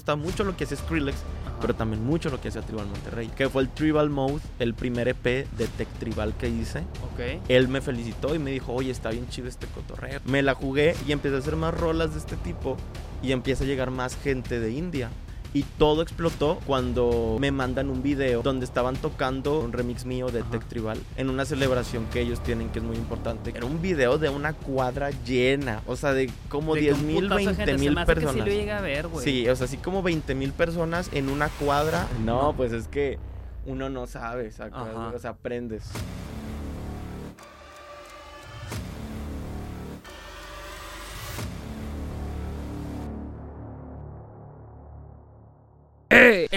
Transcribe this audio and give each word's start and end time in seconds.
gustaba 0.00 0.16
mucho 0.16 0.44
lo 0.44 0.56
que 0.56 0.64
hacía 0.64 0.78
Skrillex, 0.78 1.18
pero 1.60 1.74
también 1.74 2.02
mucho 2.02 2.30
lo 2.30 2.40
que 2.40 2.48
hacía 2.48 2.62
Tribal 2.62 2.86
Monterrey, 2.86 3.28
que 3.36 3.50
fue 3.50 3.62
el 3.62 3.68
Tribal 3.68 4.08
Mode, 4.08 4.40
el 4.58 4.72
primer 4.72 5.08
EP 5.08 5.24
de 5.24 5.66
Tech 5.76 5.88
Tribal 5.98 6.34
que 6.38 6.48
hice. 6.48 6.80
Ok. 7.12 7.42
Él 7.48 7.68
me 7.68 7.82
felicitó 7.82 8.34
y 8.34 8.38
me 8.38 8.50
dijo, 8.50 8.72
oye, 8.72 8.90
está 8.90 9.10
bien 9.10 9.28
chido 9.28 9.46
este 9.46 9.66
cotorreo. 9.66 10.20
Me 10.24 10.42
la 10.42 10.54
jugué 10.54 10.96
y 11.06 11.12
empecé 11.12 11.36
a 11.36 11.38
hacer 11.38 11.56
más 11.56 11.74
rolas 11.74 12.12
de 12.12 12.18
este 12.18 12.36
tipo 12.36 12.78
y 13.22 13.32
empieza 13.32 13.64
a 13.64 13.66
llegar 13.66 13.90
más 13.90 14.16
gente 14.16 14.58
de 14.58 14.72
India. 14.72 15.10
Y 15.52 15.64
todo 15.64 16.02
explotó 16.02 16.60
cuando 16.66 17.36
me 17.40 17.50
mandan 17.50 17.90
un 17.90 18.02
video 18.02 18.42
donde 18.42 18.64
estaban 18.64 18.96
tocando 18.96 19.60
un 19.60 19.72
remix 19.72 20.04
mío 20.04 20.28
de 20.30 20.40
Ajá. 20.40 20.50
Tech 20.50 20.64
Tribal 20.66 20.98
en 21.16 21.28
una 21.28 21.44
celebración 21.44 22.06
que 22.12 22.20
ellos 22.20 22.40
tienen 22.42 22.68
que 22.68 22.78
es 22.78 22.84
muy 22.84 22.96
importante. 22.96 23.52
Era 23.54 23.66
un 23.66 23.82
video 23.82 24.16
de 24.18 24.28
una 24.28 24.52
cuadra 24.52 25.10
llena, 25.24 25.82
o 25.86 25.96
sea, 25.96 26.12
de 26.12 26.30
como 26.48 26.74
De 26.74 26.80
que 26.80 26.86
10 26.86 26.98
un 26.98 27.06
mil, 27.06 27.22
putazo 27.24 27.38
de 27.38 27.46
20 27.46 27.64
gente, 27.64 27.72
se 27.72 27.78
mil 27.78 27.98
que 27.98 28.04
personas. 28.06 28.34
Sí 28.34 28.40
lo 28.40 28.46
llega 28.46 28.78
a 28.78 28.80
ver. 28.80 29.08
Sí, 29.20 29.48
o 29.48 29.56
sea, 29.56 29.64
así 29.64 29.76
como 29.76 30.02
20 30.02 30.34
mil 30.36 30.52
personas 30.52 31.10
en 31.12 31.28
una 31.28 31.48
cuadra. 31.48 32.06
No, 32.24 32.54
pues 32.56 32.72
es 32.72 32.86
que 32.86 33.18
uno 33.66 33.90
no 33.90 34.06
sabe, 34.06 34.48
o 34.48 35.18
sea, 35.18 35.30
aprendes. 35.30 35.90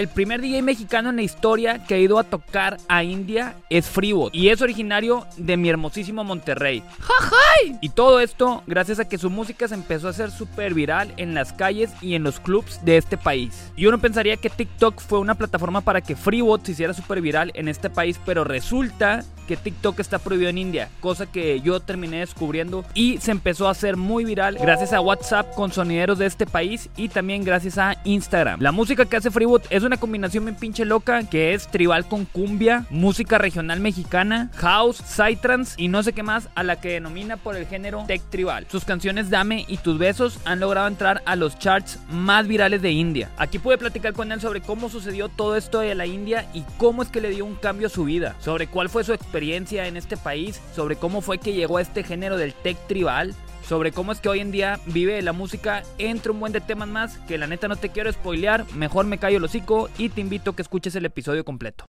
El 0.04 0.10
primer 0.10 0.42
DJ 0.42 0.60
mexicano 0.60 1.08
en 1.08 1.16
la 1.16 1.22
historia 1.22 1.82
que 1.86 1.94
ha 1.94 1.98
ido 1.98 2.18
a 2.18 2.24
tocar 2.24 2.76
a 2.88 3.02
India 3.02 3.56
es 3.70 3.86
Freebot 3.88 4.34
y 4.34 4.50
es 4.50 4.60
originario 4.60 5.26
de 5.38 5.56
mi 5.56 5.70
hermosísimo 5.70 6.24
Monterrey. 6.24 6.82
¡Jajay! 7.00 7.78
Y 7.80 7.88
todo 7.88 8.20
esto 8.20 8.62
gracias 8.66 9.00
a 9.00 9.08
que 9.08 9.16
su 9.16 9.30
música 9.30 9.66
se 9.66 9.72
empezó 9.72 10.08
a 10.08 10.10
hacer 10.10 10.30
súper 10.30 10.74
viral 10.74 11.14
en 11.16 11.32
las 11.32 11.54
calles 11.54 11.90
y 12.02 12.16
en 12.16 12.22
los 12.22 12.38
clubs 12.38 12.84
de 12.84 12.98
este 12.98 13.16
país. 13.16 13.72
Y 13.76 13.86
uno 13.86 13.98
pensaría 13.98 14.36
que 14.36 14.50
TikTok 14.50 15.00
fue 15.00 15.20
una 15.20 15.36
plataforma 15.36 15.80
para 15.80 16.02
que 16.02 16.16
Freebot 16.16 16.62
se 16.66 16.72
hiciera 16.72 16.92
súper 16.92 17.22
viral 17.22 17.50
en 17.54 17.68
este 17.68 17.88
país, 17.88 18.20
pero 18.26 18.44
resulta 18.44 19.24
que 19.46 19.56
TikTok 19.56 20.00
está 20.00 20.18
prohibido 20.18 20.50
en 20.50 20.58
India, 20.58 20.88
cosa 21.00 21.26
que 21.26 21.60
yo 21.60 21.80
terminé 21.80 22.20
descubriendo 22.20 22.84
y 22.94 23.18
se 23.18 23.30
empezó 23.30 23.68
a 23.68 23.72
hacer 23.72 23.96
muy 23.96 24.24
viral 24.24 24.56
gracias 24.58 24.92
a 24.92 25.00
WhatsApp 25.00 25.54
con 25.54 25.72
sonideros 25.72 26.18
de 26.18 26.26
este 26.26 26.46
país 26.46 26.88
y 26.96 27.08
también 27.08 27.44
gracias 27.44 27.78
a 27.78 27.96
Instagram. 28.04 28.60
La 28.60 28.72
música 28.72 29.04
que 29.04 29.16
hace 29.16 29.30
Freeboot 29.30 29.66
es 29.70 29.82
una 29.82 29.93
combinación 29.96 30.44
bien 30.44 30.56
pinche 30.56 30.84
loca 30.84 31.28
que 31.28 31.54
es 31.54 31.68
tribal 31.68 32.06
con 32.06 32.24
cumbia, 32.24 32.86
música 32.90 33.38
regional 33.38 33.80
mexicana, 33.80 34.50
house, 34.54 34.98
psytrance 34.98 35.74
y 35.76 35.88
no 35.88 36.02
sé 36.02 36.12
qué 36.12 36.22
más 36.22 36.48
a 36.54 36.62
la 36.62 36.80
que 36.80 36.90
denomina 36.90 37.36
por 37.36 37.56
el 37.56 37.66
género 37.66 38.04
tech 38.06 38.22
tribal. 38.30 38.66
Sus 38.70 38.84
canciones 38.84 39.30
Dame 39.30 39.64
y 39.68 39.78
Tus 39.78 39.98
Besos 39.98 40.38
han 40.44 40.60
logrado 40.60 40.88
entrar 40.88 41.22
a 41.26 41.36
los 41.36 41.58
charts 41.58 41.98
más 42.10 42.46
virales 42.46 42.82
de 42.82 42.90
India. 42.90 43.30
Aquí 43.36 43.58
pude 43.58 43.78
platicar 43.78 44.12
con 44.12 44.32
él 44.32 44.40
sobre 44.40 44.60
cómo 44.60 44.88
sucedió 44.88 45.28
todo 45.28 45.56
esto 45.56 45.80
de 45.80 45.94
la 45.94 46.06
India 46.06 46.46
y 46.52 46.64
cómo 46.78 47.02
es 47.02 47.08
que 47.08 47.20
le 47.20 47.30
dio 47.30 47.44
un 47.44 47.54
cambio 47.54 47.86
a 47.86 47.90
su 47.90 48.04
vida, 48.04 48.36
sobre 48.40 48.66
cuál 48.66 48.88
fue 48.88 49.04
su 49.04 49.12
experiencia 49.12 49.86
en 49.86 49.96
este 49.96 50.16
país, 50.16 50.60
sobre 50.74 50.96
cómo 50.96 51.20
fue 51.20 51.38
que 51.38 51.52
llegó 51.52 51.78
a 51.78 51.82
este 51.82 52.02
género 52.02 52.36
del 52.36 52.54
tech 52.54 52.76
tribal, 52.86 53.34
sobre 53.68 53.92
cómo 53.92 54.12
es 54.12 54.20
que 54.20 54.28
hoy 54.28 54.40
en 54.40 54.50
día 54.50 54.78
vive 54.86 55.20
la 55.22 55.32
música, 55.32 55.82
entre 55.98 56.32
un 56.32 56.40
buen 56.40 56.52
de 56.52 56.60
temas 56.60 56.88
más 56.88 57.18
que 57.26 57.38
la 57.38 57.46
neta 57.46 57.68
no 57.68 57.76
te 57.76 57.88
quiero 57.90 58.12
spoilear, 58.12 58.64
mejor 58.74 59.06
me 59.06 59.18
callo 59.18 59.38
el 59.38 59.44
hocico 59.44 59.88
y 59.98 60.08
te 60.10 60.20
invito 60.20 60.50
a 60.50 60.56
que 60.56 60.62
escuches 60.62 60.94
el 60.96 61.04
episodio 61.06 61.44
completo. 61.44 61.84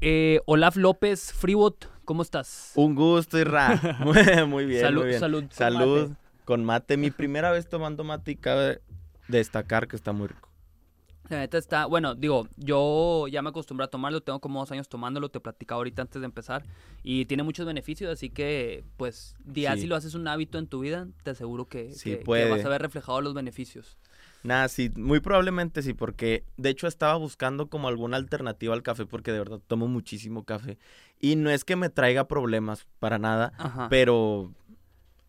Eh, 0.00 0.40
Olaf 0.46 0.76
López, 0.76 1.32
Freebot, 1.32 1.90
¿cómo 2.06 2.22
estás? 2.22 2.72
Un 2.74 2.94
gusto, 2.94 3.38
Irra. 3.38 3.98
Muy, 4.00 4.46
muy 4.46 4.64
bien, 4.64 4.80
Salud, 4.82 5.00
muy 5.02 5.08
bien. 5.08 5.20
salud 5.20 5.40
con 5.42 5.52
Salud 5.52 6.08
mate. 6.08 6.20
con 6.46 6.64
mate. 6.64 6.96
Mi 6.96 7.10
primera 7.10 7.50
vez 7.50 7.68
tomando 7.68 8.02
mate 8.02 8.32
y 8.32 8.36
cabe 8.36 8.80
destacar 9.28 9.88
que 9.88 9.96
está 9.96 10.12
muy 10.12 10.28
rico. 10.28 10.48
La 11.30 11.38
neta 11.38 11.58
está, 11.58 11.86
bueno, 11.86 12.16
digo, 12.16 12.48
yo 12.56 13.26
ya 13.28 13.40
me 13.40 13.50
acostumbré 13.50 13.84
a 13.84 13.88
tomarlo, 13.88 14.20
tengo 14.20 14.40
como 14.40 14.58
dos 14.58 14.72
años 14.72 14.88
tomándolo, 14.88 15.28
te 15.28 15.38
platicaba 15.38 15.76
ahorita 15.78 16.02
antes 16.02 16.20
de 16.20 16.24
empezar, 16.26 16.64
y 17.04 17.24
tiene 17.26 17.44
muchos 17.44 17.64
beneficios, 17.66 18.10
así 18.10 18.30
que, 18.30 18.84
pues, 18.96 19.36
ya 19.44 19.74
Sí. 19.76 19.82
si 19.82 19.86
lo 19.86 19.94
haces 19.94 20.14
un 20.14 20.26
hábito 20.26 20.58
en 20.58 20.66
tu 20.66 20.80
vida, 20.80 21.06
te 21.22 21.30
aseguro 21.30 21.66
que, 21.66 21.92
Sí, 21.92 22.18
que- 22.18 22.48
vas 22.50 22.64
a 22.64 22.68
ver 22.68 22.82
reflejados 22.82 23.22
los 23.22 23.32
beneficios. 23.32 23.96
Nada, 24.42 24.68
sí, 24.68 24.90
muy 24.96 25.20
probablemente 25.20 25.82
sí, 25.82 25.94
porque 25.94 26.42
de 26.56 26.70
hecho 26.70 26.88
estaba 26.88 27.14
buscando 27.14 27.68
como 27.68 27.86
alguna 27.86 28.16
alternativa 28.16 28.74
al 28.74 28.82
café, 28.82 29.06
porque 29.06 29.30
de 29.30 29.38
verdad 29.38 29.60
tomo 29.68 29.86
muchísimo 29.86 30.44
café. 30.44 30.78
Y 31.20 31.36
no 31.36 31.48
es 31.50 31.64
que 31.64 31.76
me 31.76 31.90
traiga 31.90 32.26
problemas 32.26 32.86
para 32.98 33.18
nada, 33.20 33.52
Ajá. 33.56 33.88
pero... 33.88 34.52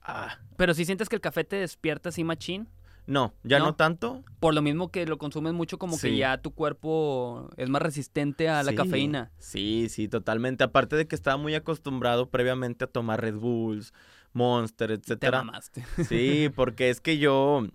ah, 0.01 0.40
Pero 0.57 0.73
si 0.73 0.85
sientes 0.85 1.09
que 1.09 1.16
el 1.16 1.22
café 1.22 1.44
te 1.44 1.57
despierta 1.57 2.09
así 2.09 2.23
machín, 2.23 2.67
no, 3.11 3.33
ya 3.44 3.59
no, 3.59 3.66
¿No? 3.66 3.75
tanto. 3.75 4.23
por 4.39 4.53
lo 4.55 4.61
mismo 4.61 4.89
que 4.89 5.05
lo 5.05 5.17
consumes 5.19 5.53
mucho, 5.53 5.77
como 5.77 5.99
que 5.99 6.17
ya 6.17 6.38
tu 6.41 6.51
cuerpo 6.51 7.49
es 7.57 7.69
más 7.69 7.81
resistente 7.81 8.49
a 8.49 8.63
la 8.63 8.72
Sí, 8.72 8.75
cafeína. 8.77 9.31
Sí, 9.38 9.88
sí, 9.89 10.07
totalmente. 10.07 10.63
Aparte 10.63 10.95
de 10.95 11.07
que 11.07 11.16
estaba 11.16 11.38
muy 11.38 11.53
acostumbrado 11.53 12.29
previamente 12.29 12.85
a 12.85 12.88
tomar 12.88 13.22
Red 13.22 13.35
Bulls, 13.35 13.94
Monster, 14.33 14.88
Te 14.89 14.94
etcétera. 14.95 15.44
mamaste. 15.44 15.85
Sí, 16.07 16.49
porque 16.55 16.89
es 16.89 17.01
que 17.01 17.17
yo, 17.19 17.67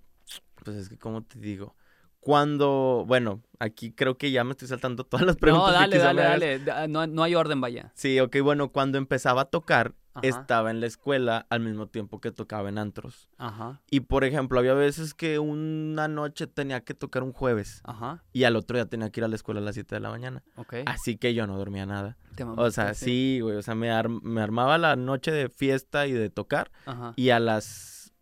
pues 0.64 0.76
es 0.76 0.88
que, 0.88 0.96
¿cómo 0.98 1.22
te 1.22 1.38
digo? 1.38 1.76
Cuando, 2.18 3.04
bueno, 3.06 3.42
aquí 3.60 3.92
creo 3.92 4.18
que 4.18 4.32
ya 4.32 4.42
me 4.42 4.50
estoy 4.52 4.66
saltando 4.66 5.04
todas 5.04 5.24
las 5.26 5.36
preguntas. 5.36 5.68
No, 5.68 5.72
que 5.72 5.78
dale, 5.80 5.96
quizá 5.96 6.06
dale, 6.06 6.22
dale. 6.22 6.58
da- 6.58 6.88
No, 6.88 7.06
no 7.06 7.22
hay 7.22 7.34
orden, 7.36 7.60
vaya. 7.60 7.92
Sí, 7.94 8.18
ok, 8.18 8.36
bueno, 8.42 8.72
cuando 8.72 8.98
empezaba 8.98 9.42
a 9.42 9.44
tocar, 9.44 9.94
Ajá. 10.18 10.26
estaba 10.28 10.70
en 10.70 10.80
la 10.80 10.86
escuela 10.86 11.46
al 11.50 11.60
mismo 11.60 11.86
tiempo 11.88 12.20
que 12.20 12.30
tocaba 12.32 12.68
en 12.68 12.78
antros. 12.78 13.28
Ajá, 13.38 13.80
Y 13.90 14.00
por 14.00 14.24
ejemplo, 14.24 14.58
había 14.58 14.74
veces 14.74 15.14
que 15.14 15.38
una 15.38 16.08
noche 16.08 16.46
tenía 16.46 16.80
que 16.84 16.94
tocar 16.94 17.22
un 17.22 17.32
jueves 17.32 17.80
ajá, 17.84 18.22
y 18.32 18.44
al 18.44 18.56
otro 18.56 18.76
día 18.76 18.86
tenía 18.86 19.10
que 19.10 19.20
ir 19.20 19.24
a 19.24 19.28
la 19.28 19.36
escuela 19.36 19.60
a 19.60 19.64
las 19.64 19.74
7 19.74 19.94
de 19.94 20.00
la 20.00 20.10
mañana. 20.10 20.42
ok. 20.56 20.74
Así 20.86 21.16
que 21.16 21.34
yo 21.34 21.46
no 21.46 21.56
dormía 21.58 21.86
nada. 21.86 22.16
Te 22.34 22.44
O 22.44 22.70
sea, 22.70 22.94
sí, 22.94 23.40
güey, 23.42 23.56
o 23.56 23.62
sea, 23.62 23.74
me, 23.74 23.90
ar- 23.90 24.08
me 24.08 24.40
armaba 24.40 24.78
la 24.78 24.96
noche 24.96 25.30
de 25.32 25.48
fiesta 25.48 26.06
y 26.06 26.12
de 26.12 26.30
tocar 26.30 26.70
Ajá. 26.86 27.12
y 27.16 27.30
a 27.30 27.38
las 27.40 28.12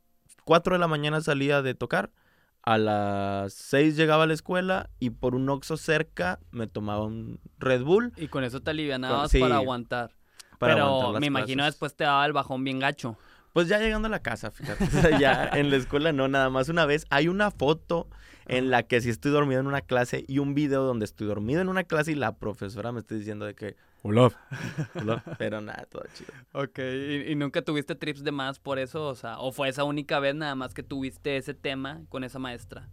4 0.45 0.75
de 0.75 0.79
la 0.81 0.89
mañana 0.89 1.21
salía 1.21 1.63
de 1.63 1.75
tocar. 1.75 2.13
A 2.67 2.79
las 2.79 3.53
6 3.53 3.95
llegaba 3.95 4.23
a 4.25 4.27
la 4.27 4.33
escuela 4.33 4.89
y 4.99 5.11
por 5.11 5.35
un 5.35 5.47
Oxxo 5.51 5.77
cerca 5.77 6.41
me 6.51 6.67
tomaba 6.67 7.05
un 7.05 7.39
Red 7.59 7.83
Bull 7.83 8.15
Y 8.17 8.29
con 8.29 8.43
eso 8.43 8.63
te 8.63 8.71
alivianabas 8.71 9.31
sí, 9.31 9.39
para 9.39 9.57
aguantar. 9.57 10.13
Para 10.65 10.75
Pero 10.75 10.87
aguantar 10.87 11.13
las 11.13 11.21
me 11.21 11.27
imagino 11.27 11.61
clases. 11.63 11.75
después 11.75 11.95
te 11.97 12.05
daba 12.05 12.25
el 12.27 12.33
bajón 12.33 12.65
bien 12.65 12.79
gacho. 12.79 13.17
Pues 13.53 13.69
ya 13.69 13.79
llegando 13.79 14.07
a 14.07 14.11
la 14.11 14.21
casa, 14.21 14.51
fíjate. 14.51 14.85
O 14.85 14.87
sea, 14.89 15.19
ya 15.19 15.49
en 15.55 15.71
la 15.71 15.77
escuela 15.77 16.13
no, 16.13 16.27
nada 16.27 16.51
más 16.51 16.69
una 16.69 16.87
vez. 16.87 17.07
Hay 17.11 17.29
una 17.29 17.51
foto 17.53 18.09
en 18.47 18.71
la 18.71 18.83
que 18.83 19.01
sí 19.01 19.11
estoy 19.11 19.31
dormido 19.31 19.61
en 19.61 19.67
una 19.67 19.81
clase 19.81 20.25
y 20.27 20.39
un 20.39 20.55
video 20.55 20.83
donde 20.83 21.05
estoy 21.05 21.27
dormido 21.27 21.61
en 21.61 21.69
una 21.69 21.85
clase 21.85 22.13
y 22.13 22.15
la 22.17 22.37
profesora 22.37 22.91
me 22.93 23.01
está 23.01 23.15
diciendo 23.15 23.47
de 23.47 23.55
que, 23.55 23.77
Olaf, 24.03 24.35
Olaf, 24.97 25.23
pero 25.39 25.61
nada, 25.61 25.87
todo 25.91 26.05
chido. 26.15 26.33
Ok, 26.53 26.79
¿Y, 26.79 27.33
y 27.33 27.35
nunca 27.37 27.63
tuviste 27.63 27.95
trips 27.95 28.23
de 28.25 28.33
más 28.33 28.59
por 28.59 28.79
eso? 28.79 29.07
O 29.07 29.15
sea, 29.15 29.39
¿o 29.39 29.53
fue 29.53 29.69
esa 29.69 29.85
única 29.85 30.19
vez 30.19 30.35
nada 30.35 30.55
más 30.57 30.75
que 30.75 30.83
tuviste 30.83 31.37
ese 31.37 31.55
tema 31.55 32.03
con 32.09 32.23
esa 32.25 32.39
maestra? 32.39 32.89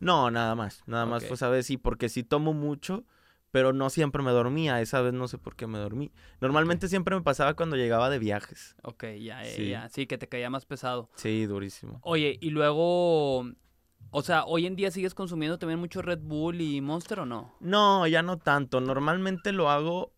No, 0.00 0.30
nada 0.30 0.54
más, 0.54 0.82
nada 0.86 1.06
más 1.06 1.26
fue 1.26 1.34
esa 1.34 1.48
vez 1.48 1.66
sí, 1.66 1.76
porque 1.76 2.08
sí 2.08 2.22
tomo 2.22 2.52
mucho, 2.52 3.04
pero 3.54 3.72
no 3.72 3.88
siempre 3.88 4.20
me 4.20 4.32
dormía. 4.32 4.80
Esa 4.80 5.00
vez 5.00 5.12
no 5.12 5.28
sé 5.28 5.38
por 5.38 5.54
qué 5.54 5.68
me 5.68 5.78
dormí. 5.78 6.10
Normalmente 6.40 6.88
siempre 6.88 7.14
me 7.14 7.22
pasaba 7.22 7.54
cuando 7.54 7.76
llegaba 7.76 8.10
de 8.10 8.18
viajes. 8.18 8.74
Ok, 8.82 9.04
ya, 9.20 9.44
Sí. 9.44 9.68
ya, 9.68 9.88
sí, 9.90 10.08
que 10.08 10.18
te 10.18 10.26
caía 10.28 10.50
más 10.50 10.66
pesado. 10.66 11.08
Sí, 11.14 11.46
durísimo. 11.46 12.00
Oye, 12.02 12.36
y 12.40 12.50
luego, 12.50 13.48
o 14.10 14.22
sea, 14.22 14.44
¿hoy 14.44 14.66
en 14.66 14.74
día 14.74 14.90
sigues 14.90 15.14
consumiendo 15.14 15.56
también 15.56 15.78
mucho 15.78 16.02
Red 16.02 16.18
Bull 16.18 16.60
y 16.60 16.80
Monster 16.80 17.20
o 17.20 17.26
no? 17.26 17.54
No, 17.60 18.04
ya 18.08 18.22
no 18.22 18.38
tanto. 18.38 18.80
Normalmente 18.80 19.52
lo 19.52 19.70
hago 19.70 20.12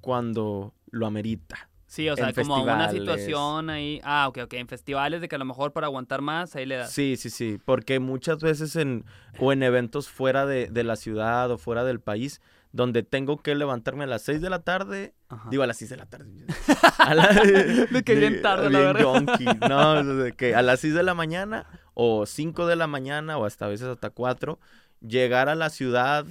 cuando 0.00 0.72
lo 0.92 1.08
amerita. 1.08 1.68
Sí, 1.88 2.08
o 2.08 2.16
sea, 2.16 2.28
En 2.28 2.34
como 2.34 2.62
una 2.62 2.88
situación 2.90 3.70
ahí. 3.70 4.00
Ah, 4.04 4.28
ok, 4.28 4.38
ok, 4.44 4.52
en 4.54 4.68
festivales 4.68 5.20
de 5.20 5.28
que 5.28 5.36
a 5.36 5.38
lo 5.38 5.44
mejor 5.44 5.72
para 5.72 5.86
aguantar 5.86 6.20
más, 6.20 6.54
ahí 6.54 6.66
le 6.66 6.76
das. 6.76 6.92
Sí, 6.92 7.16
sí, 7.16 7.30
sí, 7.30 7.58
porque 7.64 8.00
muchas 8.00 8.38
veces 8.40 8.76
en 8.76 9.04
o 9.40 9.52
en 9.52 9.62
eventos 9.62 10.08
fuera 10.08 10.46
de, 10.46 10.68
de 10.68 10.84
la 10.84 10.96
ciudad 10.96 11.50
o 11.50 11.58
fuera 11.58 11.84
del 11.84 12.00
país, 12.00 12.40
donde 12.76 13.02
tengo 13.02 13.38
que 13.38 13.54
levantarme 13.54 14.04
a 14.04 14.06
las 14.06 14.22
6 14.22 14.40
de 14.40 14.50
la 14.50 14.60
tarde, 14.62 15.14
Ajá. 15.28 15.48
digo 15.50 15.62
a 15.62 15.66
las 15.66 15.78
6 15.78 15.90
de 15.90 15.96
la 15.96 16.06
tarde. 16.06 16.30
a 16.98 17.14
la- 17.14 17.28
De 17.90 18.02
que 18.04 18.14
bien 18.14 18.42
tarde, 18.42 18.70
la 18.70 18.78
bien 18.78 18.92
verdad. 18.92 19.00
yonki, 19.00 19.44
no, 19.68 20.04
de 20.04 20.32
que 20.32 20.54
a 20.54 20.62
las 20.62 20.80
6 20.80 20.94
de 20.94 21.02
la 21.02 21.14
mañana 21.14 21.66
o 21.94 22.26
5 22.26 22.66
de 22.66 22.76
la 22.76 22.86
mañana 22.86 23.38
o 23.38 23.46
hasta 23.46 23.64
a 23.64 23.68
veces 23.68 23.88
hasta 23.88 24.10
4, 24.10 24.58
llegar 25.00 25.48
a 25.48 25.54
la 25.54 25.70
ciudad 25.70 26.26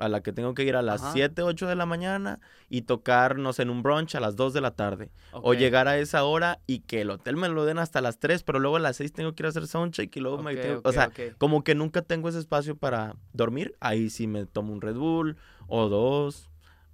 a 0.00 0.08
la 0.08 0.22
que 0.22 0.32
tengo 0.32 0.54
que 0.54 0.64
ir 0.64 0.74
a 0.76 0.82
las 0.82 1.02
Ajá. 1.02 1.12
7, 1.12 1.42
8 1.42 1.66
de 1.68 1.76
la 1.76 1.86
mañana 1.86 2.40
y 2.68 2.82
tocarnos 2.82 3.58
en 3.60 3.70
un 3.70 3.82
brunch 3.82 4.14
a 4.14 4.20
las 4.20 4.34
2 4.36 4.52
de 4.54 4.60
la 4.60 4.72
tarde. 4.72 5.10
O 5.32 5.54
llegar 5.54 5.86
a 5.88 5.98
esa 5.98 6.24
hora 6.24 6.60
y 6.66 6.80
que 6.80 7.02
el 7.02 7.10
hotel 7.10 7.36
me 7.36 7.48
lo 7.48 7.64
den 7.64 7.78
hasta 7.78 8.00
las 8.00 8.18
3, 8.18 8.42
pero 8.42 8.58
luego 8.58 8.76
a 8.76 8.80
las 8.80 8.96
6 8.96 9.12
tengo 9.12 9.34
que 9.34 9.42
ir 9.42 9.46
a 9.46 9.48
hacer 9.50 9.66
soundcheck 9.66 10.16
y 10.16 10.20
luego 10.20 10.42
me... 10.42 10.56
Tengo- 10.56 10.80
o 10.82 10.92
sea, 10.92 11.10
como 11.38 11.62
que 11.62 11.74
nunca 11.74 12.02
tengo 12.02 12.28
ese 12.28 12.38
espacio 12.38 12.76
para 12.76 13.14
dormir. 13.32 13.74
Ahí 13.80 14.10
sí 14.10 14.26
me 14.26 14.46
tomo 14.46 14.72
un 14.72 14.80
Red 14.80 14.96
Bull 14.96 15.36
o 15.68 15.88
dos. 15.88 16.46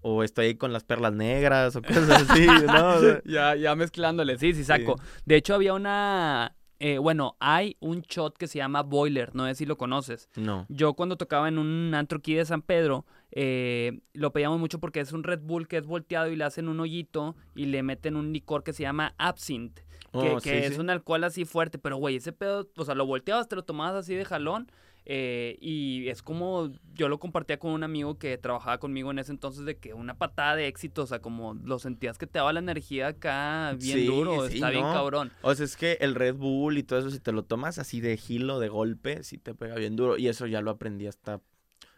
O 0.08 0.22
estoy 0.22 0.46
ahí 0.46 0.54
con 0.54 0.72
las 0.72 0.84
perlas 0.84 1.12
negras 1.12 1.74
o 1.76 1.82
cosas 1.82 2.28
así, 2.30 2.46
¿no? 2.46 2.96
Ya, 3.24 3.56
ya 3.56 3.74
mezclándole, 3.74 4.38
sí, 4.38 4.52
sí, 4.54 4.62
saco. 4.64 5.00
De 5.24 5.34
hecho, 5.36 5.54
había 5.54 5.74
una, 5.74 6.54
eh, 6.78 6.98
bueno, 6.98 7.36
hay 7.40 7.76
un 7.80 8.02
shot 8.02 8.36
que 8.36 8.46
se 8.46 8.58
llama 8.58 8.82
Boiler, 8.82 9.34
no 9.34 9.46
sé 9.46 9.54
si 9.54 9.66
lo 9.66 9.76
conoces. 9.76 10.28
No. 10.36 10.66
Yo 10.68 10.94
cuando 10.94 11.16
tocaba 11.16 11.48
en 11.48 11.58
un 11.58 11.94
antro 11.94 12.18
aquí 12.18 12.34
de 12.34 12.44
San 12.44 12.62
Pedro, 12.62 13.06
eh, 13.30 14.00
lo 14.12 14.32
pedíamos 14.32 14.58
mucho 14.60 14.78
porque 14.78 15.00
es 15.00 15.12
un 15.12 15.22
Red 15.24 15.40
Bull 15.40 15.68
que 15.68 15.78
es 15.78 15.86
volteado 15.86 16.28
y 16.30 16.36
le 16.36 16.44
hacen 16.44 16.68
un 16.68 16.80
hoyito 16.80 17.34
y 17.54 17.66
le 17.66 17.82
meten 17.82 18.16
un 18.16 18.32
licor 18.32 18.62
que 18.62 18.72
se 18.72 18.82
llama 18.82 19.14
Absinthe, 19.18 19.82
que, 20.12 20.18
Oh, 20.30 20.36
que 20.36 20.50
sí, 20.50 20.66
es 20.66 20.74
sí. 20.74 20.80
un 20.80 20.90
alcohol 20.90 21.24
así 21.24 21.44
fuerte, 21.44 21.78
pero 21.78 21.96
güey, 21.96 22.16
ese 22.16 22.32
pedo, 22.32 22.68
o 22.76 22.84
sea, 22.84 22.94
lo 22.94 23.06
volteabas, 23.06 23.48
te 23.48 23.56
lo 23.56 23.64
tomabas 23.64 23.94
así 23.96 24.14
de 24.14 24.24
jalón. 24.24 24.70
Eh, 25.08 25.56
y 25.60 26.08
es 26.08 26.20
como 26.20 26.72
yo 26.94 27.08
lo 27.08 27.20
compartía 27.20 27.60
con 27.60 27.70
un 27.70 27.84
amigo 27.84 28.18
que 28.18 28.36
trabajaba 28.38 28.78
conmigo 28.78 29.12
en 29.12 29.20
ese 29.20 29.30
entonces 29.30 29.64
de 29.64 29.76
que 29.76 29.94
una 29.94 30.18
patada 30.18 30.56
de 30.56 30.66
éxito, 30.66 31.04
o 31.04 31.06
sea, 31.06 31.20
como 31.20 31.54
lo 31.54 31.78
sentías 31.78 32.18
que 32.18 32.26
te 32.26 32.40
daba 32.40 32.52
la 32.52 32.58
energía 32.58 33.08
acá 33.08 33.76
bien 33.78 33.98
Sí, 33.98 34.06
duro, 34.06 34.48
sí, 34.48 34.54
está 34.54 34.70
bien 34.70 34.82
cabrón. 34.82 35.30
O 35.42 35.54
sea, 35.54 35.64
es 35.64 35.76
que 35.76 35.98
el 36.00 36.16
Red 36.16 36.34
Bull 36.34 36.76
y 36.76 36.82
todo 36.82 36.98
eso, 36.98 37.10
si 37.10 37.20
te 37.20 37.30
lo 37.30 37.44
tomas 37.44 37.78
así 37.78 38.00
de 38.00 38.16
gilo, 38.16 38.58
de 38.58 38.68
golpe, 38.68 39.22
sí 39.22 39.38
te 39.38 39.54
pega 39.54 39.76
bien 39.76 39.94
duro. 39.94 40.18
Y 40.18 40.26
eso 40.26 40.46
ya 40.46 40.60
lo 40.60 40.72
aprendí 40.72 41.06
hasta... 41.06 41.40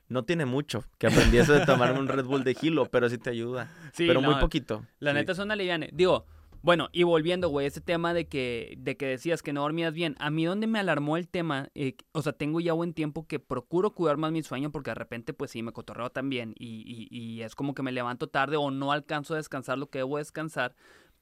No 0.08 0.25
tiene 0.25 0.44
mucho 0.44 0.84
que 0.99 1.06
aprendí 1.06 1.38
eso 1.38 1.55
de 1.55 1.64
tomarme 1.64 2.00
un 2.00 2.08
Red 2.08 2.25
Bull 2.26 2.44
de 2.44 2.55
gilo, 2.55 2.87
pero 2.90 3.08
sí 3.08 3.16
te 3.16 3.31
ayuda. 3.31 3.70
Sí, 3.94 4.06
pero 4.06 4.20
muy 4.20 4.34
poquito. 4.34 4.84
La 5.00 5.12
sí. 5.12 5.16
neta 5.16 5.32
es 5.32 5.38
una 5.38 5.56
liviane. 5.56 5.88
Digo, 5.93 6.26
bueno, 6.62 6.88
y 6.93 7.05
volviendo, 7.05 7.49
güey, 7.49 7.66
ese 7.66 7.81
tema 7.81 8.12
de 8.14 8.26
que, 8.26 8.75
de 8.78 8.96
que 8.96 9.06
decías 9.06 9.43
que 9.43 9.52
no 9.52 9.62
dormías 9.62 9.94
bien. 9.94 10.16
A 10.19 10.31
mí 10.31 10.44
donde 10.44 10.66
me 10.66 10.78
alarmó 10.78 11.16
el 11.16 11.28
tema, 11.28 11.69
eh, 11.75 11.96
o 12.12 12.22
sea, 12.22 12.32
tengo 12.32 12.60
ya 12.60 12.72
buen 12.72 12.94
tiempo 12.94 13.26
que 13.26 13.38
procuro 13.38 13.94
cuidar 13.94 14.16
más 14.16 14.32
mi 14.32 14.43
sueño 14.43 14.72
porque 14.72 14.90
de 14.90 14.96
repente, 14.96 15.32
pues 15.32 15.50
sí, 15.52 15.62
me 15.62 15.72
cotorreo 15.72 16.10
también 16.10 16.55
y, 16.58 16.82
y, 16.87 17.16
y 17.16 17.43
es 17.43 17.55
como 17.55 17.75
que 17.75 17.82
me 17.82 17.93
levanto 17.93 18.28
tarde 18.28 18.56
o 18.56 18.70
no 18.70 18.93
alcanzo 18.93 19.34
a 19.34 19.37
descansar 19.37 19.78
lo 19.78 19.88
que 19.90 19.99
debo 19.99 20.19
descansar. 20.19 20.75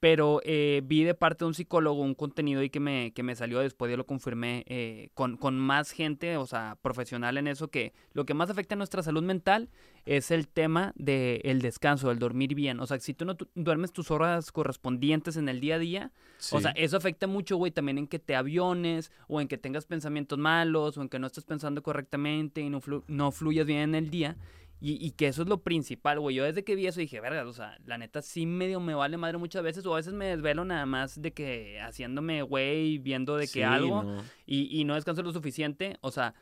Pero 0.08 0.41
eh, 0.44 0.82
vi 0.85 1.03
de 1.03 1.14
parte 1.14 1.44
de 1.44 1.49
un 1.49 1.55
psicólogo 1.55 2.00
un 2.00 2.14
contenido 2.14 2.61
ahí 2.61 2.70
que 2.70 2.79
me, 2.79 3.11
que 3.12 3.25
me 3.25 3.35
salió 3.35 3.58
después, 3.58 3.91
yo 3.91 3.97
lo 3.97 4.06
confirmé 4.06 4.62
eh, 4.69 5.08
con, 5.14 5.37
con 5.37 5.58
más 5.58 5.91
gente, 5.91 6.37
o 6.37 6.47
sea, 6.47 6.79
profesional 6.81 7.38
en 7.38 7.49
eso, 7.49 7.69
que 7.73 7.93
lo 8.12 8.25
que 8.25 8.32
más 8.32 8.49
afecta 8.49 8.76
a 8.76 8.79
nuestra 8.79 9.03
salud 9.03 9.25
mental 9.25 9.69
es 10.05 10.31
el 10.31 10.47
tema 10.47 10.93
del 10.94 11.61
descanso, 11.61 12.12
el 12.12 12.20
dormir 12.20 12.55
bien. 12.55 12.79
O 12.79 12.87
sea, 12.87 13.00
si 13.00 13.14
tú 13.14 13.25
no 13.25 13.35
tu- 13.35 13.49
duermes 13.56 13.93
tus 13.93 14.12
horas 14.12 14.53
correspondientes 14.53 15.37
en 15.37 15.49
el 15.49 15.58
día 15.58 15.75
a 15.75 15.79
día, 15.81 16.12
o 16.58 16.61
sea, 16.61 16.70
eso 16.76 16.97
afecta 16.97 17.26
mucho, 17.26 17.56
güey, 17.56 17.73
también 17.73 17.99
en 17.99 18.06
que 18.06 18.20
te 18.20 18.37
aviones 18.37 19.11
o 19.26 19.41
en 19.41 19.49
que 19.49 19.58
tengas 19.58 19.87
pensamientos 19.87 20.38
malos 20.38 20.97
o 20.99 21.03
en 21.03 21.08
que 21.08 21.19
no 21.19 21.26
estés 21.26 21.44
pensando 21.44 21.82
correctamente 21.82 22.61
y 22.61 22.70
no, 22.70 22.81
flu- 22.81 23.03
no 23.08 23.32
fluyas 23.32 23.67
bien 23.67 23.81
en 23.81 23.94
el 23.97 24.11
día. 24.11 24.37
Y, 24.81 25.05
y 25.05 25.12
que 25.12 25.28
eso 25.28 25.43
es 25.43 25.49
lo 25.49 25.62
principal, 25.62 26.20
güey. 26.20 26.37
Yo 26.37 26.44
desde 26.44 26.62
que 26.64 26.75
vi 26.75 26.87
eso 26.87 27.00
dije, 27.00 27.19
verga, 27.20 27.46
o 27.46 27.52
sea, 27.52 27.78
la 27.87 27.96
neta 27.96 28.20
sí 28.20 28.44
medio 28.44 28.78
me 28.78 28.94
vale 28.94 29.17
madre 29.17 29.38
muchas 29.38 29.62
veces 29.62 29.87
o 29.87 29.94
a 29.94 29.96
veces 29.96 30.12
me 30.12 30.26
desvelo 30.26 30.64
nada 30.67 30.84
más 30.84 31.20
de 31.20 31.32
que 31.32 31.81
haciéndome, 31.81 32.43
güey, 32.43 32.99
viendo 32.99 33.37
de 33.37 33.46
que 33.46 33.52
Sí, 33.61 33.62
algo 33.62 34.02
no. 34.02 34.23
y, 34.44 34.78
y 34.81 34.84
no 34.84 34.94
descanso 34.94 35.23
lo 35.23 35.32
suficiente, 35.32 35.96
o 36.02 36.11
sea, 36.11 36.34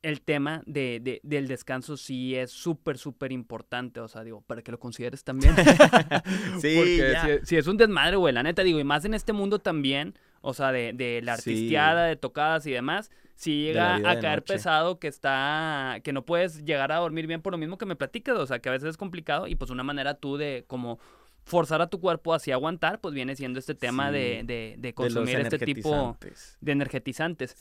el 0.00 0.22
tema 0.22 0.62
de, 0.66 0.98
de- 1.02 1.20
del 1.22 1.46
descanso 1.46 1.96
sí 1.98 2.34
es 2.34 2.50
súper, 2.50 2.96
súper 2.98 3.32
importante, 3.32 4.00
o 4.00 4.08
sea, 4.08 4.22
digo, 4.24 4.40
para 4.42 4.62
que 4.62 4.70
lo 4.72 4.78
consideres 4.78 5.22
también. 5.24 5.54
Sí, 6.60 6.74
Porque 6.76 7.40
si, 7.40 7.46
si 7.46 7.56
es 7.56 7.66
un 7.66 7.76
desmadre, 7.76 8.16
güey, 8.16 8.32
la 8.32 8.42
neta, 8.42 8.62
digo, 8.62 8.80
y 8.80 8.84
más 8.84 9.04
en 9.04 9.14
este 9.14 9.32
mundo 9.34 9.58
también, 9.58 10.14
o 10.44 10.54
sea, 10.54 10.72
de, 10.72 10.92
de 10.92 11.20
la 11.22 11.36
Sí. 11.36 11.50
artisteada, 11.50 12.04
de 12.06 12.16
tocadas 12.16 12.66
y 12.66 12.70
demás, 12.72 13.10
si 13.34 13.62
llega 13.64 13.96
a 13.96 14.20
caer 14.20 14.44
pesado 14.44 14.98
que 15.00 15.08
está, 15.08 16.00
que 16.04 16.12
no 16.12 16.24
puedes 16.24 16.64
llegar 16.64 16.92
a 16.92 16.96
dormir 16.96 17.26
bien 17.26 17.42
por 17.42 17.52
lo 17.52 17.58
mismo 17.58 17.78
que 17.78 17.86
me 17.86 17.96
platicas, 17.96 18.36
o 18.38 18.46
sea, 18.46 18.58
que 18.60 18.68
a 18.68 18.72
veces 18.72 18.90
es 18.90 18.96
complicado 18.96 19.46
y 19.48 19.54
pues 19.56 19.70
una 19.70 19.82
manera 19.82 20.14
tú 20.14 20.36
de 20.36 20.64
como 20.68 20.98
forzar 21.42 21.82
a 21.82 21.88
tu 21.88 21.98
cuerpo 22.00 22.32
así 22.32 22.52
aguantar, 22.52 23.00
pues 23.00 23.14
viene 23.14 23.34
siendo 23.36 23.58
este 23.58 23.74
tema 23.74 24.10
de, 24.12 24.38
Sí. 24.40 24.46
de, 24.46 24.54
de 24.54 24.76
De 24.78 24.88
los 24.88 24.94
consumir 24.94 25.40
este 25.40 25.58
tipo 25.58 26.16
de 26.60 26.72
energetizantes. 26.72 27.56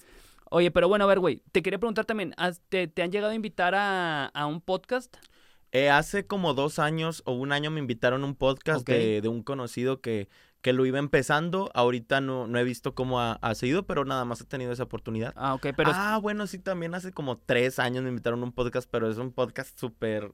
Oye, 0.51 0.69
pero 0.71 0.87
bueno, 0.87 1.05
a 1.05 1.07
ver, 1.07 1.19
güey, 1.19 1.41
te 1.51 1.61
quería 1.63 1.79
preguntar 1.79 2.05
también, 2.05 2.33
¿has- 2.37 2.61
te, 2.69 2.87
te 2.87 3.01
han 3.01 3.11
llegado 3.11 3.31
a 3.31 3.35
invitar 3.35 3.73
a, 3.75 4.25
a 4.27 4.45
un 4.45 4.61
podcast? 4.61 5.15
Eh, 5.71 5.89
hace 5.89 6.27
como 6.27 6.53
dos 6.53 6.77
años 6.77 7.23
o 7.25 7.31
un 7.33 7.51
año 7.51 7.71
me 7.71 7.79
invitaron 7.79 8.21
a 8.23 8.25
un 8.27 8.35
podcast 8.35 8.87
de, 8.87 9.21
de 9.21 9.27
un 9.27 9.41
conocido 9.41 10.01
que, 10.01 10.29
que 10.63 10.73
lo 10.73 10.87
iba 10.87 10.97
empezando. 10.97 11.69
Ahorita 11.75 12.21
no, 12.21 12.47
no 12.47 12.57
he 12.57 12.63
visto 12.63 12.95
cómo 12.95 13.19
ha, 13.21 13.33
ha 13.33 13.53
seguido, 13.53 13.85
pero 13.85 14.03
nada 14.05 14.25
más 14.25 14.41
he 14.41 14.45
tenido 14.45 14.71
esa 14.71 14.83
oportunidad. 14.83 15.33
Ah, 15.35 15.53
ok, 15.53 15.67
pero... 15.77 15.91
ah, 15.93 16.17
bueno, 16.19 16.47
sí, 16.47 16.57
también 16.57 16.95
hace 16.95 17.11
como 17.11 17.37
tres 17.37 17.77
años 17.77 18.01
me 18.03 18.09
invitaron 18.09 18.41
a 18.41 18.45
un 18.45 18.51
podcast, 18.53 18.89
pero 18.89 19.07
es 19.11 19.17
un 19.17 19.31
podcast 19.31 19.77
súper... 19.79 20.31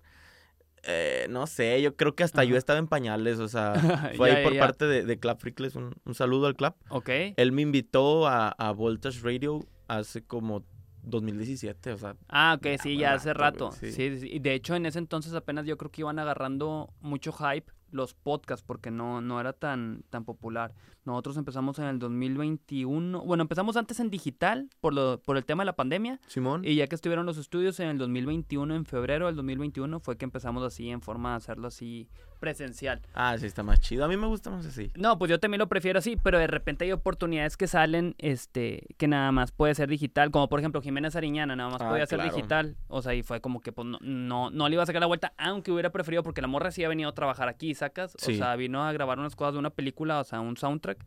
eh, 0.84 1.28
no 1.30 1.46
sé, 1.48 1.82
yo 1.82 1.96
creo 1.98 2.16
que 2.16 2.24
hasta 2.24 2.44
yo 2.46 2.52
Ajá. 2.52 2.58
estaba 2.60 2.80
en 2.80 2.88
pañales, 2.88 3.40
o 3.40 3.48
sea, 3.50 3.74
fue 4.16 4.30
Ya, 4.32 4.38
ahí 4.38 4.44
por 4.46 4.54
ya. 4.54 4.60
parte 4.62 4.86
de, 4.86 5.04
de 5.04 5.20
Clap 5.20 5.40
Freakles, 5.42 5.76
un, 5.76 5.94
un 6.06 6.14
saludo 6.16 6.48
al 6.48 6.56
Clap. 6.56 6.78
Ok. 6.90 7.10
Él 7.36 7.52
me 7.52 7.64
invitó 7.64 8.28
a, 8.28 8.48
a 8.50 8.72
Voltage 8.72 9.20
Radio 9.22 9.66
hace 9.90 10.24
como 10.24 10.64
2017, 11.04 11.92
o 11.94 11.98
sea, 11.98 12.16
Ah, 12.30 12.56
ok, 12.60 12.68
sí, 12.84 12.98
ya 12.98 13.14
hace 13.14 13.34
rato, 13.34 13.70
güey, 13.70 13.80
Sí. 13.80 13.92
sí. 13.92 14.10
sí, 14.12 14.20
sí. 14.22 14.30
Y 14.32 14.40
de 14.40 14.54
hecho, 14.54 14.76
en 14.76 14.86
ese 14.86 15.00
entonces 15.00 15.34
apenas 15.34 15.66
yo 15.66 15.78
creo 15.78 15.92
que 15.92 16.02
iban 16.02 16.20
agarrando 16.20 16.94
mucho 17.02 17.32
hype 17.34 17.72
los 17.92 18.14
podcasts 18.14 18.64
porque 18.66 18.92
no, 18.92 19.22
no 19.22 19.40
era 19.40 19.54
tan, 19.54 20.04
tan 20.10 20.26
popular. 20.26 20.74
Nosotros 21.06 21.38
empezamos 21.38 21.80
en 21.80 21.86
el 21.86 22.00
2021. 22.00 23.22
Bueno, 23.22 23.42
empezamos 23.42 23.78
antes 23.78 24.00
en 24.00 24.10
digital 24.10 24.70
por, 24.80 24.94
lo, 24.94 25.22
por 25.22 25.38
el 25.38 25.46
tema 25.46 25.64
de 25.64 25.68
la 25.68 25.76
pandemia. 25.76 26.20
Simón. 26.28 26.64
Y 26.66 26.76
ya 26.76 26.88
que 26.88 26.96
estuvieron 26.96 27.26
los 27.26 27.38
estudios 27.38 27.80
en 27.80 27.88
el 27.88 27.98
2021, 27.98 28.76
en 28.76 28.86
febrero 28.86 29.28
del 29.28 29.36
2021, 29.36 30.00
fue 30.00 30.18
que 30.18 30.26
empezamos 30.26 30.64
así 30.64 30.90
en 30.90 31.02
forma 31.02 31.32
de 31.32 31.38
hacerlo 31.38 31.68
así 31.68 32.10
presencial. 32.40 33.02
Ah, 33.14 33.38
sí, 33.38 33.46
está 33.46 33.62
más 33.64 33.80
chido. 33.80 34.06
A 34.06 34.08
mí 34.08 34.18
me 34.18 34.26
gusta 34.28 34.50
más 34.50 34.66
así. 34.66 34.92
No, 34.96 35.18
pues 35.20 35.30
yo 35.30 35.40
también 35.40 35.60
lo 35.60 35.68
prefiero 35.68 36.00
así, 36.00 36.16
pero 36.16 36.40
de 36.40 36.48
repente 36.48 36.86
hay 36.86 36.92
oportunidades 36.92 37.58
que 37.58 37.68
salen, 37.68 38.16
este, 38.18 38.88
que 38.98 39.08
nada 39.08 39.32
más 39.32 39.52
puede 39.52 39.76
ser 39.76 39.90
digital, 39.90 40.32
como 40.32 40.48
por 40.50 40.60
ejemplo 40.60 40.82
Jimena 40.82 41.12
Sariñana, 41.12 41.56
nada 41.56 41.70
más 41.70 41.82
Ah, 41.82 41.90
podía 41.90 42.06
ser 42.06 42.24
digital, 42.24 42.76
o 42.88 43.02
sea, 43.02 43.14
y 43.14 43.22
fue 43.24 43.42
como 43.42 43.60
que 43.62 43.72
pues 43.72 43.88
no, 43.88 44.00
no, 44.02 44.50
no 44.50 44.68
le 44.70 44.74
iba 44.74 44.84
a 44.84 44.86
sacar 44.86 45.02
la 45.02 45.08
vuelta, 45.08 45.34
aunque 45.38 45.72
hubiera 45.72 45.92
preferido, 45.92 46.24
porque 46.24 46.42
la 46.42 46.48
morra 46.48 46.72
sí 46.72 46.84
ha 46.84 46.90
venido 46.90 47.10
a 47.10 47.14
trabajar 47.14 47.48
aquí, 47.50 47.76
sacas, 47.76 48.16
o 48.16 48.20
sea, 48.32 48.56
vino 48.56 48.84
a 48.84 48.92
grabar 48.94 49.20
unas 49.20 49.36
cosas 49.36 49.54
de 49.54 49.60
una 49.60 49.70
película, 49.70 50.20
o 50.20 50.24
sea, 50.24 50.40
un 50.40 50.58
soundtrack, 50.58 51.06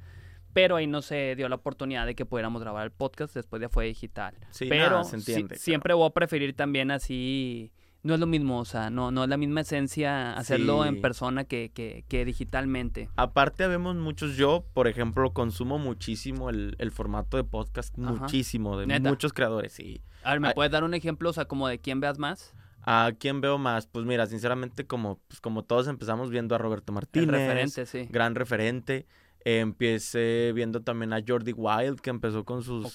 pero 0.52 0.76
ahí 0.76 0.86
no 0.86 1.00
se 1.00 1.34
dio 1.34 1.48
la 1.48 1.54
oportunidad 1.56 2.04
de 2.04 2.14
que 2.14 2.26
pudiéramos 2.26 2.60
grabar 2.62 2.84
el 2.84 2.90
podcast, 2.90 3.34
después 3.34 3.62
ya 3.62 3.70
fue 3.70 3.86
digital. 3.86 4.34
Sí, 4.50 4.66
pero 4.68 4.90
nada, 4.90 5.04
se 5.04 5.10
sí- 5.10 5.16
entiende. 5.32 5.48
pero- 5.50 5.60
siempre 5.60 5.94
voy 5.94 6.06
a 6.06 6.10
preferir 6.10 6.54
también 6.54 6.90
así... 6.90 7.72
No 8.04 8.14
es 8.14 8.20
lo 8.20 8.26
mismo, 8.26 8.58
o 8.58 8.64
sea, 8.64 8.90
no, 8.90 9.12
no 9.12 9.22
es 9.22 9.30
la 9.30 9.36
misma 9.36 9.60
esencia 9.60 10.32
hacerlo 10.32 10.84
en 10.84 11.00
persona 11.00 11.44
que, 11.44 11.70
que, 11.72 12.04
que 12.08 12.24
digitalmente. 12.24 13.08
Aparte, 13.14 13.68
vemos 13.68 13.94
muchos. 13.94 14.36
Yo, 14.36 14.64
por 14.74 14.88
ejemplo, 14.88 15.32
consumo 15.32 15.78
muchísimo 15.78 16.50
el, 16.50 16.74
el 16.78 16.90
formato 16.90 17.36
de 17.36 17.44
podcast. 17.44 17.96
Ajá. 17.98 18.10
Muchísimo. 18.12 18.76
De 18.76 18.86
¿Neta? 18.88 19.08
muchos 19.08 19.32
creadores, 19.32 19.72
sí. 19.72 20.02
A 20.24 20.32
ver, 20.32 20.40
¿me 20.40 20.48
Ay. 20.48 20.54
puedes 20.54 20.72
dar 20.72 20.82
un 20.82 20.94
ejemplo, 20.94 21.30
o 21.30 21.32
sea, 21.32 21.44
como 21.44 21.68
de 21.68 21.78
quién 21.78 22.00
veas 22.00 22.18
más? 22.18 22.54
¿A 22.84 23.12
quién 23.16 23.40
veo 23.40 23.58
más? 23.58 23.86
Pues 23.86 24.04
mira, 24.04 24.26
sinceramente, 24.26 24.84
como, 24.84 25.20
pues, 25.28 25.40
como 25.40 25.62
todos 25.62 25.86
empezamos 25.86 26.30
viendo 26.30 26.56
a 26.56 26.58
Roberto 26.58 26.90
El 26.90 26.94
Martínez. 26.94 27.30
referente, 27.30 27.86
sí. 27.86 28.08
Gran 28.10 28.34
referente. 28.34 29.06
Eh, 29.44 29.60
empecé 29.60 30.52
viendo 30.54 30.82
también 30.82 31.12
a 31.12 31.20
Jordi 31.26 31.52
Wild, 31.52 32.00
que 32.00 32.10
empezó 32.10 32.44
con 32.44 32.62
sus 32.62 32.94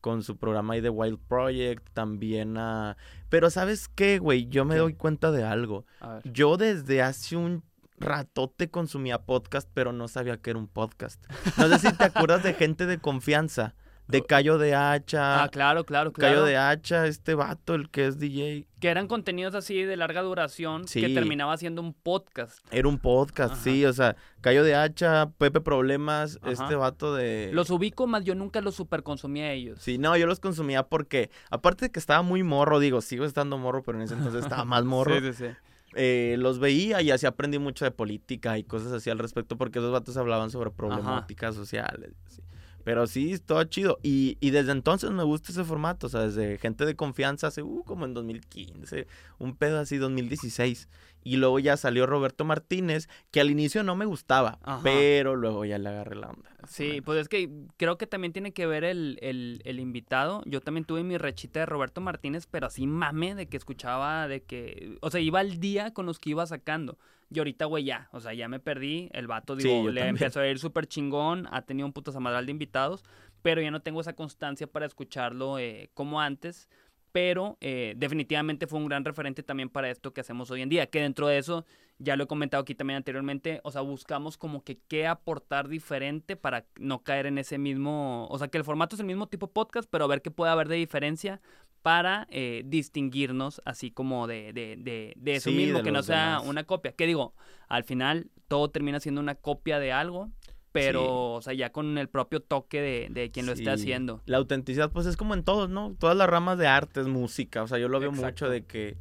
con 0.00 0.22
su 0.22 0.36
programa 0.36 0.74
ahí 0.74 0.80
de 0.80 0.90
Wild 0.90 1.18
Project. 1.28 1.86
También 1.92 2.56
a. 2.56 2.96
Pero, 3.28 3.50
¿sabes 3.50 3.88
qué, 3.88 4.18
güey? 4.18 4.48
Yo 4.48 4.64
me 4.64 4.74
¿Qué? 4.74 4.80
doy 4.80 4.94
cuenta 4.94 5.30
de 5.30 5.44
algo. 5.44 5.84
Yo 6.24 6.56
desde 6.56 7.02
hace 7.02 7.36
un 7.36 7.62
ratote 7.98 8.70
consumía 8.70 9.22
podcast, 9.22 9.68
pero 9.72 9.92
no 9.92 10.08
sabía 10.08 10.36
que 10.38 10.50
era 10.50 10.58
un 10.58 10.68
podcast. 10.68 11.24
No 11.56 11.68
sé 11.68 11.90
si 11.90 11.96
te 11.96 12.04
acuerdas 12.04 12.42
de 12.42 12.54
gente 12.54 12.86
de 12.86 12.98
confianza, 12.98 13.74
de 14.08 14.22
Cayo 14.22 14.58
de 14.58 14.74
Hacha, 14.74 15.42
Ah, 15.44 15.48
claro, 15.48 15.84
claro, 15.84 16.12
claro. 16.12 16.34
Cayo 16.34 16.44
de 16.44 16.56
Hacha, 16.56 17.06
este 17.06 17.34
vato, 17.34 17.74
el 17.74 17.88
que 17.88 18.06
es 18.06 18.18
DJ. 18.18 18.66
Que 18.80 18.88
eran 18.88 19.06
contenidos 19.08 19.54
así 19.54 19.82
de 19.84 19.96
larga 19.96 20.20
duración 20.22 20.82
que 20.82 20.88
Sí. 21.06 21.14
terminaba 21.14 21.56
siendo 21.56 21.80
un 21.80 21.94
podcast. 21.94 22.58
Era 22.70 22.88
un 22.88 22.98
podcast, 22.98 23.54
Ajá. 23.54 23.62
sí, 23.62 23.86
o 23.86 23.92
sea, 23.92 24.16
Cayo 24.40 24.64
de 24.64 24.74
Hacha, 24.74 25.30
Pepe 25.38 25.60
Problemas, 25.60 26.38
Ajá. 26.42 26.50
este 26.52 26.74
vato 26.74 27.14
de... 27.14 27.50
Los 27.52 27.70
ubico, 27.70 28.06
más 28.06 28.24
yo 28.24 28.34
nunca 28.34 28.60
los 28.60 28.74
super 28.74 29.02
consumía 29.02 29.46
a 29.46 29.52
ellos. 29.52 29.78
Sí, 29.80 29.96
no, 29.98 30.16
yo 30.16 30.26
los 30.26 30.40
consumía 30.40 30.82
porque, 30.82 31.30
aparte 31.50 31.86
de 31.86 31.90
que 31.92 31.98
estaba 32.00 32.22
muy 32.22 32.42
morro, 32.42 32.80
digo, 32.80 33.00
sigo 33.00 33.24
estando 33.24 33.56
morro, 33.56 33.82
pero 33.82 33.98
en 33.98 34.04
ese 34.04 34.14
entonces 34.14 34.42
estaba 34.42 34.64
más 34.64 34.84
morro. 34.84 35.18
Sí, 35.20 35.32
sí, 35.32 35.46
sí. 35.48 35.54
eh, 35.94 36.36
los 36.38 36.58
veía 36.58 37.00
y 37.02 37.10
así 37.12 37.24
aprendí 37.26 37.58
mucho 37.58 37.84
de 37.84 37.90
política 37.92 38.58
y 38.58 38.64
cosas 38.64 38.92
así 38.92 39.08
al 39.10 39.18
respecto 39.18 39.56
porque 39.56 39.78
esos 39.78 39.92
vatos 39.92 40.16
hablaban 40.16 40.50
sobre 40.50 40.70
problemáticas 40.70 41.54
sociales. 41.54 42.12
así. 42.26 42.42
Pero 42.84 43.06
sí, 43.06 43.38
todo 43.38 43.62
chido. 43.64 43.98
Y, 44.02 44.36
y 44.40 44.50
desde 44.50 44.72
entonces 44.72 45.10
me 45.10 45.22
gusta 45.22 45.52
ese 45.52 45.64
formato, 45.64 46.06
o 46.06 46.10
sea, 46.10 46.22
desde 46.22 46.58
gente 46.58 46.84
de 46.84 46.96
confianza 46.96 47.48
hace, 47.48 47.62
uh, 47.62 47.82
como 47.84 48.04
en 48.04 48.14
2015, 48.14 49.06
un 49.38 49.56
pedo 49.56 49.78
así, 49.78 49.96
2016. 49.98 50.88
Y 51.24 51.36
luego 51.36 51.58
ya 51.58 51.76
salió 51.76 52.06
Roberto 52.06 52.44
Martínez, 52.44 53.08
que 53.30 53.40
al 53.40 53.50
inicio 53.50 53.82
no 53.84 53.94
me 53.96 54.04
gustaba, 54.04 54.58
Ajá. 54.62 54.80
pero 54.82 55.36
luego 55.36 55.64
ya 55.64 55.78
le 55.78 55.88
agarré 55.88 56.16
la 56.16 56.30
onda. 56.30 56.50
Sí, 56.68 57.00
pues 57.00 57.18
es 57.20 57.28
que 57.28 57.48
creo 57.76 57.98
que 57.98 58.06
también 58.06 58.32
tiene 58.32 58.52
que 58.52 58.66
ver 58.66 58.84
el, 58.84 59.18
el, 59.22 59.60
el 59.64 59.80
invitado. 59.80 60.42
Yo 60.46 60.60
también 60.60 60.84
tuve 60.84 61.02
mi 61.04 61.18
rechita 61.18 61.60
de 61.60 61.66
Roberto 61.66 62.00
Martínez, 62.00 62.46
pero 62.50 62.66
así 62.66 62.86
mame 62.86 63.34
de 63.34 63.46
que 63.48 63.56
escuchaba, 63.56 64.26
de 64.28 64.42
que, 64.42 64.96
o 65.00 65.10
sea, 65.10 65.20
iba 65.20 65.40
al 65.40 65.58
día 65.60 65.92
con 65.92 66.06
los 66.06 66.18
que 66.18 66.30
iba 66.30 66.46
sacando. 66.46 66.98
Y 67.34 67.38
ahorita, 67.38 67.64
güey, 67.64 67.84
ya, 67.84 68.08
o 68.12 68.20
sea, 68.20 68.34
ya 68.34 68.46
me 68.48 68.60
perdí. 68.60 69.08
El 69.12 69.26
vato, 69.26 69.56
Sí, 69.58 69.66
digo, 69.68 69.84
yo 69.84 69.90
le 69.90 70.00
también. 70.02 70.16
empezó 70.16 70.40
a 70.40 70.46
ir 70.48 70.58
súper 70.58 70.86
chingón, 70.86 71.48
ha 71.50 71.62
tenido 71.62 71.86
un 71.86 71.92
puto 71.92 72.12
zamadral 72.12 72.46
de 72.46 72.52
invitados. 72.52 73.04
pero 73.42 73.60
ya 73.60 73.70
no 73.72 73.80
tengo 73.80 74.00
esa 74.00 74.12
constancia 74.12 74.66
para 74.68 74.86
escucharlo 74.86 75.58
eh, 75.58 75.90
como 75.94 76.20
antes. 76.20 76.68
Pero 77.12 77.58
eh, 77.60 77.94
definitivamente 77.96 78.66
fue 78.66 78.78
un 78.78 78.88
gran 78.88 79.04
referente 79.04 79.42
también 79.42 79.68
para 79.68 79.90
esto 79.90 80.12
que 80.12 80.22
hacemos 80.22 80.50
hoy 80.50 80.62
en 80.62 80.70
día, 80.70 80.86
que 80.86 81.00
dentro 81.02 81.28
de 81.28 81.36
eso, 81.38 81.64
ya 81.98 82.16
lo 82.16 82.24
he 82.24 82.26
comentado 82.26 82.62
aquí 82.62 82.74
también 82.74 82.96
anteriormente, 82.96 83.60
o 83.64 83.70
sea, 83.70 83.82
buscamos 83.82 84.38
como 84.38 84.64
que 84.64 84.78
qué 84.88 85.06
aportar 85.06 85.68
diferente 85.68 86.36
para 86.36 86.64
no 86.78 87.02
caer 87.02 87.26
en 87.26 87.36
ese 87.38 87.58
mismo, 87.58 88.26
o 88.30 88.38
sea, 88.38 88.48
que 88.48 88.56
el 88.58 88.64
formato 88.64 88.96
es 88.96 89.00
el 89.00 89.06
mismo 89.06 89.26
tipo 89.28 89.46
podcast, 89.48 89.88
pero 89.90 90.04
a 90.04 90.08
ver 90.08 90.22
qué 90.22 90.30
puede 90.30 90.52
haber 90.52 90.68
de 90.68 90.76
diferencia 90.76 91.40
para 91.82 92.26
eh, 92.30 92.62
distinguirnos 92.64 93.60
así 93.64 93.90
como 93.90 94.26
de, 94.26 94.52
de, 94.52 94.76
de, 94.78 95.12
de 95.16 95.34
eso 95.34 95.50
Sí, 95.50 95.56
mismo, 95.56 95.78
de 95.78 95.84
que 95.84 95.90
no 95.92 96.02
sea 96.02 96.34
demás. 96.38 96.46
una 96.46 96.64
copia. 96.64 96.92
Que 96.92 97.06
digo, 97.06 97.34
al 97.68 97.84
final 97.84 98.30
todo 98.48 98.70
termina 98.70 99.00
siendo 99.00 99.20
una 99.20 99.34
copia 99.34 99.78
de 99.80 99.92
algo, 99.92 100.30
pero, 100.72 101.00
Sí. 101.00 101.06
o 101.10 101.40
sea, 101.42 101.52
ya 101.54 101.70
con 101.70 101.96
el 101.98 102.08
propio 102.08 102.40
toque 102.40 102.80
de, 102.80 103.08
de 103.10 103.30
quien 103.30 103.46
lo 103.46 103.52
esté 103.52 103.70
haciendo. 103.70 104.22
La 104.26 104.38
autenticidad, 104.38 104.90
pues 104.90 105.06
es 105.06 105.16
como 105.16 105.34
en 105.34 105.44
todos, 105.44 105.68
¿no? 105.70 105.94
Todas 105.98 106.16
las 106.16 106.28
ramas 106.28 106.58
de 106.58 106.66
artes, 106.66 107.06
música. 107.06 107.62
O 107.62 107.68
sea, 107.68 107.78
yo 107.78 107.88
lo 107.88 108.00
veo 108.00 108.10
Exacto. 108.10 108.26
mucho 108.46 108.48
de 108.48 108.64
que, 108.64 108.96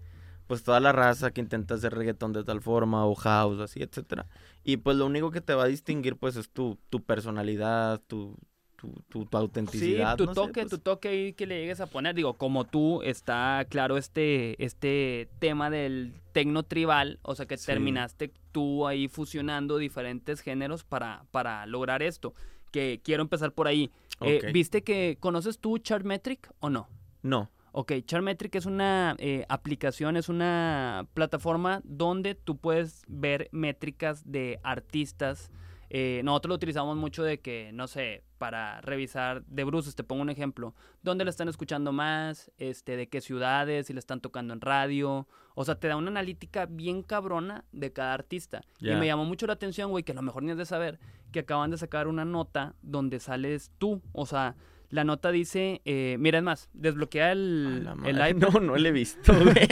pues 0.47 0.63
toda 0.63 0.79
la 0.81 0.91
raza 0.91 1.31
que 1.31 1.39
intenta 1.41 1.75
hacer 1.75 1.93
reggaetón 1.93 2.33
de 2.33 2.43
tal 2.43 2.61
forma, 2.61 3.05
o 3.05 3.15
house, 3.15 3.59
así, 3.61 3.81
etcétera. 3.81 4.27
Y 4.63 4.77
pues 4.77 4.97
lo 4.97 5.05
único 5.05 5.31
que 5.31 5.39
te 5.41 5.53
va 5.53 5.63
a 5.63 5.67
distinguir, 5.67 6.17
pues, 6.17 6.35
es 6.35 6.49
tu, 6.49 6.77
tu 6.89 7.01
personalidad, 7.03 8.01
tu, 8.05 8.37
tu, 8.81 8.87
tu, 9.09 9.25
tu 9.25 9.29
Sí, 9.29 9.37
autenticidad. 9.37 10.17
tu 10.17 10.25
no 10.25 10.33
sé, 10.33 10.35
toque, 10.41 10.61
pues, 10.61 10.69
tu 10.69 10.77
toque 10.79 11.07
ahí 11.09 11.33
que 11.33 11.45
le 11.45 11.59
llegues 11.61 11.79
a 11.81 11.85
poner. 11.85 12.15
Digo, 12.15 12.33
como 12.33 12.65
tú, 12.65 13.01
está 13.03 13.63
claro 13.69 13.97
este, 13.97 14.61
este 14.63 15.29
tema 15.39 15.69
del 15.69 16.13
tecno 16.31 16.63
tribal, 16.63 17.19
o 17.21 17.35
sea 17.35 17.45
que 17.45 17.57
Sí. 17.57 17.67
terminaste 17.67 18.31
tú 18.51 18.87
ahí 18.87 19.07
fusionando 19.07 19.77
diferentes 19.77 20.41
géneros 20.41 20.83
para, 20.83 21.25
para 21.29 21.65
lograr 21.67 22.01
esto. 22.01 22.33
Que 22.71 23.01
quiero 23.03 23.21
empezar 23.21 23.51
por 23.51 23.67
ahí. 23.67 23.91
Eh. 24.21 24.49
¿Viste 24.53 24.81
que 24.83 25.17
conoces 25.19 25.59
tú 25.59 25.77
Chartmetric 25.77 26.49
o 26.59 26.69
no? 26.69 26.87
No. 27.21 27.51
Ok, 27.73 27.93
Chartmetric 28.05 28.55
es 28.55 28.65
una 28.65 29.15
eh, 29.19 29.45
aplicación, 29.47 30.17
es 30.17 30.27
una 30.27 31.05
plataforma 31.13 31.81
donde 31.85 32.35
tú 32.35 32.57
puedes 32.57 33.03
ver 33.07 33.47
métricas 33.51 34.29
de 34.29 34.59
artistas. 34.63 35.51
Eh, 35.89 36.21
nosotros 36.23 36.49
lo 36.49 36.55
utilizamos 36.55 36.95
mucho 36.97 37.23
de 37.23 37.39
que, 37.41 37.71
no 37.73 37.87
sé, 37.87 38.23
para 38.41 38.81
revisar 38.81 39.45
de 39.45 39.63
bruces, 39.63 39.93
te 39.93 40.03
pongo 40.03 40.23
un 40.23 40.31
ejemplo, 40.31 40.73
dónde 41.03 41.23
le 41.25 41.29
están 41.29 41.47
escuchando 41.47 41.91
más, 41.91 42.51
este, 42.57 42.97
de 42.97 43.07
qué 43.07 43.21
ciudades, 43.21 43.85
si 43.85 43.93
le 43.93 43.99
están 43.99 44.19
tocando 44.19 44.51
en 44.55 44.61
radio. 44.61 45.27
O 45.53 45.63
sea, 45.63 45.75
te 45.75 45.87
da 45.87 45.95
una 45.95 46.09
analítica 46.09 46.65
bien 46.65 47.03
cabrona 47.03 47.65
de 47.71 47.93
cada 47.93 48.15
artista. 48.15 48.61
Y 48.79 48.87
Ya. 48.87 48.97
me 48.97 49.05
llamó 49.05 49.25
mucho 49.25 49.45
la 49.45 49.53
atención, 49.53 49.91
güey, 49.91 50.03
que 50.03 50.13
a 50.13 50.15
lo 50.15 50.23
mejor 50.23 50.41
ni 50.41 50.49
has 50.49 50.57
de 50.57 50.65
saber, 50.65 50.97
que 51.31 51.41
acaban 51.41 51.69
de 51.69 51.77
sacar 51.77 52.07
una 52.07 52.25
nota 52.25 52.73
donde 52.81 53.19
sales 53.19 53.69
tú. 53.77 54.01
O 54.11 54.25
sea, 54.25 54.55
la 54.89 55.03
nota 55.03 55.29
dice, 55.31 55.81
eh, 55.85 56.15
mira, 56.19 56.39
es 56.39 56.43
más, 56.43 56.67
desbloquea 56.73 57.33
el, 57.33 57.83
la 57.83 57.95
el 58.05 58.15
iPad 58.37 58.53
No, 58.53 58.59
no 58.59 58.75
le 58.75 58.89
he 58.89 58.91
visto, 58.91 59.33
güey. 59.35 59.67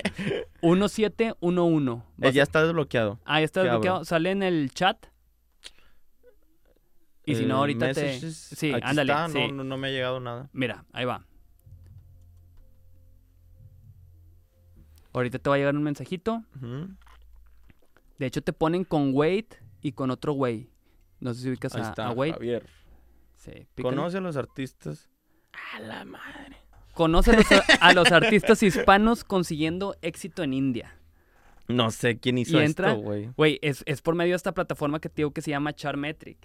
1711. 0.61 2.03
Eh, 2.21 2.31
ya 2.33 2.43
está 2.43 2.63
desbloqueado. 2.63 3.19
Ahí 3.25 3.43
está 3.43 3.61
¿qué 3.63 3.69
abro? 3.69 3.79
desbloqueado. 3.79 4.05
Sale 4.05 4.29
en 4.31 4.43
el 4.43 4.71
chat. 4.73 5.07
Y 7.31 7.36
si 7.36 7.45
no, 7.45 7.55
Eh, 7.55 7.57
ahorita 7.59 7.93
te... 7.93 8.19
Sí, 8.31 8.71
aquí 8.74 8.81
ándale. 8.83 9.12
está, 9.13 9.29
sí. 9.29 9.51
No, 9.51 9.63
no, 9.63 9.77
me 9.77 9.88
ha 9.88 9.91
llegado 9.91 10.19
nada. 10.19 10.50
Mira, 10.53 10.86
ahí 10.93 11.05
va. 11.05 11.25
Ahorita 15.13 15.39
te 15.39 15.50
va 15.50 15.55
a 15.55 15.59
llegar 15.59 15.75
un 15.75 15.83
mensajito. 15.83 16.43
De 18.17 18.25
hecho, 18.25 18.41
te 18.41 18.53
ponen 18.53 18.83
con 18.83 19.12
Wait 19.13 19.55
y 19.81 19.91
con 19.93 20.12
otro 20.12 20.33
güey. 20.33 20.69
No 21.19 21.33
sé 21.33 21.41
si 21.41 21.50
ubicas 21.50 21.74
Ahí 21.75 21.81
a, 21.81 21.89
está, 21.89 22.07
a 22.07 22.12
Wade. 22.12 22.33
Javier. 22.33 22.65
Sí. 23.36 23.67
¿Conoce 23.81 24.17
a 24.17 24.21
los 24.21 24.38
artistas? 24.38 25.09
A 25.75 25.79
la 25.81 26.05
madre. 26.05 26.57
Conoce 26.93 27.31
a 27.31 27.36
los, 27.38 27.45
a 27.81 27.93
los 27.93 28.12
artistas 28.12 28.62
hispanos 28.63 29.24
consiguiendo 29.24 29.95
éxito 30.01 30.43
en 30.43 30.53
India. 30.53 30.95
No 31.67 31.91
sé 31.91 32.17
quién 32.19 32.38
hizo 32.38 32.59
Y 32.59 32.65
entra- 32.65 32.91
esto, 32.91 33.01
güey. 33.01 33.29
Güey, 33.38 33.59
es, 33.62 33.83
es 33.86 34.01
por 34.01 34.15
medio 34.15 34.31
de 34.31 34.38
esta 34.38 34.53
plataforma 34.53 35.00
que 35.00 35.09
te 35.09 35.17
digo 35.17 35.31
que 35.31 35.41
se 35.41 35.51
llama 35.51 35.74
Charmetric. 35.74 36.38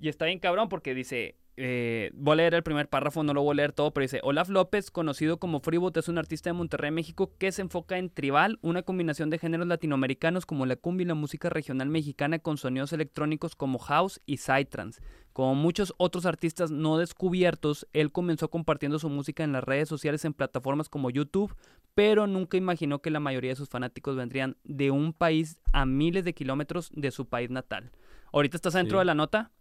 Y 0.00 0.08
está 0.08 0.26
bien 0.26 0.38
cabrón 0.38 0.68
porque 0.68 0.94
dice, 0.94 1.36
eh, 1.56 2.10
voy 2.14 2.32
a 2.32 2.36
leer 2.36 2.54
el 2.54 2.62
primer 2.64 2.88
párrafo, 2.88 3.22
no 3.22 3.32
lo 3.32 3.42
voy 3.42 3.52
a 3.52 3.56
leer 3.56 3.72
todo, 3.72 3.92
pero 3.94 4.02
dice, 4.02 4.20
Olaf 4.24 4.48
López, 4.48 4.90
conocido 4.90 5.38
como 5.38 5.60
Freeboot, 5.60 5.96
es 5.96 6.08
un 6.08 6.18
artista 6.18 6.50
de 6.50 6.54
Monterrey, 6.54 6.90
México, 6.90 7.32
que 7.38 7.52
se 7.52 7.62
enfoca 7.62 7.96
en 7.96 8.10
tribal, 8.10 8.58
una 8.60 8.82
combinación 8.82 9.30
de 9.30 9.38
géneros 9.38 9.66
latinoamericanos 9.68 10.46
como 10.46 10.66
la 10.66 10.74
cumbia 10.76 11.04
y 11.04 11.08
la 11.08 11.14
música 11.14 11.48
regional 11.48 11.88
mexicana 11.88 12.40
con 12.40 12.56
sonidos 12.56 12.92
electrónicos 12.92 13.54
como 13.54 13.78
house 13.78 14.20
y 14.26 14.38
psytrance. 14.38 15.00
Como 15.32 15.54
muchos 15.54 15.94
otros 15.96 16.26
artistas 16.26 16.70
no 16.72 16.98
descubiertos, 16.98 17.86
él 17.92 18.10
comenzó 18.12 18.50
compartiendo 18.50 18.98
su 18.98 19.08
música 19.08 19.44
en 19.44 19.52
las 19.52 19.64
redes 19.64 19.88
sociales 19.88 20.24
en 20.24 20.34
plataformas 20.34 20.88
como 20.88 21.10
YouTube, 21.10 21.54
pero 21.94 22.26
nunca 22.26 22.56
imaginó 22.56 23.00
que 23.00 23.10
la 23.10 23.20
mayoría 23.20 23.50
de 23.50 23.56
sus 23.56 23.68
fanáticos 23.68 24.16
vendrían 24.16 24.56
de 24.64 24.90
un 24.90 25.12
país 25.12 25.58
a 25.72 25.86
miles 25.86 26.24
de 26.24 26.34
kilómetros 26.34 26.90
de 26.94 27.10
su 27.12 27.26
país 27.26 27.50
natal. 27.50 27.92
¿Ahorita 28.32 28.56
estás 28.56 28.74
dentro 28.74 28.98
Sí. 28.98 29.00
de 29.00 29.04
la 29.04 29.14
nota? 29.14 29.52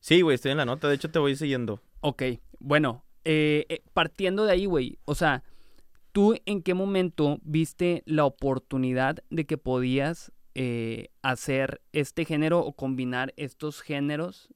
Sí, 0.00 0.20
güey, 0.22 0.36
estoy 0.36 0.52
en 0.52 0.58
la 0.58 0.64
nota. 0.64 0.88
De 0.88 0.94
hecho, 0.94 1.10
te 1.10 1.18
voy 1.18 1.36
siguiendo. 1.36 1.80
Ok, 2.00 2.22
bueno, 2.58 3.04
eh, 3.24 3.66
eh, 3.68 3.82
partiendo 3.92 4.44
de 4.44 4.52
ahí, 4.52 4.66
güey, 4.66 4.98
o 5.04 5.14
sea, 5.14 5.42
¿tú 6.12 6.34
en 6.46 6.62
qué 6.62 6.74
momento 6.74 7.38
viste 7.42 8.02
la 8.06 8.24
oportunidad 8.24 9.18
de 9.30 9.44
que 9.46 9.58
podías 9.58 10.32
eh, 10.54 11.10
hacer 11.22 11.82
este 11.92 12.24
género 12.24 12.60
o 12.60 12.72
combinar 12.72 13.34
estos 13.36 13.80
géneros? 13.80 14.48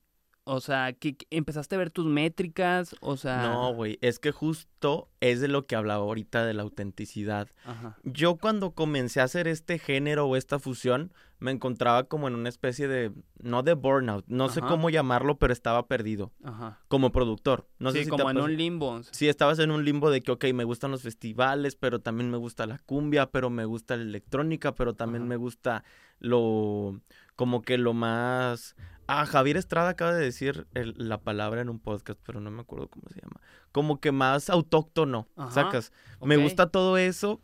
O 0.44 0.60
sea, 0.60 0.92
que 0.92 1.16
que 1.16 1.26
empezaste 1.30 1.76
a 1.76 1.78
ver 1.78 1.90
tus 1.90 2.06
métricas, 2.06 2.96
o 3.00 3.16
sea... 3.16 3.42
No, 3.42 3.74
güey. 3.74 3.98
Es 4.00 4.18
que 4.18 4.32
justo 4.32 5.08
es 5.20 5.40
de 5.40 5.46
lo 5.46 5.66
que 5.66 5.76
hablaba 5.76 6.02
ahorita 6.02 6.44
de 6.44 6.54
la 6.54 6.62
autenticidad. 6.62 7.48
Ajá, 7.64 7.96
Yo 8.02 8.36
cuando 8.36 8.72
comencé 8.72 9.20
a 9.20 9.24
hacer 9.24 9.46
este 9.46 9.78
género 9.78 10.26
o 10.26 10.34
esta 10.34 10.58
fusión, 10.58 11.12
me 11.42 11.50
encontraba 11.50 12.04
como 12.04 12.28
en 12.28 12.34
una 12.36 12.48
especie 12.48 12.86
de, 12.86 13.12
no 13.40 13.64
de 13.64 13.74
burnout, 13.74 14.24
no 14.28 14.48
sé 14.48 14.60
cómo 14.60 14.90
llamarlo, 14.90 15.38
pero 15.38 15.52
estaba 15.52 15.88
perdido 15.88 16.30
ajá. 16.44 16.78
como 16.86 17.10
productor. 17.10 17.66
No 17.80 17.90
sí, 17.90 17.98
sé 17.98 18.04
si 18.04 18.10
como 18.10 18.30
en 18.30 18.38
un 18.38 18.56
limbo. 18.56 19.00
Sí, 19.10 19.28
estabas 19.28 19.58
en 19.58 19.72
un 19.72 19.84
limbo 19.84 20.10
de 20.10 20.20
que, 20.20 20.30
ok, 20.30 20.44
me 20.54 20.62
gustan 20.62 20.92
los 20.92 21.02
festivales, 21.02 21.74
pero 21.74 21.98
también 22.00 22.30
me 22.30 22.36
gusta 22.36 22.64
la 22.66 22.78
cumbia, 22.78 23.26
pero 23.26 23.50
me 23.50 23.64
gusta 23.64 23.96
la 23.96 24.04
electrónica, 24.04 24.74
pero 24.76 24.94
también 24.94 25.24
Ajá. 25.24 25.30
me 25.30 25.36
gusta 25.36 25.84
lo, 26.20 27.00
como 27.34 27.62
que 27.62 27.76
lo 27.76 27.92
más... 27.92 28.76
Ah, 29.08 29.26
Javier 29.26 29.56
Estrada 29.56 29.88
acaba 29.90 30.14
de 30.14 30.24
decir 30.24 30.68
el- 30.74 30.94
la 30.96 31.18
palabra 31.20 31.60
en 31.60 31.68
un 31.68 31.80
podcast, 31.80 32.20
pero 32.24 32.40
no 32.40 32.52
me 32.52 32.60
acuerdo 32.62 32.86
cómo 32.88 33.08
se 33.08 33.20
llama. 33.20 33.40
Como 33.72 34.00
que 34.00 34.12
más 34.12 34.48
autóctono, 34.48 35.26
sacas. 35.50 35.92
Me 36.22 36.36
gusta 36.36 36.68
todo 36.70 36.96
eso, 36.98 37.40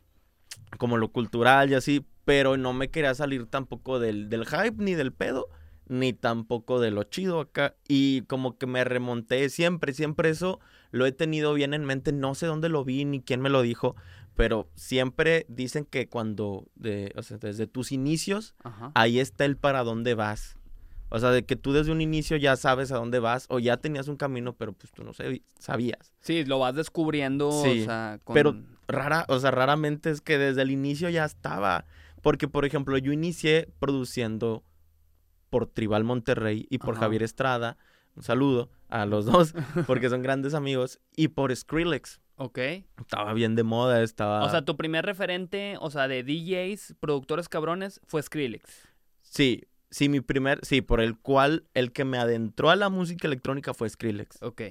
como 0.79 0.97
lo 0.99 1.09
cultural 1.11 1.71
y 1.71 1.75
así, 1.75 2.07
pero 2.29 2.59
no 2.59 2.75
me 2.75 2.91
quería 2.91 3.15
salir 3.15 3.47
tampoco 3.47 3.99
del, 3.99 4.29
del 4.29 4.45
hype 4.45 4.75
ni 4.77 4.93
del 4.93 5.15
pedo, 5.15 5.49
ni 5.87 6.13
tampoco 6.13 6.79
de 6.79 6.91
lo 6.91 7.05
chido 7.05 7.41
acá. 7.41 7.75
Y 7.89 8.21
como 8.27 8.59
que 8.59 8.67
me 8.67 8.85
remonté 8.85 9.49
siempre, 9.49 9.95
siempre 9.95 10.29
eso 10.29 10.61
lo 10.91 11.07
he 11.07 11.13
tenido 11.13 11.55
bien 11.55 11.73
en 11.73 11.87
mente. 11.87 12.13
No 12.13 12.35
sé 12.35 12.45
dónde 12.45 12.69
lo 12.69 12.85
vi 12.85 13.07
ni 13.07 13.23
quién 13.23 13.41
me 13.41 13.49
lo 13.49 13.63
dijo, 13.63 13.97
pero 14.37 14.69
siempre 14.75 15.47
dicen 15.49 15.87
que 15.87 16.11
cuando, 16.11 16.67
de, 16.75 17.15
o 17.17 17.23
sea, 17.23 17.39
desde 17.39 17.67
tus 17.67 17.93
inicios, 17.93 18.55
Ajá. 18.63 18.93
ahí 18.95 19.21
está 19.21 19.47
el 19.47 19.57
para 19.57 19.83
dónde 19.83 20.13
vas. 20.13 20.59
O 21.09 21.19
sea, 21.21 21.31
de 21.31 21.47
que 21.47 21.57
tú 21.57 21.73
desde 21.73 21.93
un 21.93 22.03
inicio 22.03 22.37
ya 22.37 22.57
sabes 22.57 22.93
a 22.93 22.97
dónde 22.97 23.21
vas 23.21 23.47
o 23.49 23.59
ya 23.59 23.79
tenías 23.79 24.07
un 24.07 24.19
camino, 24.19 24.53
pero 24.53 24.75
pues 24.75 24.93
tú 24.93 25.03
no 25.03 25.13
sabías. 25.15 26.13
Sí, 26.21 26.45
lo 26.45 26.59
vas 26.59 26.75
descubriendo, 26.75 27.51
Sí, 27.65 27.81
o 27.81 27.85
sea, 27.87 28.21
con... 28.23 28.35
pero 28.35 28.55
rara, 28.87 29.25
o 29.29 29.39
sea, 29.39 29.51
raramente 29.51 30.11
es 30.11 30.21
que 30.21 30.37
desde 30.37 30.61
el 30.61 30.71
inicio 30.71 31.09
ya 31.09 31.25
estaba. 31.25 31.87
Porque, 32.23 32.49
por 32.49 32.65
ejemplo, 32.65 32.99
yo 32.99 33.13
inicié 33.13 33.69
produciendo 33.79 34.65
por 35.51 35.67
Tribal 35.67 36.05
Monterrey 36.05 36.67
y 36.71 36.79
por 36.79 36.95
Ajá. 36.95 37.05
Javier 37.05 37.23
Estrada. 37.23 37.77
Un 38.15 38.23
saludo 38.23 38.71
a 38.89 39.07
los 39.07 39.27
dos, 39.27 39.55
porque 39.87 40.09
son 40.09 40.23
grandes 40.23 40.55
amigos. 40.55 41.01
Y 41.17 41.29
por 41.29 41.55
Skrillex. 41.55 42.21
Ok. 42.37 42.59
Estaba 42.99 43.33
bien 43.33 43.57
de 43.57 43.65
moda, 43.65 44.03
estaba... 44.03 44.45
O 44.45 44.51
sea, 44.51 44.65
tu 44.65 44.77
primer 44.77 45.05
referente, 45.05 45.77
o 45.81 45.91
sea, 45.91 46.07
de 46.07 46.23
DJs, 46.23 46.95
productores 47.01 47.49
cabrones, 47.49 48.01
fue 48.07 48.23
Skrillex. 48.23 48.89
Sí, 49.23 49.65
sí, 49.91 50.09
mi 50.09 50.21
primer... 50.21 50.65
Sí, 50.65 50.81
por 50.81 51.01
el 51.01 51.19
cual 51.19 51.67
el 51.75 51.93
que 51.93 52.05
me 52.05 52.17
adentró 52.19 52.71
a 52.71 52.77
la 52.77 52.91
música 52.91 53.27
electrónica 53.27 53.75
fue 53.75 53.89
Skrillex. 53.89 54.41
Ok. 54.43 54.63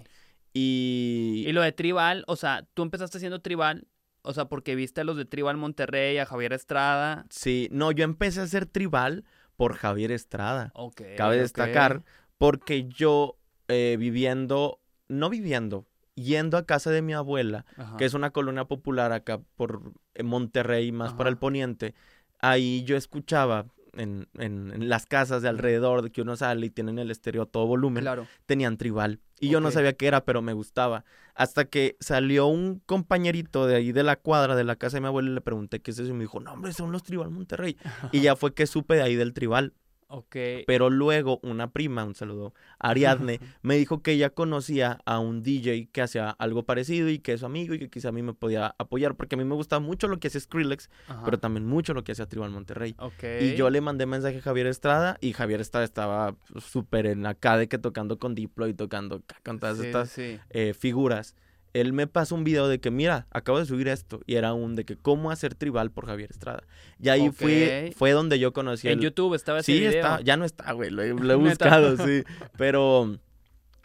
Y... 0.53 1.43
Y 1.45 1.51
lo 1.51 1.61
de 1.61 1.73
Tribal, 1.73 2.23
o 2.27 2.37
sea, 2.37 2.65
tú 2.73 2.83
empezaste 2.83 3.17
haciendo 3.17 3.41
Tribal, 3.41 3.87
o 4.27 4.33
sea, 4.33 4.45
porque 4.45 4.75
viste 4.75 5.01
a 5.01 5.03
los 5.03 5.17
de 5.17 5.25
Tribal 5.25 5.57
Monterrey, 5.57 6.17
a 6.17 6.25
Javier 6.25 6.53
Estrada. 6.53 7.25
Sí, 7.29 7.67
no, 7.71 7.91
yo 7.91 8.03
empecé 8.03 8.39
a 8.41 8.43
hacer 8.43 8.65
Tribal 8.65 9.23
por 9.55 9.73
Javier 9.75 10.11
Estrada. 10.11 10.71
Ok. 10.75 11.01
Cabe 11.17 11.37
destacar, 11.37 12.03
porque 12.37 12.87
yo 12.87 13.37
eh, 13.67 13.95
viviendo, 13.99 14.79
no 15.07 15.29
viviendo, 15.29 15.85
yendo 16.15 16.57
a 16.57 16.65
casa 16.65 16.91
de 16.91 17.01
mi 17.01 17.13
abuela, 17.13 17.65
Ajá. 17.77 17.97
que 17.97 18.05
es 18.05 18.13
una 18.13 18.31
colonia 18.31 18.65
popular 18.65 19.11
acá 19.11 19.39
por 19.55 19.93
Monterrey, 20.23 20.91
más 20.91 21.13
para 21.13 21.29
el 21.29 21.37
poniente, 21.37 21.95
ahí 22.39 22.83
yo 22.83 22.95
escuchaba 22.97 23.65
en, 23.93 24.27
en- 24.37 24.71
en 24.73 24.89
las 24.89 25.05
casas 25.05 25.41
de 25.41 25.49
alrededor 25.49 26.01
de 26.03 26.11
que 26.11 26.21
uno 26.21 26.35
sale 26.35 26.67
y 26.67 26.69
tienen 26.69 26.99
el 26.99 27.09
estéreo 27.11 27.43
a 27.43 27.45
todo 27.45 27.65
volumen, 27.65 28.03
Claro. 28.03 28.27
tenían 28.45 28.77
tribal. 28.77 29.19
Y 29.39 29.49
yo 29.49 29.59
no 29.59 29.71
sabía 29.71 29.93
qué 29.93 30.07
era, 30.07 30.25
pero 30.25 30.41
me 30.41 30.53
gustaba. 30.53 31.05
Hasta 31.35 31.65
que 31.65 31.95
salió 31.99 32.47
un 32.47 32.79
compañerito 32.85 33.67
de 33.67 33.75
ahí 33.75 33.91
de 33.91 34.03
la 34.03 34.15
cuadra, 34.15 34.55
de 34.55 34.63
la 34.63 34.75
casa 34.75 34.97
de 34.97 35.01
mi 35.01 35.07
abuela, 35.07 35.29
y 35.29 35.33
le 35.33 35.41
pregunté 35.41 35.79
qué 35.79 35.91
es 35.91 35.99
eso. 35.99 36.09
Y 36.09 36.13
me 36.13 36.23
dijo, 36.23 36.39
no, 36.39 36.53
hombre, 36.53 36.73
son 36.73 36.91
los 36.91 37.03
Tribal 37.03 37.29
Monterrey. 37.29 37.77
y 38.11 38.21
ya 38.21 38.35
fue 38.35 38.53
que 38.53 38.65
supe 38.65 38.95
de 38.95 39.03
ahí 39.03 39.15
del 39.15 39.33
Tribal. 39.33 39.73
Ok. 40.09 40.35
Pero 40.65 40.89
luego 40.89 41.39
una 41.43 41.71
prima, 41.71 42.05
un 42.05 42.15
saludo, 42.15 42.53
Ariadne, 42.79 43.39
me 43.61 43.75
dijo 43.75 44.01
que 44.01 44.11
ella 44.13 44.29
conocía 44.29 44.99
a 45.05 45.19
un 45.19 45.43
DJ 45.43 45.89
que 45.91 46.01
hacía 46.01 46.29
algo 46.29 46.63
parecido 46.63 47.09
y 47.09 47.19
que 47.19 47.33
es 47.33 47.41
su 47.41 47.45
amigo 47.45 47.73
y 47.73 47.79
que 47.79 47.89
quizá 47.89 48.09
a 48.09 48.11
mí 48.13 48.21
me 48.23 48.33
podía 48.33 48.73
apoyar. 48.77 49.15
Porque 49.15 49.35
a 49.35 49.37
mí 49.37 49.43
me 49.43 49.55
gusta 49.55 49.79
mucho 49.79 50.07
lo 50.07 50.19
que 50.19 50.29
hacía 50.29 50.39
Skrillex, 50.41 50.89
Ajá. 51.07 51.21
pero 51.25 51.39
también 51.39 51.65
mucho 51.65 51.93
lo 51.93 52.03
que 52.03 52.13
hacía 52.13 52.25
Tribal 52.25 52.51
Monterrey. 52.51 52.95
Ok. 52.99 53.23
Y 53.41 53.55
yo 53.55 53.69
le 53.69 53.81
mandé 53.81 54.05
mensaje 54.05 54.37
a 54.37 54.41
Javier 54.41 54.67
Estrada 54.67 55.17
y 55.19 55.33
Javier 55.33 55.59
Estrada 55.61 55.83
estaba 55.85 56.35
súper 56.57 57.05
en 57.07 57.25
acá 57.25 57.57
de 57.57 57.67
que 57.67 57.77
tocando 57.77 58.17
con 58.17 58.33
Diplo 58.33 58.67
y 58.67 58.73
tocando 58.73 59.21
con 59.43 59.59
todas 59.59 59.77
Sí, 59.77 59.85
estas 59.87 60.09
sí. 60.09 60.39
eh, 60.51 60.73
figuras. 60.73 61.35
Él 61.73 61.93
me 61.93 62.07
pasó 62.07 62.33
un 62.35 62.43
video 62.43 62.67
de 62.67 62.79
que, 62.79 62.89
mira, 62.91 63.27
acabo 63.31 63.59
de 63.59 63.65
subir 63.65 63.87
esto. 63.87 64.19
Y 64.25 64.35
era 64.35 64.53
un 64.53 64.75
de 64.75 64.85
que 64.85 64.95
cómo 64.95 65.31
hacer 65.31 65.53
tribal 65.55 65.91
por 65.91 66.05
Javier 66.07 66.31
Estrada. 66.31 66.63
Y 66.99 67.09
ahí 67.09 67.29
fui, 67.31 67.63
Ok. 67.89 67.93
fue 67.95 68.11
donde 68.11 68.39
yo 68.39 68.53
conocí 68.53 68.87
En 68.87 68.99
el- 68.99 69.03
YouTube 69.03 69.33
estaba 69.35 69.59
ese 69.59 69.71
Sí, 69.73 69.79
video. 69.79 69.91
está, 69.93 70.21
ya 70.21 70.37
no 70.37 70.45
está, 70.45 70.71
güey. 70.71 70.89
Lo, 70.89 71.03
he- 71.03 71.13
lo 71.13 71.33
he 71.33 71.35
buscado, 71.93 71.97
sí. 71.97 72.23
Pero 72.57 73.17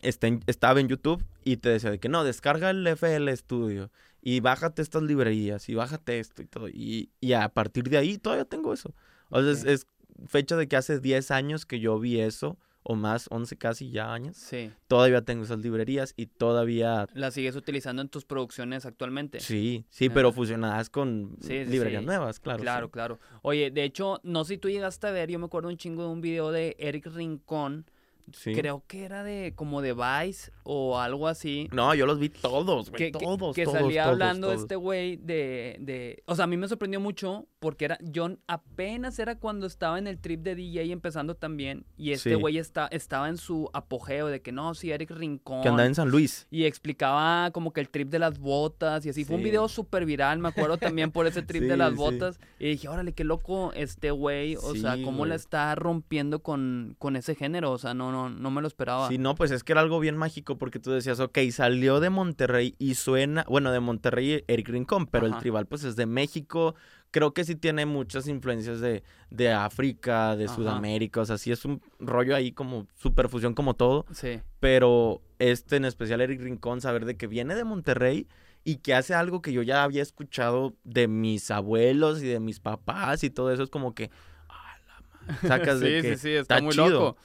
está 0.00 0.26
en- 0.26 0.42
estaba 0.46 0.80
en 0.80 0.88
YouTube 0.88 1.22
y 1.44 1.58
te 1.58 1.68
decía 1.68 1.90
de 1.90 1.98
que 1.98 2.08
no, 2.08 2.24
descarga 2.24 2.70
el 2.70 2.86
FL 2.86 3.36
Studio 3.36 3.90
y 4.22 4.40
bájate 4.40 4.80
estas 4.82 5.02
librerías 5.02 5.68
y 5.68 5.74
bájate 5.74 6.18
esto 6.20 6.42
y 6.42 6.46
todo. 6.46 6.68
Y, 6.68 7.10
y 7.20 7.32
a 7.34 7.48
partir 7.50 7.84
de 7.84 7.98
ahí 7.98 8.18
todavía 8.18 8.44
tengo 8.44 8.72
eso. 8.72 8.94
O 9.28 9.42
sea, 9.42 9.50
es, 9.52 9.62
Ok. 9.62 9.68
es 9.68 9.86
fecha 10.28 10.56
de 10.56 10.68
que 10.68 10.76
hace 10.76 11.00
10 11.00 11.30
años 11.30 11.66
que 11.66 11.80
yo 11.80 11.98
vi 11.98 12.20
eso, 12.20 12.56
o 12.82 12.94
más, 12.96 13.28
11 13.30 13.56
casi 13.56 13.90
ya 13.90 14.12
años. 14.12 14.36
Sí. 14.36 14.70
Todavía 14.88 15.22
tengo 15.22 15.44
esas 15.44 15.58
librerías 15.60 16.14
y 16.16 16.26
todavía. 16.26 17.06
¿La 17.14 17.30
sigues 17.30 17.56
utilizando 17.56 18.02
en 18.02 18.08
tus 18.08 18.24
producciones 18.24 18.86
actualmente? 18.86 19.40
Sí, 19.40 19.84
sí, 19.90 20.08
pero 20.08 20.32
fusionadas 20.32 20.90
con 20.90 21.36
Sí, 21.40 21.64
sí, 21.64 21.70
librerías 21.70 22.02
sí. 22.02 22.06
nuevas, 22.06 22.40
claro. 22.40 22.60
Claro, 22.62 22.90
claro. 22.90 23.20
Oye, 23.42 23.70
de 23.70 23.84
hecho, 23.84 24.20
no 24.22 24.44
sé 24.44 24.54
si 24.54 24.58
tú 24.58 24.68
llegaste 24.68 25.06
a 25.06 25.10
ver, 25.10 25.30
yo 25.30 25.38
me 25.38 25.46
acuerdo 25.46 25.68
un 25.68 25.76
chingo 25.76 26.02
de 26.02 26.08
un 26.08 26.20
video 26.20 26.50
de 26.50 26.76
Eric 26.78 27.06
Rincón, 27.06 27.86
Sí. 28.32 28.54
creo 28.54 28.82
que 28.86 29.04
era 29.04 29.22
de 29.24 29.52
como 29.54 29.82
de 29.82 29.92
Vice 29.94 30.52
o 30.62 30.98
algo 30.98 31.28
así. 31.28 31.68
No, 31.72 31.94
yo 31.94 32.06
los 32.06 32.18
vi 32.18 32.28
todos, 32.28 32.90
güey. 32.90 32.98
que, 32.98 33.12
que- 33.12 33.24
todos, 33.24 33.54
que 33.54 33.64
todos, 33.64 33.78
salía 33.78 34.04
todos, 34.04 34.12
hablando 34.14 34.48
todos. 34.48 34.60
este 34.62 34.76
güey 34.76 35.16
de, 35.16 35.76
de... 35.80 36.22
O 36.26 36.34
sea, 36.34 36.44
a 36.44 36.46
mí 36.48 36.56
me 36.56 36.68
sorprendió 36.68 37.00
mucho 37.00 37.46
porque 37.58 37.84
era... 37.86 37.98
Yo 38.02 38.28
apenas 38.46 39.18
era 39.18 39.38
cuando 39.38 39.66
estaba 39.66 39.98
en 39.98 40.06
el 40.06 40.18
trip 40.18 40.40
de 40.42 40.54
DJ 40.54 40.92
empezando 40.92 41.34
también 41.34 41.84
y 41.96 42.12
este 42.12 42.30
Sí. 42.30 42.34
güey 42.36 42.58
está, 42.58 42.86
estaba 42.88 43.28
en 43.28 43.36
su 43.36 43.68
apogeo 43.72 44.28
de 44.28 44.40
que 44.40 44.52
no, 44.52 44.74
sí, 44.74 44.90
Eric 44.92 45.10
Rincón. 45.10 45.62
Que 45.62 45.68
andaba 45.68 45.86
en 45.86 45.94
San 45.94 46.08
Luis. 46.08 46.46
Y 46.50 46.64
explicaba 46.64 47.50
como 47.52 47.72
que 47.72 47.80
el 47.80 47.88
trip 47.88 48.08
de 48.08 48.18
las 48.18 48.38
botas 48.38 49.04
y 49.04 49.08
así. 49.10 49.24
Fue 49.24 49.36
un 49.36 49.42
video 49.42 49.68
súper 49.68 50.06
viral, 50.06 50.38
me 50.38 50.48
acuerdo 50.48 50.78
también 50.78 51.10
por 51.10 51.26
ese 51.26 51.42
trip 51.42 51.62
de 51.64 51.76
las 51.76 51.94
botas. 51.94 52.38
Y 52.58 52.68
dije, 52.70 52.88
órale, 52.88 53.12
qué 53.12 53.24
loco 53.24 53.72
este 53.74 54.10
güey. 54.10 54.56
O 54.56 54.74
sea, 54.74 54.96
cómo 55.02 55.26
la 55.26 55.34
está 55.34 55.74
rompiendo 55.74 56.42
con, 56.42 56.94
con 56.98 57.16
ese 57.16 57.34
género. 57.34 57.72
O 57.72 57.78
sea, 57.78 57.94
no, 57.94 58.11
no, 58.12 58.28
no 58.30 58.50
me 58.50 58.60
lo 58.60 58.68
esperaba. 58.68 59.08
Sí, 59.08 59.18
no, 59.18 59.34
pues 59.34 59.50
es 59.50 59.64
que 59.64 59.72
era 59.72 59.80
algo 59.80 59.98
bien 59.98 60.16
mágico 60.16 60.58
porque 60.58 60.78
tú 60.78 60.90
decías, 60.92 61.18
ok, 61.18 61.38
salió 61.50 61.98
de 61.98 62.10
Monterrey 62.10 62.76
y 62.78 62.94
suena, 62.94 63.44
bueno, 63.48 63.72
de 63.72 63.80
Monterrey 63.80 64.44
Eric 64.46 64.68
Rincón, 64.68 65.06
pero 65.06 65.26
el 65.26 65.36
tribal 65.38 65.66
pues 65.66 65.82
es 65.84 65.96
de 65.96 66.06
México. 66.06 66.74
Creo 67.10 67.34
que 67.34 67.44
sí 67.44 67.56
tiene 67.56 67.84
muchas 67.84 68.26
influencias 68.28 68.80
de, 68.80 69.02
de 69.30 69.52
África, 69.52 70.34
de 70.36 70.44
Ajá. 70.46 70.54
Sudamérica, 70.54 71.20
o 71.20 71.24
sea, 71.26 71.36
sí 71.36 71.52
es 71.52 71.64
un 71.66 71.82
rollo 71.98 72.34
ahí 72.36 72.52
como 72.52 72.86
superfusión 72.94 73.52
como 73.54 73.74
todo, 73.74 74.06
Sí. 74.12 74.40
pero 74.60 75.20
este 75.38 75.76
en 75.76 75.84
especial 75.84 76.20
Eric 76.22 76.40
Rincón, 76.40 76.80
saber 76.80 77.04
de 77.04 77.16
que 77.16 77.26
viene 77.26 77.54
de 77.54 77.64
Monterrey 77.64 78.28
y 78.64 78.76
que 78.76 78.94
hace 78.94 79.12
algo 79.12 79.42
que 79.42 79.52
yo 79.52 79.60
ya 79.62 79.82
había 79.82 80.00
escuchado 80.02 80.74
de 80.84 81.06
mis 81.08 81.50
abuelos 81.50 82.22
y 82.22 82.26
de 82.28 82.40
mis 82.40 82.60
papás 82.60 83.24
y 83.24 83.28
todo 83.30 83.52
eso 83.52 83.64
es 83.64 83.68
como 83.70 83.94
que, 83.94 84.10
ah, 84.48 84.76
la 84.86 85.00
madre, 85.34 85.48
sacas 85.48 85.80
de 85.80 86.00
que 86.02 86.16
sí, 86.16 86.30
está, 86.30 86.54
está 86.56 86.62
muy 86.62 86.72
chido. 86.72 86.88
loco. 86.88 87.16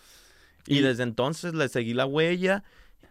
Y 0.68 0.78
Y- 0.80 0.82
desde 0.82 1.04
entonces 1.04 1.54
le 1.54 1.68
seguí 1.70 1.94
la 1.94 2.06
huella 2.06 2.64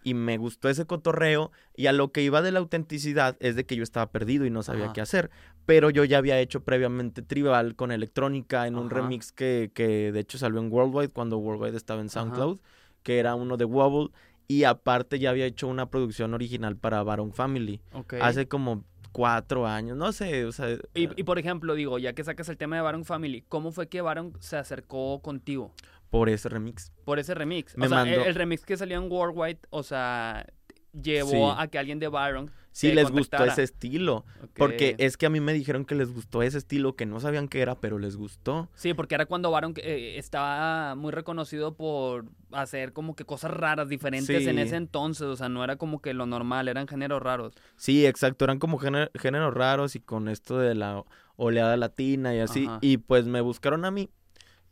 y 0.05 0.15
me 0.15 0.37
gustó 0.39 0.69
ese 0.69 0.87
cotorreo. 0.87 1.51
Y 1.75 1.87
a 1.87 1.93
lo 1.93 2.13
que 2.13 2.23
iba 2.23 2.43
de 2.43 2.53
la 2.53 2.61
autenticidad 2.61 3.37
es 3.41 3.57
de 3.57 3.67
que 3.67 3.75
yo 3.77 3.83
estaba 3.83 4.11
perdido 4.13 4.47
y 4.47 4.51
no 4.51 4.63
sabía 4.63 4.85
Ajá. 4.85 4.93
qué 4.93 5.01
hacer. 5.01 5.31
Pero 5.65 5.91
yo 5.91 6.05
ya 6.05 6.19
había 6.19 6.39
hecho 6.39 6.61
previamente 6.63 7.23
tribal 7.23 7.75
con 7.75 7.91
electrónica 7.91 8.69
en 8.69 8.77
un 8.77 8.89
remix 8.89 9.33
que, 9.33 9.73
que 9.75 10.13
de 10.13 10.21
hecho 10.21 10.39
salió 10.39 10.61
en 10.61 10.71
Worldwide 10.71 11.09
cuando 11.11 11.39
Worldwide 11.39 11.77
estaba 11.77 12.01
en 12.01 12.09
SoundCloud, 12.09 12.59
que 13.03 13.19
era 13.19 13.35
uno 13.35 13.57
de 13.57 13.65
Wobble. 13.65 14.13
Y 14.47 14.63
aparte 14.63 15.19
ya 15.19 15.31
había 15.31 15.45
hecho 15.47 15.67
una 15.67 15.91
producción 15.91 16.33
original 16.35 16.77
para 16.77 17.03
Baron 17.03 17.33
Family. 17.33 17.81
Ok. 17.93 18.15
Hace 18.21 18.47
como 18.47 18.85
cuatro 19.11 19.67
años, 19.67 19.97
no 19.97 20.13
sé, 20.13 20.45
o 20.45 20.53
sea... 20.53 20.69
Y, 20.95 21.09
y, 21.19 21.25
por 21.25 21.39
ejemplo, 21.39 21.75
digo, 21.75 21.99
ya 21.99 22.13
que 22.13 22.23
sacas 22.23 22.49
el 22.51 22.59
tema 22.59 22.77
de 22.77 22.83
Baron 22.83 23.05
Family, 23.07 23.43
¿cómo 23.49 23.73
fue 23.73 23.89
que 23.89 24.03
Baron 24.03 24.35
se 24.41 24.57
acercó 24.59 25.21
contigo? 25.23 25.73
Por 26.11 26.29
ese 26.29 26.49
remix. 26.49 26.93
Por 27.05 27.19
ese 27.19 27.35
remix. 27.35 27.77
Me 27.77 27.87
o 27.87 27.89
sea, 27.89 28.03
el- 28.03 28.11
mandó- 28.11 28.25
el, 28.27 28.35
remix 28.35 28.65
que 28.65 28.77
salió 28.77 28.97
en 29.03 29.11
Worldwide, 29.11 29.59
o 29.71 29.83
sea, 29.83 30.47
llevó 30.93 31.31
Sí. 31.53 31.57
a 31.59 31.67
que 31.69 31.79
alguien 31.79 31.99
de 31.99 32.09
Baron. 32.09 32.51
Sí 32.73 32.93
les 32.93 33.11
gustó 33.11 33.43
ese 33.43 33.63
estilo. 33.63 34.27
Porque 34.55 34.97
es 34.99 35.17
que 35.17 35.25
a 35.25 35.31
mí 35.31 35.41
me 35.41 35.55
dijeron 35.55 35.87
que 35.87 35.95
les 35.95 36.13
gustó 36.13 36.43
ese 36.43 36.59
estilo, 36.59 36.95
que 36.95 37.07
no 37.07 37.21
sabían 37.21 37.49
qué 37.49 37.63
era, 37.63 37.81
pero 37.81 37.99
les 37.99 38.17
gustó. 38.17 38.69
Sí, 38.75 38.93
porque 38.93 39.15
era 39.15 39.25
cuando 39.25 39.51
Baron 39.51 39.73
eh, 39.79 40.17
estaba 40.19 40.95
muy 40.95 41.11
reconocido 41.11 41.75
por 41.75 42.27
hacer 42.53 42.93
como 42.93 43.17
que 43.17 43.25
cosas 43.25 43.51
raras, 43.51 43.89
diferentes 43.89 44.47
en 44.47 44.59
ese 44.59 44.77
entonces. 44.77 45.27
O 45.27 45.37
sea, 45.37 45.49
no 45.49 45.65
era 45.65 45.77
como 45.77 46.03
que 46.03 46.13
lo 46.13 46.27
normal, 46.27 46.69
eran 46.69 46.87
géneros 46.87 47.23
raros. 47.23 47.55
Sí, 47.77 48.05
exacto, 48.07 48.45
eran 48.45 48.59
como 48.59 48.79
géner- 48.79 49.11
géneros 49.19 49.55
raros 49.55 49.97
y 49.97 50.01
con 50.01 50.29
esto 50.29 50.59
de 50.59 50.75
la 50.75 51.03
oleada 51.37 51.79
latina 51.79 52.35
y 52.35 52.41
así. 52.41 52.67
Ajá. 52.67 52.79
Y 52.83 52.99
pues 52.99 53.25
me 53.27 53.41
buscaron 53.41 53.87
a 53.87 53.91
mí 53.91 54.11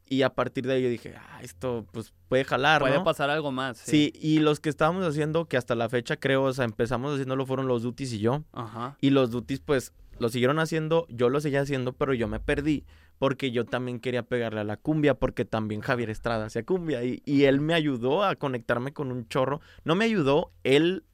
y 0.08 0.22
a 0.22 0.30
partir 0.30 0.66
de 0.66 0.74
ahí 0.74 0.82
yo 0.82 0.88
dije, 0.88 1.14
ah, 1.16 1.40
esto 1.42 1.86
pues 1.92 2.12
puede 2.28 2.44
jalar, 2.44 2.80
Puede 2.80 2.96
¿no? 2.96 3.04
pasar 3.04 3.30
algo 3.30 3.52
más. 3.52 3.78
Sí. 3.78 4.12
y 4.14 4.38
los 4.40 4.60
que 4.60 4.68
estábamos 4.68 5.04
haciendo, 5.06 5.46
que 5.46 5.56
hasta 5.56 5.74
la 5.74 5.88
fecha 5.88 6.16
creo, 6.16 6.42
o 6.44 6.52
sea, 6.52 6.64
empezamos 6.64 7.14
haciéndolo 7.14 7.46
fueron 7.46 7.68
los 7.68 7.82
duties 7.82 8.12
y 8.12 8.18
yo. 8.18 8.44
Ajá. 8.52 8.96
Y 9.00 9.10
los 9.10 9.30
duties 9.30 9.60
pues 9.60 9.92
lo 10.18 10.28
siguieron 10.28 10.58
haciendo, 10.58 11.06
yo 11.08 11.28
lo 11.28 11.40
seguía 11.40 11.62
haciendo, 11.62 11.92
pero 11.92 12.14
yo 12.14 12.28
me 12.28 12.40
perdí 12.40 12.84
porque 13.18 13.50
yo 13.50 13.64
también 13.64 14.00
quería 14.00 14.24
pegarle 14.24 14.60
a 14.60 14.64
la 14.64 14.76
cumbia, 14.76 15.14
porque 15.14 15.44
también 15.44 15.80
Javier 15.80 16.10
Estrada 16.10 16.46
hacía 16.46 16.64
cumbia 16.64 17.04
y, 17.04 17.22
y 17.24 17.44
él 17.44 17.60
me 17.60 17.74
ayudó 17.74 18.24
a 18.24 18.34
conectarme 18.34 18.92
con 18.92 19.10
un 19.12 19.28
chorro. 19.28 19.60
No 19.84 19.94
me 19.94 20.04
ayudó, 20.04 20.52
él, 20.64 21.04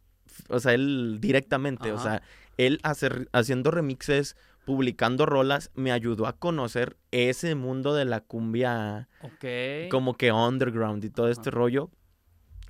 o 0.49 0.59
sea, 0.61 0.75
él 0.75 1.19
directamente, 1.21 1.93
o 1.93 1.99
sea, 1.99 2.23
él 2.57 2.81
hacer, 2.83 3.29
haciendo 3.33 3.71
remixes, 3.71 4.37
publicando 4.71 5.27
rolas, 5.27 5.73
me 5.75 5.91
ayudó 5.91 6.29
a 6.29 6.37
conocer 6.39 6.97
ese 7.11 7.57
mundo 7.57 7.93
de 7.93 8.05
la 8.05 8.21
cumbia 8.21 9.09
Ok. 9.21 9.91
como 9.91 10.15
que 10.15 10.31
underground 10.31 11.05
y 11.05 11.11
todo 11.11 11.29
este 11.29 11.51
rollo. 11.51 11.91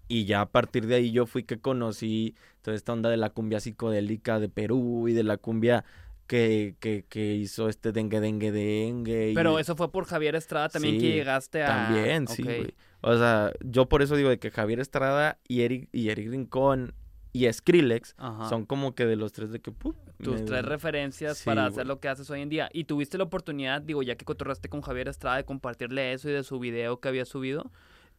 Y 0.08 0.24
ya 0.24 0.40
a 0.40 0.48
partir 0.50 0.86
de 0.86 0.94
ahí 0.94 1.12
yo 1.12 1.26
fui 1.26 1.42
que 1.42 1.60
conocí 1.60 2.34
toda 2.62 2.74
esta 2.74 2.94
onda 2.94 3.10
de 3.10 3.18
la 3.18 3.28
cumbia 3.28 3.60
psicodélica 3.60 4.40
de 4.40 4.48
Perú 4.48 5.08
y 5.08 5.12
de 5.12 5.24
la 5.24 5.36
cumbia 5.36 5.84
que, 6.26 6.74
que, 6.80 7.04
que 7.06 7.34
hizo 7.34 7.68
este 7.68 7.92
dengue 7.92 8.20
dengue 8.20 8.50
dengue. 8.50 9.32
y- 9.32 9.34
Pero 9.34 9.58
eso 9.58 9.76
fue 9.76 9.92
por 9.92 10.06
Javier 10.06 10.36
Estrada 10.36 10.70
también 10.70 10.98
que 10.98 11.12
llegaste 11.12 11.62
a. 11.62 11.66
También, 11.66 12.26
sí, 12.28 12.42
güey. 12.42 12.74
O 13.02 13.14
sea, 13.18 13.52
yo 13.62 13.90
por 13.90 14.00
eso 14.00 14.16
digo 14.16 14.30
de 14.30 14.38
que 14.38 14.50
Javier 14.50 14.80
Estrada 14.80 15.38
y 15.46 15.60
Eric, 15.62 15.90
y 15.92 16.08
Eric 16.08 16.30
Rincón 16.30 16.94
y 17.32 17.52
Skrillex 17.52 18.14
Ajá. 18.18 18.48
son 18.48 18.66
como 18.66 18.94
que 18.94 19.06
de 19.06 19.16
los 19.16 19.32
tres 19.32 19.50
de 19.52 19.60
que... 19.60 19.70
tus 19.70 20.40
me- 20.40 20.46
tres 20.46 20.64
referencias 20.64 21.38
Sí, 21.38 21.44
para 21.44 21.62
güey. 21.62 21.72
hacer 21.72 21.86
lo 21.86 22.00
que 22.00 22.08
haces 22.08 22.28
hoy 22.30 22.40
en 22.40 22.48
día. 22.48 22.68
¿Y 22.72 22.84
tuviste 22.84 23.18
la 23.18 23.24
oportunidad, 23.24 23.80
digo, 23.82 24.02
ya 24.02 24.16
que 24.16 24.24
cotorraste 24.24 24.68
con 24.68 24.80
Javier 24.82 25.08
Estrada, 25.08 25.36
de 25.36 25.44
compartirle 25.44 26.12
eso 26.12 26.28
y 26.28 26.32
de 26.32 26.42
su 26.42 26.58
video 26.58 27.00
que 27.00 27.08
había 27.08 27.24
subido? 27.24 27.70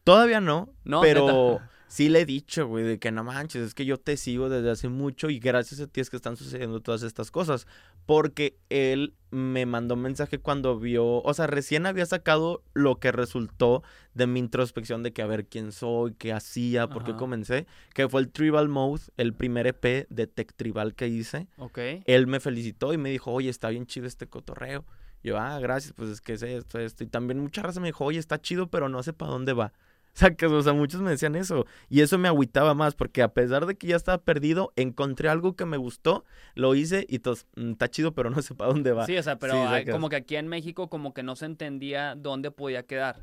Todavía 0.04 0.40
no, 0.40 0.68
No, 0.84 1.00
pero 1.00 1.26
neta. 1.58 1.70
sí 1.88 2.08
le 2.08 2.22
he 2.22 2.26
dicho, 2.26 2.66
güey, 2.66 2.84
de 2.84 2.98
que 2.98 3.12
no 3.12 3.22
manches, 3.22 3.62
es 3.62 3.74
que 3.74 3.84
yo 3.84 3.98
te 3.98 4.16
sigo 4.16 4.48
desde 4.48 4.70
hace 4.70 4.88
mucho 4.88 5.30
y 5.30 5.38
gracias 5.38 5.80
a 5.80 5.86
ti 5.86 6.00
es 6.00 6.10
que 6.10 6.16
están 6.16 6.36
sucediendo 6.36 6.80
todas 6.80 7.02
estas 7.02 7.30
cosas. 7.30 7.66
Porque 8.06 8.58
él 8.68 9.14
me 9.32 9.64
mandó 9.64 9.94
un 9.94 10.02
mensaje 10.02 10.38
cuando 10.38 10.78
vio, 10.78 11.22
o 11.22 11.34
sea, 11.34 11.46
recién 11.46 11.86
había 11.86 12.04
sacado 12.04 12.62
lo 12.74 13.00
que 13.00 13.12
resultó 13.12 13.82
de 14.12 14.26
mi 14.26 14.38
introspección 14.40 15.02
de 15.02 15.12
que 15.12 15.22
a 15.22 15.26
ver 15.26 15.46
quién 15.46 15.72
soy, 15.72 16.12
qué 16.14 16.34
hacía, 16.34 16.88
por 16.88 17.02
qué 17.04 17.14
comencé, 17.14 17.66
que 17.94 18.08
fue 18.08 18.20
el 18.20 18.30
Tribal 18.30 18.68
Mode, 18.68 19.02
el 19.16 19.32
primer 19.32 19.66
EP 19.66 20.06
de 20.10 20.26
Tech 20.26 20.52
Tribal 20.54 20.94
que 20.94 21.08
hice. 21.08 21.48
Ok. 21.56 21.78
Él 22.04 22.26
me 22.26 22.40
felicitó 22.40 22.92
y 22.92 22.98
me 22.98 23.10
dijo, 23.10 23.32
oye, 23.32 23.48
está 23.48 23.70
bien 23.70 23.86
chido 23.86 24.06
este 24.06 24.26
cotorreo. 24.26 24.84
Yo, 25.22 25.38
ah, 25.38 25.58
gracias, 25.60 25.94
pues 25.94 26.10
es 26.10 26.20
que 26.20 26.34
es 26.34 26.42
esto, 26.42 26.78
esto. 26.78 27.02
Y 27.04 27.06
también 27.06 27.40
mucha 27.40 27.62
raza 27.62 27.80
me 27.80 27.88
dijo, 27.88 28.04
oye, 28.04 28.18
está 28.18 28.40
chido, 28.40 28.68
pero 28.68 28.88
no 28.90 29.02
sé 29.02 29.12
para 29.14 29.30
dónde 29.30 29.54
va. 29.54 29.72
Sacas, 30.36 30.52
o 30.52 30.62
sea, 30.62 30.72
muchos 30.74 31.00
me 31.00 31.10
decían 31.10 31.34
eso. 31.36 31.64
Y 31.88 32.00
eso 32.02 32.18
me 32.18 32.28
agüitaba 32.28 32.74
más, 32.74 32.94
porque 32.94 33.22
a 33.22 33.32
pesar 33.32 33.64
de 33.66 33.76
que 33.76 33.86
ya 33.86 33.96
estaba 33.96 34.18
perdido, 34.18 34.72
encontré 34.76 35.28
algo 35.28 35.56
que 35.56 35.64
me 35.64 35.76
gustó, 35.78 36.24
lo 36.54 36.74
hice 36.74 37.06
y 37.08 37.16
entonces, 37.16 37.46
está 37.56 37.88
chido, 37.90 38.12
pero 38.12 38.28
no 38.30 38.42
sé 38.42 38.54
para 38.54 38.72
dónde 38.72 38.92
va. 38.92 39.06
Sí, 39.06 39.16
o 39.16 39.22
sea, 39.22 39.38
pero 39.38 39.54
Sí, 39.54 39.58
hay- 39.60 39.80
sacas. 39.82 39.92
como 39.94 40.08
que 40.10 40.16
aquí 40.16 40.36
en 40.36 40.48
México 40.48 40.88
como 40.90 41.14
que 41.14 41.22
no 41.22 41.34
se 41.36 41.46
entendía 41.46 42.14
dónde 42.14 42.50
podía 42.50 42.82
quedar. 42.84 43.20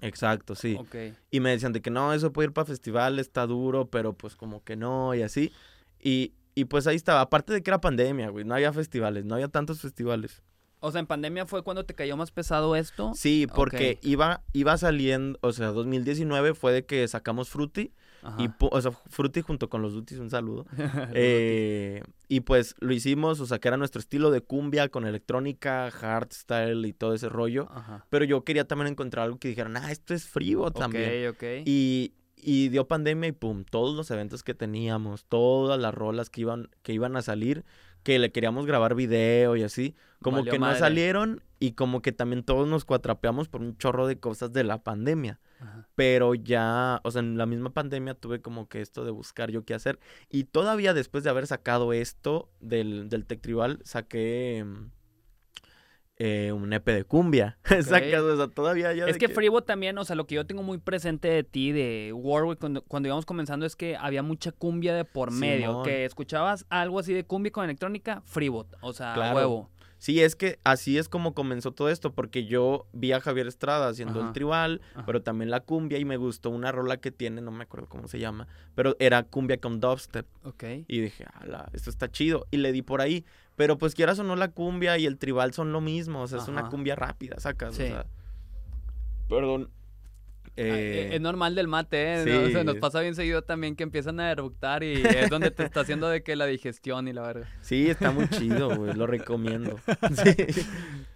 Exacto, 0.00 0.54
sí. 0.54 0.76
Ok. 0.78 0.94
Y 1.30 1.40
me 1.40 1.50
decían 1.50 1.72
de 1.72 1.80
que 1.80 1.90
no, 1.90 2.12
eso 2.12 2.32
puede 2.32 2.48
ir 2.48 2.52
para 2.52 2.66
festival, 2.66 3.18
está 3.18 3.46
duro, 3.46 3.86
pero 3.88 4.12
pues 4.14 4.34
como 4.36 4.62
que 4.64 4.76
no, 4.76 5.14
y 5.14 5.22
así. 5.22 5.52
Y, 6.00 6.32
y 6.54 6.64
pues 6.64 6.86
ahí 6.88 6.96
estaba. 6.96 7.20
Aparte 7.20 7.52
de 7.52 7.62
que 7.62 7.70
era 7.70 7.80
pandemia, 7.80 8.28
güey, 8.30 8.44
no 8.44 8.54
había 8.54 8.72
festivales, 8.72 9.24
no 9.24 9.34
había 9.34 9.48
tantos 9.48 9.80
festivales. 9.80 10.42
O 10.84 10.90
sea, 10.90 10.98
en 10.98 11.06
pandemia 11.06 11.46
fue 11.46 11.62
cuando 11.62 11.84
te 11.84 11.94
cayó 11.94 12.16
más 12.16 12.32
pesado 12.32 12.74
esto. 12.74 13.12
Sí, 13.14 13.46
porque 13.54 14.00
iba, 14.02 14.42
iba 14.52 14.76
saliendo, 14.76 15.38
o 15.40 15.52
sea, 15.52 15.68
2019 15.68 16.54
fue 16.54 16.72
de 16.72 16.84
que 16.84 17.06
sacamos 17.06 17.48
Fruity, 17.48 17.92
y, 18.38 18.46
Ajá. 18.46 18.56
o 18.58 18.80
sea, 18.80 18.90
Fruity 18.90 19.42
junto 19.42 19.68
con 19.68 19.80
los 19.80 19.92
Duties, 19.94 20.18
un 20.18 20.30
saludo. 20.30 20.66
Eh, 21.14 22.02
y 22.28 22.40
pues 22.40 22.74
lo 22.80 22.92
hicimos, 22.92 23.38
o 23.40 23.46
sea, 23.46 23.60
que 23.60 23.68
era 23.68 23.76
nuestro 23.76 24.00
estilo 24.00 24.30
de 24.30 24.40
cumbia 24.40 24.88
con 24.88 25.06
electrónica, 25.06 25.90
hardstyle 25.90 26.84
y 26.86 26.92
todo 26.92 27.14
ese 27.14 27.28
rollo. 27.28 27.68
Ajá. 27.70 28.06
Pero 28.10 28.24
yo 28.24 28.42
quería 28.42 28.66
también 28.66 28.88
encontrar 28.88 29.26
algo 29.26 29.38
que 29.38 29.48
dijeran, 29.48 29.76
ah, 29.76 29.92
esto 29.92 30.14
es 30.14 30.26
frío 30.26 30.70
también. 30.72 31.28
Ok, 31.28 31.36
ok. 31.36 31.44
Y, 31.64 32.14
y 32.36 32.70
dio 32.70 32.88
pandemia 32.88 33.28
y 33.28 33.32
pum, 33.32 33.64
todos 33.64 33.94
los 33.94 34.10
eventos 34.10 34.42
que 34.42 34.54
teníamos, 34.54 35.24
todas 35.26 35.80
las 35.80 35.94
rolas 35.94 36.28
que 36.28 36.40
iban, 36.40 36.70
que 36.82 36.92
iban 36.92 37.16
a 37.16 37.22
salir, 37.22 37.64
que 38.02 38.18
le 38.18 38.32
queríamos 38.32 38.66
grabar 38.66 38.94
video 38.94 39.56
y 39.56 39.62
así, 39.62 39.94
como 40.20 40.38
Valió 40.38 40.52
que 40.52 40.58
madre. 40.58 40.74
no 40.74 40.78
salieron 40.78 41.42
y 41.58 41.72
como 41.72 42.02
que 42.02 42.12
también 42.12 42.42
todos 42.42 42.68
nos 42.68 42.84
cuatrapeamos 42.84 43.48
por 43.48 43.60
un 43.60 43.76
chorro 43.78 44.06
de 44.06 44.18
cosas 44.18 44.52
de 44.52 44.64
la 44.64 44.82
pandemia. 44.82 45.40
Ajá. 45.60 45.88
Pero 45.94 46.34
ya, 46.34 47.00
o 47.04 47.10
sea, 47.10 47.20
en 47.20 47.38
la 47.38 47.46
misma 47.46 47.70
pandemia 47.70 48.14
tuve 48.14 48.40
como 48.40 48.68
que 48.68 48.80
esto 48.80 49.04
de 49.04 49.12
buscar 49.12 49.50
yo 49.50 49.64
qué 49.64 49.74
hacer. 49.74 50.00
Y 50.28 50.44
todavía 50.44 50.94
después 50.94 51.22
de 51.22 51.30
haber 51.30 51.46
sacado 51.46 51.92
esto 51.92 52.50
del, 52.60 53.08
del 53.08 53.26
Tech 53.26 53.40
Tribal, 53.40 53.78
saqué 53.84 54.64
mm, 54.66 54.90
eh, 56.18 56.52
un 56.52 56.72
EP 56.72 56.84
de 56.86 57.04
cumbia. 57.04 57.58
Sacas, 57.64 58.20
o 58.20 58.36
sea, 58.36 58.48
todavía 58.48 58.92
ya 58.92 59.06
Es 59.06 59.18
que 59.18 59.28
Freebot 59.28 59.66
también, 59.66 59.96
o 59.98 60.04
sea, 60.04 60.14
lo 60.16 60.26
que 60.26 60.34
yo 60.36 60.46
tengo 60.46 60.62
muy 60.62 60.78
presente 60.78 61.28
de 61.28 61.42
ti, 61.44 61.72
de 61.72 62.12
Warwick, 62.14 62.58
cuando, 62.60 62.82
cuando 62.82 63.08
íbamos 63.08 63.24
comenzando, 63.26 63.66
es 63.66 63.76
que 63.76 63.96
había 63.96 64.22
mucha 64.22 64.52
cumbia 64.52 64.94
de 64.94 65.04
por 65.04 65.30
medio. 65.32 65.68
Simón. 65.68 65.84
Que 65.84 66.04
escuchabas 66.04 66.66
algo 66.68 66.98
así 66.98 67.12
de 67.12 67.24
cumbia 67.24 67.50
con 67.52 67.64
electrónica, 67.64 68.22
Freebot. 68.26 68.68
O 68.82 68.92
sea, 68.92 69.14
Claro. 69.14 69.36
huevo. 69.36 69.70
Sí, 70.02 70.20
es 70.20 70.34
que 70.34 70.58
así 70.64 70.98
es 70.98 71.08
como 71.08 71.32
comenzó 71.32 71.70
todo 71.70 71.88
esto, 71.88 72.12
porque 72.12 72.44
yo 72.44 72.88
vi 72.92 73.12
a 73.12 73.20
Javier 73.20 73.46
Estrada 73.46 73.86
haciendo 73.86 74.18
Ajá. 74.18 74.26
el 74.26 74.32
tribal, 74.34 74.80
Ajá. 74.96 75.06
pero 75.06 75.22
también 75.22 75.48
la 75.48 75.60
cumbia 75.60 75.96
y 75.98 76.04
me 76.04 76.16
gustó 76.16 76.50
una 76.50 76.72
rola 76.72 76.96
que 76.96 77.12
tiene, 77.12 77.40
no 77.40 77.52
me 77.52 77.62
acuerdo 77.62 77.88
cómo 77.88 78.08
se 78.08 78.18
llama, 78.18 78.48
pero 78.74 78.96
era 78.98 79.22
cumbia 79.22 79.58
con 79.58 79.78
dubstep. 79.78 80.26
Ok. 80.42 80.64
Y 80.88 81.00
dije, 81.02 81.24
ala, 81.34 81.70
esto 81.72 81.88
está 81.88 82.10
chido. 82.10 82.48
Y 82.50 82.56
le 82.56 82.72
di 82.72 82.82
por 82.82 83.00
ahí. 83.00 83.24
Pero 83.54 83.78
pues 83.78 83.94
quieras 83.94 84.18
o 84.18 84.24
no, 84.24 84.34
la 84.34 84.48
cumbia 84.48 84.98
y 84.98 85.06
el 85.06 85.18
tribal 85.18 85.52
son 85.54 85.70
lo 85.70 85.80
mismo. 85.80 86.22
O 86.22 86.26
sea, 86.26 86.40
es 86.40 86.48
una 86.48 86.68
cumbia 86.68 86.96
rápida, 86.96 87.38
sacas. 87.38 87.76
Sí. 87.76 87.84
O 87.84 87.86
sea, 87.86 88.06
perdón. 89.28 89.70
Ah, 90.54 90.60
Eh, 90.64 91.10
es 91.14 91.20
normal 91.22 91.54
del 91.54 91.66
mate, 91.66 92.14
¿eh? 92.14 92.24
sí. 92.24 92.30
O 92.30 92.50
sea, 92.50 92.62
nos 92.62 92.76
pasa 92.76 93.00
bien 93.00 93.14
seguido 93.14 93.40
también 93.42 93.74
que 93.74 93.82
empiezan 93.84 94.20
a 94.20 94.30
eructar 94.30 94.82
y 94.82 95.02
es 95.02 95.30
donde 95.30 95.50
te 95.50 95.64
está 95.64 95.80
haciendo 95.80 96.08
de 96.08 96.22
que 96.22 96.36
la 96.36 96.44
digestión 96.44 97.08
y 97.08 97.14
la 97.14 97.22
verga. 97.22 97.48
Sí, 97.62 97.88
está 97.88 98.10
muy 98.10 98.28
chido, 98.28 98.76
güey. 98.76 98.94
Lo 98.94 99.06
recomiendo. 99.06 99.78
Sí. 100.22 100.62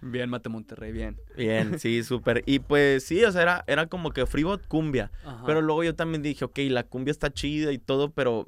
Bien, 0.01 0.29
Mate 0.29 0.49
Monterrey, 0.49 0.91
bien. 0.91 1.17
Bien, 1.35 1.79
sí, 1.79 2.03
súper. 2.03 2.43
Y 2.47 2.59
pues 2.59 3.03
sí, 3.03 3.23
o 3.23 3.31
sea, 3.31 3.41
era, 3.43 3.63
era 3.67 3.85
como 3.87 4.11
que 4.11 4.25
freebot 4.25 4.67
cumbia. 4.67 5.11
Ajá. 5.23 5.43
Pero 5.45 5.61
luego 5.61 5.83
yo 5.83 5.93
también 5.95 6.23
dije, 6.23 6.43
ok, 6.45 6.57
la 6.69 6.83
cumbia 6.83 7.11
está 7.11 7.31
chida 7.31 7.71
y 7.71 7.77
todo, 7.77 8.11
pero 8.11 8.47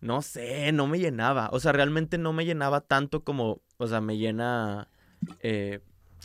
no 0.00 0.22
sé, 0.22 0.72
no 0.72 0.86
me 0.86 0.98
llenaba. 0.98 1.50
O 1.52 1.60
sea, 1.60 1.72
realmente 1.72 2.16
no 2.16 2.32
me 2.32 2.46
llenaba 2.46 2.80
tanto 2.80 3.22
como, 3.24 3.60
o 3.76 3.86
sea, 3.86 4.00
me 4.00 4.16
llena 4.16 4.88
eh, 5.40 5.80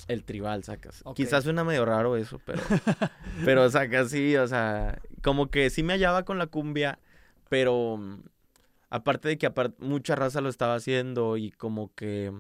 el 0.08 0.24
tribal, 0.24 0.64
sacas. 0.64 1.04
Quizás 1.16 1.44
suena 1.44 1.64
medio 1.64 1.86
raro 1.86 2.16
eso, 2.18 2.40
pero, 2.46 2.62
pero 3.46 3.70
sacas, 3.70 4.10
sí, 4.10 4.36
o 4.36 4.48
sea, 4.48 5.00
como 5.22 5.50
que 5.50 5.70
sí 5.70 5.84
me 5.84 5.94
hallaba 5.94 6.24
con 6.24 6.38
la 6.38 6.48
cumbia, 6.48 7.00
pero 7.50 8.00
aparte 8.90 9.28
de 9.30 9.38
que 9.38 9.48
apar- 9.52 9.74
mucha 9.80 10.16
raza 10.16 10.42
lo 10.42 10.50
estaba 10.50 10.76
haciendo 10.76 11.38
y 11.38 11.52
como 11.52 11.94
que 11.96 12.32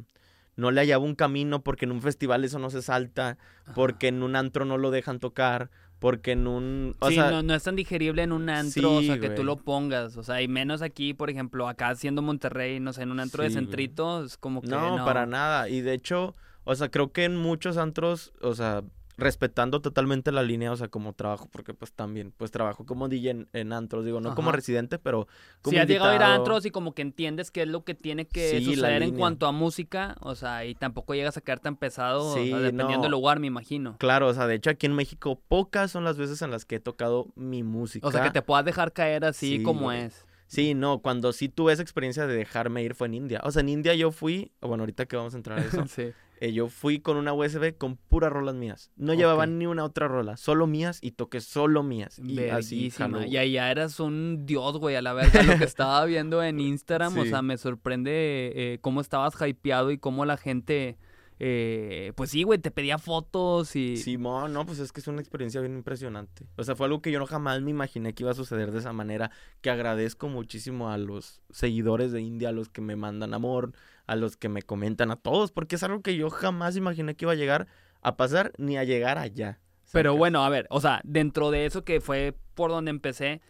no 0.55 0.71
le 0.71 0.81
hallaba 0.81 1.03
un 1.03 1.15
camino 1.15 1.63
porque 1.63 1.85
en 1.85 1.91
un 1.91 2.01
festival 2.01 2.43
eso 2.43 2.59
no 2.59 2.69
se 2.69 2.81
salta, 2.81 3.37
Ajá. 3.63 3.73
porque 3.73 4.07
en 4.07 4.23
un 4.23 4.35
antro 4.35 4.63
no 4.65 4.77
lo 4.77 4.91
dejan 4.91 5.19
tocar, 5.19 5.69
porque 5.99 6.33
en 6.33 6.47
un... 6.47 6.95
O 6.99 7.09
sí, 7.09 7.15
sea, 7.15 7.31
no, 7.31 7.41
no 7.41 7.55
es 7.55 7.63
tan 7.63 7.75
digerible 7.75 8.21
en 8.23 8.31
un 8.31 8.49
antro, 8.49 8.95
o 8.95 9.01
sea, 9.01 9.19
que 9.19 9.29
tú 9.31 9.43
lo 9.43 9.57
pongas. 9.57 10.17
O 10.17 10.23
sea, 10.23 10.41
y 10.41 10.47
menos 10.47 10.81
aquí, 10.81 11.13
por 11.13 11.29
ejemplo, 11.29 11.67
acá 11.67 11.95
siendo 11.95 12.21
Monterrey, 12.21 12.79
no 12.79 12.93
sé, 12.93 13.03
en 13.03 13.11
un 13.11 13.19
antro 13.19 13.43
de 13.43 13.49
güey. 13.49 13.55
centrito, 13.55 14.23
es 14.23 14.37
como 14.37 14.61
que 14.61 14.67
no, 14.67 14.97
no. 14.99 15.05
para 15.05 15.25
nada. 15.25 15.67
Y 15.67 15.81
de 15.81 15.93
hecho, 15.93 16.35
o 16.65 16.75
sea, 16.75 16.89
creo 16.89 17.11
que 17.13 17.23
en 17.23 17.37
muchos 17.37 17.77
antros, 17.77 18.33
o 18.41 18.53
sea, 18.53 18.83
respetando 19.17 19.81
totalmente 19.81 20.33
la 20.33 20.43
línea, 20.43 20.73
o 20.73 20.75
sea, 20.75 20.89
como 20.89 21.13
trabajo, 21.13 21.47
porque 21.49 21.73
pues 21.73 21.93
también, 21.93 22.33
pues 22.35 22.51
trabajo 22.51 22.85
como 22.85 23.07
DJ 23.07 23.29
en, 23.31 23.47
en 23.53 23.71
antros, 23.71 24.03
digo, 24.03 24.19
no 24.19 24.35
como 24.35 24.51
residente, 24.51 24.99
pero 24.99 25.27
como 25.61 25.71
Si 25.73 25.77
has 25.79 25.87
llegado 25.87 26.11
a 26.11 26.15
ir 26.15 26.21
a 26.21 26.35
antros 26.35 26.65
y 26.65 26.69
como 26.71 26.93
que 26.93 27.01
entiendes 27.01 27.49
qué 27.49 27.61
es 27.61 27.69
lo 27.69 27.85
que 27.85 27.93
tiene 27.95 28.27
que 28.27 28.59
Sí, 28.59 28.65
suceder 28.75 29.03
en 29.03 29.15
cuanto 29.15 29.47
a 29.47 29.53
música, 29.53 30.17
o 30.19 30.35
sea, 30.35 30.65
y 30.65 30.75
tampoco 30.75 31.13
llegas 31.15 31.37
a 31.37 31.41
quedar 31.41 31.61
tan 31.61 31.77
pesado, 31.77 32.25
o 32.25 32.33
sea, 32.33 32.43
Sí, 32.43 32.49
dependiendo 32.49 32.97
no. 32.97 33.01
del 33.03 33.11
lugar, 33.11 33.39
me 33.39 33.47
imagino. 33.47 33.95
Claro, 33.99 34.27
o 34.27 34.33
sea, 34.33 34.47
de 34.47 34.55
hecho 34.55 34.69
aquí 34.69 34.85
en 34.85 34.93
México 34.95 35.39
pocas 35.47 35.91
son 35.91 36.03
las 36.03 36.17
veces 36.17 36.41
en 36.41 36.51
las 36.51 36.65
que 36.65 36.75
he 36.75 36.79
tocado 36.81 37.27
mi 37.35 37.63
música. 37.63 38.05
O 38.05 38.11
sea, 38.11 38.21
que 38.21 38.31
te 38.31 38.41
puedas 38.41 38.65
dejar 38.65 38.91
caer 38.91 39.23
así 39.23 39.59
Sí, 39.59 39.63
como 39.63 39.83
güey. 39.83 40.01
es. 40.01 40.25
Sí, 40.47 40.73
no, 40.73 40.99
cuando 40.99 41.31
sí 41.33 41.47
tuve 41.49 41.71
esa 41.73 41.81
experiencia 41.81 42.27
de 42.27 42.35
dejarme 42.35 42.83
ir 42.83 42.93
fue 42.93 43.07
en 43.07 43.13
India. 43.15 43.41
O 43.45 43.51
sea, 43.51 43.61
en 43.61 43.69
India 43.69 43.95
yo 43.95 44.11
fui, 44.11 44.51
bueno, 44.61 44.83
ahorita 44.83 45.05
que 45.05 45.15
vamos 45.15 45.33
a 45.33 45.37
entrar 45.37 45.57
a 45.59 45.63
eso, 45.63 45.83
sí. 45.87 46.11
Eh, 46.39 46.51
yo 46.51 46.67
fui 46.67 46.99
con 46.99 47.17
una 47.17 47.33
USB 47.33 47.77
con 47.77 47.97
puras 47.97 48.31
rolas 48.31 48.55
mías. 48.55 48.91
No 48.95 49.13
llevaba 49.13 49.45
ni 49.45 49.65
una 49.65 49.83
otra 49.83 50.07
rola, 50.07 50.37
solo 50.37 50.67
mías 50.67 50.99
y 51.01 51.11
toqué 51.11 51.41
solo 51.41 51.83
mías. 51.83 52.19
Y 52.19 52.39
así 52.49 52.75
Verguísima. 52.75 53.27
Y 53.27 53.37
allá 53.37 53.71
eras 53.71 53.99
un 53.99 54.45
dios, 54.45 54.77
güey, 54.77 54.95
a 54.95 55.01
la 55.01 55.13
verga. 55.13 55.43
Lo 55.43 55.57
que 55.57 55.63
estaba 55.63 56.03
viendo 56.05 56.43
en 56.43 56.59
Instagram, 56.59 57.17
o 57.17 57.25
sea, 57.25 57.41
me 57.41 57.57
sorprende 57.57 58.51
eh, 58.55 58.79
cómo 58.81 59.01
estabas 59.01 59.35
hypeado 59.47 59.91
y 59.91 59.97
cómo 59.97 60.25
la 60.25 60.37
gente, 60.37 60.97
eh, 61.39 62.13
pues 62.15 62.29
sí, 62.29 62.43
güey, 62.43 62.59
te 62.59 62.71
pedía 62.71 62.97
fotos 62.97 63.75
y... 63.75 63.97
Simón, 63.97 64.53
no, 64.53 64.65
pues 64.65 64.79
es 64.79 64.91
que 64.91 65.01
es 65.01 65.07
una 65.07 65.19
experiencia 65.19 65.59
bien 65.59 65.75
impresionante. 65.75 66.47
O 66.55 66.63
sea, 66.63 66.75
fue 66.75 66.85
algo 66.85 67.01
que 67.01 67.11
yo 67.11 67.19
no 67.19 67.25
jamás 67.25 67.61
me 67.61 67.71
imaginé 67.71 68.13
que 68.13 68.23
iba 68.23 68.31
a 68.31 68.35
suceder 68.35 68.71
de 68.71 68.79
esa 68.79 68.93
manera. 68.93 69.31
Que 69.61 69.69
agradezco 69.69 70.29
muchísimo 70.29 70.89
a 70.89 70.97
los 70.97 71.41
seguidores 71.49 72.11
de 72.11 72.21
India, 72.21 72.49
a 72.49 72.53
los 72.53 72.69
que 72.69 72.81
me 72.81 72.95
mandan 72.95 73.33
amor, 73.33 73.73
a 74.07 74.15
los 74.15 74.37
que 74.37 74.49
me 74.49 74.61
comentan, 74.61 75.11
a 75.11 75.17
todos, 75.17 75.51
porque 75.51 75.75
es 75.75 75.83
algo 75.83 76.01
que 76.01 76.15
yo 76.15 76.29
jamás 76.29 76.77
imaginé 76.77 77.15
que 77.15 77.25
iba 77.25 77.33
a 77.33 77.35
llegar 77.35 77.67
a 78.01 78.15
pasar 78.15 78.53
ni 78.57 78.77
a 78.77 78.83
llegar 78.83 79.17
allá. 79.17 79.59
Pero 79.91 80.15
bueno, 80.15 80.43
a 80.43 80.49
ver, 80.49 80.67
o 80.69 80.81
sea, 80.81 81.01
dentro 81.03 81.51
de 81.51 81.65
eso 81.65 81.83
que 81.83 82.01
fue 82.01 82.35
por 82.53 82.71
donde 82.71 82.91
empecé, 82.91 83.41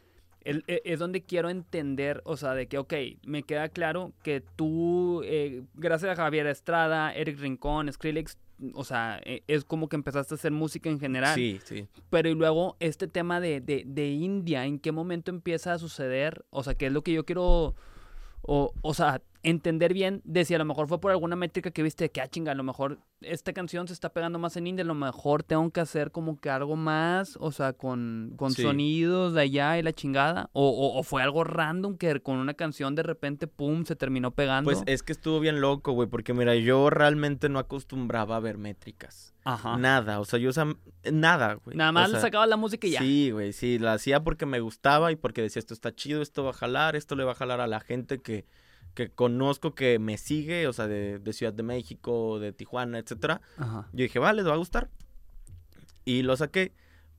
es 0.45 0.99
donde 0.99 1.23
quiero 1.23 1.49
entender, 1.49 2.21
o 2.23 2.37
sea, 2.37 2.53
de 2.53 2.67
que, 2.67 2.77
ok, 2.77 2.93
me 3.25 3.43
queda 3.43 3.67
claro 3.69 4.13
que 4.23 4.43
tú, 4.55 5.23
eh, 5.25 5.63
gracias 5.73 6.11
a 6.11 6.15
Javier 6.15 6.45
Estrada, 6.47 7.13
Eric 7.13 7.39
Rincón, 7.39 7.91
Skrillex, 7.91 8.37
o 8.73 8.83
sea, 8.83 9.19
eh, 9.25 9.43
es 9.47 9.65
como 9.65 9.89
que 9.89 9.95
empezaste 9.95 10.33
a 10.33 10.37
hacer 10.37 10.51
música 10.51 10.89
en 10.89 10.99
general. 10.99 11.35
Sí, 11.35 11.59
sí. 11.63 11.87
Pero 12.09 12.29
y 12.29 12.35
luego 12.35 12.77
este 12.79 13.07
tema 13.07 13.39
de, 13.41 13.59
de, 13.59 13.83
de 13.85 14.09
India, 14.09 14.65
¿en 14.65 14.79
qué 14.79 14.91
momento 14.91 15.31
empieza 15.31 15.73
a 15.73 15.79
suceder? 15.79 16.45
O 16.51 16.63
sea, 16.63 16.75
¿qué 16.75 16.85
es 16.85 16.91
lo 16.93 17.01
que 17.01 17.13
yo 17.13 17.25
quiero, 17.25 17.75
o, 18.43 18.73
o 18.81 18.93
sea, 18.93 19.21
entender 19.49 19.93
bien 19.93 20.21
de 20.25 20.43
si 20.45 20.53
a 20.55 20.57
lo 20.57 20.65
mejor 20.65 20.87
fue 20.87 20.99
por 20.99 21.11
alguna 21.11 21.35
métrica 21.35 21.71
que 21.71 21.83
viste 21.83 22.09
que, 22.11 22.21
ah, 22.21 22.27
chinga, 22.27 22.51
a 22.51 22.55
lo 22.55 22.63
mejor 22.63 22.99
esta 23.21 23.53
canción 23.53 23.87
se 23.87 23.93
está 23.93 24.09
pegando 24.11 24.39
más 24.39 24.57
en 24.57 24.67
India, 24.67 24.83
a 24.83 24.87
lo 24.87 24.93
mejor 24.95 25.43
tengo 25.43 25.69
que 25.71 25.79
hacer 25.79 26.11
como 26.11 26.39
que 26.39 26.49
algo 26.49 26.75
más, 26.75 27.37
o 27.39 27.51
sea, 27.51 27.73
con, 27.73 28.33
con 28.37 28.51
Sí. 28.51 28.61
sonidos 28.63 29.33
de 29.33 29.41
allá 29.41 29.77
y 29.77 29.83
la 29.83 29.93
chingada, 29.93 30.49
o, 30.53 30.67
o, 30.69 30.99
o 30.99 31.03
fue 31.03 31.21
algo 31.23 31.43
random 31.43 31.97
que 31.97 32.19
con 32.21 32.37
una 32.37 32.53
canción 32.55 32.95
de 32.95 33.03
repente, 33.03 33.47
pum, 33.47 33.85
se 33.85 33.95
terminó 33.95 34.31
pegando. 34.31 34.69
Pues 34.69 34.83
es 34.85 35.03
que 35.03 35.11
estuvo 35.13 35.39
bien 35.39 35.61
loco, 35.61 35.91
güey, 35.93 36.09
porque 36.09 36.33
mira, 36.33 36.55
yo 36.55 36.89
realmente 36.89 37.47
no 37.49 37.59
acostumbraba 37.59 38.35
a 38.35 38.39
ver 38.39 38.57
métricas. 38.57 39.33
Ajá. 39.43 39.77
Nada, 39.77 40.19
o 40.19 40.25
sea, 40.25 40.39
yo, 40.39 40.49
o 40.49 40.53
sea, 40.53 40.65
nada, 41.11 41.53
güey. 41.63 41.77
Nada 41.77 41.91
O 41.91 41.93
más 41.93 42.09
sea, 42.11 42.19
sacaba 42.19 42.47
la 42.47 42.57
música 42.57 42.87
y 42.87 42.91
ya. 42.91 42.99
Sí, 42.99 43.29
güey, 43.29 43.53
sí, 43.53 43.77
la 43.77 43.93
hacía 43.93 44.23
porque 44.23 44.45
me 44.47 44.59
gustaba 44.59 45.11
y 45.11 45.15
porque 45.15 45.41
decía, 45.43 45.59
esto 45.59 45.75
está 45.75 45.93
chido, 45.93 46.23
esto 46.23 46.43
va 46.43 46.49
a 46.49 46.53
jalar, 46.53 46.95
esto 46.95 47.15
le 47.15 47.23
va 47.23 47.33
a 47.33 47.35
jalar 47.35 47.61
a 47.61 47.67
la 47.67 47.79
gente 47.79 48.19
que, 48.21 48.45
que 48.95 49.11
conozco, 49.11 49.75
que 49.75 49.99
me 49.99 50.17
sigue, 50.17 50.67
o 50.67 50.73
sea, 50.73 50.87
de, 50.87 51.19
de 51.19 51.33
Ciudad 51.33 51.53
de 51.53 51.63
México, 51.63 52.39
de 52.39 52.53
Tijuana, 52.53 52.97
etcétera. 52.97 53.41
Ajá. 53.57 53.87
Yo 53.91 54.03
dije, 54.03 54.17
vale, 54.17 54.41
les 54.41 54.49
va 54.49 54.55
a 54.55 54.57
gustar. 54.57 54.89
Y 56.05 56.23
lo 56.23 56.35
saqué. 56.37 56.73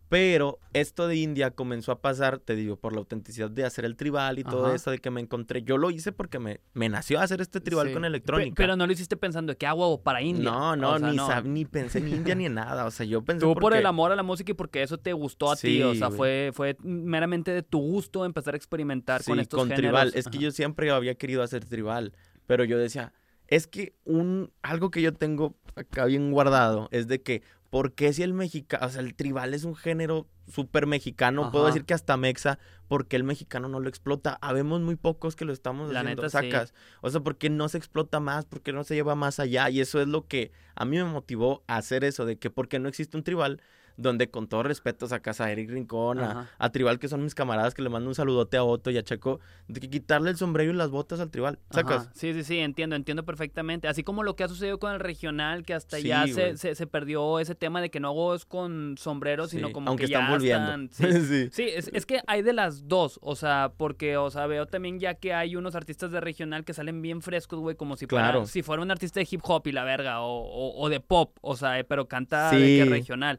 Pero 0.09 0.61
esto 0.73 1.09
de 1.09 1.17
India 1.17 1.51
comenzó 1.51 1.91
a 1.91 2.01
pasar, 2.01 2.39
te 2.39 2.55
digo, 2.55 2.77
por 2.77 2.93
la 2.93 2.99
autenticidad 3.01 3.51
de 3.51 3.65
hacer 3.65 3.85
el 3.85 3.97
tribal 3.97 4.39
y 4.39 4.45
todo 4.45 4.73
eso, 4.73 4.93
de 4.93 4.99
que 4.99 5.11
me 5.11 5.21
encontré. 5.21 5.63
Yo 5.63 5.79
lo 5.79 5.91
hice 5.91 6.13
porque 6.13 6.39
me, 6.39 6.61
me 6.75 6.89
nació 6.89 7.19
hacer 7.21 7.41
este 7.41 7.61
tribal 7.61 7.89
Sí. 7.89 7.93
con 7.93 8.03
Pe- 8.03 8.09
electrónica. 8.09 8.55
Pero 8.57 8.77
no 8.77 8.87
lo 8.87 8.93
hiciste 8.93 9.17
pensando 9.17 9.53
de 9.53 9.57
que 9.57 9.67
hago 9.67 10.01
para 10.03 10.23
India. 10.23 10.49
no, 10.49 10.77
no, 10.77 10.93
O 10.93 10.99
sea, 11.01 11.11
ni, 11.11 11.17
sab- 11.19 11.45
ni 11.45 11.65
pensé 11.65 11.99
en 11.99 12.09
India 12.09 12.35
ni 12.37 12.47
en 12.47 12.55
nada. 12.55 12.85
O 12.87 12.91
sea, 12.93 13.05
yo 13.05 13.23
pensé 13.25 13.45
Tú 13.45 13.55
por 13.57 13.75
el 13.75 13.85
amor 13.85 14.13
a 14.13 14.17
la 14.17 14.23
música 14.23 14.53
y 14.53 14.55
porque 14.55 14.83
eso 14.83 14.97
te 14.99 15.13
gustó 15.13 15.51
a 15.51 15.57
ti. 15.57 15.83
O 15.83 15.95
sea, 15.97 16.07
güey. 16.07 16.17
fue, 16.17 16.51
fue 16.55 16.77
meramente 16.85 17.51
de 17.51 17.63
tu 17.65 17.79
gusto 17.81 18.25
empezar 18.25 18.55
a 18.55 18.57
experimentar 18.57 19.25
con 19.25 19.41
estos 19.41 19.59
con 19.59 19.69
géneros. 19.71 19.91
tribal. 19.91 20.13
Es 20.15 20.29
que 20.29 20.39
yo 20.39 20.53
siempre 20.53 20.91
había 20.93 21.17
querido 21.17 21.43
hacer 21.43 21.65
tribal, 21.65 22.13
pero 22.47 22.63
yo 22.63 22.79
decía, 22.79 23.13
Es 23.49 23.67
que 23.69 23.95
un 24.05 24.51
algo 24.63 24.91
que 24.91 25.03
yo 25.03 25.13
tengo 25.13 25.55
acá 25.77 26.07
bien 26.07 26.33
guardado 26.33 26.89
es 26.91 27.07
de 27.07 27.23
que 27.23 27.43
¿por 27.77 27.93
qué 27.93 28.11
si 28.15 28.23
el 28.23 28.33
mexicano, 28.33 28.87
o 28.87 28.89
sea, 28.89 29.03
el 29.03 29.15
tribal 29.15 29.53
es 29.53 29.65
un 29.65 29.77
género 29.77 30.27
súper 30.49 30.87
mexicano, 30.87 31.53
puedo 31.53 31.67
decir 31.67 31.85
que 31.85 31.93
hasta 31.93 32.17
mexa, 32.17 32.59
¿por 32.89 33.07
qué 33.07 33.17
el 33.17 33.23
mexicano 33.23 33.69
no 33.69 33.81
lo 33.81 33.91
explota? 33.91 34.39
Habemos 34.41 34.81
muy 34.81 34.97
pocos 34.97 35.37
que 35.37 35.45
lo 35.45 35.53
estamos 35.53 35.93
La 35.93 36.01
haciendo, 36.01 36.23
neta, 36.23 36.41
sí. 36.41 36.51
sacas. 36.51 36.73
O 37.03 37.11
sea, 37.11 37.21
¿por 37.21 37.37
qué 37.37 37.51
no 37.51 37.69
se 37.69 37.77
explota 37.77 38.19
más? 38.19 38.47
¿Por 38.47 38.63
qué 38.63 38.73
no 38.73 38.83
se 38.83 38.95
lleva 38.95 39.15
más 39.15 39.41
allá? 39.41 39.69
Y 39.69 39.83
eso 39.83 40.01
es 40.01 40.09
lo 40.09 40.27
que 40.27 40.53
a 40.75 40.87
mí 40.87 40.97
me 40.97 41.05
motivó 41.05 41.65
a 41.67 41.77
hacer 41.77 42.03
eso, 42.03 42.25
de 42.25 42.39
que 42.39 42.49
porque 42.49 42.79
no 42.79 42.89
existe 42.89 43.15
un 43.15 43.25
tribal 43.25 43.61
donde 43.97 44.29
con 44.31 44.47
todo 44.47 44.63
respeto 44.63 45.07
sacas 45.07 45.41
a 45.41 45.51
Eric 45.51 45.71
Rincón, 45.71 46.19
a, 46.21 46.51
a 46.59 46.71
Tribal, 46.71 46.99
que 46.99 47.09
son 47.09 47.23
mis 47.23 47.35
camaradas, 47.35 47.75
que 47.75 47.83
le 47.83 47.89
mando 47.89 48.09
un 48.09 48.15
saludote 48.15 48.57
a 48.57 48.65
Otto 48.65 48.91
y 48.91 48.99
a 48.99 49.03
Checo, 49.03 49.41
de 49.69 49.81
que 49.81 49.89
quitarle 49.89 50.31
el 50.31 50.37
sombrero 50.37 50.71
y 50.73 50.75
las 50.75 50.91
botas 50.91 51.19
al 51.21 51.31
Tribal, 51.31 51.59
sacas. 51.71 52.03
Ajá, 52.07 52.13
Sí, 52.15 52.35
sí, 52.35 52.45
sí, 52.45 52.59
entiendo, 52.59 52.97
entiendo 52.97 53.25
perfectamente. 53.25 53.89
Así 53.89 54.03
como 54.03 54.23
lo 54.23 54.37
que 54.37 54.45
ha 54.45 54.49
sucedido 54.49 54.79
con 54.79 54.93
el 54.93 55.01
regional, 55.01 55.65
que 55.65 55.75
hasta 55.75 55.97
Sí, 55.99 56.09
ya 56.09 56.27
se, 56.27 56.57
se, 56.57 56.75
se 56.75 56.87
perdió 56.87 57.39
ese 57.41 57.55
tema 57.55 57.81
de 57.81 57.91
que 57.91 58.01
no 58.01 58.09
hago 58.09 58.35
es 58.35 58.45
con 58.45 58.97
sombrero, 58.99 59.47
sino 59.49 59.69
Sí, 59.69 59.73
como 59.73 59.89
aunque 59.89 60.05
que 60.05 60.11
ya 60.11 60.19
están 60.21 60.33
volviendo. 60.33 60.71
están- 60.73 60.91
sí. 60.93 61.27
Sí. 61.27 61.49
Sí, 61.53 61.63
es, 61.75 61.91
es 61.93 62.07
que 62.07 62.21
hay 62.27 62.43
de 62.43 62.53
las 62.53 62.89
dos, 62.89 63.19
o 63.23 63.35
sea, 63.37 63.73
porque, 63.77 64.17
o 64.17 64.31
sea, 64.31 64.47
veo 64.47 64.67
también 64.67 64.99
ya 64.99 65.15
que 65.15 65.33
hay 65.35 65.57
unos 65.57 65.75
artistas 65.75 66.11
de 66.11 66.21
regional 66.21 66.65
que 66.65 66.75
salen 66.75 67.01
bien 67.03 67.23
frescos, 67.23 67.59
güey, 67.61 67.77
como 67.77 67.97
si 67.97 68.07
fuera, 68.07 68.25
Claro. 68.31 68.47
si 68.47 68.63
fuera 68.63 68.83
un 68.83 68.91
artista 68.91 69.21
de 69.21 69.29
hip 69.31 69.41
hop 69.45 69.63
y 69.67 69.73
la 69.73 69.85
verga, 69.85 70.21
o, 70.21 70.41
o- 70.41 70.81
o 70.83 70.89
de 70.89 71.01
pop, 71.01 71.37
o 71.41 71.57
sea, 71.57 71.79
eh, 71.79 71.85
pero 71.85 72.07
canta 72.09 72.51
de 72.51 72.59
que 72.59 72.85
regional. 72.85 73.39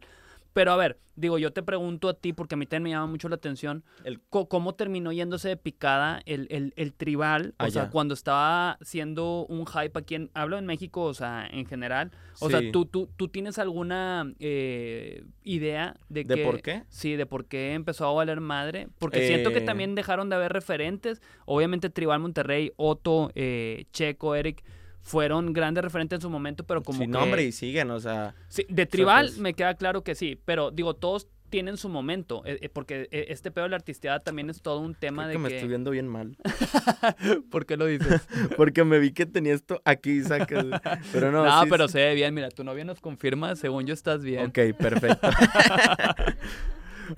Pero 0.58 0.72
a 0.72 0.76
ver, 0.76 0.98
digo, 1.15 1.38
yo 1.38 1.54
te 1.54 1.62
pregunto 1.62 2.10
a 2.10 2.15
ti, 2.15 2.34
porque 2.34 2.56
a 2.56 2.58
mí 2.58 2.65
también 2.65 2.82
me 2.82 2.89
llama 2.89 3.06
mucho 3.06 3.30
la 3.30 3.36
atención, 3.36 3.84
El- 4.04 4.20
¿cómo 4.28 4.74
terminó 4.74 5.12
yéndose 5.12 5.50
de 5.50 5.56
picada 5.56 6.20
el, 6.26 6.48
el- 6.50 6.74
el 6.78 6.93
tribal? 6.96 7.54
O 7.60 7.70
sea, 7.70 7.91
cuando 7.91 8.15
estaba 8.15 8.80
siendo 8.82 9.46
un 9.46 9.67
hype 9.67 9.91
aquí 10.00 10.15
en, 10.15 10.32
hablo 10.34 10.58
en 10.58 10.65
México, 10.65 11.04
o 11.04 11.13
sea, 11.13 11.46
en 11.52 11.67
general. 11.67 12.10
O 12.39 12.50
sea. 12.50 12.60
¿tú, 12.72 12.88
tú, 12.88 13.08
¿tú 13.17 13.28
tienes 13.28 13.60
alguna 13.60 14.34
eh, 14.39 15.26
idea 15.43 15.96
de, 16.10 16.24
¿De 16.24 16.36
que- 16.38 16.43
por 16.43 16.63
qué? 16.63 16.86
Sí, 16.89 17.15
de 17.15 17.28
por 17.28 17.46
qué 17.46 17.76
empezó 17.76 18.08
a 18.08 18.13
valer 18.13 18.41
madre. 18.41 18.88
Porque 18.98 19.28
siento 19.28 19.52
que 19.52 19.60
Eh. 19.60 19.62
también 19.62 19.93
dejaron 19.93 20.30
de 20.30 20.38
haber 20.38 20.54
referentes. 20.54 21.22
Obviamente 21.46 21.91
Tribal 21.91 22.20
Monterrey, 22.20 22.72
Otto, 22.78 23.30
eh, 23.36 23.86
Checo, 23.91 24.34
Eric, 24.34 24.63
fueron 25.02 25.54
grandes 25.54 25.84
referentes 25.84 26.18
en 26.18 26.22
su 26.22 26.30
momento, 26.30 26.66
pero 26.66 26.84
como 26.84 27.00
Sí, 27.00 27.06
que... 27.06 27.12
no, 27.12 27.24
hombre, 27.24 27.44
y 27.46 27.52
siguen, 27.52 27.92
o 27.92 28.00
sea, 28.00 28.36
Sí, 28.50 28.66
de 28.70 28.86
Tribal 28.86 29.28
pues- 29.28 29.38
me 29.38 29.54
queda 29.54 29.76
claro 29.76 30.04
que 30.04 30.16
sí, 30.16 30.40
pero 30.46 30.72
digo, 30.72 30.96
todos 30.96 31.28
tienen 31.50 31.78
su 31.78 31.88
momento, 31.88 32.44
eh, 32.46 32.60
eh, 32.62 32.68
porque 32.68 33.08
eh, 33.10 33.28
este 33.30 33.52
pedo 33.52 33.64
de 33.64 33.70
la 33.70 33.78
artisteada 33.78 34.20
también 34.20 34.50
es 34.50 34.62
todo 34.62 34.82
un 34.82 34.96
tema 34.96 35.24
creo 35.24 35.28
de 35.30 35.34
que 35.36 35.40
me 35.40 35.48
que... 35.48 35.56
estoy 35.56 35.70
viendo 35.70 35.92
bien 35.92 36.06
mal. 36.06 36.36
¿Por 37.50 37.66
qué 37.66 37.78
lo 37.78 37.86
dices? 37.86 38.28
Porque 38.58 38.84
me 38.84 39.00
vi 39.00 39.12
que 39.14 39.26
tenía 39.26 39.54
esto 39.54 39.82
aquí, 39.86 40.22
sacas. 40.24 40.66
Pero 41.14 41.32
no, 41.32 41.46
No, 41.46 41.64
sí, 41.64 41.68
pero 41.70 41.88
sí. 41.88 41.94
se 41.94 42.00
ve 42.00 42.16
bien, 42.16 42.34
mira, 42.34 42.50
tu 42.50 42.66
novia 42.66 42.84
nos 42.84 43.00
confirma, 43.00 43.56
según 43.56 43.86
yo 43.86 43.94
estás 43.94 44.24
bien. 44.24 44.48
Ok, 44.48 44.60
perfecto. 44.78 45.30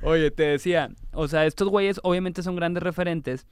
Oye, 0.04 0.30
te 0.30 0.44
decía, 0.44 0.89
o 1.12 1.28
sea, 1.28 1.46
estos 1.48 1.68
güeyes 1.70 2.00
obviamente 2.04 2.44
son 2.44 2.56
grandes 2.56 2.84
referentes, 2.84 3.48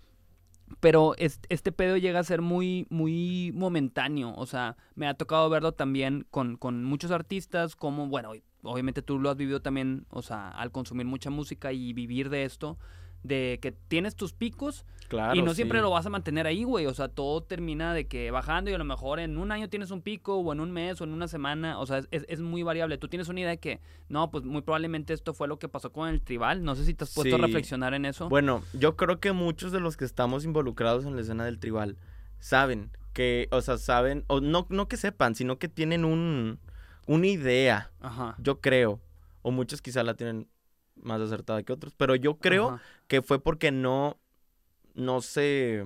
pero 0.79 1.15
es- 1.17 1.39
este 1.49 1.71
pedo 1.71 1.97
llega 1.97 2.19
a 2.19 2.23
ser 2.23 2.41
muy, 2.41 2.85
muy 2.89 3.51
momentáneo. 3.55 4.33
O 4.35 4.45
sea, 4.45 4.77
me 4.95 5.07
ha 5.07 5.13
tocado 5.15 5.49
verlo 5.49 5.71
también 5.73 6.25
con, 6.31 6.57
con 6.57 6.83
muchos 6.83 7.11
artistas, 7.11 7.75
como, 7.75 8.07
bueno, 8.07 8.31
obviamente 8.63 9.01
tú 9.01 9.19
lo 9.19 9.29
has 9.29 9.37
vivido 9.37 9.61
también, 9.61 10.05
o 10.09 10.21
sea, 10.21 10.49
al 10.49 10.71
consumir 10.71 11.05
mucha 11.05 11.29
música 11.29 11.71
y 11.73 11.93
vivir 11.93 12.29
de 12.29 12.43
esto, 12.45 12.77
de 13.23 13.59
que 13.61 13.71
tienes 13.71 14.15
tus 14.15 14.33
picos 14.33 14.85
Claro. 15.09 15.35
y 15.39 15.41
no 15.41 15.53
siempre 15.53 15.79
sí. 15.79 15.83
lo 15.83 15.89
vas 15.89 16.05
a 16.05 16.09
mantener 16.09 16.47
ahí, 16.47 16.63
güey. 16.65 16.85
O 16.85 16.93
sea, 16.93 17.07
todo 17.07 17.41
termina 17.41 17.93
de 17.93 18.07
que 18.07 18.29
bajando 18.29 18.69
y 18.69 18.73
a 18.73 18.77
lo 18.77 18.83
mejor 18.83 19.19
en 19.19 19.37
un 19.37 19.53
año 19.53 19.69
tienes 19.69 19.89
un 19.91 20.01
pico 20.01 20.35
o 20.35 20.51
en 20.51 20.59
un 20.59 20.71
mes 20.71 20.99
o 20.99 21.05
en 21.05 21.13
una 21.13 21.29
semana. 21.29 21.79
O 21.79 21.85
sea, 21.85 21.99
es, 22.11 22.25
es- 22.27 22.39
muy 22.41 22.61
variable. 22.63 22.97
Tú 22.97 23.07
tienes 23.07 23.29
una 23.29 23.39
idea 23.39 23.49
de 23.51 23.57
que, 23.57 23.79
no, 24.09 24.29
pues 24.31 24.43
muy 24.43 24.61
probablemente 24.63 25.13
esto 25.13 25.33
fue 25.33 25.47
lo 25.47 25.59
que 25.59 25.69
pasó 25.69 25.93
con 25.93 26.09
el 26.09 26.21
tribal. 26.21 26.61
No 26.63 26.75
sé 26.75 26.83
si 26.83 26.93
te 26.93 27.05
has 27.05 27.13
puesto 27.13 27.35
a 27.35 27.39
reflexionar 27.39 27.93
en 27.93 28.03
eso. 28.03 28.27
Bueno, 28.27 28.63
yo 28.73 28.97
creo 28.97 29.21
que 29.21 29.31
muchos 29.31 29.71
de 29.71 29.79
los 29.79 29.95
que 29.95 30.03
estamos 30.03 30.43
involucrados 30.43 31.05
en 31.05 31.15
la 31.15 31.21
escena 31.21 31.45
del 31.45 31.57
tribal 31.59 31.97
saben 32.39 32.91
que, 33.13 33.47
o 33.51 33.61
sea, 33.61 33.77
saben, 33.77 34.25
o 34.27 34.41
no, 34.41 34.67
no 34.69 34.87
que 34.89 34.97
sepan, 34.97 35.35
sino 35.35 35.57
que 35.57 35.67
tienen 35.69 36.05
un, 36.05 36.59
una 37.07 37.27
idea, 37.27 37.91
Ajá. 38.01 38.35
yo 38.39 38.59
creo, 38.61 38.99
o 39.41 39.51
muchos 39.51 39.81
quizá 39.81 40.03
la 40.03 40.13
tienen 40.15 40.47
más 41.03 41.21
acertada 41.21 41.63
que 41.63 41.73
otros, 41.73 41.93
pero 41.95 42.15
yo 42.15 42.37
creo 42.37 42.69
Ajá. 42.69 42.81
que 43.07 43.21
fue 43.21 43.39
porque 43.41 43.71
no, 43.71 44.17
no 44.95 45.21
se, 45.21 45.83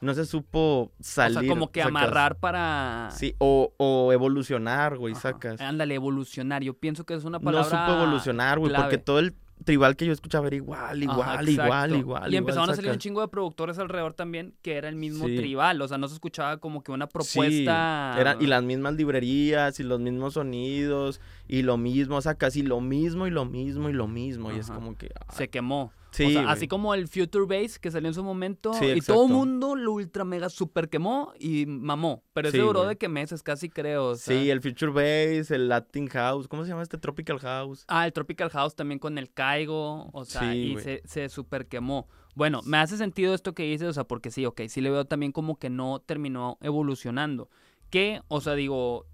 no 0.00 0.14
se 0.14 0.24
supo 0.26 0.92
salir. 1.00 1.38
o 1.38 1.40
sea, 1.40 1.48
como 1.48 1.70
que 1.72 1.80
sacas. 1.80 1.90
amarrar 1.90 2.36
para. 2.38 3.08
Sí, 3.12 3.34
o, 3.38 3.72
o 3.76 4.12
evolucionar, 4.12 4.96
güey, 4.96 5.12
Ajá. 5.12 5.22
sacas. 5.32 5.60
Ándale, 5.60 5.94
evolucionar. 5.94 6.62
Yo 6.62 6.74
pienso 6.74 7.04
que 7.04 7.14
es 7.14 7.24
una 7.24 7.38
No 7.38 7.44
palabra. 7.44 7.86
supo 7.86 7.98
evolucionar, 8.02 8.58
güey, 8.58 8.72
porque 8.74 8.98
todo 8.98 9.18
el 9.18 9.34
tribal 9.62 9.94
que 9.94 10.06
yo 10.06 10.12
escuchaba 10.14 10.46
era 10.46 10.56
igual, 10.56 11.02
igual, 11.02 11.20
Ajá, 11.20 11.42
igual, 11.42 11.94
igual. 11.96 12.32
Y 12.32 12.36
empezaron 12.38 12.70
a 12.70 12.74
salir 12.74 12.90
un 12.92 12.96
chingo 12.98 13.20
de 13.20 13.28
productores 13.28 13.78
alrededor 13.78 14.14
también 14.14 14.54
que 14.62 14.76
era 14.76 14.88
el 14.88 14.96
mismo 14.96 15.26
Sí. 15.26 15.36
tribal. 15.36 15.82
O 15.82 15.86
sea, 15.86 15.98
no 15.98 16.08
se 16.08 16.14
escuchaba 16.14 16.56
como 16.56 16.82
que 16.82 16.92
una 16.92 17.04
Sí, 17.04 17.10
propuesta. 17.12 18.16
era- 18.18 18.38
y 18.40 18.46
las 18.46 18.62
mismas 18.62 18.94
librerías 18.94 19.78
y 19.78 19.82
los 19.82 20.00
mismos 20.00 20.32
sonidos 20.32 21.20
y 21.52 21.62
lo 21.62 21.76
mismo, 21.76 22.16
o 22.16 22.20
sea, 22.22 22.36
casi 22.36 22.62
lo 22.62 22.80
mismo 22.80 23.26
y 23.26 23.30
lo 23.30 23.44
mismo 23.44 23.88
y 23.90 23.92
lo 23.92 24.06
mismo. 24.06 24.52
Y 24.52 24.58
es 24.60 24.70
como 24.70 24.96
que... 24.96 25.10
ay, 25.26 25.36
se 25.36 25.50
quemó. 25.50 25.92
Sí, 26.12 26.24
o 26.24 26.30
sea, 26.30 26.42
güey. 26.42 26.52
así 26.52 26.68
como 26.68 26.94
el 26.94 27.08
Future 27.08 27.44
Bass 27.46 27.78
que 27.78 27.90
salió 27.90 28.08
en 28.08 28.14
su 28.14 28.22
momento 28.24 28.72
Sí, 28.74 28.84
y 28.86 29.00
todo 29.00 29.26
el 29.26 29.32
mundo 29.32 29.76
lo 29.76 29.92
ultra 29.92 30.24
mega 30.24 30.48
super 30.48 30.88
quemó 30.88 31.32
y 31.38 31.66
mamó. 31.66 32.22
Pero 32.32 32.48
ese 32.48 32.58
Sí, 32.58 32.62
duró 32.62 32.84
de 32.84 32.96
que 32.96 33.08
meses 33.08 33.42
casi 33.42 33.68
creo. 33.68 34.10
o 34.10 34.16
sea. 34.16 34.36
Sí, 34.40 34.48
el 34.50 34.60
Future 34.60 34.92
Bass, 34.92 35.50
el 35.50 35.68
Latin 35.68 36.08
House, 36.08 36.46
¿cómo 36.46 36.62
se 36.64 36.70
llama 36.70 36.82
este 36.82 36.98
Tropical 36.98 37.38
House? 37.40 37.84
Ah, 37.88 38.06
el 38.06 38.12
Tropical 38.12 38.50
House 38.50 38.76
también 38.76 38.98
con 39.00 39.18
el 39.18 39.32
Caigo, 39.32 40.08
o 40.12 40.24
sea, 40.24 40.52
Sí, 40.52 40.74
y 40.76 40.78
se, 40.78 41.02
se 41.04 41.28
super 41.28 41.66
quemó. 41.66 42.08
Bueno, 42.36 42.60
me 42.64 42.76
hace 42.76 42.96
sentido 42.96 43.34
esto 43.34 43.54
que 43.54 43.64
dices, 43.64 43.88
o 43.88 43.92
sea, 43.92 44.04
porque 44.04 44.30
sí, 44.30 44.46
ok, 44.46 44.62
sí 44.68 44.80
le 44.80 44.90
veo 44.90 45.04
también 45.04 45.32
como 45.32 45.58
que 45.58 45.68
no 45.70 46.00
terminó 46.00 46.58
evolucionando. 46.60 47.50
Que, 47.90 48.20
o 48.28 48.40
sea, 48.40 48.54
digo, 48.54 49.06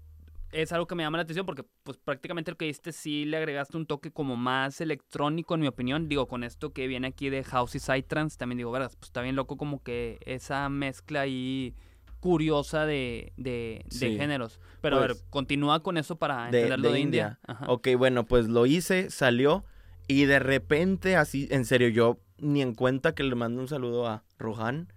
es 0.51 0.71
algo 0.71 0.87
que 0.87 0.95
me 0.95 1.03
llama 1.03 1.17
la 1.17 1.23
atención 1.23 1.45
porque, 1.45 1.63
pues, 1.83 1.97
prácticamente 1.97 2.51
lo 2.51 2.57
que 2.57 2.65
diste 2.65 2.91
sí 2.91 3.25
le 3.25 3.37
agregaste 3.37 3.75
un 3.77 3.85
toque 3.85 4.11
como 4.11 4.35
más 4.35 4.79
electrónico, 4.81 5.55
en 5.55 5.61
mi 5.61 5.67
opinión. 5.67 6.07
Digo, 6.07 6.27
con 6.27 6.43
esto 6.43 6.71
que 6.73 6.87
viene 6.87 7.07
aquí 7.07 7.29
de 7.29 7.43
House 7.43 7.75
y 7.75 7.79
Psytrance, 7.79 8.37
también 8.37 8.57
digo, 8.57 8.71
verdad, 8.71 8.91
pues 8.99 9.09
está 9.09 9.21
bien 9.21 9.35
loco 9.35 9.57
como 9.57 9.83
que 9.83 10.19
esa 10.25 10.69
mezcla 10.69 11.21
ahí 11.21 11.75
curiosa 12.19 12.85
de, 12.85 13.33
de, 13.37 13.85
de 13.99 14.17
géneros. 14.17 14.59
Pero 14.81 14.97
a 14.97 14.99
ver, 15.01 15.11
Pues, 15.11 15.23
continúa 15.29 15.81
con 15.83 15.97
eso 15.97 16.15
para 16.17 16.49
de- 16.49 16.61
entender 16.61 16.79
lo 16.79 16.87
de 16.89 16.93
de 16.95 16.99
India. 17.01 17.23
India. 17.23 17.39
Ajá. 17.43 17.65
Ok, 17.71 17.89
bueno, 17.97 18.25
pues 18.25 18.47
lo 18.47 18.65
hice, 18.65 19.09
salió 19.11 19.65
y 20.07 20.25
de 20.25 20.39
repente 20.39 21.15
así, 21.15 21.47
en 21.51 21.65
serio, 21.65 21.89
yo 21.89 22.19
ni 22.39 22.61
en 22.61 22.73
cuenta 22.73 23.13
que 23.13 23.23
le 23.23 23.35
mando 23.35 23.61
un 23.61 23.67
saludo 23.67 24.07
a 24.07 24.23
Rohan. 24.39 24.91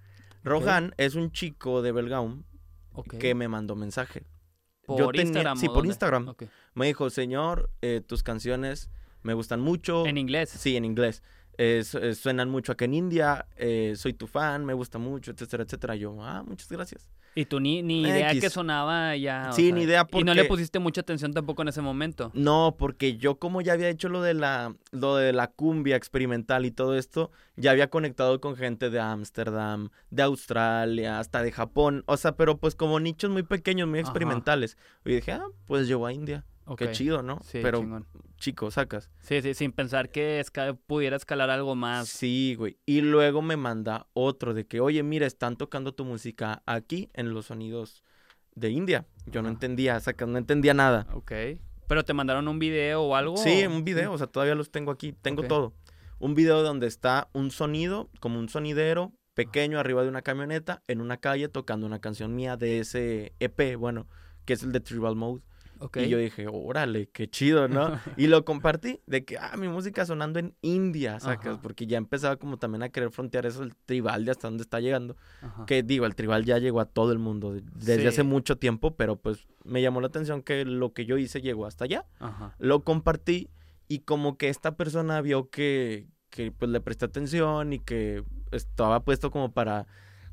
Rohan 0.45 0.95
es 0.97 1.15
un 1.15 1.31
chico 1.33 1.83
de 1.83 1.93
Belgaum 1.93 2.45
que 3.19 3.35
me 3.35 3.49
mandó 3.49 3.77
mensaje. 3.77 4.25
¿Por 4.91 4.99
yo 4.99 5.11
tenía- 5.11 5.23
Instagram? 5.23 5.57
sí, 5.59 5.67
o 5.67 5.69
por 5.69 5.77
dónde? 5.79 5.89
Instagram. 5.89 6.35
Me 6.75 6.87
dijo, 6.87 7.11
señor, 7.11 7.71
eh, 7.83 8.01
tus 8.07 8.23
canciones 8.23 8.91
me 9.23 9.35
gustan 9.35 9.61
mucho. 9.61 10.07
En 10.07 10.19
inglés. 10.19 10.51
Sí, 10.51 10.77
en 10.77 10.85
inglés. 10.85 11.23
Eh, 11.59 11.83
suenan 12.15 12.49
mucho 12.49 12.73
acá 12.73 12.87
en 12.87 12.95
India, 12.95 13.47
eh, 13.57 13.93
soy 13.97 14.15
tu 14.15 14.27
fan, 14.27 14.65
me 14.65 14.73
gusta 14.73 14.99
mucho, 14.99 15.31
etcétera, 15.33 15.65
etcétera. 15.65 15.95
Yo, 15.95 16.17
ah, 16.23 16.43
muchas 16.43 16.71
gracias. 16.71 17.11
Y 17.35 17.45
tú 17.45 17.61
ni, 17.61 17.83
ni 17.83 18.03
idea 18.03 18.31
X. 18.33 18.41
que 18.43 18.51
sonaba 18.51 19.15
ya. 19.17 19.49
o 19.51 19.53
Sí, 19.53 19.67
sea, 19.67 19.75
ni 19.75 19.83
idea 19.83 20.07
Y 20.13 20.25
no 20.25 20.35
le 20.35 20.43
porque- 20.43 20.49
pusiste 20.49 20.79
mucha 20.81 21.01
atención 21.03 21.33
tampoco 21.33 21.63
en 21.63 21.69
ese 21.69 21.81
momento. 21.81 22.33
No, 22.35 22.75
porque 22.79 23.17
yo 23.17 23.39
como 23.39 23.61
ya 23.61 23.75
había 23.75 23.89
hecho 23.89 24.09
lo 24.09 24.21
de 24.21 24.35
la, 24.35 24.75
lo 24.91 25.15
de 25.17 25.33
la 25.33 25.47
cumbia 25.49 25.95
experimental 25.97 26.67
y 26.67 26.71
todo 26.73 26.97
esto, 26.99 27.31
ya 27.57 27.71
había 27.71 27.89
conectado 27.89 28.41
con 28.41 28.57
gente 28.57 28.91
de 28.91 28.99
Ámsterdam, 29.01 29.91
de 30.11 30.23
Australia, 30.23 31.19
hasta 31.21 31.43
de 31.43 31.53
Japón. 31.53 32.03
O 32.07 32.17
sea, 32.17 32.33
pero 32.37 32.59
pues 32.59 32.75
como 32.75 32.99
nichos 32.99 33.31
muy 33.31 33.45
pequeños, 33.45 33.89
muy 33.89 34.01
Ajá. 34.01 34.09
experimentales. 34.09 34.77
Y 35.05 35.15
dije, 35.15 35.33
ah, 35.33 35.47
pues 35.67 35.87
llevo 35.87 36.07
a 36.07 36.13
India. 36.13 36.45
Ok. 36.71 36.79
Qué 36.79 36.93
chido, 36.93 37.23
¿no? 37.25 37.41
Sí, 37.43 37.59
pero, 37.63 37.81
chingón. 37.81 38.07
chico, 38.39 38.71
sacas. 38.71 39.11
Sí, 39.19 39.43
sí, 39.43 39.55
sin 39.55 39.73
pensar 39.73 40.11
que 40.11 40.41
esca- 40.41 40.79
pudiera 40.87 41.17
escalar 41.17 41.51
algo 41.51 41.75
más. 41.75 42.09
Sí, 42.09 42.55
güey. 42.57 42.79
Y 42.87 43.01
luego 43.01 43.43
me 43.43 43.57
manda 43.57 44.07
otro 44.13 44.55
de 44.55 44.67
que, 44.69 44.81
oye, 44.81 45.03
mira, 45.03 45.27
están 45.27 45.57
tocando 45.57 45.93
tu 45.95 46.05
música 46.05 46.63
aquí 46.67 47.11
en 47.15 47.35
los 47.35 47.47
sonidos 47.47 48.05
de 48.55 48.71
India. 48.71 49.05
Yo 49.27 49.43
no 49.43 49.49
entendía, 49.49 49.99
sacas, 49.99 50.29
no 50.29 50.39
entendía 50.39 50.73
nada. 50.73 51.09
Ok. 51.13 51.33
¿Pero 51.89 52.05
te 52.05 52.15
mandaron 52.15 52.47
un 52.47 52.61
video 52.61 53.03
o 53.03 53.17
algo? 53.17 53.37
Sí, 53.37 53.67
un 53.67 53.83
video, 53.83 54.13
o 54.13 54.19
sea, 54.19 54.29
todavía 54.29 54.55
los 54.55 54.71
tengo 54.71 54.93
aquí, 54.93 55.13
tengo 55.13 55.43
todo. 55.43 55.75
Un 56.21 56.37
video 56.37 56.63
donde 56.63 56.87
está 56.87 57.29
un 57.33 57.51
sonido, 57.51 58.11
como 58.21 58.39
un 58.39 58.49
sonidero 58.49 59.13
pequeño 59.35 59.81
arriba 59.81 60.03
de 60.05 60.09
una 60.09 60.23
camioneta, 60.23 60.85
en 60.87 61.01
una 61.01 61.17
calle, 61.17 61.49
tocando 61.49 61.85
una 61.87 61.99
canción 62.01 62.37
mía 62.37 62.57
de 62.57 62.79
ese 62.79 63.33
EP, 63.41 63.75
bueno, 63.75 64.07
que 64.45 64.53
es 64.53 64.63
el 64.63 64.71
de 64.71 64.79
Tribal 64.79 65.17
Mode. 65.17 65.43
Ok. 65.81 65.97
Y 65.99 66.09
yo 66.09 66.19
dije, 66.19 66.47
órale, 66.51 67.09
qué 67.09 67.29
chido, 67.29 67.67
¿no? 67.69 67.99
y 68.17 68.27
lo 68.27 68.45
compartí 68.45 69.01
de 69.07 69.25
que, 69.25 69.39
ah, 69.39 69.57
mi 69.57 69.67
música 69.69 70.05
sonando 70.07 70.39
en 70.39 70.55
India, 70.63 71.19
sacas, 71.21 71.55
Ajá. 71.55 71.63
porque 71.63 71.87
ya 71.87 71.97
empezaba 71.99 72.37
como 72.37 72.59
también 72.59 72.83
a 72.83 72.91
querer 72.91 73.11
frontear 73.11 73.47
eso 73.47 73.63
el 73.63 73.75
tribal 73.87 74.25
de 74.25 74.31
hasta 74.33 74.49
dónde 74.49 74.63
está 74.63 74.79
llegando. 74.81 75.17
Ajá. 75.43 75.65
Que 75.67 75.83
digo, 75.83 76.07
el 76.07 76.15
tribal 76.15 76.45
ya 76.45 76.59
llegó 76.59 76.81
a 76.81 76.85
todo 76.85 77.13
el 77.13 77.19
mundo 77.19 77.53
de- 77.53 77.63
desde 77.75 78.03
Sí. 78.03 78.07
hace 78.07 78.23
mucho 78.23 78.57
tiempo, 78.59 78.95
pero 78.95 79.17
pues 79.17 79.47
me 79.65 79.81
llamó 79.83 80.01
la 80.01 80.09
atención 80.09 80.43
que 80.43 80.65
lo 80.65 80.93
que 80.93 81.07
yo 81.07 81.17
hice 81.19 81.41
llegó 81.41 81.67
hasta 81.67 81.85
allá. 81.85 82.05
Ajá. 82.19 82.55
Lo 82.59 82.85
compartí 82.85 83.49
y 83.89 84.01
como 84.01 84.37
que 84.37 84.49
esta 84.51 84.77
persona 84.77 85.21
vio 85.23 85.49
que, 85.51 86.07
que 86.29 86.53
pues 86.53 86.71
le 86.71 86.81
presté 86.81 87.07
atención 87.07 87.73
y 87.73 87.79
que 87.81 88.23
estaba 88.53 89.03
puesto 89.03 89.31
como 89.31 89.53
para, 89.53 89.87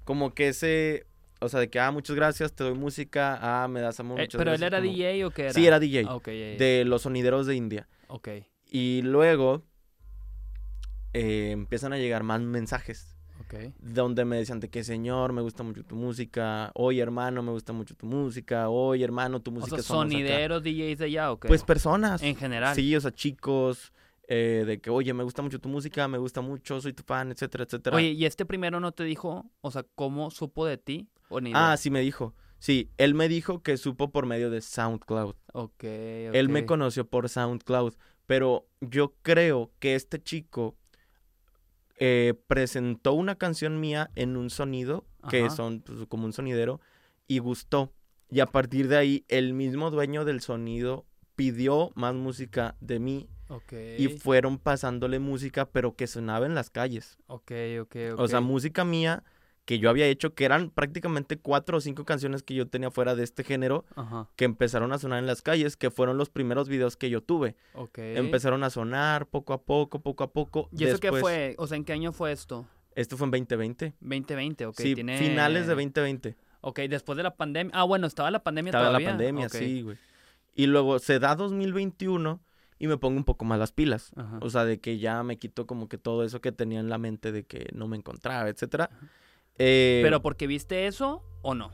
como 0.04 0.34
que 0.34 0.50
ese, 0.50 1.08
o 1.40 1.50
sea, 1.50 1.60
de 1.60 1.70
que, 1.70 1.80
ah, 1.80 1.92
muchas 1.92 2.16
gracias, 2.16 2.54
te 2.54 2.64
doy 2.64 2.74
música, 2.74 3.38
ah, 3.42 3.68
me 3.68 3.82
das 3.82 4.00
amor, 4.00 4.20
Eh, 4.20 4.24
muchas 4.24 4.38
¿Pero 4.40 4.52
él 4.54 4.60
gracias", 4.60 4.80
era 4.80 4.86
como- 4.86 4.98
DJ 4.98 5.26
o 5.26 5.30
qué 5.32 5.42
era? 5.44 5.54
Sí, 5.54 5.66
era 5.68 5.80
DJ, 5.80 6.06
Ah, 6.08 6.16
ok, 6.16 6.28
ya, 6.28 6.34
ya. 6.34 6.58
de 6.58 6.84
los 6.86 7.02
sonideros 7.04 7.46
de 7.48 7.56
India. 7.56 7.88
Ok. 8.08 8.30
Y 8.70 9.02
luego 9.04 9.64
eh, 11.14 11.52
empiezan 11.52 11.94
a 11.94 11.98
llegar 11.98 12.24
más 12.24 12.42
mensajes 12.42 13.16
Ok. 13.42 13.72
donde 13.80 14.26
me 14.26 14.38
decían 14.38 14.60
de 14.60 14.70
que 14.70 14.84
señor, 14.84 15.32
me 15.34 15.42
gusta 15.42 15.64
mucho 15.64 15.84
tu 15.84 15.96
música, 15.96 16.72
oye 16.76 17.02
hermano, 17.02 17.42
me 17.44 17.52
gusta 17.52 17.72
mucho 17.74 17.96
tu 17.96 18.06
música, 18.06 18.70
oye 18.70 19.04
hermano, 19.04 19.40
tu 19.42 19.52
O 19.52 19.54
música 19.56 19.78
sea, 19.78 19.84
somos 19.84 20.06
acá". 20.06 20.12
sonideros, 20.12 20.64
DJs 20.64 20.98
de 21.00 21.06
allá, 21.06 21.32
¿o 21.32 21.40
qué? 21.40 21.48
Pues 21.48 21.64
personas. 21.64 22.22
En 22.24 22.36
general. 22.36 22.76
Sí, 22.76 22.96
o 22.96 23.02
sea, 23.02 23.12
chicos, 23.12 23.94
eh, 24.28 24.66
de 24.68 24.82
que, 24.82 24.90
oye, 24.90 25.14
me 25.14 25.24
gusta 25.24 25.42
mucho 25.42 25.60
tu 25.60 25.70
música, 25.70 26.08
me 26.08 26.18
gusta 26.18 26.42
mucho, 26.42 26.82
soy 26.82 26.92
tu 26.92 27.04
fan, 27.04 27.32
etcétera, 27.32 27.64
etcétera. 27.64 27.96
Oye, 27.96 28.10
¿y 28.10 28.26
este 28.26 28.46
primero 28.46 28.80
no 28.82 28.92
te 28.92 29.06
dijo, 29.06 29.50
o 29.62 29.72
sea, 29.72 29.86
cómo 29.96 30.32
supo 30.32 30.66
de 30.66 30.78
ti? 30.78 31.10
¿O 31.30 31.40
ni 31.40 31.54
ah, 31.56 31.78
sí 31.78 31.90
me 31.90 32.02
dijo. 32.02 32.36
Sí, 32.60 32.92
él 32.98 33.14
me 33.14 33.30
dijo 33.30 33.62
que 33.62 33.78
supo 33.78 34.12
por 34.12 34.26
medio 34.26 34.50
de 34.50 34.62
SoundCloud. 34.62 35.36
Ok, 35.54 35.84
Él 35.84 36.50
me 36.50 36.66
conoció 36.66 37.08
por 37.08 37.30
SoundCloud, 37.30 37.94
pero 38.26 38.68
yo 38.82 39.16
creo 39.22 39.72
que 39.80 39.96
este 39.96 40.22
chico 40.22 40.76
eh, 41.98 42.34
presentó 42.48 43.14
una 43.14 43.36
canción 43.36 43.80
mía 43.80 44.10
en 44.16 44.36
un 44.38 44.50
sonido, 44.50 45.06
que 45.30 45.50
son 45.50 45.82
pues, 45.82 46.06
como 46.08 46.26
un 46.26 46.34
sonidero, 46.34 46.82
y 47.28 47.40
gustó. 47.40 47.94
Y 48.30 48.40
a 48.42 48.48
partir 48.48 48.88
de 48.88 48.98
ahí, 48.98 49.26
el 49.30 49.54
mismo 49.54 49.92
dueño 49.92 50.26
del 50.26 50.42
sonido 50.42 51.06
pidió 51.36 51.92
más 51.96 52.16
música 52.16 52.76
de 52.82 53.00
mí 53.00 53.30
Y 53.98 54.08
fueron 54.10 54.58
pasándole 54.58 55.20
música, 55.20 55.66
pero 55.66 55.96
que 55.96 56.08
sonaba 56.08 56.46
en 56.46 56.56
las 56.56 56.70
calles. 56.70 57.18
Ok, 57.28 57.52
ok, 57.82 57.96
ok. 58.14 58.20
O 58.20 58.28
sea, 58.28 58.42
música 58.42 58.84
mía 58.84 59.24
que 59.68 59.80
yo 59.80 59.90
había 59.90 60.06
hecho, 60.06 60.34
que 60.34 60.46
eran 60.46 60.70
prácticamente 60.70 61.38
cuatro 61.38 61.78
o 61.78 61.82
cinco 61.82 62.06
canciones 62.06 62.42
que 62.42 62.54
yo 62.54 62.68
tenía 62.70 62.90
fuera 62.90 63.16
de 63.16 63.26
este 63.26 63.44
género, 63.44 63.84
Ajá, 63.98 64.30
que 64.38 64.46
empezaron 64.46 64.94
a 64.94 64.98
sonar 64.98 65.20
en 65.20 65.26
las 65.28 65.42
calles, 65.42 65.76
que 65.76 65.92
fueron 65.92 66.18
los 66.18 66.30
primeros 66.30 66.70
videos 66.70 66.96
que 66.96 67.10
yo 67.10 67.22
tuve. 67.22 67.58
ok. 67.74 67.98
Empezaron 67.98 68.64
a 68.64 68.70
sonar 68.70 69.28
poco 69.28 69.52
a 69.52 69.62
poco, 69.62 70.00
poco 70.00 70.24
a 70.24 70.32
poco. 70.32 70.70
¿Y 70.72 70.86
eso 70.86 71.00
qué 71.00 71.12
fue? 71.12 71.56
O 71.58 71.68
sea, 71.68 71.76
¿en 71.76 71.84
qué 71.84 71.92
año 71.92 72.14
fue 72.14 72.32
esto? 72.32 72.66
Esto 72.96 73.18
fue 73.18 73.26
en 73.26 73.32
2020. 73.32 73.94
2020, 74.00 74.66
ok. 74.68 74.76
sí, 74.80 74.96
tiene... 74.96 75.18
finales 75.18 75.68
de 75.68 75.76
2020. 75.76 76.38
Ok, 76.62 76.80
después 76.90 77.18
de 77.18 77.24
la 77.24 77.36
pandemia. 77.36 77.72
Ah, 77.76 77.84
bueno, 77.84 78.08
estaba 78.08 78.32
la 78.32 78.44
pandemia 78.44 78.70
Estaba 78.70 78.88
todavía. 78.88 79.10
la 79.10 79.14
pandemia, 79.18 79.50
sí, 79.50 79.82
güey. 79.82 79.98
Y 80.56 80.66
luego 80.68 80.98
se 81.00 81.20
da 81.20 81.36
2021 81.36 82.40
y 82.80 82.88
me 82.88 82.98
pongo 82.98 83.18
un 83.18 83.24
poco 83.24 83.46
más 83.46 83.60
las 83.60 83.72
pilas. 83.72 84.12
Ajá. 84.16 84.40
O 84.42 84.50
sea, 84.50 84.66
de 84.66 84.80
que 84.80 85.00
ya 85.00 85.24
me 85.24 85.38
quito 85.38 85.66
como 85.66 85.88
que 85.90 85.98
todo 85.98 86.24
eso 86.24 86.42
que 86.42 86.52
tenía 86.52 86.80
en 86.80 86.90
la 86.90 86.98
mente 86.98 87.32
de 87.32 87.44
que 87.44 87.70
no 87.74 87.88
me 87.88 87.98
encontraba, 87.98 88.50
etcétera. 88.50 88.90
Eh, 89.58 90.02
¿Pero 90.04 90.22
porque 90.22 90.48
viste 90.48 90.88
eso 90.88 91.24
o 91.42 91.56
no? 91.56 91.72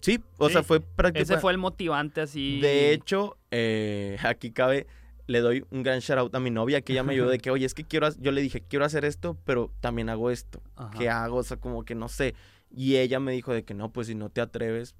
sí, 0.00 0.20
o 0.38 0.46
Sí, 0.46 0.52
sea, 0.54 0.62
fue 0.62 0.80
prácticamente... 0.80 1.34
Ese 1.34 1.40
fue 1.40 1.52
el 1.52 1.58
motivante 1.58 2.20
así. 2.20 2.60
De 2.60 2.92
hecho, 2.92 3.36
eh, 3.50 4.16
aquí 4.24 4.50
cabe, 4.52 4.86
le 5.26 5.40
doy 5.40 5.64
un 5.70 5.82
gran 5.82 5.98
shout 5.98 6.18
out 6.18 6.34
a 6.34 6.40
mi 6.40 6.50
novia 6.50 6.80
que 6.80 6.92
ella 6.92 7.02
me 7.02 7.12
ayudó 7.12 7.28
de 7.28 7.38
que, 7.40 7.50
oye, 7.50 7.66
es 7.66 7.74
que 7.74 7.84
quiero, 7.84 8.08
yo 8.18 8.30
le 8.32 8.40
dije, 8.40 8.62
quiero 8.62 8.84
hacer 8.84 9.04
esto, 9.04 9.36
pero 9.44 9.70
también 9.80 10.08
hago 10.08 10.30
esto. 10.30 10.62
Ajá. 10.76 10.90
¿Qué 10.96 11.10
hago? 11.10 11.38
O 11.38 11.42
sea, 11.42 11.56
como 11.58 11.84
que 11.84 11.94
no 11.94 12.08
sé. 12.08 12.34
Y 12.70 12.96
ella 12.96 13.18
me 13.20 13.32
dijo 13.32 13.52
de 13.52 13.64
que 13.64 13.74
no, 13.74 13.92
pues 13.92 14.06
si 14.06 14.14
no 14.14 14.30
te 14.30 14.40
atreves, 14.40 14.94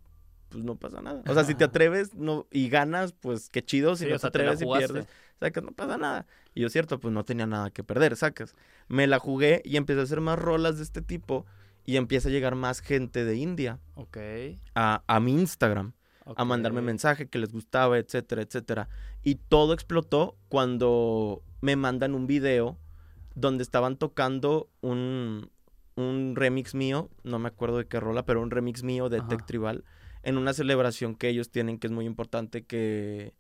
pues 0.49 0.65
no 0.65 0.77
pasa 0.77 1.01
nada. 1.03 1.23
O 1.29 1.35
sea, 1.35 1.45
si 1.45 1.55
te 1.55 1.65
atreves 1.65 2.15
no, 2.15 2.47
y 2.51 2.69
ganas, 2.69 3.13
pues 3.13 3.49
qué 3.49 3.65
chido. 3.65 3.97
Si 3.97 4.05
Sí, 4.05 4.11
no 4.11 4.17
o 4.17 4.19
te 4.19 4.23
sea, 4.23 4.31
te 4.31 4.39
la 4.43 4.53
atreves 4.53 4.63
y 4.63 4.79
pierdes, 4.79 5.07
sacas, 5.41 5.65
no 5.65 5.73
pasa 5.73 5.97
nada. 5.99 6.27
Y 6.55 6.63
yo, 6.63 6.69
cierto, 6.71 6.99
pues 7.01 7.13
no 7.13 7.25
tenía 7.25 7.47
nada 7.47 7.71
que 7.71 7.85
perder, 7.85 8.17
sacas. 8.17 8.55
Me 8.89 9.07
la 9.07 9.19
jugué 9.19 9.63
y 9.65 9.77
empecé 9.77 10.01
a 10.01 10.05
hacer 10.05 10.21
más 10.21 10.39
rolas 10.39 10.77
de 10.79 10.83
este 10.85 11.03
tipo 11.03 11.47
y 11.85 11.97
empieza 11.97 12.29
a 12.29 12.33
llegar 12.33 12.55
más 12.55 12.81
gente 12.81 13.25
de 13.25 13.37
India 13.37 13.79
Ok. 13.95 14.19
a, 14.75 15.03
a 15.07 15.21
mi 15.21 15.33
Instagram 15.33 15.93
a 16.37 16.45
mandarme 16.45 16.83
mensaje 16.83 17.27
que 17.29 17.39
les 17.39 17.53
gustaba, 17.53 17.97
etcétera, 17.99 18.43
etcétera. 18.43 18.89
Y 19.23 19.37
todo 19.37 19.73
explotó 19.73 20.37
cuando 20.51 21.43
me 21.63 21.75
mandan 21.75 22.15
un 22.15 22.27
video 22.27 22.77
donde 23.35 23.63
estaban 23.63 23.97
tocando 23.97 24.69
un, 24.83 25.51
un 25.97 26.35
remix 26.37 26.75
mío, 26.75 27.09
no 27.25 27.39
me 27.39 27.49
acuerdo 27.49 27.79
de 27.79 27.87
qué 27.87 27.99
rola, 27.99 28.27
pero 28.27 28.43
un 28.43 28.51
remix 28.51 28.83
mío 28.83 29.09
de 29.09 29.19
Ajá. 29.19 29.29
Tech 29.29 29.47
Tribal, 29.47 29.85
en 30.29 30.37
una 30.37 30.53
celebración 30.53 31.15
que 31.15 31.29
ellos 31.29 31.51
tienen 31.51 31.79
que 31.79 31.87
es 31.87 31.93
muy 31.93 32.05
importante 32.05 32.65
que 32.65 33.33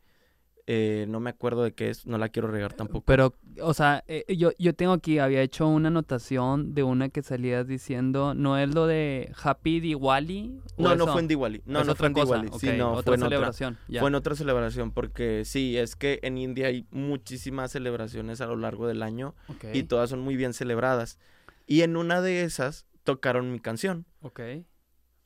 eh, 0.66 1.06
no 1.08 1.20
me 1.20 1.30
acuerdo 1.30 1.62
de 1.62 1.72
qué 1.72 1.90
es, 1.90 2.06
no 2.06 2.18
la 2.18 2.28
quiero 2.28 2.48
regar 2.48 2.72
tampoco. 2.74 3.04
Pero, 3.06 3.34
o 3.62 3.72
sea, 3.72 4.04
eh, 4.06 4.24
yo, 4.36 4.50
yo 4.58 4.74
tengo 4.74 4.92
aquí, 4.92 5.18
había 5.18 5.42
hecho 5.42 5.66
una 5.66 5.88
anotación 5.88 6.74
de 6.74 6.82
una 6.82 7.08
que 7.08 7.22
salías 7.22 7.66
diciendo, 7.66 8.34
¿no 8.34 8.58
es 8.58 8.74
lo 8.74 8.86
de 8.86 9.32
Happy 9.42 9.80
Diwali? 9.80 10.60
¿O 10.76 10.82
no, 10.82 10.94
no 10.94 11.06
fue 11.06 11.22
en 11.22 11.28
Diwali, 11.28 11.62
no, 11.64 11.80
¿Es 11.80 11.86
no 11.86 11.92
otra 11.92 11.96
fue 11.96 12.06
en? 12.08 12.14
Diwali, 12.14 12.48
sí, 12.58 12.70
no, 12.76 12.92
otra 12.92 13.02
fue 13.02 13.14
en 13.14 13.22
otra. 13.22 13.36
celebración. 13.36 13.78
ya. 13.88 14.00
Fue 14.00 14.08
en 14.08 14.14
otra 14.14 14.34
celebración 14.34 14.92
porque 14.92 15.42
sí, 15.44 15.76
es 15.76 15.94
que 15.96 16.20
en 16.22 16.36
India 16.38 16.66
hay 16.66 16.86
muchísimas 16.90 17.70
celebraciones 17.72 18.40
a 18.40 18.46
lo 18.46 18.56
largo 18.56 18.86
del 18.86 19.02
año 19.02 19.34
y 19.72 19.84
todas 19.84 20.10
son 20.10 20.20
muy 20.20 20.36
bien 20.36 20.52
celebradas. 20.52 21.18
Y 21.66 21.82
en 21.82 21.96
una 21.96 22.20
de 22.22 22.44
esas 22.44 22.86
tocaron 23.04 23.52
mi 23.52 23.58
canción 23.58 24.06
ok. 24.20 24.40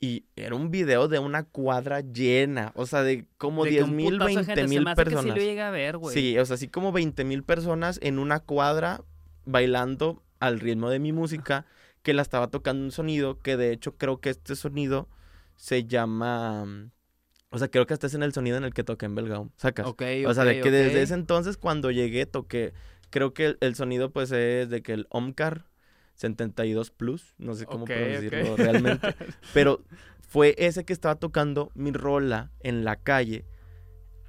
Y 0.03 0.25
era 0.35 0.53
un 0.55 0.69
video 0.69 1.07
de 1.07 1.19
una 1.19 1.43
cuadra 1.43 2.01
llena, 2.01 2.73
o 2.75 2.85
sea, 2.85 3.03
de 3.03 3.25
como 3.37 3.63
De 3.63 3.69
que 3.69 3.75
10 3.77 3.85
un 3.85 3.95
mil, 3.95 4.11
putazo 4.13 4.27
de 4.27 4.35
20 4.35 4.45
gente, 4.55 4.61
se 4.61 4.67
mil 4.67 4.87
hace 4.87 4.95
que 4.95 5.01
sí 5.01 5.05
personas. 5.15 5.37
lo 5.37 5.41
llegué 5.43 5.61
a 5.61 5.71
ver, 5.71 5.97
güey. 5.97 6.13
Sí, 6.13 6.37
o 6.37 6.45
sea, 6.45 6.55
así 6.55 6.67
como 6.67 6.91
20 6.91 7.23
mil 7.23 7.43
personas 7.43 7.99
en 8.01 8.19
una 8.19 8.41
cuadra 8.41 9.01
bailando 9.45 10.21
al 10.41 10.59
ritmo 10.59 10.89
de 10.89 10.99
mi 10.99 11.13
música 11.13 11.65
que 12.01 12.13
la 12.13 12.21
estaba 12.21 12.49
tocando 12.49 12.83
un 12.83 12.91
sonido 12.91 13.39
que 13.39 13.55
de 13.55 13.71
hecho 13.71 13.95
creo 13.95 14.19
que 14.19 14.29
este 14.29 14.57
sonido 14.57 15.07
se 15.55 15.85
llama... 15.85 16.65
mm, 16.65 16.91
O 17.51 17.57
sea, 17.59 17.69
creo 17.69 17.85
que 17.85 17.93
este 17.93 18.07
es 18.07 18.13
en 18.13 18.23
el 18.23 18.33
sonido 18.33 18.57
en 18.57 18.65
el 18.65 18.73
que 18.73 18.83
toqué 18.83 19.05
en 19.05 19.15
Belgaum, 19.15 19.51
sacas. 19.55 19.87
Ok, 19.87 20.01
O 20.27 20.33
sea, 20.33 20.43
de 20.43 20.59
que 20.59 20.69
desde 20.69 21.01
ese 21.01 21.13
entonces 21.13 21.55
cuando 21.55 21.91
llegué 21.91 22.25
toqué, 22.25 22.73
creo 23.09 23.33
que 23.33 23.45
el, 23.45 23.57
el 23.61 23.75
sonido 23.75 24.11
pues 24.11 24.31
es 24.33 24.69
de 24.69 24.81
que 24.83 24.91
el 24.91 25.07
Omcar 25.11 25.65
72 26.15 26.91
Plus, 26.91 27.35
no 27.37 27.53
sé 27.55 27.65
cómo 27.65 27.83
Ok, 27.83 27.91
producirlo 27.91 28.53
ok. 28.53 28.57
realmente, 28.59 29.15
pero 29.53 29.81
fue 30.27 30.55
ese 30.57 30.83
que 30.85 30.93
estaba 30.93 31.15
tocando 31.15 31.71
mi 31.75 31.91
rola 31.91 32.51
en 32.61 32.83
la 32.83 32.95
calle 32.95 33.45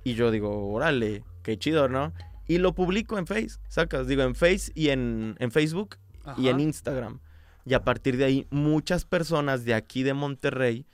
y 0.05 0.15
yo 0.15 0.31
digo, 0.31 0.73
órale, 0.73 1.25
qué 1.43 1.59
chido, 1.59 1.89
¿no? 1.89 2.13
Y 2.47 2.59
lo 2.59 2.75
publico 2.75 3.19
en 3.19 3.27
Face, 3.27 3.59
sacas, 3.69 4.07
digo 4.07 4.23
en 4.23 4.35
Face 4.35 4.71
y 4.75 4.91
en, 4.91 5.35
en 5.39 5.51
Facebook 5.51 5.97
y 6.37 6.49
en. 6.49 6.61
Instagram. 6.61 7.21
Y 7.67 7.73
a 7.73 7.83
partir 7.85 8.19
de 8.19 8.25
ahí, 8.27 8.47
muchas 8.51 9.07
personas 9.07 9.65
de 9.65 9.73
aquí 9.73 10.03
de 10.03 10.13
Monterrey 10.13 10.85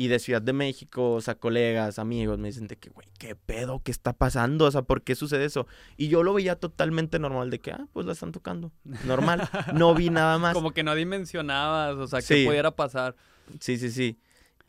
y 0.00 0.08
de 0.08 0.18
Ciudad 0.18 0.40
de 0.40 0.54
México, 0.54 1.12
o 1.12 1.20
sea, 1.20 1.34
colegas, 1.34 1.98
amigos, 1.98 2.38
me 2.38 2.48
dicen 2.48 2.66
de 2.68 2.76
que, 2.76 2.88
güey, 2.88 3.06
¿qué 3.18 3.36
pedo? 3.36 3.82
¿Qué 3.84 3.90
está 3.90 4.14
pasando? 4.14 4.64
O 4.64 4.70
sea, 4.70 4.80
¿por 4.80 5.02
qué 5.02 5.14
sucede 5.14 5.44
eso? 5.44 5.66
Y 5.98 6.08
yo 6.08 6.22
lo 6.22 6.32
veía 6.32 6.56
totalmente 6.56 7.18
normal, 7.18 7.50
de 7.50 7.58
que, 7.58 7.72
ah, 7.72 7.86
pues 7.92 8.06
la 8.06 8.12
están 8.12 8.32
tocando. 8.32 8.72
Normal. 9.04 9.46
No 9.74 9.94
vi 9.94 10.08
nada 10.08 10.38
más. 10.38 10.54
Como 10.54 10.70
que 10.70 10.82
no 10.84 10.94
dimensionabas, 10.94 11.96
o 11.96 12.06
sea, 12.06 12.22
Sí. 12.22 12.32
qué 12.32 12.46
pudiera 12.46 12.70
pasar. 12.70 13.14
Sí, 13.60 13.76
sí, 13.76 13.90
sí. 13.90 14.18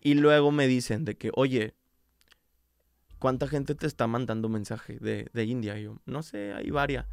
Y 0.02 0.15
luego 0.15 0.52
me 0.52 0.67
dicen 0.67 1.06
de 1.06 1.15
que, 1.15 1.32
oye, 1.34 1.76
¿cuánta 3.17 3.48
gente 3.48 3.74
te 3.74 3.88
está 3.88 4.08
mandando 4.08 4.50
mensaje 4.50 4.98
de, 5.00 5.30
de 5.32 5.46
India? 5.46 5.80
Y 5.80 5.84
yo, 5.84 6.02
no 6.06 6.24
sé, 6.24 6.52
hay 6.52 6.70
varias. 6.72 7.06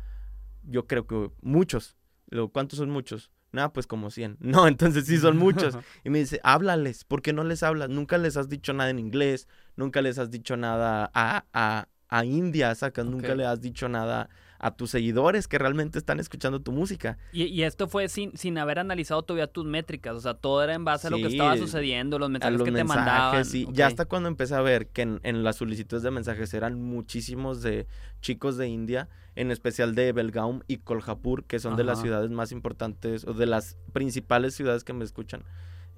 Yo 0.64 0.88
creo 0.88 1.06
que 1.06 1.30
muchos. 1.40 1.96
Luego, 2.30 2.48
¿cuántos 2.48 2.80
son 2.80 2.90
muchos? 2.90 3.30
Nada, 3.52 3.72
pues 3.72 3.86
como 3.86 4.10
100. 4.10 4.36
No, 4.40 4.66
entonces 4.68 5.06
sí 5.06 5.18
son 5.18 5.36
muchos. 5.38 5.76
Y 6.04 6.10
me 6.10 6.18
dice, 6.18 6.40
háblales, 6.42 7.04
¿por 7.04 7.22
qué 7.22 7.32
no 7.32 7.44
les 7.44 7.62
hablas? 7.62 7.88
Nunca 7.88 8.18
les 8.18 8.36
has 8.36 8.48
dicho 8.48 8.72
nada 8.72 8.90
en 8.90 8.98
inglés, 8.98 9.48
nunca 9.76 10.02
les 10.02 10.18
has 10.18 10.30
dicho 10.30 10.56
nada 10.56 11.10
a, 11.14 11.44
a, 11.52 11.88
a 12.08 12.24
India, 12.24 12.74
sacas, 12.74 13.06
nunca 13.06 13.34
le 13.34 13.46
has 13.46 13.60
dicho 13.60 13.88
nada 13.88 14.28
a 14.58 14.72
tus 14.72 14.90
seguidores 14.90 15.46
que 15.48 15.58
realmente 15.58 15.98
están 15.98 16.20
escuchando 16.20 16.60
tu 16.60 16.72
música. 16.72 17.18
Y, 17.32 17.44
y 17.44 17.62
esto 17.62 17.88
fue 17.88 18.08
sin, 18.08 18.36
sin 18.36 18.58
haber 18.58 18.78
analizado 18.78 19.22
todavía 19.22 19.46
tus 19.46 19.64
métricas, 19.64 20.16
o 20.16 20.20
sea, 20.20 20.34
todo 20.34 20.62
era 20.62 20.74
en 20.74 20.84
base 20.84 21.06
a 21.06 21.10
lo 21.10 21.16
que 21.18 21.26
estaba 21.26 21.56
sucediendo, 21.56 22.18
los 22.18 22.30
mensajes 22.30 22.58
los 22.58 22.64
que 22.66 22.72
te 22.72 22.84
mandaban. 22.84 23.44
sí. 23.44 23.66
Ya 23.72 23.86
hasta 23.86 24.06
cuando 24.06 24.28
empecé 24.28 24.54
a 24.54 24.60
ver 24.60 24.88
que 24.88 25.02
en, 25.02 25.20
en 25.22 25.44
las 25.44 25.56
solicitudes 25.56 26.02
de 26.02 26.10
mensajes 26.10 26.52
eran 26.54 26.80
muchísimos 26.80 27.62
de 27.62 27.86
chicos 28.20 28.56
de 28.56 28.68
India, 28.68 29.08
en 29.36 29.50
especial 29.50 29.94
de 29.94 30.12
Belgaum 30.12 30.60
y 30.66 30.78
Kolhapur, 30.78 31.44
que 31.44 31.60
son 31.60 31.76
de 31.76 31.84
las 31.84 32.00
ciudades 32.00 32.30
más 32.30 32.50
importantes 32.50 33.24
o 33.24 33.34
de 33.34 33.46
las 33.46 33.76
principales 33.92 34.54
ciudades 34.54 34.82
que 34.82 34.92
me 34.92 35.04
escuchan, 35.04 35.44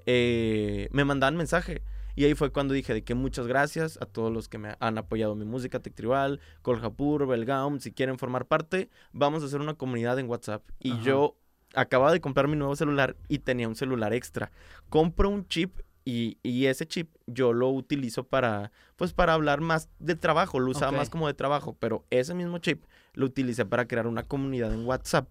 eh, 0.07 0.89
me 0.93 1.05
mandaban 1.05 1.37
mensaje. 1.37 1.83
Y 2.15 2.25
ahí 2.25 2.35
fue 2.35 2.51
cuando 2.51 2.75
dije 2.75 2.95
de 2.95 3.03
que 3.03 3.15
muchas 3.15 3.47
gracias 3.47 3.99
a 4.01 4.07
todos 4.07 4.33
los 4.33 4.49
que 4.49 4.59
me 4.59 4.77
han 4.81 4.99
apoyado 4.99 5.35
mi 5.35 5.45
música, 5.45 5.81
Tech 5.81 5.95
Tribal, 5.95 6.41
Coljapur, 6.63 7.27
Belgaum, 7.27 7.81
si 7.81 7.93
quieren 7.93 8.19
formar 8.19 8.47
parte, 8.47 8.89
vamos 9.13 9.43
a 9.43 9.47
hacer 9.47 9.61
una 9.61 9.75
comunidad 9.75 10.19
en 10.19 10.29
WhatsApp. 10.29 10.63
Y 10.79 10.93
Ajá. 10.93 11.03
yo 11.03 11.37
acababa 11.75 12.13
de 12.13 12.21
comprar 12.21 12.49
mi 12.49 12.57
nuevo 12.57 12.75
celular 12.77 13.17
y 13.29 13.39
tenía 13.39 13.69
un 13.69 13.77
celular 13.77 14.13
extra. 14.13 14.51
Compro 14.89 15.29
un 15.29 15.47
chip 15.47 15.81
y, 16.05 16.39
y 16.43 16.67
ese 16.67 16.87
chip 16.87 17.15
yo 17.27 17.53
lo 17.53 17.69
utilizo 17.69 18.25
para, 18.25 18.73
pues 18.97 19.13
para 19.13 19.35
hablar 19.35 19.61
más 19.61 19.89
de 19.99 20.17
trabajo, 20.17 20.59
lo 20.59 20.71
usaba 20.71 20.93
más 20.93 21.11
como 21.11 21.27
de 21.27 21.35
trabajo, 21.35 21.77
pero 21.79 22.05
ese 22.11 22.35
mismo 22.35 22.59
chip 22.59 22.85
lo 23.13 23.27
utilicé 23.27 23.65
para 23.67 23.87
crear 23.87 24.07
una 24.07 24.23
comunidad 24.25 24.73
en 24.73 24.87
WhatsApp 24.87 25.29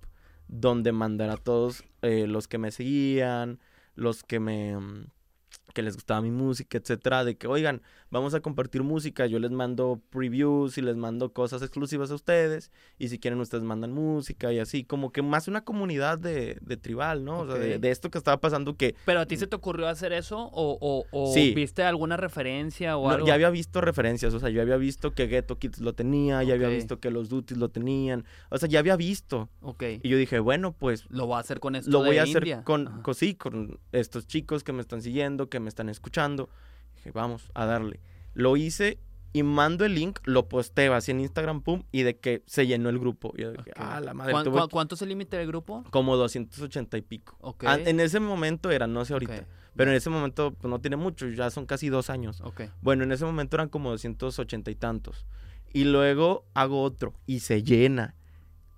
donde 0.47 0.91
mandar 0.91 1.29
a 1.29 1.37
todos 1.37 1.83
eh, 2.01 2.27
los 2.27 2.47
que 2.47 2.57
me 2.57 2.71
seguían, 2.71 3.59
los 3.95 4.23
que 4.23 4.39
me 4.39 4.77
mm, 4.77 5.07
que 5.73 5.83
les 5.83 5.93
gustaba 5.95 6.19
mi 6.21 6.31
música, 6.31 6.79
etcétera, 6.79 7.23
de 7.23 7.37
que 7.37 7.45
oigan, 7.47 7.83
vamos 8.09 8.33
a 8.33 8.39
compartir 8.39 8.81
música, 8.81 9.27
yo 9.27 9.37
les 9.37 9.51
mando 9.51 10.01
previews 10.09 10.79
y 10.79 10.81
les 10.81 10.95
mando 10.95 11.31
cosas 11.31 11.61
exclusivas 11.61 12.09
a 12.09 12.15
ustedes, 12.15 12.71
y 12.97 13.09
si 13.09 13.19
quieren 13.19 13.39
ustedes 13.39 13.63
mandan 13.63 13.91
música 13.93 14.51
y 14.51 14.57
así, 14.57 14.83
como 14.83 15.11
que 15.11 15.21
más 15.21 15.47
una 15.47 15.63
comunidad 15.63 16.17
de, 16.17 16.57
de 16.61 16.75
tribal, 16.77 17.23
¿no? 17.23 17.41
O 17.41 17.45
sea, 17.45 17.55
de, 17.55 17.91
esto 17.91 18.09
que 18.09 18.17
estaba 18.17 18.37
pasando 18.41 18.75
que 18.77 18.95
¿Pero 19.05 19.19
a 19.19 19.27
ti 19.27 19.37
se 19.37 19.45
te 19.45 19.55
ocurrió 19.55 19.87
hacer 19.87 20.11
eso 20.11 20.39
o, 20.39 20.77
o- 20.81 21.05
o 21.11 21.33
Sí. 21.35 21.53
viste 21.53 21.83
alguna 21.83 22.17
referencia 22.17 22.97
o 22.97 23.07
No, 23.07 23.13
algo? 23.13 23.27
ya 23.27 23.35
había 23.35 23.51
visto 23.51 23.79
referencias, 23.79 24.33
o 24.33 24.39
sea, 24.39 24.49
yo 24.49 24.63
había 24.63 24.77
visto 24.77 25.11
que 25.11 25.27
Ghetto 25.27 25.59
Kids 25.59 25.81
lo 25.81 25.93
tenía, 25.93 26.41
ya 26.41 26.55
había 26.55 26.69
visto 26.69 26.99
que 26.99 27.11
los 27.11 27.29
Duties 27.29 27.59
lo 27.59 27.69
tenían, 27.69 28.25
o 28.49 28.57
sea, 28.57 28.67
ya 28.67 28.79
había 28.79 28.95
visto. 28.95 29.49
Ok. 29.61 29.83
Y 30.01 30.09
yo 30.09 30.17
dije, 30.17 30.39
bueno, 30.39 30.73
pues 30.73 31.05
Lo 31.09 31.27
voy 31.27 31.35
a 31.37 31.39
hacer 31.41 31.59
con 31.59 31.75
esto 31.75 31.91
lo 31.91 31.99
voy 31.99 32.15
de 32.15 32.19
a 32.21 32.23
hacer 32.23 32.37
India. 32.43 32.63
con, 32.63 33.03
sí, 33.13 33.35
con 33.35 33.79
estos 33.91 34.25
chicos 34.25 34.63
que 34.63 34.73
me 34.73 34.81
están 34.81 35.03
siguiendo, 35.03 35.38
que 35.47 35.59
me 35.61 35.69
están 35.69 35.87
escuchando. 35.87 36.49
Dije, 36.95 37.11
vamos 37.11 37.49
a 37.53 37.65
darle. 37.65 38.01
Lo 38.33 38.57
hice 38.57 38.99
y 39.31 39.43
mando 39.43 39.85
el 39.85 39.93
link, 39.95 40.19
lo 40.25 40.49
posteo 40.49 40.95
así 40.95 41.11
en 41.11 41.19
Instagram, 41.21 41.61
pum, 41.61 41.83
y 41.91 42.01
de 42.01 42.17
que 42.17 42.41
se 42.47 42.65
llenó 42.65 42.89
el 42.89 42.97
grupo. 42.99 43.31
Y 43.37 43.43
yo 43.43 43.51
dije, 43.51 43.69
Ok. 43.71 43.77
ah, 43.79 44.01
la 44.01 44.13
madre, 44.15 44.31
¿Cuán- 44.33 44.43
tuve 44.43 44.59
¿Cuánto 44.71 44.95
es 44.95 45.01
el 45.03 45.09
límite 45.09 45.37
del 45.37 45.47
grupo? 45.47 45.83
como 45.91 46.17
280 46.17 46.97
y 46.97 47.03
pico. 47.03 47.37
Ah, 47.63 47.77
en 47.79 47.99
ese 47.99 48.19
momento 48.19 48.71
era, 48.71 48.87
no 48.87 49.05
sé 49.05 49.13
ahorita, 49.13 49.35
Ok. 49.35 49.43
pero 49.75 49.91
en 49.91 49.97
ese 49.97 50.09
momento 50.09 50.51
pues, 50.55 50.67
no 50.69 50.81
tiene 50.81 50.97
mucho, 50.97 51.27
ya 51.29 51.51
son 51.51 51.67
casi 51.67 51.89
dos 51.89 52.09
años. 52.09 52.41
Bueno, 52.81 53.03
en 53.03 53.11
ese 53.11 53.23
momento 53.23 53.55
eran 53.55 53.69
como 53.69 53.91
280 53.91 54.71
y 54.71 54.75
tantos. 54.75 55.25
Y 55.71 55.83
luego 55.83 56.47
hago 56.55 56.81
otro 56.81 57.13
y 57.27 57.41
se 57.41 57.61
llena. 57.61 58.15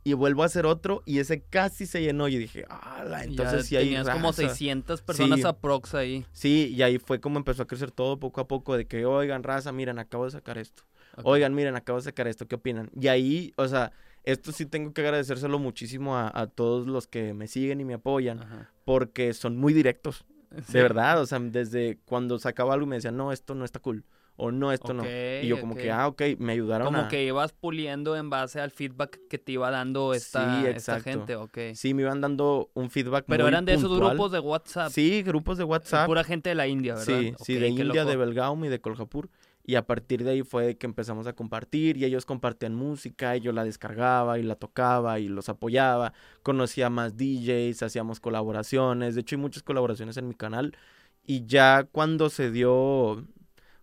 Y 0.03 0.13
vuelvo 0.13 0.41
a 0.41 0.47
hacer 0.47 0.65
otro 0.65 1.03
y 1.05 1.19
ese 1.19 1.41
casi 1.43 1.85
se 1.85 2.01
llenó. 2.01 2.27
Y 2.27 2.37
dije, 2.37 2.65
ah, 2.69 3.21
entonces 3.23 3.67
sí 3.67 3.75
hay 3.77 3.85
tenías 3.85 4.09
como 4.09 4.29
raza". 4.29 4.41
600 4.47 5.01
personas 5.03 5.39
Sí. 5.41 5.45
aprox 5.47 5.93
ahí. 5.93 6.25
Sí, 6.31 6.73
y 6.75 6.81
ahí 6.81 6.97
fue 6.97 7.19
como 7.19 7.37
empezó 7.37 7.63
a 7.63 7.67
crecer 7.67 7.91
todo 7.91 8.19
poco 8.19 8.41
a 8.41 8.47
poco 8.47 8.75
de 8.75 8.85
que, 8.87 9.05
oigan, 9.05 9.43
raza, 9.43 9.71
miren, 9.71 9.99
acabo 9.99 10.25
de 10.25 10.31
sacar 10.31 10.57
esto. 10.57 10.83
Oigan, 11.23 11.53
miren, 11.53 11.75
acabo 11.75 11.99
de 11.99 12.03
sacar 12.05 12.27
esto, 12.27 12.47
¿qué 12.47 12.55
opinan? 12.55 12.89
Y 12.99 13.09
ahí, 13.09 13.53
o 13.57 13.67
sea, 13.67 13.91
esto 14.23 14.51
sí 14.51 14.65
tengo 14.65 14.93
que 14.93 15.01
agradecérselo 15.01 15.59
muchísimo 15.59 16.15
a, 16.17 16.31
a 16.33 16.47
todos 16.47 16.87
los 16.87 17.05
que 17.05 17.33
me 17.33 17.47
siguen 17.47 17.81
y 17.81 17.85
me 17.85 17.95
apoyan, 17.95 18.39
Ajá. 18.39 18.71
porque 18.85 19.33
son 19.33 19.57
muy 19.57 19.73
directos, 19.73 20.25
Sí. 20.65 20.73
de 20.73 20.81
verdad, 20.81 21.19
o 21.21 21.25
sea, 21.25 21.39
desde 21.39 21.97
cuando 22.05 22.39
sacaba 22.39 22.73
algo 22.73 22.85
me 22.87 22.95
decían, 22.95 23.17
no, 23.17 23.31
esto 23.33 23.55
no 23.55 23.65
está 23.65 23.79
cool, 23.79 24.03
o 24.41 24.51
no, 24.51 24.71
esto 24.71 24.93
no. 24.93 25.03
Y 25.05 25.47
yo 25.47 25.59
como 25.59 25.73
Ok, 25.73 25.79
que, 25.79 25.91
ah, 25.91 26.07
ok, 26.07 26.21
me 26.39 26.53
ayudaron 26.53 26.85
Como 26.87 27.01
a... 27.01 27.07
que 27.07 27.23
ibas 27.23 27.53
puliendo 27.53 28.15
en 28.17 28.29
base 28.29 28.59
al 28.59 28.71
feedback 28.71 29.19
que 29.29 29.37
te 29.37 29.51
iba 29.53 29.69
dando 29.71 30.13
esta, 30.13 30.61
Sí, 30.61 30.67
esta 30.67 30.99
gente, 30.99 31.35
ok. 31.35 31.57
Sí, 31.75 31.93
me 31.93 32.01
iban 32.01 32.21
dando 32.21 32.69
un 32.73 32.89
feedback 32.89 33.25
Pero 33.27 33.43
muy 33.43 33.49
eran 33.49 33.65
de 33.65 33.73
esos 33.75 33.89
puntual. 33.89 34.11
grupos 34.11 34.31
de 34.31 34.39
WhatsApp. 34.39 34.91
Sí, 34.91 35.21
grupos 35.23 35.57
de 35.57 35.63
WhatsApp. 35.63 36.07
Pura 36.07 36.23
gente 36.23 36.49
de 36.49 36.55
la 36.55 36.67
India, 36.67 36.95
¿verdad? 36.95 37.05
Sí, 37.19 37.33
sí, 37.43 37.55
Ok, 37.55 37.59
de 37.61 37.67
India, 37.69 37.85
loco. 37.85 38.09
de 38.09 38.15
Belgaum 38.17 38.65
y 38.65 38.69
de 38.69 38.81
Kolhapur. 38.81 39.29
Y 39.63 39.75
a 39.75 39.85
partir 39.85 40.23
de 40.23 40.31
ahí 40.31 40.41
fue 40.41 40.75
que 40.75 40.87
empezamos 40.87 41.27
a 41.27 41.33
compartir 41.33 41.95
y 41.95 42.03
ellos 42.05 42.25
compartían 42.25 42.73
música 42.73 43.37
y 43.37 43.41
yo 43.41 43.51
la 43.51 43.63
descargaba 43.63 44.39
y 44.39 44.43
la 44.43 44.55
tocaba 44.55 45.19
y 45.19 45.27
los 45.27 45.49
apoyaba. 45.49 46.13
Conocía 46.41 46.89
más 46.89 47.15
DJs, 47.15 47.83
hacíamos 47.83 48.19
colaboraciones. 48.19 49.13
De 49.13 49.21
hecho, 49.21 49.35
hay 49.35 49.41
muchas 49.41 49.61
colaboraciones 49.61 50.17
en 50.17 50.27
mi 50.27 50.33
canal. 50.33 50.75
Y 51.23 51.45
ya 51.45 51.83
cuando 51.91 52.31
se 52.31 52.49
dio, 52.49 53.23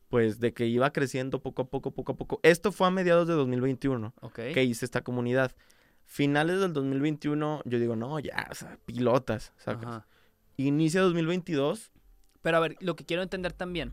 pues, 0.08 0.40
de 0.40 0.52
que 0.54 0.66
iba 0.66 0.90
creciendo 0.92 1.40
poco 1.42 1.62
a 1.62 1.68
poco, 1.68 1.90
poco 1.92 2.12
a 2.12 2.16
poco. 2.16 2.40
Esto 2.42 2.72
fue 2.72 2.86
a 2.86 2.90
mediados 2.90 3.28
de 3.28 3.34
2021 3.34 4.14
Ok. 4.20 4.34
que 4.54 4.64
hice 4.64 4.84
esta 4.84 5.02
comunidad. 5.02 5.52
Finales 6.04 6.60
del 6.60 6.72
2021, 6.72 7.62
yo 7.66 7.78
digo, 7.78 7.94
no, 7.94 8.18
ya, 8.18 8.48
o 8.50 8.54
sea, 8.54 8.78
pilotas. 8.86 9.52
sacas. 9.58 9.84
Ajá. 9.86 10.06
Inicia 10.56 11.02
2022. 11.02 11.92
Pero 12.40 12.56
a 12.56 12.60
ver, 12.60 12.76
lo 12.80 12.96
que 12.96 13.04
quiero 13.04 13.22
entender 13.22 13.52
también. 13.52 13.92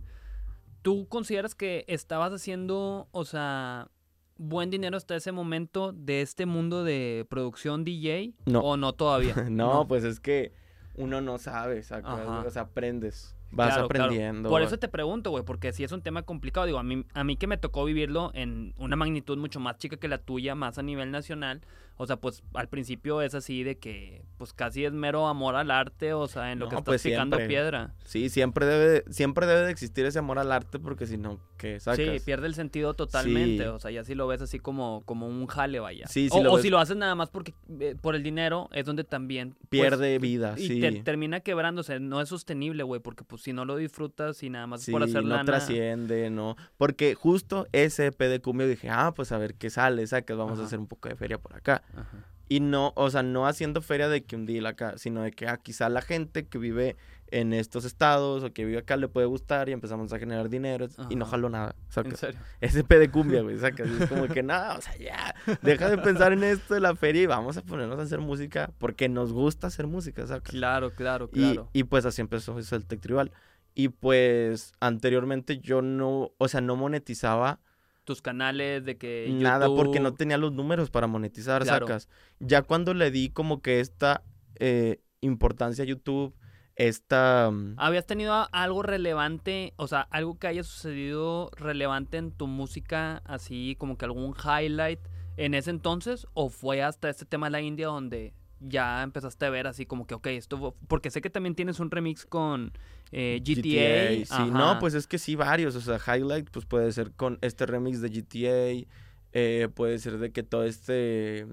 ¿Tú 0.82 1.08
consideras 1.10 1.56
que 1.56 1.84
estabas 1.88 2.32
haciendo, 2.32 3.10
o 3.12 3.26
sea, 3.26 3.90
buen 4.38 4.70
dinero 4.70 4.96
hasta 4.98 5.16
ese 5.16 5.32
momento 5.32 5.92
de 5.94 6.22
este 6.22 6.46
mundo 6.46 6.84
de 6.84 7.26
producción 7.30 7.84
DJ? 7.84 8.34
No. 8.46 8.62
¿O 8.62 8.78
no 8.78 8.94
todavía? 8.94 9.36
no, 9.50 9.88
pues 9.88 10.04
es 10.06 10.20
que 10.20 10.54
uno 10.94 11.20
no 11.22 11.38
sabe, 11.40 11.84
sacas, 11.84 12.20
Ajá. 12.22 12.44
o 12.46 12.50
sea, 12.50 12.62
aprendes, 12.64 13.35
vas 13.56 13.74
Claro, 13.74 13.88
claro. 13.88 14.04
aprendiendo. 14.06 14.50
Por 14.50 14.62
eso 14.62 14.78
te 14.78 14.88
pregunto, 14.88 15.32
güey, 15.32 15.44
porque 15.44 15.72
si 15.74 15.84
es 15.84 15.92
un 15.92 16.02
tema 16.02 16.22
complicado, 16.24 16.66
digo, 16.66 16.78
a 16.80 16.84
mí, 16.84 17.06
a 17.14 17.24
mí 17.24 17.38
que 17.38 17.48
me 17.48 17.58
tocó 17.58 17.86
vivirlo 17.86 18.32
en 18.34 18.74
una 18.78 18.96
magnitud 18.96 19.38
mucho 19.38 19.60
más 19.60 19.78
chica 19.78 19.98
que 19.98 20.08
la 20.08 20.18
tuya, 20.18 20.56
más 20.56 20.78
a 20.78 20.84
nivel 20.84 21.10
nacional, 21.12 21.62
o 21.98 22.06
sea, 22.06 22.18
pues 22.18 22.44
al 22.54 22.68
principio 22.70 23.22
es 23.22 23.34
así 23.36 23.64
de 23.64 23.78
que, 23.78 24.24
pues 24.38 24.54
casi 24.54 24.84
es 24.86 24.92
mero 24.94 25.28
amor 25.28 25.56
al 25.56 25.72
arte, 25.72 26.14
o 26.14 26.28
sea, 26.28 26.52
en 26.52 26.60
lo 26.60 26.68
que 26.68 26.74
No, 26.76 26.80
estás 26.80 26.92
pues, 26.92 27.04
picando 27.04 27.38
siempre. 27.38 27.48
piedra. 27.56 27.94
Sí, 28.04 28.30
siempre 28.30 28.66
debe, 28.66 28.88
de- 28.90 29.14
siempre 29.14 29.46
debe 29.46 29.62
de 29.62 29.72
existir 29.72 30.06
ese 30.06 30.20
amor 30.20 30.40
al 30.40 30.52
arte 30.52 30.78
porque 30.80 31.08
si 31.08 31.18
no, 31.18 31.40
¿qué 31.58 31.80
sacas? 31.80 31.98
Sí, 32.06 32.20
pierde 32.26 32.48
el 32.48 32.56
sentido 32.56 32.94
totalmente. 32.94 33.64
Sí. 33.64 33.70
O 33.70 33.80
sea, 33.80 33.92
ya 33.92 34.04
si 34.04 34.14
lo 34.16 34.28
ves 34.28 34.42
así 34.42 34.60
como, 34.60 35.04
como 35.06 35.28
un 35.28 35.48
jale, 35.48 35.80
vaya. 35.80 36.08
Sí, 36.08 36.30
sí 36.30 36.38
o 36.38 36.44
lo 36.44 36.52
o 36.52 36.56
ves- 36.56 36.64
si 36.64 36.70
lo 36.70 36.80
haces 36.80 36.98
nada 36.98 37.16
más 37.16 37.30
porque 37.30 37.54
eh, 37.80 37.96
por 38.02 38.16
el 38.16 38.24
dinero, 38.24 38.70
es 38.74 38.86
donde 38.86 39.04
también 39.04 39.56
pues, 39.70 39.70
Pierde 39.70 40.20
vida, 40.20 40.56
y 40.58 40.68
sí. 40.68 40.82
te- 40.82 40.92
termina 41.04 41.40
quebrándose. 41.40 42.00
No 42.00 42.20
es 42.22 42.30
sostenible, 42.30 42.84
güey, 42.84 43.00
porque 43.02 43.24
pues 43.24 43.42
si 43.42 43.54
no 43.54 43.64
lo 43.66 43.78
disfrutas 43.78 44.44
y 44.44 44.50
nada 44.50 44.68
más 44.68 44.82
Sí, 44.82 44.92
por 44.92 45.04
hacer 45.04 45.24
no 45.24 45.30
lana. 45.30 45.46
trasciende, 45.46 46.30
no. 46.30 46.58
Porque 46.78 47.16
justo 47.16 47.68
ese 47.72 48.08
EP 48.08 48.28
de 48.28 48.42
cumbia 48.42 48.68
dije, 48.68 48.90
ah, 48.90 49.14
pues 49.16 49.32
a 49.32 49.38
ver 49.38 49.56
qué 49.56 49.70
sale, 49.70 50.06
sacas, 50.08 50.36
vamos 50.38 50.54
Ajá. 50.54 50.64
a 50.64 50.66
hacer 50.66 50.80
un 50.80 50.88
poco 50.88 51.10
de 51.10 51.16
feria 51.16 51.38
por 51.38 51.56
acá. 51.56 51.84
Ajá. 51.96 52.26
Y 52.48 52.60
no, 52.60 52.94
o 52.96 53.10
sea, 53.10 53.24
no 53.24 53.48
haciendo 53.48 53.82
feria 53.82 54.08
de 54.08 54.24
que 54.24 54.36
un 54.36 54.46
deal 54.46 54.68
acá, 54.68 54.98
sino 54.98 55.24
de 55.24 55.32
que 55.32 55.48
ah, 55.48 55.58
quizá 55.58 55.90
la 55.90 56.02
gente 56.02 56.46
que 56.46 56.60
vive 56.60 56.96
en 57.32 57.54
estos 57.54 57.86
estados 57.86 58.44
o 58.44 58.54
que 58.54 58.64
vive 58.66 58.78
acá 58.78 58.98
le 58.98 59.08
puede 59.08 59.26
gustar 59.26 59.68
y 59.68 59.72
empezamos 59.72 60.14
a 60.14 60.20
generar 60.20 60.48
dinero 60.48 60.88
y 61.10 61.16
no 61.16 61.26
Ajá. 61.26 61.32
jalo 61.32 61.50
nada, 61.50 61.76
En 61.88 61.92
sacas. 61.92 62.20
serio. 62.20 62.40
Ese 62.62 62.84
P 62.84 63.00
de 63.00 63.10
cumbia, 63.10 63.42
güey, 63.42 63.58
sacas. 63.58 63.88
y 63.90 64.04
Es 64.04 64.10
como 64.10 64.28
que 64.28 64.44
nada, 64.44 64.78
o 64.78 64.82
sea, 64.82 64.96
ya, 64.96 65.34
deja 65.64 65.90
de 65.90 65.98
pensar 65.98 66.34
en 66.34 66.44
esto 66.44 66.76
de 66.76 66.82
la 66.82 66.96
feria 66.96 67.24
y 67.24 67.26
vamos 67.26 67.58
a 67.58 67.64
ponernos 67.64 67.98
a 67.98 68.04
hacer 68.04 68.20
música 68.20 68.70
porque 68.78 69.10
nos 69.10 69.34
gusta 69.34 69.66
hacer 69.66 69.88
música, 69.88 70.28
sacas. 70.28 70.52
Claro, 70.52 70.94
claro, 70.94 71.28
Y, 71.34 71.40
claro. 71.40 71.70
y 71.74 71.86
pues 71.86 72.06
así 72.06 72.22
empezó 72.22 72.60
eso 72.60 72.76
el 72.76 72.86
Tech 72.86 73.02
Tribal. 73.02 73.32
Y 73.74 73.90
pues 73.90 74.72
anteriormente 74.80 75.58
yo 75.58 75.82
no, 75.82 76.32
o 76.38 76.48
sea, 76.48 76.62
no 76.62 76.76
monetizaba 76.76 77.60
Tus 78.06 78.22
canales 78.22 78.86
de 78.86 78.98
que. 78.98 79.28
nada 79.34 79.68
porque 79.68 80.00
no 80.00 80.14
tenía 80.14 80.38
los 80.38 80.54
números 80.54 80.90
para 80.92 81.08
monetizar, 81.08 81.64
Claro. 81.64 81.88
sacas. 81.88 82.08
Ya 82.40 82.62
cuando 82.62 82.94
le 82.94 83.12
di 83.12 83.30
como 83.30 83.62
que 83.62 83.80
esta 83.80 84.24
eh, 84.60 85.02
importancia 85.22 85.84
a 85.84 85.88
YouTube, 85.88 86.34
esta... 86.76 87.50
mm, 87.52 87.76
¿Habías 87.78 88.06
tenido 88.06 88.48
algo 88.52 88.84
relevante, 88.84 89.74
o 89.78 89.88
sea, 89.88 90.02
algo 90.02 90.38
que 90.38 90.48
haya 90.48 90.64
sucedido 90.64 91.50
relevante 91.58 92.18
en 92.18 92.32
tu 92.32 92.48
música, 92.48 93.22
así 93.26 93.76
como 93.80 93.98
que 93.98 94.06
algún 94.06 94.36
highlight 94.36 95.00
en 95.38 95.54
ese 95.54 95.72
entonces? 95.72 96.28
¿O 96.34 96.50
fue 96.50 96.84
hasta 96.84 97.10
este 97.10 97.26
tema 97.26 97.48
de 97.48 97.52
la 97.52 97.62
India 97.62 97.88
donde 97.88 98.34
ya 98.68 99.04
empezaste 99.04 99.46
a 99.46 99.50
ver 99.50 99.68
así 99.68 99.86
como 99.86 100.08
que, 100.08 100.16
ok, 100.16 100.28
esto... 100.28 100.76
Porque 100.88 101.12
sé 101.12 101.22
que 101.22 101.30
también 101.30 101.56
tienes 101.56 101.80
un 101.80 101.92
remix 101.92 102.26
con 102.26 102.72
eh, 103.12 103.42
GTA. 103.44 104.26
sí, 104.26 104.28
ajá. 104.30 104.46
no, 104.46 104.80
pues 104.80 104.94
es 104.94 105.08
que 105.08 105.18
sí, 105.18 105.36
varios, 105.36 105.76
o 105.76 105.82
sea, 105.82 106.00
Highlight, 106.00 106.50
pues 106.50 106.66
puede 106.66 106.92
ser 106.92 107.12
con 107.12 107.38
este 107.42 107.66
remix 107.66 108.02
de 108.02 108.10
GTA, 108.10 108.88
eh, 109.34 109.70
puede 109.74 110.00
ser 110.00 110.18
de 110.18 110.32
que 110.32 110.44
todo 110.44 110.64
este, 110.64 111.46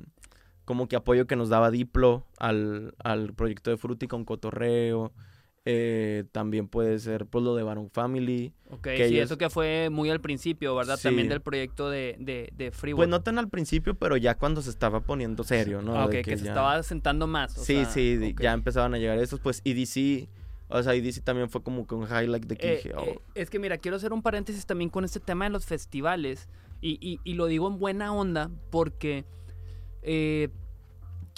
como 0.65 0.89
que 0.89 0.97
apoyo 0.97 1.27
que 1.27 1.37
nos 1.37 1.49
daba 1.49 1.71
Diplo 1.71 2.27
al, 2.39 2.95
al 3.03 3.35
proyecto 3.35 3.71
de 3.71 3.77
Fruity 3.77 4.07
con 4.07 4.25
Cotorreo, 4.25 5.13
eh, 5.65 6.25
también 6.33 6.67
puede 6.67 6.99
ser, 6.99 7.27
pues, 7.27 7.45
lo 7.45 7.55
de 7.55 7.63
Baron 7.63 7.89
Family, 7.91 8.53
Ok, 8.71 8.81
que 8.83 8.97
sí, 9.09 9.15
ellos- 9.15 9.27
eso 9.27 9.39
que 9.39 9.49
fue 9.49 9.91
muy 9.91 10.11
al 10.11 10.21
principio, 10.21 10.75
¿verdad? 10.75 10.97
Sí. 10.97 11.05
También 11.05 11.29
del 11.29 11.41
proyecto 11.41 11.89
de, 11.89 12.17
de, 12.19 12.53
de 12.57 12.73
Freeway. 12.73 12.97
pues 12.97 13.09
no 13.09 13.23
tan 13.23 13.39
al 13.39 13.49
principio, 13.49 13.95
pero 13.95 14.17
ya 14.17 14.37
cuando 14.37 14.61
se 14.63 14.71
estaba 14.71 15.01
poniendo 15.01 15.45
serio, 15.45 15.81
¿no? 15.81 15.95
Ah, 15.97 16.07
ok, 16.07 16.11
que, 16.23 16.37
se 16.37 16.45
ya- 16.45 16.51
estaba 16.51 16.83
sentando 16.83 17.27
más. 17.29 17.57
o 17.59 17.65
Sí, 17.65 17.75
sea, 17.75 17.85
sí, 17.87 18.35
ya 18.41 18.53
empezaban 18.55 18.93
a 18.95 18.99
llegar 18.99 19.19
esos, 19.19 19.39
pues 19.39 19.63
EDC, 19.65 20.29
o 20.69 20.83
sea, 20.83 20.95
EDC 20.95 21.21
también 21.23 21.49
fue 21.49 21.63
como 21.63 21.87
que 21.87 21.95
un 21.95 22.05
highlight 22.09 22.47
de 22.47 22.57
que 22.57 22.73
Eh, 22.73 22.77
dije, 22.77 22.93
oh, 22.97 23.03
eh, 23.05 23.21
es 23.37 23.49
que 23.51 23.59
mira, 23.61 23.79
quiero 23.79 23.97
hacer 23.99 24.13
un 24.13 24.23
paréntesis 24.23 24.67
también 24.67 24.91
con 24.91 25.05
este 25.05 25.21
tema 25.21 25.45
de 25.45 25.51
los 25.51 25.65
festivales. 25.67 26.49
Y, 26.81 26.99
y- 27.01 27.21
y 27.23 27.35
lo 27.35 27.47
digo 27.47 27.69
en 27.69 27.79
buena 27.79 28.13
onda 28.13 28.51
porque 28.71 29.25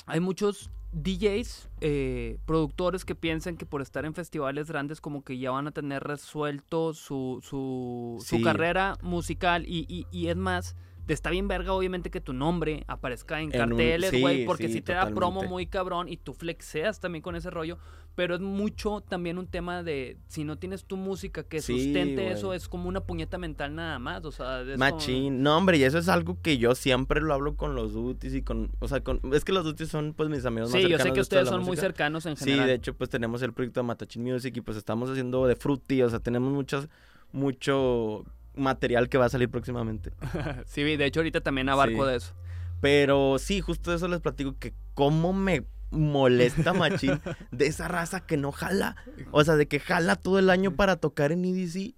hay 0.06 0.20
muchos 0.20 0.70
DJs, 0.94 1.70
eh, 1.80 2.38
productores 2.46 3.04
que 3.04 3.14
piensan 3.14 3.56
que 3.56 3.66
por 3.66 3.82
estar 3.82 4.04
en 4.04 4.14
festivales 4.14 4.68
grandes 4.68 5.00
como 5.00 5.22
que 5.24 5.38
ya 5.38 5.50
van 5.50 5.66
a 5.66 5.72
tener 5.72 6.02
resuelto 6.04 6.94
su, 6.94 7.40
su, 7.42 8.24
su 8.24 8.40
carrera 8.42 8.96
musical 9.02 9.64
y, 9.66 9.86
y, 9.88 10.06
y 10.16 10.28
es 10.28 10.36
más, 10.36 10.76
te 11.06 11.12
está 11.12 11.30
bien 11.30 11.48
verga 11.48 11.72
obviamente 11.72 12.10
que 12.10 12.20
tu 12.20 12.32
nombre 12.32 12.84
aparezca 12.86 13.40
en 13.40 13.50
carteles, 13.50 14.18
güey, 14.20 14.40
sí, 14.40 14.46
porque 14.46 14.68
sí, 14.68 14.74
si 14.74 14.80
te 14.82 14.92
da 14.94 15.10
promo 15.10 15.42
muy 15.42 15.66
cabrón 15.66 16.08
y 16.08 16.16
tú 16.16 16.32
flexeas 16.32 17.00
también 17.00 17.22
con 17.22 17.34
ese 17.36 17.50
rollo, 17.50 17.78
pero 18.14 18.36
es 18.36 18.40
mucho 18.40 19.00
también 19.00 19.38
un 19.38 19.46
tema 19.48 19.82
de 19.82 20.18
si 20.28 20.44
no 20.44 20.56
tienes 20.56 20.84
tu 20.84 20.96
música 20.96 21.42
que 21.42 21.60
Sí, 21.60 21.82
sustente 21.84 22.30
eso, 22.30 22.54
es 22.54 22.68
como 22.68 22.88
una 22.88 23.00
puñeta 23.00 23.38
mental 23.38 23.74
nada 23.74 23.98
más, 23.98 24.24
o 24.24 24.30
sea, 24.30 24.60
es 24.60 24.66
como- 24.66 24.78
Machín. 24.78 25.42
No, 25.42 25.56
hombre, 25.56 25.78
y 25.78 25.82
eso 25.84 25.98
es 25.98 26.08
algo 26.08 26.38
que 26.40 26.58
yo 26.58 26.74
siempre 26.74 27.20
lo 27.20 27.34
hablo 27.34 27.56
con 27.56 27.74
los 27.74 27.92
duties 27.92 28.34
y 28.34 28.42
con... 28.42 28.70
O 28.78 28.86
sea, 28.88 29.00
con, 29.02 29.20
es 29.32 29.44
que 29.44 29.52
los 29.52 29.64
duties 29.64 29.88
son 29.88 30.14
pues 30.14 30.28
mis 30.28 30.44
amigos 30.46 30.70
más 30.70 30.80
Sí, 30.80 30.82
yo 30.82 30.90
sé 30.96 31.04
cercanos 31.04 31.14
que 31.14 31.20
ustedes 31.22 31.48
son 31.48 31.62
muy 31.64 31.76
cercanos 31.76 32.26
en 32.26 32.36
Sí, 32.36 32.44
general. 32.44 32.66
de 32.68 32.74
hecho, 32.74 32.94
pues 32.94 33.10
tenemos 33.10 33.42
el 33.42 33.52
proyecto 33.52 33.80
de 33.80 33.84
Matachin 33.86 34.22
Music 34.22 34.56
y 34.56 34.60
pues 34.60 34.76
estamos 34.76 35.10
haciendo 35.10 35.46
de 35.46 35.56
Fruity, 35.56 36.02
o 36.02 36.10
sea, 36.10 36.20
tenemos 36.20 36.52
muchas, 36.52 36.88
mucho 37.32 38.24
material 38.54 39.08
que 39.08 39.18
va 39.18 39.26
a 39.26 39.28
salir 39.28 39.48
próximamente. 39.50 40.12
sí, 40.66 40.82
de 40.82 41.04
hecho 41.04 41.20
ahorita 41.20 41.40
también 41.40 41.68
abarco 41.68 42.04
Sí. 42.04 42.10
de 42.10 42.16
eso. 42.16 42.32
Pero 42.80 43.38
sí, 43.38 43.60
justo 43.60 43.92
eso 43.92 44.08
les 44.08 44.20
platico 44.20 44.56
que 44.58 44.74
cómo 44.94 45.32
me 45.32 45.64
molesta 45.94 46.72
machín 46.72 47.20
de 47.50 47.66
esa 47.66 47.88
raza 47.88 48.20
que 48.20 48.36
no 48.36 48.52
jala. 48.52 48.96
O 49.30 49.42
sea, 49.44 49.56
de 49.56 49.66
que 49.66 49.80
jala 49.80 50.16
todo 50.16 50.38
el 50.38 50.50
año 50.50 50.76
para 50.76 50.96
tocar 50.96 51.32
en 51.32 51.44
EDC. 51.44 51.94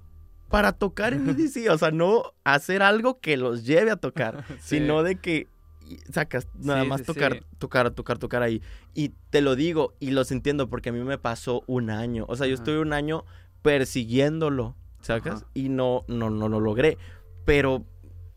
Para 0.49 0.72
tocar 0.72 1.12
en 1.12 1.28
EDC. 1.28 1.70
O 1.70 1.78
sea, 1.78 1.90
no 1.90 2.32
hacer 2.44 2.82
algo 2.82 3.20
que 3.20 3.36
los 3.36 3.64
lleve 3.64 3.90
a 3.90 3.97
tocar. 3.97 4.44
Sí. 4.61 4.78
Sino 4.78 5.03
de 5.03 5.16
que 5.16 5.49
sacas 6.12 6.49
nada 6.59 6.82
Sí, 6.82 6.88
más 6.88 7.01
sí, 7.01 7.07
tocar, 7.07 7.44
tocar, 7.59 7.90
tocar, 7.90 8.18
tocar 8.18 8.42
ahí. 8.42 8.62
Y 8.94 9.11
te 9.30 9.40
lo 9.40 9.55
digo 9.57 9.94
y 10.01 10.11
los 10.11 10.30
entiendo 10.32 10.68
porque 10.68 10.88
a 10.88 10.92
mí 10.92 11.01
me 11.01 11.18
pasó 11.18 11.62
un 11.66 11.90
año. 11.90 12.24
O 12.28 12.36
sea, 12.36 12.47
yo 12.47 12.55
Ajá. 12.55 12.62
estuve 12.62 12.80
un 12.80 12.92
año 12.92 13.24
persiguiéndolo, 13.62 14.76
¿sacas? 15.01 15.42
Ajá. 15.42 15.51
Y 15.55 15.68
no, 15.68 16.05
no, 16.09 16.30
no 16.30 16.49
lo 16.49 16.61
logré. 16.61 16.99
Pero 17.44 17.84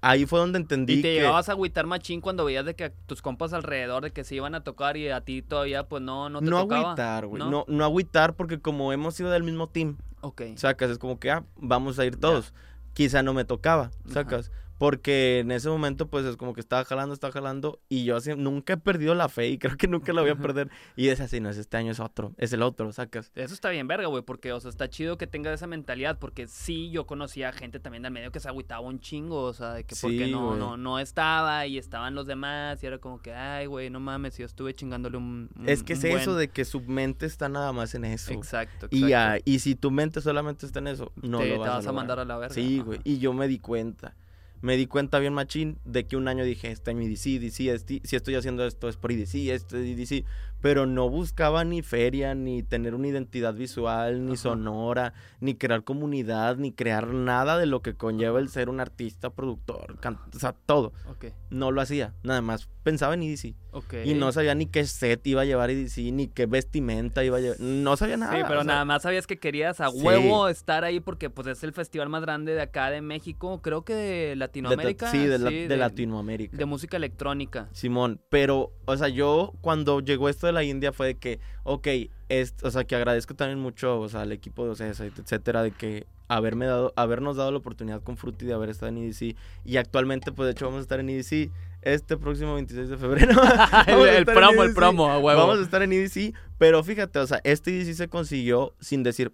ahí 0.02 0.26
fue 0.26 0.40
donde 0.40 0.60
entendí 0.60 0.94
Y 0.94 0.96
te 0.98 1.02
que... 1.10 1.14
llegabas 1.16 1.50
a 1.50 1.54
agüitar 1.54 1.86
machín 1.86 2.22
cuando 2.22 2.46
veías 2.46 2.66
de 2.66 2.76
que 2.76 2.90
tus 3.06 3.22
compas 3.22 3.54
alrededor 3.54 4.04
de 4.04 4.12
que 4.12 4.24
se 4.24 4.36
iban 4.36 4.56
a 4.56 4.64
tocar 4.64 4.96
y 4.98 5.10
a 5.10 5.22
ti 5.22 5.42
todavía 5.42 5.84
pues 5.88 6.02
no, 6.02 6.30
no 6.30 6.40
te 6.40 6.46
no 6.46 6.62
tocaba. 6.62 6.82
agüitar, 6.92 7.26
güey. 7.28 7.40
¿no? 7.44 7.50
¿no? 7.50 7.66
No, 7.68 7.84
agüitar 7.86 8.36
porque 8.36 8.60
como 8.60 8.94
hemos 8.94 9.16
sido 9.16 9.30
del 9.30 9.44
mismo 9.44 9.68
team, 9.68 9.98
Ok. 10.22 10.42
sacas, 10.56 10.92
es 10.92 10.98
como 10.98 11.20
que, 11.20 11.32
ah, 11.32 11.44
vamos 11.58 12.00
a 12.00 12.06
ir 12.06 12.16
todos. 12.18 12.54
Quizá 12.94 13.24
no 13.24 13.34
me 13.34 13.46
tocaba, 13.46 13.92
sacas. 14.12 14.52
Porque 14.80 15.40
en 15.40 15.52
ese 15.52 15.70
momento, 15.70 16.08
pues, 16.08 16.26
es 16.26 16.38
como 16.38 16.54
que 16.54 16.62
estaba 16.62 16.84
jalando, 16.86 17.14
estaba 17.14 17.32
jalando. 17.34 17.80
Y 17.90 18.06
yo 18.06 18.16
así, 18.16 18.32
nunca 18.36 18.74
he 18.74 18.78
perdido 18.78 19.14
la 19.14 19.28
fe 19.30 19.50
y 19.50 19.58
creo 19.60 19.78
que 19.78 19.88
nunca 19.88 20.14
la 20.14 20.22
voy 20.22 20.32
a 20.32 20.36
perder. 20.36 20.70
Y 20.96 21.10
es 21.10 21.20
así, 21.20 21.40
no 21.42 21.50
es 21.50 21.58
este 21.58 21.76
año, 21.78 21.92
es 21.92 22.00
otro, 22.00 22.34
es 22.38 22.54
el 22.54 22.62
otro, 22.64 22.92
sacas. 22.94 23.32
Eso 23.36 23.54
está 23.54 23.70
bien 23.70 23.88
verga, 23.88 24.08
güey, 24.08 24.24
porque, 24.24 24.54
o 24.54 24.60
sea, 24.60 24.70
está 24.70 24.90
chido 24.90 25.18
que 25.18 25.28
tengas 25.28 25.54
esa 25.54 25.68
mentalidad, 25.68 26.18
porque 26.18 26.48
sí, 26.48 26.90
yo 26.92 27.06
conocía 27.06 27.52
gente 27.52 27.80
también 27.82 28.04
del 28.04 28.14
medio 28.14 28.32
que 28.32 28.40
se 28.40 28.48
agüitaba 28.48 28.80
un 28.80 29.00
chingo, 29.02 29.42
o 29.44 29.54
sea, 29.54 29.74
de 29.74 29.84
que 29.84 29.96
porque 30.02 30.26
Sí, 30.26 30.32
no, 30.32 30.56
no, 30.56 30.78
no 30.78 30.98
estaba 31.00 31.68
y 31.68 31.78
estaban 31.78 32.16
los 32.16 32.26
demás 32.26 32.82
y 32.82 32.88
era 32.88 33.00
como 33.00 33.22
que, 33.22 33.34
ay, 33.34 33.66
güey, 33.66 33.90
no 33.90 34.00
mames, 34.00 34.38
yo 34.38 34.46
estuve 34.46 34.74
chingándole 34.74 35.18
un, 35.18 35.50
un- 35.58 35.68
es 35.68 35.84
que 35.84 35.94
es 35.94 36.04
eso 36.06 36.36
de 36.36 36.48
que 36.48 36.64
su 36.64 36.80
mente 36.82 37.26
está 37.26 37.50
nada 37.50 37.74
más 37.74 37.94
en 37.96 38.06
eso. 38.06 38.32
Exacto, 38.32 38.86
exacto. 38.86 38.96
Y, 38.96 39.12
ah, 39.12 39.38
y 39.44 39.60
si 39.60 39.76
tu 39.76 39.92
mente 39.92 40.22
solamente 40.22 40.66
está 40.66 40.80
en 40.80 40.88
eso, 40.88 41.12
no 41.22 41.40
te, 41.40 41.48
lo 41.50 41.54
te 41.56 41.60
vas, 41.60 41.70
vas 41.70 41.88
a 41.88 41.92
mandar 41.92 42.20
a 42.20 42.26
la 42.26 42.38
verga. 42.38 42.54
Sí, 42.56 42.80
güey. 42.80 43.02
Y 43.04 43.20
yo 43.20 43.34
me 43.34 43.48
di 43.50 43.60
cuenta. 43.60 44.16
Me 44.62 44.76
di 44.76 44.88
cuenta 44.88 45.20
bien 45.20 45.34
machín 45.34 45.78
de 45.86 46.06
que 46.06 46.18
un 46.18 46.28
año 46.28 46.44
dije, 46.44 46.70
este 46.72 46.92
año 46.92 47.08
DC, 47.08 47.40
DC, 47.40 47.70
este- 47.74 48.02
si 48.04 48.16
estoy 48.16 48.36
haciendo 48.36 48.66
esto 48.66 48.90
es 48.90 48.98
por 48.98 49.12
IDC, 49.12 49.52
este 49.52 49.82
es 49.82 49.98
IDC. 49.98 50.26
Pero 50.62 50.86
no 50.86 51.10
buscaba 51.10 51.64
ni 51.64 51.82
feria, 51.82 52.36
ni 52.36 52.64
tener 52.64 52.96
una 52.96 53.08
identidad 53.08 53.54
visual, 53.54 54.26
ni 54.26 54.34
Ajá. 54.34 54.42
sonora, 54.42 55.14
ni 55.40 55.56
crear 55.56 55.84
comunidad, 55.84 56.58
ni 56.58 56.72
crear 56.72 57.08
nada 57.14 57.58
de 57.58 57.66
lo 57.66 57.82
que 57.82 57.94
conlleva 57.96 58.40
el 58.40 58.50
ser 58.50 58.70
un 58.70 58.80
artista, 58.80 59.30
productor, 59.30 59.98
o 60.36 60.40
sea, 60.40 60.54
todo. 60.54 60.94
Ok, 61.10 61.26
No 61.50 61.72
lo 61.72 61.82
hacía. 61.82 62.14
Nada 62.24 62.42
más 62.42 62.68
pensaba 62.84 63.14
en 63.14 63.24
IDC. 63.24 63.56
ok. 63.72 63.94
Y 64.06 64.14
no 64.16 64.32
sabía 64.32 64.56
ni 64.56 64.66
qué 64.66 64.86
set 64.86 65.26
iba 65.28 65.42
a 65.42 65.46
llevar 65.46 65.70
IDC, 65.70 66.12
ni 66.12 66.28
qué 66.28 66.46
vestimenta 66.46 67.24
iba 67.24 67.38
a 67.38 67.40
llevar. 67.40 67.60
No 67.60 67.96
sabía 67.98 68.18
nada. 68.18 68.34
Sí, 68.36 68.42
pero 68.48 68.62
o 68.62 68.64
sea, 68.64 68.74
nada 68.74 68.86
más 68.86 69.02
sabías 69.04 69.28
que 69.28 69.38
querías 69.38 69.80
a 69.82 69.90
Sí. 69.90 69.98
huevo 70.02 70.48
estar 70.50 70.84
ahí 70.84 71.00
porque 71.00 71.30
pues 71.30 71.48
es 71.48 71.64
el 71.64 71.72
festival 71.74 72.10
más 72.10 72.22
grande 72.22 72.54
de 72.54 72.62
acá 72.62 72.90
de 72.90 73.02
México, 73.02 73.62
creo 73.62 73.84
que 73.84 73.94
de 73.94 74.10
de 74.30 74.36
Latinoamérica. 74.36 75.12
sí, 75.12 75.20
de, 75.26 75.38
de 75.68 75.78
Latinoamérica. 75.78 76.58
De 76.58 76.66
música 76.66 76.98
electrónica. 76.98 77.70
Simón, 77.74 78.20
pero, 78.30 78.72
o 78.86 78.98
sea, 78.98 79.08
yo 79.10 79.54
cuando 79.62 80.00
llegó 80.00 80.30
esto 80.30 80.48
de 80.50 80.54
la 80.54 80.64
India 80.64 80.92
fue 80.92 81.08
de 81.08 81.18
que, 81.18 81.40
ok, 81.64 81.88
es, 82.30 82.54
o 82.64 82.72
sea, 82.72 82.84
que 82.84 82.96
agradezco 82.96 83.34
también 83.36 83.60
mucho, 83.60 84.00
o 84.00 84.10
sea, 84.10 84.22
al 84.22 84.32
equipo 84.32 84.66
de 84.66 84.72
Ocesa, 84.72 85.06
etcétera, 85.06 85.64
de 85.64 85.72
que 85.72 86.06
haberme 86.28 86.68
dado, 86.68 86.94
habernos 86.96 87.38
dado 87.38 87.52
la 87.52 87.58
oportunidad 87.58 88.04
con 88.04 88.16
Fruity 88.18 88.46
de 88.46 88.54
haber 88.54 88.70
estado 88.70 88.90
en 88.92 88.98
EDC. 89.00 89.36
Y 89.66 89.78
actualmente, 89.78 90.32
pues, 90.32 90.46
de 90.48 90.52
hecho, 90.52 90.66
vamos 90.66 90.80
a 90.80 90.82
estar 90.82 91.00
en 91.00 91.10
EDC 91.10 91.52
este 91.82 92.18
próximo 92.18 92.54
26 92.56 92.90
de 92.90 92.98
febrero. 92.98 93.32
El, 93.88 94.26
promo, 94.26 94.64
el 94.64 94.70
EDC. 94.70 94.76
promo, 94.76 95.10
a 95.10 95.18
huevo. 95.18 95.40
Vamos 95.40 95.60
a 95.60 95.64
estar 95.64 95.82
en 95.82 95.92
EDC, 95.94 96.36
pero 96.58 96.84
fíjate, 96.84 97.20
o 97.20 97.28
sea, 97.28 97.42
este 97.44 97.82
EDC 97.82 97.96
se 97.96 98.08
consiguió 98.10 98.76
sin 98.80 99.02
decir, 99.02 99.32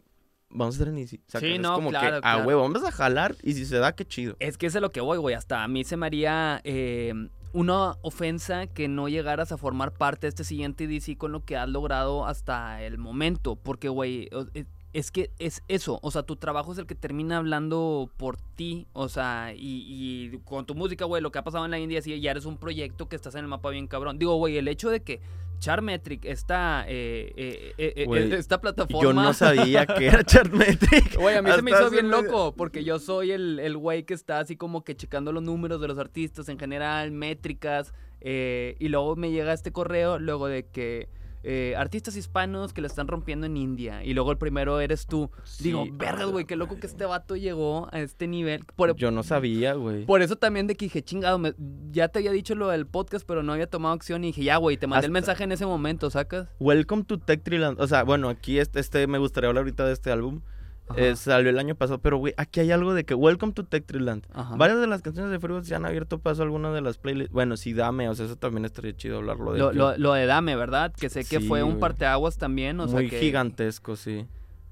vamos 0.49 0.75
a 0.75 0.77
estar 0.77 0.87
en 0.93 0.99
EDC. 0.99 1.19
O 1.27 1.31
sea, 1.31 1.39
Sí, 1.41 1.47
que 1.47 1.55
es 1.55 1.61
no, 1.61 1.75
como 1.75 1.89
claro, 1.89 2.21
que, 2.21 2.27
a 2.27 2.37
huevo, 2.45 2.61
vamos 2.61 2.83
a 2.85 2.91
jalar 2.91 3.35
y 3.43 3.53
si 3.53 3.65
se 3.65 3.77
da, 3.77 3.93
qué 3.93 4.05
chido. 4.05 4.37
Es 4.39 4.57
que 4.57 4.67
es 4.67 4.75
a 4.75 4.79
lo 4.79 4.91
que 4.91 5.01
voy, 5.01 5.17
güey. 5.17 5.35
Hasta 5.35 5.63
a 5.63 5.67
mí 5.67 5.83
se 5.83 5.97
me 5.97 6.05
haría 6.05 6.61
eh, 6.63 7.13
una 7.55 7.95
ofensa 8.01 8.67
que 8.67 8.89
no 8.89 9.07
llegaras 9.07 9.51
a 9.53 9.57
formar 9.57 9.93
parte 9.93 10.27
de 10.27 10.29
este 10.29 10.43
siguiente 10.43 10.87
DC 10.87 11.15
con 11.17 11.31
lo 11.31 11.45
que 11.45 11.55
has 11.55 11.69
logrado 11.69 12.25
hasta 12.25 12.83
el 12.83 12.97
momento. 12.97 13.55
Porque, 13.55 13.87
güey, 13.87 14.29
es- 14.53 14.65
es 14.91 15.11
que 15.11 15.29
es 15.39 15.61
eso. 15.67 15.99
O 16.03 16.11
sea, 16.11 16.23
tu 16.23 16.35
trabajo 16.35 16.71
es 16.73 16.77
el 16.77 16.85
que 16.85 16.95
termina 16.95 17.37
hablando 17.37 18.09
por 18.17 18.37
ti. 18.37 18.87
O 18.93 19.07
sea, 19.09 19.53
y, 19.55 20.31
y 20.33 20.37
con 20.45 20.65
tu 20.65 20.75
música, 20.75 21.05
güey, 21.05 21.21
lo 21.21 21.31
que 21.31 21.39
ha 21.39 21.43
pasado 21.43 21.65
en 21.65 21.71
la 21.71 21.79
India, 21.79 22.01
sí, 22.01 22.19
ya 22.19 22.31
eres 22.31 22.45
un 22.45 22.57
proyecto 22.57 23.07
que 23.09 23.15
estás 23.15 23.35
en 23.35 23.41
el 23.41 23.47
mapa 23.47 23.69
bien 23.69 23.87
cabrón. 23.87 24.19
Digo, 24.19 24.35
güey, 24.35 24.57
el 24.57 24.67
hecho 24.67 24.89
de 24.89 25.01
que 25.01 25.21
Charmetric, 25.59 26.25
esta, 26.25 26.85
eh, 26.87 27.33
eh, 27.35 27.73
eh, 27.77 28.29
esta 28.37 28.61
plataforma... 28.61 29.01
Yo 29.01 29.13
no 29.13 29.33
sabía 29.33 29.85
que 29.85 30.07
era 30.07 30.23
Chartmetric. 30.25 31.17
Güey, 31.17 31.35
a 31.35 31.41
mí 31.41 31.51
se 31.51 31.61
me 31.61 31.71
hizo 31.71 31.89
bien 31.89 32.09
loco, 32.09 32.53
porque 32.55 32.83
yo 32.83 32.99
soy 32.99 33.31
el 33.31 33.59
el 33.59 33.77
güey 33.77 34.03
que 34.03 34.13
está 34.13 34.39
así 34.39 34.55
como 34.55 34.83
que 34.83 34.95
checando 34.95 35.31
los 35.31 35.43
números 35.43 35.81
de 35.81 35.87
los 35.87 35.97
artistas 35.97 36.49
en 36.49 36.59
general, 36.59 37.11
métricas, 37.11 37.93
y 38.21 38.87
luego 38.89 39.15
me 39.15 39.31
llega 39.31 39.53
este 39.53 39.71
correo, 39.71 40.19
luego 40.19 40.47
de 40.47 40.65
que 40.67 41.09
eh, 41.47 41.75
artistas 41.77 42.15
hispanos 42.15 42.73
que 42.73 42.81
la 42.81 42.87
están 42.87 43.07
rompiendo 43.07 43.45
en 43.45 43.55
India, 43.55 44.03
y 44.03 44.13
luego 44.13 44.31
el 44.31 44.37
primero 44.37 44.79
eres 44.79 45.05
tú. 45.05 45.29
Digo, 45.59 45.83
Sí, 45.85 45.91
vergas, 45.93 46.23
ah, 46.23 46.31
güey, 46.31 46.45
qué 46.45 46.55
loco 46.55 46.77
que 46.79 46.87
este 46.87 47.05
vato 47.05 47.35
llegó 47.35 47.87
a 47.91 47.99
este 47.99 48.27
nivel. 48.27 48.65
Por, 48.75 48.95
Yo 48.95 49.11
no 49.11 49.21
sabía, 49.23 49.73
güey. 49.73 50.05
por 50.05 50.21
eso 50.21 50.35
también 50.35 50.65
de 50.67 50.75
que 50.75 50.85
dije, 50.85 51.03
chingado, 51.03 51.37
me- 51.37 51.53
ya 51.91 52.07
te 52.07 52.19
había 52.19 52.31
dicho 52.31 52.55
lo 52.55 52.69
del 52.69 52.87
podcast, 52.87 53.25
pero 53.27 53.43
no 53.43 53.53
había 53.53 53.67
tomado 53.67 53.93
acción, 53.93 54.23
y 54.23 54.27
dije, 54.27 54.43
ya, 54.43 54.57
güey, 54.57 54.77
te 54.77 54.87
mandé 54.87 55.05
el 55.05 55.11
mensaje 55.11 55.43
en 55.43 55.51
ese 55.51 55.65
momento, 55.65 56.09
¿sacas? 56.09 56.47
Welcome 56.59 57.03
to 57.03 57.19
Tech 57.19 57.43
Triland. 57.43 57.79
O 57.79 57.87
sea, 57.87 58.03
bueno, 58.03 58.29
aquí 58.29 58.57
este, 58.59 58.79
este 58.79 59.05
me 59.07 59.17
gustaría 59.19 59.47
hablar 59.49 59.61
ahorita 59.63 59.85
de 59.85 59.93
este 59.93 60.11
álbum. 60.11 60.41
Eh, 60.95 61.15
salió 61.15 61.49
el 61.49 61.57
año 61.57 61.73
pasado, 61.75 61.99
pero 61.99 62.17
güey, 62.17 62.33
aquí 62.37 62.59
hay 62.59 62.71
algo 62.71 62.93
de 62.93 63.05
que 63.05 63.15
Welcome 63.15 63.53
to 63.53 63.65
Tech 63.65 63.85
Triland. 63.85 64.23
Ajá. 64.33 64.55
Varias 64.55 64.79
de 64.79 64.87
las 64.87 65.01
canciones 65.01 65.31
de 65.31 65.39
Freebox 65.39 65.67
ya 65.67 65.77
han 65.77 65.85
abierto 65.85 66.19
paso 66.19 66.41
a 66.41 66.45
algunas 66.45 66.73
de 66.75 66.81
las 66.81 66.97
playlists. 66.97 67.33
Bueno, 67.33 67.57
sí, 67.57 67.73
dame, 67.73 68.07
o 68.07 68.13
sea, 68.15 68.25
eso 68.27 68.35
también 68.35 68.65
estaría 68.65 68.95
chido 68.95 69.17
hablarlo 69.17 69.53
de 69.53 69.59
Lo, 69.59 69.73
lo, 69.73 69.97
lo 69.97 70.13
de 70.13 70.25
Dame, 70.27 70.55
¿verdad? 70.55 70.93
Que 70.93 71.09
sé 71.09 71.21
que 71.25 71.39
Sí, 71.39 71.47
fue 71.47 71.63
un 71.63 71.71
güey. 71.71 71.79
parteaguas 71.81 72.37
también, 72.37 72.79
o 72.79 72.87
sea 72.87 72.93
muy 72.99 73.09
que... 73.09 73.19
gigantesco, 73.19 73.95
sí. 73.95 74.27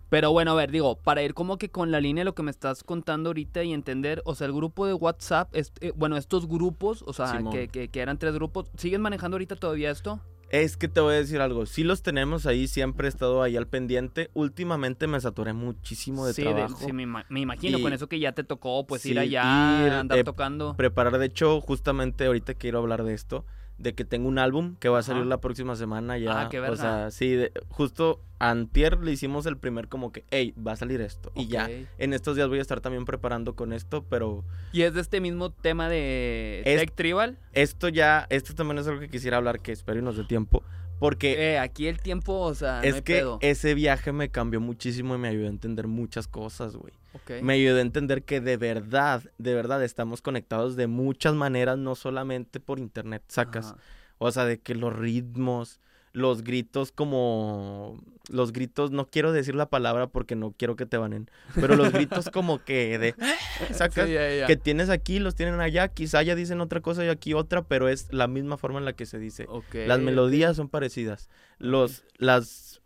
Pero 0.09 0.31
bueno, 0.31 0.51
a 0.51 0.53
ver, 0.55 0.69
digo, 0.69 0.95
para 0.97 1.23
ir 1.23 1.33
como 1.33 1.57
que 1.57 1.69
con 1.69 1.89
la 1.89 1.99
línea 1.99 2.21
de 2.21 2.25
lo 2.25 2.35
que 2.35 2.43
me 2.43 2.51
estás 2.51 2.83
contando 2.83 3.29
ahorita 3.29 3.63
y 3.63 3.73
entender, 3.73 4.21
o 4.25 4.35
sea, 4.35 4.45
el 4.45 4.53
grupo 4.53 4.85
de 4.85 4.93
WhatsApp, 4.93 5.49
es- 5.55 5.73
eh, 5.81 5.91
bueno, 5.95 6.17
estos 6.17 6.47
grupos, 6.47 7.03
o 7.07 7.13
sea, 7.13 7.41
que, 7.51 7.67
que, 7.67 7.87
que 7.87 7.99
eran 7.99 8.19
tres 8.19 8.35
grupos, 8.35 8.69
¿siguen 8.77 9.01
manejando 9.01 9.33
ahorita 9.35 9.55
todavía 9.55 9.89
esto? 9.89 10.19
Es 10.53 10.77
que 10.77 10.87
te 10.87 11.01
voy 11.01 11.15
a 11.15 11.17
decir 11.17 11.41
algo. 11.41 11.65
Sí 11.65 11.83
los 11.83 12.03
tenemos 12.03 12.45
ahí, 12.45 12.67
siempre 12.67 13.07
he 13.07 13.09
estado 13.09 13.41
ahí 13.41 13.57
al 13.57 13.65
pendiente. 13.67 14.29
Últimamente 14.35 15.07
me 15.07 15.19
saturé 15.19 15.51
muchísimo 15.51 16.27
de 16.27 16.33
sí, 16.33 16.43
trabajo. 16.43 16.77
sí, 16.77 16.93
me, 16.93 17.07
me 17.07 17.39
imagino, 17.39 17.79
Y- 17.79 17.81
con 17.81 17.91
eso 17.91 18.07
que 18.07 18.19
ya 18.19 18.33
te 18.33 18.43
tocó, 18.43 18.85
pues 18.85 19.03
ir 19.07 19.17
allá, 19.17 19.87
ir, 19.87 19.91
andar 19.93 20.19
eh, 20.19 20.23
tocando. 20.23 20.75
Preparar, 20.77 21.17
de 21.17 21.25
hecho, 21.25 21.59
justamente 21.59 22.27
ahorita 22.27 22.53
quiero 22.53 22.77
hablar 22.77 23.03
de 23.03 23.15
esto. 23.15 23.47
De 23.79 23.93
que 23.95 24.05
tengo 24.05 24.27
un 24.29 24.37
álbum 24.39 24.75
que 24.79 24.87
va 24.87 24.99
a 24.99 25.03
salir 25.03 25.21
Ajá. 25.23 25.29
la 25.29 25.41
próxima 25.41 25.75
semana 25.75 26.17
ya. 26.17 26.41
Ah, 26.43 26.49
qué 26.49 26.59
O 26.59 26.61
verga. 26.61 26.77
sea, 26.77 27.11
sí, 27.11 27.31
de- 27.31 27.51
justo 27.69 28.21
antier 28.39 28.99
le 28.99 29.11
hicimos 29.11 29.45
el 29.45 29.57
primer 29.57 29.87
como 29.87 30.11
que, 30.11 30.25
hey, 30.31 30.53
va 30.55 30.73
a 30.73 30.75
salir 30.75 31.01
esto. 31.01 31.31
Y 31.35 31.47
ya, 31.47 31.69
en 31.97 32.13
estos 32.13 32.35
días 32.35 32.47
voy 32.49 32.59
a 32.59 32.61
estar 32.61 32.81
también 32.81 33.03
preparando 33.05 33.55
con 33.55 33.73
esto, 33.73 34.03
pero 34.09 34.43
Y 34.71 34.83
es 34.83 34.93
de 34.93 35.01
este 35.01 35.19
mismo 35.21 35.51
tema 35.51 35.89
de 35.89 36.61
Es- 36.65 36.79
Tech 36.81 36.93
Tribal. 36.93 37.37
esto 37.53 37.89
ya, 37.89 38.27
esto 38.29 38.53
también 38.53 38.77
es 38.77 38.87
algo 38.87 38.99
que 38.99 39.09
quisiera 39.09 39.37
hablar, 39.37 39.59
que 39.59 39.71
espero 39.71 39.99
y 39.99 40.03
nos 40.03 40.17
dé 40.17 40.23
tiempo. 40.23 40.63
Porque 40.99 41.53
Eh, 41.53 41.59
aquí 41.59 41.87
el 41.87 41.99
tiempo, 41.99 42.39
o 42.39 42.53
sea, 42.55 42.77
no 42.77 42.83
es 42.83 42.95
hay 42.95 43.01
que 43.01 43.15
pedo. 43.15 43.37
ese 43.41 43.73
viaje 43.73 44.11
me 44.13 44.29
cambió 44.29 44.61
muchísimo 44.61 45.15
y 45.15 45.17
me 45.17 45.27
ayudó 45.27 45.47
a 45.47 45.49
entender 45.49 45.87
muchas 45.87 46.27
cosas, 46.27 46.75
güey. 46.77 46.93
Me 47.41 47.53
ayudó 47.53 47.77
a 47.77 47.81
entender 47.81 48.23
que 48.23 48.41
de 48.41 48.57
verdad, 48.57 49.23
de 49.37 49.53
verdad 49.53 49.83
estamos 49.83 50.21
conectados 50.21 50.75
de 50.75 50.87
muchas 50.87 51.33
maneras, 51.35 51.77
no 51.77 51.95
solamente 51.95 52.59
por 52.59 52.79
internet, 52.79 53.23
sacas. 53.27 53.67
Ajá. 53.71 53.77
O 54.17 54.31
sea, 54.31 54.45
de 54.45 54.59
que 54.59 54.73
los 54.75 54.95
ritmos, 54.95 55.79
los 56.13 56.43
gritos 56.43 56.91
como 56.91 57.99
los 58.29 58.53
gritos 58.53 58.91
no 58.91 59.07
quiero 59.09 59.31
decir 59.33 59.55
la 59.55 59.69
palabra 59.69 60.07
porque 60.07 60.35
no 60.35 60.51
quiero 60.55 60.75
que 60.75 60.85
te 60.85 60.97
banen 60.97 61.27
pero 61.55 61.75
los 61.75 61.91
gritos 61.91 62.29
como 62.31 62.63
que 62.63 62.99
de 62.99 63.15
sacas 63.73 64.05
Sí, 64.05 64.13
ya, 64.13 64.33
ya. 64.33 64.45
que 64.45 64.55
tienes 64.55 64.89
aquí 64.91 65.17
los 65.17 65.33
tienen 65.33 65.59
allá 65.59 65.87
quizá 65.87 66.21
ya 66.21 66.35
dicen 66.35 66.61
otra 66.61 66.81
cosa 66.81 67.03
y 67.03 67.09
aquí 67.09 67.33
otra 67.33 67.63
pero 67.63 67.89
es 67.89 68.13
la 68.13 68.27
misma 68.27 68.57
forma 68.57 68.77
en 68.77 68.85
la 68.85 68.93
que 68.93 69.07
se 69.07 69.17
dice 69.17 69.47
las 69.73 69.99
melodías 69.99 70.55
son 70.55 70.69
parecidas 70.69 71.29
los 71.57 72.05
las 72.17 72.79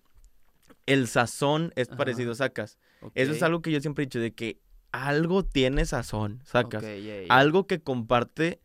el 0.85 1.07
sazón 1.09 1.73
es 1.75 1.89
Ajá. 1.89 1.97
parecido 1.97 2.33
sacas 2.33 2.77
eso 3.15 3.31
es 3.31 3.43
algo 3.43 3.61
que 3.61 3.71
yo 3.71 3.79
siempre 3.79 4.03
he 4.03 4.07
dicho 4.07 4.19
de 4.19 4.33
que 4.33 4.59
algo 4.91 5.43
tiene 5.43 5.85
sazón 5.85 6.41
sacas 6.43 6.83
algo 7.29 7.67
que 7.67 7.81
comparte, 7.81 8.59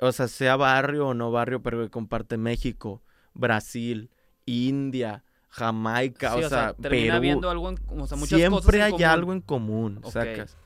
o 0.00 0.10
sea, 0.12 0.28
sea 0.28 0.56
barrio 0.56 1.08
o 1.08 1.14
no 1.14 1.30
barrio, 1.30 1.62
pero 1.62 1.82
que 1.82 1.90
comparte 1.90 2.36
México, 2.36 3.02
Brasil, 3.34 4.10
India, 4.46 5.24
Jamaica, 5.48 6.34
Sí, 6.34 6.44
o, 6.44 6.48
sea, 6.48 6.74
termina 6.74 7.20
Perú. 7.20 7.48
algo 7.48 7.70
en, 7.70 7.78
o 7.88 8.06
sea, 8.06 8.16
muchas 8.16 8.38
cosas 8.38 8.64
Siempre 8.64 8.78
en 8.78 8.84
hay 8.84 8.90
común. 8.92 9.04
algo 9.06 9.32
en 9.32 9.40
común, 9.40 10.00
sacas. 10.10 10.56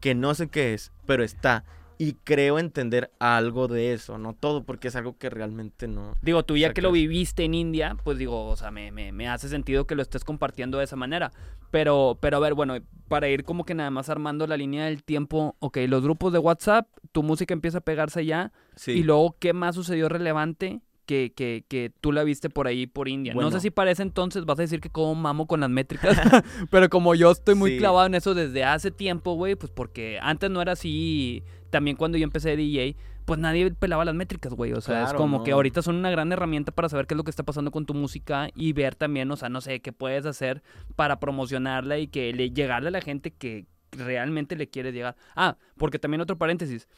Que 0.00 0.14
no 0.14 0.34
sé 0.34 0.48
qué 0.48 0.74
es, 0.74 0.92
pero 1.06 1.24
está. 1.24 1.64
Y 2.00 2.12
creo 2.22 2.60
entender 2.60 3.10
algo 3.18 3.66
de 3.66 3.92
eso, 3.92 4.18
no 4.18 4.32
todo, 4.32 4.62
porque 4.62 4.86
es 4.88 4.94
algo 4.94 5.18
que 5.18 5.30
realmente 5.30 5.88
no. 5.88 6.14
Digo, 6.22 6.44
tú 6.44 6.56
ya 6.56 6.72
que 6.72 6.80
lo 6.80 6.92
viviste 6.92 7.42
en 7.44 7.54
India, 7.54 7.96
pues 8.04 8.18
digo, 8.18 8.46
o 8.46 8.56
sea, 8.56 8.70
me, 8.70 8.92
me, 8.92 9.10
me 9.10 9.26
hace 9.28 9.48
sentido 9.48 9.84
que 9.86 9.96
lo 9.96 10.02
estés 10.02 10.22
compartiendo 10.22 10.78
de 10.78 10.84
esa 10.84 10.94
manera. 10.94 11.32
Pero, 11.72 12.16
pero 12.20 12.36
a 12.36 12.40
ver, 12.40 12.54
bueno, 12.54 12.76
para 13.08 13.28
ir 13.28 13.42
como 13.44 13.64
que 13.64 13.74
nada 13.74 13.90
más 13.90 14.08
armando 14.08 14.46
la 14.46 14.56
línea 14.56 14.84
del 14.86 15.02
tiempo, 15.02 15.56
ok, 15.58 15.78
los 15.88 16.02
grupos 16.02 16.32
de 16.32 16.38
WhatsApp, 16.38 16.86
tu 17.10 17.22
música 17.24 17.52
empieza 17.52 17.78
a 17.78 17.82
pegarse 17.82 18.20
allá, 18.20 18.52
Sí. 18.76 18.92
y 18.92 19.02
luego, 19.02 19.36
¿qué 19.40 19.52
más 19.52 19.74
sucedió 19.74 20.08
relevante? 20.08 20.80
Que, 21.04 21.32
que, 21.34 21.64
que 21.68 21.90
tú 22.02 22.12
la 22.12 22.22
viste 22.22 22.50
por 22.50 22.66
ahí, 22.66 22.86
por 22.86 23.08
India. 23.08 23.32
No 23.32 23.50
sé 23.50 23.60
si 23.60 23.70
para 23.70 23.90
ese 23.90 24.02
entonces 24.02 24.44
vas 24.44 24.58
a 24.58 24.62
decir 24.62 24.80
que 24.82 24.90
como 24.90 25.14
mamo 25.14 25.46
con 25.46 25.60
las 25.60 25.70
métricas, 25.70 26.18
pero 26.70 26.90
como 26.90 27.14
yo 27.14 27.30
estoy 27.30 27.54
muy 27.54 27.70
Sí. 27.72 27.78
clavado 27.78 28.06
en 28.06 28.14
eso 28.14 28.34
desde 28.34 28.62
hace 28.62 28.90
tiempo, 28.90 29.32
güey, 29.32 29.54
pues 29.56 29.72
porque 29.72 30.18
antes 30.20 30.50
no 30.50 30.60
era 30.60 30.72
así, 30.72 31.42
también 31.70 31.96
cuando 31.96 32.18
yo 32.18 32.24
empecé 32.24 32.50
de 32.50 32.56
DJ, 32.56 32.96
pues 33.24 33.38
nadie 33.38 33.70
pelaba 33.72 34.04
las 34.04 34.14
métricas, 34.14 34.54
güey. 34.54 34.72
O 34.72 34.80
sea, 34.80 35.04
es 35.04 35.12
como 35.12 35.42
que 35.44 35.52
ahorita 35.52 35.82
son 35.82 35.96
una 35.96 36.10
gran 36.10 36.32
herramienta 36.32 36.72
para 36.72 36.88
saber 36.88 37.06
qué 37.06 37.14
es 37.14 37.16
lo 37.16 37.24
que 37.24 37.30
está 37.30 37.42
pasando 37.42 37.70
con 37.70 37.84
tu 37.86 37.94
música 37.94 38.48
y 38.54 38.72
ver 38.72 38.94
también, 38.94 39.30
o 39.30 39.36
sea, 39.36 39.48
no 39.48 39.60
sé, 39.60 39.80
qué 39.80 39.92
puedes 39.92 40.24
hacer 40.26 40.62
para 40.96 41.20
promocionarla 41.20 41.98
y 41.98 42.06
que 42.08 42.32
le 42.32 42.50
llegarle 42.50 42.88
a 42.88 42.92
la 42.92 43.00
gente 43.02 43.30
que 43.30 43.66
realmente 43.92 44.56
le 44.56 44.66
quieres 44.68 44.94
llegar. 44.94 45.16
Ah, 45.36 45.56
porque 45.76 45.98
también 45.98 46.20
otro 46.20 46.36
paréntesis. 46.38 46.88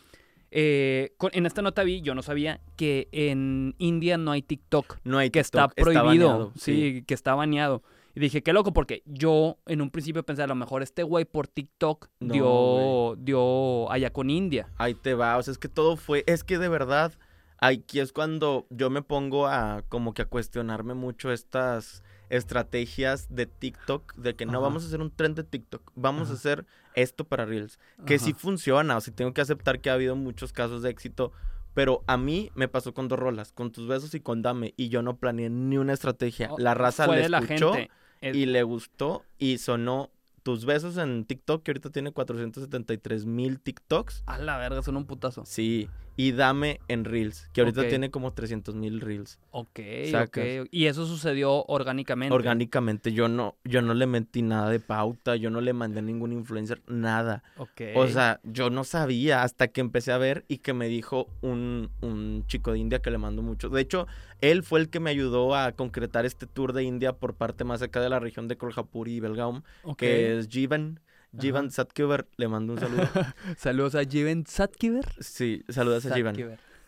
eh, 0.52 1.12
con- 1.16 1.30
en 1.32 1.46
esta 1.46 1.62
nota 1.62 1.84
vi, 1.84 2.00
yo 2.00 2.12
no 2.16 2.22
sabía, 2.22 2.60
que 2.76 3.06
en 3.12 3.76
India 3.78 4.18
no 4.18 4.32
hay 4.32 4.42
TikTok, 4.42 4.98
no 5.04 5.18
hay 5.18 5.30
que 5.30 5.38
está 5.38 5.68
prohibido. 5.68 6.04
baneado, 6.28 6.52
sí. 6.56 7.04
que 7.06 7.14
está 7.14 7.34
baneado. 7.36 7.82
Y 8.14 8.20
dije, 8.20 8.42
qué 8.42 8.52
loco, 8.52 8.72
porque 8.72 9.02
yo 9.06 9.58
en 9.66 9.80
un 9.80 9.90
principio 9.90 10.22
pensé, 10.24 10.42
a 10.42 10.46
lo 10.46 10.54
mejor 10.54 10.82
este 10.82 11.02
güey 11.02 11.24
por 11.24 11.46
TikTok 11.46 12.08
No, 12.20 12.34
dio, 12.34 13.16
dio 13.16 13.90
allá 13.90 14.10
con 14.12 14.30
India. 14.30 14.68
Ahí 14.78 14.94
te 14.94 15.14
va, 15.14 15.36
o 15.36 15.42
sea, 15.42 15.52
es 15.52 15.58
que 15.58 15.68
todo 15.68 15.96
fue, 15.96 16.24
es 16.26 16.42
que 16.42 16.58
de 16.58 16.68
verdad, 16.68 17.12
aquí 17.58 18.00
es 18.00 18.12
cuando 18.12 18.66
yo 18.70 18.90
me 18.90 19.02
pongo 19.02 19.46
a 19.46 19.82
como 19.88 20.12
que 20.12 20.22
a 20.22 20.26
cuestionarme 20.26 20.94
mucho 20.94 21.30
estas 21.30 22.02
estrategias 22.30 23.26
de 23.34 23.46
TikTok, 23.46 24.14
de 24.16 24.34
que 24.34 24.46
no 24.46 24.52
Ajá. 24.52 24.60
vamos 24.60 24.84
a 24.84 24.86
hacer 24.86 25.00
un 25.00 25.10
trend 25.10 25.36
de 25.36 25.44
TikTok, 25.44 25.92
vamos 25.94 26.22
Ajá. 26.24 26.32
a 26.32 26.34
hacer 26.34 26.66
esto 26.94 27.24
para 27.24 27.44
Reels, 27.44 27.78
que 28.06 28.18
sí 28.18 28.30
Ajá. 28.30 28.38
funciona, 28.40 28.96
o 28.96 29.00
sea, 29.00 29.14
tengo 29.14 29.32
que 29.32 29.40
aceptar 29.40 29.80
que 29.80 29.90
ha 29.90 29.94
habido 29.94 30.16
muchos 30.16 30.52
casos 30.52 30.82
de 30.82 30.90
éxito, 30.90 31.32
pero 31.74 32.02
a 32.06 32.16
mí 32.16 32.50
me 32.54 32.68
pasó 32.68 32.94
con 32.94 33.08
dos 33.08 33.18
rolas, 33.18 33.52
con 33.52 33.70
tus 33.70 33.86
besos 33.86 34.14
y 34.14 34.20
con 34.20 34.42
Dame, 34.42 34.74
y 34.76 34.88
yo 34.88 35.02
no 35.02 35.16
planeé 35.16 35.50
ni 35.50 35.78
una 35.78 35.92
estrategia. 35.92 36.50
La 36.58 36.74
raza 36.74 37.06
le 37.06 37.28
la 37.28 37.38
escuchó 37.38 37.74
y 38.20 38.46
le 38.46 38.62
gustó 38.62 39.24
y 39.38 39.58
sonó 39.58 40.10
tus 40.42 40.64
besos 40.64 40.96
en 40.96 41.24
TikTok, 41.24 41.62
que 41.62 41.70
ahorita 41.70 41.90
tiene 41.90 42.12
473 42.12 43.26
mil 43.26 43.60
TikToks. 43.60 44.24
A 44.26 44.38
la 44.38 44.56
verga, 44.58 44.82
son 44.82 44.96
un 44.96 45.06
putazo. 45.06 45.44
Sí, 45.44 45.88
y 46.20 46.32
dame 46.32 46.80
en 46.88 47.06
Reels, 47.06 47.48
que 47.54 47.62
ahorita 47.62 47.88
tiene 47.88 48.10
como 48.10 48.34
300 48.34 48.74
mil 48.74 49.00
Reels. 49.00 49.38
Ok, 49.52 49.80
Sacas. 50.10 50.44
ok. 50.60 50.68
Y 50.70 50.84
eso 50.84 51.06
sucedió 51.06 51.64
orgánicamente. 51.64 52.34
Orgánicamente, 52.34 53.14
yo 53.14 53.26
no, 53.26 53.56
yo 53.64 53.80
no 53.80 53.94
le 53.94 54.06
metí 54.06 54.42
nada 54.42 54.68
de 54.68 54.80
pauta, 54.80 55.36
yo 55.36 55.48
no 55.48 55.62
le 55.62 55.72
mandé 55.72 56.00
a 56.00 56.02
ningún 56.02 56.34
influencer, 56.34 56.82
nada. 56.86 57.42
Ok. 57.56 57.80
O 57.94 58.06
sea, 58.06 58.38
yo 58.44 58.68
no 58.68 58.84
sabía 58.84 59.44
hasta 59.44 59.68
que 59.68 59.80
empecé 59.80 60.12
a 60.12 60.18
ver 60.18 60.44
y 60.46 60.58
que 60.58 60.74
me 60.74 60.88
dijo 60.88 61.26
un, 61.40 61.88
un 62.02 62.44
chico 62.46 62.72
de 62.72 62.80
India 62.80 62.98
que 62.98 63.10
le 63.10 63.16
mando 63.16 63.40
mucho. 63.40 63.70
De 63.70 63.80
hecho, 63.80 64.06
él 64.42 64.62
fue 64.62 64.80
el 64.80 64.90
que 64.90 65.00
me 65.00 65.08
ayudó 65.08 65.54
a 65.56 65.72
concretar 65.72 66.26
este 66.26 66.46
tour 66.46 66.74
de 66.74 66.84
India 66.84 67.14
por 67.14 67.32
parte 67.32 67.64
más 67.64 67.80
acá 67.80 68.02
de 68.02 68.10
la 68.10 68.20
región 68.20 68.46
de 68.46 68.58
Kolhapur 68.58 69.08
y 69.08 69.20
Belgaum, 69.20 69.62
que 69.96 70.38
es 70.38 70.48
Jivan. 70.48 71.00
Jivan 71.38 71.70
Satkever, 71.70 72.26
le 72.36 72.48
mando 72.48 72.72
un 72.74 72.80
saludo. 72.80 73.08
Saludos 73.56 73.94
a 73.94 74.04
Jiven 74.04 74.44
Satkiver. 74.46 75.04
Sí, 75.20 75.64
saludos 75.68 76.06
a 76.06 76.14
Jivan. 76.14 76.36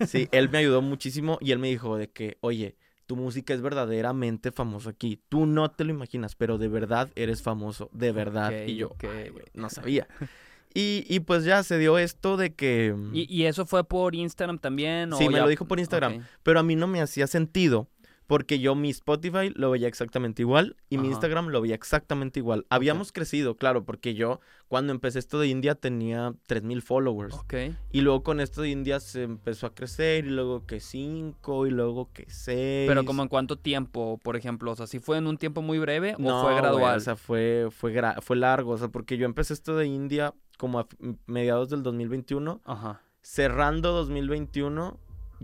Sí, 0.07 0.28
él 0.32 0.49
me 0.51 0.59
ayudó 0.59 0.82
muchísimo 0.82 1.38
y 1.40 1.53
él 1.53 1.59
me 1.59 1.68
dijo 1.68 1.97
de 1.97 2.09
que, 2.11 2.38
oye, 2.40 2.76
tu 3.07 3.16
música 3.16 3.55
es 3.55 3.61
verdaderamente 3.61 4.51
famosa 4.53 4.90
aquí. 4.90 5.20
Tú 5.28 5.47
no 5.47 5.70
te 5.70 5.84
lo 5.84 5.90
imaginas, 5.90 6.34
pero 6.34 6.59
de 6.59 6.68
verdad 6.68 7.11
eres 7.14 7.43
famoso, 7.43 7.88
de 7.93 8.11
verdad. 8.12 8.49
Ok, 8.49 8.68
y 8.68 8.76
yo, 8.76 8.88
ok. 8.88 9.05
"Ay, 9.05 9.28
güey, 9.30 9.45
no 9.55 9.70
sabía. 9.70 10.07
Y, 10.74 11.05
y 11.07 11.20
pues 11.20 11.45
ya 11.45 11.62
se 11.64 11.76
dio 11.76 11.99
esto 11.99 12.38
de 12.38 12.55
que... 12.55 12.97
¿Y, 13.12 13.30
y 13.30 13.45
eso 13.45 13.66
fue 13.66 13.84
por 13.84 14.14
Instagram 14.14 14.57
también? 14.59 15.12
o 15.12 15.18
Sí, 15.18 15.28
me 15.28 15.38
lo 15.38 15.47
dijo 15.47 15.66
por 15.66 15.78
Instagram. 15.78 16.24
Pero 16.43 16.61
a 16.61 16.62
mí 16.62 16.76
no 16.76 16.86
me 16.86 17.03
hacía 17.03 17.26
sentido 17.26 17.88
porque 18.33 18.59
yo 18.61 18.74
mi 18.74 18.89
Spotify 18.89 19.51
lo 19.55 19.70
veía 19.70 19.89
exactamente 19.89 20.41
igual 20.41 20.74
y 20.89 20.97
mi. 20.97 21.09
Instagram 21.09 21.49
lo 21.49 21.61
veía 21.61 21.74
exactamente 21.74 22.41
igual. 22.41 22.64
Habíamos 22.70 23.12
crecido, 23.12 23.57
claro, 23.59 23.85
porque 23.85 24.14
yo 24.14 24.41
cuando 24.68 24.91
empecé 24.95 25.18
esto 25.18 25.39
de 25.39 25.49
India 25.49 25.74
tenía 25.74 26.33
3000 26.47 26.80
followers. 26.80 27.35
Ok. 27.35 27.55
Y 27.91 28.01
luego 28.01 28.22
con 28.22 28.41
esto 28.41 28.62
de 28.62 28.70
India 28.70 29.01
se 29.01 29.24
empezó 29.24 29.66
a 29.66 29.74
crecer 29.74 30.24
y 30.24 30.30
luego 30.30 30.64
que 30.64 30.80
5 30.80 31.66
y 31.66 31.70
luego 31.72 32.09
que 32.14 32.24
6. 32.26 32.89
Pero 32.89 33.05
como 33.05 33.22
en 33.22 33.28
cuánto 33.28 33.59
tiempo, 33.59 34.18
por 34.22 34.37
ejemplo, 34.37 34.72
o 34.72 34.76
sea, 34.76 34.87
si 34.87 34.99
fue 34.99 35.18
en 35.18 35.26
un 35.26 35.37
tiempo 35.37 35.61
muy 35.61 35.78
breve 35.78 36.14
o 36.14 36.18
no, 36.22 36.43
fue 36.43 36.55
gradual. 36.55 36.97
o 36.97 37.01
sea, 37.01 37.16
fue, 37.16 37.68
fue, 37.70 37.93
gra- 37.95 38.22
fue 38.22 38.37
largo, 38.37 38.70
o 38.72 38.78
sea, 38.78 38.89
porque 38.89 39.18
yo 39.18 39.26
empecé 39.26 39.53
esto 39.53 39.76
de 39.76 39.85
India 39.87 40.33
como 40.57 40.78
a 40.78 40.87
mediados 41.26 41.68
del 41.68 41.83
2021. 41.83 42.62
Ajá. 42.64 43.03
Cerrando 43.20 43.93
2021, 43.93 44.99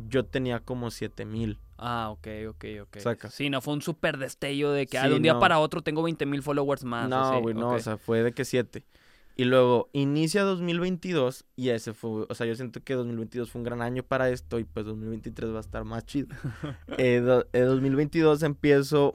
yo 0.09 0.25
tenía 0.25 0.61
como 0.61 0.91
7000. 0.91 1.59
Ah, 1.79 2.09
ok, 2.11 2.27
ok, 2.51 2.65
ok. 2.83 2.99
Sacas. 2.99 3.33
Sí, 3.35 3.51
no 3.51 3.61
fue 3.61 3.75
un 3.75 3.83
súper 3.83 4.19
destello 4.19 4.73
de 4.73 4.87
que 4.87 4.99
ah, 4.99 5.09
de 5.09 5.15
un 5.15 5.23
día 5.23 5.35
no. 5.35 5.41
para 5.41 5.61
otro 5.61 5.81
tengo 5.83 6.03
20 6.03 6.27
mil 6.27 6.43
followers 6.43 6.85
más. 6.85 7.09
No, 7.09 7.41
güey, 7.41 7.55
no, 7.55 7.71
o 7.71 7.79
sea, 7.79 7.97
fue 7.97 8.23
de 8.23 8.33
que 8.33 8.45
7. 8.45 8.85
Y 9.37 9.45
luego 9.45 9.89
inicia 9.93 10.43
2022 10.43 11.45
y 11.55 11.69
ese 11.69 11.95
fue, 11.95 12.27
o 12.29 12.35
sea, 12.35 12.45
yo 12.47 12.57
siento 12.57 12.81
que 12.83 12.95
2022 12.95 13.49
fue 13.51 13.61
un 13.61 13.65
gran 13.65 13.83
año 13.83 14.03
para 14.03 14.31
esto 14.31 14.59
y 14.59 14.65
pues 14.65 14.85
2023 14.85 15.53
va 15.53 15.59
a 15.59 15.61
estar 15.61 15.85
más 15.85 16.05
chido. 16.07 16.35
eh, 16.99 17.21
do- 17.21 17.47
eh, 17.53 17.61
2022 17.61 18.43
empiezo, 18.43 19.15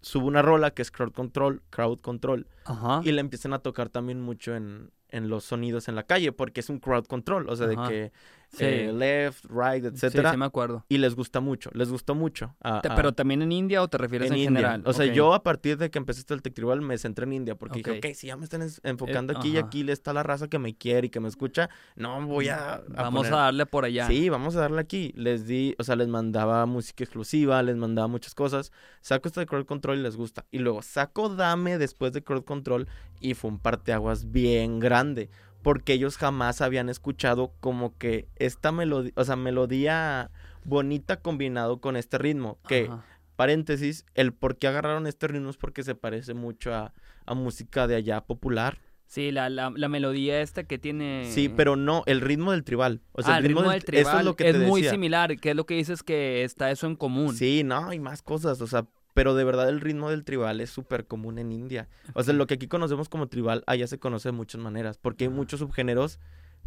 subo 0.00 0.26
una 0.26 0.42
rola 0.42 0.72
que 0.72 0.82
es 0.82 0.90
Crowd 0.90 1.12
Control, 1.12 1.62
Crowd 1.70 2.00
Control, 2.00 2.48
Ajá. 2.64 3.00
y 3.04 3.12
le 3.12 3.20
empiezan 3.20 3.52
a 3.52 3.60
tocar 3.60 3.88
también 3.90 4.20
mucho 4.20 4.56
en, 4.56 4.90
en 5.08 5.28
los 5.28 5.44
sonidos 5.44 5.86
en 5.86 5.94
la 5.94 6.02
calle 6.02 6.32
porque 6.32 6.58
es 6.58 6.68
un 6.68 6.80
Crowd 6.80 7.06
Control, 7.06 7.48
o 7.48 7.54
sea, 7.54 7.68
Ajá. 7.68 7.82
de 7.82 7.88
que 7.88 8.12
Sí. 8.52 8.64
eh, 8.64 8.92
left, 8.92 9.44
right, 9.48 9.82
Sí, 9.82 9.88
etcétera. 10.06 10.32
sí, 10.32 10.36
me 10.36 10.44
acuerdo. 10.44 10.84
Y 10.88 10.98
les 10.98 11.14
gusta 11.14 11.38
mucho, 11.40 11.70
les 11.72 11.88
gustó 11.90 12.14
mucho. 12.16 12.54
a- 12.60 12.80
Te- 12.80 12.88
a- 12.88 12.96
¿Pero 12.96 13.12
también 13.12 13.42
en 13.42 13.52
India 13.52 13.80
o 13.82 13.86
te 13.88 13.96
refieres 13.96 14.28
en, 14.28 14.34
en 14.34 14.38
India. 14.40 14.56
general? 14.58 14.82
O 14.86 14.92
sea, 14.92 15.06
yo 15.06 15.34
a 15.34 15.42
partir 15.42 15.78
de 15.78 15.90
que 15.90 15.98
empecé 15.98 16.24
Tech 16.24 16.52
Tribal 16.52 16.80
me 16.80 16.98
centré 16.98 17.24
en 17.26 17.32
India 17.34 17.54
porque 17.54 17.78
Ok. 17.80 17.86
dije, 17.86 18.08
ok, 18.10 18.14
si 18.16 18.26
ya 18.26 18.36
me 18.36 18.44
están 18.44 18.62
es- 18.62 18.80
enfocando 18.82 19.32
Eh, 19.32 19.36
aquí 19.38 19.50
y 19.50 19.56
aquí 19.58 19.88
está 19.90 20.12
la 20.12 20.22
raza 20.22 20.48
que 20.48 20.58
me 20.58 20.74
quiere 20.76 21.06
y 21.06 21.10
que 21.10 21.20
me 21.20 21.28
escucha, 21.28 21.70
no 21.96 22.26
voy 22.26 22.48
a, 22.48 22.74
a 22.74 22.82
Vamos 22.88 23.20
poner- 23.28 23.34
a 23.34 23.42
darle 23.44 23.66
por 23.66 23.84
allá. 23.84 24.06
Sí, 24.08 24.28
vamos 24.28 24.56
a 24.56 24.60
darle 24.60 24.80
aquí. 24.80 25.12
Les 25.16 25.46
di, 25.46 25.74
o 25.78 25.84
sea, 25.84 25.94
les 25.96 26.08
mandaba 26.08 26.66
música 26.66 27.04
exclusiva, 27.04 27.62
les 27.62 27.76
mandaba 27.76 28.08
muchas 28.08 28.34
cosas. 28.34 28.72
Saco 29.00 29.28
esto 29.28 29.40
de 29.40 29.46
Crowd 29.46 29.66
Control 29.66 29.98
y 29.98 30.02
les 30.02 30.16
gusta. 30.16 30.44
Y 30.50 30.58
luego 30.58 30.82
saco 30.82 31.28
Dame 31.28 31.78
después 31.78 32.12
de 32.12 32.22
Crowd 32.24 32.44
Control 32.44 32.88
y 33.20 33.34
fue 33.34 33.50
un 33.50 33.58
parteaguas 33.58 34.30
bien 34.32 34.80
grande. 34.80 35.30
Porque 35.62 35.92
ellos 35.92 36.16
jamás 36.16 36.60
habían 36.60 36.88
escuchado 36.88 37.52
como 37.60 37.96
que 37.98 38.28
esta 38.36 38.72
melodía, 38.72 39.12
o 39.16 39.24
sea, 39.24 39.36
melodía 39.36 40.30
bonita 40.64 41.20
combinado 41.20 41.80
con 41.80 41.96
este 41.96 42.18
ritmo. 42.18 42.58
Que, 42.66 42.86
Ajá. 42.90 43.04
paréntesis, 43.36 44.06
el 44.14 44.32
por 44.32 44.56
qué 44.56 44.68
agarraron 44.68 45.06
este 45.06 45.28
ritmo 45.28 45.50
es 45.50 45.56
porque 45.56 45.82
se 45.82 45.94
parece 45.94 46.34
mucho 46.34 46.74
a, 46.74 46.92
a 47.26 47.34
música 47.34 47.86
de 47.86 47.96
allá 47.96 48.22
popular. 48.22 48.78
Sí, 49.06 49.32
la, 49.32 49.50
la, 49.50 49.72
la 49.74 49.88
melodía 49.88 50.40
esta 50.40 50.62
que 50.62 50.78
tiene... 50.78 51.26
Sí, 51.28 51.48
pero 51.48 51.74
no, 51.74 52.04
el 52.06 52.20
ritmo 52.20 52.52
del 52.52 52.62
tribal. 52.62 53.00
O 53.10 53.22
sea, 53.22 53.34
ah, 53.34 53.38
el 53.38 53.44
ritmo, 53.44 53.68
del, 53.68 53.84
tribal 53.84 54.06
Eso 54.06 54.18
es 54.20 54.24
lo 54.24 54.36
que 54.36 54.52
te 54.52 54.58
muy 54.60 54.82
decía. 54.82 54.92
similar, 54.92 55.36
que 55.36 55.50
es 55.50 55.56
lo 55.56 55.66
que 55.66 55.74
dices 55.74 56.04
que 56.04 56.44
está 56.44 56.70
eso 56.70 56.86
en 56.86 56.94
común. 56.94 57.34
Sí, 57.34 57.64
no, 57.64 57.88
hay 57.88 57.98
más 57.98 58.22
cosas, 58.22 58.60
o 58.60 58.68
sea, 58.68 58.86
pero 59.14 59.34
de 59.34 59.44
verdad 59.44 59.68
el 59.68 59.80
ritmo 59.80 60.10
del 60.10 60.24
tribal 60.24 60.60
es 60.60 60.70
súper 60.70 61.06
común 61.06 61.38
en 61.38 61.52
India. 61.52 61.88
O 62.14 62.22
sea, 62.22 62.34
lo 62.34 62.46
que 62.46 62.54
aquí 62.54 62.68
conocemos 62.68 63.08
como 63.08 63.28
tribal, 63.28 63.64
allá 63.66 63.86
se 63.86 63.98
conoce 63.98 64.28
de 64.28 64.32
muchas 64.32 64.60
maneras, 64.60 64.98
porque 64.98 65.24
hay 65.24 65.28
Ajá. 65.28 65.36
muchos 65.36 65.60
subgéneros 65.60 66.18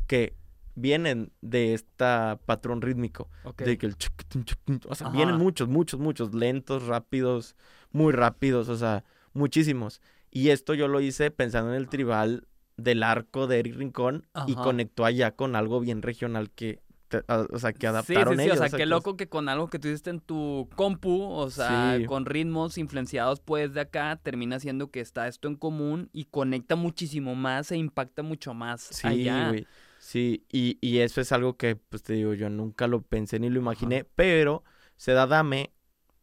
que 0.07 0.35
vienen 0.75 1.31
de 1.41 1.73
esta 1.73 2.39
patrón 2.45 2.81
rítmico. 2.81 3.29
Ok. 3.43 3.61
De 3.63 3.77
que 3.77 3.85
el 3.85 3.97
chuc, 3.97 4.13
chuc, 4.29 4.59
tum, 4.65 4.79
o 4.87 4.95
sea, 4.95 5.07
Ajá. 5.07 5.15
vienen 5.15 5.35
muchos, 5.35 5.67
muchos, 5.67 5.99
muchos, 5.99 6.33
lentos, 6.33 6.87
rápidos, 6.87 7.55
muy 7.91 8.11
rápidos, 8.11 8.69
o 8.69 8.75
sea, 8.75 9.03
muchísimos. 9.33 10.01
Y 10.31 10.49
esto 10.49 10.73
yo 10.73 10.87
lo 10.87 10.99
hice 10.99 11.31
pensando 11.31 11.69
en 11.71 11.77
el 11.77 11.89
tribal 11.89 12.47
del 12.75 13.03
arco 13.03 13.45
de 13.45 13.59
Eric 13.59 13.75
Rincón 13.75 14.27
y 14.47 14.53
Ajá. 14.53 14.63
conectó 14.63 15.05
allá 15.05 15.35
con 15.35 15.55
algo 15.55 15.79
bien 15.79 16.01
regional 16.01 16.49
que, 16.49 16.81
te- 17.21 17.23
a- 17.31 17.45
o 17.51 17.59
sea, 17.59 17.73
que 17.73 17.81
Sí, 17.81 17.85
adaptaron 17.87 18.33
sí, 18.35 18.39
sí, 18.39 18.45
ellos. 18.49 18.59
o 18.59 18.67
sea, 18.67 18.77
qué 18.77 18.85
loco 18.85 19.15
que 19.17 19.27
con 19.29 19.49
algo 19.49 19.69
que 19.69 19.79
tú 19.79 19.87
hiciste 19.87 20.09
en 20.09 20.19
tu 20.19 20.67
compu, 20.75 21.21
o 21.23 21.49
sea, 21.49 21.97
Sí. 21.97 22.05
con 22.05 22.25
ritmos 22.25 22.77
influenciados 22.77 23.39
pues 23.39 23.73
de 23.73 23.81
acá, 23.81 24.19
termina 24.21 24.59
siendo 24.59 24.89
que 24.91 24.99
está 24.99 25.27
esto 25.27 25.47
en 25.47 25.55
común 25.55 26.09
y 26.13 26.25
conecta 26.25 26.75
muchísimo 26.75 27.35
más 27.35 27.71
e 27.71 27.77
impacta 27.77 28.23
mucho 28.23 28.53
más 28.53 28.81
Sí, 28.81 29.07
allá. 29.07 29.49
güey. 29.49 29.67
Sí, 29.99 30.43
y, 30.51 30.77
y 30.81 30.97
eso 30.99 31.21
es 31.21 31.31
algo 31.31 31.55
que, 31.55 31.75
pues 31.75 32.03
te 32.03 32.13
digo, 32.13 32.33
yo 32.33 32.49
nunca 32.49 32.87
lo 32.87 33.01
pensé 33.01 33.39
ni 33.39 33.49
lo 33.49 33.59
imaginé, 33.59 34.03
pero 34.15 34.63
se 34.97 35.13
da 35.13 35.27
dame 35.27 35.71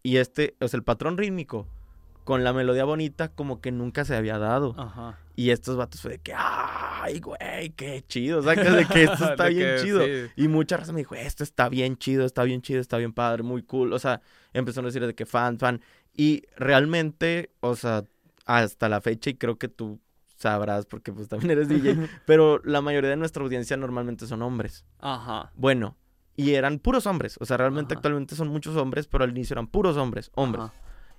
y 0.02 0.16
este, 0.18 0.54
o 0.60 0.68
sea, 0.68 0.76
el 0.78 0.84
patrón 0.84 1.16
rítmico 1.16 1.66
con 2.24 2.44
la 2.44 2.52
melodía 2.52 2.84
bonita 2.84 3.28
como 3.28 3.60
que 3.60 3.72
nunca 3.72 4.04
se 4.04 4.14
había 4.14 4.38
dado. 4.38 4.74
Ajá. 4.78 5.18
Y 5.34 5.50
estos 5.50 5.76
vatos 5.76 6.02
fue 6.02 6.12
de 6.12 6.18
que, 6.18 6.34
ay, 7.02 7.20
güey, 7.20 7.70
qué 7.70 8.04
chido, 8.06 8.42
sacas 8.42 8.74
de 8.76 8.86
que 8.86 9.04
esto 9.04 9.24
está 9.30 9.46
bien 9.48 9.76
que, 9.76 9.82
chido. 9.82 10.04
sí. 10.04 10.10
Y 10.36 10.48
mucha 10.48 10.76
raza 10.76 10.92
me 10.92 11.00
dijo, 11.00 11.14
esto 11.14 11.42
está 11.44 11.68
bien 11.68 11.96
chido, 11.96 12.24
está 12.24 12.42
bien 12.44 12.62
chido, 12.62 12.80
está 12.80 12.96
bien 12.98 13.12
padre, 13.12 13.42
muy 13.42 13.62
cool. 13.62 13.92
O 13.92 13.98
sea, 13.98 14.20
empezaron 14.52 14.86
a 14.86 14.88
decir 14.88 15.06
de 15.06 15.14
que 15.14 15.26
fan, 15.26 15.58
fan. 15.58 15.80
Y 16.16 16.44
realmente, 16.56 17.50
o 17.60 17.76
sea, 17.76 18.04
hasta 18.46 18.88
la 18.88 19.00
fecha, 19.00 19.30
y 19.30 19.34
creo 19.34 19.58
que 19.58 19.68
tú 19.68 20.00
sabrás 20.36 20.86
porque 20.86 21.12
pues 21.12 21.28
también 21.28 21.50
eres 21.52 21.68
DJ, 21.68 21.96
pero 22.26 22.60
la 22.64 22.80
mayoría 22.80 23.10
de 23.10 23.16
nuestra 23.16 23.42
audiencia 23.42 23.76
normalmente 23.76 24.26
son 24.26 24.42
hombres. 24.42 24.84
Ajá. 24.98 25.52
Bueno, 25.54 25.96
y 26.36 26.54
eran 26.54 26.78
puros 26.78 27.06
hombres. 27.06 27.36
O 27.40 27.44
sea, 27.44 27.56
realmente 27.58 27.94
Ajá. 27.94 27.98
actualmente 27.98 28.34
son 28.34 28.48
muchos 28.48 28.76
hombres, 28.76 29.06
pero 29.06 29.24
al 29.24 29.30
inicio 29.30 29.54
eran 29.54 29.66
puros 29.66 29.96
hombres, 29.96 30.30
hombres. 30.34 30.64
Ajá. 30.64 30.74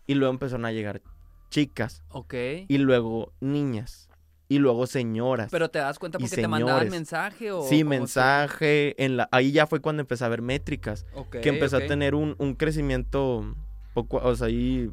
Y 0.08 0.16
luego 0.16 0.34
empezaron 0.34 0.66
a 0.66 0.72
llegar 0.72 1.02
chicas, 1.50 2.02
Ok. 2.10 2.34
y 2.68 2.78
luego 2.78 3.34
niñas, 3.42 4.10
y 4.52 4.60
luego 4.60 4.86
señoras. 4.86 5.50
Pero 5.50 5.70
te 5.70 5.80
das 5.80 5.98
cuenta 5.98 6.20
porque 6.20 6.36
te 6.36 6.48
mandaban 6.48 6.90
mensaje 6.90 7.52
o 7.52 7.64
Sí, 7.64 7.84
mensaje, 7.86 9.02
en 9.04 9.16
la, 9.18 9.30
ahí 9.32 9.52
ya 9.54 9.66
fue 9.68 9.80
cuando 9.80 10.02
empecé 10.02 10.26
a 10.26 10.28
ver 10.28 10.42
métricas, 10.42 11.06
que 11.32 11.50
empezó 11.50 11.78
a 11.78 11.80
tener 11.88 12.16
un, 12.16 12.36
un 12.38 12.56
crecimiento 12.56 13.56
poco, 13.94 14.18
o 14.18 14.36
sea, 14.36 14.48
ahí 14.48 14.90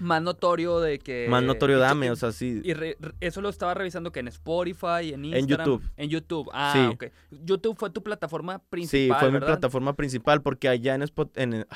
más 0.00 0.20
notorio 0.22 0.80
de 0.80 0.98
que 0.98 1.26
más 1.28 1.42
notorio 1.42 1.78
dame, 1.78 2.06
y- 2.06 2.08
o 2.10 2.16
sea, 2.16 2.32
sí. 2.32 2.60
Y 2.64 2.72
re- 2.74 2.96
eso 3.20 3.40
lo 3.40 3.48
estaba 3.48 3.74
revisando 3.74 4.12
que 4.12 4.20
en 4.20 4.28
Spotify, 4.28 5.12
en 5.12 5.24
Instagram. 5.24 5.66
YouTube. 5.66 5.90
En 5.96 6.08
YouTube. 6.10 6.50
Ah, 6.52 6.72
Sí. 6.72 6.80
ok. 6.94 7.04
YouTube 7.44 7.76
fue 7.78 7.90
tu 7.90 8.02
plataforma 8.02 8.58
Sí, 8.58 8.64
principal, 8.70 9.20
fue 9.20 9.30
mi 9.32 9.38
plataforma 9.40 9.94
principal 9.94 10.42
porque 10.42 10.68
allá 10.68 10.94
en 10.94 11.02
Spot- 11.02 11.30
en, 11.36 11.66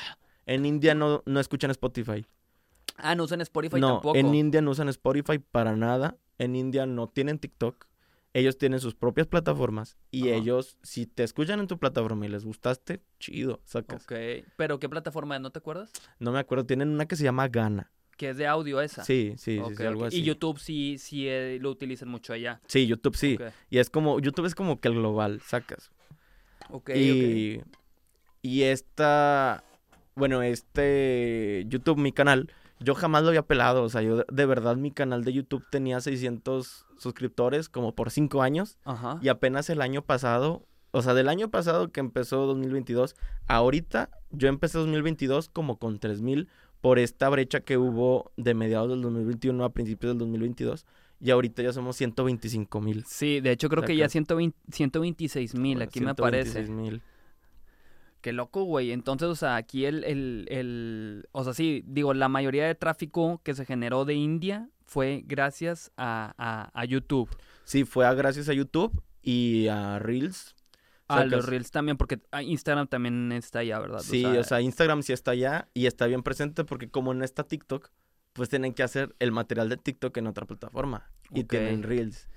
en 0.46 0.66
India 0.66 0.94
no, 0.94 1.22
no 1.26 1.40
escuchan 1.40 1.70
Spotify. 1.70 2.26
Ah, 2.98 3.14
no 3.14 3.24
usan 3.24 3.40
Spotify 3.40 3.80
no, 3.80 3.94
tampoco. 3.94 4.16
en 4.18 4.34
India 4.34 4.60
no 4.60 4.72
usan 4.72 4.88
Spotify 4.88 5.38
para 5.38 5.74
nada. 5.76 6.16
En 6.38 6.54
India 6.56 6.84
no 6.86 7.08
tienen 7.08 7.38
TikTok. 7.38 7.86
Ellos 8.34 8.58
tienen 8.58 8.78
sus 8.78 8.94
propias 8.94 9.26
plataformas 9.26 9.96
y 10.10 10.28
Ajá. 10.28 10.36
ellos, 10.36 10.76
si 10.82 11.06
te 11.06 11.24
escuchan 11.24 11.60
en 11.60 11.66
tu 11.66 11.78
plataforma 11.78 12.26
y 12.26 12.28
les 12.28 12.44
gustaste, 12.44 13.00
chido, 13.18 13.60
sacas. 13.64 14.02
Ok. 14.04 14.12
Pero 14.56 14.78
¿qué 14.78 14.88
plataforma 14.88 15.36
es? 15.36 15.40
¿No 15.40 15.50
te 15.50 15.58
acuerdas? 15.60 15.90
No 16.18 16.30
me 16.30 16.38
acuerdo, 16.38 16.66
tienen 16.66 16.90
una 16.90 17.06
que 17.06 17.16
se 17.16 17.24
llama 17.24 17.48
Gana. 17.48 17.90
Que 18.18 18.30
es 18.30 18.36
de 18.36 18.46
audio 18.46 18.80
esa. 18.82 19.02
Sí, 19.02 19.34
sí, 19.38 19.60
sí, 19.76 19.82
algo 19.82 20.04
así. 20.04 20.18
Y 20.18 20.22
YouTube 20.24 20.58
sí, 20.58 20.98
sí 20.98 21.26
eh, 21.26 21.58
lo 21.60 21.70
utilizan 21.70 22.08
mucho 22.10 22.32
allá. 22.32 22.60
Sí, 22.66 22.86
YouTube 22.86 23.16
sí. 23.16 23.36
Ok, 23.40 23.52
Y 23.70 23.78
es 23.78 23.88
como, 23.90 24.20
YouTube 24.20 24.44
es 24.46 24.54
como 24.54 24.78
que 24.80 24.88
el 24.88 24.94
global, 24.94 25.40
sacas. 25.40 25.90
ok. 26.68 26.90
ok. 26.90 26.96
y, 26.96 27.60
y 28.42 28.62
esta, 28.64 29.64
bueno, 30.16 30.42
este 30.42 31.64
YouTube, 31.68 31.98
mi 31.98 32.12
canal, 32.12 32.52
yo 32.80 32.94
jamás 32.94 33.22
lo 33.22 33.28
había 33.28 33.42
pelado. 33.42 33.82
O 33.82 33.88
sea, 33.88 34.02
yo 34.02 34.16
de, 34.16 34.24
de 34.30 34.46
verdad 34.46 34.76
mi 34.76 34.90
canal 34.90 35.24
de 35.24 35.32
YouTube 35.32 35.64
tenía 35.70 36.00
600 36.00 36.86
suscriptores 36.98 37.68
como 37.68 37.94
por 37.94 38.10
5 38.10 38.42
años. 38.42 38.78
Ajá. 38.84 39.18
Y 39.22 39.28
apenas 39.28 39.70
el 39.70 39.80
año 39.80 40.02
pasado, 40.02 40.66
o 40.90 41.02
sea, 41.02 41.14
del 41.14 41.28
año 41.28 41.50
pasado 41.50 41.90
que 41.90 42.00
empezó 42.00 42.46
2022, 42.46 43.16
ahorita 43.46 44.10
yo 44.30 44.48
empecé 44.48 44.78
2022 44.78 45.48
como 45.48 45.78
con 45.78 45.98
3000 45.98 46.48
por 46.80 46.98
esta 46.98 47.28
brecha 47.28 47.60
que 47.60 47.76
hubo 47.76 48.30
de 48.36 48.54
mediados 48.54 48.88
del 48.90 49.02
2021 49.02 49.64
a 49.64 49.72
principios 49.72 50.12
del 50.12 50.18
2022. 50.18 50.86
Y 51.20 51.30
ahorita 51.30 51.64
ya 51.64 51.72
somos 51.72 51.96
125 51.96 52.80
mil. 52.80 53.04
Sí, 53.04 53.40
de 53.40 53.50
hecho 53.50 53.68
creo 53.68 53.82
que 53.82 53.96
ya 53.96 54.04
Sacas. 54.04 54.12
120 54.12 54.56
126 54.70 55.54
mil, 55.56 55.82
aquí 55.82 56.00
me 56.00 56.10
aparece. 56.10 56.62
mil. 56.68 57.02
Qué 58.20 58.32
loco, 58.32 58.64
güey. 58.64 58.92
Entonces, 58.92 59.28
o 59.28 59.34
sea, 59.36 59.56
aquí 59.56 59.84
el, 59.84 60.04
el, 60.04 60.46
el, 60.50 61.28
o 61.32 61.44
sea, 61.44 61.54
sí, 61.54 61.84
digo, 61.86 62.14
la 62.14 62.28
mayoría 62.28 62.66
de 62.66 62.74
tráfico 62.74 63.40
que 63.44 63.54
se 63.54 63.64
generó 63.64 64.04
de 64.04 64.14
India 64.14 64.68
fue 64.86 65.22
gracias 65.26 65.92
a, 65.96 66.34
a, 66.36 66.70
a 66.78 66.84
YouTube. 66.84 67.28
Sí, 67.64 67.84
fue 67.84 68.06
a 68.06 68.14
gracias 68.14 68.48
a 68.48 68.54
YouTube 68.54 69.02
y 69.22 69.68
a 69.68 69.98
Reels. 69.98 70.54
A 71.06 71.24
los 71.24 71.30
Sacas. 71.30 71.46
Reels 71.46 71.70
también, 71.70 71.96
porque 71.96 72.20
ah, 72.32 72.42
Instagram 72.42 72.86
también 72.86 73.32
está 73.32 73.60
allá, 73.60 73.78
¿verdad? 73.78 74.00
Sí, 74.00 74.24
o 74.24 74.44
sea, 74.44 74.60
Instagram 74.60 75.02
sí 75.02 75.12
está 75.12 75.30
allá 75.30 75.68
y 75.72 75.86
está 75.86 76.06
bien 76.06 76.22
presente 76.22 76.64
porque 76.64 76.90
como 76.90 77.14
no 77.14 77.24
está 77.24 77.44
TikTok, 77.44 77.90
pues 78.34 78.48
tienen 78.48 78.74
que 78.74 78.82
hacer 78.82 79.14
el 79.18 79.32
material 79.32 79.68
de 79.68 79.78
TikTok 79.78 80.16
en 80.18 80.26
otra 80.26 80.44
plataforma. 80.44 81.10
Y 81.30 81.44
tienen 81.44 81.82
Reels. 81.82 82.28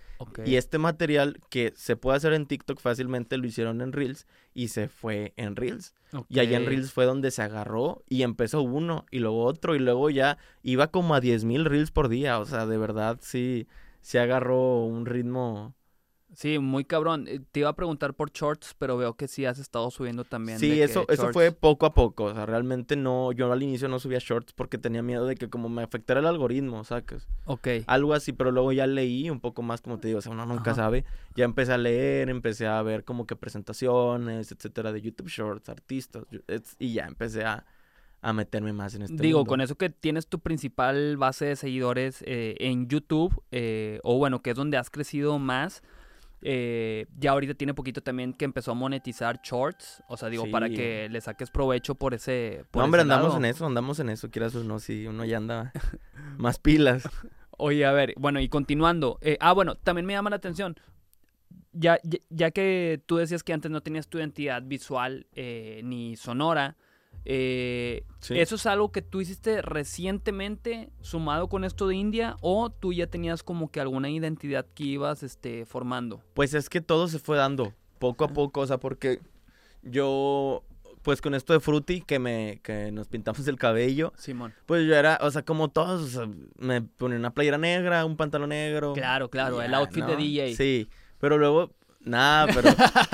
Y 0.45 0.55
este 0.55 0.77
material 0.77 1.39
que 1.49 1.73
se 1.75 1.95
puede 1.95 2.17
hacer 2.17 2.33
en 2.33 2.45
TikTok 2.45 2.79
fácilmente 2.79 3.37
lo 3.37 3.47
hicieron 3.47 3.81
en 3.81 3.91
Reels 3.91 4.27
y 4.53 4.69
se 4.69 4.87
fue 4.87 5.33
en 5.37 5.55
Reels. 5.55 5.93
Y 6.29 6.39
allá 6.39 6.57
en. 6.57 6.65
Reels 6.65 6.91
fue 6.91 7.05
donde 7.05 7.31
se 7.31 7.41
agarró 7.41 8.03
y 8.09 8.23
empezó 8.23 8.61
uno 8.61 9.05
y 9.11 9.19
luego 9.19 9.43
otro 9.45 9.75
y 9.75 9.79
luego 9.79 10.09
ya 10.09 10.37
iba 10.63 10.87
como 10.87 11.15
a 11.15 11.21
10 11.21 11.45
mil 11.45 11.65
Reels 11.65 11.91
por 11.91 12.09
día. 12.09 12.39
O 12.39 12.45
sea, 12.45 12.65
de 12.65 12.77
verdad 12.77 13.19
sí, 13.21 13.67
se 14.01 14.19
agarró 14.19 14.83
un 14.85 15.05
ritmo. 15.05 15.75
Sí, 16.33 16.59
muy 16.59 16.85
cabrón. 16.85 17.27
Eh, 17.27 17.41
Te 17.51 17.59
iba 17.59 17.69
a 17.69 17.75
preguntar 17.75 18.13
por 18.13 18.31
shorts, 18.31 18.73
pero 18.79 18.95
veo 18.95 19.15
que 19.15 19.27
sí 19.27 19.45
has 19.45 19.59
estado 19.59 19.91
subiendo 19.91 20.23
también. 20.23 20.59
Sí, 20.59 20.81
eso, 20.81 21.05
eso 21.09 21.23
shorts. 21.23 21.33
fue 21.33 21.51
poco 21.51 21.85
a 21.85 21.93
poco. 21.93 22.25
O 22.25 22.33
sea, 22.33 22.45
realmente 22.45 22.95
no, 22.95 23.31
yo 23.33 23.51
al 23.51 23.61
inicio 23.63 23.87
no 23.89 23.99
subía 23.99 24.19
shorts 24.21 24.53
porque 24.53 24.77
tenía 24.77 25.01
miedo 25.01 25.25
de 25.25 25.35
que 25.35 25.49
como 25.49 25.67
me 25.67 25.83
afectara 25.83 26.21
el 26.21 26.25
algoritmo, 26.27 26.83
¿sacas? 26.85 27.27
Ok. 27.45 27.67
Algo 27.87 28.13
así, 28.13 28.31
pero 28.31 28.51
luego 28.51 28.71
ya 28.71 28.87
leí 28.87 29.29
un 29.29 29.41
poco 29.41 29.61
más, 29.61 29.81
como 29.81 29.99
te 29.99 30.07
digo, 30.07 30.19
o 30.19 30.21
sea, 30.21 30.31
uno 30.31 30.45
nunca 30.45 30.71
Ajá. 30.71 30.83
sabe. 30.83 31.03
Ya 31.35 31.43
empecé 31.45 31.73
a 31.73 31.77
leer, 31.77 32.29
empecé 32.29 32.65
a 32.65 32.81
ver 32.81 33.03
como 33.03 33.27
que 33.27 33.35
presentaciones, 33.35 34.51
etcétera, 34.51 34.91
de 34.91 35.01
YouTube 35.01 35.27
Shorts, 35.29 35.69
artistas, 35.69 36.23
y 36.79 36.93
ya 36.93 37.05
empecé 37.07 37.43
a, 37.43 37.65
a 38.21 38.33
meterme 38.33 38.71
más 38.73 38.93
en 38.95 39.01
este 39.03 39.21
Digo, 39.21 39.39
mundo. 39.39 39.49
con 39.49 39.61
eso 39.61 39.75
que 39.75 39.89
tienes 39.89 40.27
tu 40.27 40.39
principal 40.39 41.17
base 41.17 41.45
de 41.45 41.55
seguidores 41.55 42.23
eh, 42.25 42.55
en 42.59 42.87
YouTube, 42.87 43.41
eh, 43.51 43.99
o 44.03 44.17
bueno, 44.17 44.41
que 44.41 44.51
es 44.51 44.55
donde 44.55 44.77
has 44.77 44.89
crecido 44.89 45.39
más, 45.39 45.81
eh, 46.41 47.05
ya 47.17 47.31
ahorita 47.31 47.53
tiene 47.53 47.73
poquito 47.73 48.01
también 48.01 48.33
que 48.33 48.45
empezó 48.45 48.71
a 48.71 48.73
monetizar 48.73 49.39
shorts, 49.43 50.03
o 50.07 50.17
sea, 50.17 50.29
digo, 50.29 50.49
para 50.51 50.69
que 50.69 51.07
le 51.09 51.21
saques 51.21 51.51
provecho 51.51 51.95
por 51.95 52.13
ese... 52.13 52.65
Por 52.71 52.81
No, 52.81 52.85
hombre, 52.85 53.01
ese 53.01 53.03
andamos 53.03 53.29
lado. 53.33 53.37
en 53.37 53.45
eso, 53.45 53.65
andamos 53.65 53.99
en 53.99 54.09
eso, 54.09 54.29
quieras 54.31 54.55
o 54.55 54.63
no, 54.63 54.79
si 54.79 55.07
uno 55.07 55.25
ya 55.25 55.37
anda 55.37 55.71
más 56.37 56.59
pilas. 56.59 57.07
Oye, 57.57 57.85
a 57.85 57.91
ver, 57.91 58.13
bueno, 58.17 58.39
y 58.39 58.49
continuando. 58.49 59.19
eh, 59.21 59.37
ah, 59.39 59.53
bueno, 59.53 59.75
también 59.75 60.05
me 60.05 60.13
llama 60.13 60.29
la 60.31 60.37
atención. 60.37 60.75
Ya, 61.73 61.99
ya, 62.03 62.17
ya 62.29 62.51
que 62.51 63.01
tú 63.05 63.17
decías 63.17 63.43
que 63.43 63.53
antes 63.53 63.71
no 63.71 63.81
tenías 63.81 64.07
tu 64.07 64.17
identidad 64.17 64.61
visual 64.63 65.27
eh, 65.33 65.81
ni 65.83 66.15
sonora, 66.17 66.75
eh, 67.25 68.03
Sí. 68.19 68.39
¿eso 68.39 68.55
es 68.55 68.65
algo 68.65 68.91
que 68.91 69.01
tú 69.01 69.19
hiciste 69.21 69.61
recientemente 69.61 70.89
sumado 71.01 71.47
con 71.49 71.63
esto 71.63 71.87
de 71.87 71.95
India 71.95 72.37
o 72.41 72.69
tú 72.69 72.93
ya 72.93 73.07
tenías 73.07 73.41
como 73.43 73.71
que 73.71 73.79
alguna 73.79 74.09
identidad 74.09 74.65
que 74.73 74.83
ibas 74.83 75.23
este, 75.23 75.65
formando? 75.65 76.21
Pues 76.33 76.53
es 76.53 76.69
que 76.69 76.81
todo 76.81 77.07
se 77.07 77.19
fue 77.19 77.37
dando 77.37 77.73
poco 77.99 78.25
a 78.25 78.27
poco, 78.29 78.61
o 78.61 78.67
sea, 78.67 78.77
porque 78.79 79.19
yo, 79.83 80.63
pues 81.01 81.21
con 81.21 81.33
esto 81.35 81.53
de 81.53 81.59
Fruity, 81.59 82.01
que 82.01 82.19
me, 82.19 82.59
que 82.63 82.91
nos 82.91 83.07
pintamos 83.07 83.47
el 83.47 83.57
cabello, 83.57 84.13
Simón. 84.17 84.53
pues 84.65 84.85
yo 84.87 84.95
era, 84.95 85.17
o 85.21 85.31
sea, 85.31 85.43
como 85.43 85.69
todos, 85.69 86.01
o 86.01 86.07
sea, 86.07 86.29
me 86.57 86.81
ponía 86.81 87.17
una 87.17 87.33
playera 87.33 87.57
negra, 87.57 88.05
un 88.05 88.17
pantalón 88.17 88.49
negro. 88.49 88.93
Claro, 88.93 89.29
claro, 89.29 89.61
el 89.61 89.73
outfit 89.73 90.05
de. 90.05 90.15
DJ. 90.15 90.55
Sí, 90.55 90.89
pero 91.19 91.37
luego, 91.37 91.71
nada, 92.03 92.47
pero 92.53 92.69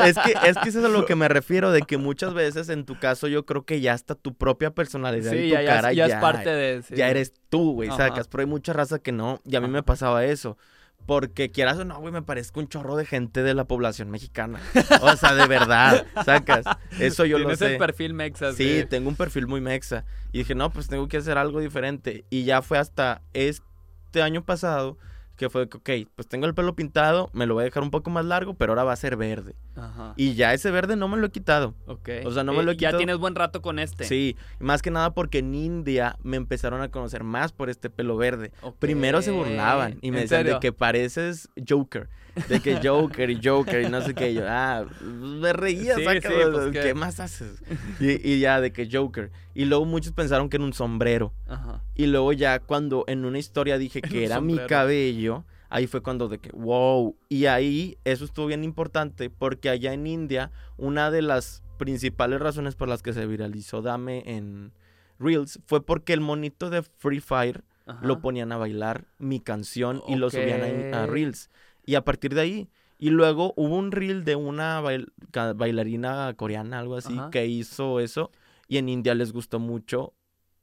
es 0.06 0.18
que, 0.18 0.34
es 0.48 0.58
que 0.58 0.70
eso 0.70 0.80
es 0.80 0.86
a 0.86 0.90
lo 0.90 1.06
que 1.06 1.16
me 1.16 1.28
refiero, 1.28 1.72
de 1.72 1.82
que 1.82 1.98
muchas 1.98 2.34
veces 2.34 2.70
en 2.70 2.86
tu 2.86 3.00
caso 3.00 3.28
yo 3.28 3.46
creo 3.46 3.66
que 3.66 3.82
ya 3.82 3.94
está 3.94 4.16
tu 4.16 4.34
propia 4.34 4.72
personalidad 4.72 5.34
y 5.34 5.50
tu 5.50 5.56
ya, 5.56 5.66
cara 5.66 5.94
ya 5.94 6.08
ya, 6.08 6.16
es 6.16 6.22
parte 6.22 6.50
de... 6.50 6.82
sí. 6.84 6.96
ya 6.96 7.10
eres 7.10 7.34
tú, 7.50 7.74
güey, 7.74 7.90
sacas, 7.90 8.28
pero 8.28 8.42
hay 8.42 8.48
mucha 8.48 8.74
raza 8.74 9.00
que 9.00 9.12
no, 9.12 9.42
y 9.46 9.56
a 9.56 9.62
mí 9.62 9.68
me 9.68 9.84
pasaba 9.84 10.26
eso. 10.26 10.58
Porque 11.06 11.52
quieras 11.52 11.78
o 11.78 11.86
no, 11.86 11.98
güey, 12.02 12.12
me 12.12 12.22
parezco 12.22 12.60
un 12.60 12.68
chorro 12.68 12.98
de 12.98 13.06
gente 13.06 13.42
de 13.42 13.54
la 13.54 13.64
población 13.64 14.10
mexicana. 14.10 14.60
O 15.02 15.16
sea, 15.16 15.36
de 15.36 15.48
verdad, 15.48 16.06
sacas. 16.26 16.66
Eso 17.00 17.24
yo 17.24 17.38
lo 17.38 17.46
Tienes 17.46 17.60
sé. 17.60 17.74
el 17.74 17.78
perfil 17.78 18.14
mexa. 18.14 18.52
Sí, 18.52 18.84
tengo 18.90 19.08
un 19.08 19.16
perfil 19.16 19.48
muy 19.48 19.62
mexa. 19.62 20.04
Y 20.34 20.40
dije, 20.40 20.54
no, 20.54 20.70
pues 20.70 20.90
tengo 20.90 21.08
que 21.08 21.16
hacer 21.16 21.38
algo 21.38 21.62
diferente. 21.62 22.26
Y 22.30 22.44
ya 22.44 22.62
fue 22.62 22.78
hasta 22.78 23.22
este 23.32 24.22
año 24.22 24.44
pasado 24.44 24.98
que 25.38 25.50
fue 25.50 25.70
que, 25.70 25.78
ok, 25.78 26.10
pues 26.16 26.28
tengo 26.28 26.46
el 26.48 26.54
pelo 26.54 26.76
pintado, 26.76 27.30
me 27.32 27.46
lo 27.46 27.54
voy 27.54 27.62
a 27.62 27.66
dejar 27.66 27.84
un 27.84 27.92
poco 27.92 28.10
más 28.10 28.26
largo, 28.26 28.56
pero 28.56 28.74
ahora 28.74 28.84
va 28.84 28.94
a 28.94 28.96
ser 28.98 29.16
verde. 29.16 29.56
Ajá. 29.76 30.14
Y 30.18 30.34
ya 30.34 30.54
ese 30.54 30.72
verde 30.72 30.96
no 30.96 31.08
me 31.08 31.18
lo 31.18 31.28
he 31.28 31.32
quitado. 31.32 31.76
Ok. 31.86 32.10
o 32.26 32.32
sea, 32.32 32.44
no 32.44 32.54
me 32.54 32.64
lo 32.64 32.72
he 32.72 32.76
Ya 32.76 32.90
quitado. 32.90 32.98
tienes 32.98 33.18
buen 33.18 33.36
rato 33.36 33.62
con 33.62 33.80
este. 33.80 34.04
Sí, 34.06 34.36
más 34.60 34.82
que 34.82 34.92
nada 34.92 35.14
porque 35.14 35.40
en 35.40 35.54
India 35.56 36.18
me 36.24 36.38
empezaron 36.38 36.82
a 36.82 36.90
conocer 36.90 37.24
más 37.24 37.52
por 37.54 37.70
este 37.70 37.90
pelo 37.90 38.18
verde. 38.18 38.52
Primero 38.80 39.22
se 39.22 39.32
burlaban 39.32 40.00
y 40.02 40.12
me 40.12 40.18
¿En 40.18 40.24
decían 40.24 40.40
serio? 40.40 40.54
de 40.56 40.60
que 40.60 40.74
pareces 40.74 41.50
Joker, 41.68 42.10
de 42.50 42.60
que 42.60 42.80
Joker 42.84 43.30
y 43.30 43.40
Joker 43.44 43.82
y 43.84 43.90
no 43.90 44.02
sé 44.02 44.14
qué. 44.16 44.32
Y 44.32 44.36
yo, 44.36 44.44
ah, 44.48 44.86
me 45.02 45.54
reía, 45.54 45.94
Sí, 45.96 46.02
sí, 46.02 46.06
pues, 46.06 46.72
¿qué? 46.72 46.82
¿qué? 46.82 46.94
más 46.96 47.20
haces? 47.20 47.62
Y, 48.00 48.28
y 48.28 48.40
ya, 48.40 48.60
de 48.60 48.72
que 48.74 48.90
Joker. 48.92 49.32
Y 49.54 49.66
luego 49.66 49.86
muchos 49.86 50.14
pensaron 50.14 50.50
que 50.50 50.58
era 50.58 50.64
un 50.64 50.74
sombrero. 50.74 51.34
Ajá. 51.48 51.82
Y 51.96 52.06
luego 52.06 52.32
ya 52.32 52.60
cuando 52.60 53.04
en 53.08 53.26
una 53.26 53.40
historia 53.40 53.78
dije 53.80 54.02
que 54.04 54.24
era 54.24 54.40
mi 54.40 54.58
cabello, 54.68 55.27
ahí 55.70 55.88
fue 55.88 56.02
cuando 56.02 56.28
de 56.28 56.40
que, 56.40 56.50
wow. 56.52 57.16
Y 57.30 57.46
ahí 57.46 57.98
eso 58.04 58.26
estuvo 58.26 58.48
bien 58.48 58.64
importante 58.64 59.30
porque 59.30 59.70
allá 59.70 59.94
en 59.94 60.08
India, 60.08 60.52
una 60.78 61.12
de 61.12 61.22
las 61.22 61.64
principales 61.78 62.40
razones 62.40 62.76
por 62.76 62.88
las 62.88 63.04
que 63.04 63.14
se 63.14 63.26
viralizó 63.28 63.82
Dame 63.82 64.24
en 64.26 64.72
Reels 65.20 65.60
fue 65.66 65.86
porque 65.86 66.14
el 66.14 66.22
monito 66.22 66.70
de 66.70 66.82
Free 66.84 67.20
Fire 67.20 67.64
Ajá. 67.86 68.00
lo 68.06 68.20
ponían 68.22 68.52
a 68.52 68.58
bailar 68.58 69.06
mi 69.20 69.40
canción 69.40 70.02
y 70.08 70.16
lo 70.16 70.30
subían 70.30 70.94
a. 70.94 71.06
Reels. 71.06 71.50
Y 71.86 71.96
a 71.96 72.04
partir 72.04 72.34
de 72.36 72.42
ahí. 72.42 72.70
Y 73.00 73.12
luego 73.12 73.54
hubo 73.56 73.76
un 73.78 73.92
reel 73.92 74.24
de 74.26 74.36
una 74.36 74.82
bail- 74.82 75.12
bailarina 75.56 76.34
coreana, 76.36 76.80
algo 76.80 76.96
así, 76.96 77.14
Ajá. 77.18 77.30
que 77.30 77.46
hizo 77.46 78.00
eso. 78.00 78.32
Y 78.68 78.78
en 78.78 78.90
India 78.90 79.14
les 79.16 79.32
gustó 79.32 79.60
mucho 79.60 80.14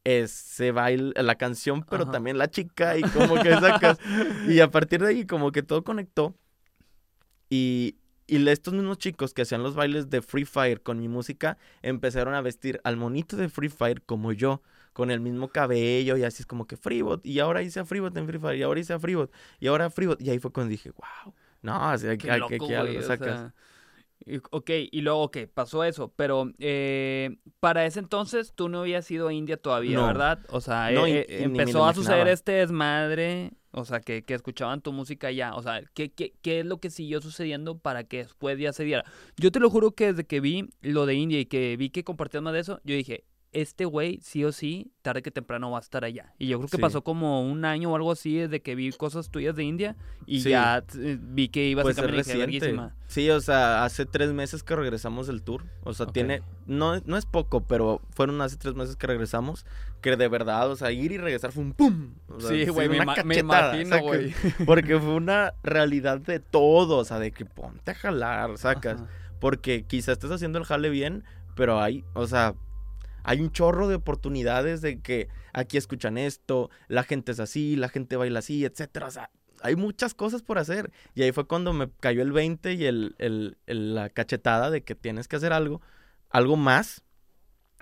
ese 0.04 0.70
baile, 0.70 1.12
la 1.22 1.34
canción, 1.36 1.82
pero 1.88 2.04
Ajá. 2.04 2.12
también 2.12 2.36
la 2.38 2.50
chica 2.50 2.96
y 2.98 3.02
como 3.02 3.34
que 3.42 3.50
sacas. 3.54 3.98
y 4.48 4.60
a 4.60 4.70
partir 4.70 5.00
de 5.02 5.08
ahí 5.08 5.26
como 5.26 5.50
que 5.52 5.62
todo 5.62 5.82
conectó. 5.82 6.34
Y, 7.50 7.96
y 8.26 8.46
estos 8.48 8.74
mismos 8.74 8.98
chicos 8.98 9.34
que 9.34 9.42
hacían 9.42 9.62
los 9.62 9.74
bailes 9.74 10.10
de 10.10 10.22
Free 10.22 10.44
Fire 10.44 10.82
con 10.82 10.98
mi 10.98 11.08
música 11.08 11.58
empezaron 11.82 12.34
a 12.34 12.40
vestir 12.40 12.80
al 12.84 12.96
monito 12.96 13.36
de 13.36 13.48
Free 13.48 13.68
Fire 13.68 14.02
como 14.02 14.32
yo, 14.32 14.62
con 14.92 15.10
el 15.10 15.20
mismo 15.20 15.48
cabello 15.48 16.16
y 16.16 16.24
así 16.24 16.42
es 16.42 16.46
como 16.46 16.66
que 16.66 16.76
Freebot. 16.76 17.24
Y 17.26 17.40
ahora 17.40 17.62
hice 17.62 17.80
a 17.80 17.84
Freebot 17.84 18.16
en 18.16 18.26
Free 18.26 18.38
Fire 18.38 18.56
y 18.56 18.62
ahora 18.62 18.80
hice 18.80 18.92
a 18.92 18.98
Freebot 18.98 19.30
y 19.60 19.66
ahora 19.66 19.86
a 19.86 19.90
Freebot. 19.90 20.20
Y 20.20 20.30
ahí 20.30 20.38
fue 20.38 20.52
cuando 20.52 20.70
dije, 20.70 20.90
wow, 20.90 21.34
no, 21.62 21.92
o 21.92 21.98
sea, 21.98 22.16
Qué 22.16 22.28
que, 22.28 22.36
loco, 22.38 22.56
güey, 22.58 22.74
algo 22.74 22.98
o 22.98 23.02
sacas. 23.02 23.26
sea, 23.40 23.48
y- 23.48 23.73
ok, 24.50 24.70
y 24.90 25.00
luego, 25.02 25.22
ok, 25.24 25.38
pasó 25.52 25.84
eso, 25.84 26.12
pero 26.16 26.50
eh, 26.58 27.36
para 27.60 27.84
ese 27.86 28.00
entonces 28.00 28.52
tú 28.54 28.68
no 28.68 28.80
habías 28.80 29.10
ido 29.10 29.28
a 29.28 29.32
India 29.32 29.56
todavía, 29.56 29.98
No. 29.98 30.06
¿verdad? 30.06 30.38
O 30.48 30.60
sea, 30.60 30.90
No, 30.90 31.06
eh, 31.06 31.26
y- 31.28 31.32
eh, 31.32 31.42
empezó 31.44 31.84
a 31.84 31.92
suceder 31.94 32.28
este 32.28 32.52
desmadre, 32.52 33.52
o 33.72 33.84
sea, 33.84 34.00
que, 34.00 34.22
que 34.22 34.34
escuchaban 34.34 34.80
tu 34.80 34.92
música 34.92 35.30
ya, 35.30 35.54
o 35.54 35.62
sea, 35.62 35.82
¿qué, 35.94 36.12
qué, 36.12 36.34
¿qué 36.42 36.60
es 36.60 36.66
lo 36.66 36.78
que 36.78 36.90
siguió 36.90 37.20
sucediendo 37.20 37.78
para 37.78 38.04
que 38.04 38.18
después 38.18 38.58
ya 38.58 38.72
se 38.72 38.84
diera? 38.84 39.04
Yo 39.36 39.50
te 39.52 39.60
lo 39.60 39.68
juro 39.70 39.92
que 39.92 40.06
desde 40.12 40.24
que 40.24 40.40
vi 40.40 40.68
lo 40.80 41.06
de 41.06 41.14
India 41.14 41.40
y 41.40 41.46
que 41.46 41.76
vi 41.76 41.90
que 41.90 42.04
compartías 42.04 42.42
más 42.42 42.52
de 42.54 42.60
eso, 42.60 42.80
yo 42.84 42.94
dije, 42.94 43.24
este 43.54 43.84
güey 43.86 44.18
sí 44.20 44.44
o 44.44 44.52
sí, 44.52 44.92
tarde 45.02 45.22
que 45.22 45.30
temprano 45.30 45.70
va 45.70 45.78
a 45.78 45.80
estar 45.80 46.04
allá. 46.04 46.34
Y 46.38 46.48
yo 46.48 46.58
creo 46.58 46.68
que 46.68 46.76
Sí. 46.76 46.80
pasó 46.82 47.02
como 47.02 47.42
un 47.48 47.64
año 47.64 47.90
o 47.90 47.96
algo 47.96 48.12
así 48.12 48.36
desde 48.36 48.60
que 48.60 48.74
vi 48.74 48.90
cosas 48.92 49.30
tuyas 49.30 49.54
de 49.56 49.64
India 49.64 49.96
y 50.26 50.40
Sí. 50.40 50.50
ya 50.50 50.84
vi 51.20 51.48
que 51.48 51.66
ibas 51.68 51.84
Pues 51.84 51.98
a. 51.98 52.02
"Verguísima". 52.02 52.94
Sí, 53.06 53.30
o 53.30 53.40
sea, 53.40 53.84
hace 53.84 54.06
tres 54.06 54.32
meses 54.32 54.62
que 54.62 54.74
regresamos 54.76 55.26
del 55.26 55.42
tour. 55.42 55.64
O 55.84 55.94
sea, 55.94 56.06
Ok. 56.06 56.12
tiene, 56.12 56.42
no, 56.66 57.00
no 57.00 57.16
es 57.16 57.26
poco, 57.26 57.62
pero 57.64 58.00
fueron 58.10 58.40
hace 58.42 58.56
tres 58.56 58.74
meses 58.74 58.96
que 58.96 59.06
regresamos. 59.06 59.64
Que 60.00 60.16
de 60.16 60.28
verdad, 60.28 60.70
o 60.70 60.76
sea, 60.76 60.92
ir 60.92 61.12
y 61.12 61.18
regresar 61.18 61.52
fue 61.52 61.62
un 61.62 61.72
pum. 61.72 62.14
O 62.28 62.40
sea, 62.40 62.50
Sí, 62.50 62.66
güey, 62.66 62.88
me, 62.90 63.04
me 63.24 63.38
imagino, 63.38 64.00
güey. 64.02 64.32
Porque 64.66 64.98
fue 64.98 65.14
una 65.14 65.54
realidad 65.62 66.18
de 66.20 66.40
todo, 66.40 66.98
o 66.98 67.04
sea, 67.04 67.18
de 67.18 67.32
que 67.32 67.46
ponte 67.46 67.92
a 67.92 67.94
jalar, 67.94 68.58
sacas. 68.58 69.00
Ajá. 69.00 69.10
Porque 69.40 69.84
quizá 69.86 70.12
estés 70.12 70.30
haciendo 70.30 70.58
el 70.58 70.64
jale 70.64 70.90
bien, 70.90 71.24
pero 71.54 71.80
hay, 71.80 72.04
o 72.14 72.26
sea, 72.26 72.54
hay 73.24 73.40
un 73.40 73.50
chorro 73.50 73.88
de 73.88 73.96
oportunidades 73.96 74.80
de 74.80 75.00
que 75.00 75.28
aquí 75.52 75.76
escuchan 75.76 76.16
esto, 76.18 76.70
la 76.88 77.02
gente 77.02 77.32
es 77.32 77.40
así, 77.40 77.74
la 77.76 77.88
gente 77.88 78.16
baila 78.16 78.38
así, 78.38 78.64
etcétera. 78.64 79.06
O 79.08 79.10
sea, 79.10 79.30
hay 79.62 79.76
muchas 79.76 80.14
cosas 80.14 80.42
por 80.42 80.58
hacer. 80.58 80.92
Y 81.14 81.22
ahí 81.22 81.32
fue 81.32 81.46
cuando 81.46 81.72
me 81.72 81.90
cayó 82.00 82.22
el 82.22 82.32
20 82.32 82.74
y 82.74 82.84
el, 82.84 83.14
el- 83.18 83.56
la 83.66 84.10
cachetada 84.10 84.70
de 84.70 84.82
que 84.82 84.94
tienes 84.94 85.26
que 85.26 85.36
hacer 85.36 85.52
algo, 85.52 85.80
algo 86.30 86.56
más. 86.56 87.02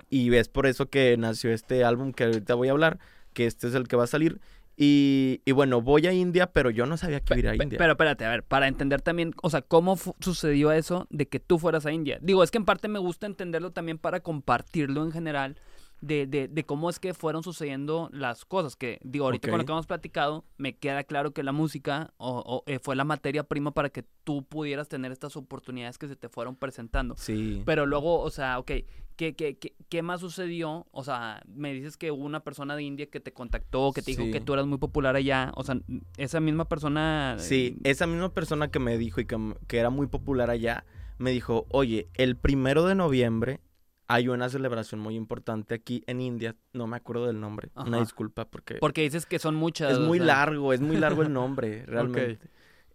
Y 0.09 0.35
es 0.35 0.49
por 0.49 0.67
eso 0.67 0.89
que 0.89 1.17
nació 1.17 1.53
este 1.53 1.85
álbum 1.85 2.13
que 2.13 2.25
ahorita 2.25 2.55
voy 2.55 2.69
a 2.69 2.73
hablar, 2.73 2.99
que 3.33 3.47
este 3.47 3.69
es 3.69 3.75
el 3.75 3.89
que 3.89 3.97
va 3.97 4.05
a 4.05 4.09
salir. 4.09 4.41
Y, 4.77 5.43
y 5.45 5.53
bueno, 5.53 5.83
voy 5.83 6.07
a 6.07 6.13
India, 6.13 6.51
pero 6.51 6.71
yo 6.71 6.87
no 6.87 6.97
sabía 6.97 7.21
que 7.21 7.39
iba 7.39 7.51
a 7.51 7.55
ir 7.55 7.61
a 7.61 7.65
India. 7.65 7.79
Pero 7.79 7.93
espérate, 7.93 8.25
a 8.25 8.31
ver, 8.31 8.43
para 8.43 8.69
entender 8.69 9.03
también, 9.03 9.33
o 9.43 9.51
sea, 9.51 9.63
¿cómo 9.63 9.99
sucedió 10.21 10.73
eso 10.73 11.07
de 11.11 11.29
que 11.29 11.41
tú 11.41 11.59
fueras 11.59 11.85
a 11.87 11.93
India? 11.93 12.19
Digo, 12.23 12.43
es 12.43 12.51
que 12.51 12.59
en 12.59 12.65
parte 12.65 12.89
me 12.89 12.99
gusta 12.99 13.27
entenderlo 13.27 13.73
también 13.73 13.99
para 13.99 14.21
compartirlo 14.21 15.05
en 15.05 15.13
general, 15.13 15.57
de, 16.03 16.27
de, 16.27 16.49
de 16.49 16.65
cómo 16.65 16.91
es 16.91 16.99
que 16.99 17.15
fueron 17.15 17.43
sucediendo 17.43 18.11
las 18.13 18.45
cosas. 18.45 18.77
Que, 18.77 18.99
digo, 19.03 19.25
ahorita 19.25 19.49
con 19.49 19.59
lo 19.59 19.65
que 19.65 19.73
hemos 19.73 19.87
platicado, 19.87 20.45
me 20.59 20.77
queda 20.77 21.05
claro 21.05 21.33
que 21.33 21.43
la 21.43 21.53
música 21.53 22.13
o, 22.19 22.43
o, 22.45 22.63
eh, 22.67 22.79
fue 22.79 22.97
la 22.97 23.05
materia 23.05 23.45
prima 23.45 23.73
para 23.73 23.89
que 23.89 24.05
tú 24.25 24.45
pudieras 24.45 24.89
tener 24.89 25.13
estas 25.13 25.37
oportunidades 25.37 25.97
que 25.97 26.09
se 26.09 26.17
te 26.17 26.29
fueron 26.29 26.57
presentando. 26.57 27.15
sí. 27.17 27.63
Pero 27.65 27.87
luego, 27.87 28.21
o 28.21 28.31
sea, 28.31 28.59
ok, 28.59 28.73
¿qué, 29.17 29.35
qué, 29.35 29.57
qué, 29.57 29.75
qué 29.89 30.03
más 30.03 30.21
sucedió? 30.21 30.87
O 30.91 31.05
sea, 31.05 31.43
me 31.47 31.73
dices 31.73 31.97
que 31.97 32.11
hubo 32.11 32.25
una 32.25 32.41
persona 32.41 32.75
de 32.75 32.83
India 32.83 33.07
que 33.07 33.21
te 33.21 33.33
contactó, 33.33 33.93
que 33.93 34.03
te 34.03 34.11
dijo 34.11 34.25
que 34.33 34.41
tú 34.41 34.53
eras 34.55 34.67
muy 34.67 34.79
popular 34.79 35.15
allá. 35.15 35.53
O 35.55 35.63
sea, 35.63 35.81
esa 36.17 36.41
misma 36.41 36.69
persona... 36.69 37.37
Sí, 37.39 37.77
eh, 37.85 37.91
esa 37.91 38.09
misma 38.09 38.35
persona 38.35 38.71
que 38.71 38.81
me 38.81 38.99
dijo 38.99 39.21
y 39.21 39.27
que, 39.27 39.55
que 39.69 39.79
era 39.79 39.91
muy 39.91 40.09
popular 40.09 40.51
allá, 40.51 40.85
me 41.19 41.31
dijo, 41.31 41.67
oye, 41.71 42.09
el 42.15 42.37
primero 42.37 42.85
de 42.85 42.97
noviembre 42.97 43.61
hay 44.09 44.29
una 44.29 44.49
celebración 44.49 45.01
muy 45.01 45.15
importante 45.17 45.75
aquí 45.75 46.03
en 46.07 46.21
India, 46.21 46.55
no 46.73 46.87
me 46.87 46.97
acuerdo 46.97 47.27
del 47.27 47.41
nombre, 47.41 47.71
una 47.77 48.01
disculpa 48.01 48.45
porque 48.45 48.75
Porque 48.77 49.03
dices 49.03 49.27
que 49.27 49.39
son 49.39 49.55
muchas. 49.55 49.93
es 49.93 49.99
muy 49.99 50.19
sea, 50.19 50.27
largo, 50.27 50.73
es 50.73 50.81
muy 50.81 50.97
largo 50.97 51.23
el 51.23 51.33
nombre, 51.33 51.85
realmente. 51.87 52.39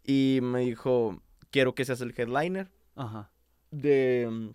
Y 0.03 0.39
me 0.41 0.61
dijo, 0.61 1.21
quiero 1.49 1.73
que 1.75 1.85
seas 1.85 2.01
el 2.01 2.13
headliner 2.15 2.69
Ajá. 2.95 3.31
de, 3.71 4.53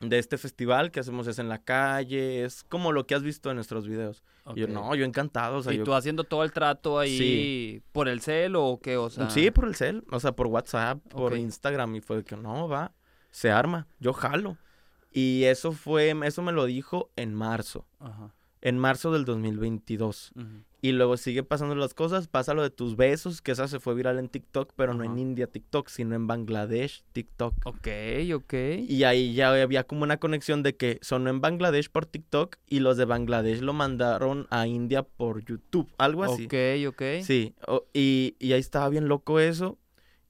de 0.00 0.18
este 0.18 0.38
festival 0.38 0.90
que 0.90 1.00
hacemos 1.00 1.26
es 1.26 1.38
en 1.38 1.48
la 1.48 1.58
calle, 1.62 2.44
es 2.44 2.64
como 2.64 2.92
lo 2.92 3.06
que 3.06 3.14
has 3.14 3.22
visto 3.22 3.50
en 3.50 3.56
nuestros 3.56 3.86
videos. 3.86 4.22
Y 4.54 4.60
yo, 4.60 4.68
no, 4.68 4.94
yo 4.94 5.04
encantado, 5.04 5.58
o 5.58 5.62
sea, 5.62 5.72
¿Y 5.74 5.78
yo 5.78 5.84
tú 5.84 5.92
haciendo 5.94 6.24
todo 6.24 6.42
el 6.42 6.52
trato 6.52 6.98
ahí 6.98 7.18
Sí. 7.18 7.82
por 7.92 8.08
el 8.08 8.20
cel 8.22 8.56
o 8.56 8.80
qué? 8.82 8.96
O 8.96 9.10
sea, 9.10 9.28
Sí, 9.30 9.50
por 9.50 9.66
el 9.68 9.74
cel, 9.74 10.04
o 10.10 10.20
sea, 10.20 10.32
por 10.32 10.46
WhatsApp, 10.46 11.00
por. 11.10 11.36
Instagram, 11.36 11.96
y 11.96 12.00
fue 12.00 12.24
que 12.24 12.36
no, 12.36 12.66
va, 12.68 12.92
se 13.30 13.50
arma, 13.50 13.86
yo 14.00 14.12
jalo. 14.14 14.56
Y 15.10 15.44
eso 15.44 15.72
fue, 15.72 16.14
eso 16.24 16.42
me 16.42 16.52
lo 16.52 16.66
dijo 16.66 17.10
en 17.16 17.34
marzo, 17.34 17.86
Ajá. 17.98 18.34
en 18.60 18.78
marzo 18.78 19.12
del 19.12 19.24
2022. 19.24 20.32
ujú. 20.36 20.46
Y 20.80 20.92
luego 20.92 21.16
sigue 21.16 21.42
pasando 21.42 21.74
las 21.74 21.92
cosas, 21.92 22.28
pasa 22.28 22.54
lo 22.54 22.62
de 22.62 22.70
tus 22.70 22.94
besos, 22.94 23.42
que 23.42 23.50
esa 23.50 23.66
se 23.66 23.80
fue 23.80 23.96
viral 23.96 24.20
en 24.20 24.28
TikTok, 24.28 24.74
pero 24.76 24.94
no 24.94 25.02
en. 25.02 25.18
India 25.18 25.48
TikTok, 25.48 25.88
sino 25.88 26.14
en 26.14 26.28
Bangladesh 26.28 27.02
TikTok. 27.12 27.52
Ok, 27.64 27.88
ok. 28.36 28.54
Y 28.86 29.02
ahí 29.02 29.34
ya 29.34 29.50
había 29.60 29.82
como 29.82 30.04
una 30.04 30.18
conexión 30.18 30.62
de 30.62 30.76
que 30.76 31.00
sonó 31.02 31.30
en 31.30 31.40
Bangladesh 31.40 31.90
por 31.90 32.06
TikTok 32.06 32.58
y 32.68 32.78
los 32.78 32.96
de 32.96 33.06
Bangladesh 33.06 33.60
lo 33.60 33.72
mandaron 33.72 34.46
a 34.50 34.68
India 34.68 35.02
por 35.02 35.44
YouTube, 35.44 35.92
algo 35.98 36.22
así. 36.22 36.44
Ok, 36.44 36.54
ok. 36.94 37.02
Sí, 37.24 37.56
o- 37.66 37.84
y, 37.92 38.36
y 38.38 38.52
ahí 38.52 38.60
estaba 38.60 38.88
bien 38.88 39.08
loco 39.08 39.40
eso. 39.40 39.78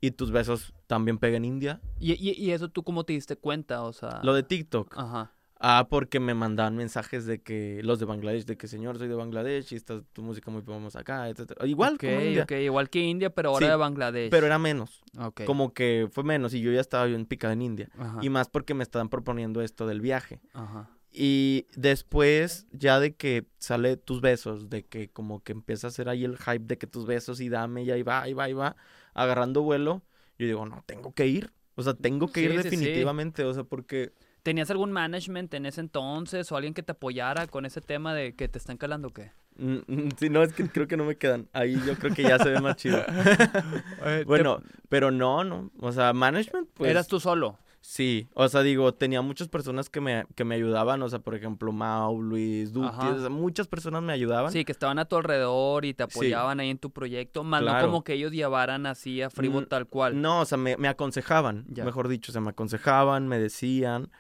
Y 0.00 0.12
tus 0.12 0.30
besos 0.30 0.72
también 0.88 1.18
pegan 1.18 1.44
en 1.44 1.52
India. 1.52 1.80
¿Y, 2.00 2.14
y, 2.14 2.32
y 2.32 2.50
eso 2.50 2.68
tú 2.68 2.82
cómo 2.82 3.04
te 3.04 3.12
diste 3.12 3.36
cuenta? 3.36 3.82
O 3.84 3.92
sea... 3.92 4.20
Lo 4.24 4.34
de 4.34 4.42
TikTok. 4.42 4.98
Ajá. 4.98 5.32
Ah, 5.60 5.88
porque 5.90 6.20
me 6.20 6.34
mandaban 6.34 6.76
mensajes 6.76 7.26
de 7.26 7.42
que 7.42 7.80
los 7.82 7.98
de 7.98 8.04
Bangladesh, 8.04 8.44
de 8.44 8.56
que 8.56 8.68
señor, 8.68 8.96
soy 8.96 9.08
de 9.08 9.14
Bangladesh 9.16 9.72
y 9.72 9.76
está 9.76 10.00
tu 10.12 10.22
música 10.22 10.52
muy 10.52 10.62
famosa 10.62 11.00
acá, 11.00 11.28
etcétera. 11.28 11.66
Igual 11.66 11.94
Ok, 11.94 12.00
como 12.00 12.20
India, 12.20 12.42
ok, 12.44 12.52
igual 12.52 12.88
que 12.90 13.00
India, 13.00 13.30
pero 13.30 13.48
ahora 13.50 13.66
Sí, 13.66 13.70
de 13.70 13.76
Bangladesh. 13.76 14.30
pero 14.30 14.46
era 14.46 14.58
menos. 14.60 15.02
Ok. 15.18 15.42
Como 15.46 15.74
que 15.74 16.08
fue 16.12 16.22
menos 16.22 16.54
y 16.54 16.60
yo 16.60 16.70
ya 16.70 16.80
estaba 16.80 17.06
bien 17.06 17.26
picado 17.26 17.52
en 17.52 17.62
India. 17.62 17.88
Ajá. 17.98 18.20
Y 18.22 18.28
más 18.30 18.48
porque 18.48 18.74
me 18.74 18.84
estaban 18.84 19.08
proponiendo 19.08 19.60
esto 19.60 19.86
del 19.88 20.00
viaje. 20.00 20.40
Ajá. 20.52 20.90
Y 21.10 21.66
después, 21.74 22.68
ya 22.70 23.00
de 23.00 23.16
que 23.16 23.48
sale 23.58 23.96
tus 23.96 24.20
besos, 24.20 24.68
de 24.70 24.84
que 24.84 25.08
como 25.10 25.42
que 25.42 25.50
empieza 25.52 25.88
a 25.88 25.90
hacer 25.90 26.08
ahí 26.08 26.24
el 26.24 26.36
hype 26.38 26.66
de 26.66 26.78
que 26.78 26.86
tus 26.86 27.04
besos 27.04 27.40
y 27.40 27.48
dame, 27.48 27.82
y 27.82 27.90
ahí 27.90 28.04
va, 28.04 28.22
ahí 28.22 28.32
va, 28.32 28.44
ahí 28.44 28.52
va, 28.52 28.76
agarrando 29.14 29.62
vuelo, 29.62 30.02
yo 30.38 30.46
digo, 30.46 30.66
no, 30.66 30.82
tengo 30.86 31.12
que 31.12 31.26
ir. 31.26 31.50
O 31.74 31.82
sea, 31.82 31.94
tengo 31.94 32.28
que 32.32 32.40
ir 32.42 32.50
Sí, 32.50 32.56
sí, 32.56 32.62
sí. 32.62 32.70
definitivamente, 32.70 33.44
o 33.44 33.54
sea, 33.54 33.64
porque... 33.64 34.12
¿Tenías 34.42 34.70
algún 34.70 34.92
management 34.92 35.52
en 35.54 35.66
ese 35.66 35.80
entonces 35.80 36.50
o 36.50 36.56
alguien 36.56 36.74
que 36.74 36.82
te 36.82 36.92
apoyara 36.92 37.46
con 37.48 37.66
ese 37.66 37.80
tema 37.80 38.14
de 38.14 38.34
que 38.34 38.48
te 38.48 38.58
están 38.58 38.76
calando 38.78 39.08
o 39.08 39.10
qué? 39.12 39.32
mm, 39.56 39.78
mm, 39.86 40.08
Si 40.18 40.30
no, 40.30 40.42
es 40.42 40.52
que 40.52 40.66
creo 40.68 40.86
que 40.88 40.96
no 40.96 41.04
me 41.04 41.16
quedan. 41.16 41.48
Ahí 41.52 41.76
yo 41.86 41.96
creo 41.96 42.14
que 42.14 42.22
ya 42.22 42.38
se 42.38 42.48
ve 42.50 42.60
más 42.60 42.76
chido. 42.76 43.04
bueno, 44.26 44.62
pero 44.88 45.10
no, 45.10 45.44
no. 45.44 45.70
O 45.80 45.92
sea, 45.92 46.12
management, 46.12 46.68
pues... 46.74 46.90
Eras 46.90 47.08
tú 47.08 47.20
solo. 47.20 47.58
Sí, 47.90 48.28
o 48.34 48.46
sea, 48.50 48.60
digo, 48.62 48.92
tenía 48.92 49.22
muchas 49.22 49.48
personas 49.48 49.88
que 49.88 50.02
me, 50.02 50.26
que 50.34 50.44
me 50.44 50.56
ayudaban, 50.56 51.00
o 51.00 51.08
sea, 51.08 51.20
por 51.20 51.34
ejemplo, 51.34 51.72
Mau, 51.72 52.20
Luis, 52.20 52.70
Duque, 52.74 52.86
o 52.86 53.18
sea, 53.18 53.30
muchas 53.30 53.66
personas 53.66 54.02
me 54.02 54.12
ayudaban. 54.12 54.52
Sí, 54.52 54.66
que 54.66 54.72
estaban 54.72 54.98
a 54.98 55.06
tu 55.06 55.16
alrededor 55.16 55.86
y 55.86 55.94
te 55.94 56.04
Sí. 56.04 56.10
apoyaban 56.18 56.60
ahí 56.60 56.68
en 56.68 56.76
tu 56.76 56.90
proyecto, 56.90 57.44
más 57.44 57.62
no 57.62 57.74
como 57.80 58.04
que 58.04 58.12
ellos 58.12 58.30
llevaran 58.32 58.84
así 58.84 59.22
a 59.22 59.30
Freeboot 59.30 59.64
Mm, 59.64 59.68
tal 59.68 59.86
cual. 59.86 60.20
No, 60.20 60.40
o 60.42 60.44
sea, 60.44 60.58
me, 60.58 60.76
me 60.76 60.86
aconsejaban, 60.86 61.64
Ya. 61.70 61.82
mejor 61.86 62.08
dicho, 62.08 62.30
o 62.30 62.34
sea, 62.34 62.42
me 62.42 62.50
aconsejaban, 62.50 63.26
me 63.26 63.38
decían, 63.38 64.10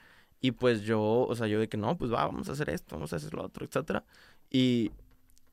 y 0.40 0.52
pues 0.52 0.80
yo, 0.80 1.02
o 1.02 1.36
sea, 1.36 1.46
yo 1.46 1.60
de 1.60 1.68
que 1.68 1.76
no, 1.76 1.98
pues 1.98 2.10
va, 2.10 2.24
vamos 2.24 2.48
a 2.48 2.52
hacer 2.52 2.70
esto, 2.70 2.96
vamos 2.96 3.12
a 3.12 3.16
hacer 3.16 3.34
lo 3.34 3.44
otro, 3.44 3.66
etcétera. 3.66 4.02
Y, 4.48 4.92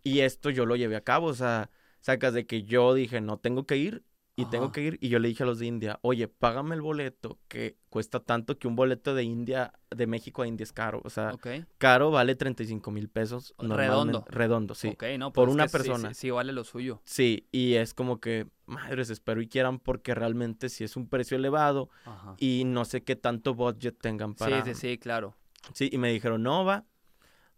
y 0.04 0.22
esto 0.22 0.50
yo 0.52 0.66
lo 0.66 0.78
llevé 0.78 0.96
a 0.96 1.02
cabo, 1.02 1.28
o 1.28 1.34
sea, 1.34 1.70
sacas 2.00 2.34
de 2.34 2.46
que 2.46 2.64
yo 2.64 2.94
dije, 2.94 3.20
no, 3.20 3.40
tengo 3.40 3.66
que 3.66 3.76
ir, 3.76 4.06
y 4.38 4.48
tengo 4.48 4.72
que 4.74 4.82
ir, 4.82 4.98
y 5.02 5.08
yo 5.08 5.20
le 5.20 5.30
dije 5.30 5.44
a 5.44 5.46
los 5.46 5.60
de 5.60 5.66
India, 5.66 5.98
oye, 6.02 6.28
págame 6.28 6.76
el 6.76 6.82
boleto, 6.82 7.40
que 7.48 7.78
cuesta 7.96 8.20
tanto 8.20 8.60
que 8.60 8.68
un 8.68 8.76
boleto 8.76 9.16
de 9.16 9.24
India, 9.24 9.72
de 9.90 10.06
México 10.06 10.42
a 10.42 10.48
India 10.48 10.66
es 10.66 10.74
caro, 10.74 11.00
o 11.06 11.10
sea, 11.10 11.32
caro 11.78 12.12
vale 12.12 12.36
35 12.36 12.92
mil 12.92 13.08
pesos. 13.08 13.56
Redondo. 13.58 14.26
Redondo, 14.28 14.76
sí. 14.76 14.90
Ok, 14.90 15.04
no, 15.18 15.32
por 15.32 15.46
pues 15.46 15.52
es 15.52 15.56
una 15.56 15.68
sí, 15.70 15.72
persona. 15.72 16.10
Sí, 16.10 16.16
sí, 16.16 16.30
vale 16.30 16.52
lo 16.52 16.66
suyo. 16.66 17.02
Sí, 17.06 17.48
y 17.54 17.76
es 17.76 17.94
como 17.94 18.20
que, 18.20 18.48
madres, 18.66 19.10
espero 19.10 19.42
y 19.42 19.48
quieran 19.48 19.80
porque 19.80 20.14
realmente 20.14 20.68
sí 20.68 20.84
es 20.84 20.98
un 20.98 21.08
precio 21.08 21.38
elevado 21.38 21.88
Ajá. 22.04 22.36
y 22.38 22.64
no 22.66 22.84
sé 22.84 23.02
qué 23.02 23.16
tanto 23.16 23.54
budget 23.56 23.98
tengan 23.98 24.36
para... 24.36 24.62
Sí, 24.66 24.74
sí, 24.74 24.82
sí, 24.82 24.98
claro. 24.98 25.34
Sí, 25.72 25.90
y 25.90 25.98
me 25.98 26.12
dijeron, 26.12 26.44
no, 26.44 26.66
va, 26.66 26.84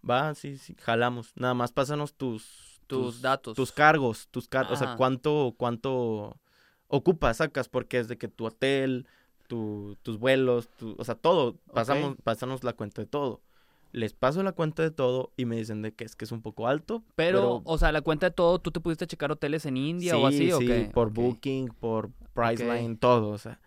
va, 0.07 0.35
sí, 0.35 0.59
sí, 0.59 0.75
jalamos. 0.79 1.31
Nada 1.35 1.55
más 1.55 1.71
pásanos 1.71 2.13
tus... 2.13 2.79
Tus 2.85 3.23
datos. 3.23 3.55
Tus 3.55 3.71
cargos, 3.71 4.27
tus 4.29 4.47
cargos, 4.47 4.73
o 4.73 4.75
sea, 4.83 4.97
cuánto, 4.97 5.55
cuánto 5.57 6.39
ocupas, 6.89 7.37
sacas, 7.37 7.69
porque 7.69 7.97
es 7.97 8.07
de 8.07 8.19
que 8.19 8.27
tu 8.27 8.45
hotel, 8.45 9.07
tu- 9.47 9.97
tus 10.03 10.19
vuelos, 10.19 10.69
tu- 10.77 10.95
o 10.97 11.03
sea, 11.03 11.15
todo, 11.15 11.55
pasamos, 11.73 12.15
pásanos 12.23 12.63
la 12.63 12.73
cuenta 12.73 13.01
de 13.01 13.07
todo. 13.07 13.41
Les 13.93 14.13
paso 14.13 14.43
la 14.43 14.51
cuenta 14.51 14.83
de 14.83 14.91
todo 14.91 15.31
y 15.37 15.45
me 15.45 15.55
dicen 15.55 15.81
de 15.81 15.93
que 15.93 16.03
es 16.03 16.15
que 16.15 16.25
es 16.25 16.31
un 16.31 16.41
poco 16.41 16.67
alto. 16.67 17.03
Pero, 17.15 17.61
o 17.63 17.77
sea, 17.77 17.91
la 17.91 18.01
cuenta 18.01 18.27
de 18.27 18.31
todo, 18.35 18.59
¿tú 18.59 18.69
te 18.71 18.79
pudiste 18.79 19.07
checar 19.07 19.31
hoteles 19.31 19.65
en 19.65 19.77
India 19.77 20.17
o 20.17 20.27
así 20.27 20.51
o 20.51 20.59
sí, 20.59 20.67
qué? 20.67 20.91
por 20.93 21.07
Ok. 21.07 21.13
Booking, 21.15 21.69
por 21.79 22.11
Priceline, 22.33 22.97
todo, 22.97 23.29
o 23.29 23.37
sea, 23.37 23.59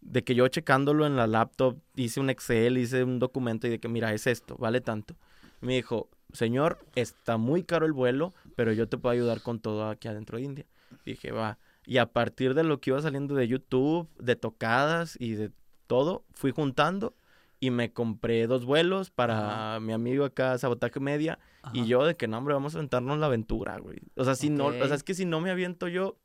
de 0.00 0.22
que 0.22 0.34
yo 0.34 0.46
checándolo 0.48 1.06
en 1.06 1.16
la 1.16 1.26
laptop 1.26 1.76
hice 1.96 2.20
un 2.20 2.30
Excel, 2.30 2.78
hice 2.78 3.04
un 3.04 3.18
documento 3.18 3.66
y 3.66 3.70
de 3.70 3.80
que 3.80 3.88
mira, 3.88 4.12
es 4.14 4.26
esto, 4.26 4.56
vale 4.58 4.80
tanto. 4.80 5.14
Me 5.60 5.74
dijo, 5.74 6.08
señor, 6.32 6.78
está 6.94 7.36
muy 7.36 7.64
caro 7.64 7.84
el 7.84 7.92
vuelo, 7.92 8.32
pero 8.54 8.72
yo 8.72 8.88
te 8.88 8.96
puedo 8.96 9.12
ayudar 9.12 9.42
con 9.42 9.58
todo 9.60 9.88
aquí 9.88 10.08
adentro 10.08 10.38
de 10.38 10.44
India. 10.44 10.66
Dije, 11.04 11.32
va. 11.32 11.58
Y 11.86 11.98
a 11.98 12.06
partir 12.06 12.54
de 12.54 12.64
lo 12.64 12.80
que 12.80 12.90
iba 12.90 13.02
saliendo 13.02 13.34
de 13.34 13.46
YouTube, 13.46 14.08
de 14.18 14.36
tocadas 14.36 15.16
y 15.20 15.32
de 15.32 15.50
todo, 15.86 16.24
fui 16.32 16.50
juntando 16.50 17.14
y 17.60 17.70
me 17.70 17.92
compré 17.92 18.46
dos 18.46 18.64
vuelos 18.64 19.10
para 19.10 19.80
mi 19.80 19.92
amigo 19.92 20.24
acá, 20.24 20.56
Sabotaje 20.58 21.00
Media, 21.00 21.38
y 21.72 21.86
yo 21.86 22.04
de 22.04 22.16
que 22.16 22.28
no, 22.28 22.38
hombre, 22.38 22.54
vamos 22.54 22.74
a 22.74 22.78
aventarnos 22.78 23.18
la 23.18 23.26
aventura, 23.26 23.78
güey. 23.78 23.98
O 24.16 24.24
sea, 24.24 24.34
si 24.34 24.50
no, 24.50 24.66
o 24.66 24.72
sea, 24.72 24.94
es 24.94 25.02
que 25.02 25.14
si 25.14 25.24
no 25.24 25.40
me 25.40 25.50
aviento 25.50 25.88
yo, 25.88 26.16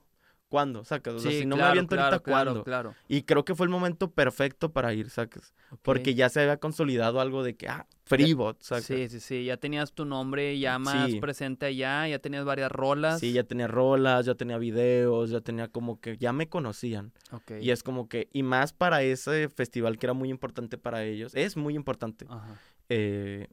¿cuándo? 0.49 0.83
Sacas, 0.83 1.13
o 1.13 1.19
sea, 1.19 1.31
Sí, 1.31 1.39
si 1.41 1.45
no 1.45 1.55
claro, 1.55 1.67
me 1.67 1.71
aviento 1.71 1.95
claro, 1.95 2.05
ahorita, 2.15 2.23
claro, 2.23 2.45
¿cuándo? 2.51 2.63
Claro, 2.63 2.95
Y 3.07 3.21
creo 3.23 3.45
que 3.45 3.55
fue 3.55 3.65
el 3.65 3.69
momento 3.69 4.11
perfecto 4.11 4.71
para 4.73 4.93
ir, 4.93 5.09
sacas. 5.09 5.53
Porque 5.83 6.09
Ok. 6.11 6.15
ya 6.17 6.29
se 6.29 6.41
había 6.41 6.57
consolidado 6.57 7.21
algo 7.21 7.43
de 7.43 7.55
que, 7.55 7.67
ah, 7.67 7.85
Freebot, 8.05 8.59
sacas. 8.61 8.85
Sí, 8.85 9.07
sí, 9.07 9.19
sí, 9.19 9.45
ya 9.45 9.57
tenías 9.57 9.93
tu 9.93 10.03
nombre 10.05 10.57
ya 10.59 10.79
más 10.79 11.11
Sí. 11.11 11.19
presente 11.19 11.67
allá, 11.67 12.07
ya 12.07 12.17
tenías 12.19 12.43
varias 12.43 12.71
rolas. 12.71 13.19
Sí, 13.19 13.31
ya 13.33 13.43
tenía 13.43 13.67
rolas, 13.67 14.25
ya 14.25 14.33
tenía 14.35 14.57
videos, 14.57 15.29
ya 15.29 15.41
tenía 15.41 15.67
como 15.67 16.01
que, 16.01 16.17
ya 16.17 16.33
me 16.33 16.49
conocían. 16.49 17.13
Ok. 17.31 17.51
Y 17.61 17.69
es 17.69 17.83
como 17.83 18.09
que, 18.09 18.27
y 18.33 18.41
más 18.43 18.73
para 18.73 19.03
ese 19.03 19.47
festival 19.49 19.99
que 19.99 20.07
era 20.07 20.13
muy 20.13 20.29
importante 20.29 20.77
para 20.79 21.03
ellos, 21.03 21.33
es 21.35 21.55
muy 21.55 21.75
importante. 21.75 22.25
Ajá. 22.27 22.59
eh, 22.91 23.47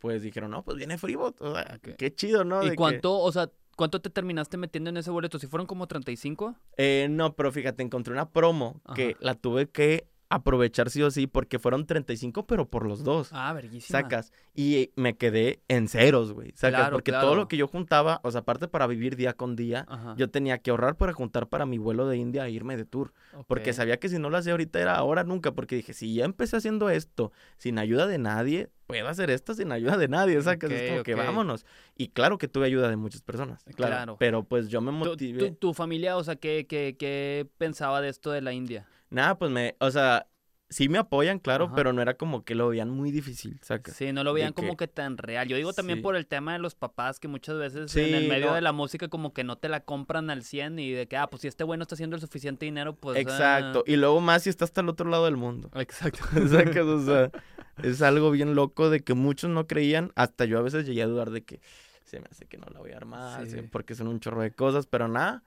pues 0.00 0.20
dijeron, 0.22 0.50
no, 0.50 0.64
pues 0.64 0.76
viene 0.76 0.98
Freebot, 0.98 1.40
o 1.40 1.54
sea, 1.54 1.78
qué 1.96 2.12
chido, 2.12 2.42
¿no? 2.44 2.58
De 2.60 2.66
¿Y 2.66 2.70
que- 2.70 2.74
cuánto, 2.76 3.16
o 3.20 3.30
sea, 3.30 3.48
cuánto 3.76 4.00
te 4.00 4.10
terminaste 4.10 4.56
metiendo 4.56 4.90
en 4.90 4.96
ese 4.96 5.10
boleto? 5.10 5.38
¿Si 5.38 5.46
fueron 5.46 5.66
como 5.66 5.86
35? 5.86 6.56
Eh, 6.76 7.06
no, 7.10 7.36
pero 7.36 7.52
fíjate, 7.52 7.82
encontré 7.82 8.12
una 8.12 8.30
promo 8.30 8.80
que 8.94 9.16
la 9.20 9.34
tuve 9.34 9.68
que 9.70 10.08
aprovechar 10.28 10.90
sí 10.90 11.02
o 11.02 11.10
sí 11.10 11.26
porque 11.26 11.58
fueron 11.58 11.86
35, 11.86 12.46
pero 12.46 12.68
por 12.68 12.86
los 12.86 13.04
dos. 13.04 13.28
Ah, 13.32 13.52
verguísima. 13.52 14.00
Sacas. 14.00 14.32
Y 14.54 14.90
me 14.96 15.16
quedé 15.16 15.60
en 15.68 15.88
ceros, 15.88 16.32
güey. 16.32 16.52
Sacas. 16.54 16.80
Claro, 16.80 16.96
porque 16.96 17.12
todo 17.12 17.34
lo 17.34 17.46
que 17.48 17.56
yo 17.56 17.68
juntaba, 17.68 18.20
o 18.24 18.30
sea, 18.30 18.40
aparte 18.40 18.68
para 18.68 18.86
vivir 18.86 19.16
día 19.16 19.34
con 19.34 19.54
día, 19.56 19.84
Ajá. 19.88 20.14
yo 20.16 20.28
tenía 20.30 20.58
que 20.58 20.70
ahorrar 20.70 20.96
para 20.96 21.12
juntar 21.12 21.48
para 21.48 21.66
mi 21.66 21.78
vuelo 21.78 22.08
de 22.08 22.16
India 22.16 22.46
e 22.46 22.50
irme 22.50 22.76
de 22.76 22.84
tour. 22.84 23.12
Porque 23.46 23.72
sabía 23.72 23.98
que 23.98 24.08
si 24.08 24.18
no 24.18 24.30
lo 24.30 24.36
hacía 24.38 24.52
ahorita 24.52 24.80
era 24.80 24.96
ahora 24.96 25.24
nunca. 25.24 25.52
Porque 25.52 25.76
dije, 25.76 25.92
si 25.92 26.14
ya 26.14 26.24
empecé 26.24 26.56
haciendo 26.56 26.90
esto 26.90 27.32
sin 27.58 27.78
ayuda 27.78 28.06
de 28.06 28.18
nadie, 28.18 28.70
puedo 28.86 29.06
hacer 29.08 29.30
esto 29.30 29.54
sin 29.54 29.70
ayuda 29.72 29.96
de 29.96 30.08
nadie. 30.08 30.40
Sacas. 30.42 30.70
es 30.70 30.90
como 30.90 31.02
que 31.02 31.14
vámonos. 31.14 31.64
Y 31.96 32.08
claro 32.08 32.38
que 32.38 32.48
tuve 32.48 32.66
ayuda 32.66 32.88
de 32.88 32.96
muchas 32.96 33.22
personas. 33.22 33.62
Claro. 33.76 33.92
Claro. 33.94 34.16
Pero 34.18 34.42
pues 34.44 34.68
yo 34.68 34.80
me 34.80 34.90
¿Tu, 34.92 34.96
motivé. 35.10 35.38
tu- 35.50 35.54
tu 35.54 35.74
familia, 35.74 36.16
o 36.16 36.24
sea, 36.24 36.36
¿qué, 36.36 36.66
qué, 36.68 36.96
qué 36.98 37.46
pensaba 37.58 38.00
de 38.00 38.08
esto 38.08 38.30
de 38.32 38.40
la 38.40 38.52
India? 38.52 38.86
Nada, 39.16 39.38
pues 39.38 39.50
me, 39.50 39.74
o 39.80 39.90
sea, 39.90 40.26
sí 40.68 40.88
me 40.88 40.98
apoyan, 40.98 41.38
claro, 41.38 41.66
Ajá. 41.66 41.74
pero 41.74 41.92
no 41.92 42.02
era 42.02 42.14
como 42.14 42.44
que 42.44 42.54
lo 42.54 42.68
veían 42.68 42.90
muy 42.90 43.10
difícil. 43.10 43.58
Sí, 43.94 44.12
no 44.12 44.24
lo 44.24 44.32
veían 44.34 44.52
como 44.52 44.76
que- 44.76 44.86
que 44.86 44.88
tan 44.92 45.16
real. 45.16 45.48
Yo 45.48 45.56
digo 45.56 45.72
también 45.72 46.00
Sí. 46.00 46.02
por 46.02 46.16
el 46.16 46.26
tema 46.26 46.52
de 46.52 46.58
los 46.58 46.74
papás, 46.74 47.18
que 47.18 47.28
muchas 47.28 47.56
veces 47.56 47.90
Sí, 47.90 48.00
en 48.00 48.14
el 48.14 48.28
medio 48.28 48.46
no. 48.48 48.54
de 48.54 48.60
la 48.60 48.72
música 48.72 49.08
como 49.08 49.32
que 49.32 49.42
no 49.44 49.56
te 49.56 49.68
la 49.68 49.80
compran 49.80 50.28
al 50.28 50.42
100 50.42 50.78
y 50.78 50.90
de 50.92 51.06
que, 51.08 51.16
ah, 51.16 51.28
pues 51.28 51.42
si 51.42 51.48
este 51.48 51.64
güey 51.64 51.78
no 51.78 51.82
está 51.84 51.94
haciendo 51.94 52.16
el 52.16 52.20
suficiente 52.20 52.66
dinero, 52.66 52.94
pues... 52.94 53.16
Exacto. 53.18 53.84
Y 53.86 53.96
luego 53.96 54.20
más 54.20 54.42
si 54.42 54.50
está 54.50 54.64
hasta 54.66 54.80
el 54.82 54.88
otro 54.90 55.08
lado 55.08 55.24
del 55.24 55.36
mundo. 55.36 55.70
ah. 55.72 55.80
Exacto. 55.80 56.18
¿Sacas? 56.76 56.84
O 56.84 57.04
sea, 57.06 57.30
es 57.82 58.02
algo 58.02 58.30
bien 58.30 58.54
loco 58.54 58.90
de 58.90 59.00
que 59.00 59.14
muchos 59.14 59.48
no 59.50 59.66
creían, 59.66 60.12
hasta 60.14 60.44
yo 60.44 60.58
a 60.58 60.62
veces 60.62 60.84
llegué 60.86 61.02
a 61.02 61.06
dudar 61.06 61.30
de 61.30 61.42
que 61.44 61.60
se 62.04 62.20
me 62.20 62.26
hace 62.30 62.44
que 62.46 62.58
no 62.58 62.66
la 62.72 62.80
voy 62.80 62.92
a 62.92 62.96
armar, 62.98 63.46
sí, 63.48 63.56
porque 63.72 63.94
son 63.94 64.06
un 64.08 64.20
chorro 64.20 64.42
de 64.42 64.50
cosas, 64.52 64.86
pero 64.86 65.08
nada. 65.08 65.42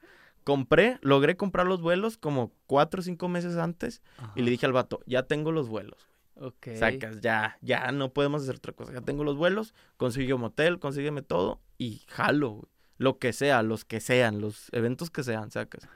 Compré, 0.50 0.98
logré 1.02 1.38
comprar 1.38 1.68
los 1.68 1.80
vuelos 1.82 2.18
como 2.18 2.52
cuatro 2.66 3.02
o 3.02 3.04
cinco 3.04 3.28
meses 3.30 3.56
antes 3.58 4.02
y 4.36 4.42
le 4.42 4.50
dije 4.50 4.66
al 4.66 4.74
vato, 4.74 5.00
ya 5.06 5.24
tengo 5.24 5.52
los 5.52 5.70
vuelos. 5.70 6.08
Ok. 6.42 6.70
Sacas, 6.76 7.22
ya, 7.22 7.58
ya 7.62 7.92
no 7.92 8.14
podemos 8.14 8.42
hacer 8.44 8.56
otra 8.56 8.74
cosa. 8.74 8.94
Ya 8.94 9.02
tengo 9.02 9.24
los 9.24 9.36
vuelos, 9.38 9.76
consigue 9.98 10.34
motel, 10.36 10.80
consígueme 10.80 11.22
todo 11.22 11.62
y 11.78 12.02
jalo, 12.08 12.50
güey. 12.52 12.72
Lo 12.98 13.20
que 13.20 13.32
sea, 13.32 13.62
los 13.62 13.86
que 13.86 14.00
sean, 14.00 14.42
los 14.42 14.70
eventos 14.72 15.10
que 15.12 15.24
sean, 15.24 15.52
sacas. 15.52 15.88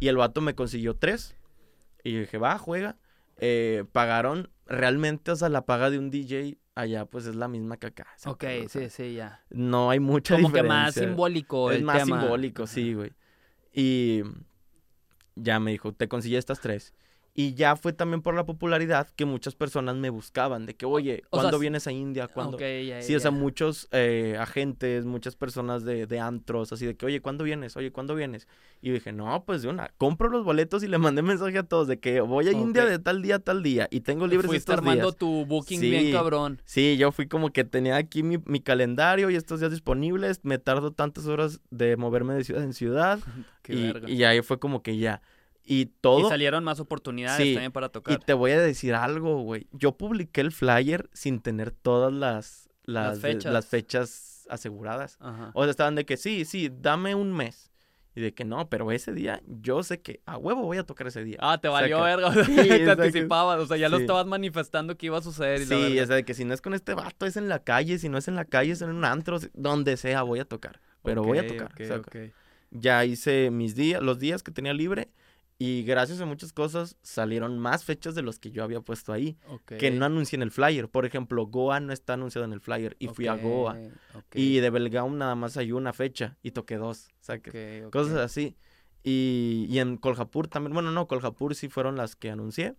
Y 0.00 0.08
el 0.08 0.16
vato 0.16 0.40
me 0.40 0.54
consiguió 0.54 0.94
tres. 0.96 1.36
Y 2.02 2.12
yo 2.14 2.20
dije, 2.20 2.36
va, 2.38 2.58
juega. 2.58 2.96
Eh, 3.38 3.84
pagaron 3.92 4.50
realmente, 4.66 5.30
o 5.30 5.36
sea, 5.36 5.48
la 5.50 5.64
paga 5.66 5.88
de 5.90 5.98
un 5.98 6.10
DJ 6.10 6.58
allá, 6.74 7.04
pues 7.06 7.26
es 7.26 7.34
la 7.36 7.48
misma 7.48 7.76
que 7.76 7.86
acá. 7.86 8.06
sacas, 8.16 8.32
Ok, 8.34 8.44
o 8.66 8.68
sea, 8.68 8.88
sí, 8.88 8.90
sí, 8.90 9.14
ya. 9.14 9.42
No 9.50 9.90
hay 9.90 10.00
mucha 10.00 10.34
Como 10.34 10.48
que 10.48 10.62
diferencia. 10.62 10.84
más 10.84 10.94
simbólico 10.94 11.70
Es 11.70 11.78
el 11.78 11.84
más 11.84 12.02
tema. 12.04 12.20
simbólico, 12.20 12.66
sí, 12.66 12.94
güey. 12.94 13.12
Y 13.72 14.22
ya 15.36 15.60
me 15.60 15.70
dijo, 15.70 15.92
te 15.92 16.08
conseguí 16.08 16.36
estas 16.36 16.60
tres. 16.60 16.92
Y 17.40 17.54
ya 17.54 17.74
fue 17.76 17.92
también 17.94 18.20
por 18.20 18.34
la 18.34 18.44
popularidad 18.44 19.08
que 19.16 19.24
muchas 19.24 19.54
personas 19.54 19.96
me 19.96 20.10
buscaban, 20.10 20.66
de 20.66 20.74
que, 20.74 20.84
oye, 20.84 21.22
O 21.30 21.36
sea, 21.36 21.42
¿cuándo 21.44 21.58
vienes 21.58 21.86
a 21.86 21.92
India? 21.92 22.28
¿Cuándo? 22.28 22.56
Ok, 22.56 22.62
ya, 22.86 23.00
Sí, 23.00 23.14
o 23.14 23.20
sea, 23.20 23.30
muchos 23.30 23.88
eh, 23.92 24.36
agentes, 24.38 25.06
muchas 25.06 25.36
personas 25.36 25.84
de, 25.84 26.06
de 26.06 26.20
antros, 26.20 26.72
así 26.72 26.84
de 26.84 26.96
que, 26.96 27.06
oye, 27.06 27.20
¿cuándo 27.22 27.44
vienes? 27.44 27.76
Oye, 27.76 27.92
¿cuándo 27.92 28.14
vienes? 28.14 28.46
Y 28.82 28.90
dije, 28.90 29.12
no, 29.12 29.44
pues 29.46 29.62
de 29.62 29.68
una, 29.68 29.90
compro 29.96 30.28
los 30.28 30.44
boletos 30.44 30.82
y 30.82 30.88
le 30.88 30.98
mandé 30.98 31.22
mensaje 31.22 31.56
a 31.58 31.62
todos 31.62 31.88
de 31.88 31.98
que 31.98 32.20
voy 32.20 32.48
a 32.48 32.52
India 32.52 32.82
Ok. 32.84 32.88
de 32.90 32.98
tal 32.98 33.22
día 33.22 33.36
a 33.36 33.38
tal 33.38 33.62
día 33.62 33.88
y 33.90 34.00
tengo 34.00 34.26
libres 34.26 34.46
Fuiste 34.46 34.58
estos 34.72 34.76
armando 34.78 35.04
días. 35.06 35.16
tu 35.16 35.46
booking 35.46 35.80
Sí. 35.80 35.90
bien 35.90 36.12
cabrón. 36.12 36.60
Sí, 36.66 36.96
yo 36.98 37.10
fui 37.12 37.26
como 37.26 37.50
que 37.52 37.64
tenía 37.64 37.96
aquí 37.96 38.22
mi, 38.22 38.38
mi 38.44 38.60
calendario 38.60 39.30
y 39.30 39.36
estos 39.36 39.60
días 39.60 39.70
disponibles, 39.72 40.40
me 40.44 40.58
tardo 40.58 40.92
tantas 40.92 41.26
horas 41.26 41.60
de 41.70 41.96
moverme 41.96 42.34
de 42.34 42.44
ciudad 42.44 42.62
en 42.64 42.74
ciudad 42.74 43.18
Qué 43.62 43.74
y, 43.74 43.82
verga. 43.92 44.10
y 44.10 44.24
ahí 44.24 44.42
fue 44.42 44.58
como 44.58 44.82
que 44.82 44.96
ya. 44.98 45.22
Y 45.64 45.86
todo... 45.86 46.26
Y 46.26 46.28
salieron 46.28 46.64
más 46.64 46.80
oportunidades 46.80 47.42
Sí, 47.44 47.54
también 47.54 47.72
para 47.72 47.86
Y 47.86 47.90
tocar. 47.90 48.18
te 48.24 48.32
voy 48.32 48.50
a 48.52 48.60
decir 48.60 48.94
algo, 48.94 49.42
güey. 49.42 49.68
Yo 49.72 49.92
publiqué 49.96 50.40
el 50.40 50.52
flyer 50.52 51.08
sin 51.12 51.40
tener 51.40 51.70
todas 51.70 52.12
las, 52.12 52.68
las, 52.84 53.20
fechas. 53.20 53.52
las 53.52 53.66
fechas 53.66 54.46
aseguradas. 54.50 55.16
Ajá. 55.20 55.50
O 55.54 55.62
sea, 55.62 55.70
estaban 55.70 55.94
de 55.94 56.04
que 56.04 56.16
sí, 56.16 56.44
sí, 56.44 56.70
dame 56.72 57.14
un 57.14 57.32
mes. 57.32 57.70
Y 58.16 58.20
de 58.20 58.34
que 58.34 58.44
no, 58.44 58.68
pero 58.68 58.90
ese 58.90 59.12
día 59.12 59.40
yo 59.46 59.84
sé 59.84 60.00
que 60.00 60.20
a 60.26 60.36
huevo 60.36 60.62
voy 60.62 60.78
a 60.78 60.82
tocar 60.82 61.06
ese 61.06 61.22
día. 61.22 61.36
Ah, 61.40 61.58
te 61.60 61.68
valió 61.68 62.02
verga. 62.02 62.26
o 62.30 62.32
sea, 62.32 62.44
Sí, 62.44 62.54
te 62.54 62.90
anticipabas. 62.90 63.60
O 63.60 63.66
sea, 63.66 63.76
ya 63.76 63.88
lo 63.88 63.98
estabas 63.98 64.26
manifestando 64.26 64.96
que 64.96 65.06
iba 65.06 65.18
a 65.18 65.22
suceder. 65.22 65.60
Y 65.60 65.66
Sí, 65.66 65.74
verga. 65.74 66.02
o 66.02 66.06
sea, 66.06 66.16
de 66.16 66.24
que 66.24 66.34
si 66.34 66.44
no 66.44 66.52
es 66.52 66.60
con 66.60 66.74
este 66.74 66.94
vato, 66.94 67.24
es 67.26 67.36
en 67.36 67.48
la 67.48 67.62
calle. 67.62 67.98
Si 68.00 68.08
no 68.08 68.18
es 68.18 68.26
en 68.26 68.34
la 68.34 68.44
calle, 68.44 68.72
es 68.72 68.82
en 68.82 68.90
un 68.90 69.04
antro. 69.04 69.38
Donde 69.54 69.96
sea, 69.96 70.22
voy 70.22 70.40
a 70.40 70.44
tocar. 70.44 70.80
Pero 71.04 71.22
voy 71.22 71.38
a 71.38 71.46
tocar. 71.46 71.70
ok, 71.72 71.82
saca. 71.84 72.00
ok. 72.00 72.16
Ya 72.72 73.04
hice 73.04 73.50
mis 73.52 73.76
días, 73.76 74.02
los 74.02 74.18
días 74.18 74.42
que 74.42 74.50
tenía 74.50 74.74
libre. 74.74 75.08
Y 75.62 75.82
gracias 75.82 76.18
a 76.22 76.24
muchas 76.24 76.54
cosas 76.54 76.96
salieron 77.02 77.58
más 77.58 77.84
fechas 77.84 78.14
de 78.14 78.22
los 78.22 78.38
que 78.38 78.50
yo 78.50 78.64
había 78.64 78.80
puesto 78.80 79.12
ahí. 79.12 79.36
Que 79.66 79.90
no 79.90 80.06
anuncié 80.06 80.36
en 80.36 80.42
el 80.42 80.50
flyer. 80.50 80.88
Por 80.88 81.04
ejemplo, 81.04 81.46
Goa 81.46 81.80
no 81.80 81.92
está 81.92 82.14
anunciado 82.14 82.46
en 82.46 82.54
el 82.54 82.60
flyer 82.60 82.96
y 82.98 83.08
fui 83.08 83.26
a 83.26 83.34
Goa. 83.34 83.76
Y 84.32 84.60
de 84.60 84.70
Belgaum 84.70 85.18
nada 85.18 85.34
más 85.34 85.58
hay 85.58 85.72
una 85.72 85.92
fecha 85.92 86.38
y 86.42 86.52
toqué 86.52 86.76
dos. 86.76 87.10
¿sacas? 87.20 87.54
ok, 87.54 87.84
ok. 87.84 87.92
Cosas 87.92 88.16
así. 88.16 88.56
Y, 89.04 89.66
y 89.68 89.80
en 89.80 89.98
Koljapur 89.98 90.48
también. 90.48 90.72
Bueno, 90.72 90.92
no, 90.92 91.06
Koljapur 91.06 91.54
sí 91.54 91.68
fueron 91.68 91.94
las 91.94 92.16
que 92.16 92.30
anuncié. 92.30 92.74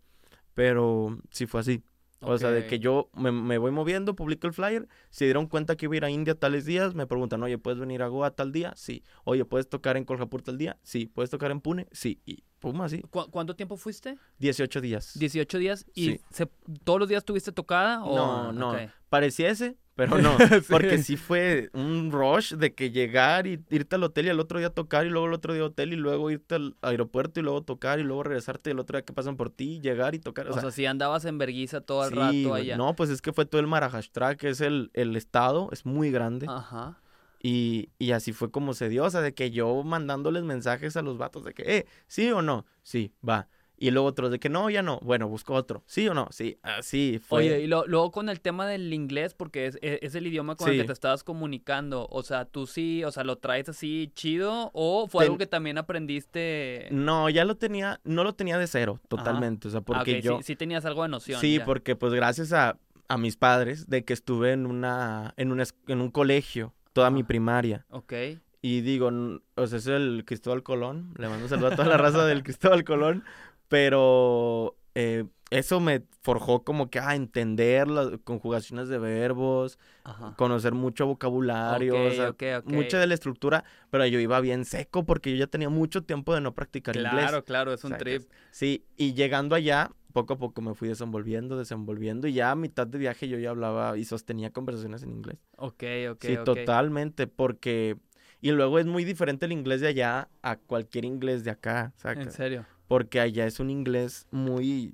Pero 0.55 1.19
sí 1.29 1.45
fue 1.45 1.59
así. 1.59 1.83
O 2.23 2.37
sea, 2.37 2.51
de 2.51 2.67
que 2.67 2.79
yo 2.79 3.09
me, 3.13 3.31
me 3.31 3.57
voy 3.57 3.71
moviendo, 3.71 4.15
publico 4.15 4.45
el 4.47 4.53
flyer, 4.53 4.87
se 5.09 5.25
dieron 5.25 5.47
cuenta 5.47 5.75
que 5.75 5.85
iba 5.87 5.93
a 5.93 5.97
ir 5.97 6.05
a 6.05 6.09
India 6.11 6.35
tales 6.35 6.65
días, 6.65 6.93
me 6.93 7.07
preguntan, 7.07 7.41
oye, 7.43 7.57
¿puedes 7.57 7.79
venir 7.79 8.03
a 8.03 8.07
Goa 8.07 8.31
tal 8.31 8.51
día? 8.51 8.73
Sí. 8.75 9.03
Oye, 9.23 9.43
¿puedes 9.43 9.67
tocar 9.67 9.97
en 9.97 10.05
Kolhapur 10.05 10.41
tal 10.43 10.57
día? 10.57 10.77
Sí. 10.83 11.07
¿Puedes 11.07 11.29
tocar 11.31 11.49
en 11.51 11.61
Pune? 11.61 11.87
Sí. 11.91 12.21
Y 12.25 12.43
pum, 12.59 12.79
así. 12.81 13.01
¿Cu- 13.09 13.29
¿Cuánto 13.31 13.55
tiempo 13.55 13.75
fuiste? 13.75 14.17
18 14.37 14.81
días. 14.81 15.17
18 15.17 15.57
días. 15.57 15.85
¿Y 15.95 16.05
Sí. 16.11 16.21
se- 16.29 16.49
todos 16.83 16.99
los 16.99 17.09
días 17.09 17.25
tuviste 17.25 17.51
tocada? 17.51 18.03
O... 18.03 18.15
No, 18.15 18.51
no. 18.53 18.71
Ok. 18.71 18.77
Pareciese, 19.09 19.77
pero 19.95 20.17
no. 20.21 20.37
Sí. 20.37 20.45
Porque 20.69 20.97
sí 20.99 21.17
fue 21.17 21.69
un 21.73 22.11
rush 22.11 22.53
de 22.53 22.73
que 22.73 22.91
llegar 22.91 23.47
y 23.47 23.63
irte 23.69 23.95
al 23.95 24.03
hotel 24.03 24.27
y 24.27 24.29
al 24.29 24.39
otro 24.39 24.59
día 24.59 24.69
tocar 24.69 25.05
y 25.05 25.09
luego 25.09 25.27
el 25.27 25.33
otro 25.33 25.53
día 25.53 25.63
hotel 25.63 25.93
y 25.93 25.95
luego 25.95 26.31
irte 26.31 26.55
al 26.55 26.75
aeropuerto 26.81 27.39
y 27.39 27.43
luego 27.43 27.61
tocar 27.63 27.99
y 27.99 28.03
luego 28.03 28.23
regresarte 28.23 28.69
y 28.69 28.73
el 28.73 28.79
otro 28.79 28.97
día 28.97 29.05
que 29.05 29.13
pasan 29.13 29.37
por 29.37 29.49
ti, 29.49 29.79
llegar 29.81 30.15
y 30.15 30.19
tocar. 30.19 30.47
O, 30.47 30.59
sea, 30.59 30.71
si 30.71 30.85
andabas 30.85 31.25
en 31.25 31.37
verguiza 31.37 31.81
todo 31.81 32.05
el 32.05 32.11
rato 32.11 32.31
sí, 32.31 32.49
allá. 32.51 32.77
No, 32.77 32.95
pues 32.95 33.09
es 33.09 33.21
que 33.21 33.33
fue 33.33 33.45
todo 33.45 33.59
el 33.61 33.67
Maharashtra, 33.67 34.35
que 34.35 34.49
es 34.49 34.61
el, 34.61 34.91
el 34.93 35.15
estado, 35.15 35.69
es 35.71 35.85
muy 35.85 36.11
grande. 36.11 36.47
Ajá. 36.49 36.97
Y, 37.43 37.89
y 37.97 38.11
así 38.11 38.33
fue 38.33 38.51
como 38.51 38.73
se 38.75 38.87
dio, 38.87 39.03
o 39.03 39.09
sea, 39.09 39.21
de 39.21 39.33
que 39.33 39.49
yo 39.49 39.83
mandándoles 39.83 40.43
mensajes 40.43 40.95
a 40.95 41.01
los 41.01 41.17
vatos 41.17 41.43
de 41.43 41.53
que, 41.53 41.63
eh, 41.77 41.85
sí 42.05 42.31
o 42.31 42.43
no, 42.43 42.65
sí, 42.83 43.13
va. 43.27 43.47
Y 43.83 43.89
luego 43.89 44.07
otros 44.07 44.29
de 44.29 44.37
que 44.39 44.47
no, 44.47 44.69
ya 44.69 44.83
no, 44.83 44.99
bueno, 45.01 45.27
busco 45.27 45.55
otro, 45.55 45.81
sí 45.87 46.07
o 46.07 46.13
no, 46.13 46.27
sí, 46.29 46.59
así 46.61 47.19
fue. 47.19 47.39
Oye, 47.39 47.61
y 47.61 47.67
lo- 47.67 47.87
luego 47.87 48.11
con 48.11 48.29
el 48.29 48.39
tema 48.39 48.67
del 48.67 48.93
inglés, 48.93 49.33
porque 49.33 49.65
es, 49.65 49.79
es- 49.81 49.97
es 50.03 50.13
el 50.13 50.27
idioma 50.27 50.55
con 50.55 50.69
el 50.69 50.77
que 50.81 50.83
te 50.85 50.93
estabas 50.93 51.23
comunicando, 51.23 52.07
o 52.11 52.21
sea, 52.21 52.45
tú 52.45 52.67
sí, 52.67 53.03
o 53.03 53.11
sea, 53.11 53.23
lo 53.23 53.39
traes 53.39 53.69
así 53.69 54.11
chido, 54.13 54.69
o 54.75 55.07
fue 55.07 55.23
Ten- 55.23 55.31
algo 55.31 55.37
que 55.39 55.47
también 55.47 55.79
aprendiste. 55.79 56.89
No, 56.91 57.27
ya 57.29 57.43
lo 57.43 57.55
tenía, 57.55 57.99
no 58.03 58.23
lo 58.23 58.33
tenía 58.33 58.57
de 58.59 58.67
cero, 58.67 58.99
totalmente, 59.07 59.67
o 59.67 59.71
sea, 59.71 59.79
Ah, 59.79 59.83
porque 59.83 60.21
yo... 60.21 60.37
sí, 60.37 60.43
sí 60.43 60.55
tenías 60.55 60.85
algo 60.85 61.01
de 61.03 61.09
noción. 61.09 61.41
Sí, 61.41 61.57
ya. 61.57 61.65
porque 61.65 61.95
pues 61.95 62.13
gracias 62.13 62.53
a, 62.53 62.77
a 63.07 63.17
mis 63.17 63.35
padres 63.35 63.89
de 63.89 64.03
que 64.05 64.13
estuve 64.13 64.51
en 64.51 64.67
una, 64.67 65.33
en 65.37 65.51
una 65.51 65.63
es- 65.63 65.75
en 65.87 66.01
un 66.01 66.11
colegio 66.11 66.73
toda 66.93 67.09
mi 67.09 67.21
Ajá. 67.21 67.27
primaria. 67.27 67.85
Ok. 67.89 68.13
Y 68.61 68.81
digo, 68.81 69.09
o 69.55 69.65
sea, 69.67 69.79
es 69.79 69.87
el 69.87 70.23
Cristóbal 70.23 70.61
Colón. 70.61 71.15
Le 71.17 71.27
mando 71.27 71.45
un 71.45 71.49
saludo 71.49 71.67
a 71.69 71.75
toda 71.75 71.87
la 71.87 71.97
raza 71.97 72.25
del 72.27 72.43
Cristóbal 72.43 72.83
Colón. 72.83 73.23
Pero 73.71 74.75
eh, 74.95 75.23
eso 75.49 75.79
me 75.79 76.03
forjó 76.19 76.65
como 76.65 76.89
que 76.89 76.99
a 76.99 77.15
entender 77.15 77.87
las 77.87 78.09
conjugaciones 78.25 78.89
de 78.89 78.99
verbos, 78.99 79.79
Ajá. 80.03 80.35
conocer 80.35 80.73
mucho 80.73 81.07
vocabulario, 81.07 81.95
o 81.95 82.11
sea, 82.11 82.35
mucha 82.65 82.99
de 82.99 83.07
la 83.07 83.13
estructura. 83.13 83.63
Pero 83.89 84.05
yo 84.07 84.19
iba 84.19 84.41
bien 84.41 84.65
seco 84.65 85.05
porque 85.05 85.31
yo 85.31 85.37
ya 85.37 85.47
tenía 85.47 85.69
mucho 85.69 86.03
tiempo 86.03 86.35
de 86.35 86.41
no 86.41 86.53
practicar 86.53 86.97
inglés. 86.97 87.13
Claro, 87.13 87.45
claro, 87.45 87.71
es 87.71 87.85
un 87.85 87.97
trip. 87.97 88.29
Sí, 88.51 88.83
y 88.97 89.13
llegando 89.13 89.55
allá, 89.55 89.89
poco 90.11 90.33
a 90.33 90.37
poco 90.37 90.61
me 90.61 90.75
fui 90.75 90.89
desenvolviendo, 90.89 91.57
desenvolviendo, 91.57 92.27
y 92.27 92.33
ya 92.33 92.51
a 92.51 92.55
mitad 92.55 92.87
de 92.87 92.97
viaje 92.97 93.29
yo 93.29 93.39
ya 93.39 93.51
hablaba 93.51 93.97
y 93.97 94.03
sostenía 94.03 94.51
conversaciones 94.51 95.01
en 95.03 95.11
inglés. 95.11 95.37
Ok, 95.55 95.83
ok, 96.11 96.25
sí, 96.25 96.37
totalmente, 96.43 97.25
porque... 97.25 97.95
Y 98.41 98.51
luego 98.51 98.79
es 98.79 98.85
muy 98.85 99.05
diferente 99.05 99.45
el 99.45 99.53
inglés 99.53 99.79
de 99.79 99.87
allá 99.87 100.27
a 100.41 100.57
cualquier 100.57 101.05
inglés 101.05 101.45
de 101.45 101.51
acá, 101.51 101.93
¿sacas? 101.95 102.25
En 102.25 102.31
serio. 102.33 102.65
Porque 102.91 103.21
allá 103.21 103.45
es 103.45 103.61
un 103.61 103.69
inglés 103.69 104.27
muy... 104.31 104.93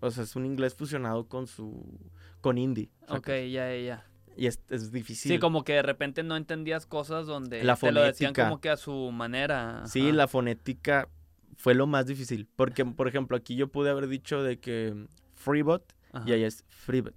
O 0.00 0.10
sea, 0.10 0.24
es 0.24 0.36
un 0.36 0.44
inglés 0.44 0.74
fusionado 0.74 1.26
con 1.30 1.46
su... 1.46 1.98
con 2.42 2.58
indie. 2.58 2.90
¿sacas? 3.00 3.20
Ok, 3.20 3.28
ya, 3.28 3.72
ya, 3.72 3.78
ya. 3.78 4.06
Y 4.36 4.48
es, 4.48 4.60
es 4.68 4.92
difícil. 4.92 5.32
Sí, 5.32 5.38
como 5.38 5.64
que 5.64 5.72
de 5.72 5.82
repente 5.82 6.22
no 6.22 6.36
entendías 6.36 6.84
cosas 6.84 7.24
donde 7.24 7.64
La 7.64 7.76
te 7.76 7.90
lo 7.90 8.02
decían 8.02 8.34
como 8.34 8.60
que 8.60 8.68
a 8.68 8.76
su 8.76 9.10
manera. 9.12 9.86
Sí, 9.86 10.12
la 10.12 10.28
fonética 10.28 11.08
fue 11.56 11.74
lo 11.74 11.86
más 11.86 12.04
difícil. 12.04 12.46
Porque, 12.54 12.84
por 12.84 13.08
ejemplo, 13.08 13.34
aquí 13.34 13.56
yo 13.56 13.68
pude 13.68 13.88
haber 13.88 14.06
dicho 14.06 14.42
de 14.42 14.60
que 14.60 15.06
freebot 15.32 15.90
Ajá. 16.12 16.28
y 16.28 16.34
allá 16.34 16.48
es 16.48 16.66
freebot. 16.68 17.14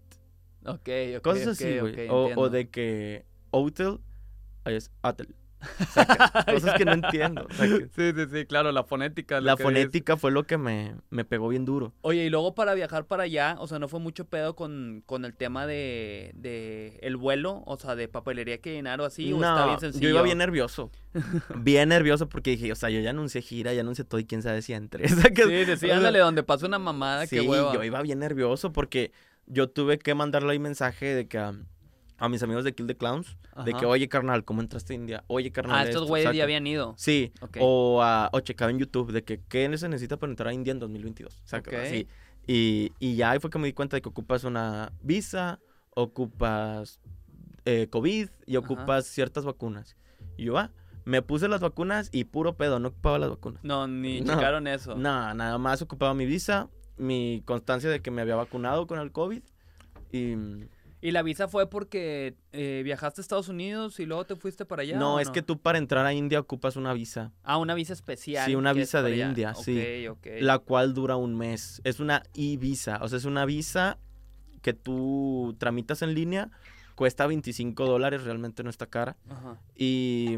Ok, 0.66 0.88
ok. 1.18 1.22
Cosas 1.22 1.48
así, 1.48 1.78
güey. 1.80 2.08
ok, 2.08 2.14
o, 2.14 2.42
o 2.44 2.50
de 2.50 2.70
que 2.70 3.26
hotel, 3.52 4.00
ahí 4.64 4.76
es 4.76 4.92
hotel. 5.02 5.36
Saca, 5.94 6.46
Cosas 6.54 6.76
que 6.78 6.86
no 6.86 6.94
entiendo. 6.94 7.48
saca. 7.52 7.68
Sí, 7.96 8.12
sí, 8.16 8.26
sí, 8.32 8.46
claro, 8.46 8.72
la 8.72 8.84
fonética. 8.84 9.42
La 9.42 9.56
que 9.56 9.64
fonética 9.64 10.18
fue 10.18 10.32
lo 10.32 10.44
que 10.44 10.58
me, 10.58 10.96
me 11.10 11.26
pegó 11.26 11.48
bien 11.50 11.66
duro. 11.66 11.94
Oye, 12.02 12.26
y 12.26 12.30
luego 12.30 12.54
para 12.56 12.74
viajar 12.74 13.06
para 13.06 13.24
allá, 13.24 13.56
o 13.60 13.68
sea, 13.68 13.80
no 13.80 13.88
fue 13.88 14.00
mucho 14.00 14.26
pedo 14.26 14.56
con, 14.56 15.04
con 15.06 15.26
el 15.26 15.34
tema 15.34 15.66
de, 15.68 16.32
de 16.36 17.00
el 17.02 17.18
vuelo, 17.18 17.64
o 17.66 17.78
sea, 17.78 17.96
de 17.96 18.08
papelería 18.08 18.60
que 18.60 18.74
llenar 18.74 19.02
o 19.02 19.06
así, 19.06 19.32
o 19.34 19.38
está 19.38 19.66
bien 19.66 19.80
sencillo. 19.80 20.04
yo 20.04 20.10
iba 20.10 20.22
bien 20.22 20.38
nervioso. 20.38 20.92
bien 21.56 21.90
nervioso 21.90 22.30
porque 22.30 22.52
dije, 22.52 22.72
o 22.72 22.76
sea, 22.76 22.90
yo 22.90 23.00
ya 23.00 23.10
anuncié 23.10 23.42
gira, 23.42 23.74
ya 23.74 23.82
anuncié 23.82 24.06
todo 24.06 24.20
y 24.20 24.26
quién 24.26 24.42
sabe 24.42 24.62
si 24.62 24.74
entre. 24.74 25.08
Sí, 25.48 25.66
sí, 25.66 25.66
sí, 25.66 25.72
o 25.74 25.78
sea, 25.78 25.98
ándale, 25.98 26.20
donde 26.20 26.44
pasa 26.44 26.66
una 26.66 26.80
mamada, 26.80 27.26
Sí, 27.28 27.38
qué 27.38 27.42
hueva. 27.42 27.74
yo 27.74 27.84
iba 27.84 28.02
bien 28.02 28.20
nervioso 28.20 28.72
porque 28.74 29.12
yo 29.46 29.70
tuve 29.70 29.98
que 29.98 30.14
mandarle 30.14 30.52
ahí 30.52 30.60
mensaje 30.60 31.06
de 31.16 31.28
que 31.28 31.38
a, 31.38 31.54
a 32.18 32.30
mis 32.30 32.42
amigos 32.44 32.64
de 32.64 32.74
Kill 32.74 32.88
the 32.88 32.96
Clowns, 32.98 33.38
de 33.64 33.72
Ajá. 33.72 33.80
que, 33.80 33.86
oye, 33.86 34.08
carnal, 34.10 34.44
¿cómo 34.44 34.62
entraste 34.62 34.94
a 34.94 34.96
India? 34.96 35.24
Oye, 35.28 35.52
carnal, 35.52 35.78
Ah, 35.80 35.84
estos 35.84 36.02
esto", 36.04 36.08
güeyes 36.08 36.36
ya 36.36 36.44
habían 36.44 36.66
ido. 36.66 36.94
Sí, 36.98 37.32
Ok. 37.42 37.58
o, 37.62 38.02
a, 38.02 38.30
o 38.34 38.40
checaba 38.40 38.72
en 38.72 38.80
YouTube 38.80 39.12
de 39.12 39.24
que 39.24 39.42
qué 39.48 39.76
se 39.78 39.88
necesita 39.90 40.18
para 40.18 40.32
entrar 40.32 40.50
a 40.50 40.54
India 40.54 40.72
en 40.72 40.80
2022. 40.80 41.42
Saca, 41.46 41.70
Ok. 41.72 41.78
así. 41.84 42.08
Y, 42.48 42.94
y 43.00 43.16
ya 43.16 43.32
ahí 43.32 43.40
fue 43.40 43.50
que 43.50 43.60
me 43.60 43.68
di 43.68 43.74
cuenta 43.74 43.98
de 43.98 44.02
que 44.02 44.10
ocupas 44.10 44.44
una 44.46 44.94
visa, 45.02 45.60
ocupas 45.96 47.00
eh, 47.66 47.88
COVID 47.90 48.30
y 48.46 48.56
Ajá. 48.56 48.66
ocupas 48.66 49.06
ciertas 49.06 49.46
vacunas. 49.46 49.98
Y 50.38 50.46
yo, 50.46 50.58
ah, 50.58 50.72
me 51.06 51.22
puse 51.22 51.48
las 51.48 51.62
vacunas 51.62 52.10
y 52.12 52.24
puro 52.26 52.56
pedo, 52.56 52.80
no 52.80 52.90
ocupaba 52.90 53.20
las 53.20 53.30
vacunas. 53.30 53.64
No, 53.64 53.88
ni 53.88 54.22
No, 54.22 54.34
checaron 54.34 54.68
eso. 54.68 54.96
No, 54.96 55.34
nada 55.34 55.58
más 55.58 55.82
ocupaba 55.82 56.14
mi 56.14 56.26
visa, 56.26 56.70
mi 56.98 57.44
constancia 57.46 57.90
de 57.90 58.02
que 58.02 58.12
me 58.12 58.22
había 58.22 58.36
vacunado 58.36 58.88
con 58.88 59.00
el 59.00 59.12
COVID 59.12 59.42
y... 60.12 60.36
¿Y 61.00 61.12
la 61.12 61.22
visa 61.22 61.48
fue 61.48 61.70
porque 61.70 62.36
eh, 62.54 62.82
viajaste 62.84 63.22
a 63.22 63.24
Estados 63.24 63.50
Unidos 63.50 64.00
y 64.00 64.06
luego 64.08 64.26
te 64.26 64.36
fuiste 64.36 64.66
para 64.66 64.82
allá? 64.82 64.98
no, 64.98 65.20
es 65.20 65.30
que 65.30 65.42
tú 65.44 65.60
para 65.60 65.78
entrar 65.78 66.06
a 66.06 66.14
India 66.14 66.40
ocupas 66.40 66.76
una 66.76 66.92
visa, 66.94 67.32
Ah, 67.44 67.58
una 67.58 67.76
visa 67.76 67.94
especial. 67.94 68.46
Sí, 68.48 68.56
una 68.56 68.74
visa 68.74 69.04
de 69.04 69.14
allá. 69.14 69.28
India, 69.30 69.54
sí. 69.54 70.08
Ok, 70.10 70.18
ok. 70.18 70.28
la 70.42 70.58
cual 70.60 70.94
dura 70.96 71.16
un 71.16 71.36
mes. 71.38 71.82
Es 71.84 72.00
una 72.00 72.24
e-visa, 72.34 73.00
o 73.04 73.08
sea, 73.08 73.18
es 73.18 73.26
una 73.26 73.46
visa 73.46 74.00
que 74.64 74.74
tú 74.74 75.56
tramitas 75.60 76.02
en 76.02 76.16
línea, 76.16 76.50
cuesta 76.96 77.28
25 77.28 77.86
dólares, 77.86 78.24
realmente 78.24 78.64
no 78.64 78.70
está 78.72 78.88
cara, 78.88 79.18
Ajá. 79.30 79.62
y, 79.76 80.36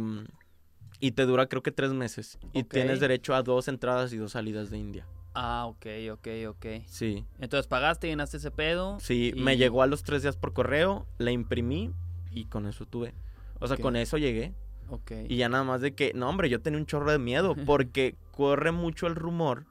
y 0.99 1.11
te 1.11 1.25
dura 1.25 1.47
creo 1.47 1.63
que 1.63 1.71
tres 1.71 1.93
meses. 1.93 2.37
Y 2.51 2.63
tienes 2.63 2.99
derecho 2.99 3.33
a 3.33 3.43
dos 3.43 3.69
entradas 3.69 4.11
y 4.11 4.17
dos 4.17 4.33
salidas 4.33 4.69
de 4.69 4.77
India. 4.77 5.07
Ah, 5.33 5.65
ok, 5.67 5.85
ok, 6.11 6.27
ok. 6.49 6.65
Sí, 6.87 7.25
Entonces 7.39 7.67
pagaste, 7.67 8.07
llenaste 8.07 8.37
ese 8.37 8.51
pedo. 8.51 8.99
sí, 8.99 9.31
y- 9.35 9.39
me 9.41 9.57
llegó 9.57 9.83
a 9.83 9.87
los 9.87 10.03
tres 10.03 10.23
días 10.23 10.35
por 10.37 10.53
correo, 10.53 11.05
la 11.17 11.31
imprimí 11.31 11.93
y 12.31 12.45
con 12.45 12.65
eso 12.67 12.85
tuve. 12.85 13.13
O 13.59 13.67
sea, 13.67 13.77
con 13.77 13.95
eso 13.95 14.17
llegué. 14.17 14.53
Ok. 14.89 15.11
Y 15.27 15.37
ya 15.37 15.49
nada 15.49 15.63
más 15.63 15.81
de 15.81 15.93
que, 15.93 16.13
no, 16.15 16.27
hombre, 16.29 16.49
yo 16.49 16.61
tenía 16.61 16.79
un 16.79 16.85
chorro 16.85 17.11
de 17.11 17.19
miedo 17.19 17.55
porque 17.65 18.15
corre 18.31 18.71
mucho 18.71 19.05
el 19.07 19.15
rumor 19.15 19.65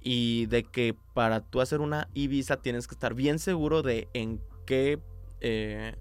y 0.00 0.46
de 0.46 0.64
que 0.64 0.96
para 1.14 1.40
tú 1.40 1.60
hacer 1.60 1.80
una 1.80 2.08
e-visa 2.14 2.56
tienes 2.56 2.88
que 2.88 2.94
estar 2.94 3.14
bien 3.14 3.38
seguro 3.38 3.82
de 3.82 4.08
en 4.14 4.40
qué, 4.66 5.00
eh, 5.40 5.94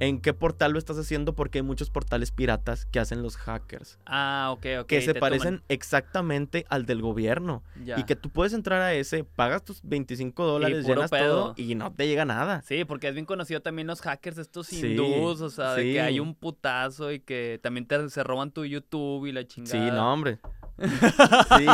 en 0.00 0.20
qué 0.20 0.32
portal 0.34 0.72
lo 0.72 0.78
estás 0.78 0.98
haciendo 0.98 1.34
porque 1.34 1.58
hay 1.58 1.62
muchos 1.62 1.90
portales 1.90 2.32
piratas 2.32 2.86
que 2.86 2.98
hacen 2.98 3.22
los 3.22 3.36
hackers. 3.36 3.98
Ah, 4.06 4.48
ok, 4.52 4.66
ok. 4.80 4.86
que 4.86 5.02
se 5.02 5.14
parecen 5.14 5.58
toman- 5.58 5.64
exactamente 5.68 6.64
al 6.70 6.86
del 6.86 7.02
gobierno. 7.02 7.62
Ya. 7.84 8.00
Y 8.00 8.04
que 8.04 8.16
tú 8.16 8.30
puedes 8.30 8.52
entrar 8.54 8.80
a 8.82 8.94
ese, 8.94 9.24
pagas 9.24 9.62
tus 9.62 9.80
25 9.82 10.44
dólares, 10.44 10.86
llenas 10.86 11.10
pedo. 11.10 11.52
todo 11.52 11.54
y 11.56 11.74
no 11.74 11.92
te 11.92 12.08
llega 12.08 12.24
nada. 12.24 12.62
Sí, 12.62 12.84
porque 12.84 13.08
es 13.08 13.14
bien 13.14 13.26
conocido 13.26 13.60
también 13.60 13.86
los 13.86 14.00
hackers 14.00 14.38
estos 14.38 14.66
Sí, 14.66 14.80
hindús, 14.84 15.40
o 15.42 15.50
sea, 15.50 15.74
de 15.74 15.84
que 15.92 16.00
hay 16.00 16.18
un 16.18 16.34
putazo 16.34 17.12
y 17.12 17.20
que 17.20 17.60
también 17.62 17.86
te, 17.86 18.08
se 18.10 18.24
roban 18.24 18.50
tu 18.50 18.64
YouTube 18.64 19.26
y 19.26 19.32
la 19.32 19.46
chingada. 19.46 19.72
Sí, 19.86 19.90
no, 19.94 20.12
hombre. 20.12 20.38
sí. 20.80 21.66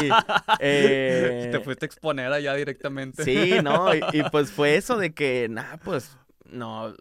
eh, 0.59 1.49
Te 1.53 1.61
fuiste 1.61 1.85
a 1.85 1.87
exponer 1.87 2.33
allá 2.33 2.55
directamente. 2.55 3.25
Sí, 3.25 3.53
no, 3.63 3.95
y, 3.95 4.01
y 4.13 4.23
pues 4.31 4.51
fue 4.51 4.75
eso 4.77 4.97
de 4.97 5.15
que, 5.15 5.47
nah, 5.49 5.77
pues, 5.85 6.17
no, 6.51 6.95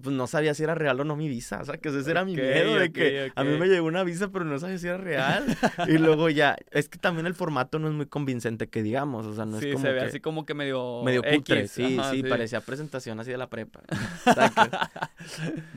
pues 0.00 0.16
no 0.16 0.26
sabía 0.26 0.54
si 0.54 0.62
era 0.62 0.74
real 0.74 0.98
o 1.00 1.04
no 1.04 1.16
mi 1.16 1.28
visa, 1.28 1.60
o 1.60 1.64
sea, 1.66 1.76
que 1.76 1.90
ese 1.90 2.10
era 2.10 2.24
mi 2.24 2.34
miedo, 2.34 2.76
de 2.76 2.92
que 2.92 3.30
a 3.34 3.44
mí 3.44 3.58
me 3.58 3.66
llegó 3.66 3.86
una 3.86 4.02
visa, 4.04 4.28
pero 4.32 4.44
no 4.44 4.58
sabía 4.58 4.78
si 4.78 4.86
era 4.86 4.96
real, 4.96 5.44
y 5.86 5.98
luego 5.98 6.30
ya, 6.30 6.56
es 6.70 6.88
que 6.88 6.98
también 6.98 7.26
el 7.26 7.34
formato 7.34 7.78
no 7.78 7.88
es 7.88 7.94
muy 7.94 8.06
convincente 8.06 8.68
que 8.68 8.82
digamos, 8.82 9.26
o 9.26 9.34
sea, 9.34 9.44
no 9.44 9.60
sí, 9.60 9.68
es 9.68 9.74
como 9.74 9.84
se 9.84 9.92
ve 9.92 9.98
que 10.00 10.04
así 10.06 10.20
como 10.20 10.46
que 10.46 10.54
medio. 10.54 11.02
medio 11.04 11.22
cutre, 11.22 11.60
X, 11.60 11.70
sí, 11.72 11.98
ajá, 11.98 12.10
sí, 12.10 12.22
parecía 12.22 12.60
presentación 12.62 13.20
así 13.20 13.30
de 13.32 13.36
la 13.36 13.50
prepa. 13.50 13.80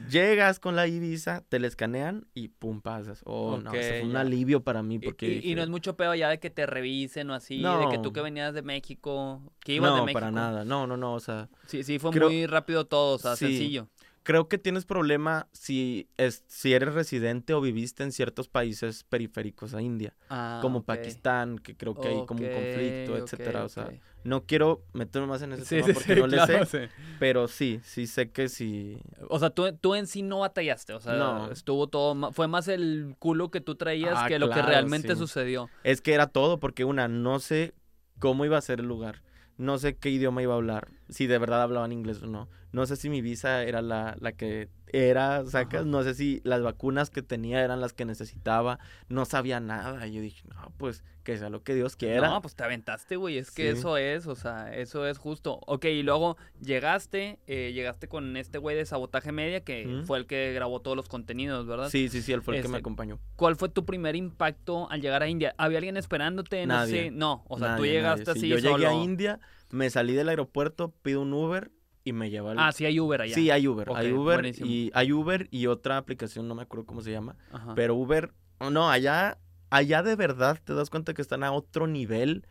Llegas 0.10 0.60
con 0.60 0.76
la 0.76 0.88
Ibiza, 0.88 1.44
te 1.50 1.60
la 1.60 1.68
escanean 1.68 2.26
y 2.34 2.50
pum, 2.50 2.82
pasas. 2.82 3.22
Oh, 3.26 3.58
no, 3.58 3.74
eso 3.74 3.90
fue 4.00 4.04
un 4.04 4.16
alivio 4.16 4.64
para 4.64 4.82
mí 4.84 4.96
Y, 4.96 5.00
porque 5.00 5.28
y- 5.28 5.32
y 5.32 5.36
dije, 5.42 5.56
no 5.56 5.64
es 5.64 5.70
mucho 5.70 5.96
pedo 5.98 6.16
ya 6.16 6.30
de 6.30 6.40
que 6.40 6.50
te 6.50 6.66
revisen 6.66 7.30
o 7.30 7.34
así, 7.34 7.62
de 7.62 7.88
que 7.92 7.98
tú 7.98 8.06
No. 8.10 8.14
que 8.14 8.22
venías 8.22 8.54
de 8.54 8.62
México, 8.62 9.42
que 9.60 9.74
ibas 9.74 9.90
no, 9.92 9.96
de 9.98 10.02
México. 10.04 10.20
para 10.20 10.32
nada, 10.32 10.64
no, 10.66 10.88
no, 10.88 10.96
no, 10.98 11.14
o 11.14 11.20
sea, 11.20 11.50
Sí, 11.68 11.84
sí, 11.84 12.00
fue 12.00 12.12
Creo- 12.12 12.30
muy 12.30 12.46
rápido 12.46 12.86
todo, 12.86 13.16
o 13.16 13.20
sea, 13.20 13.36
Sí. 13.36 13.48
sencillo. 13.48 13.90
Creo 14.26 14.50
que 14.50 14.58
tienes 14.58 14.84
problema 14.86 15.48
si, 15.54 16.10
es, 16.18 16.44
si 16.48 16.74
eres 16.74 16.94
residente 16.94 17.54
o 17.54 17.62
viviste 17.62 18.04
en 18.04 18.12
ciertos 18.12 18.50
países 18.50 19.04
periféricos 19.06 19.74
a 19.74 19.82
India, 19.82 20.14
Ah, 20.30 20.60
como. 20.62 20.84
Pakistán, 20.84 21.60
que 21.60 21.78
creo 21.78 21.94
que 21.94 22.10
hay 22.10 22.26
como 22.26 22.42
un 22.46 22.52
conflicto, 22.52 23.16
etcétera. 23.18 23.64
O 23.64 23.70
sea, 23.70 23.94
no 24.24 24.44
quiero 24.46 24.84
meterme 24.94 25.28
más 25.28 25.42
en 25.44 25.54
ese 25.54 25.64
Sí, 25.64 25.76
tema 25.78 25.94
porque 25.94 26.14
sí, 26.16 26.20
no 26.20 26.28
le 26.28 26.40
sé, 26.46 26.66
sí. 26.66 26.78
pero 27.20 27.48
sí, 27.48 27.80
sí 27.84 28.08
sé 28.08 28.32
que 28.32 28.50
sí. 28.50 29.00
O 29.30 29.40
sea, 29.40 29.52
tú, 29.52 29.72
tú 29.80 29.96
en 29.96 30.08
sí 30.08 30.24
no 30.24 30.40
batallaste, 30.40 30.94
o 30.94 31.00
sea, 31.00 31.14
No. 31.14 31.52
estuvo 31.52 31.88
todo, 31.88 32.32
fue 32.34 32.48
más 32.48 32.68
el 32.68 33.16
culo 33.20 33.52
que 33.52 33.62
tú 33.62 33.76
traías 33.76 34.18
Ah, 34.18 34.28
que 34.28 34.40
lo 34.40 34.50
que 34.50 34.62
realmente 34.62 35.16
sucedió. 35.16 35.70
Es 35.84 36.02
que 36.02 36.14
era 36.14 36.28
todo, 36.28 36.60
porque 36.60 36.84
una, 36.84 37.08
no 37.08 37.40
sé 37.40 37.74
cómo 38.20 38.44
iba 38.44 38.58
a 38.58 38.62
ser 38.62 38.80
el 38.80 38.88
lugar. 38.88 39.22
No 39.58 39.78
sé 39.78 39.96
qué 39.96 40.10
idioma 40.10 40.42
iba 40.42 40.54
a 40.54 40.58
hablar, 40.58 40.90
si 41.10 41.28
de 41.28 41.38
verdad 41.38 41.62
hablaban 41.62 41.92
inglés 41.92 42.22
o 42.24 42.28
no. 42.28 42.50
No 42.72 42.86
sé 42.86 42.96
si 42.98 43.10
mi 43.10 43.22
visa 43.22 43.64
era 43.64 43.82
la, 43.82 44.18
la 44.20 44.34
que 44.34 44.70
era, 44.88 45.46
sacas. 45.46 45.82
Ajá. 45.82 45.90
No 45.90 46.04
sé 46.04 46.14
si 46.14 46.42
las 46.44 46.62
vacunas 46.62 47.10
que 47.10 47.22
tenía 47.22 47.64
eran 47.64 47.80
las 47.80 47.94
que 47.94 48.04
necesitaba. 48.06 48.80
No 49.08 49.24
sabía 49.26 49.60
nada. 49.62 50.06
Y 50.08 50.14
yo 50.14 50.22
dije, 50.22 50.44
no, 50.50 50.74
pues 50.78 51.04
que 51.24 51.38
sea 51.38 51.50
lo 51.50 51.64
que 51.64 51.74
Dios 51.74 51.96
quiera. 51.96 52.28
No, 52.30 52.42
pues 52.42 52.56
te 52.56 52.64
aventaste, 52.64 53.16
güey, 53.16 53.38
es 53.40 53.50
que 53.50 53.72
Sí. 53.72 53.80
eso 53.80 53.98
es, 53.98 54.28
o 54.28 54.36
sea, 54.36 54.76
eso 54.76 55.08
es 55.08 55.18
justo. 55.18 55.60
Ok, 55.66 55.86
y 55.86 56.04
luego 56.04 56.38
llegaste, 56.62 57.40
eh, 57.48 57.72
llegaste 57.74 58.08
con 58.08 58.36
este 58.38 58.58
güey 58.58 58.76
de 58.76 58.86
Sabotaje 58.86 59.32
Media, 59.32 59.62
que 59.64 60.02
fue 60.06 60.18
el 60.20 60.28
que 60.28 60.52
grabó 60.54 60.82
todos 60.82 60.96
los 60.98 61.08
contenidos, 61.08 61.66
¿verdad? 61.66 61.90
sí, 61.90 62.10
sí, 62.10 62.22
sí, 62.22 62.32
él 62.34 62.42
fue 62.42 62.58
el 62.58 62.62
que 62.62 62.68
me 62.68 62.74
Este, 62.78 62.82
acompañó. 62.82 63.20
¿Cuál 63.38 63.56
fue 63.56 63.70
tu 63.70 63.86
primer 63.86 64.16
impacto 64.16 64.90
al 64.92 65.02
llegar 65.02 65.24
a 65.24 65.28
India? 65.28 65.56
¿Había 65.58 65.78
alguien 65.80 65.98
esperándote? 65.98 66.66
No 66.68 66.76
Nadie. 66.76 67.06
sé, 67.06 67.12
no, 67.12 67.44
o 67.48 67.58
sea, 67.58 67.76
tú 67.76 67.82
Nadie, 67.84 67.92
llegaste 67.94 68.26
nadie. 68.26 68.42
Sí, 68.42 68.54
así 68.54 68.62
yo 68.64 68.72
llegué 68.74 68.86
a 68.86 68.90
solo. 68.92 69.04
India, 69.04 69.40
me 69.72 69.90
salí 69.90 70.14
del 70.14 70.30
aeropuerto, 70.30 70.94
pido 71.02 71.22
un 71.22 71.34
Uber 71.34 71.72
y 72.04 72.14
me 72.14 72.30
lleva 72.30 72.52
al... 72.52 72.60
Ah, 72.60 72.72
sí 72.72 72.86
hay 72.86 73.00
Uber 73.00 73.22
allá. 73.22 73.34
Sí, 73.36 73.50
hay 73.52 73.68
Uber, 73.68 73.90
hay 73.96 74.12
Uber 74.12 74.36
buenísimo. 74.42 74.70
y 74.70 74.92
hay 74.94 75.12
Uber 75.12 75.48
y 75.52 75.68
otra 75.68 75.98
aplicación, 75.98 76.48
no 76.48 76.56
me 76.56 76.62
acuerdo 76.62 76.86
cómo 76.86 77.02
se 77.02 77.12
llama, 77.12 77.36
Ajá. 77.52 77.74
pero 77.76 77.96
Uber, 77.96 78.34
oh, 78.60 78.70
no, 78.70 78.90
allá, 78.90 79.40
allá 79.70 80.04
de 80.04 80.16
verdad 80.16 80.60
te 80.64 80.74
das 80.74 80.90
cuenta 80.90 81.14
que 81.14 81.22
están 81.22 81.44
a 81.44 81.52
otro 81.52 81.88
nivel 81.88 82.46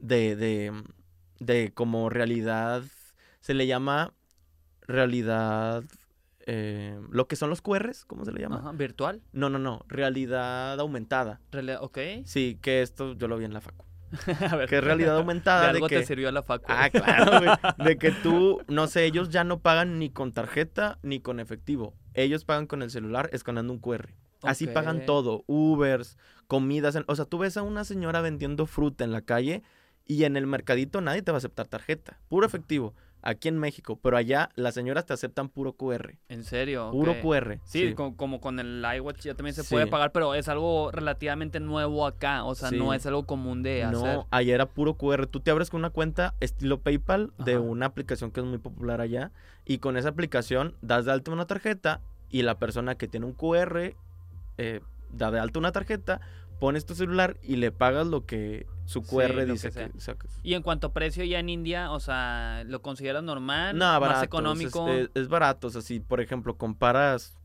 de, 0.00 0.36
de, 0.36 0.72
de 1.38 1.72
como 1.72 2.10
realidad, 2.10 2.82
se 3.40 3.54
le 3.54 3.66
llama 3.66 4.12
realidad, 4.82 5.84
eh, 6.46 7.00
lo 7.10 7.26
que 7.28 7.36
son 7.36 7.48
los 7.50 7.62
QRs, 7.62 8.04
¿cómo 8.04 8.24
se 8.24 8.32
le 8.32 8.40
llama? 8.40 8.56
Ajá, 8.56 8.72
¿Virtual? 8.72 9.22
No, 9.32 9.48
no, 9.50 9.58
no, 9.58 9.84
realidad 9.88 10.78
aumentada. 10.80 11.40
Rele- 11.52 11.78
ok. 11.80 11.98
Sí, 12.24 12.58
que 12.60 12.82
esto 12.82 13.14
yo 13.14 13.28
lo 13.28 13.38
vi 13.38 13.44
en 13.44 13.54
la 13.54 13.60
facu. 13.60 13.84
a 14.50 14.56
ver. 14.56 14.68
Que 14.68 14.78
es 14.78 14.84
realidad 14.84 15.16
aumentada 15.18 15.62
de, 15.62 15.68
algo 15.70 15.88
que 15.88 16.00
te 16.00 16.06
sirvió 16.06 16.30
la 16.32 16.42
facu. 16.42 16.66
Ah, 16.68 16.90
claro, 16.90 17.38
güey. 17.38 17.50
De 17.88 17.96
que 17.98 18.10
tú, 18.10 18.60
no 18.68 18.86
sé, 18.86 19.04
ellos 19.04 19.28
ya 19.30 19.44
no 19.44 19.60
pagan 19.60 19.98
ni 19.98 20.10
con 20.10 20.32
tarjeta 20.32 20.98
ni 21.02 21.20
con 21.20 21.40
efectivo. 21.40 21.94
Ellos 22.14 22.44
pagan 22.44 22.66
con 22.66 22.82
el 22.82 22.90
celular 22.90 23.30
escaneando 23.32 23.72
un 23.72 23.78
QR. 23.78 24.10
Así 24.42 24.66
pagan 24.66 25.04
todo. 25.06 25.44
Ubers, 25.46 26.16
comidas. 26.46 26.96
en- 26.96 27.04
O 27.08 27.14
sea, 27.16 27.24
tú 27.26 27.38
ves 27.38 27.56
a 27.56 27.62
una 27.62 27.84
señora 27.84 28.20
vendiendo 28.20 28.66
fruta 28.66 29.04
en 29.04 29.12
la 29.12 29.20
calle 29.20 29.62
y 30.06 30.24
en 30.24 30.36
el 30.36 30.46
mercadito 30.46 31.00
nadie 31.00 31.22
te 31.22 31.30
va 31.30 31.36
a 31.36 31.38
aceptar 31.38 31.68
tarjeta. 31.68 32.18
Puro 32.28 32.46
efectivo. 32.46 32.94
Aquí 33.22 33.48
en 33.48 33.58
México. 33.58 33.98
Pero 34.02 34.16
allá 34.16 34.48
las 34.56 34.74
señoras 34.74 35.06
te 35.06 35.12
aceptan 35.12 35.48
puro 35.48 35.72
QR. 35.74 36.18
¿En 36.28 36.44
serio? 36.44 36.90
Puro. 36.90 37.14
QR. 37.20 37.58
Sí, 37.64 37.94
co- 37.94 38.16
Como, 38.16 38.40
con 38.40 38.58
el 38.60 38.84
iWatch 38.96 39.20
ya 39.22 39.34
también 39.34 39.54
se 39.54 39.62
Sí. 39.62 39.74
puede 39.74 39.86
pagar, 39.86 40.12
pero 40.12 40.34
es 40.34 40.48
algo 40.48 40.90
relativamente 40.90 41.60
nuevo 41.60 42.06
acá. 42.06 42.44
O 42.44 42.54
sea, 42.54 42.70
no 42.70 42.94
es 42.94 43.04
algo 43.06 43.26
común 43.26 43.62
de 43.62 43.84
hacer. 43.84 44.16
No, 44.16 44.26
allá 44.30 44.54
era 44.54 44.66
puro 44.66 44.94
QR. 44.94 45.26
Tú 45.26 45.40
te 45.40 45.50
abres 45.50 45.70
con 45.70 45.80
una 45.80 45.90
cuenta 45.90 46.34
estilo 46.40 46.80
PayPal 46.80 47.32
de 47.38 47.58
una 47.58 47.86
aplicación 47.86 48.30
que 48.30 48.40
es 48.40 48.46
muy 48.46 48.58
popular 48.58 49.00
allá. 49.00 49.30
Y 49.66 49.78
con 49.78 49.96
esa 49.96 50.08
aplicación 50.08 50.74
das 50.82 51.04
de 51.04 51.12
alta 51.12 51.30
una 51.30 51.46
tarjeta 51.46 52.00
y 52.30 52.42
la 52.42 52.58
persona 52.58 52.94
que 52.96 53.08
tiene 53.08 53.26
un 53.26 53.32
QR 53.34 53.94
eh, 54.58 54.80
da 55.12 55.30
de 55.30 55.40
alta 55.40 55.58
una 55.58 55.72
tarjeta, 55.72 56.20
pones 56.60 56.86
tu 56.86 56.94
celular 56.94 57.36
y 57.42 57.56
le 57.56 57.72
pagas 57.72 58.06
lo 58.06 58.24
que 58.26 58.66
su 58.84 59.02
QR 59.02 59.34
que 59.34 59.46
dice 59.46 59.70
sea. 59.72 59.88
que, 59.90 60.00
sacas. 60.00 60.38
Y 60.44 60.54
en 60.54 60.62
cuanto 60.62 60.88
a 60.88 60.92
precio 60.92 61.24
ya 61.24 61.40
en 61.40 61.48
India, 61.48 61.90
o 61.90 61.98
sea, 61.98 62.62
¿lo 62.66 62.82
consideras 62.82 63.24
normal? 63.24 63.76
No, 63.76 63.86
barato. 63.86 64.10
¿Más 64.18 64.22
económico? 64.22 64.88
Es, 64.88 65.04
es- 65.06 65.10
es 65.14 65.28
barato. 65.28 65.66
O 65.66 65.70
sea, 65.70 65.82
si 65.82 65.98
por 65.98 66.20
ejemplo 66.20 66.56
comparas 66.56 67.36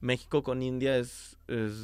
México 0.00 0.42
con 0.42 0.62
India 0.62 0.96
es, 0.96 1.36
es 1.48 1.74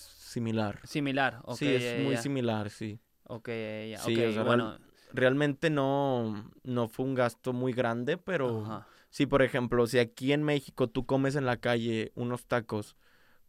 similar. 0.00 0.80
Similar, 0.84 1.40
ok. 1.44 1.56
sí, 1.56 1.68
es 1.68 1.96
ya, 1.96 2.02
muy 2.02 2.14
ya. 2.16 2.22
similar, 2.22 2.70
sí. 2.70 2.98
Ok, 3.24 3.48
ya, 3.90 3.98
Sí, 3.98 4.16
ok, 4.16 4.28
o 4.28 4.32
sea, 4.32 4.42
bueno. 4.42 4.78
Realmente 5.12 5.70
no, 5.70 6.50
no 6.62 6.88
fue 6.88 7.04
un 7.04 7.14
gasto 7.14 7.52
muy 7.52 7.72
grande, 7.72 8.16
pero... 8.16 8.64
Ajá. 8.64 8.86
Sí, 9.12 9.26
por 9.26 9.42
ejemplo, 9.42 9.88
si 9.88 9.98
aquí 9.98 10.32
en 10.32 10.44
México 10.44 10.88
tú 10.88 11.04
comes 11.04 11.34
en 11.34 11.44
la 11.44 11.56
calle 11.56 12.12
unos 12.14 12.46
tacos 12.46 12.94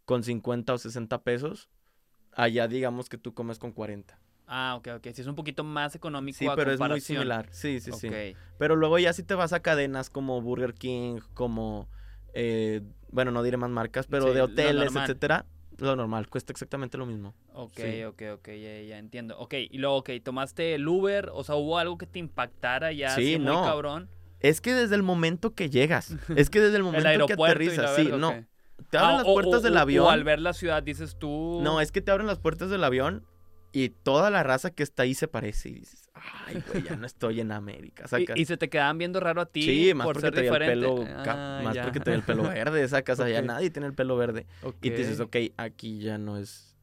con 0.04 0.24
50 0.24 0.74
o 0.74 0.78
60 0.78 1.22
pesos, 1.22 1.68
allá 2.34 2.68
digamos 2.68 3.08
que 3.08 3.18
tú 3.18 3.34
comes 3.34 3.58
con 3.58 3.72
40. 3.72 4.18
Ah, 4.46 4.74
ok, 4.76 4.88
ok. 4.96 5.06
Sí, 5.14 5.22
es 5.22 5.26
un 5.26 5.34
poquito 5.34 5.64
más 5.64 5.94
económico 5.94 6.38
Sí, 6.38 6.46
a 6.46 6.54
pero 6.56 6.72
es 6.72 6.80
muy 6.80 7.00
similar. 7.00 7.48
Sí, 7.52 7.80
sí, 7.80 7.92
sí. 7.92 8.10
Pero 8.58 8.76
luego 8.76 8.98
ya 8.98 9.12
si 9.12 9.22
te 9.22 9.34
vas 9.34 9.52
a 9.52 9.60
cadenas 9.60 10.10
como 10.10 10.40
Burger 10.42 10.74
King, 10.74 11.20
como, 11.34 11.88
eh, 12.34 12.82
bueno, 13.10 13.30
no 13.30 13.42
diré 13.42 13.56
más 13.56 13.70
marcas, 13.70 14.06
pero 14.06 14.28
Sí, 14.28 14.34
de 14.34 14.42
hoteles, 14.42 14.94
etcétera, 14.94 15.46
lo 15.78 15.96
normal, 15.96 16.28
cuesta 16.28 16.52
exactamente 16.52 16.98
lo 16.98 17.06
mismo. 17.06 17.34
Ok, 17.54 17.72
Sí. 17.76 18.04
ok, 18.04 18.22
ok, 18.34 18.48
ya, 18.48 18.82
ya 18.82 18.98
entiendo. 18.98 19.38
Ok, 19.38 19.54
y 19.54 19.78
luego, 19.78 19.96
ok, 19.96 20.10
tomaste 20.22 20.74
el 20.74 20.86
Uber, 20.86 21.30
o 21.32 21.44
sea, 21.44 21.54
¿hubo 21.54 21.78
algo 21.78 21.96
que 21.98 22.06
te 22.06 22.18
impactara 22.18 22.92
ya 22.92 23.14
Sí, 23.14 23.32
así 23.34 23.38
muy 23.38 23.52
no. 23.52 23.64
cabrón? 23.64 24.08
Es 24.40 24.60
que 24.60 24.74
desde 24.74 24.96
el 24.96 25.02
momento 25.02 25.54
que 25.54 25.70
llegas, 25.70 26.16
es 26.36 26.50
que 26.50 26.60
desde 26.60 26.76
el 26.76 26.82
El 26.92 27.04
momento 27.04 27.26
que 27.26 27.32
y 27.32 27.36
la 27.36 27.44
aterrizas, 27.44 27.96
sí, 27.96 28.02
verga, 28.04 28.16
no, 28.18 28.28
ok. 28.30 28.46
Te 28.82 28.98
abren 28.98 29.14
Ah, 29.14 29.18
las 29.18 29.26
o- 29.26 29.34
puertas 29.34 29.60
o- 29.60 29.62
del 29.62 29.76
avión. 29.76 30.06
O 30.06 30.10
al 30.10 30.24
ver 30.24 30.40
la 30.40 30.52
ciudad 30.52 30.82
dices 30.82 31.16
tú... 31.18 31.60
No, 31.62 31.80
es 31.80 31.92
que 31.92 32.00
te 32.00 32.10
abren 32.10 32.26
las 32.26 32.38
puertas 32.38 32.70
del 32.70 32.84
avión 32.84 33.24
y 33.72 33.88
toda 33.88 34.28
la 34.30 34.42
raza 34.42 34.70
que 34.70 34.82
está 34.82 35.04
ahí 35.04 35.14
se 35.14 35.28
parece 35.28 35.70
y 35.70 35.74
dices, 35.76 36.10
ay, 36.14 36.62
güey, 36.70 36.82
ya 36.82 36.94
no 36.96 37.06
estoy 37.06 37.40
en 37.40 37.52
América, 37.52 38.04
y, 38.36 38.44
se 38.44 38.58
te 38.58 38.68
quedaban 38.68 38.98
viendo 38.98 39.18
raro 39.18 39.40
a 39.40 39.46
ti 39.46 39.62
sí, 39.62 39.94
más 39.94 40.04
por 40.04 40.16
porque 40.16 40.30
traía 40.30 40.50
el 40.52 40.58
pelo, 40.58 41.04
Ah, 41.08 41.60
más 41.64 41.74
ya. 41.74 41.84
porque 41.84 42.00
traía 42.00 42.18
el 42.18 42.22
pelo 42.24 42.42
verde, 42.42 42.86
sacas, 42.88 43.18
allá 43.20 43.38
Ok. 43.40 43.46
nadie 43.46 43.70
tiene 43.70 43.86
el 43.86 43.94
pelo 43.94 44.16
verde. 44.18 44.46
Y 44.82 44.90
te 44.90 44.96
dices, 44.98 45.20
Ok. 45.20 45.36
aquí 45.56 46.00
ya 46.00 46.18
no 46.18 46.36
es, 46.36 46.76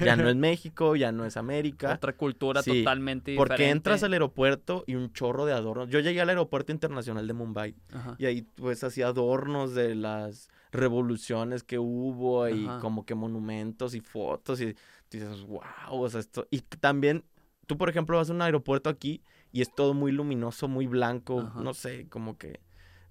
ya 0.00 0.16
no 0.16 0.26
es 0.30 0.36
México, 0.36 0.96
ya 0.96 1.12
no 1.12 1.26
es 1.26 1.36
América. 1.36 1.92
Otra 1.92 2.14
cultura 2.14 2.62
Sí, 2.62 2.78
totalmente 2.78 3.34
Porque 3.36 3.52
diferente. 3.52 3.70
entras 3.76 4.02
al 4.02 4.14
aeropuerto 4.14 4.84
y 4.86 4.94
un 4.94 5.12
chorro 5.12 5.44
de 5.44 5.52
adornos. 5.52 5.90
Yo 5.90 6.00
llegué 6.00 6.22
al 6.22 6.30
aeropuerto 6.30 6.72
internacional 6.72 7.26
de 7.26 7.34
Mumbai 7.34 7.74
Ajá. 7.92 8.14
y 8.16 8.24
ahí 8.24 8.40
pues 8.54 8.82
hacía 8.84 9.08
adornos 9.08 9.74
de 9.74 9.94
las 9.96 10.48
revoluciones 10.72 11.62
que 11.62 11.78
hubo 11.78 12.48
y 12.48 12.66
Ajá. 12.66 12.80
como 12.80 13.04
que 13.06 13.14
monumentos 13.14 13.94
y 13.94 14.00
fotos 14.00 14.60
y 14.60 14.74
dices, 15.10 15.42
wow, 15.46 15.62
o 15.90 16.08
sea, 16.08 16.20
esto... 16.20 16.46
Y 16.50 16.60
también, 16.60 17.24
tú 17.66 17.76
por 17.76 17.88
ejemplo 17.90 18.16
vas 18.16 18.30
a 18.30 18.32
un 18.32 18.42
aeropuerto 18.42 18.90
aquí 18.90 19.22
y 19.52 19.60
es 19.62 19.72
todo 19.74 19.94
muy 19.94 20.12
luminoso, 20.12 20.68
muy 20.68 20.86
blanco, 20.86 21.40
Ajá. 21.40 21.60
no 21.60 21.74
sé, 21.74 22.08
como 22.08 22.36
que 22.38 22.60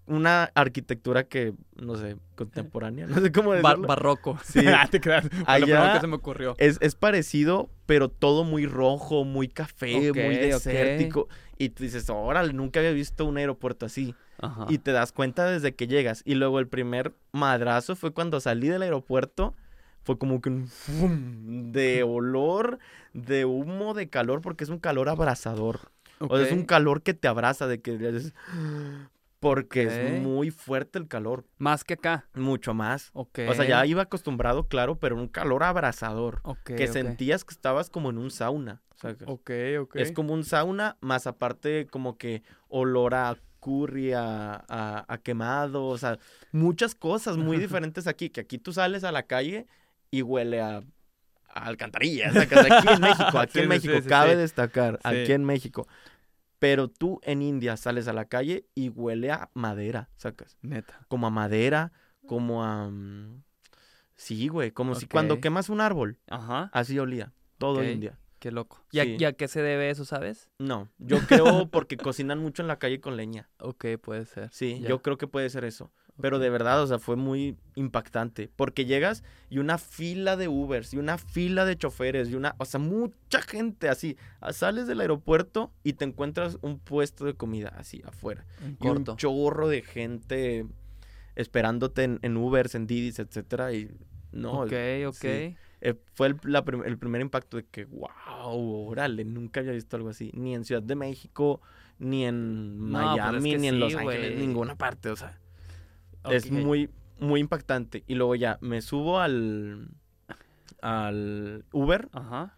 una 0.07 0.45
arquitectura 0.55 1.23
que, 1.25 1.53
no 1.75 1.95
sé, 1.95 2.17
contemporánea, 2.35 3.05
no 3.05 3.19
sé 3.21 3.31
cómo 3.31 3.51
Bar- 3.51 3.61
decirlo. 3.63 3.87
barroco. 3.87 4.39
Sí. 4.43 4.59
Ah, 4.67 4.87
te 4.89 4.99
creas. 4.99 5.29
Fue 5.29 5.37
lo 5.39 5.45
primero 5.45 5.83
Allá- 5.83 5.93
que 5.93 5.99
se 6.01 6.07
me 6.07 6.15
ocurrió. 6.15 6.55
Es, 6.57 6.79
es 6.81 6.95
parecido, 6.95 7.69
pero 7.85 8.09
todo 8.09 8.43
muy 8.43 8.65
rojo, 8.65 9.23
muy 9.23 9.47
café, 9.47 10.11
muy 10.11 10.35
desértico. 10.37 11.27
Y 11.59 11.69
tú 11.69 11.83
dices, 11.83 12.09
órale, 12.09 12.51
nunca 12.53 12.79
había 12.79 12.91
visto 12.91 13.23
un 13.25 13.37
aeropuerto 13.37 13.85
así. 13.85 14.15
Ajá. 14.41 14.65
Y 14.69 14.77
te 14.79 14.91
das 14.91 15.11
cuenta 15.11 15.45
desde 15.45 15.75
que 15.75 15.87
llegas. 15.87 16.21
Y 16.25 16.35
luego 16.35 16.59
el 16.59 16.67
primer 16.67 17.13
madrazo 17.31 17.95
fue 17.95 18.11
cuando 18.13 18.39
salí 18.39 18.67
del 18.67 18.81
aeropuerto. 18.81 19.55
Fue 20.03 20.17
como 20.17 20.41
que 20.41 20.49
un 20.49 20.67
fum 20.67 21.71
de 21.71 22.03
olor, 22.07 22.79
de 23.13 23.45
humo, 23.45 23.93
de 23.93 24.09
calor, 24.09 24.41
porque 24.41 24.63
es 24.63 24.69
un 24.69 24.79
calor 24.79 25.09
abrasador. 25.09 25.91
O 26.19 26.37
sea, 26.37 26.45
es 26.45 26.51
un 26.51 26.65
calor 26.65 27.01
que 27.01 27.13
te 27.13 27.27
abraza, 27.27 27.67
de 27.67 27.81
que 27.81 27.97
dices, 27.97 28.33
porque 29.39 29.83
es 29.83 30.21
muy 30.21 30.51
fuerte 30.51 30.99
el 30.99 31.07
calor, 31.07 31.45
Más 31.57 31.83
que 31.83 31.95
acá. 31.95 32.27
mucho 32.35 32.75
más. 32.75 33.09
O 33.13 33.27
sea, 33.33 33.65
ya 33.65 33.85
iba 33.87 34.03
acostumbrado, 34.03 34.67
claro, 34.67 34.97
pero 34.99 35.15
un 35.15 35.27
calor 35.27 35.63
abrasador. 35.63 36.39
Ok, 36.43 36.75
que 36.77 36.87
sentías 36.87 37.43
que 37.43 37.53
estabas 37.53 37.89
como 37.89 38.11
en 38.11 38.19
un 38.19 38.29
sauna. 38.29 38.81
O 38.95 38.97
sea, 38.99 39.15
Ok, 39.25 39.49
ok. 39.81 39.95
Es 39.95 40.11
como 40.11 40.33
un 40.33 40.43
sauna, 40.43 40.97
más 41.01 41.25
aparte 41.25 41.87
como 41.87 42.17
que 42.19 42.43
olor 42.69 43.15
a 43.15 43.35
curry, 43.61 44.11
a, 44.13 44.55
a- 44.67 45.05
a 45.07 45.17
quemado, 45.19 45.85
o 45.87 45.97
sea, 45.97 46.19
muchas 46.51 46.95
cosas 46.95 47.37
muy 47.37 47.57
diferentes 47.57 48.07
aquí, 48.07 48.29
que 48.29 48.41
aquí 48.41 48.57
tú 48.57 48.73
sales 48.73 49.03
a 49.05 49.11
la 49.13 49.23
calle 49.23 49.67
y 50.09 50.21
huele 50.23 50.59
a, 50.61 50.83
alcantarillas, 51.47 52.35
aquí 52.35 52.87
en 52.89 52.99
México, 53.01 53.39
aquí 53.39 53.53
Sí, 53.53 53.59
en 53.59 53.69
México, 53.69 53.93
sí, 53.95 54.01
sí, 54.03 54.09
cabe 54.09 54.35
destacar, 54.35 54.99
aquí 55.03 55.31
en 55.31 55.45
México. 55.45 55.87
Pero 56.59 56.89
tú 56.89 57.19
en 57.23 57.41
India 57.41 57.75
sales 57.77 58.07
a 58.07 58.13
la 58.13 58.25
calle 58.25 58.65
y 58.75 58.89
huele 58.89 59.31
a 59.31 59.49
madera, 59.53 60.09
sacas, 60.17 60.57
Neta. 60.61 61.05
como 61.07 61.27
a 61.27 61.29
madera, 61.31 61.91
como 62.27 62.63
a... 62.63 62.89
mm, 62.89 63.41
Sí, 64.15 64.47
güey, 64.49 64.69
como 64.71 64.93
si 64.93 65.07
cuando 65.07 65.39
quemas 65.41 65.69
un 65.69 65.81
árbol, 65.81 66.19
Ajá. 66.29 66.69
así 66.73 66.99
olía, 66.99 67.31
todo. 67.57 67.83
India. 67.83 68.19
Qué 68.41 68.49
loco. 68.51 68.83
¿Y 68.91 68.99
a, 68.99 69.03
Sí. 69.03 69.17
y 69.19 69.23
a 69.25 69.33
qué 69.33 69.47
se 69.47 69.61
debe 69.61 69.91
eso, 69.91 70.03
sabes? 70.03 70.49
No, 70.57 70.89
yo 70.97 71.19
creo 71.27 71.69
porque 71.69 71.95
cocinan 71.95 72.39
mucho 72.39 72.63
en 72.63 72.67
la 72.67 72.79
calle 72.79 72.99
con 72.99 73.15
leña. 73.15 73.49
Ok, 73.59 73.85
puede 74.01 74.25
ser. 74.25 74.49
Sí, 74.51 74.79
Ya. 74.81 74.89
yo 74.89 75.01
creo 75.03 75.17
que 75.19 75.27
puede 75.27 75.47
ser 75.51 75.63
eso. 75.63 75.91
Pero 76.19 76.39
de 76.39 76.49
verdad, 76.49 76.81
o 76.81 76.87
sea, 76.87 76.97
fue 76.99 77.15
muy 77.15 77.57
impactante. 77.75 78.49
Porque 78.55 78.85
llegas 78.85 79.23
y 79.49 79.59
una 79.59 79.77
fila 79.77 80.37
de 80.37 80.47
Ubers, 80.47 80.93
y 80.93 80.97
una 80.97 81.17
fila 81.19 81.65
de 81.65 81.77
choferes, 81.77 82.29
y 82.29 82.35
una, 82.35 82.55
o 82.57 82.65
sea, 82.65 82.79
mucha 82.79 83.41
gente 83.43 83.89
así. 83.89 84.17
Ah, 84.39 84.53
Sales 84.53 84.87
del 84.87 85.01
aeropuerto 85.01 85.71
y 85.83 85.93
te 85.93 86.05
encuentras 86.05 86.57
un 86.63 86.79
puesto 86.79 87.25
de 87.25 87.35
comida 87.35 87.69
así 87.77 88.01
afuera. 88.05 88.45
Un 88.63 88.77
Y 88.81 88.87
un 88.89 89.05
chorro 89.17 89.67
de 89.67 89.83
gente 89.83 90.65
esperándote 91.35 92.03
en, 92.03 92.19
en 92.23 92.37
Ubers, 92.37 92.75
en 92.75 92.87
Didis, 92.87 93.19
etcétera. 93.19 93.71
Y 93.73 93.89
no, 94.31 94.61
ok, 94.63 94.73
ok. 95.07 95.13
sí. 95.15 95.55
Eh, 95.81 95.95
fue 96.13 96.27
el, 96.27 96.37
la 96.43 96.63
prim- 96.63 96.83
el 96.83 96.97
primer 96.97 97.21
impacto 97.21 97.57
de 97.57 97.65
que, 97.65 97.85
wow, 97.85 98.87
órale, 98.89 99.25
nunca 99.25 99.59
había 99.59 99.73
visto 99.73 99.97
algo 99.97 100.09
así. 100.09 100.31
Ni 100.33 100.53
en 100.55 100.63
Ciudad 100.63 100.83
de 100.83 100.95
México, 100.95 101.61
ni 101.99 102.25
en 102.25 102.89
No, 102.91 102.99
pues 102.99 103.03
es 103.03 103.15
Miami, 103.17 103.51
que 103.51 103.57
ni 103.57 103.67
en 103.67 103.73
sí, 103.75 103.79
Los 103.79 103.95
Ángeles, 103.95 104.35
güey. 104.35 104.47
ninguna 104.47 104.75
parte, 104.75 105.09
o 105.09 105.15
sea. 105.15 105.37
Es 106.29 106.51
muy, 106.51 106.89
muy 107.19 107.39
impactante. 107.39 108.03
Y 108.07 108.15
luego 108.15 108.35
ya, 108.35 108.57
me 108.61 108.81
subo 108.81 109.19
al, 109.19 109.89
al 110.81 111.65
Uber 111.71 112.09
Ajá. 112.11 112.57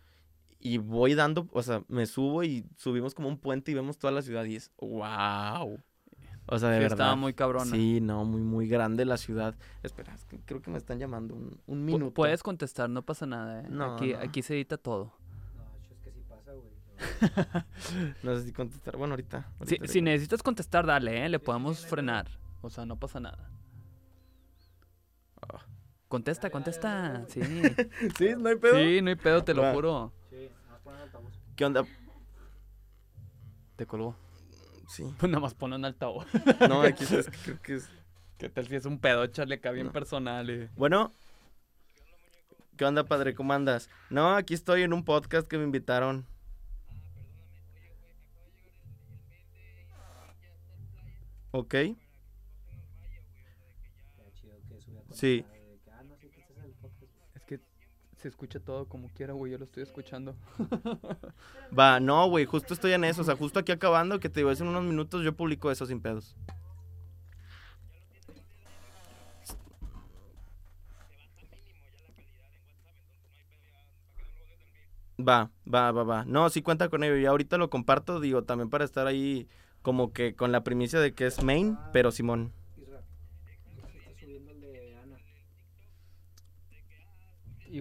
y 0.60 0.78
voy 0.78 1.14
dando, 1.14 1.48
o 1.52 1.64
sea, 1.64 1.84
me 1.88 2.06
subo 2.06 2.44
y 2.44 2.66
subimos 2.78 3.14
como 3.16 3.30
un 3.30 3.38
puente 3.38 3.72
y 3.72 3.74
vemos 3.74 3.98
toda 3.98 4.12
la 4.12 4.22
ciudad 4.22 4.44
y 4.46 4.58
es, 4.58 4.72
wow. 4.80 5.80
O 6.46 6.60
sea, 6.60 6.70
de 6.70 6.76
Sí, 6.78 6.82
verdad. 6.84 6.98
estaba 7.00 7.16
muy 7.16 7.34
cabrona. 7.34 7.72
Sí, 7.72 8.02
no, 8.02 8.26
muy, 8.26 8.42
muy 8.42 8.68
grande 8.68 9.06
la 9.06 9.18
ciudad. 9.18 9.56
Espera, 9.82 10.14
es 10.14 10.26
que 10.26 10.40
creo 10.42 10.62
que 10.62 10.70
me 10.72 10.78
están 10.78 11.00
llamando 11.00 11.34
un, 11.36 11.58
un 11.68 11.86
minuto. 11.86 12.14
Puedes 12.14 12.44
contestar, 12.44 12.90
no 12.90 13.02
pasa 13.02 13.26
nada. 13.26 13.62
¿eh? 13.62 13.68
No, 13.70 13.96
aquí, 13.96 14.12
no. 14.14 14.20
aquí 14.20 14.42
se 14.42 14.56
edita 14.56 14.78
todo. 14.78 15.14
No, 15.56 15.64
es 15.90 16.00
que 16.04 16.12
sí 16.12 16.22
pasa, 16.28 16.52
güey. 16.52 18.14
No 18.24 18.36
sé 18.38 18.46
si 18.46 18.52
contestar. 18.52 18.98
Bueno, 18.98 19.14
ahorita. 19.14 19.48
Si, 19.66 19.76
ahorita 19.76 19.88
si 19.88 20.00
le- 20.00 20.12
necesitas 20.12 20.44
contestar, 20.44 20.86
dale, 20.86 21.26
¿eh? 21.26 21.30
le 21.30 21.40
podemos 21.40 21.86
frenar. 21.86 22.28
O 22.62 22.70
sea, 22.70 22.86
no 22.86 22.98
pasa 22.98 23.20
nada. 23.22 23.50
Ah. 25.42 25.66
Contesta, 26.10 26.50
contesta. 26.50 27.26
Sí. 27.30 27.40
Sí, 28.18 28.30
no 28.38 28.50
hay 28.50 28.56
pedo. 28.58 28.76
Sí, 28.76 29.02
no 29.02 29.10
hay 29.10 29.16
pedo, 29.16 29.44
te 29.44 29.54
lo 29.54 29.72
juro. 29.74 30.12
Sí. 30.30 30.50
¿Qué 31.56 31.66
onda? 31.66 31.86
Te 33.78 33.86
colgó. 33.88 34.16
Sí. 34.90 35.04
Pues 35.20 35.30
nada 35.32 35.40
más 35.42 35.54
pon 35.54 35.74
un 35.74 35.86
altavoz. 35.86 36.26
No, 36.70 36.82
aquí 36.82 37.04
es, 37.12 37.28
que 37.28 37.38
creo 37.44 37.62
que 37.62 37.74
es. 37.76 37.90
¿Qué 38.38 38.50
tal 38.50 38.68
si 38.68 38.76
es 38.76 38.86
un 38.86 39.00
pedo, 39.00 39.26
charle 39.28 39.56
acá 39.56 39.72
bien 39.72 39.88
No. 39.88 39.92
personal? 39.94 40.50
eh? 40.50 40.70
Bueno. 40.76 41.14
¿Qué 42.78 42.86
onda, 42.86 43.04
padre? 43.06 43.36
¿Cómo 43.36 43.54
andas? 43.54 43.90
No, 44.10 44.36
aquí 44.36 44.54
estoy 44.56 44.82
en 44.82 44.94
un 44.94 45.06
podcast 45.06 45.48
que 45.48 45.58
me 45.58 45.64
invitaron. 45.64 46.26
Ok. 51.52 51.70
Qué 51.70 51.96
chido 54.34 54.56
que 54.68 54.82
sube 54.82 55.00
a 55.00 55.04
Sí. 55.14 55.44
contestar 55.44 55.70
de 55.70 55.80
que, 55.84 55.92
ah, 55.92 56.04
no, 56.04 56.18
sí, 56.18 56.30
que 56.30 56.40
este 56.42 56.54
es 56.54 56.64
el 56.64 56.74
podcast. 56.74 57.12
Es 57.36 57.44
que 57.44 57.60
se 58.24 58.30
escucha 58.30 58.58
todo 58.62 58.88
como 58.88 59.10
quiera, 59.10 59.34
güey. 59.34 59.52
Yo 59.52 59.58
lo 59.58 59.66
estoy 59.66 59.84
escuchando. 59.84 60.34
Va, 61.78 62.00
no, 62.00 62.30
güey, 62.30 62.46
justo 62.46 62.74
estoy 62.74 62.94
en 62.94 63.04
eso. 63.04 63.22
O 63.22 63.26
sea, 63.26 63.36
justo 63.36 63.60
aquí 63.60 63.74
acabando, 63.74 64.22
que 64.22 64.30
te 64.30 64.40
digo, 64.40 64.50
es 64.50 64.62
en 64.62 64.68
unos 64.68 64.84
minutos 64.84 65.26
yo 65.26 65.36
publico 65.36 65.70
eso 65.70 65.86
sin 65.86 66.00
pedos. 66.00 66.34
Va, 75.20 75.52
va, 75.72 75.92
va, 75.92 76.04
va. 76.04 76.26
No, 76.26 76.50
sí 76.50 76.62
cuenta 76.62 76.88
con 76.88 77.04
ello. 77.04 77.18
Y 77.18 77.26
ahorita 77.26 77.58
lo 77.58 77.70
comparto, 77.70 78.22
digo, 78.22 78.44
también 78.44 78.70
para 78.70 78.86
estar 78.86 79.06
ahí 79.06 79.50
como 79.82 80.14
que 80.14 80.34
con 80.34 80.54
la 80.54 80.64
primicia 80.64 81.02
de 81.02 81.14
que 81.14 81.26
es 81.26 81.44
main, 81.44 81.78
pero 81.92 82.12
Simón. 82.12 82.54
Isra, 82.78 83.04
está 83.98 84.18
subiendo 84.18 84.52
el 84.52 84.62
de 84.62 84.96
Ana. 84.96 85.18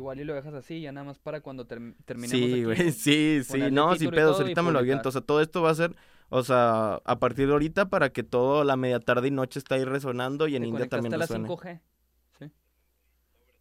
Igual 0.02 0.18
y 0.18 0.24
lo 0.24 0.34
dejas 0.34 0.52
así, 0.54 0.80
ya 0.80 0.90
nada 0.90 1.04
más 1.06 1.20
para 1.20 1.40
cuando 1.42 1.64
term- 1.68 1.94
terminemos 2.04 2.30
Sí, 2.50 2.64
güey, 2.64 2.90
sí, 2.90 3.42
sí, 3.44 3.70
no, 3.70 3.94
sin 3.94 4.10
pedos, 4.10 4.40
ahorita 4.40 4.60
me 4.62 4.72
lo 4.72 4.80
aviento. 4.80 5.08
O 5.10 5.12
sea, 5.12 5.20
todo 5.20 5.40
esto 5.40 5.62
va 5.62 5.70
a 5.70 5.74
ser, 5.76 5.94
o 6.28 6.42
sea, 6.42 6.94
a 7.04 7.18
partir 7.20 7.46
de 7.46 7.52
ahorita 7.52 7.88
para 7.88 8.10
que 8.12 8.24
todo 8.24 8.64
la 8.64 8.76
media 8.76 8.98
tarde 8.98 9.28
y 9.28 9.30
noche 9.30 9.60
está 9.60 9.76
ahí 9.76 9.84
resonando 9.84 10.48
y 10.48 10.56
en 10.56 10.62
¿Te 10.62 10.68
India 10.68 10.88
también 10.88 11.14
a 11.14 11.18
la 11.18 11.26
resuene. 11.26 11.48
5G? 11.48 11.80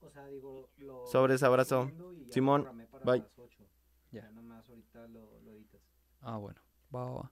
O 0.02 0.10
sea, 0.10 0.26
digo, 0.28 0.68
lo. 0.80 1.06
Sobres, 1.06 1.36
estoy 1.36 1.48
abrazo. 1.48 1.92
Simón, 2.32 2.64
programé 2.64 2.88
para 2.88 3.06
bye. 3.06 3.20
las 3.20 3.38
ocho. 3.38 3.64
Ya. 4.12 4.24
Ya 4.24 4.32
nomás 4.32 4.68
ahorita 4.68 5.08
lo, 5.10 5.40
lo 5.46 5.52
editas. 5.52 5.82
Ah, 6.22 6.38
bueno. 6.38 6.60
Va, 6.94 7.06
va, 7.06 7.12
va. 7.22 7.32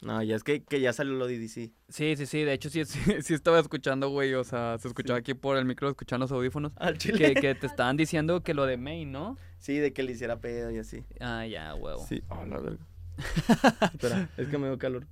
No, 0.00 0.22
ya 0.22 0.36
es 0.36 0.44
que, 0.44 0.62
que 0.62 0.80
ya 0.80 0.92
salió 0.92 1.14
lo 1.14 1.26
de 1.26 1.38
DDC. 1.38 1.72
Sí, 1.88 2.16
sí, 2.16 2.26
sí. 2.26 2.44
De 2.44 2.52
hecho, 2.52 2.70
sí, 2.70 2.84
sí, 2.86 3.00
sí 3.22 3.34
estaba 3.34 3.58
escuchando, 3.58 4.08
güey. 4.10 4.34
O 4.34 4.44
sea, 4.44 4.78
se 4.78 4.86
escuchaba 4.88 5.18
aquí 5.18 5.34
por 5.34 5.56
el 5.56 5.64
micro, 5.64 5.88
escuchando 5.88 6.24
los 6.24 6.32
audífonos. 6.32 6.72
Al 6.76 6.98
chile. 6.98 7.18
Que, 7.18 7.40
que 7.40 7.54
te 7.56 7.66
estaban 7.66 7.96
diciendo 7.96 8.42
que 8.42 8.54
lo 8.54 8.66
de 8.66 8.76
Maine, 8.76 9.10
¿no? 9.10 9.36
Sí, 9.58 9.76
de 9.78 9.92
que 9.92 10.02
le 10.04 10.12
hiciera 10.12 10.40
pedo 10.40 10.70
y 10.70 10.78
así. 10.78 11.04
Ah, 11.20 11.44
ya, 11.46 11.74
huevo. 11.74 12.04
Sí, 12.06 12.22
oh, 12.28 12.44
la 12.46 12.58
verga. 12.60 12.86
Espera, 13.92 14.30
es 14.36 14.46
que 14.48 14.58
me 14.58 14.68
dio 14.68 14.78
calor. 14.78 15.06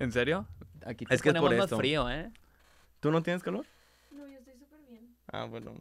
¿En 0.00 0.10
serio? 0.10 0.46
Aquí 0.84 1.06
te 1.06 1.14
Es 1.14 1.22
que 1.22 1.28
es 1.28 1.34
ponemos 1.34 1.48
por 1.50 1.56
más 1.56 1.64
esto. 1.66 1.76
frío, 1.76 2.10
¿eh? 2.10 2.32
¿Tú 3.00 3.12
no 3.12 3.22
tienes 3.22 3.42
calor? 3.44 3.64
No, 4.10 4.26
yo 4.26 4.38
estoy 4.38 4.54
súper 4.58 4.80
bien. 4.88 5.14
Ah, 5.32 5.44
bueno. 5.44 5.72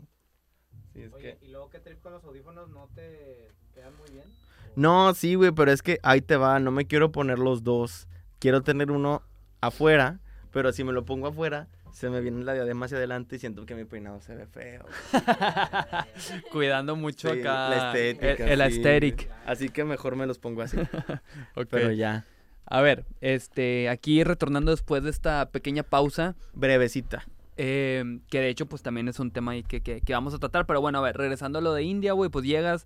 Sí, 0.93 1.01
es 1.01 1.11
Oye, 1.13 1.37
que... 1.39 1.45
y 1.47 1.49
luego 1.49 1.69
que 1.71 1.79
trip 1.79 1.99
con 2.01 2.13
los 2.13 2.23
audífonos 2.23 2.69
no 2.69 2.87
te 2.93 3.49
quedan 3.73 3.95
muy 3.97 4.09
bien. 4.11 4.25
¿O- 4.27 4.79
No, 4.79 5.13
sí, 5.15 5.33
güey, 5.33 5.51
pero 5.51 5.71
es 5.71 5.81
que 5.81 5.99
ahí 6.03 6.21
te 6.21 6.37
va, 6.37 6.59
no 6.59 6.69
me 6.71 6.85
quiero 6.85 7.11
poner 7.11 7.39
los 7.39 7.63
dos. 7.63 8.07
Quiero 8.39 8.61
tener 8.63 8.91
uno 8.91 9.21
afuera, 9.61 10.19
pero 10.51 10.71
si 10.71 10.83
me 10.83 10.91
lo 10.93 11.05
pongo 11.05 11.27
afuera, 11.27 11.67
se 11.91 12.09
me 12.09 12.19
viene 12.21 12.43
la 12.43 12.53
diadema 12.53 12.85
hacia 12.85 12.97
adelante 12.97 13.37
y 13.37 13.39
siento 13.39 13.65
que 13.65 13.73
mi 13.75 13.85
peinado 13.85 14.19
se 14.21 14.35
ve 14.35 14.45
feo. 14.47 14.85
Cuidando 16.51 16.95
mucho 16.95 17.33
Sí, 17.33 17.39
acá. 17.39 17.69
la 17.69 17.77
estética, 17.93 18.43
El, 18.51 18.61
el 18.61 18.71
sí. 18.71 18.77
aesthetic. 18.77 19.29
Así 19.45 19.69
que 19.69 19.83
mejor 19.83 20.15
me 20.15 20.25
los 20.25 20.39
pongo 20.39 20.61
así. 20.61 20.77
Pero 21.69 21.91
ya, 21.91 22.25
A 22.65 22.81
ver, 22.81 23.05
este, 23.21 23.89
aquí 23.89 24.23
retornando 24.23 24.71
después 24.71 25.03
de 25.03 25.09
esta 25.09 25.49
pequeña 25.51 25.83
pausa, 25.83 26.35
brevecita. 26.53 27.25
eh, 27.57 28.19
que 28.29 28.39
de 28.41 28.49
hecho 28.49 28.65
pues 28.65 28.81
también 28.81 29.07
es 29.07 29.19
un 29.19 29.31
tema 29.31 29.53
ahí 29.53 29.63
que, 29.63 29.81
que, 29.81 30.01
que 30.01 30.13
vamos 30.13 30.33
a 30.33 30.39
tratar, 30.39 30.65
pero 30.65 30.81
bueno, 30.81 30.97
a 30.97 31.01
ver, 31.01 31.15
regresando 31.15 31.59
a 31.59 31.61
lo 31.61 31.73
de 31.73 31.83
India, 31.83 32.11
güey, 32.13 32.29
pues 32.29 32.43
llegas, 32.45 32.85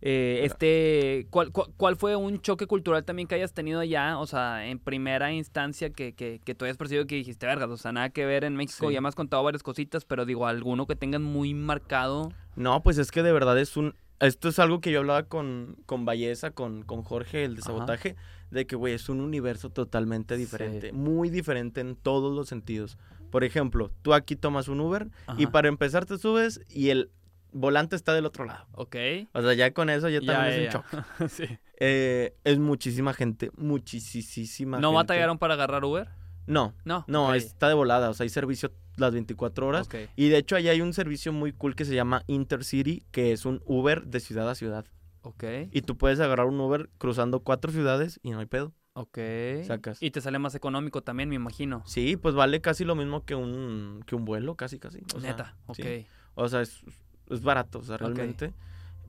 eh, 0.00 0.40
este, 0.44 1.26
¿cuál, 1.30 1.50
cuál, 1.52 1.68
cuál 1.76 1.96
fue 1.96 2.14
un 2.16 2.40
choque 2.40 2.66
cultural 2.66 3.04
también 3.04 3.26
que 3.26 3.34
hayas 3.34 3.52
tenido 3.52 3.80
allá? 3.80 4.18
O 4.18 4.26
sea, 4.26 4.66
en 4.66 4.78
primera 4.78 5.32
instancia 5.32 5.90
que, 5.90 6.12
que, 6.14 6.40
que 6.44 6.54
tú 6.54 6.64
hayas 6.64 6.76
percibido 6.76 7.06
que 7.06 7.16
dijiste, 7.16 7.46
vergas, 7.46 7.68
o 7.70 7.76
sea, 7.76 7.92
nada 7.92 8.10
que 8.10 8.24
ver 8.26 8.44
en 8.44 8.54
México, 8.56 8.88
Sí. 8.88 8.94
ya 8.94 9.00
me 9.00 9.08
has 9.08 9.14
contado 9.14 9.42
varias 9.42 9.62
cositas, 9.62 10.04
pero 10.04 10.24
digo, 10.24 10.46
alguno 10.46 10.86
que 10.86 10.96
tengan 10.96 11.22
muy 11.22 11.54
marcado. 11.54 12.32
No, 12.56 12.82
pues 12.82 12.98
es 12.98 13.10
que 13.10 13.22
de 13.22 13.32
verdad 13.32 13.58
es 13.58 13.76
un... 13.76 13.94
Esto 14.20 14.48
es 14.48 14.58
algo 14.58 14.80
que 14.80 14.90
yo 14.90 14.98
hablaba 14.98 15.22
con, 15.24 15.76
con 15.86 16.04
Valleza, 16.04 16.50
con, 16.50 16.82
con 16.82 17.02
Jorge, 17.02 17.44
el 17.44 17.54
de 17.54 17.60
Ajá. 17.60 17.66
sabotaje, 17.70 18.16
de 18.50 18.66
que, 18.66 18.74
güey, 18.74 18.94
es 18.94 19.08
un 19.08 19.20
universo 19.20 19.70
totalmente 19.70 20.36
diferente, 20.36 20.90
Sí. 20.90 20.92
muy 20.92 21.30
diferente 21.30 21.80
en 21.80 21.94
todos 21.94 22.34
los 22.34 22.48
sentidos. 22.48 22.98
Por 23.30 23.44
ejemplo, 23.44 23.92
tú 24.02 24.14
aquí 24.14 24.34
tomas 24.34 24.66
un 24.68 24.80
Uber 24.80 25.08
y 25.36 25.46
para 25.46 25.68
empezar 25.68 26.04
te 26.06 26.18
subes 26.18 26.60
y 26.68 26.88
el 26.88 27.10
volante 27.52 27.96
está 27.96 28.14
del 28.14 28.26
otro 28.26 28.44
lado. 28.44 28.66
Ok. 28.72 28.96
O 29.32 29.42
sea, 29.42 29.54
ya 29.54 29.72
con 29.72 29.90
eso 29.90 30.08
ya 30.08 30.20
Ya, 30.20 30.32
también 30.32 30.62
es 30.64 30.72
ya, 30.72 30.78
un 30.78 30.84
shock. 30.84 31.04
sí. 31.30 31.44
Eh, 31.80 32.34
es 32.44 32.58
muchísima 32.58 33.12
gente, 33.14 33.50
muchísima 33.56 34.78
¿No 34.78 34.88
gente. 34.90 34.96
batallaron 34.96 35.38
para 35.38 35.54
agarrar 35.54 35.84
Uber? 35.84 36.08
No, 36.46 36.74
No. 36.84 37.04
no, 37.08 37.34
está 37.34 37.68
de 37.68 37.74
volada, 37.74 38.08
o 38.10 38.14
sea, 38.14 38.24
hay 38.24 38.30
servicio 38.30 38.72
las 38.96 39.12
24 39.12 39.66
horas. 39.66 39.86
Ok. 39.86 39.96
Y 40.16 40.28
de 40.30 40.38
hecho, 40.38 40.56
ahí 40.56 40.68
hay 40.68 40.80
un 40.80 40.92
servicio 40.94 41.32
muy 41.32 41.52
cool 41.52 41.74
que 41.76 41.84
se 41.84 41.94
llama 41.94 42.24
Intercity, 42.26 43.04
que 43.10 43.32
es 43.32 43.44
un 43.44 43.62
Uber 43.66 44.06
de 44.06 44.18
ciudad 44.20 44.48
a 44.48 44.54
ciudad. 44.54 44.86
Ok. 45.22 45.44
Y 45.70 45.82
tú 45.82 45.96
puedes 45.98 46.20
agarrar 46.20 46.46
un 46.46 46.58
Uber 46.58 46.88
cruzando 46.98 47.40
cuatro 47.40 47.70
ciudades 47.70 48.18
y 48.22 48.30
no 48.30 48.40
hay 48.40 48.46
pedo. 48.46 48.72
Ok. 48.94 49.18
Sacas. 49.66 50.02
Y 50.02 50.10
te 50.10 50.20
sale 50.20 50.38
más 50.40 50.54
económico 50.56 51.02
también, 51.02 51.28
me 51.28 51.36
imagino. 51.36 51.82
Sí, 51.86 52.16
pues 52.16 52.34
vale 52.34 52.60
casi 52.60 52.84
lo 52.84 52.94
mismo 52.96 53.24
que 53.24 53.34
un, 53.36 54.02
que 54.06 54.16
un 54.16 54.24
vuelo, 54.24 54.56
casi, 54.56 54.78
casi. 54.80 55.00
O 55.14 55.20
sea, 55.20 55.30
Neta. 55.30 55.56
Ok. 55.66 55.76
sí. 55.76 56.06
O 56.34 56.48
sea, 56.48 56.62
es, 56.62 56.82
es 57.30 57.42
barato, 57.42 57.78
o 57.78 57.82
sea, 57.82 57.96
realmente. 57.96 58.52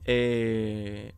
Eh, 0.04 1.14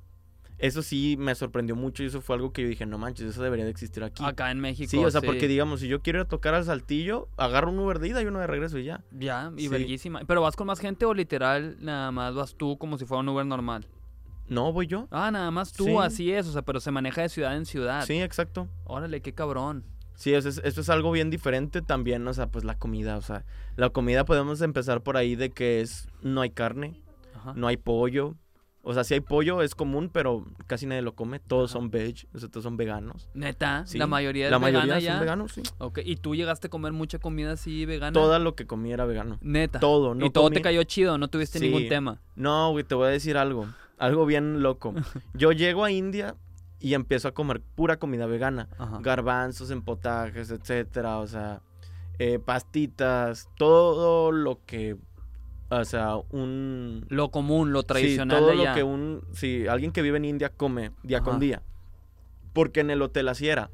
eso 0.58 0.82
sí 0.82 1.16
me 1.18 1.34
sorprendió 1.34 1.74
mucho 1.74 2.04
y 2.04 2.06
eso 2.06 2.20
fue 2.20 2.36
algo 2.36 2.52
que 2.52 2.62
yo 2.62 2.68
dije, 2.68 2.86
no 2.86 2.96
manches, 2.96 3.26
eso 3.26 3.42
debería 3.42 3.64
de 3.64 3.70
existir 3.72 4.04
aquí. 4.04 4.22
Acá 4.24 4.50
en 4.52 4.60
México. 4.60 4.88
sí, 4.88 4.96
o 4.98 5.10
sea, 5.10 5.20
porque 5.20 5.48
digamos, 5.48 5.80
si 5.80 5.88
yo 5.88 6.02
quiero 6.02 6.20
ir 6.20 6.26
a 6.26 6.28
tocar 6.28 6.54
al 6.54 6.64
Saltillo, 6.64 7.28
agarro 7.36 7.70
un 7.72 7.78
Uber 7.80 7.98
de 7.98 8.08
ida 8.08 8.22
y 8.22 8.26
uno 8.26 8.38
de 8.38 8.46
regreso 8.46 8.78
y 8.78 8.84
ya. 8.84 9.02
Ya, 9.10 9.50
y 9.56 9.62
Sí. 9.62 9.68
verguísima. 9.68 10.20
¿Pero 10.26 10.40
vas 10.40 10.54
con 10.54 10.68
más 10.68 10.78
gente 10.78 11.04
o 11.04 11.14
literal 11.14 11.76
nada 11.80 12.12
más 12.12 12.34
vas 12.34 12.54
tú 12.54 12.78
como 12.78 12.96
si 12.96 13.04
fuera 13.06 13.20
un 13.22 13.28
Uber 13.30 13.44
normal? 13.44 13.88
No, 14.48 14.72
voy 14.72 14.86
yo. 14.86 15.08
Ah, 15.10 15.30
nada 15.32 15.50
más 15.50 15.72
tú, 15.72 15.84
Sí. 15.86 15.96
así 16.00 16.32
es. 16.32 16.46
O 16.46 16.52
sea, 16.52 16.62
pero 16.62 16.78
se 16.78 16.90
maneja 16.92 17.22
de 17.22 17.28
ciudad 17.28 17.56
en 17.56 17.64
ciudad. 17.66 18.04
Sí, 18.06 18.20
exacto. 18.20 18.68
Órale, 18.84 19.20
qué 19.20 19.32
cabrón. 19.32 19.84
Sí, 20.14 20.34
eso 20.34 20.48
es, 20.48 20.58
eso 20.64 20.80
es 20.80 20.88
algo 20.90 21.10
bien 21.12 21.30
diferente 21.30 21.82
también, 21.82 22.26
o 22.28 22.34
sea, 22.34 22.46
pues 22.48 22.64
la 22.64 22.78
comida, 22.78 23.16
o 23.16 23.22
sea, 23.22 23.44
la 23.76 23.90
comida 23.90 24.24
podemos 24.24 24.60
empezar 24.60 25.02
por 25.02 25.16
ahí 25.16 25.34
de 25.36 25.50
que 25.50 25.80
es, 25.80 26.08
no 26.22 26.40
hay 26.42 26.50
carne, 26.50 27.02
Ajá. 27.34 27.52
no 27.56 27.66
hay 27.66 27.76
pollo, 27.76 28.36
O 28.84 28.94
sea, 28.94 29.04
si 29.04 29.14
hay 29.14 29.20
pollo 29.20 29.62
es 29.62 29.76
común, 29.76 30.10
pero 30.12 30.44
casi 30.66 30.86
nadie 30.86 31.02
lo 31.02 31.14
come. 31.14 31.38
Todos 31.38 31.70
son 31.70 31.88
veg, 31.92 32.26
o 32.34 32.38
sea, 32.40 32.48
todos 32.48 32.64
son 32.64 32.76
veganos. 32.76 33.28
Neta, 33.32 33.86
Sí, 33.86 33.96
la 33.96 34.08
mayoría 34.08 34.46
es 34.46 34.50
La 34.50 34.58
vegana 34.58 34.86
mayoría 34.86 34.98
ya. 34.98 35.12
son 35.12 35.20
veganos, 35.20 35.52
sí. 35.52 35.62
Ok, 35.78 36.00
¿y 36.04 36.16
tú 36.16 36.34
llegaste 36.34 36.66
a 36.66 36.70
comer 36.70 36.90
mucha 36.92 37.20
comida 37.20 37.52
así 37.52 37.86
vegana? 37.86 38.12
Todo 38.12 38.36
lo 38.40 38.56
que 38.56 38.66
comí 38.66 38.92
era 38.92 39.04
vegano. 39.04 39.38
Neta. 39.40 39.78
Todo, 39.78 40.16
no 40.16 40.26
y 40.26 40.30
todo 40.30 40.48
comí- 40.50 40.54
te 40.54 40.62
cayó 40.62 40.82
chido, 40.82 41.16
no 41.16 41.28
tuviste 41.28 41.60
Sí. 41.60 41.66
ningún 41.66 41.86
tema. 41.88 42.20
No, 42.34 42.72
güey, 42.72 42.82
te 42.82 42.96
voy 42.96 43.06
a 43.06 43.10
decir 43.10 43.36
algo. 43.36 43.68
Algo 43.98 44.26
bien 44.26 44.62
loco. 44.64 44.92
Yo 45.34 45.52
llego 45.52 45.84
a 45.84 45.92
India 45.92 46.34
y 46.82 46.94
empiezo 46.94 47.28
a 47.28 47.32
comer 47.32 47.60
pura 47.60 47.96
comida 47.98 48.26
vegana. 48.26 48.68
Ajá. 48.78 48.98
Garbanzos 49.00 49.70
en 49.70 49.82
potajes, 49.82 50.50
etcétera. 50.50 51.18
O 51.18 51.26
sea, 51.26 51.62
eh, 52.18 52.38
pastitas, 52.38 53.48
todo 53.56 54.32
lo 54.32 54.60
que. 54.66 54.96
O 55.70 55.84
sea, 55.84 56.16
un. 56.30 57.06
Lo 57.08 57.30
común, 57.30 57.72
lo 57.72 57.80
Sí, 57.80 57.86
tradicional 57.86 58.38
todo 58.40 58.48
de 58.50 58.56
lo 58.56 58.62
allá. 58.62 58.74
que 58.74 58.82
un. 58.82 59.22
Sí, 59.32 59.66
alguien 59.66 59.92
que 59.92 60.02
vive 60.02 60.18
en 60.18 60.24
India 60.26 60.50
come 60.50 60.92
día 61.02 61.18
Ajá. 61.18 61.24
con 61.24 61.40
día. 61.40 61.62
Porque 62.52 62.80
en 62.80 62.90
el 62.90 63.00
hotel 63.00 63.28
así 63.28 63.48
era. 63.48 63.70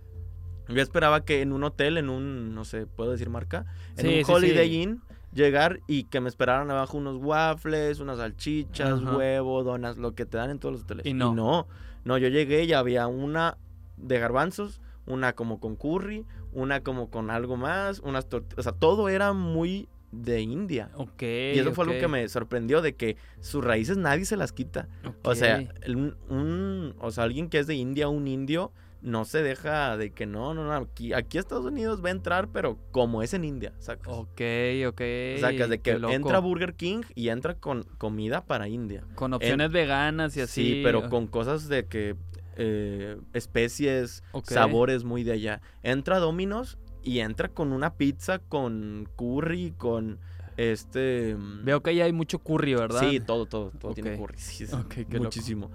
Yo 0.69 0.83
esperaba 0.83 1.25
que 1.25 1.41
en 1.43 1.53
un 1.53 1.65
hotel, 1.65 1.97
en 1.99 2.09
un. 2.11 2.55
No 2.55 2.65
sé, 2.65 2.87
¿puedo 2.87 3.11
decir 3.11 3.31
marca? 3.31 3.65
En 3.97 4.05
Sí, 4.07 4.19
un 4.21 4.25
sí, 4.27 4.33
Holiday 4.33 4.69
sí. 4.69 4.83
Inn. 4.83 5.03
Llegar 5.35 5.81
y 5.87 6.05
que 6.05 6.21
me 6.21 6.29
esperaran 6.31 6.71
abajo 6.71 6.97
unos 6.97 7.17
waffles, 7.23 8.01
unas 8.01 8.17
salchichas, 8.17 9.03
Ajá. 9.03 9.17
huevo, 9.17 9.63
donas, 9.63 9.99
lo 9.99 10.15
que 10.15 10.25
te 10.25 10.39
dan 10.39 10.49
en 10.51 10.59
todos 10.59 10.73
los 10.75 10.83
hoteles. 10.85 11.05
Y 11.05 11.13
no. 11.13 11.35
no, 11.35 11.67
no, 12.09 12.17
yo 12.19 12.29
llegué 12.29 12.65
y 12.65 12.73
había 12.73 13.07
una 13.07 13.59
de 13.99 14.19
garbanzos, 14.19 14.81
una 15.07 15.35
como 15.35 15.61
con 15.61 15.77
curry, 15.77 16.25
una 16.53 16.81
como 16.83 17.11
con 17.11 17.31
algo 17.31 17.57
más, 17.59 18.01
unas 18.01 18.29
tortillas, 18.29 18.59
o 18.59 18.63
sea, 18.63 18.73
todo 18.73 19.09
era 19.11 19.33
muy 19.35 19.89
de 20.11 20.41
India. 20.41 20.91
Ok. 20.95 21.23
Y 21.23 21.59
eso 21.59 21.75
fue 21.75 21.85
ok, 21.85 21.91
algo 21.91 22.01
que 22.01 22.09
me 22.09 22.27
sorprendió 22.29 22.81
de 22.81 22.95
que 22.97 23.17
sus 23.41 23.63
raíces 23.63 23.99
nadie 23.99 24.25
se 24.25 24.37
las 24.39 24.53
quita. 24.53 24.89
O 25.23 25.35
sea, 25.35 25.69
un, 25.87 26.17
un- 26.31 26.95
o 26.99 27.11
sea, 27.11 27.25
alguien 27.25 27.51
que 27.51 27.59
es 27.59 27.67
de 27.67 27.75
India, 27.75 28.09
un 28.09 28.27
indio, 28.27 28.73
no 29.01 29.25
se 29.25 29.43
deja 29.43 29.97
de 29.97 30.11
que 30.11 30.27
no, 30.27 30.55
no, 30.55 30.65
no, 30.65 30.73
aquí, 30.73 31.13
aquí 31.13 31.39
Estados 31.39 31.65
Unidos 31.65 32.05
va 32.05 32.09
a 32.09 32.13
entrar, 32.13 32.49
pero 32.49 32.79
como 32.91 33.23
es 33.23 33.33
en 33.35 33.45
India, 33.45 33.73
sacas. 33.79 34.13
Ok, 34.13 34.41
ok. 34.89 35.03
Sacas 35.41 35.69
de 35.69 35.81
que 35.81 35.93
entra 35.93 36.41
Burger 36.41 36.75
King 36.75 37.03
y 37.15 37.29
entra 37.29 37.55
con 37.55 37.85
comida 37.99 38.45
para 38.45 38.69
India. 38.69 39.05
Con 39.15 39.35
opciones 39.35 39.71
veganas 39.71 40.37
y 40.37 40.41
así. 40.41 40.63
Sí, 40.63 40.81
pero 40.83 41.09
con 41.09 41.27
cosas 41.27 41.69
de 41.69 41.87
que 41.87 42.17
eh, 42.57 43.19
especies, 43.35 44.25
sabores 44.45 45.05
muy 45.05 45.23
de 45.23 45.33
allá. 45.33 45.63
Entra 45.83 46.19
Domino's 46.19 46.79
y 47.05 47.21
entra 47.21 47.49
con 47.49 47.73
una 47.73 47.95
pizza 47.95 48.41
con 48.41 49.09
curry, 49.17 49.73
con 49.77 50.19
este... 50.57 51.37
mm, 51.37 51.65
Veo 51.65 51.83
que 51.83 51.91
ahí 51.91 52.01
hay 52.01 52.13
mucho 52.13 52.41
curry, 52.41 52.75
¿verdad? 52.75 53.09
Sí, 53.09 53.21
todo, 53.21 53.47
todo, 53.47 53.71
todo 53.71 53.95
tiene 53.95 54.17
curry. 54.19 54.39
Sí, 54.39 54.67
loco. 54.67 55.23
muchísimo. 55.23 55.71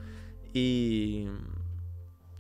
Y, 0.54 1.26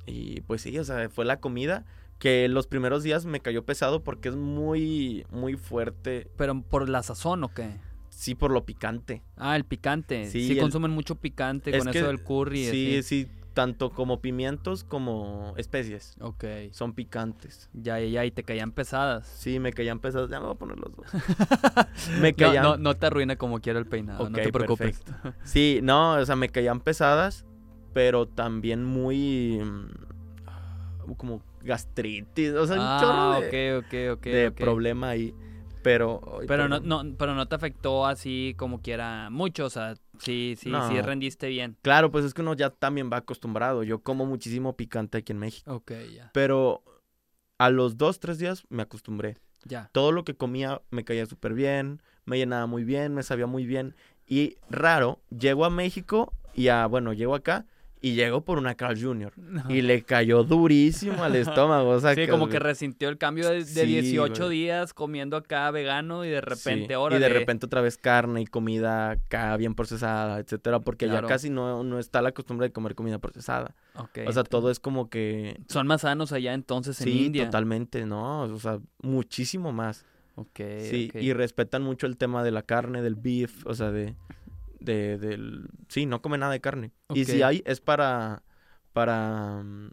y 0.05 0.41
pues 0.41 0.61
sí, 0.61 0.77
o 0.79 0.83
sea, 0.83 1.09
fue 1.09 1.25
la 1.25 1.39
comida 1.39 1.85
que 2.19 2.47
los 2.47 2.67
primeros 2.67 3.03
días 3.03 3.25
me 3.25 3.39
cayó 3.41 3.65
pesado 3.65 4.03
porque 4.03 4.29
es 4.29 4.35
muy, 4.35 5.25
muy 5.31 5.55
fuerte. 5.55 6.27
Pero 6.37 6.61
por 6.61 6.87
la 6.89 7.03
sazón, 7.03 7.43
¿o 7.43 7.49
qué? 7.53 7.71
Sí, 8.09 8.35
por 8.35 8.51
lo 8.51 8.63
picante. 8.65 9.23
Ah, 9.35 9.55
el 9.55 9.65
picante. 9.65 10.29
Sí, 10.29 10.45
Sí, 10.47 10.53
el- 10.53 10.59
consumen 10.59 10.91
mucho 10.91 11.15
picante 11.15 11.75
Es 11.75 11.83
con 11.83 11.91
que 11.91 11.97
eso 11.99 12.07
del 12.07 12.21
curry. 12.23 12.65
Sí, 12.65 12.97
así. 12.99 13.03
sí, 13.25 13.27
tanto 13.53 13.89
como 13.91 14.21
pimientos 14.21 14.83
como 14.83 15.53
especies. 15.57 16.15
Ok. 16.21 16.45
Son 16.71 16.93
picantes. 16.93 17.69
Ya, 17.73 17.99
ya, 17.99 18.05
ya. 18.07 18.25
Y 18.25 18.31
te 18.31 18.43
caían 18.43 18.71
pesadas. 18.71 19.27
Sí, 19.27 19.59
me 19.59 19.73
caían 19.73 19.99
pesados. 19.99 20.29
Ya 20.29 20.39
me 20.39 20.45
voy 20.45 20.55
a 20.55 20.57
poner 20.59 20.77
los 20.79 20.95
dos. 20.95 21.05
me 22.21 22.31
No, 22.31 22.37
caían. 22.37 22.63
no, 22.63 22.77
no 22.77 22.95
te 22.95 23.05
arruina 23.07 23.35
como 23.35 23.59
quiera 23.59 23.79
el 23.79 23.85
peinado, 23.85 24.29
no 24.29 24.37
Ok, 24.37 24.43
te 24.43 24.51
preocupes. 24.51 24.99
perfecto. 25.01 25.33
Sí, 25.43 25.79
no, 25.83 26.13
o 26.13 26.25
sea, 26.25 26.35
me 26.35 26.49
caían 26.49 26.79
pesadas, 26.79 27.45
pero 27.93 28.27
también 28.27 28.83
muy. 28.83 29.59
mm, 29.63 31.15
como 31.17 31.41
gastritis. 31.61 32.53
O 32.53 32.65
sea, 32.67 32.75
un 32.77 32.81
ah, 32.81 32.97
chorro 32.99 33.41
de, 33.41 33.77
ok, 33.77 33.85
ok, 33.85 33.93
ok. 34.17 34.23
de 34.23 34.51
problema 34.51 35.09
ahí. 35.09 35.33
Pero. 35.81 36.21
Pero 36.47 36.67
no, 36.67 36.79
no, 36.79 37.03
pero 37.17 37.35
no 37.35 37.47
te 37.47 37.55
afectó 37.55 38.05
así 38.05 38.55
como 38.57 38.81
quiera 38.81 39.29
mucho, 39.29 39.65
o 39.65 39.69
sea, 39.69 39.95
sí, 40.19 40.55
sí, 40.57 40.69
sí 40.69 40.69
No. 40.69 41.01
rendiste 41.01 41.47
bien. 41.49 41.77
Claro, 41.81 42.09
pues 42.11 42.23
es 42.25 42.33
que 42.33 42.41
uno 42.41 42.53
ya 42.53 42.69
también 42.69 43.09
va 43.11 43.17
acostumbrado. 43.17 43.83
Yo 43.83 43.99
como 43.99 44.25
muchísimo 44.25 44.75
picante 44.75 45.17
aquí 45.17 45.33
en 45.33 45.39
México. 45.39 45.73
Ok, 45.73 45.91
ya, 46.13 46.31
Pero 46.33 46.83
a 47.57 47.69
los 47.69 47.97
dos, 47.97 48.19
tres 48.19 48.39
días 48.39 48.63
me 48.69 48.83
acostumbré. 48.83 49.37
ya. 49.65 49.89
Todo 49.91 50.11
lo 50.11 50.23
que 50.23 50.35
comía 50.35 50.81
me 50.89 51.03
caía 51.03 51.25
súper 51.25 51.53
bien, 51.53 52.01
me 52.25 52.37
llenaba 52.37 52.65
muy 52.65 52.83
bien, 52.85 53.13
me 53.13 53.23
sabía 53.23 53.47
muy 53.47 53.65
bien. 53.65 53.95
Y 54.25 54.57
raro, 54.69 55.19
llego 55.37 55.65
a 55.65 55.69
México 55.69 56.33
y 56.55 56.69
a, 56.69 56.85
bueno, 56.87 57.11
llego 57.13 57.35
acá 57.35 57.65
y 58.03 58.15
llego 58.15 58.43
por 58.43 58.57
una 58.57 58.75
Carl 58.75 59.01
Jr. 59.01 59.31
Y 59.69 59.81
le 59.81 60.03
cayó 60.03 60.43
durísimo 60.43 61.23
al 61.23 61.35
estómago. 61.37 61.89
O 61.91 61.99
sea, 62.01 62.13
Sí, 62.13 62.27
como 62.27 62.49
que 62.49 62.59
resintió 62.59 63.07
el 63.07 63.17
cambio 63.17 63.47
de, 63.49 63.59
de 63.59 63.65
Sí, 63.65 63.85
18 63.85 64.45
güey. 64.45 64.57
días 64.59 64.93
comiendo 64.93 65.37
acá 65.37 65.71
vegano 65.71 66.25
y 66.25 66.29
de 66.29 66.41
repente 66.41 66.87
Sí, 66.87 66.93
ahora 66.93 67.15
Y 67.15 67.19
de 67.19 67.29
repente 67.29 67.65
otra 67.65 67.79
vez 67.79 67.97
carne 67.97 68.41
y 68.41 68.45
comida 68.45 69.11
acá 69.11 69.55
bien 69.55 69.73
procesada, 69.73 70.39
etcétera, 70.39 70.81
porque 70.81 71.05
Claro. 71.07 71.27
ya 71.27 71.33
casi 71.33 71.49
no, 71.49 71.81
no 71.85 71.97
está 71.97 72.21
la 72.21 72.33
costumbre 72.33 72.67
de 72.67 72.73
comer 72.73 72.93
comida 72.93 73.19
procesada. 73.19 73.73
o 73.95 74.31
sea, 74.33 74.43
todo 74.43 74.69
es 74.69 74.81
como 74.81 75.09
que... 75.09 75.61
Son 75.69 75.87
más 75.87 76.01
sanos 76.01 76.33
allá 76.33 76.53
entonces 76.53 76.99
en 76.99 77.07
Sí, 77.07 77.25
India. 77.27 77.45
totalmente, 77.45 78.05
¿no? 78.05 78.41
O 78.41 78.59
sea, 78.59 78.79
muchísimo 79.01 79.71
más. 79.71 80.05
Ok, 80.35 80.59
Sí, 80.89 81.09
y 81.13 81.31
respetan 81.31 81.83
mucho 81.83 82.05
el 82.05 82.17
tema 82.17 82.43
de 82.43 82.51
la 82.51 82.63
carne, 82.63 83.01
del 83.01 83.15
beef, 83.15 83.65
o 83.65 83.73
sea, 83.75 83.91
de, 83.91 84.15
de, 84.83 85.17
del... 85.17 85.67
Sí, 85.87 86.05
no 86.05 86.21
come 86.21 86.37
nada 86.37 86.51
de 86.51 86.61
carne. 86.61 86.91
Y 87.13 87.25
si 87.25 87.41
hay, 87.41 87.63
es 87.65 87.79
para, 87.81 88.43
para 88.93 89.63
mm, 89.63 89.89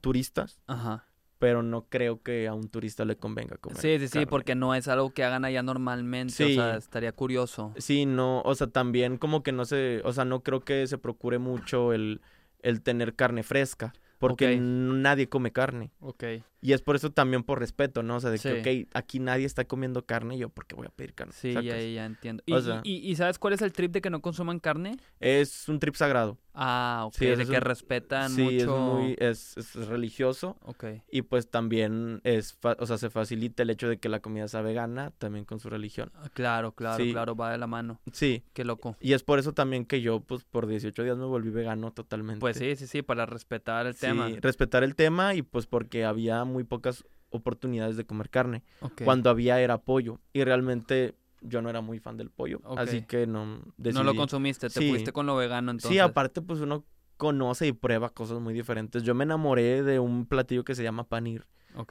turistas, 0.00 0.60
Ajá. 0.66 1.06
pero 1.38 1.62
no 1.62 1.86
creo 1.88 2.22
que 2.22 2.48
a 2.48 2.54
un 2.54 2.68
turista 2.68 3.04
le 3.04 3.16
convenga 3.16 3.56
comer 3.58 3.80
Sí, 3.80 3.98
sí, 3.98 4.08
sí, 4.08 4.26
porque 4.26 4.54
no 4.54 4.74
es 4.74 4.88
algo 4.88 5.10
que 5.10 5.24
hagan 5.24 5.44
allá 5.44 5.62
normalmente, 5.62 6.44
o 6.44 6.48
Sí. 6.48 6.54
sea, 6.54 6.76
estaría 6.76 7.12
curioso. 7.12 7.72
Sí, 7.76 8.06
no, 8.06 8.40
o 8.42 8.54
sea, 8.54 8.66
también 8.66 9.18
como 9.18 9.42
que 9.42 9.52
no 9.52 9.64
se, 9.64 10.00
o 10.04 10.12
sea, 10.12 10.24
no 10.24 10.42
creo 10.42 10.60
que 10.60 10.86
se 10.86 10.98
procure 10.98 11.38
mucho 11.38 11.92
el, 11.92 12.20
el 12.62 12.82
tener 12.82 13.14
carne 13.14 13.42
fresca, 13.42 13.92
porque 14.18 14.58
nadie 14.60 15.28
come 15.28 15.52
carne. 15.52 15.92
Ok. 16.00 16.24
Y 16.62 16.72
es 16.72 16.82
por 16.82 16.94
eso 16.96 17.10
también 17.10 17.42
por 17.42 17.58
respeto, 17.58 18.02
¿no? 18.02 18.16
O 18.16 18.20
sea, 18.20 18.30
de 18.30 18.38
Sí. 18.38 18.48
que, 18.62 18.82
ok, 18.84 18.90
aquí 18.94 19.18
nadie 19.18 19.46
está 19.46 19.64
comiendo 19.64 20.04
carne, 20.04 20.36
yo 20.38 20.48
porque 20.50 20.74
voy 20.74 20.86
a 20.86 20.90
pedir 20.90 21.14
carne. 21.14 21.32
Sí, 21.34 21.52
ya, 21.54 21.62
ya 21.62 22.04
entiendo. 22.04 22.42
¿Y, 22.46 22.52
O 22.52 22.58
y- 22.58 22.62
sea- 22.62 22.80
y, 22.84 22.94
y 23.10 23.16
sabes 23.16 23.38
cuál 23.38 23.54
es 23.54 23.62
el 23.62 23.72
trip 23.72 23.92
de 23.92 24.00
que 24.00 24.10
no 24.10 24.20
consuman 24.20 24.58
carne? 24.60 24.98
Es 25.20 25.68
un 25.68 25.78
trip 25.78 25.94
sagrado. 25.94 26.38
Ah, 26.52 27.04
ok, 27.06 27.14
Sí, 27.14 27.26
de 27.26 27.46
que 27.46 27.52
un- 27.52 27.60
respetan 27.60 28.30
sí, 28.32 28.42
mucho. 28.42 28.56
es 28.56 28.66
muy, 28.66 29.16
es, 29.20 29.56
es 29.56 29.74
religioso 29.86 30.56
Ok. 30.64 30.84
y 31.10 31.22
pues 31.22 31.48
también 31.48 32.20
es, 32.24 32.58
o 32.62 32.86
sea, 32.86 32.98
se 32.98 33.08
facilita 33.08 33.62
el 33.62 33.70
hecho 33.70 33.88
de 33.88 33.98
que 33.98 34.08
la 34.08 34.18
comida 34.20 34.48
sea 34.48 34.60
vegana 34.60 35.12
también 35.18 35.44
con 35.44 35.60
su 35.60 35.70
religión. 35.70 36.10
Ah, 36.16 36.28
Claro, 36.34 36.72
claro, 36.72 37.04
claro, 37.12 37.36
va 37.36 37.52
de 37.52 37.58
la 37.58 37.66
mano. 37.68 38.00
Sí, 38.12 38.42
Qué 38.52 38.64
loco. 38.64 38.96
y 39.00 39.12
es 39.12 39.22
por 39.22 39.38
eso 39.38 39.52
también 39.52 39.84
que 39.84 40.00
yo, 40.00 40.20
pues, 40.20 40.44
por 40.44 40.66
18 40.66 41.04
días 41.04 41.16
me 41.16 41.24
volví 41.24 41.50
vegano 41.50 41.92
totalmente. 41.92 42.40
Pues 42.40 42.56
sí, 42.56 42.74
sí, 42.76 42.86
sí, 42.88 43.02
para 43.02 43.26
respetar 43.26 43.86
el 43.86 43.94
tema. 43.96 44.28
Sí, 44.28 44.38
respetar 44.40 44.82
el 44.82 44.96
tema 44.96 45.34
y 45.34 45.42
pues 45.42 45.66
porque 45.66 46.04
había 46.04 46.44
muy 46.50 46.64
pocas 46.64 47.04
oportunidades 47.30 47.96
de 47.96 48.04
comer 48.04 48.28
carne. 48.30 48.62
Cuando 49.04 49.30
había 49.30 49.60
era 49.60 49.78
pollo 49.78 50.20
y 50.32 50.44
realmente 50.44 51.14
yo 51.40 51.62
no 51.62 51.70
era 51.70 51.80
muy 51.80 51.98
fan 52.00 52.16
del 52.16 52.30
pollo, 52.30 52.60
así 52.76 53.02
que 53.02 53.26
no 53.26 53.46
No 53.46 53.62
lo 54.04 54.12
decidí- 54.12 54.16
consumiste, 54.16 54.68
te 54.68 54.80
Sí. 54.80 54.88
fuiste 54.90 55.12
con 55.12 55.26
lo 55.26 55.36
vegano 55.36 55.70
entonces. 55.70 55.90
Sí, 55.90 55.98
aparte 55.98 56.42
pues 56.42 56.60
uno 56.60 56.84
conoce 57.16 57.66
y 57.66 57.72
prueba 57.72 58.10
cosas 58.10 58.40
muy 58.40 58.52
diferentes. 58.54 59.02
Yo 59.04 59.14
me 59.14 59.24
enamoré 59.24 59.82
de 59.82 59.98
un 60.00 60.26
platillo 60.26 60.64
que 60.64 60.74
se 60.74 60.82
llama 60.82 61.04
panir, 61.04 61.46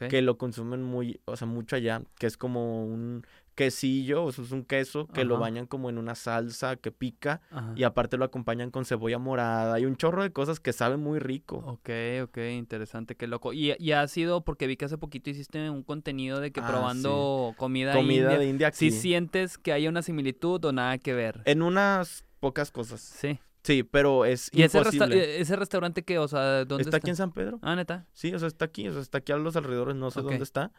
que 0.10 0.22
lo 0.22 0.38
consumen 0.38 0.84
muy, 0.84 1.22
o 1.26 1.36
sea, 1.38 1.48
mucho 1.48 1.76
allá, 1.76 2.02
que 2.20 2.28
es 2.28 2.36
como 2.38 2.84
un 2.86 3.26
quesillo, 3.56 4.24
o 4.24 4.32
sea, 4.32 4.44
es 4.46 4.52
un 4.52 4.64
queso 4.64 5.08
que 5.08 5.26
lo 5.26 5.38
bañan 5.38 5.66
como 5.66 5.90
en 5.90 5.98
una 5.98 6.16
salsa 6.16 6.76
que 6.78 6.92
pica 6.92 7.42
Ajá. 7.52 7.74
y 7.76 7.84
aparte 7.84 8.18
lo 8.18 8.26
acompañan 8.26 8.72
con 8.72 8.86
cebolla 8.86 9.20
morada 9.20 9.80
y 9.80 9.86
un 9.86 9.96
chorro 9.98 10.24
de 10.24 10.32
cosas 10.32 10.60
que 10.60 10.74
saben 10.74 11.00
muy 11.02 11.20
rico. 11.20 11.58
Ok, 11.66 11.90
ok, 12.24 12.38
interesante, 12.54 13.16
qué 13.16 13.28
loco. 13.28 13.52
Y, 13.54 13.74
y 13.80 13.92
ha 13.92 14.08
sido, 14.08 14.44
porque 14.46 14.68
vi 14.68 14.78
que 14.78 14.86
hace 14.86 14.98
poquito 14.98 15.30
hiciste 15.30 15.70
un 15.70 15.84
contenido 15.84 16.40
de 16.40 16.52
que 16.52 16.62
Ah, 16.62 16.68
probando 16.68 17.54
comida, 17.58 17.94
Comida 17.94 18.24
india. 18.24 18.38
de 18.40 18.48
India 18.50 18.72
Si 18.72 18.88
aquí. 18.88 18.96
sientes 18.98 19.58
que 19.58 19.74
haya 19.74 19.90
una 19.90 20.02
similitud 20.02 20.64
o 20.66 20.72
nada 20.72 20.98
que 20.98 21.14
ver. 21.14 21.42
En 21.46 21.62
unas 21.62 22.26
pocas 22.40 22.72
cosas. 22.72 23.02
Sí. 23.02 23.40
Sí, 23.62 23.84
pero 23.84 24.24
es 24.24 24.50
¿Y 24.54 24.64
ese, 24.64 24.80
resta- 24.80 24.94
imposible. 25.06 25.18
eh, 25.38 25.42
ese 25.42 25.56
restaurante 25.58 26.04
que, 26.04 26.18
o 26.18 26.28
sea, 26.30 26.64
dónde 26.64 26.84
está 26.84 26.96
está? 26.96 26.98
aquí 26.98 27.10
en 27.10 27.16
San 27.18 27.34
Pedro. 27.34 27.60
Ah, 27.62 27.76
neta. 27.76 28.08
Sí, 28.14 28.34
o 28.34 28.40
sea, 28.40 28.48
está 28.48 28.64
aquí, 28.66 28.88
o 28.88 28.94
sea, 28.94 29.02
está 29.02 29.18
aquí 29.18 29.34
a 29.34 29.38
los 29.38 29.58
alrededores, 29.58 29.98
no 29.98 30.10
sé 30.12 30.22
dónde 30.22 30.44
está, 30.44 30.72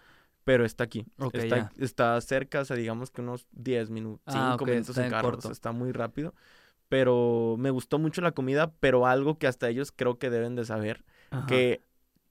pero 0.44 0.64
está 0.64 0.84
aquí. 0.84 1.06
Está, 1.32 1.72
está 1.78 2.20
cerca, 2.20 2.60
o 2.60 2.64
sea, 2.64 2.76
digamos 2.76 3.10
que 3.10 3.20
unos 3.20 3.46
10 3.52 3.90
minutos, 3.90 4.22
5 4.26 4.38
Ah, 4.38 4.54
ok, 4.54 4.62
minutos 4.68 4.90
está 4.90 5.04
en 5.04 5.10
carro, 5.10 5.28
o 5.28 5.30
corto. 5.32 5.42
sea, 5.42 5.52
está 5.52 5.72
muy 5.72 5.92
rápido. 5.92 6.34
Pero 6.88 7.54
me 7.58 7.70
gustó 7.70 7.98
mucho 7.98 8.20
la 8.20 8.32
comida, 8.32 8.72
pero 8.80 9.06
algo 9.06 9.38
que 9.38 9.46
hasta 9.46 9.68
ellos 9.68 9.92
creo 9.92 10.18
que 10.18 10.28
deben 10.30 10.56
de 10.56 10.64
saber, 10.64 11.04
Ajá, 11.30 11.46
que 11.46 11.82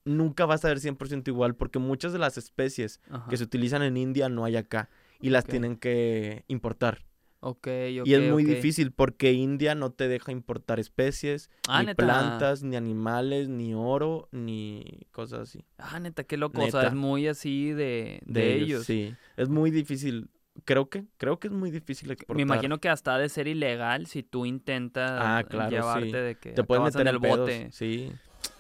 nunca 0.04 0.46
va 0.46 0.56
a 0.56 0.58
saber 0.58 0.80
100% 0.80 1.28
igual, 1.30 1.56
porque 1.56 1.80
muchas 1.80 2.12
de 2.12 2.20
las 2.20 2.38
especies 2.38 3.00
ajá. 3.10 3.28
que 3.30 3.38
se 3.38 3.44
utilizan 3.44 3.84
en 3.84 3.96
India 3.96 4.28
no 4.28 4.44
hay 4.44 4.58
acá 4.58 4.90
y 5.22 5.30
las 5.30 5.46
tienen 5.46 5.78
que 5.78 6.44
importar. 6.48 7.06
Ok, 7.42 7.68
ok. 7.68 8.06
y 8.06 8.14
es 8.14 8.22
muy 8.34 8.44
difícil 8.44 8.92
porque 8.92 9.32
India 9.32 9.74
no 9.74 9.92
te 9.92 10.10
deja 10.10 10.32
importar 10.34 10.78
especies, 10.80 11.50
Ah, 11.70 11.80
ni 11.80 11.86
neta. 11.88 11.96
plantas, 11.96 12.64
ni 12.64 12.76
animales, 12.76 13.48
ni 13.48 13.74
oro, 13.74 14.28
ni 14.34 15.08
cosas 15.12 15.42
así. 15.42 15.64
Ah, 15.78 16.00
neta, 16.02 16.26
qué 16.26 16.36
loco. 16.36 16.62
O 16.62 16.70
sea, 16.70 16.88
es 16.88 16.94
muy 16.94 17.28
así 17.28 17.72
de, 17.72 18.20
De, 18.26 18.42
de 18.42 18.56
ellos, 18.56 18.68
ellos. 18.68 18.86
Sí, 18.86 19.16
es 19.38 19.48
muy 19.48 19.72
difícil. 19.72 20.30
Creo 20.66 20.90
que, 20.90 21.06
creo 21.16 21.40
que 21.40 21.48
es 21.48 21.54
muy 21.54 21.72
difícil 21.72 22.12
exportar. 22.12 22.36
Me 22.36 22.42
imagino 22.42 22.80
que 22.80 22.90
hasta 22.90 23.16
ha 23.16 23.18
de 23.18 23.30
ser 23.30 23.48
ilegal 23.48 24.08
si 24.08 24.22
tú 24.24 24.46
intentas 24.46 25.12
Ah, 25.18 25.46
claro, 25.50 25.70
llevarte 25.70 26.06
sí. 26.08 26.12
de 26.12 26.36
que 26.36 26.52
te 26.52 26.64
pueden 26.66 26.84
meter 26.84 27.02
en 27.02 27.08
en 27.08 27.16
el 27.16 27.22
pedos, 27.22 27.40
bote. 27.40 27.70
Sí. 27.72 28.12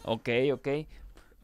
Ok, 0.03 0.29
ok. 0.53 0.67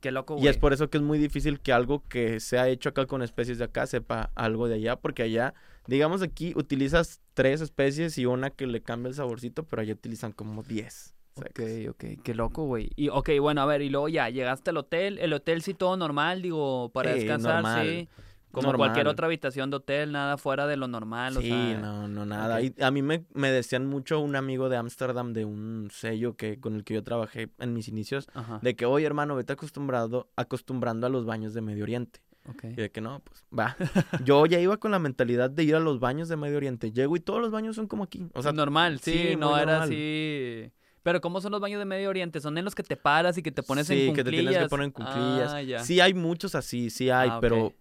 Qué 0.02 0.12
loco, 0.12 0.36
Y 0.36 0.42
güey. 0.42 0.50
es 0.50 0.58
por 0.58 0.74
eso 0.74 0.90
que 0.90 0.98
es 0.98 1.04
muy 1.04 1.18
difícil 1.18 1.60
que 1.60 1.74
algo 1.74 2.04
que 2.08 2.40
se 2.40 2.58
ha 2.60 2.68
hecho 2.70 2.90
acá 2.90 3.06
con 3.06 3.22
especies 3.22 3.58
de 3.58 3.66
acá 3.66 3.88
sepa 3.88 4.32
algo 4.36 4.68
de 4.68 4.76
allá, 4.76 4.96
porque 4.98 5.24
allá, 5.24 5.54
digamos 5.88 6.22
aquí, 6.22 6.54
utilizas 6.56 7.22
tres 7.34 7.62
especies 7.62 8.18
y 8.18 8.26
una 8.26 8.50
que 8.52 8.68
le 8.68 8.82
cambia 8.82 9.10
el 9.10 9.16
saborcito, 9.16 9.64
pero 9.64 9.82
allá 9.82 9.94
utilizan 9.94 10.32
como 10.32 10.62
10. 10.64 11.16
Ok, 11.38 11.60
ok, 11.90 12.06
qué 12.24 12.34
loco, 12.34 12.64
güey. 12.66 12.92
Y, 12.96 13.10
ok, 13.10 13.30
bueno, 13.42 13.62
a 13.62 13.66
ver, 13.66 13.82
y 13.82 13.90
luego 13.90 14.08
ya, 14.08 14.30
llegaste 14.30 14.70
al 14.70 14.78
hotel, 14.78 15.20
el 15.20 15.34
hotel 15.34 15.62
sí 15.62 15.74
todo 15.74 15.98
normal, 15.98 16.42
digo, 16.42 16.90
para 16.94 17.14
descansar, 17.14 17.56
normal. 17.64 17.88
sí. 17.88 18.10
Como 18.56 18.74
cualquier 18.74 19.06
Normal. 19.06 19.14
otra 19.14 19.26
habitación 19.28 19.70
de 19.70 19.78
hotel, 19.78 20.12
nada 20.12 20.38
fuera 20.38 20.66
de 20.68 20.78
lo 20.78 20.88
normal, 20.88 21.38
o 21.38 21.42
Sí, 21.42 21.50
sea. 21.50 21.78
no, 21.80 22.08
no, 22.08 22.26
nada. 22.26 22.62
Y 22.62 22.74
a 22.82 22.90
mí 22.92 23.02
me, 23.02 23.26
me 23.34 23.52
decían 23.52 23.86
mucho 23.86 24.20
un 24.20 24.36
amigo 24.36 24.70
de 24.70 24.78
Ámsterdam, 24.78 25.34
de 25.34 25.46
un 25.46 25.90
sello 25.92 26.36
que 26.36 26.60
con 26.60 26.76
el 26.76 26.84
que 26.84 26.94
yo 26.96 27.04
trabajé 27.04 27.50
en 27.60 27.74
mis 27.74 27.88
inicios, 27.88 28.28
Ajá, 28.34 28.60
de 28.62 28.76
que, 28.76 28.86
oye, 28.86 29.06
hermano, 29.06 29.36
vete 29.36 29.54
acostumbrado, 29.54 30.30
acostumbrando 30.36 31.06
a 31.08 31.10
los 31.10 31.26
baños 31.26 31.54
de 31.54 31.62
Medio 31.62 31.84
Oriente. 31.84 32.22
ok. 32.50 32.64
Y 32.66 32.74
de 32.76 32.92
que 32.92 33.02
no, 33.02 33.20
pues 33.24 33.44
va. 33.58 33.76
Yo 34.24 34.46
ya 34.46 34.60
iba 34.60 34.78
con 34.78 34.92
la 34.92 35.00
mentalidad 35.00 35.50
de 35.50 35.64
ir 35.64 35.76
a 35.76 35.80
los 35.80 36.00
baños 36.00 36.30
de 36.30 36.36
Medio 36.38 36.58
Oriente. 36.58 36.92
Llego 36.92 37.16
y 37.16 37.20
todos 37.20 37.42
los 37.42 37.52
baños 37.52 37.76
son 37.76 37.88
como 37.88 38.04
aquí. 38.04 38.28
O 38.34 38.42
sea, 38.42 38.52
normal, 38.52 39.00
sí, 39.00 39.12
sí, 39.32 39.36
no 39.36 39.58
era 39.58 39.80
normal. 39.80 39.90
así. 39.90 40.72
Pero 41.04 41.22
¿cómo 41.22 41.40
son 41.40 41.52
los 41.52 41.62
baños 41.62 41.78
de 41.78 41.86
Medio 41.86 42.10
Oriente? 42.10 42.40
¿Son 42.40 42.58
en 42.58 42.66
los 42.66 42.74
que 42.74 42.82
te 42.82 42.96
paras 42.98 43.38
y 43.38 43.44
que 43.44 43.52
te 43.52 43.62
pones 43.62 43.88
en 43.92 43.96
sí, 43.98 44.06
cuclillas? 44.08 44.16
que 44.16 44.24
te 44.24 44.30
tienes 44.32 44.58
que 44.58 44.70
poner 44.70 44.86
en 44.86 44.92
cuclillas. 44.92 45.54
Ah. 45.54 45.84
Sí 45.84 46.00
hay 46.00 46.16
muchos 46.16 46.56
así, 46.56 46.90
sí 46.90 47.12
hay, 47.12 47.30
Ah, 47.32 47.38
pero 47.40 47.74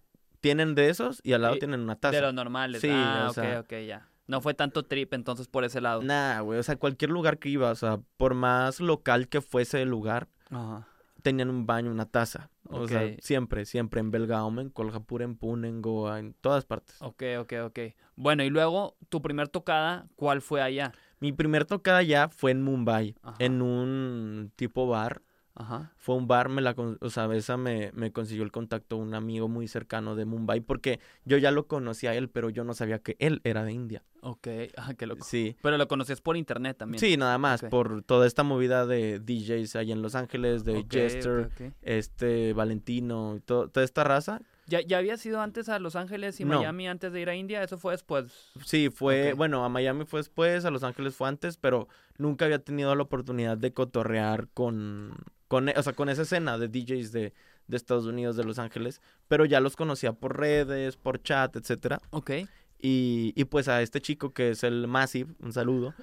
tienen 0.45 0.75
de 0.75 0.89
esos 0.89 1.21
y 1.23 1.33
al 1.33 1.41
lado 1.41 1.55
Y- 1.55 1.59
tienen 1.59 1.79
una 1.79 1.95
De 1.95 1.99
taza. 2.01 2.21
los 2.21 2.31
normales. 2.35 2.79
Sí, 2.79 2.87
ah, 2.91 3.23
o 3.25 3.29
ok, 3.31 3.33
sea- 3.33 3.59
ok, 3.61 3.73
ya. 3.87 4.07
No 4.27 4.41
fue 4.41 4.53
tanto 4.53 4.83
trip 4.83 5.11
entonces 5.15 5.47
por 5.47 5.63
ese 5.63 5.81
lado. 5.81 6.03
Nah, 6.03 6.41
güey, 6.41 6.59
o 6.59 6.63
sea, 6.63 6.75
cualquier 6.75 7.09
lugar 7.09 7.39
que 7.39 7.49
iba, 7.49 7.71
o 7.71 7.75
sea, 7.75 7.99
por 8.17 8.35
más 8.35 8.79
local 8.79 9.27
que 9.27 9.41
fuese 9.41 9.81
el 9.81 9.89
lugar, 9.89 10.27
Ajá. 10.51 10.87
tenían 11.23 11.49
un 11.49 11.65
baño, 11.65 11.89
una 11.89 12.05
taza. 12.05 12.51
O 12.69 12.87
sea, 12.87 13.05
Ok. 13.05 13.19
siempre, 13.21 13.65
siempre 13.65 14.01
en 14.01 14.11
Belgaum, 14.11 14.59
en 14.59 14.69
Kolhapur, 14.69 15.23
en 15.23 15.35
Pune, 15.35 15.67
en 15.67 15.81
Goa, 15.81 16.19
en 16.19 16.35
todas 16.35 16.63
partes. 16.65 16.95
Ok, 17.01 17.23
ok, 17.39 17.53
ok. 17.65 17.79
Bueno, 18.15 18.43
y 18.43 18.51
luego, 18.51 18.97
tu 19.09 19.23
primer 19.23 19.47
tocada, 19.47 20.05
¿cuál 20.15 20.43
fue 20.43 20.61
allá? 20.61 20.91
Mi 21.19 21.31
primer 21.31 21.65
tocada 21.65 22.03
ya 22.03 22.29
fue 22.29 22.51
en 22.51 22.61
Mumbai, 22.61 23.15
Ajá. 23.23 23.35
en 23.39 23.63
un 23.63 24.51
tipo 24.55 24.87
bar. 24.87 25.23
Ajá. 25.57 25.93
Fue 25.97 26.15
un 26.15 26.27
bar, 26.27 26.49
me 26.49 26.61
la, 26.61 26.75
o 26.99 27.09
sea, 27.09 27.33
esa 27.33 27.55
me, 27.55 27.91
me 27.93 28.11
consiguió 28.11 28.43
el 28.43 28.51
contacto 28.51 28.97
un 28.97 29.13
amigo 29.13 29.47
muy 29.47 29.67
cercano 29.69 30.15
de 30.15 30.25
Mumbai, 30.25 30.59
porque 30.59 30.99
yo 31.23 31.37
ya 31.37 31.49
lo 31.51 31.65
conocía 31.67 32.11
a 32.11 32.15
él, 32.15 32.29
pero 32.29 32.49
yo 32.49 32.65
no 32.65 32.73
sabía 32.73 32.99
que 32.99 33.15
él 33.19 33.39
era 33.45 33.63
de 33.63 33.71
India. 33.71 34.03
Ok, 34.21 34.47
ah, 34.75 34.93
qué 34.97 35.05
loco. 35.07 35.23
Sí. 35.23 35.55
Pero 35.61 35.77
lo 35.77 35.87
conocías 35.87 36.19
por 36.19 36.35
internet 36.35 36.77
también. 36.77 36.99
Sí, 36.99 37.15
nada 37.15 37.37
más, 37.37 37.61
por 37.63 38.03
toda 38.03 38.27
esta 38.27 38.43
movida 38.43 38.85
de 38.85 39.19
DJs 39.19 39.77
ahí 39.77 39.91
en 39.93 40.01
Los 40.01 40.15
Ángeles, 40.15 40.65
de 40.65 40.85
Jester, 40.91 41.39
ok, 41.45 41.51
ok. 41.67 41.73
este, 41.83 42.51
Valentino, 42.53 43.35
y 43.37 43.39
to- 43.39 43.69
toda 43.69 43.83
esta 43.85 44.03
raza. 44.03 44.41
¿Ya, 44.67 44.81
¿Ya 44.81 44.97
habías 44.97 45.23
ido 45.25 45.41
antes 45.41 45.69
a 45.69 45.77
Los 45.79 45.95
Ángeles 45.95 46.39
y 46.39 46.43
No. 46.45 46.57
Miami 46.57 46.87
antes 46.87 47.13
de 47.13 47.21
ir 47.21 47.29
a 47.29 47.35
India? 47.35 47.63
¿Eso 47.63 47.77
fue 47.77 47.93
después? 47.93 48.49
Sí, 48.65 48.89
fue, 48.89 49.33
bueno, 49.33 49.63
a 49.63 49.69
Miami 49.69 50.05
fue 50.05 50.19
después, 50.21 50.65
a 50.65 50.71
Los 50.71 50.83
Ángeles 50.83 51.15
fue 51.15 51.27
antes, 51.29 51.55
pero 51.57 51.87
nunca 52.17 52.45
había 52.45 52.59
tenido 52.59 52.93
la 52.95 53.03
oportunidad 53.03 53.57
de 53.59 53.73
cotorrear 53.73 54.47
con, 54.55 55.13
con, 55.47 55.69
o 55.69 55.83
sea, 55.83 55.93
con 55.93 56.09
esa 56.09 56.23
escena 56.23 56.57
de 56.57 56.67
DJs 56.67 57.11
de, 57.11 57.33
de 57.67 57.77
Estados 57.77 58.05
Unidos, 58.05 58.35
de 58.35 58.43
Los 58.43 58.59
Ángeles, 58.59 59.01
pero 59.27 59.45
ya 59.45 59.59
los 59.59 59.75
conocía 59.75 60.13
por 60.13 60.37
redes, 60.39 60.97
por 60.97 61.21
chat, 61.21 61.55
etcétera. 61.55 62.01
Ok. 62.11 62.31
Y, 62.79 63.33
y 63.35 63.45
pues 63.45 63.67
a 63.67 63.81
este 63.81 64.01
chico 64.01 64.31
que 64.33 64.51
es 64.51 64.63
el 64.63 64.87
Massive, 64.87 65.33
un 65.39 65.53
saludo, 65.53 65.93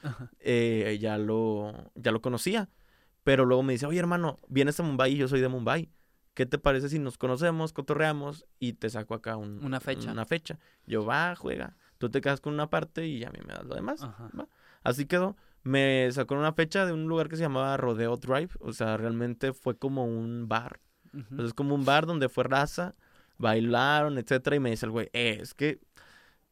eh, 0.40 0.98
ya 1.00 1.18
lo, 1.18 1.90
ya 1.94 2.10
lo 2.12 2.20
conocía. 2.20 2.68
Pero 3.24 3.44
luego 3.44 3.62
me 3.62 3.74
dice, 3.74 3.86
oye 3.86 3.98
hermano, 4.00 4.38
vienes 4.48 4.80
a 4.80 4.82
Mumbai 4.82 5.12
y 5.12 5.16
yo 5.16 5.28
soy 5.28 5.40
de 5.40 5.48
Mumbai. 5.48 5.90
¿Qué 6.34 6.46
te 6.46 6.58
parece 6.58 6.88
si 6.88 6.98
nos 6.98 7.18
conocemos, 7.18 7.72
cotorreamos 7.72 8.46
y 8.58 8.72
te 8.72 8.88
saco 8.90 9.14
acá 9.14 9.36
un- 9.36 9.62
Una 9.64 9.80
fecha. 9.80 10.10
Una 10.12 10.24
fecha. 10.24 10.58
Yo, 10.86 11.04
va, 11.04 11.36
juega. 11.36 11.76
Tú 11.98 12.08
te 12.10 12.20
quedas 12.20 12.40
con 12.40 12.54
una 12.54 12.70
parte 12.70 13.06
y 13.06 13.22
a 13.22 13.30
mí 13.30 13.38
me 13.46 13.52
das 13.52 13.64
lo 13.66 13.74
demás. 13.74 14.02
Va. 14.02 14.48
Así 14.82 15.04
quedó. 15.06 15.36
Me 15.62 16.10
sacó 16.12 16.34
una 16.34 16.52
fecha 16.52 16.86
de 16.86 16.92
un 16.92 17.06
lugar 17.06 17.28
que 17.28 17.36
se 17.36 17.42
llamaba 17.42 17.76
Rodeo 17.76 18.16
Drive. 18.16 18.50
O 18.60 18.72
sea, 18.72 18.96
realmente 18.96 19.52
fue 19.52 19.76
como 19.76 20.04
un 20.04 20.48
bar. 20.48 20.80
Ujú. 21.08 21.20
Entonces, 21.20 21.46
es 21.48 21.54
como 21.54 21.74
un 21.74 21.84
bar 21.84 22.06
donde 22.06 22.28
fue 22.28 22.44
raza, 22.44 22.94
bailaron, 23.38 24.18
etcétera. 24.18 24.56
Y 24.56 24.60
me 24.60 24.70
dice 24.70 24.86
el 24.86 24.92
güey, 24.92 25.08
eh, 25.12 25.38
es 25.40 25.54
que 25.54 25.80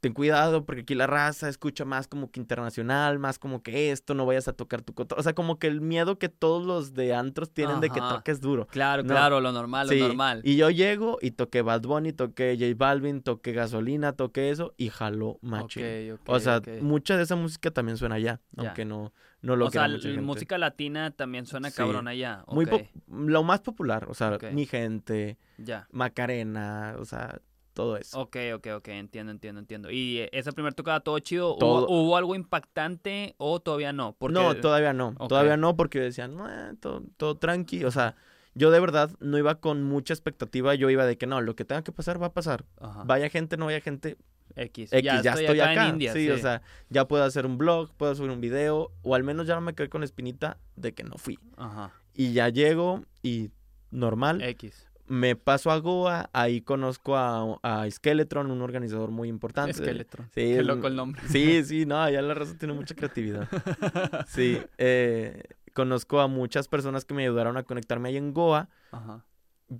ten 0.01 0.13
cuidado 0.15 0.65
porque 0.65 0.83
aquí 0.83 0.95
la 0.95 1.07
raza 1.07 1.49
escucha 1.49 1.85
más 1.85 2.09
como 2.09 2.31
que 2.31 2.41
internacional, 2.41 3.19
más 3.19 3.39
como 3.39 3.63
que 3.63 3.93
esto, 3.93 4.15
no 4.15 4.25
vayas 4.27 4.49
a 4.49 4.53
tocar 4.55 4.81
tu 4.83 4.95
coto. 4.95 5.15
O 5.19 5.23
sea, 5.23 5.35
como 5.35 5.59
que 5.59 5.67
el 5.67 5.81
miedo 5.81 6.19
que 6.19 6.29
todos 6.29 6.67
los 6.67 6.95
de 6.95 7.15
antros 7.15 7.51
tienen 7.53 7.81
de 7.81 7.91
que 7.91 8.01
toques 8.01 8.41
duro. 8.41 8.67
Claro, 8.67 9.03
No. 9.03 9.11
claro, 9.11 9.41
lo 9.41 9.53
normal, 9.53 9.89
Sí, 9.89 9.99
lo 9.99 10.09
normal. 10.09 10.41
Y 10.45 10.57
yo 10.57 10.71
llego 10.71 11.19
y 11.21 11.33
toqué 11.33 11.63
Bad 11.63 11.83
Bunny, 11.83 12.13
toqué 12.13 12.57
J 12.59 12.73
Balvin, 12.77 13.23
toqué 13.23 13.53
Gasolina, 13.53 14.13
toqué 14.15 14.51
eso 14.51 14.73
y 14.77 14.89
jaló 14.89 15.39
machín. 15.43 15.85
Ok, 16.13 16.21
ok, 16.23 16.29
o 16.29 16.41
sea, 16.41 16.63
mucha 16.81 17.17
de 17.17 17.23
esa 17.25 17.37
música 17.37 17.71
también 17.71 17.97
suena 17.99 18.15
allá, 18.15 18.41
Ya. 18.53 18.69
aunque 18.69 18.85
no, 18.87 19.13
no 19.43 19.57
lo 19.57 19.67
o 19.67 19.71
sea, 19.71 19.87
mucha 19.89 20.09
gente. 20.09 20.23
música 20.23 20.57
latina 20.59 21.11
también 21.11 21.45
suena 21.47 21.71
Sí. 21.71 21.77
cabrón 21.77 22.09
allá. 22.09 22.45
Muy 22.49 22.67
lo 23.09 23.43
más 23.43 23.61
popular, 23.61 24.07
o 24.09 24.15
sea. 24.15 24.39
Mi 24.53 24.65
Gente, 24.67 25.37
Ya. 25.59 25.87
Macarena, 25.93 26.95
o 26.99 27.05
sea, 27.05 27.39
todo 27.73 27.97
eso. 27.97 28.21
Ok, 28.21 28.37
ok, 28.55 28.67
ok, 28.77 28.89
entiendo, 28.89 29.33
entiendo, 29.33 29.61
entiendo. 29.61 29.91
¿Y 29.91 30.19
eh, 30.19 30.31
esa 30.33 30.53
primera 30.53 30.75
tocada 30.75 31.01
todo 31.01 31.19
chido? 31.19 31.55
¿Hubo- 31.55 31.59
Todo. 31.59 31.89
¿Hubo, 31.89 32.17
algo 32.17 32.35
impactante 32.35 33.35
o 33.39 33.61
todavía 33.61 33.93
no? 33.93 34.15
Porque... 34.19 34.35
No, 34.35 34.57
todavía 34.57 34.93
no, 34.93 35.15
todavía 35.29 35.57
no 35.57 35.77
porque 35.77 36.01
decían, 36.01 36.37
no, 36.37 36.49
eh, 36.49 36.75
todo, 36.81 37.03
todo 37.17 37.37
tranqui, 37.37 37.85
o 37.85 37.91
sea, 37.91 38.17
yo 38.55 38.71
de 38.71 38.81
verdad 38.81 39.11
no 39.21 39.39
iba 39.39 39.61
con 39.61 39.85
mucha 39.85 40.13
expectativa, 40.13 40.75
yo 40.75 40.91
iba 40.91 41.07
de 41.07 41.17
que 41.17 41.27
no, 41.27 41.41
lo 41.41 41.55
que 41.55 41.65
tenga 41.65 41.83
que 41.83 41.93
pasar 41.93 42.21
va 42.21 42.27
a 42.27 42.33
pasar. 42.33 42.65
Ajá. 42.81 43.05
Vaya 43.05 43.29
gente, 43.29 43.57
no 43.57 43.67
vaya 43.67 43.81
gente, 43.81 44.17
X. 44.57 44.93
X, 44.93 45.23
ya, 45.23 45.33
estoy, 45.33 45.61
acá. 45.61 45.87
en 45.87 45.95
India. 45.95 46.13
sí, 46.13 46.29
o 46.31 46.39
sea, 46.39 46.63
ya 46.89 47.07
puedo 47.07 47.23
hacer 47.25 47.47
un 47.47 47.59
blog, 47.59 47.93
puedo 47.97 48.15
subir 48.15 48.31
un 48.31 48.41
video, 48.41 48.91
o 49.03 49.15
al 49.15 49.23
menos 49.23 49.47
ya 49.47 49.55
no 49.55 49.61
me 49.61 49.75
quedé 49.75 49.89
con 49.89 50.01
la 50.01 50.05
espinita 50.07 50.59
de 50.77 50.93
que 50.93 51.05
no 51.05 51.17
fui. 51.17 51.39
Ajá. 51.57 51.93
Y 52.15 52.33
ya 52.33 52.49
llego 52.49 53.05
y 53.23 53.51
normal, 53.91 54.43
X. 54.43 54.89
me 55.11 55.35
paso 55.35 55.70
a 55.73 55.78
Goa, 55.78 56.31
ahí 56.32 56.61
conozco 56.61 57.16
a, 57.16 57.59
a 57.62 57.91
Skeletron, 57.91 58.51
un 58.51 58.62
organizador 58.62 59.11
muy 59.11 59.28
importante. 59.28 59.73
Esqueletron. 59.73 60.27
Sí, 60.28 60.35
Qué 60.41 60.59
es 60.61 60.65
loco 60.66 60.87
el 60.87 60.95
nombre. 60.95 61.20
Sí, 61.28 61.65
sí, 61.65 61.85
no, 61.87 62.09
ya 62.09 62.23
la 62.23 62.32
raza 62.35 62.57
tiene 62.57 62.74
mucha 62.74 62.95
creatividad. 62.95 63.49
Sí, 64.28 64.59
eh, 64.78 65.43
conozco 65.74 66.20
a 66.20 66.28
muchas 66.28 66.69
personas 66.69 67.05
que 67.05 67.15
me 67.15 67.24
ayudaron 67.24 67.57
a 67.57 67.65
conectarme 67.65 68.11
ahí 68.11 68.16
en 68.16 68.32
Goa. 68.32 68.69
Ajá. 68.93 69.24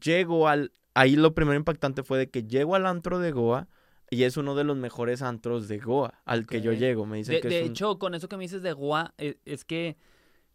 Llego 0.03 0.49
al... 0.49 0.73
Ahí 0.95 1.15
lo 1.15 1.35
primero 1.35 1.57
impactante 1.57 2.03
fue 2.03 2.19
de 2.19 2.29
que 2.29 2.43
llego 2.43 2.75
al 2.75 2.85
antro 2.87 3.21
de 3.21 3.31
Goa 3.31 3.69
y 4.11 4.25
es 4.25 4.37
uno 4.37 4.57
de 4.57 4.65
los 4.65 4.77
mejores 4.77 5.23
antros 5.23 5.69
de 5.69 5.79
Goa 5.79 6.21
al 6.25 6.45
que 6.47 6.61
yo 6.61 6.73
llego. 6.73 7.07
Me 7.07 7.19
dicen 7.19 7.37
De, 7.37 7.41
que 7.41 7.49
de 7.49 7.61
es 7.61 7.65
un- 7.67 7.71
hecho, 7.71 7.99
con 8.01 8.15
eso 8.17 8.29
que 8.29 8.37
me 8.37 8.43
dices 8.43 8.63
de 8.63 8.73
Goa, 8.73 9.15
e- 9.17 9.39
es, 9.45 9.65
que 9.65 9.97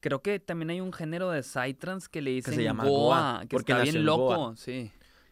creo 0.06 0.22
que 0.22 0.40
también 0.40 0.70
hay 0.70 0.82
un 0.82 0.94
género 0.94 1.32
de 1.32 1.42
Psytrance 1.42 2.08
que 2.12 2.22
le 2.22 2.30
dicen 2.30 2.54
se 2.54 2.62
llama 2.62 2.84
Goa, 2.84 2.92
Goa, 2.92 3.42
que 3.42 3.56
porque 3.56 3.72
está 3.72 3.82
bien 3.82 3.96
en 3.96 4.06
loco, 4.06 4.36
Goa. 4.36 4.56
sí. 4.56 4.92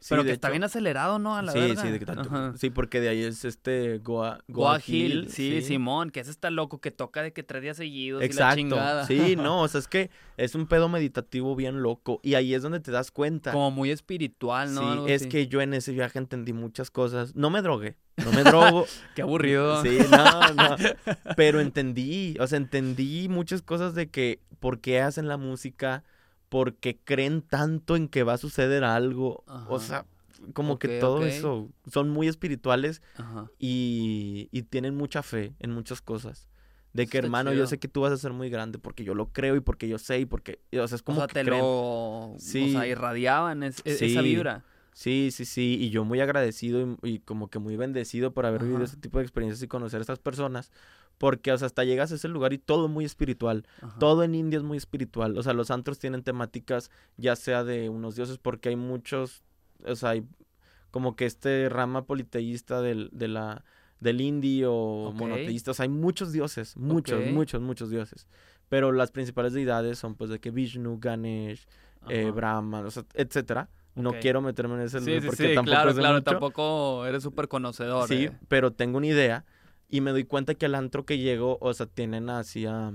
Pero 0.10 0.24
que 0.24 0.32
está 0.32 0.50
bien 0.50 0.64
acelerado, 0.64 1.20
¿no? 1.20 1.36
A 1.36 1.42
la 1.42 1.52
sí, 1.52 1.60
verga. 1.60 1.82
sí, 1.82 1.90
de 1.90 2.00
que 2.00 2.06
tanto- 2.06 2.58
sí, 2.58 2.70
porque 2.70 3.00
de 3.00 3.10
ahí 3.10 3.24
es 3.24 3.46
este 3.46 4.00
Goa, 4.00 4.44
Goa 4.48 4.80
Hill, 4.86 5.28
sí, 5.30 5.62
Simón, 5.62 6.10
que 6.10 6.20
ese 6.20 6.32
está 6.32 6.50
loco, 6.50 6.80
que 6.82 6.92
toca 6.92 7.22
de 7.22 7.32
que 7.34 7.44
tres 7.44 7.62
días 7.62 7.78
seguidos 7.78 8.22
y 8.22 8.24
la 8.24 8.26
Exacto. 8.28 8.56
chingada. 8.58 9.06
Sí, 9.08 9.36
no, 9.38 9.62
o 9.62 9.68
sea, 9.68 9.80
es 9.80 9.88
que 9.88 10.10
es 10.38 10.56
un 10.56 10.68
pedo 10.68 10.90
meditativo 10.90 11.56
bien 11.56 11.82
loco 11.82 12.20
y 12.24 12.36
ahí 12.36 12.54
es 12.54 12.62
donde 12.64 12.80
te 12.80 12.92
das 12.92 13.12
cuenta. 13.12 13.52
Como 13.52 13.72
muy 13.72 13.92
espiritual, 13.92 14.74
¿no? 14.74 14.82
sí, 14.82 14.88
Algo 14.88 15.08
es 15.08 15.22
así. 15.22 15.30
que 15.30 15.48
yo 15.48 15.62
en 15.62 15.74
ese 15.74 15.92
viaje 15.92 16.20
entendí 16.20 16.54
muchas 16.54 16.92
cosas. 16.92 17.36
No 17.36 17.50
me 17.50 17.62
drogué, 17.62 17.98
no 18.18 18.32
me 18.32 18.44
drogo. 18.44 18.86
Qué 19.16 19.22
aburrido. 19.22 19.82
Sí, 19.84 19.98
no, 20.12 20.54
no. 20.54 20.76
Pero 21.36 21.60
entendí, 21.62 22.36
o 22.40 22.48
sea, 22.48 22.58
entendí 22.58 23.28
muchas 23.30 23.62
cosas 23.62 23.96
de 23.96 24.10
que 24.10 24.42
por 24.60 24.80
qué 24.80 25.02
hacen 25.02 25.28
la 25.28 25.38
música, 25.38 26.04
por 26.54 26.76
qué 26.76 27.00
creen 27.04 27.42
tanto 27.42 27.96
en 27.96 28.08
que 28.08 28.22
va 28.22 28.34
a 28.34 28.38
suceder 28.38 28.84
algo. 28.84 29.44
O 29.68 29.78
Ajá. 29.78 29.80
sea, 29.80 30.06
como 30.54 30.78
que 30.78 30.98
Ok, 30.98 31.02
todo 31.02 31.16
ok. 31.18 31.24
eso. 31.24 31.70
Son 31.92 32.10
muy 32.12 32.28
espirituales 32.28 33.02
Ajá. 33.18 33.50
y, 33.58 34.50
y 34.52 34.62
tienen 34.62 34.94
mucha 34.96 35.24
fe 35.24 35.56
en 35.60 35.72
muchas 35.72 36.00
cosas. 36.02 36.48
De 36.94 37.08
que, 37.08 37.18
Está 37.18 37.26
hermano, 37.26 37.50
yo 37.52 37.56
chido. 37.58 37.68
sé 37.68 37.80
que 37.80 37.88
tú 37.88 38.02
vas 38.02 38.12
a 38.12 38.18
ser 38.18 38.34
muy 38.34 38.52
grande 38.52 38.78
porque 38.78 39.04
yo 39.04 39.16
lo 39.16 39.30
creo 39.34 39.56
y 39.56 39.62
porque 39.62 39.88
yo 39.88 39.98
sé 39.98 40.20
y 40.20 40.26
porque, 40.28 40.60
o 40.80 40.88
sea, 40.88 40.96
es 40.96 41.02
como 41.02 41.18
o 41.18 41.22
sea, 41.22 41.28
que 41.28 41.34
te 41.34 41.44
creen. 41.44 41.60
lo... 41.62 41.68
O 41.68 42.36
Sí. 42.38 42.72
sea, 42.74 42.86
irradiaban 42.86 43.64
es- 43.64 43.82
es- 43.84 43.98
Sí. 43.98 44.06
esa 44.12 44.22
vibra. 44.22 44.64
Sí, 44.94 45.30
sí, 45.32 45.46
sí, 45.46 45.78
y 45.82 45.90
yo 45.90 46.04
muy 46.06 46.20
agradecido 46.22 46.80
y, 47.02 47.14
y 47.16 47.20
como 47.20 47.50
que 47.50 47.58
muy 47.58 47.78
bendecido 47.78 48.32
por 48.32 48.46
haber 48.46 48.62
vivido 48.62 48.78
Ajá. 48.78 48.86
este 48.86 48.98
tipo 48.98 49.18
de 49.18 49.24
experiencias 49.24 49.64
y 49.64 49.68
conocer 49.68 49.98
a 49.98 50.02
estas 50.02 50.20
personas, 50.20 50.72
porque, 51.18 51.52
o 51.52 51.57
sea, 51.57 51.68
hasta 51.68 51.84
llegas 51.84 52.11
a 52.11 52.15
ese 52.15 52.27
lugar 52.27 52.53
y 52.53 52.57
todo 52.57 52.88
muy 52.88 53.06
espiritual, 53.06 53.65
Ajá. 53.81 53.98
todo 53.99 54.23
en 54.23 54.35
India 54.35 54.57
es 54.57 54.64
muy 54.64 54.77
espiritual, 54.77 55.38
o 55.38 55.44
sea, 55.44 55.53
los 55.53 55.72
antros 55.72 55.99
tienen 55.99 56.23
temáticas 56.23 56.91
ya 57.18 57.35
sea 57.35 57.64
de 57.64 57.90
unos 57.90 58.15
dioses, 58.15 58.38
porque 58.38 58.69
hay 58.69 58.76
muchos, 58.76 59.44
o 59.85 59.95
sea, 59.95 60.10
hay 60.11 60.23
como 60.91 61.15
que 61.15 61.26
este 61.26 61.69
rama 61.69 62.06
politeísta 62.06 62.81
del, 62.81 63.10
de 63.14 63.27
la, 63.27 63.64
del 63.99 64.22
indie 64.22 64.65
o 64.68 65.10
Ok. 65.10 65.15
monoteísta, 65.15 65.72
o 65.72 65.73
sea, 65.73 65.84
hay 65.84 65.90
muchos 65.90 66.31
dioses, 66.31 66.76
muchos, 66.77 67.23
muchos, 67.26 67.61
muchos 67.61 67.90
dioses, 67.90 68.27
pero 68.69 68.91
las 68.91 69.11
principales 69.11 69.53
deidades 69.53 69.98
son 69.99 70.15
pues 70.15 70.30
de 70.30 70.40
que 70.40 70.52
Vishnu, 70.52 70.99
Ganesh, 70.99 71.65
eh. 72.10 72.31
Brahma, 72.31 72.81
o 72.81 72.91
sea, 72.91 73.06
etcétera. 73.14 73.69
No 73.95 74.19
quiero 74.19 74.41
meterme 74.41 74.73
en 74.73 74.81
ese 74.81 74.99
Sí, 74.99 75.06
lugar 75.06 75.22
sí, 75.22 75.27
porque 75.27 75.48
sí, 75.49 75.53
tampoco 75.56 75.72
claro, 75.76 75.94
claro, 75.94 76.14
mucho. 76.15 76.23
tampoco 76.23 77.06
eres 77.06 77.22
súper 77.22 77.48
conocedor. 77.48 78.07
Sí, 78.07 78.26
eh. 78.26 78.31
pero 78.48 78.73
tengo 78.73 78.98
una 78.98 79.06
idea 79.07 79.45
y 79.94 80.02
me 80.02 80.10
doy 80.11 80.24
cuenta 80.24 80.56
que 80.56 80.65
al 80.65 80.74
antro 80.74 81.06
que 81.06 81.20
llego, 81.20 81.60
o 81.61 81.72
sea, 81.74 81.86
tienen 81.86 82.30
así 82.32 82.65
a, 82.65 82.91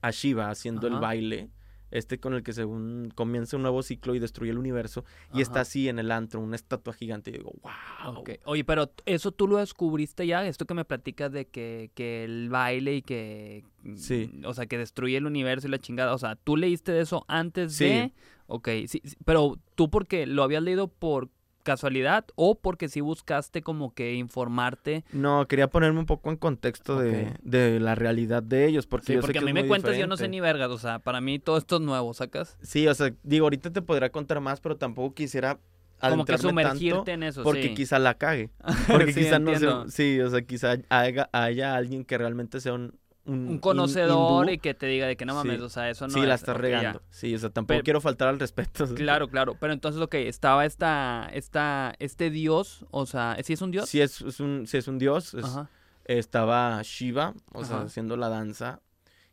a 0.00 0.10
Shiva 0.10 0.50
haciendo 0.50 0.88
el 0.88 0.94
baile, 0.94 1.48
este 1.92 2.18
con 2.18 2.34
el 2.34 2.42
que 2.42 2.52
según 2.52 3.12
comienza 3.14 3.56
un 3.56 3.62
nuevo 3.62 3.82
ciclo 3.84 4.14
y 4.14 4.18
destruye 4.18 4.50
el 4.50 4.58
universo, 4.58 5.04
y 5.32 5.42
está 5.42 5.60
así 5.60 5.88
en 5.88 6.00
el 6.00 6.10
antro, 6.10 6.40
una 6.40 6.56
estatua 6.56 6.92
gigante, 6.92 7.30
y 7.30 7.34
digo, 7.34 7.52
wow. 7.62 8.24
Oye, 8.46 8.64
pero 8.64 8.90
eso 9.06 9.30
tú 9.30 9.46
lo 9.46 9.58
descubriste 9.58 10.26
ya, 10.26 10.44
esto 10.44 10.66
que 10.66 10.74
me 10.74 10.84
platicas 10.84 11.30
de 11.30 11.46
que, 11.46 11.92
que 11.94 12.24
el 12.24 12.48
baile 12.50 12.96
y 12.96 13.02
que, 13.02 13.64
mm, 13.84 13.96
Sí. 13.96 14.30
o 14.44 14.52
sea, 14.54 14.66
que 14.66 14.76
destruye 14.76 15.16
el 15.16 15.24
universo 15.26 15.68
y 15.68 15.70
la 15.70 15.78
chingada, 15.78 16.14
o 16.14 16.18
sea, 16.18 16.34
tú 16.34 16.56
leíste 16.56 16.90
de 16.90 17.02
eso 17.02 17.24
antes 17.28 17.74
Sí. 17.74 17.84
de, 17.84 18.12
ok, 18.48 18.68
sí, 18.88 19.00
sí, 19.04 19.16
pero 19.24 19.56
tú 19.76 19.88
porque 19.88 20.26
lo 20.26 20.42
habías 20.42 20.64
leído 20.64 20.88
por 20.88 21.30
casualidad 21.72 22.24
o 22.34 22.54
porque 22.58 22.88
sí 22.88 23.00
buscaste 23.02 23.62
como 23.62 23.92
que 23.94 24.14
informarte. 24.14 25.04
No, 25.12 25.46
quería 25.46 25.68
ponerme 25.68 25.98
un 26.00 26.06
poco 26.06 26.30
en 26.30 26.36
contexto 26.36 26.98
de, 26.98 27.26
Ok. 27.26 27.36
de 27.42 27.78
la 27.80 27.94
realidad 27.94 28.42
de 28.42 28.66
ellos, 28.66 28.86
porque 28.86 29.06
Sí, 29.08 29.12
yo 29.14 29.18
sé 29.18 29.26
porque 29.26 29.32
que 29.34 29.38
a 29.40 29.42
mí 29.46 29.52
me 29.52 29.66
cuentas, 29.66 29.96
yo 29.98 30.06
no 30.06 30.16
sé 30.16 30.24
diferente. 30.24 30.36
ni 30.36 30.40
vergas, 30.40 30.70
o 30.70 30.78
sea, 30.78 30.98
para 30.98 31.20
mí 31.20 31.38
todo 31.38 31.58
esto 31.58 31.76
es 31.76 31.82
nuevo, 31.82 32.14
¿sacas? 32.14 32.56
Sí, 32.62 32.88
o 32.88 32.94
sea, 32.94 33.12
digo, 33.22 33.44
ahorita 33.46 33.70
te 33.70 33.82
podría 33.82 34.10
contar 34.10 34.40
más, 34.40 34.60
pero 34.60 34.76
tampoco 34.76 35.14
quisiera 35.14 35.58
Como 36.00 36.24
que 36.24 36.38
sumergirte 36.38 36.94
tanto 36.96 37.10
en 37.10 37.22
eso, 37.24 37.42
porque 37.42 37.62
sí. 37.68 37.74
quizá 37.74 37.98
la 37.98 38.14
cague. 38.14 38.50
Porque 38.90 39.12
Sí, 39.12 39.20
quizá 39.20 39.38
no 39.38 39.58
sea, 39.58 39.84
sí, 39.88 40.20
o 40.20 40.30
sea, 40.30 40.42
quizá 40.42 40.76
haya, 40.88 41.28
haya 41.32 41.74
alguien 41.76 42.04
que 42.04 42.16
realmente 42.16 42.60
sea 42.60 42.72
un, 42.74 42.98
un, 43.28 43.58
conocedor 43.58 44.44
hindú. 44.46 44.52
y 44.54 44.58
que 44.58 44.74
te 44.74 44.86
diga 44.86 45.06
de 45.06 45.16
que 45.16 45.24
no 45.26 45.34
mames, 45.34 45.58
Sí. 45.58 45.62
o 45.62 45.68
sea, 45.68 45.88
eso 45.90 46.06
no 46.08 46.14
sí, 46.14 46.20
la 46.26 46.34
es- 46.34 46.40
está 46.40 46.52
ok, 46.52 46.58
ya. 46.58 46.62
regando. 46.62 47.02
Sí, 47.10 47.34
o 47.34 47.38
sea, 47.38 47.50
tampoco 47.50 47.78
Pe- 47.78 47.84
quiero 47.84 48.00
faltar 48.00 48.28
al 48.28 48.40
respeto. 48.40 48.86
Claro, 48.96 49.28
claro. 49.28 49.56
Pero 49.60 49.72
entonces, 49.72 50.00
ok, 50.02 50.14
estaba 50.14 50.64
esta, 50.66 51.28
esta, 51.32 51.94
este 51.98 52.30
dios, 52.30 52.84
o 52.90 53.06
sea, 53.06 53.36
¿sí 53.44 53.52
es 53.52 53.62
un 53.62 53.70
dios? 53.70 53.88
Sí 53.88 54.00
es, 54.00 54.20
es 54.22 54.40
un, 54.40 54.66
sí 54.66 54.76
es 54.78 54.88
un 54.88 54.98
dios. 54.98 55.34
es- 55.34 55.58
estaba 56.06 56.80
Shiva, 56.82 57.34
o 57.52 57.64
sea, 57.64 57.82
haciendo 57.82 58.16
la 58.16 58.28
danza. 58.30 58.80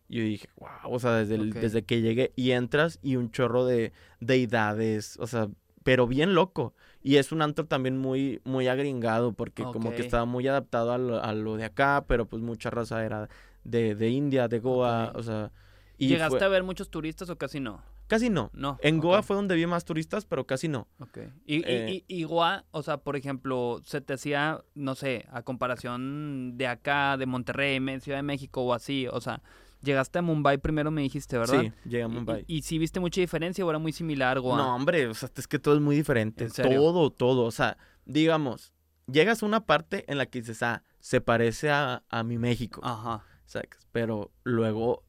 Y 0.09 0.17
yo 0.17 0.23
dije, 0.23 0.49
wow, 0.57 0.69
o 0.93 0.99
sea, 0.99 1.13
desde, 1.13 1.35
el- 1.35 1.53
desde 1.53 1.83
que 1.83 2.01
llegué 2.01 2.31
y 2.35 2.51
entras 2.51 2.99
y 3.01 3.15
un 3.15 3.31
chorro 3.31 3.65
de 3.65 3.91
deidades, 4.19 5.17
o 5.19 5.27
sea, 5.27 5.47
pero 5.83 6.07
bien 6.07 6.33
loco. 6.35 6.73
Y 7.01 7.17
es 7.17 7.31
un 7.31 7.41
antro 7.41 7.65
también 7.65 7.97
muy, 7.97 8.41
muy 8.43 8.67
agringado 8.67 9.33
porque 9.33 9.63
como 9.63 9.91
que 9.93 10.01
estaba 10.01 10.25
muy 10.25 10.47
adaptado 10.47 10.91
a 10.91 10.97
lo, 10.97 11.23
a 11.23 11.33
lo 11.33 11.55
de 11.57 11.65
acá, 11.65 12.05
pero 12.07 12.25
pues 12.27 12.41
mucha 12.41 12.69
raza 12.71 13.03
era 13.05 13.29
de, 13.65 13.95
de 13.95 14.09
India, 14.09 14.47
de 14.47 14.59
Goa, 14.59 15.11
o 15.15 15.21
sea... 15.21 15.51
Y 15.97 16.07
¿Llegaste 16.07 16.37
fue- 16.39 16.45
a 16.45 16.49
ver 16.49 16.63
muchos 16.63 16.89
turistas 16.89 17.29
o 17.29 17.37
casi 17.37 17.59
no? 17.59 17.81
Casi 18.07 18.29
no. 18.29 18.51
No. 18.53 18.77
En 18.81 18.99
Goa 18.99 19.23
fue 19.23 19.35
donde 19.35 19.55
vi 19.55 19.65
más 19.65 19.83
turistas, 19.85 20.25
pero 20.25 20.45
casi 20.45 20.67
no. 20.67 20.87
ok. 20.99 21.17
Y, 21.45 21.55
y- 21.57 21.63
eh, 21.65 22.03
y- 22.07 22.19
y 22.19 22.23
Goa, 22.23 22.65
o 22.71 22.83
sea, 22.83 22.97
por 22.97 23.15
ejemplo, 23.15 23.81
se 23.83 23.99
te 24.01 24.13
hacía, 24.13 24.61
no 24.75 24.93
sé, 24.95 25.25
a 25.31 25.41
comparación 25.41 26.57
de 26.57 26.67
acá, 26.67 27.17
de 27.17 27.25
Monterrey, 27.25 27.79
Ciudad 28.01 28.17
de 28.19 28.23
México 28.23 28.61
o 28.61 28.73
así, 28.73 29.07
o 29.11 29.21
sea, 29.21 29.41
llegaste 29.81 30.19
a 30.19 30.21
Mumbai 30.21 30.57
primero 30.57 30.91
me 30.91 31.01
dijiste, 31.01 31.37
¿verdad? 31.37 31.61
Sí, 31.61 31.71
llegué 31.85 32.03
a 32.03 32.07
Mumbai. 32.07 32.43
Y, 32.47 32.57
y 32.57 32.61
sí 32.61 32.77
viste 32.77 32.99
mucha 32.99 33.21
diferencia 33.21 33.65
o 33.65 33.69
era 33.69 33.79
muy 33.79 33.91
similar 33.93 34.39
Goa? 34.39 34.57
No, 34.57 34.75
hombre, 34.75 35.07
o 35.07 35.13
sea, 35.13 35.29
es 35.35 35.47
que 35.47 35.59
todo 35.59 35.75
es 35.75 35.81
muy 35.81 35.95
diferente. 35.95 36.43
¿En 36.45 36.51
serio? 36.51 36.79
Todo, 36.79 37.09
todo. 37.11 37.43
O 37.45 37.51
sea, 37.51 37.77
digamos, 38.05 38.73
llegas 39.07 39.41
a 39.41 39.45
una 39.45 39.65
parte 39.65 40.03
en 40.11 40.17
la 40.17 40.25
que 40.25 40.39
dices, 40.41 40.61
ah, 40.63 40.83
se 40.99 41.21
parece 41.21 41.69
a, 41.71 42.03
a 42.09 42.23
mi 42.23 42.37
México. 42.37 42.81
Ajá. 42.83 43.23
¿Sabes? 43.45 43.69
Pero 43.91 44.31
luego 44.43 45.03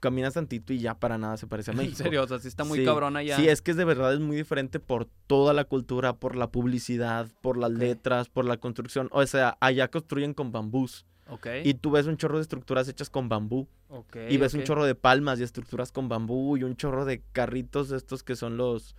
caminas 0.00 0.34
tantito 0.34 0.72
y 0.72 0.80
ya 0.80 0.98
para 0.98 1.16
nada 1.16 1.36
se 1.36 1.46
parece 1.46 1.70
a 1.70 1.74
México. 1.74 1.92
En 1.92 2.04
serio, 2.04 2.22
o 2.24 2.26
sea, 2.28 2.38
sí 2.40 2.48
está 2.48 2.64
muy 2.64 2.80
Sí, 2.80 2.84
cabrón 2.84 3.16
allá. 3.16 3.36
Sí, 3.36 3.48
es 3.48 3.62
que 3.62 3.70
es 3.70 3.76
de 3.76 3.84
verdad 3.84 4.12
es 4.12 4.20
muy 4.20 4.36
diferente 4.36 4.80
por 4.80 5.06
toda 5.26 5.54
la 5.54 5.64
cultura, 5.64 6.14
por 6.14 6.34
la 6.36 6.50
publicidad, 6.50 7.28
por 7.40 7.56
las 7.56 7.70
letras, 7.70 8.28
por 8.28 8.44
la 8.44 8.56
construcción. 8.56 9.08
O 9.12 9.24
sea, 9.26 9.56
allá 9.60 9.88
construyen 9.88 10.34
con 10.34 10.50
bambús. 10.50 11.06
Ok. 11.28 11.46
Y 11.64 11.74
tú 11.74 11.92
ves 11.92 12.06
un 12.06 12.16
chorro 12.16 12.38
de 12.38 12.42
estructuras 12.42 12.88
hechas 12.88 13.08
con 13.08 13.28
bambú. 13.28 13.68
ok, 13.88 14.16
Y 14.28 14.36
ves 14.38 14.54
un 14.54 14.64
chorro 14.64 14.84
de 14.84 14.96
palmas 14.96 15.38
y 15.38 15.44
estructuras 15.44 15.92
con 15.92 16.08
bambú 16.08 16.56
y 16.56 16.64
un 16.64 16.76
chorro 16.76 17.04
de 17.04 17.22
carritos 17.32 17.92
estos 17.92 18.24
que 18.24 18.34
son 18.34 18.56
los 18.56 18.96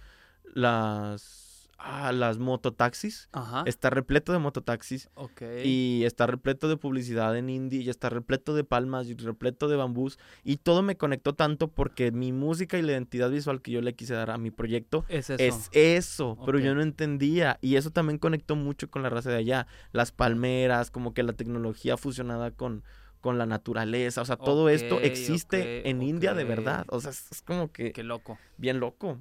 las 0.54 1.53
ah, 1.78 2.12
las 2.12 2.40
mototaxis. 2.40 3.30
Ajá. 3.32 3.64
Está 3.66 3.90
repleto 3.90 4.32
de 4.32 4.40
mototaxis 4.40 5.10
Ok. 5.16 5.42
y 5.64 6.04
está 6.06 6.28
repleto 6.28 6.68
de 6.70 6.78
publicidad 6.78 7.38
en 7.38 7.50
indie 7.50 7.82
y 7.82 7.90
está 7.90 8.10
repleto 8.10 8.54
de 8.56 8.64
palmas 8.64 9.08
y 9.08 9.16
repleto 9.16 9.68
de 9.68 9.76
bambús 9.76 10.18
y 10.44 10.58
todo 10.58 10.82
me 10.82 10.96
conectó 10.98 11.34
tanto 11.34 11.68
porque 11.70 12.12
mi 12.12 12.32
música 12.32 12.78
y 12.78 12.82
la 12.82 12.92
identidad 12.94 13.30
visual 13.30 13.62
que 13.62 13.72
yo 13.72 13.82
le 13.82 13.94
quise 13.94 14.14
dar 14.14 14.32
a 14.32 14.38
mi 14.38 14.52
proyecto 14.52 15.06
es 15.10 15.30
eso. 15.30 15.44
es 15.44 15.70
eso, 15.74 16.38
pero 16.46 16.60
yo 16.60 16.74
no 16.76 16.82
entendía 16.82 17.58
y 17.62 17.76
eso 17.76 17.92
también 17.92 18.18
conectó 18.18 18.56
mucho 18.56 18.90
con 18.90 19.04
la 19.04 19.10
raza 19.10 19.30
de 19.32 19.38
allá, 19.38 19.68
las 19.92 20.12
palmeras, 20.12 20.92
como 20.92 21.14
que 21.14 21.24
la 21.24 21.34
tecnología 21.34 21.98
fusionada 21.98 22.52
con 22.52 22.84
con 23.22 23.38
la 23.38 23.46
naturaleza, 23.46 24.22
o 24.22 24.26
sea, 24.26 24.36
todo 24.36 24.68
esto 24.68 25.00
existe 25.00 25.90
en 25.90 26.02
India 26.02 26.34
de 26.34 26.44
verdad, 26.44 26.86
o 26.90 27.00
sea, 27.00 27.12
es, 27.12 27.32
es 27.32 27.42
como 27.42 27.72
que 27.72 27.94
Qué 27.94 28.04
loco. 28.04 28.38
bien 28.58 28.82
loco. 28.82 29.18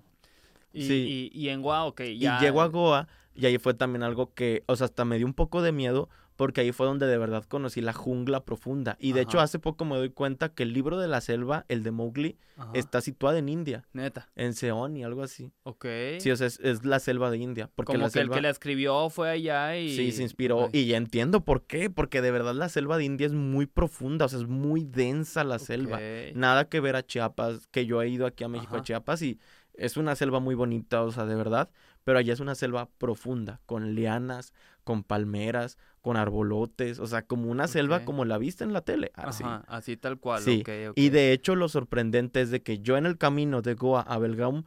Y, 0.73 0.87
Sí. 0.87 1.31
y, 1.35 1.39
y 1.39 1.49
en 1.51 1.63
Goa, 1.63 1.85
ok, 1.85 2.03
ya. 2.19 2.39
Y 2.39 2.45
llego 2.45 2.61
a 2.63 2.67
Goa 2.69 3.09
y 3.35 3.47
ahí 3.47 3.59
fue 3.59 3.75
también 3.75 4.03
algo 4.03 4.33
que, 4.35 4.63
o 4.67 4.77
sea, 4.77 4.87
hasta 4.87 5.05
me 5.05 5.17
dio 5.19 5.27
un 5.27 5.35
poco 5.35 5.63
de 5.63 5.73
miedo 5.73 6.09
porque 6.37 6.63
ahí 6.63 6.73
fue 6.73 6.87
donde 6.87 7.07
de 7.07 7.19
verdad 7.19 7.45
conocí 7.45 7.81
la 7.83 7.93
jungla 7.93 8.43
profunda. 8.45 8.97
Y 8.99 9.13
de 9.13 9.21
hecho 9.21 9.39
hace 9.39 9.59
poco 9.59 9.85
me 9.85 9.97
doy 9.97 10.11
cuenta 10.11 10.49
que 10.49 10.63
el 10.65 10.73
libro 10.73 10.99
de 10.99 11.07
la 11.07 11.21
selva, 11.21 11.67
el 11.69 11.83
de 11.85 11.91
Mowgli, 11.93 12.37
Ajá. 12.57 12.71
está 12.75 13.01
situado 13.03 13.37
en 13.37 13.49
India, 13.51 13.85
Neta. 13.93 14.29
en 14.35 14.55
Seón 14.55 14.97
y 14.97 15.05
algo 15.05 15.23
así. 15.23 15.53
Ok. 15.63 15.85
Sí, 16.19 16.31
o 16.31 16.37
sea, 16.37 16.47
es, 16.49 16.59
es 16.61 16.85
la 16.85 16.99
selva 17.01 17.31
de 17.31 17.37
India. 17.37 17.71
Porque 17.75 17.93
Como 17.93 17.99
la 18.01 18.07
que 18.07 18.13
selva... 18.13 18.35
el 18.35 18.39
que 18.39 18.43
la 18.43 18.51
escribió 18.51 19.09
fue 19.11 19.29
allá 19.31 19.77
y. 19.79 19.95
Sí, 19.95 20.11
se 20.11 20.23
inspiró. 20.23 20.69
Y 20.73 20.87
ya 20.87 20.97
entiendo 20.97 21.45
por 21.45 21.65
qué. 21.67 21.91
Porque 21.91 22.23
de 22.23 22.31
verdad 22.33 22.55
la 22.55 22.71
selva 22.71 22.97
de 22.97 23.05
India 23.05 23.27
es 23.27 23.35
muy 23.35 23.67
profunda. 23.67 24.25
O 24.25 24.29
sea, 24.29 24.41
es 24.41 24.47
muy 24.49 24.85
densa 24.85 25.45
la 25.45 25.59
selva. 25.59 26.01
Nada 26.35 26.65
que 26.65 26.81
ver 26.81 26.97
a 26.97 27.07
Chiapas, 27.07 27.67
que 27.69 27.85
yo 27.87 28.03
he 28.03 28.09
ido 28.09 28.27
aquí 28.27 28.43
a 28.43 28.49
México 28.49 28.73
Ajá. 28.75 28.81
a 28.81 28.85
Chiapas 28.85 29.23
y 29.23 29.39
es 29.75 29.97
una 29.97 30.15
selva 30.15 30.41
muy 30.41 30.55
bonita, 30.55 31.03
o 31.03 31.13
sea, 31.13 31.27
de 31.27 31.35
verdad. 31.35 31.71
Pero 32.05 32.19
allá 32.19 32.33
es 32.33 32.41
una 32.41 32.55
selva 32.57 32.89
profunda, 32.99 33.61
con 33.65 33.95
lianas, 33.95 34.53
con 34.83 35.05
palmeras, 35.05 35.79
con 36.01 36.17
arbolotes. 36.17 36.99
O 36.99 37.07
sea, 37.07 37.23
como 37.23 37.49
una 37.49 37.69
selva 37.69 38.05
como 38.05 38.25
la 38.25 38.39
viste 38.39 38.65
en 38.65 38.73
la 38.73 38.81
tele. 38.81 39.13
Así. 39.15 39.45
Ajá, 39.45 39.65
así 39.69 39.97
tal 39.97 40.19
cual. 40.19 40.43
Sí. 40.43 40.65
Y 40.97 41.11
de 41.11 41.33
hecho, 41.33 41.55
lo 41.55 41.69
sorprendente 41.69 42.41
es 42.41 42.51
de 42.51 42.61
que 42.61 42.81
yo 42.81 42.97
en 42.97 43.07
el 43.07 43.19
camino 43.19 43.63
de 43.63 43.75
Goa 43.75 44.01
a 44.01 44.19
Belgaum 44.19 44.65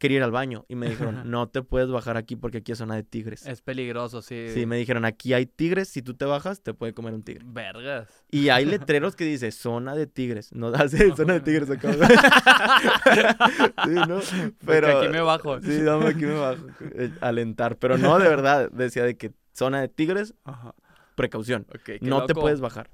quería 0.00 0.16
ir 0.16 0.22
al 0.24 0.32
baño. 0.32 0.64
Y 0.66 0.74
me 0.74 0.88
dijeron, 0.88 1.30
no 1.30 1.48
te 1.48 1.62
puedes 1.62 1.88
bajar 1.90 2.16
aquí 2.16 2.34
porque 2.34 2.58
aquí 2.58 2.72
es 2.72 2.78
zona 2.78 2.96
de 2.96 3.04
tigres. 3.04 3.46
Es 3.46 3.60
peligroso, 3.62 4.22
sí. 4.22 4.46
Sí, 4.52 4.66
me 4.66 4.76
dijeron, 4.76 5.04
aquí 5.04 5.32
hay 5.34 5.46
tigres, 5.46 5.88
si 5.88 6.02
tú 6.02 6.14
te 6.14 6.24
bajas, 6.24 6.62
te 6.62 6.74
puede 6.74 6.94
comer 6.94 7.12
un 7.14 7.22
tigre. 7.22 7.44
Vergas. 7.46 8.08
Y 8.30 8.48
hay 8.48 8.64
letreros 8.64 9.14
que 9.14 9.24
dice, 9.24 9.52
zona 9.52 9.94
de 9.94 10.06
tigres. 10.08 10.52
No 10.52 10.68
hace 10.74 11.14
zona 11.14 11.34
de 11.34 11.40
tigres 11.40 11.70
acá. 11.70 11.92
sí, 13.84 13.90
¿no? 14.08 14.20
Pero 14.66 14.98
aquí 14.98 15.08
me 15.08 15.20
bajo. 15.20 15.60
Sí, 15.60 15.82
dame 15.82 16.06
aquí 16.08 16.24
me 16.24 16.34
bajo. 16.34 16.66
eh, 16.94 17.12
Alentar. 17.20 17.76
Pero 17.76 17.98
no, 17.98 18.18
de 18.18 18.28
verdad, 18.28 18.70
decía 18.72 19.04
de 19.04 19.16
que 19.16 19.32
zona 19.52 19.80
de 19.80 19.88
tigres, 19.88 20.34
Ajá. 20.44 20.74
precaución. 21.14 21.66
No 22.00 22.24
te 22.26 22.34
puedes 22.34 22.60
bajar. 22.60 22.90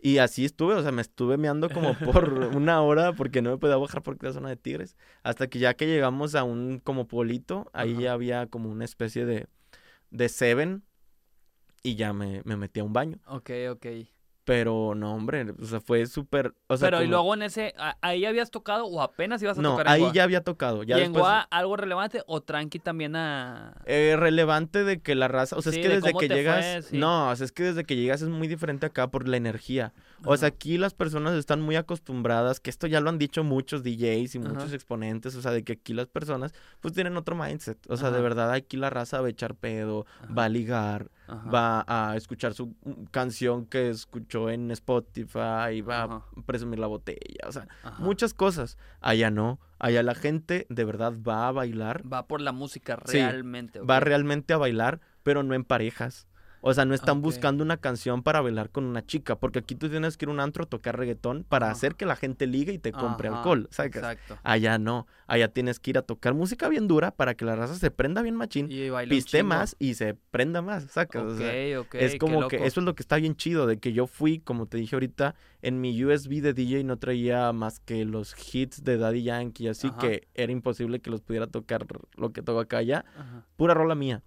Y 0.00 0.18
así 0.18 0.44
estuve, 0.44 0.74
o 0.74 0.82
sea, 0.82 0.92
me 0.92 1.02
estuve 1.02 1.36
meando 1.38 1.70
como 1.70 1.94
por 1.98 2.32
una 2.56 2.80
hora 2.82 3.14
porque 3.14 3.42
no 3.42 3.50
me 3.50 3.58
podía 3.58 3.76
bajar 3.76 4.02
porque 4.02 4.26
era 4.26 4.32
zona 4.32 4.48
de 4.48 4.56
tigres. 4.56 4.96
Hasta 5.22 5.48
que 5.48 5.58
ya 5.58 5.74
que 5.74 5.86
llegamos 5.86 6.34
a 6.34 6.44
un 6.44 6.78
como 6.78 7.08
polito, 7.08 7.68
ahí 7.72 7.92
Ajá. 7.94 8.00
ya 8.02 8.12
había 8.12 8.46
como 8.46 8.70
una 8.70 8.84
especie 8.84 9.26
de, 9.26 9.48
de 10.10 10.28
seven 10.28 10.84
y 11.82 11.96
ya 11.96 12.12
me, 12.12 12.42
me 12.44 12.56
metí 12.56 12.80
a 12.80 12.84
un 12.84 12.92
baño. 12.92 13.18
Ok, 13.26 13.50
ok. 13.70 13.86
Pero 14.48 14.94
no, 14.94 15.14
hombre, 15.14 15.52
o 15.60 15.64
sea, 15.66 15.78
fue 15.78 16.06
súper. 16.06 16.54
O 16.68 16.76
sea, 16.78 16.86
Pero 16.88 17.02
y 17.02 17.06
luego 17.06 17.34
en 17.34 17.42
ese, 17.42 17.74
¿ahí 18.00 18.24
habías 18.24 18.50
tocado 18.50 18.86
o 18.86 19.02
apenas 19.02 19.42
ibas 19.42 19.58
a 19.58 19.60
No, 19.60 19.72
tocar 19.72 19.88
en 19.88 19.92
ahí 19.92 20.10
ya 20.14 20.24
había 20.24 20.42
tocado. 20.42 20.84
Ya 20.84 20.98
¿Y 20.98 21.02
en 21.02 21.12
algo 21.50 21.76
relevante 21.76 22.22
o 22.26 22.40
tranqui 22.40 22.78
también 22.78 23.14
a...? 23.14 23.74
eh, 23.84 24.16
relevante 24.18 24.84
de 24.84 25.02
que 25.02 25.14
la 25.14 25.28
raza, 25.28 25.54
o 25.54 25.60
sea, 25.60 25.70
Sí, 25.70 25.80
es 25.80 25.82
que 25.84 25.88
de 25.90 26.00
desde 26.00 26.14
que 26.18 26.28
llegas, 26.28 26.64
fue, 26.64 26.82
sí. 26.82 26.96
no, 26.96 27.28
o 27.28 27.36
sea, 27.36 27.44
es 27.44 27.52
que 27.52 27.62
desde 27.64 27.84
que 27.84 27.94
llegas 27.96 28.22
es 28.22 28.30
muy 28.30 28.48
diferente 28.48 28.86
acá 28.86 29.10
por 29.10 29.28
la 29.28 29.36
energía. 29.36 29.92
O 30.24 30.34
sea, 30.38 30.48
aquí 30.48 30.78
las 30.78 30.94
personas 30.94 31.34
están 31.34 31.60
muy 31.60 31.76
acostumbradas, 31.76 32.58
que 32.58 32.70
esto 32.70 32.86
ya 32.86 33.02
lo 33.02 33.10
han 33.10 33.18
dicho 33.18 33.44
muchos 33.44 33.82
DJs 33.82 34.34
y 34.36 34.38
muchos 34.38 34.64
Ajá. 34.64 34.74
exponentes, 34.74 35.34
o 35.34 35.42
sea, 35.42 35.50
de 35.50 35.62
que 35.62 35.74
aquí 35.74 35.92
las 35.92 36.06
personas 36.06 36.54
pues 36.80 36.94
tienen 36.94 37.18
otro 37.18 37.36
mindset. 37.36 37.78
O 37.90 37.98
sea, 37.98 38.10
de 38.10 38.22
verdad 38.22 38.50
aquí 38.52 38.78
la 38.78 38.88
raza 38.88 39.20
va 39.20 39.26
a 39.26 39.30
echar 39.30 39.54
pedo, 39.56 40.06
va 40.36 40.44
a 40.44 40.48
ligar, 40.48 41.10
Ajá. 41.28 41.50
va 41.50 41.84
a 41.86 42.16
escuchar 42.16 42.54
su 42.54 42.68
mm, 42.84 43.04
canción 43.10 43.66
que 43.66 43.90
escuchó 43.90 44.48
en 44.50 44.70
Spotify, 44.70 45.80
va 45.82 46.04
Ajá. 46.04 46.14
a 46.36 46.42
presumir 46.46 46.78
la 46.78 46.86
botella, 46.86 47.46
o 47.46 47.52
sea, 47.52 47.68
Ajá. 47.82 48.02
muchas 48.02 48.32
cosas. 48.34 48.78
Allá 49.00 49.30
no, 49.30 49.60
allá 49.78 50.02
la 50.02 50.14
gente 50.14 50.66
de 50.70 50.84
verdad 50.84 51.12
va 51.26 51.48
a 51.48 51.52
bailar, 51.52 52.02
Va 52.10 52.26
por 52.26 52.40
la 52.40 52.52
música 52.52 52.98
Sí, 53.04 53.18
realmente. 53.18 53.80
va 53.80 54.00
realmente 54.00 54.54
a 54.54 54.58
bailar, 54.58 55.00
pero 55.22 55.42
no 55.42 55.54
en 55.54 55.64
parejas. 55.64 56.26
O 56.68 56.74
sea, 56.74 56.84
no 56.84 56.92
están 56.92 57.16
Ok. 57.18 57.22
buscando 57.24 57.64
una 57.64 57.78
canción 57.78 58.22
para 58.22 58.42
bailar 58.42 58.68
con 58.68 58.84
una 58.84 59.02
chica, 59.06 59.36
porque 59.38 59.60
aquí 59.60 59.74
tú 59.74 59.88
tienes 59.88 60.18
que 60.18 60.26
ir 60.26 60.28
a 60.28 60.32
un 60.32 60.40
antro 60.40 60.64
a 60.64 60.66
tocar 60.66 60.98
reggaetón 60.98 61.44
para 61.48 61.66
Ajá. 61.68 61.72
hacer 61.72 61.94
que 61.94 62.04
la 62.04 62.14
gente 62.14 62.46
ligue 62.46 62.74
y 62.74 62.78
te 62.78 62.92
compre 62.92 63.28
Ajá, 63.28 63.38
alcohol, 63.38 63.68
¿sacas? 63.70 64.02
Exacto. 64.02 64.38
Allá 64.42 64.76
no, 64.76 65.06
allá 65.26 65.48
tienes 65.48 65.80
que 65.80 65.92
ir 65.92 65.96
a 65.98 66.02
tocar 66.02 66.34
música 66.34 66.68
bien 66.68 66.86
dura 66.86 67.10
para 67.10 67.34
que 67.36 67.46
la 67.46 67.56
raza 67.56 67.74
se 67.76 67.90
prenda 67.90 68.20
bien 68.20 68.36
machín, 68.36 68.70
Y 68.70 68.90
piste 69.08 69.42
más 69.42 69.76
y 69.78 69.94
se 69.94 70.12
prenda 70.30 70.60
más, 70.60 70.84
¿sacas? 70.90 71.22
O 71.22 71.30
Ok, 71.32 71.38
sea, 71.38 71.80
ok, 71.80 71.94
es 71.94 72.16
como 72.16 72.48
que 72.48 72.56
eso 72.66 72.80
es 72.80 72.84
lo 72.84 72.94
que 72.94 73.02
está 73.02 73.16
bien 73.16 73.34
chido, 73.34 73.66
de 73.66 73.78
que 73.78 73.94
yo 73.94 74.06
fui, 74.06 74.38
como 74.40 74.66
te 74.66 74.76
dije 74.76 74.94
ahorita, 74.94 75.36
en 75.62 75.80
mi 75.80 76.04
USB 76.04 76.42
de 76.42 76.52
DJ 76.52 76.84
no 76.84 76.98
traía 76.98 77.50
más 77.54 77.80
que 77.80 78.04
los 78.04 78.34
hits 78.54 78.84
de 78.84 78.98
Daddy 78.98 79.22
Yankee, 79.22 79.68
así 79.68 79.88
Ajá. 79.88 80.00
que 80.00 80.28
era 80.34 80.52
imposible 80.52 81.00
que 81.00 81.08
los 81.08 81.22
pudiera 81.22 81.46
tocar 81.46 81.86
lo 82.14 82.32
que 82.34 82.42
toco 82.42 82.60
acá 82.60 82.76
allá. 82.76 83.06
Pura 83.56 83.72
rola 83.72 83.94
mía. 83.94 84.22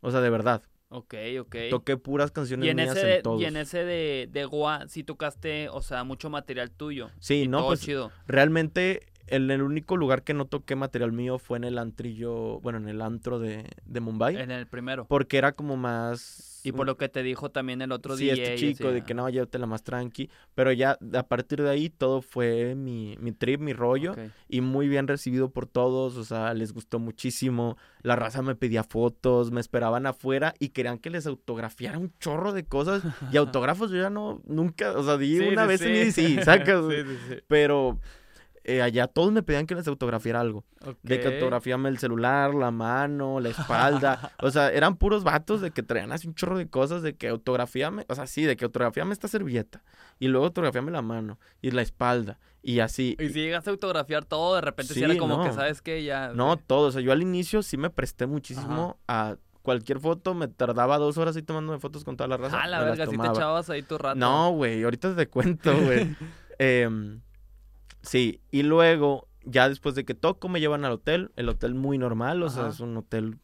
O 0.00 0.12
sea, 0.12 0.20
de 0.20 0.30
verdad. 0.30 0.62
Ok, 0.94 1.14
ok. 1.40 1.56
Toqué 1.70 1.96
puras 1.96 2.30
canciones 2.30 2.66
Y 2.66 2.70
en 2.70 2.76
mías 2.76 2.90
ese, 2.96 3.00
en 3.00 3.06
de, 3.16 3.22
todos. 3.22 3.40
y 3.40 3.44
en 3.46 3.56
ese 3.56 3.84
de, 3.84 4.28
de 4.30 4.44
Goa 4.44 4.86
sí 4.88 5.02
tocaste, 5.04 5.68
o 5.70 5.80
sea, 5.80 6.04
mucho 6.04 6.28
material 6.28 6.70
tuyo. 6.70 7.10
Sí, 7.18 7.42
y 7.44 7.48
no, 7.48 7.58
todo 7.58 7.68
pues 7.68 7.80
chido. 7.80 8.12
realmente 8.26 9.06
en 9.28 9.50
el 9.50 9.62
único 9.62 9.96
lugar 9.96 10.22
que 10.22 10.34
no 10.34 10.44
toqué 10.44 10.76
material 10.76 11.12
mío 11.12 11.38
fue 11.38 11.56
en 11.56 11.64
el 11.64 11.78
antrillo, 11.78 12.60
bueno, 12.60 12.78
en 12.78 12.88
el 12.88 13.00
antro 13.00 13.38
de, 13.38 13.64
de 13.86 14.00
Mumbai. 14.00 14.36
En 14.36 14.50
el 14.50 14.66
primero. 14.66 15.06
Porque 15.08 15.38
era 15.38 15.52
como 15.52 15.76
más... 15.78 16.50
Y 16.64 16.72
por 16.72 16.86
lo 16.86 16.96
que 16.96 17.08
te 17.08 17.22
dijo 17.22 17.50
también 17.50 17.82
el 17.82 17.92
otro 17.92 18.16
sí, 18.16 18.24
día. 18.24 18.34
este 18.34 18.56
chico, 18.56 18.92
de 18.92 19.02
que 19.02 19.14
no, 19.14 19.28
llévatela 19.28 19.66
más 19.66 19.82
tranqui. 19.82 20.30
Pero 20.54 20.72
ya 20.72 20.98
a 21.14 21.22
partir 21.24 21.62
de 21.62 21.70
ahí 21.70 21.90
todo 21.90 22.22
fue 22.22 22.74
mi, 22.74 23.16
mi 23.20 23.32
trip, 23.32 23.60
mi 23.60 23.72
rollo. 23.72 24.14
Y 24.48 24.60
muy 24.60 24.88
bien 24.88 25.08
recibido 25.08 25.50
por 25.50 25.66
todos, 25.66 26.16
o 26.16 26.24
sea, 26.24 26.54
les 26.54 26.72
gustó 26.72 26.98
muchísimo. 26.98 27.76
La 28.02 28.16
raza 28.16 28.42
me 28.42 28.54
pedía 28.54 28.84
fotos, 28.84 29.50
me 29.50 29.60
esperaban 29.60 30.06
afuera 30.06 30.54
y 30.58 30.70
querían 30.70 30.98
que 30.98 31.10
les 31.10 31.26
autografiara 31.26 31.98
un 31.98 32.12
chorro 32.18 32.52
de 32.52 32.64
cosas. 32.64 33.02
Y 33.32 33.36
autógrafos 33.36 33.90
yo 33.90 33.98
ya 33.98 34.10
no, 34.10 34.40
nunca, 34.46 34.92
o 34.92 35.02
sea, 35.02 35.16
di 35.16 35.38
una 35.40 35.66
vez 35.66 35.80
en 35.82 35.94
EDC, 35.94 36.44
sacas. 36.44 36.84
sí, 36.90 36.96
sí, 37.02 37.16
sí. 37.28 37.34
Pero 37.46 37.98
eh, 38.64 38.82
allá 38.82 39.06
todos 39.06 39.32
me 39.32 39.42
pedían 39.42 39.66
que 39.66 39.74
les 39.74 39.86
autografiara 39.88 40.40
algo. 40.40 40.64
De 41.02 41.20
que 41.20 41.28
Ok. 41.28 41.34
autografiame 41.34 41.88
el 41.88 41.98
celular, 41.98 42.54
la 42.54 42.70
mano, 42.70 43.40
la 43.40 43.48
espalda. 43.48 44.32
o 44.40 44.50
sea, 44.50 44.70
eran 44.70 44.96
puros 44.96 45.24
vatos 45.24 45.60
de 45.60 45.70
que 45.70 45.82
traían 45.82 46.12
así 46.12 46.28
un 46.28 46.34
chorro 46.34 46.58
de 46.58 46.68
cosas, 46.68 47.02
de 47.02 47.14
que 47.14 47.28
autografiame, 47.28 48.04
o 48.08 48.14
sea, 48.14 48.26
sí, 48.26 48.44
de 48.44 48.56
que 48.56 48.64
autografiame 48.64 49.12
esta 49.12 49.28
servilleta. 49.28 49.82
Y 50.18 50.28
luego 50.28 50.46
autografiame 50.46 50.90
la 50.90 51.02
mano 51.02 51.38
y 51.60 51.70
la 51.72 51.82
espalda. 51.82 52.38
Y 52.62 52.78
así. 52.80 53.16
Y 53.18 53.28
si 53.30 53.40
llegaste 53.40 53.70
a 53.70 53.72
autografiar 53.72 54.24
todo, 54.24 54.54
de 54.54 54.60
repente 54.60 54.94
sí, 54.94 55.00
Sí, 55.00 55.04
era 55.04 55.16
como 55.18 55.42
que. 55.42 55.52
¿sabes 55.52 55.82
qué? 55.82 56.04
Ya. 56.04 56.32
No, 56.32 56.56
todo. 56.56 56.88
O 56.88 56.90
sea, 56.92 57.00
yo 57.00 57.10
al 57.10 57.20
inicio 57.22 57.62
sí 57.62 57.76
me 57.76 57.90
presté 57.90 58.26
muchísimo 58.26 58.98
a 59.08 59.36
cualquier 59.62 59.98
foto. 59.98 60.34
Me 60.34 60.46
tardaba 60.46 60.98
dos 60.98 61.18
horas 61.18 61.34
ahí 61.34 61.42
tomándome 61.42 61.80
fotos 61.80 62.04
con 62.04 62.16
toda 62.16 62.28
la 62.28 62.36
raza. 62.36 62.60
Ah, 62.62 62.68
la 62.68 62.84
verga, 62.84 63.06
si 63.06 63.18
te 63.18 63.26
echabas 63.26 63.68
ahí 63.68 63.82
tu 63.82 63.98
rato. 63.98 64.16
No, 64.16 64.52
güey, 64.52 64.84
ahorita 64.84 65.16
te 65.16 65.26
cuento, 65.28 65.76
güey. 65.76 66.16
Em, 66.58 67.20
sí, 68.02 68.40
y 68.50 68.62
luego, 68.62 69.28
ya 69.44 69.68
después 69.68 69.94
de 69.94 70.04
que 70.04 70.14
toco, 70.14 70.48
me 70.48 70.60
llevan 70.60 70.84
al 70.84 70.92
hotel. 70.92 71.30
El 71.36 71.48
hotel 71.48 71.74
muy 71.74 71.98
normal, 71.98 72.42
o 72.42 72.50
sea, 72.50 72.68
es 72.68 72.80
un 72.80 72.96
hotel, 72.96 73.38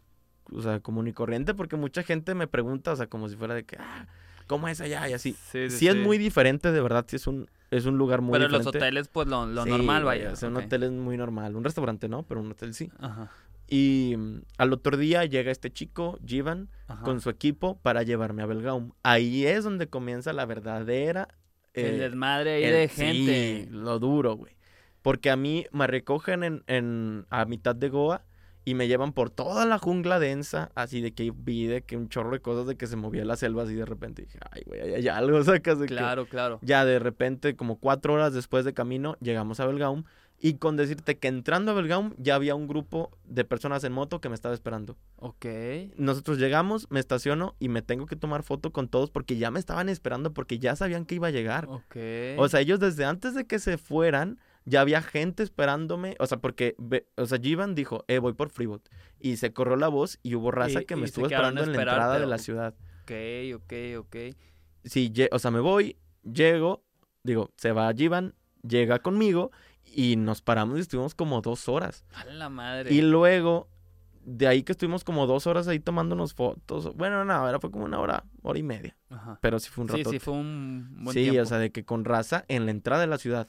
o 0.53 0.63
sea, 0.63 0.81
común 0.81 1.09
y 1.09 1.13
corriente, 1.13 1.55
porque 1.55 1.77
mucha 1.77 2.03
gente 2.03 2.35
me 2.35 2.47
pregunta, 2.47 2.93
o 2.93 2.97
sea, 2.97 3.07
como 3.07 3.29
si 3.29 3.37
fuera 3.37 3.55
de 3.55 3.65
que, 3.65 3.77
ah, 3.79 4.07
¿cómo 4.47 4.69
es 4.69 4.81
allá? 4.81 5.09
Y 5.09 5.13
así. 5.13 5.35
Sí, 5.51 5.71
Sí, 5.71 5.89
es 5.89 5.97
muy 5.97 6.19
diferente, 6.19 6.73
de 6.73 6.81
verdad, 6.81 7.05
sí 7.09 7.17
es 7.17 7.27
un, 7.27 7.49
es 7.71 7.87
un 7.87 7.99
lugar 7.99 8.21
muy 8.21 8.33
Pero 8.33 8.49
los 8.49 8.67
hoteles, 8.67 9.09
pues 9.09 9.29
lo, 9.29 9.47
lo 9.47 9.67
normal, 9.67 10.05
vaya. 10.05 10.33
O 10.33 10.37
sea, 10.37 10.49
un 10.49 10.57
hotel 10.57 10.85
es 10.85 10.91
muy 10.91 11.17
normal. 11.17 11.57
Un 11.57 11.65
restaurante 11.65 12.09
no, 12.09 12.23
pero 12.23 12.41
un 12.41 12.51
hotel 12.51 12.75
sí. 12.75 12.91
Ajá. 12.99 13.31
Y 13.69 14.15
mm, 14.17 14.41
al 14.57 14.73
otro 14.73 14.97
día 14.97 15.25
llega 15.27 15.53
este 15.53 15.71
chico, 15.71 16.19
Jivan, 16.25 16.71
Ajá. 16.87 17.03
con 17.03 17.21
su 17.21 17.29
equipo 17.29 17.79
para 17.81 18.03
llevarme 18.03 18.43
a 18.43 18.47
Belgaum. 18.47 18.93
Ahí 19.03 19.45
es 19.47 19.65
donde 19.65 19.89
comienza 19.89 20.33
la 20.33 20.47
verdadera... 20.47 21.29
el 21.75 21.85
eh, 21.95 21.99
desmadre 21.99 22.55
ahí 22.55 22.65
el- 22.65 22.73
de 22.73 22.89
sí, 22.89 23.03
gente. 23.03 23.69
lo 23.71 23.99
duro, 23.99 24.35
güey. 24.37 24.57
Porque 25.03 25.31
a 25.31 25.37
mí 25.37 25.65
me 25.73 25.87
recogen 25.87 26.43
en, 26.43 26.65
en- 26.67 27.27
a 27.31 27.45
mitad 27.45 27.75
de 27.75 27.89
Goa 27.89 28.25
y 28.65 28.75
me 28.75 28.87
llevan 28.89 29.13
por 29.13 29.31
toda 29.31 29.65
la 29.65 29.79
jungla 29.79 30.19
densa, 30.19 30.71
así 30.75 31.01
de 31.01 31.13
que 31.15 31.33
vi 31.35 31.67
de 31.67 31.83
que 31.83 31.97
un 31.97 32.09
chorro 32.11 32.33
de 32.33 32.41
cosas 32.41 32.67
de 32.67 32.77
que 32.77 32.87
se 32.87 32.97
movía 32.97 33.25
la 33.25 33.37
selva 33.37 33.63
así 33.63 33.75
de 33.75 33.87
repente. 33.87 34.23
dije, 34.23 34.39
ay, 34.51 34.63
güey, 34.67 34.81
ahí 34.83 34.95
hay 34.95 35.09
algo, 35.09 35.43
sacas 35.45 35.79
de 35.79 35.87
que- 35.87 35.95
Claro, 35.97 36.27
claro. 36.27 36.59
Ya 36.63 36.85
de 36.85 36.99
repente, 36.99 37.57
como 37.57 37.79
cuatro 37.79 38.15
horas 38.15 38.35
después 38.35 38.65
de 38.65 38.75
camino, 38.75 39.17
llegamos 39.21 39.61
a 39.61 39.67
Belgaum. 39.67 40.05
Y 40.41 40.55
con 40.55 40.77
decirte 40.77 41.19
que 41.19 41.27
entrando 41.27 41.73
a 41.73 41.75
Belgaum 41.75 42.15
ya 42.17 42.37
había 42.37 42.55
un 42.55 42.69
grupo 42.69 43.11
de 43.25 43.45
personas 43.45 43.83
en 43.83 43.93
moto 43.93 44.21
que 44.21 44.29
me 44.29 44.37
estaba 44.37 44.55
esperando. 44.55 44.97
Ok. 45.17 45.47
Nosotros 45.97 46.39
llegamos, 46.39 46.87
me 46.91 47.01
estaciono 47.01 47.57
y 47.59 47.69
me 47.69 47.83
tengo 47.83 48.07
que 48.07 48.15
tomar 48.15 48.45
foto 48.45 48.73
con 48.73 48.87
todos 48.89 49.11
porque 49.11 49.37
ya 49.37 49.51
me 49.51 49.59
estaban 49.59 49.89
esperando 49.89 50.33
porque 50.33 50.61
ya 50.61 50.77
sabían 50.77 51.07
que 51.07 51.17
iba 51.17 51.27
a 51.27 51.33
llegar. 51.33 51.67
Ok. 51.69 51.97
O 52.37 52.49
sea, 52.49 52.61
ellos 52.61 52.79
desde 52.79 53.05
antes 53.05 53.35
de 53.35 53.47
que 53.49 53.59
se 53.59 53.79
fueran, 53.79 54.39
ya 54.65 54.81
había 54.83 55.03
gente 55.03 55.43
esperándome. 55.43 56.15
O 56.21 56.27
sea, 56.27 56.39
porque, 56.39 56.77
o 57.17 57.27
sea, 57.27 57.39
Jivan 57.41 57.75
dijo, 57.75 58.05
eh, 58.07 58.19
voy 58.21 58.35
por 58.35 58.51
Freebot. 58.51 58.89
Y 59.19 59.39
se 59.39 59.53
corrió 59.53 59.75
la 59.75 59.89
voz 59.89 60.21
y 60.23 60.37
hubo 60.37 60.53
raza 60.53 60.83
Y- 60.83 60.85
que 60.85 60.95
me 60.95 61.07
estuvo 61.07 61.27
esperando 61.27 61.65
en 61.65 61.73
la 61.73 61.79
entrada 61.79 62.21
de 62.21 62.27
la 62.27 62.39
ciudad. 62.39 62.75
ok, 63.03 63.57
ok, 63.57 63.73
ok. 63.99 64.17
Sí, 64.85 65.13
o 65.33 65.39
sea, 65.41 65.51
me 65.51 65.59
voy, 65.59 65.97
llego, 66.23 66.85
digo, 67.25 67.51
se 67.57 67.73
va 67.73 67.93
Jivan, 67.93 68.35
llega 68.63 69.01
conmigo 69.01 69.51
y 69.95 70.17
nos 70.17 70.43
paramos 70.43 70.79
y 70.79 70.81
estuvimos 70.81 71.15
como 71.15 71.41
dos 71.41 71.69
horas. 71.69 72.05
A 72.15 72.25
la 72.27 72.49
madre. 72.49 72.93
Y 72.93 73.01
luego, 73.03 73.69
de 74.25 74.47
ahí 74.47 74.63
que 74.63 74.73
estuvimos 74.73 75.05
como 75.05 75.27
dos 75.27 75.47
horas 75.47 75.69
ahí 75.69 75.81
tomándonos 75.81 76.35
fotos. 76.35 76.95
Bueno, 76.97 77.25
no, 77.25 77.49
era 77.49 77.59
fue 77.61 77.71
como 77.71 77.85
una 77.85 77.99
hora, 78.01 78.25
hora 78.43 78.59
y 78.59 78.63
media. 78.63 78.97
Ajá. 79.11 79.39
Pero 79.41 79.59
sí 79.59 79.71
fue 79.71 79.85
un 79.85 79.91
Sí, 79.91 79.97
rato. 79.99 80.11
sí, 80.11 80.19
fue 80.19 80.35
un 80.35 80.89
buen 81.05 81.15
sí, 81.15 81.23
tiempo. 81.25 81.43
o 81.43 81.47
sea, 81.47 81.59
de 81.59 81.71
que 81.73 81.85
con 81.85 82.05
raza 82.05 82.45
en 82.49 82.65
la 82.67 82.71
entrada 82.71 83.01
de 83.01 83.07
la 83.09 83.19
ciudad. 83.19 83.49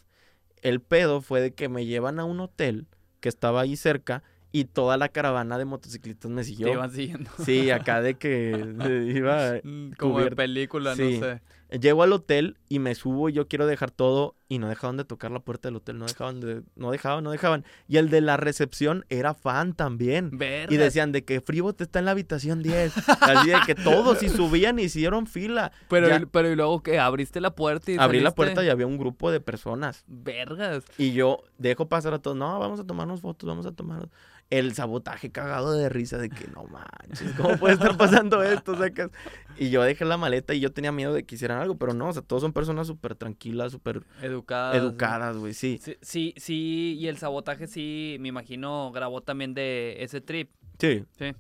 El 0.62 0.82
pedo 0.82 1.22
fue 1.22 1.42
de 1.42 1.54
que 1.54 1.70
me 1.70 1.86
llevan 1.86 2.20
a 2.20 2.26
un 2.26 2.40
hotel 2.40 2.88
que 3.22 3.30
estaba 3.30 3.62
ahí 3.62 3.76
cerca 3.78 4.24
y 4.52 4.66
toda 4.66 4.98
la 4.98 5.10
caravana 5.10 5.58
de 5.58 5.66
motociclistas 5.66 6.32
me 6.32 6.42
Te 6.42 6.48
siguió. 6.48 6.70
iban 6.74 6.92
siguiendo. 6.92 7.30
Sí, 7.46 7.70
acá 7.72 8.02
de 8.02 8.14
que 8.18 8.30
de- 8.58 9.06
iba. 9.16 9.54
Mm, 9.64 9.92
Como 9.98 10.20
de 10.22 10.32
película, 10.32 10.96
Sí. 10.96 11.20
no 11.20 11.26
sé. 11.28 11.42
Llego 11.70 12.02
al 12.04 12.14
hotel 12.14 12.58
y 12.68 12.80
me 12.80 12.96
subo 12.96 13.30
y 13.30 13.34
yo 13.34 13.48
quiero 13.48 13.68
dejar 13.68 13.92
todo 13.92 14.36
y 14.48 14.58
no 14.58 14.68
dejaban 14.70 14.98
de 14.98 15.06
tocar 15.06 15.30
la 15.30 15.40
puerta 15.40 15.68
del 15.68 15.76
hotel, 15.76 16.00
no 16.00 16.06
dejaban 16.08 16.40
de, 16.40 16.64
no 16.76 16.90
dejaban, 16.90 17.24
no 17.24 17.30
dejaban. 17.30 17.64
Y 17.88 17.98
el 17.98 18.10
de 18.10 18.22
la 18.22 18.38
recepción 18.38 19.06
era 19.10 19.36
fan 19.36 19.74
también. 19.74 20.32
Verga. 20.34 20.74
Y 20.74 20.78
decían 20.78 21.12
de 21.12 21.24
que 21.24 21.42
Freebot 21.42 21.80
está 21.80 22.00
en 22.00 22.06
la 22.06 22.12
habitación 22.12 22.64
10. 22.64 22.94
Así 23.22 23.50
de 23.50 23.58
que 23.68 23.76
todos 23.76 24.24
y 24.24 24.30
subían 24.30 24.80
y 24.80 24.84
hicieron 24.84 25.28
fila. 25.28 25.72
Pero, 25.90 26.08
ya- 26.08 26.18
y, 26.22 26.26
pero 26.26 26.50
y 26.52 26.56
luego 26.56 26.82
que 26.82 26.98
abriste 27.00 27.40
la 27.42 27.54
puerta 27.54 27.92
y 27.92 27.98
Abrí 28.00 28.20
la 28.20 28.32
puerta 28.34 28.64
y 28.64 28.70
había 28.70 28.88
un 28.88 28.98
grupo 28.98 29.30
de 29.32 29.40
personas. 29.40 30.04
Vergas. 30.08 30.84
Y 30.98 31.12
yo 31.12 31.44
dejo 31.60 31.88
pasar 31.88 32.14
a 32.16 32.20
todos. 32.20 32.36
No, 32.36 32.58
vamos 32.60 32.80
a 32.80 32.84
tomarnos 32.86 33.22
fotos, 33.22 33.48
vamos 33.48 33.66
a 33.68 33.72
tomar. 33.72 34.10
El 34.50 34.74
sabotaje 34.74 35.32
cagado 35.32 35.74
de 35.74 35.90
risa 35.90 36.18
de 36.18 36.30
que 36.30 36.48
no 36.48 36.64
manches, 36.64 37.34
¿cómo 37.34 37.56
puede 37.58 37.76
estar 37.76 37.96
pasando 37.98 38.42
esto? 38.42 38.76
Sacas? 38.76 39.12
Y 39.58 39.70
yo 39.70 39.84
dejé 39.84 40.06
la 40.06 40.18
maleta 40.18 40.56
y 40.56 40.60
yo 40.60 40.72
tenía 40.72 40.92
miedo 40.92 41.14
de 41.14 41.24
que 41.24 41.36
hicieran 41.36 41.60
algo, 41.60 41.78
pero 41.78 41.94
no, 41.94 42.08
o 42.10 42.14
sea, 42.14 42.24
todos 42.24 42.42
son 42.42 42.52
personas 42.52 42.88
súper 42.88 43.14
tranquilas, 43.14 43.72
súper 43.72 44.04
Educada. 44.24 44.76
educadas, 44.76 45.38
güey, 45.38 45.54
sí. 45.54 45.80
Sí, 45.84 45.98
sí, 46.02 46.34
sí, 46.38 46.98
y 47.00 47.08
el 47.08 47.18
sabotaje 47.18 47.68
sí, 47.68 48.18
me 48.20 48.30
imagino, 48.30 48.92
grabó 48.92 49.22
también 49.22 49.54
de 49.54 49.98
ese 50.04 50.20
trip. 50.20 50.50
Sí. 50.80 51.04
Sí. 51.18 51.36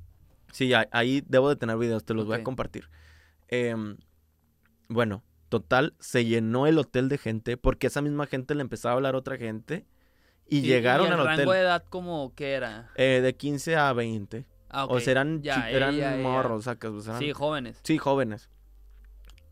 Sí, 0.52 0.72
ahí- 0.91 1.23
debo 1.27 1.49
de 1.49 1.56
tener 1.56 1.77
videos, 1.77 2.03
te 2.03 2.14
los 2.14 2.26
voy 2.27 2.36
a 2.38 2.44
compartir. 2.44 2.90
Em, 3.48 3.98
bueno, 4.88 5.23
total, 5.49 5.95
se 5.99 6.26
llenó 6.26 6.68
el 6.68 6.77
hotel 6.77 7.10
de 7.10 7.18
gente 7.18 7.57
porque 7.57 7.88
esa 7.88 8.02
misma 8.02 8.27
gente 8.27 8.53
le 8.53 8.61
empezaba 8.61 8.94
a 8.94 8.95
hablar 8.98 9.15
a 9.15 9.18
otra 9.19 9.38
gente 9.38 9.86
y, 10.50 10.62
llegaron 10.62 11.08
el 11.08 11.14
al 11.14 11.20
hotel 11.22 11.38
rango 11.38 11.52
de 11.54 11.60
edad 11.60 11.84
como 11.90 12.34
que 12.36 12.52
era? 12.54 12.90
eh, 12.96 13.20
de 13.24 13.36
15 13.36 13.76
a 13.76 13.94
20. 13.94 14.46
Ah, 14.70 14.86
O 14.86 14.96
ok. 14.96 15.00
sea, 15.02 15.12
eran, 15.12 15.42
Ya, 15.42 15.70
eran 15.72 15.96
ya, 15.96 16.12
ya, 16.12 16.18
ya. 16.18 16.22
morros, 16.24 16.60
o 16.60 16.62
sea, 16.62 16.78
eran- 16.82 17.20
Sí, 17.20 17.32
jóvenes. 17.34 17.80
Sí, 17.84 17.98
jóvenes. 17.98 18.50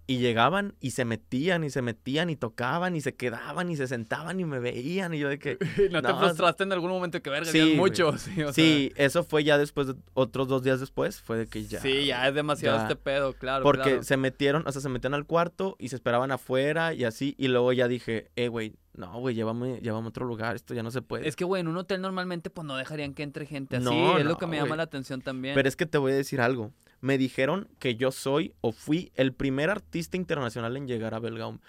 Y 0.10 0.19
llegaban 0.19 0.74
y 0.80 0.91
se 0.91 1.03
metían 1.03 1.65
y 1.65 1.69
se 1.69 1.82
metían 1.82 2.30
y 2.30 2.38
tocaban 2.38 2.95
y 2.95 3.02
se 3.02 3.15
quedaban 3.15 3.69
y 3.69 3.76
se 3.76 3.88
sentaban 3.88 4.40
y 4.40 4.45
me 4.45 4.60
veían 4.60 5.14
y 5.14 5.19
yo 5.19 5.28
de 5.28 5.38
que... 5.38 5.57
¿No, 5.91 6.02
te 6.02 6.14
frustraste 6.14 6.64
en 6.64 6.72
algún 6.72 6.91
momento 6.91 7.22
que 7.22 7.30
verga? 7.30 7.52
Sí, 7.52 7.74
mucho. 7.76 8.14
Sí, 8.18 8.41
o 8.41 8.53
sea, 8.53 8.53
Sí, 8.53 8.94
eso 8.95 9.26
fue 9.26 9.44
ya 9.44 9.57
después, 9.57 9.88
de, 9.88 9.95
otros 10.14 10.48
dos 10.48 10.64
días 10.64 10.80
después, 10.80 11.19
fue 11.19 11.40
de 11.40 11.48
que 11.48 11.65
ya... 11.65 11.82
sí, 11.82 12.06
ya 12.06 12.26
es 12.26 12.34
demasiado 12.34 12.78
ya. 12.78 12.84
este 12.84 12.95
pedo, 12.95 13.34
claro. 13.34 13.64
Porque 13.64 13.84
claro. 13.84 14.03
se 14.03 14.15
metieron, 14.15 14.64
o 14.65 14.72
sea, 14.72 14.82
se 14.82 14.88
metían 14.88 15.14
al 15.14 15.26
cuarto 15.26 15.76
y 15.78 15.90
se 15.90 15.98
esperaban 15.98 16.32
afuera 16.32 16.94
y 16.94 17.03
así. 17.03 17.36
Y 17.38 17.49
luego 17.49 17.74
ya 17.74 17.90
dije, 17.90 18.30
eh, 18.38 18.48
güey, 18.48 18.76
no, 18.98 19.19
güey, 19.19 19.36
llévame, 19.36 19.80
llévame 19.80 20.06
a 20.07 20.10
otro 20.10 20.26
lugar, 20.26 20.56
esto 20.56 20.74
ya 20.74 20.84
no 20.84 20.91
se 20.91 21.02
puede. 21.02 21.28
Es 21.28 21.36
que, 21.36 21.45
güey, 21.45 21.61
en 21.61 21.68
un 21.68 21.78
hotel 21.78 22.02
normalmente 22.02 22.49
pues 22.49 22.65
no 22.65 22.76
dejarían 22.76 23.14
que 23.14 23.24
entre 23.24 23.45
gente 23.45 23.78
así. 23.78 23.86
No, 23.86 24.18
es 24.18 24.26
lo 24.26 24.38
que 24.38 24.48
me 24.48 24.57
llama 24.57 24.76
la 24.76 24.84
atención 24.84 25.22
también. 25.22 25.56
Pero 25.56 25.69
es 25.69 25.76
que 25.76 25.86
te 25.86 25.98
voy 25.98 26.11
a 26.11 26.15
decir 26.15 26.41
algo. 26.41 26.72
Me 26.99 27.19
dijeron 27.19 27.68
que 27.78 27.95
yo 27.95 28.11
soy 28.11 28.53
o 28.60 28.72
fui 28.72 29.11
el 29.14 29.32
primer 29.32 29.69
artista 29.69 30.18
internacional 30.18 30.76
en 30.78 30.88
llegar 30.88 31.14
a 31.14 31.19
Belgaum. 31.19 31.60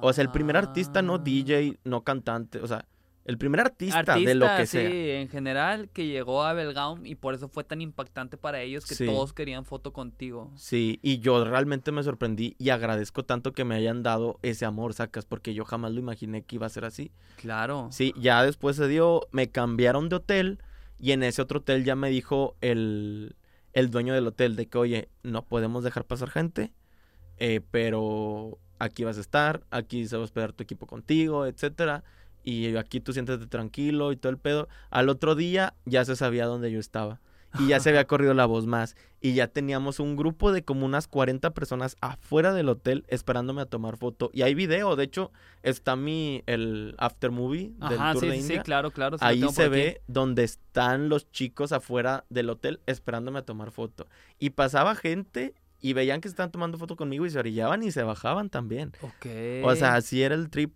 O 0.00 0.12
sea, 0.12 0.22
el 0.22 0.30
primer 0.30 0.56
artista, 0.56 1.02
no 1.02 1.14
Ah. 1.14 1.18
DJ, 1.18 1.78
no 1.84 2.02
cantante, 2.02 2.58
o 2.58 2.66
sea, 2.66 2.84
el 3.24 3.38
primer 3.38 3.60
artista, 3.60 4.02
de 4.18 4.34
lo 4.34 4.46
que 4.56 4.66
sí, 4.66 4.78
sea. 4.78 5.20
en 5.20 5.28
general, 5.28 5.88
que 5.92 6.06
llegó 6.06 6.42
a 6.42 6.52
Belgaum 6.54 7.06
y 7.06 7.14
por 7.14 7.34
eso 7.34 7.48
fue 7.48 7.62
tan 7.62 7.80
impactante 7.80 8.36
para 8.36 8.60
ellos 8.62 8.84
que 8.84 8.94
Sí. 8.96 9.06
todos 9.06 9.32
querían 9.32 9.64
foto 9.64 9.92
contigo. 9.92 10.50
Sí, 10.56 10.98
y 11.02 11.18
yo 11.20 11.44
realmente 11.44 11.92
me 11.92 12.02
sorprendí 12.02 12.56
y 12.58 12.70
agradezco 12.70 13.24
tanto 13.24 13.52
que 13.52 13.64
me 13.64 13.76
hayan 13.76 14.02
dado 14.02 14.38
ese 14.42 14.64
amor, 14.64 14.92
sacas, 14.94 15.24
porque 15.24 15.54
yo 15.54 15.64
jamás 15.64 15.92
lo 15.92 16.00
imaginé 16.00 16.42
que 16.42 16.56
iba 16.56 16.66
a 16.66 16.70
ser 16.70 16.84
así. 16.84 17.12
Claro. 17.36 17.88
Sí, 17.92 18.12
ya 18.18 18.42
después 18.42 18.74
se 18.76 18.88
dio, 18.88 19.28
me 19.30 19.50
cambiaron 19.50 20.08
de 20.08 20.16
hotel 20.16 20.58
y 20.98 21.12
en 21.12 21.22
ese 21.22 21.42
otro 21.42 21.60
hotel 21.60 21.84
ya 21.84 21.94
me 21.94 22.10
dijo 22.10 22.56
el, 22.60 23.36
el 23.72 23.90
dueño 23.90 24.14
del 24.14 24.26
hotel 24.26 24.56
de 24.56 24.66
que, 24.66 24.78
oye, 24.78 25.08
no 25.22 25.44
podemos 25.44 25.84
dejar 25.84 26.04
pasar 26.06 26.28
gente, 26.30 26.72
eh, 27.38 27.60
pero 27.70 28.58
aquí 28.78 29.04
vas 29.04 29.16
a 29.18 29.20
estar, 29.20 29.62
aquí 29.70 30.06
se 30.06 30.16
va 30.16 30.22
a 30.22 30.24
hospedar 30.24 30.52
tu 30.52 30.64
equipo 30.64 30.86
contigo, 30.88 31.46
etcétera, 31.46 32.02
y 32.42 32.76
aquí 32.76 33.00
tú 33.00 33.12
siéntate 33.12 33.46
tranquilo 33.46 34.12
y 34.12 34.16
todo 34.16 34.30
el 34.30 34.38
pedo. 34.38 34.68
Al 34.90 35.08
otro 35.08 35.34
día 35.34 35.74
ya 35.84 36.04
se 36.04 36.16
sabía 36.16 36.46
dónde 36.46 36.70
yo 36.70 36.80
estaba. 36.80 37.20
Y 37.58 37.68
ya 37.68 37.80
se 37.80 37.90
había 37.90 38.06
corrido 38.06 38.32
la 38.34 38.46
voz 38.46 38.66
más. 38.66 38.96
Y 39.20 39.34
ya 39.34 39.46
teníamos 39.46 40.00
un 40.00 40.16
grupo 40.16 40.52
de 40.52 40.64
como 40.64 40.86
unas 40.86 41.06
40 41.06 41.50
personas 41.52 41.96
afuera 42.00 42.54
del 42.54 42.68
hotel 42.68 43.04
esperándome 43.08 43.60
a 43.60 43.66
tomar 43.66 43.96
foto. 43.98 44.30
Y 44.32 44.42
hay 44.42 44.54
video. 44.54 44.96
De 44.96 45.04
hecho, 45.04 45.30
está 45.62 45.94
mi, 45.94 46.42
el 46.46 46.94
after 46.98 47.30
movie 47.30 47.72
del 47.88 48.00
Ajá, 48.00 48.12
tour 48.14 48.22
sí, 48.22 48.28
de 48.28 48.34
sí, 48.36 48.40
sí, 48.40 48.46
India. 48.46 48.62
claro, 48.62 48.90
claro. 48.90 49.18
sí 49.18 49.24
Ahí 49.24 49.46
se 49.50 49.68
ve 49.68 50.00
donde 50.06 50.44
están 50.44 51.08
los 51.08 51.30
chicos 51.30 51.72
afuera 51.72 52.24
del 52.30 52.48
hotel 52.48 52.80
esperándome 52.86 53.40
a 53.40 53.42
tomar 53.42 53.70
foto. 53.70 54.08
Y 54.38 54.50
pasaba 54.50 54.94
gente 54.94 55.54
y 55.78 55.92
veían 55.92 56.20
que 56.20 56.28
estaban 56.28 56.52
tomando 56.52 56.78
foto 56.78 56.96
conmigo 56.96 57.26
y 57.26 57.30
se 57.30 57.38
orillaban 57.38 57.82
y 57.82 57.90
se 57.90 58.02
bajaban 58.02 58.48
también. 58.48 58.92
Ok. 59.02 59.26
O 59.64 59.76
sea, 59.76 59.96
así 59.96 60.22
era 60.22 60.34
el 60.34 60.48
trip. 60.48 60.72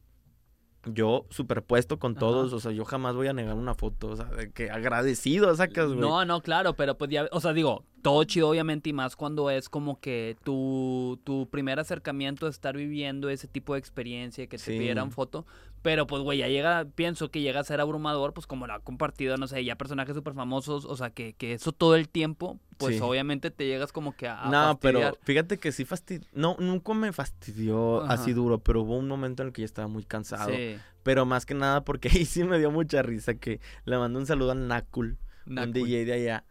Yo 0.86 1.26
superpuesto 1.30 1.98
con 1.98 2.12
Ajá. 2.12 2.20
todos, 2.20 2.52
o 2.52 2.60
sea, 2.60 2.72
yo 2.72 2.84
jamás 2.84 3.14
voy 3.14 3.26
a 3.26 3.32
negar 3.32 3.54
una 3.54 3.74
foto, 3.74 4.08
o 4.08 4.16
sea, 4.16 4.26
de 4.26 4.50
que 4.52 4.70
agradecido 4.70 5.54
sacas, 5.56 5.88
güey. 5.88 5.98
No, 5.98 6.24
no, 6.24 6.40
claro, 6.40 6.74
pero 6.74 6.96
pues 6.96 7.10
ya, 7.10 7.28
o 7.32 7.40
sea, 7.40 7.52
digo, 7.52 7.84
todo 8.07 8.23
chido 8.23 8.49
obviamente 8.51 8.89
y 8.89 8.93
más 8.93 9.16
cuando 9.16 9.51
es 9.51 9.69
como 9.69 9.99
que 9.99 10.37
tu, 10.45 11.19
tu 11.24 11.49
primer 11.51 11.81
acercamiento 11.81 12.47
a 12.47 12.51
estar 12.51 12.77
viviendo 12.77 13.28
ese 13.31 13.49
tipo 13.49 13.73
de 13.73 13.81
experiencia 13.81 14.45
y 14.45 14.47
que 14.47 14.59
te 14.59 14.62
Sí. 14.62 14.78
pidieran 14.78 15.11
foto, 15.11 15.45
pero 15.83 16.07
pues 16.07 16.23
güey, 16.23 16.39
ya 16.39 16.47
llega, 16.47 16.85
pienso 16.95 17.33
que 17.33 17.41
llega 17.41 17.59
a 17.59 17.65
ser 17.65 17.81
abrumador, 17.81 18.33
pues 18.33 18.47
como 18.47 18.69
lo 18.69 18.74
ha 18.74 18.78
compartido, 18.78 19.37
no 19.39 19.49
sé, 19.49 19.65
ya 19.65 19.74
personajes 19.74 20.15
súper 20.15 20.35
famosos, 20.35 20.85
o 20.85 20.97
sea, 20.97 21.11
que, 21.11 21.33
que 21.33 21.53
eso 21.55 21.73
todo 21.73 21.97
el 21.97 22.09
tiempo, 22.09 22.61
pues 22.77 22.95
Sí. 22.95 23.01
obviamente 23.03 23.51
te 23.51 23.66
llegas 23.66 23.91
como 23.91 24.15
que 24.16 24.28
a... 24.28 24.41
a 24.45 24.51
no, 24.53 24.78
pero 24.78 25.01
fastidiar. 25.01 25.24
fíjate 25.24 25.59
que 25.59 25.73
sí 25.73 25.85
fastidió, 25.85 26.28
no, 26.33 26.55
nunca 26.61 26.95
me 26.95 27.12
fastidió 27.12 28.03
Ajá. 28.05 28.15
así 28.15 28.33
duro, 28.33 28.61
pero 28.61 28.83
hubo 28.83 28.97
un 28.97 29.09
momento 29.09 29.43
en 29.43 29.49
el 29.49 29.53
que 29.53 29.62
yo 29.62 29.66
estaba 29.66 29.89
muy 29.89 30.05
cansado. 30.05 30.51
Sí, 30.55 30.77
Pero 31.03 31.27
más 31.27 31.45
que 31.45 31.55
nada 31.55 31.83
porque 31.85 32.09
ahí 32.15 32.24
sí 32.24 32.45
me 32.45 32.61
dio 32.61 32.70
mucha 32.70 33.03
risa 33.03 33.35
que 33.35 33.61
le 33.85 33.99
mando 33.99 34.20
un 34.20 34.27
saludo 34.27 34.53
a 34.53 34.55
Nakul, 34.55 35.19
Nakul. 35.45 35.66
un 35.69 35.73
DJ 35.73 36.05
de 36.05 36.12
allá, 36.12 36.45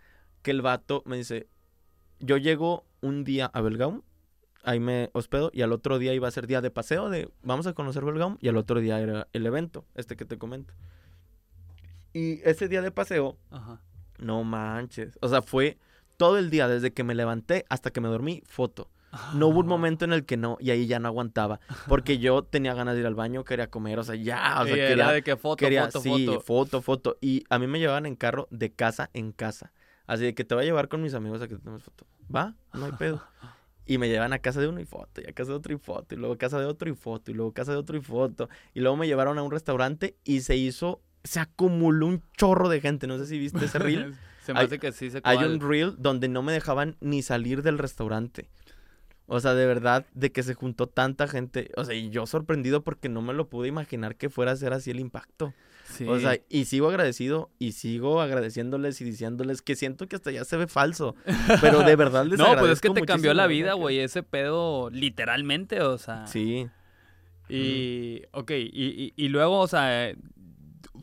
que 0.46 0.52
el 0.52 0.62
vato 0.62 1.02
me 1.08 1.18
dice, 1.18 1.48
yo 2.20 2.38
llego 2.38 2.86
un 3.02 3.24
día 3.24 3.48
a 3.48 3.62
Belgaum, 3.62 4.04
ahí 4.64 4.80
me 4.80 5.10
hospedo 5.14 5.50
y 5.52 5.64
al 5.64 5.72
otro 5.72 5.98
día 5.98 6.14
iba 6.14 6.28
a 6.28 6.32
ser 6.32 6.46
día 6.46 6.62
de 6.62 6.70
paseo 6.70 7.10
de 7.10 7.32
vamos 7.42 7.66
a 7.66 7.74
conocer 7.74 8.06
Belgaum 8.06 8.38
y 8.40 8.48
al 8.48 8.58
otro 8.58 8.80
día 8.80 9.00
era 9.00 9.28
el 9.34 9.48
evento, 9.48 9.86
este 9.96 10.16
que 10.16 10.24
te 10.24 10.38
comento. 10.38 10.76
Y 12.14 12.42
ese 12.48 12.68
día 12.68 12.84
de 12.84 12.92
paseo, 12.92 13.40
Ajá. 13.50 13.82
no 14.20 14.44
manches, 14.44 15.18
o 15.20 15.30
sea, 15.30 15.42
fue 15.42 15.80
todo 16.16 16.38
el 16.38 16.52
día 16.52 16.68
desde 16.68 16.94
que 16.94 17.04
me 17.04 17.16
levanté 17.16 17.66
hasta 17.68 17.90
que 17.90 18.00
me 18.00 18.08
dormí, 18.08 18.44
foto. 18.46 18.92
No 19.34 19.48
hubo 19.48 19.62
un 19.62 19.68
momento 19.68 20.06
en 20.06 20.14
el 20.14 20.26
que 20.26 20.38
no, 20.38 20.58
y 20.60 20.70
ahí 20.70 20.86
ya 20.86 21.00
no 21.00 21.08
aguantaba. 21.08 21.60
Porque 21.88 22.18
yo 22.18 22.44
tenía 22.44 22.74
ganas 22.74 22.96
de 22.96 23.02
ir 23.02 23.08
al 23.08 23.16
baño, 23.16 23.44
quería 23.44 23.70
comer, 23.72 23.98
o 23.98 24.04
sea, 24.04 24.16
ya, 24.16 24.62
o 24.62 24.66
sea, 24.66 24.76
quería, 24.76 25.12
de 25.12 25.24
que 25.24 25.38
foto, 25.38 25.56
quería, 25.56 25.86
foto, 25.86 26.02
sí, 26.02 26.26
foto. 26.26 26.42
foto, 26.42 26.82
foto. 26.82 27.18
Y 27.22 27.44
a 27.50 27.58
mí 27.58 27.66
me 27.66 27.80
llevaban 27.80 28.06
en 28.06 28.16
carro 28.16 28.48
de 28.52 28.74
casa 28.74 29.10
en 29.14 29.32
casa. 29.32 29.72
Así 30.08 30.24
de 30.24 30.36
que 30.36 30.44
te 30.44 30.56
voy 30.56 30.64
a 30.64 30.66
llevar 30.66 30.88
con 30.88 31.02
mis 31.02 31.14
amigos 31.14 31.42
a 31.42 31.48
que 31.48 31.56
tenemos 31.56 31.84
foto. 31.84 32.06
¿Va? 32.34 32.56
No 32.74 32.86
hay 32.86 32.92
pedo. 32.94 33.24
Y 33.88 34.00
me 34.00 34.10
llevan 34.10 34.34
a 34.34 34.40
casa 34.40 34.60
de 34.60 34.68
uno 34.68 34.80
y 34.80 34.86
foto, 34.86 35.22
y 35.22 35.30
a 35.30 35.34
casa 35.34 35.52
de 35.52 35.58
otro 35.58 35.72
y 35.72 35.78
foto, 35.78 36.16
y 36.16 36.18
luego 36.18 36.34
a 36.34 36.38
casa 36.40 36.58
de 36.60 36.66
otro 36.66 36.90
y 36.90 36.96
foto, 36.96 37.30
y 37.30 37.36
luego 37.36 37.52
a 37.52 37.54
casa 37.54 37.72
de 37.72 37.78
otro 37.78 37.96
y 37.96 38.02
foto. 38.02 38.50
Y 38.74 38.80
luego 38.80 38.98
me 38.98 39.06
llevaron 39.06 39.38
a 39.38 39.44
un 39.44 39.52
restaurante 39.52 40.18
y 40.24 40.42
se 40.42 40.56
hizo, 40.56 41.04
se 41.24 41.40
acumuló 41.40 42.08
un 42.08 42.24
chorro 42.36 42.68
de 42.68 42.82
gente. 42.82 43.06
No 43.06 43.20
sé 43.20 43.28
si 43.28 43.38
viste 43.38 43.64
ese 43.66 43.78
reel. 43.78 44.16
Se 44.44 44.54
me 44.54 44.60
Hay- 44.62 44.66
hace 44.66 44.80
que 44.80 44.92
sí 44.92 45.12
se 45.12 45.22
Hay 45.24 45.38
un 45.38 45.60
reel 45.60 45.96
donde 46.00 46.28
no 46.30 46.42
me 46.42 46.52
dejaban 46.52 46.98
ni 47.00 47.22
salir 47.22 47.62
del 47.62 47.78
restaurante. 47.78 48.50
O 49.28 49.40
sea, 49.40 49.54
de 49.54 49.66
verdad, 49.66 50.06
de 50.14 50.32
que 50.32 50.42
se 50.44 50.54
juntó 50.56 50.88
tanta 50.88 51.28
gente. 51.28 51.70
O 51.78 51.84
sea, 51.84 51.96
y 51.96 52.10
yo 52.10 52.26
sorprendido 52.28 52.84
porque 52.84 53.08
no 53.10 53.22
me 53.22 53.34
lo 53.34 53.50
pude 53.50 53.68
imaginar 53.68 54.16
que 54.16 54.30
fuera 54.30 54.52
a 54.52 54.56
ser 54.56 54.74
así 54.74 54.92
el 54.92 55.00
impacto. 55.00 55.54
O 56.08 56.20
sea, 56.20 56.38
y 56.50 56.66
sigo 56.66 56.90
agradecido 56.90 57.50
y 57.60 57.74
sigo 57.74 58.22
agradeciéndoles 58.22 59.00
y 59.02 59.06
diciéndoles 59.06 59.62
que 59.62 59.76
siento 59.76 60.08
que 60.08 60.16
hasta 60.16 60.32
ya 60.32 60.44
se 60.44 60.58
ve 60.58 60.68
falso. 60.68 61.16
Pero 61.62 61.82
de 61.82 61.96
verdad 61.96 62.26
les 62.28 62.40
No, 62.40 62.56
pues 62.58 62.72
es 62.72 62.82
que 62.82 62.90
te 62.90 63.02
cambió 63.04 63.34
la 63.34 63.48
vida, 63.48 63.74
güey, 63.74 64.00
ese 64.00 64.24
pedo 64.24 64.90
literalmente, 64.90 65.82
o 65.82 65.98
sea. 65.98 66.28
Sí. 66.28 66.68
Y, 67.48 68.24
ok, 68.32 68.52
y, 68.52 68.64
y, 68.74 69.14
y 69.16 69.30
luego, 69.30 69.60
o 69.60 69.68
sea, 69.68 70.14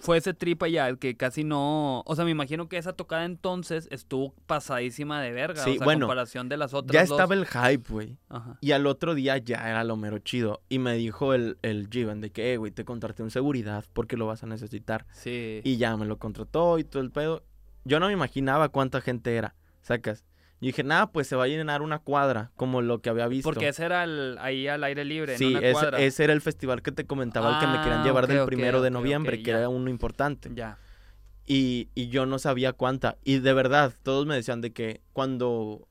fue 0.01 0.19
ese 0.19 0.35
trip 0.35 0.63
allá 0.63 0.95
que 0.97 1.17
casi 1.17 1.45
no, 1.45 2.03
o 2.07 2.15
sea, 2.17 2.25
me 2.25 2.31
imagino 2.31 2.69
que 2.69 2.77
esa 2.79 2.93
tocada 2.93 3.25
entonces 3.25 3.89
estuvo 3.91 4.35
pasadísima 4.47 5.21
de 5.23 5.33
verga, 5.33 5.63
Sí, 5.65 5.71
o 5.71 5.75
sea, 5.75 5.85
bueno, 5.85 6.07
comparación 6.07 6.49
de 6.49 6.57
las 6.57 6.75
otras 6.75 6.93
Ya 6.95 7.07
dos. 7.07 7.19
estaba 7.19 7.35
el 7.35 7.47
hype, 7.47 7.93
güey. 7.93 8.19
Ajá. 8.29 8.59
Y 8.61 8.73
al 8.73 8.87
otro 8.87 9.15
día 9.15 9.39
ya 9.39 9.69
era 9.69 9.85
lo 9.85 9.97
mero 9.97 10.19
chido. 10.19 10.63
Y 10.69 10.79
me 10.79 10.95
dijo 10.95 11.35
el, 11.35 11.59
el 11.63 11.89
de 11.91 12.31
que, 12.33 12.53
eh, 12.53 12.57
güey, 12.57 12.73
te 12.73 12.85
contraté 12.85 13.23
un 13.23 13.31
seguridad 13.31 13.85
porque 13.93 14.17
lo 14.17 14.27
vas 14.27 14.43
a 14.43 14.47
necesitar. 14.47 15.07
Sí. 15.13 15.61
Y 15.65 15.77
ya 15.77 15.97
me 15.97 16.07
lo 16.07 16.19
contrató 16.19 16.79
y 16.79 16.85
todo 16.85 17.03
el 17.03 17.11
pedo. 17.11 17.45
Yo 17.85 18.01
no 18.01 18.07
me 18.07 18.13
imaginaba 18.13 18.69
cuánta 18.69 19.01
gente 19.01 19.35
era, 19.37 19.55
sacas. 19.83 20.25
Y 20.63 20.67
dije, 20.67 20.85
nada, 20.85 21.11
pues 21.11 21.27
se 21.27 21.35
va 21.35 21.43
a 21.45 21.49
llenar 21.49 21.83
una 21.83 21.99
cuadra, 21.99 22.53
como 22.55 22.83
lo 22.83 23.01
que 23.01 23.11
había 23.11 23.27
visto. 23.27 23.49
Porque 23.51 23.67
ese 23.67 23.85
era 23.85 24.05
el, 24.05 24.39
ahí 24.41 24.69
al 24.69 24.85
aire 24.85 25.05
libre, 25.05 25.37
sí, 25.37 25.47
en 25.47 25.57
una 25.57 25.61
ese, 25.67 25.73
cuadra. 25.73 25.99
ese 26.01 26.23
era 26.23 26.33
el 26.33 26.41
festival 26.41 26.83
que 26.83 26.93
te 26.93 27.05
comentaba, 27.05 27.55
el 27.55 27.59
que 27.59 27.67
me 27.67 27.79
querían 27.83 28.03
Ah, 28.03 28.05
llevar 28.05 28.29
del 28.29 28.45
primero 28.47 28.81
de 28.81 28.91
noviembre, 28.91 29.39
que 29.39 29.51
ya. 29.51 29.59
era 29.59 29.69
uno 29.69 29.91
importante. 29.91 30.51
Ya. 30.55 30.79
Y, 31.47 31.89
y 31.97 32.11
yo 32.11 32.27
no 32.27 32.39
sabía 32.39 32.73
cuánta. 32.73 33.17
Y 33.25 33.41
de 33.41 33.53
verdad, 33.53 33.93
todos 34.05 34.25
me 34.25 34.37
decían 34.37 34.61
de 34.61 34.73
que 34.73 35.01
cuando, 35.13 35.89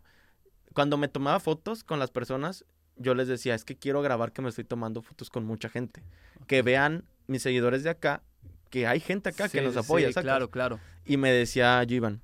cuando 0.73 0.95
me 0.95 1.10
tomaba 1.10 1.41
fotos 1.41 1.84
con 1.84 1.99
las 1.99 2.10
personas, 2.10 2.64
yo 2.95 3.14
les 3.14 3.27
decía, 3.27 3.56
es 3.56 3.65
que 3.65 3.76
quiero 3.76 4.02
grabar 4.02 4.31
que 4.31 4.41
me 4.41 4.48
estoy 4.48 4.64
tomando 4.64 5.02
fotos 5.02 5.30
con 5.30 5.43
mucha 5.43 5.68
gente. 5.68 6.02
Que 6.48 6.61
vean 6.61 7.03
mis 7.27 7.41
seguidores 7.41 7.84
de 7.84 7.89
acá, 7.89 8.23
que 8.69 8.88
hay 8.88 9.02
gente 9.02 9.27
acá 9.27 9.49
que 9.49 9.61
nos 9.61 9.76
apoya. 9.76 10.07
sí, 10.07 10.14
¿sacas? 10.14 10.23
claro, 10.23 10.49
claro. 10.49 10.80
Y 11.06 11.18
me 11.18 11.30
decía 11.34 11.84
Jivan, 11.85 12.22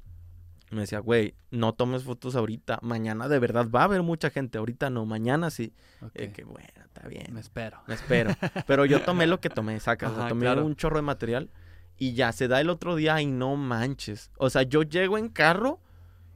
me 0.70 0.82
decía, 0.82 1.00
güey, 1.00 1.34
no 1.52 1.74
tomes 1.74 2.04
fotos 2.04 2.36
ahorita. 2.36 2.80
Mañana 2.82 3.28
de 3.30 3.40
verdad 3.40 3.68
va 3.74 3.82
a 3.82 3.84
haber 3.86 4.04
mucha 4.04 4.30
gente. 4.30 4.58
Ahorita 4.58 4.90
no, 4.90 5.06
mañana 5.06 5.50
sí. 5.50 5.74
Ok, 6.02 6.12
Eh, 6.16 6.32
que 6.34 6.44
bueno, 6.44 6.68
está 6.86 7.08
bien. 7.08 7.34
Me 7.34 7.40
espero. 7.40 7.82
Me 7.88 7.94
espero. 7.96 8.32
Pero 8.68 8.86
yo 8.86 9.02
tomé 9.02 9.28
lo 9.28 9.40
que 9.40 9.50
tomé, 9.50 9.80
sacas. 9.80 10.12
o 10.12 10.14
sea, 10.16 10.22
Ajá, 10.24 10.30
tomé 10.30 10.42
claro. 10.42 10.66
un 10.66 10.76
chorro 10.76 10.98
de 10.98 11.04
material 11.04 11.50
y 11.98 12.14
ya 12.14 12.32
se 12.34 12.48
da 12.48 12.60
el 12.62 12.70
otro 12.70 12.96
día 12.96 13.22
y 13.22 13.26
no 13.28 13.56
manches. 13.56 14.30
O 14.38 14.50
sea, 14.50 14.64
yo 14.64 14.84
llego 14.84 15.18
en 15.18 15.30
carro 15.30 15.80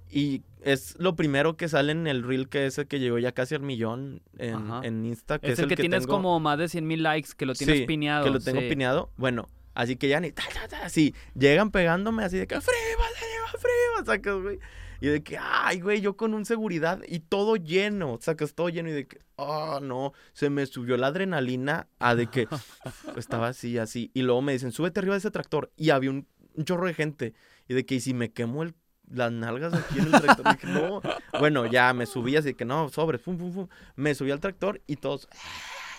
y 0.09 0.43
es 0.61 0.95
lo 0.99 1.15
primero 1.15 1.57
que 1.57 1.67
sale 1.69 1.91
en 1.91 2.05
el 2.07 2.23
reel 2.23 2.47
que 2.49 2.65
es 2.67 2.77
el 2.77 2.87
que 2.87 2.99
llegó 2.99 3.17
ya 3.19 3.31
casi 3.31 3.55
al 3.55 3.61
millón 3.61 4.21
en, 4.37 4.71
en 4.83 5.05
Insta. 5.05 5.39
Que 5.39 5.51
Es, 5.51 5.59
el 5.59 5.67
que, 5.67 5.75
tienes 5.75 6.03
tengo- 6.03 6.13
como 6.15 6.39
más 6.39 6.57
de 6.57 6.67
100 6.69 6.85
mil 6.87 7.03
likes, 7.03 7.29
que 7.35 7.45
lo 7.45 7.53
tienes 7.53 7.79
Sí, 7.79 7.85
pineado. 7.85 8.23
Que 8.25 8.29
lo 8.31 8.39
tengo 8.39 8.61
sí. 8.61 8.69
pineado. 8.69 9.11
Bueno, 9.17 9.49
así 9.73 9.95
que 9.95 10.07
ya 10.07 10.19
ni 10.19 10.31
ta, 10.31 10.43
ta, 10.53 10.67
ta, 10.67 10.85
así. 10.85 11.15
Llegan 11.35 11.71
pegándome 11.71 12.23
así 12.23 12.37
de 12.37 12.47
que 12.47 12.59
¡Friva, 12.59 13.05
friva! 13.51 14.05
Sacas, 14.05 14.41
güey. 14.41 14.59
Y 14.99 15.07
de 15.07 15.23
que, 15.23 15.37
ay, 15.39 15.81
güey, 15.81 15.99
yo 15.99 16.15
con 16.15 16.35
un 16.35 16.45
seguridad 16.45 17.01
y 17.07 17.19
todo 17.19 17.55
lleno, 17.55 18.19
sacas 18.21 18.53
todo 18.53 18.69
lleno 18.69 18.89
y 18.89 18.91
de 18.93 19.07
que, 19.07 19.19
oh, 19.35 19.79
no, 19.81 20.13
se 20.33 20.51
me 20.51 20.67
subió 20.67 20.95
la 20.95 21.07
adrenalina 21.07 21.87
a 21.97 22.13
de 22.13 22.27
que 22.27 22.47
estaba 23.17 23.47
así, 23.47 23.79
así. 23.79 24.11
Y 24.13 24.21
luego 24.21 24.43
me 24.43 24.53
dicen, 24.53 24.71
súbete 24.71 24.99
arriba 24.99 25.15
de 25.15 25.19
ese 25.19 25.31
tractor. 25.31 25.71
Y 25.75 25.89
había 25.89 26.11
un, 26.11 26.27
un 26.53 26.65
chorro 26.65 26.85
de 26.85 26.93
gente. 26.93 27.33
Y 27.67 27.73
de 27.73 27.83
que, 27.83 27.95
¿y 27.95 27.99
si 27.99 28.13
me 28.13 28.31
quemo 28.31 28.61
el, 28.61 28.75
las 29.13 29.31
nalgas 29.31 29.73
aquí 29.73 29.99
en 29.99 30.05
el 30.05 30.21
tractor. 30.21 30.53
dije, 30.53 30.67
no. 30.67 31.01
Bueno, 31.39 31.65
ya 31.65 31.93
me 31.93 32.05
subí 32.05 32.35
así 32.35 32.53
que 32.53 32.65
no, 32.65 32.89
sobre, 32.89 33.17
pum, 33.17 33.37
pum, 33.37 33.53
pum. 33.53 33.67
Me 33.95 34.15
subí 34.15 34.31
al 34.31 34.39
tractor 34.39 34.81
y 34.87 34.97
todos. 34.97 35.27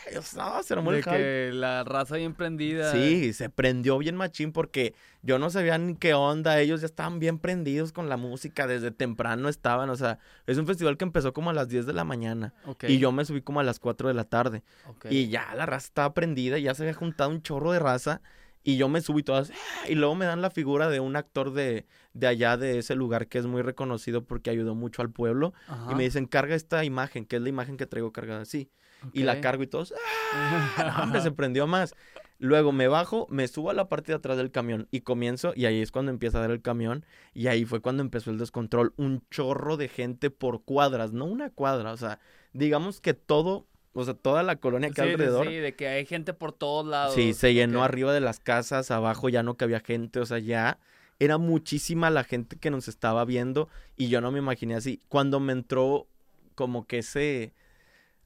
"Ay, 0.06 0.16
o 0.16 0.22
sea, 0.22 0.62
se 0.62 0.74
De 0.74 0.82
hype". 0.82 1.02
que 1.02 1.50
la 1.52 1.84
raza 1.84 2.16
bien 2.16 2.34
prendida. 2.34 2.92
Sí, 2.92 3.32
se 3.32 3.48
prendió 3.48 3.98
bien 3.98 4.16
machín 4.16 4.52
porque 4.52 4.94
yo 5.22 5.38
no 5.38 5.50
sabía 5.50 5.78
ni 5.78 5.94
qué 5.94 6.14
onda. 6.14 6.60
Ellos 6.60 6.80
ya 6.80 6.86
estaban 6.86 7.18
bien 7.18 7.38
prendidos 7.38 7.92
con 7.92 8.08
la 8.08 8.16
música. 8.16 8.66
Desde 8.66 8.90
temprano 8.90 9.48
estaban. 9.48 9.90
O 9.90 9.96
sea, 9.96 10.18
es 10.46 10.58
un 10.58 10.66
festival 10.66 10.96
que 10.96 11.04
empezó 11.04 11.32
como 11.32 11.50
a 11.50 11.52
las 11.52 11.68
10 11.68 11.86
de 11.86 11.92
la 11.92 12.04
mañana. 12.04 12.54
Y 12.88 12.98
yo 12.98 13.12
me 13.12 13.24
subí 13.24 13.42
como 13.42 13.60
a 13.60 13.64
las 13.64 13.78
4 13.78 14.08
de 14.08 14.14
la 14.14 14.24
tarde. 14.24 14.62
Y 15.10 15.28
ya 15.28 15.54
la 15.54 15.66
raza 15.66 15.86
estaba 15.86 16.14
prendida. 16.14 16.58
Ya 16.58 16.74
se 16.74 16.82
había 16.82 16.94
juntado 16.94 17.30
un 17.30 17.42
chorro 17.42 17.72
de 17.72 17.78
raza. 17.78 18.20
Y 18.64 18.76
yo 18.76 18.88
me 18.88 19.00
subí 19.00 19.24
todas. 19.24 19.50
¡ah! 19.50 19.88
Y 19.88 19.96
luego 19.96 20.14
me 20.14 20.24
dan 20.24 20.40
la 20.40 20.50
figura 20.50 20.88
de 20.88 21.00
un 21.00 21.16
actor 21.16 21.52
de, 21.52 21.84
de 22.14 22.26
allá, 22.28 22.56
de 22.56 22.78
ese 22.78 22.94
lugar, 22.94 23.26
que 23.26 23.38
es 23.38 23.46
muy 23.46 23.60
reconocido 23.62 24.24
porque 24.24 24.50
ayudó 24.50 24.76
mucho 24.76 25.02
al 25.02 25.10
pueblo. 25.10 25.52
Y 25.90 25.94
me 25.96 26.04
dicen, 26.04 26.26
carga 26.26 26.54
esta 26.54 26.84
imagen, 26.84 27.24
que 27.24 27.36
es 27.36 27.42
la 27.42 27.48
imagen 27.48 27.76
que 27.76 27.86
traigo 27.86 28.12
cargada 28.12 28.42
así. 28.42 28.70
Y 29.12 29.22
la 29.22 29.40
cargo 29.40 29.62
y 29.62 29.66
todos. 29.66 29.94
¡ah! 30.34 30.92
No, 30.96 31.02
hombre, 31.04 31.20
se 31.20 31.30
prendió 31.32 31.66
más. 31.66 31.94
Luego 32.38 32.72
me 32.72 32.88
bajo, 32.88 33.28
me 33.30 33.46
subo 33.46 33.70
a 33.70 33.74
la 33.74 33.88
parte 33.88 34.10
de 34.10 34.16
atrás 34.16 34.36
del 34.36 34.50
camión 34.50 34.88
y 34.90 35.02
comienzo, 35.02 35.52
y 35.54 35.66
ahí 35.66 35.80
es 35.80 35.92
cuando 35.92 36.10
empieza 36.10 36.38
a 36.38 36.40
dar 36.40 36.50
el 36.50 36.60
camión, 36.60 37.06
y 37.32 37.46
ahí 37.46 37.64
fue 37.64 37.80
cuando 37.80 38.02
empezó 38.02 38.30
el 38.30 38.38
descontrol. 38.38 38.92
Un 38.96 39.22
chorro 39.30 39.76
de 39.76 39.86
gente 39.88 40.30
por 40.30 40.64
cuadras, 40.64 41.12
no 41.12 41.24
una 41.26 41.50
cuadra, 41.50 41.92
o 41.92 41.96
sea, 41.96 42.18
digamos 42.52 43.00
que 43.00 43.14
todo, 43.14 43.68
o 43.92 44.04
sea, 44.04 44.14
toda 44.14 44.42
la 44.42 44.56
colonia 44.56 44.90
que 44.90 45.02
Sí, 45.02 45.08
alrededor. 45.08 45.46
Sí, 45.46 45.54
de 45.54 45.76
que 45.76 45.86
hay 45.86 46.04
gente 46.04 46.32
por 46.32 46.52
todos 46.52 46.84
lados. 46.84 47.14
Sí, 47.14 47.32
se 47.32 47.54
llenó 47.54 47.84
arriba 47.84 48.12
de 48.12 48.20
las 48.20 48.40
casas, 48.40 48.90
abajo 48.90 49.28
ya 49.28 49.44
no 49.44 49.56
cabía 49.56 49.78
gente, 49.78 50.18
o 50.18 50.26
sea, 50.26 50.40
ya 50.40 50.80
era 51.20 51.38
muchísima 51.38 52.10
la 52.10 52.24
gente 52.24 52.56
que 52.56 52.72
nos 52.72 52.88
estaba 52.88 53.24
viendo 53.24 53.68
y 53.96 54.08
yo 54.08 54.20
no 54.20 54.32
me 54.32 54.40
imaginé 54.40 54.74
así. 54.74 55.00
Cuando 55.08 55.38
me 55.38 55.52
entró 55.52 56.08
como 56.56 56.88
que 56.88 56.98
ese, 56.98 57.54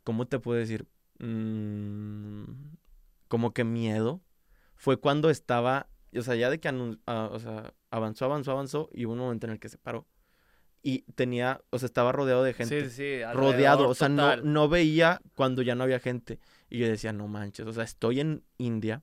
¿cómo 0.07 0.29
te 0.29 0.39
puedo 0.39 0.57
decir? 0.57 0.87
Mm, 1.19 2.45
como 3.27 3.53
que 3.53 3.65
miedo, 3.65 4.23
fue 4.77 4.99
cuando 4.99 5.31
estaba, 5.31 5.89
o 6.17 6.23
sea, 6.23 6.37
ya 6.37 6.49
de 6.49 6.61
que 6.61 6.69
ah, 7.07 7.29
o 7.33 7.41
sea, 7.41 7.75
avanzó, 7.91 8.27
avanzó, 8.27 8.53
avanzó 8.53 8.89
y 8.93 9.05
hubo 9.05 9.15
un 9.15 9.19
momento 9.19 9.47
en 9.47 9.53
el 9.53 9.59
que 9.59 9.69
se 9.69 9.79
paró. 9.79 10.07
Y 10.81 11.03
tenía, 11.17 11.61
o 11.71 11.81
sea, 11.81 11.87
estaba 11.87 12.13
rodeado 12.13 12.45
de 12.45 12.55
gente 12.55 12.89
Sí, 12.89 13.19
sí, 13.19 13.25
rodeado, 13.35 13.89
o 13.89 13.95
sea, 13.95 14.09
no, 14.09 14.37
no 14.37 14.69
veía 14.69 15.21
cuando 15.35 15.63
ya 15.63 15.75
no 15.75 15.83
había 15.83 15.99
gente. 15.99 16.39
Y 16.71 16.79
yo 16.79 16.87
decía, 16.87 17.13
no 17.13 17.27
manches, 17.27 17.67
o 17.67 17.73
sea, 17.73 17.83
estoy 17.83 18.21
en 18.21 18.45
India, 18.59 19.03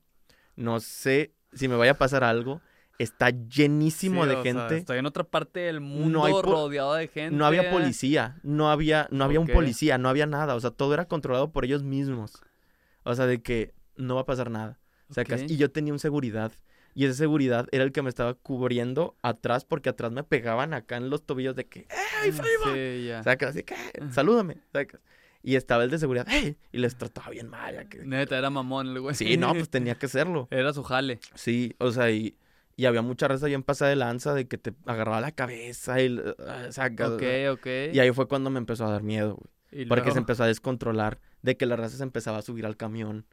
no 0.56 0.80
sé 0.80 1.34
si 1.52 1.68
me 1.68 1.76
vaya 1.76 1.92
a 1.92 1.98
pasar 1.98 2.24
algo, 2.24 2.62
está 3.00 3.30
llenísimo 3.32 4.24
Sí, 4.24 4.30
de 4.30 4.36
o 4.36 4.44
sea, 4.44 4.54
gente, 4.54 4.78
estoy 4.78 4.98
en 5.00 5.06
otra 5.06 5.24
parte 5.24 5.62
del 5.62 5.80
mundo 5.82 6.24
hay 6.26 6.32
po- 6.34 6.42
rodeado 6.44 6.94
de 6.94 7.08
gente. 7.08 7.36
no 7.36 7.46
había 7.46 7.70
policía, 7.72 8.40
no 8.44 8.70
había, 8.70 9.08
no 9.12 9.24
había 9.26 9.40
un 9.40 9.48
policía, 9.48 9.98
no 9.98 10.10
había 10.10 10.26
nada, 10.26 10.56
o 10.56 10.60
sea, 10.60 10.72
todo 10.72 10.94
era 10.94 11.06
controlado 11.08 11.52
por 11.52 11.66
ellos 11.66 11.84
mismos. 11.84 12.42
O 13.04 13.16
sea, 13.16 13.26
de 13.26 13.42
que 13.42 13.74
no 13.98 14.16
va 14.16 14.22
a 14.22 14.26
pasar 14.26 14.50
nada. 14.50 14.80
sacas. 15.10 15.42
Ok. 15.44 15.50
Y 15.52 15.58
yo 15.58 15.70
tenía 15.72 15.92
un 15.94 16.00
seguridad. 16.00 16.52
Y 16.96 17.06
ese 17.06 17.16
seguridad 17.16 17.68
era 17.72 17.84
el 17.84 17.92
que 17.92 18.04
me 18.04 18.10
estaba 18.10 18.36
cubriendo 18.36 19.18
atrás 19.24 19.66
porque 19.66 19.90
atrás 19.90 20.12
me 20.12 20.24
pegaban 20.24 20.74
acá 20.76 20.96
en 20.98 21.10
los 21.10 21.24
tobillos 21.26 21.56
de 21.56 21.66
que, 21.66 21.88
¡Ey, 22.24 22.32
Freeman! 22.32 22.74
Sí. 22.76 23.10
Sacas, 23.24 23.50
así 23.50 23.64
que, 23.64 23.76
salúdame, 24.12 24.58
sacas. 24.72 25.02
Y 25.42 25.56
estaba 25.56 25.84
el 25.84 25.90
de 25.90 25.98
seguridad, 25.98 26.28
¡Ey! 26.30 26.56
Y 26.72 26.78
les 26.78 26.96
trataba 26.96 27.30
bien 27.32 27.50
mal. 27.50 27.90
que- 27.90 28.06
Neta, 28.06 28.38
era 28.38 28.50
mamón 28.52 28.88
el 28.90 29.02
güey. 29.02 29.16
Sí, 29.16 29.36
no, 29.38 29.54
pues 29.54 29.70
tenía 29.72 29.96
que 29.96 30.06
hacerlo. 30.06 30.48
Era 30.52 30.72
su 30.72 30.84
jale. 30.84 31.20
Sí, 31.34 31.76
o 31.80 31.92
sea, 31.92 32.12
y, 32.12 32.36
y 32.76 32.86
había 32.86 33.02
mucha 33.02 33.28
raza 33.28 33.48
bien 33.48 33.64
pasada 33.64 33.90
de 33.90 33.96
lanza 33.96 34.34
de 34.34 34.48
que 34.48 34.58
te 34.58 34.74
agarraba 34.86 35.22
la 35.22 35.32
cabeza 35.32 36.02
y, 36.02 36.20
ah, 36.48 36.72
sacas. 36.72 37.12
Ok, 37.12 37.24
ok. 37.52 37.68
Y 37.94 38.00
ahí 38.00 38.12
fue 38.12 38.28
cuando 38.28 38.50
me 38.50 38.60
empezó 38.60 38.86
a 38.86 38.92
dar 38.92 39.04
miedo, 39.04 39.36
güey. 39.36 39.86
Porque 39.88 40.12
se 40.12 40.20
empezó 40.20 40.44
a 40.44 40.48
descontrolar 40.48 41.20
de 41.42 41.58
que 41.58 41.66
la 41.66 41.76
raza 41.76 41.98
se 41.98 42.04
empezaba 42.04 42.38
a 42.38 42.42
subir 42.42 42.66
al 42.66 42.78
camión. 42.78 43.26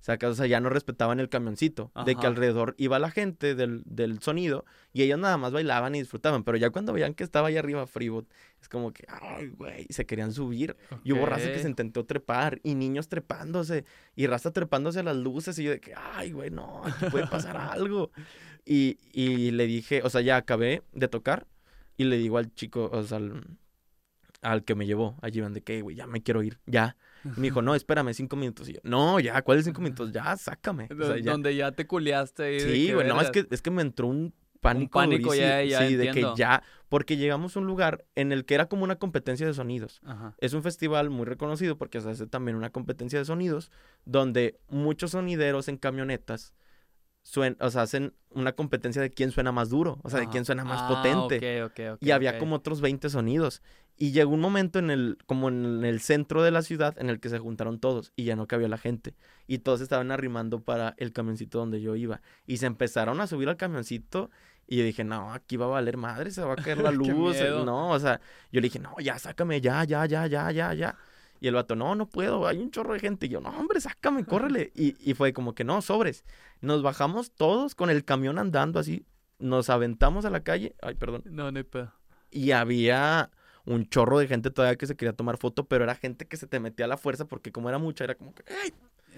Sacas, 0.00 0.30
o 0.30 0.34
sea, 0.36 0.46
ya 0.46 0.60
no 0.60 0.68
respetaban 0.68 1.18
el 1.18 1.28
camioncito. 1.28 1.90
De 2.04 2.14
que 2.14 2.28
alrededor 2.28 2.76
iba 2.78 2.98
la 3.00 3.10
gente 3.10 3.56
del, 3.56 3.82
del 3.86 4.20
sonido 4.20 4.64
y 4.92 5.02
ellos 5.02 5.18
nada 5.18 5.36
más 5.36 5.52
bailaban 5.52 5.96
y 5.96 5.98
disfrutaban. 5.98 6.44
Pero 6.44 6.56
ya 6.58 6.70
cuando 6.70 6.92
veían 6.92 7.14
que 7.14 7.24
estaba 7.24 7.48
ahí 7.48 7.56
arriba 7.56 7.88
Freebot, 7.88 8.28
es 8.60 8.68
como 8.68 8.92
que, 8.92 9.04
ay, 9.08 9.48
güey, 9.48 9.86
se 9.90 10.06
querían 10.06 10.32
subir. 10.32 10.76
Y 11.02 11.12
hubo 11.12 11.26
raza 11.26 11.50
que 11.50 11.58
se 11.58 11.68
intentó 11.68 12.04
trepar 12.04 12.60
y 12.62 12.76
niños 12.76 13.08
trepándose 13.08 13.84
y 14.14 14.28
raza 14.28 14.52
trepándose 14.52 15.00
a 15.00 15.02
las 15.02 15.16
luces 15.16 15.58
y 15.58 15.64
yo 15.64 15.72
de 15.72 15.80
que, 15.80 15.92
ay, 15.96 16.30
güey, 16.30 16.50
no, 16.50 16.82
aquí 16.84 17.06
puede 17.10 17.26
pasar 17.26 17.56
algo. 17.72 18.12
Y, 18.66 18.98
y 19.12 19.52
le 19.52 19.66
dije, 19.66 20.02
o 20.02 20.10
sea, 20.10 20.20
ya 20.20 20.36
acabé 20.36 20.82
de 20.92 21.06
tocar 21.08 21.46
y 21.96 22.04
le 22.04 22.18
digo 22.18 22.36
al 22.36 22.52
chico, 22.52 22.90
o 22.92 23.02
sea, 23.04 23.18
al, 23.18 23.44
al 24.42 24.64
que 24.64 24.74
me 24.74 24.86
llevó 24.86 25.16
allí, 25.22 25.40
de 25.40 25.62
que, 25.62 25.80
güey, 25.82 25.96
ya 25.96 26.06
me 26.06 26.22
quiero 26.22 26.42
ir, 26.42 26.58
ya. 26.66 26.96
Y 27.24 27.28
me 27.40 27.42
dijo, 27.42 27.62
no, 27.62 27.74
espérame 27.74 28.12
cinco 28.12 28.36
minutos. 28.36 28.68
Y 28.68 28.74
yo, 28.74 28.80
no, 28.82 29.18
ya, 29.20 29.40
¿cuáles 29.42 29.64
cinco 29.64 29.80
minutos? 29.80 30.12
Ya, 30.12 30.36
sácame. 30.36 30.84
O 30.90 30.96
sea, 30.96 31.06
Do- 31.08 31.16
ya. 31.16 31.32
Donde 31.32 31.54
ya 31.56 31.72
te 31.72 31.86
de 32.42 32.60
Sí, 32.60 32.92
güey, 32.92 33.06
no, 33.08 33.20
es 33.20 33.30
que, 33.30 33.46
es 33.50 33.62
que 33.62 33.70
me 33.70 33.82
entró 33.82 34.06
un 34.08 34.34
pánico. 34.60 34.98
pánico, 34.98 35.34
ya, 35.34 35.58
durísimo. 35.58 35.80
ya 35.80 35.88
Sí, 35.88 35.96
de 35.96 36.10
que 36.10 36.24
ya, 36.36 36.62
porque 36.88 37.16
llegamos 37.16 37.56
a 37.56 37.60
un 37.60 37.66
lugar 37.66 38.04
en 38.16 38.32
el 38.32 38.44
que 38.44 38.54
era 38.54 38.68
como 38.68 38.82
una 38.84 38.96
competencia 38.96 39.46
de 39.46 39.54
sonidos. 39.54 40.00
Ajá. 40.04 40.34
Es 40.38 40.52
un 40.54 40.62
festival 40.62 41.10
muy 41.10 41.24
reconocido 41.24 41.78
porque 41.78 42.00
se 42.00 42.10
hace 42.10 42.26
también 42.26 42.56
una 42.56 42.70
competencia 42.70 43.18
de 43.18 43.24
sonidos 43.24 43.70
donde 44.04 44.58
muchos 44.68 45.12
sonideros 45.12 45.68
en 45.68 45.76
camionetas 45.78 46.52
suen- 47.26 47.56
o 47.60 47.70
sea, 47.70 47.82
hacen 47.82 48.12
una 48.30 48.52
competencia 48.52 49.02
de 49.02 49.10
quién 49.10 49.30
suena 49.32 49.50
más 49.50 49.68
duro, 49.70 49.98
o 50.04 50.10
sea, 50.10 50.18
de 50.20 50.24
Ajá. 50.26 50.32
quién 50.32 50.44
suena 50.44 50.64
más 50.64 50.80
Ah, 50.82 50.88
potente. 50.88 51.62
ok, 51.64 51.70
ok, 51.72 51.80
ok, 51.94 51.98
y 52.02 52.10
había 52.12 52.38
como 52.38 52.56
otros 52.56 52.80
20 52.80 53.10
sonidos. 53.10 53.62
Y 53.98 54.12
llegó 54.12 54.34
un 54.34 54.40
momento 54.40 54.78
en 54.78 54.90
el, 54.90 55.16
como 55.26 55.48
en 55.48 55.82
el 55.84 56.00
centro 56.00 56.42
de 56.42 56.50
la 56.50 56.60
ciudad 56.60 56.94
en 56.98 57.08
el 57.08 57.18
que 57.18 57.30
se 57.30 57.38
juntaron 57.38 57.80
todos 57.80 58.12
y 58.14 58.24
ya 58.24 58.36
no 58.36 58.46
cabía 58.46 58.68
la 58.68 58.76
gente. 58.76 59.14
Y 59.46 59.58
todos 59.58 59.80
estaban 59.80 60.10
arrimando 60.10 60.60
para 60.60 60.94
el 60.98 61.12
camioncito 61.12 61.58
donde 61.58 61.80
yo 61.80 61.96
iba. 61.96 62.20
Y 62.46 62.58
se 62.58 62.66
empezaron 62.66 63.20
a 63.22 63.26
subir 63.26 63.48
al 63.48 63.56
camioncito 63.56 64.30
y 64.68 64.76
yo 64.76 64.84
dije, 64.84 65.02
no, 65.02 65.32
aquí 65.32 65.56
va 65.56 65.64
a 65.64 65.68
valer 65.70 65.96
madre, 65.96 66.30
se 66.30 66.42
va 66.42 66.52
a 66.52 66.56
caer 66.56 66.78
la 66.78 66.90
luz. 66.92 67.08
no, 67.64 67.90
o 67.90 67.98
sea, 67.98 68.20
yo 68.52 68.60
le 68.60 68.66
dije, 68.66 68.78
no, 68.80 68.94
ya, 69.00 69.18
sácame, 69.18 69.62
ya, 69.62 69.82
ya, 69.84 70.04
ya, 70.04 70.26
ya, 70.26 70.50
ya, 70.50 70.74
ya. 70.74 70.96
Y 71.40 71.48
el 71.48 71.54
vato, 71.54 71.76
no, 71.76 71.94
no 71.94 72.08
puedo, 72.08 72.46
hay 72.46 72.58
un 72.58 72.70
chorro 72.70 72.94
de 72.94 73.00
gente. 73.00 73.26
Y 73.26 73.28
yo, 73.30 73.40
no, 73.40 73.50
hombre, 73.50 73.80
sácame, 73.80 74.24
córrele. 74.24 74.72
Y, 74.74 74.94
y 75.08 75.14
fue 75.14 75.32
como 75.32 75.54
que 75.54 75.64
no, 75.64 75.82
sobres. 75.82 76.24
Nos 76.60 76.82
bajamos 76.82 77.30
todos 77.32 77.74
con 77.74 77.90
el 77.90 78.04
camión 78.04 78.38
andando 78.38 78.78
así. 78.80 79.04
Nos 79.38 79.68
aventamos 79.70 80.24
a 80.24 80.30
la 80.30 80.40
calle. 80.40 80.74
Ay, 80.82 80.94
perdón 80.94 81.22
No, 81.26 81.50
no 81.52 81.58
hay 81.58 81.64
pedo. 81.64 81.92
y 82.30 82.52
había 82.52 83.30
un 83.64 83.88
chorro 83.88 84.18
de 84.18 84.28
gente 84.28 84.50
todavía 84.50 84.76
que 84.76 84.86
se 84.86 84.94
quería 84.96 85.12
tomar 85.12 85.36
foto, 85.38 85.64
pero 85.66 85.84
era 85.84 85.94
gente 85.96 86.26
que 86.26 86.36
se 86.36 86.46
te 86.46 86.60
metía 86.60 86.84
a 86.86 86.88
la 86.88 86.96
fuerza 86.96 87.24
porque 87.26 87.50
como 87.52 87.68
era 87.68 87.78
mucha, 87.78 88.04
era 88.04 88.14
como 88.14 88.32
que... 88.34 88.44
"Ay", 88.62 88.72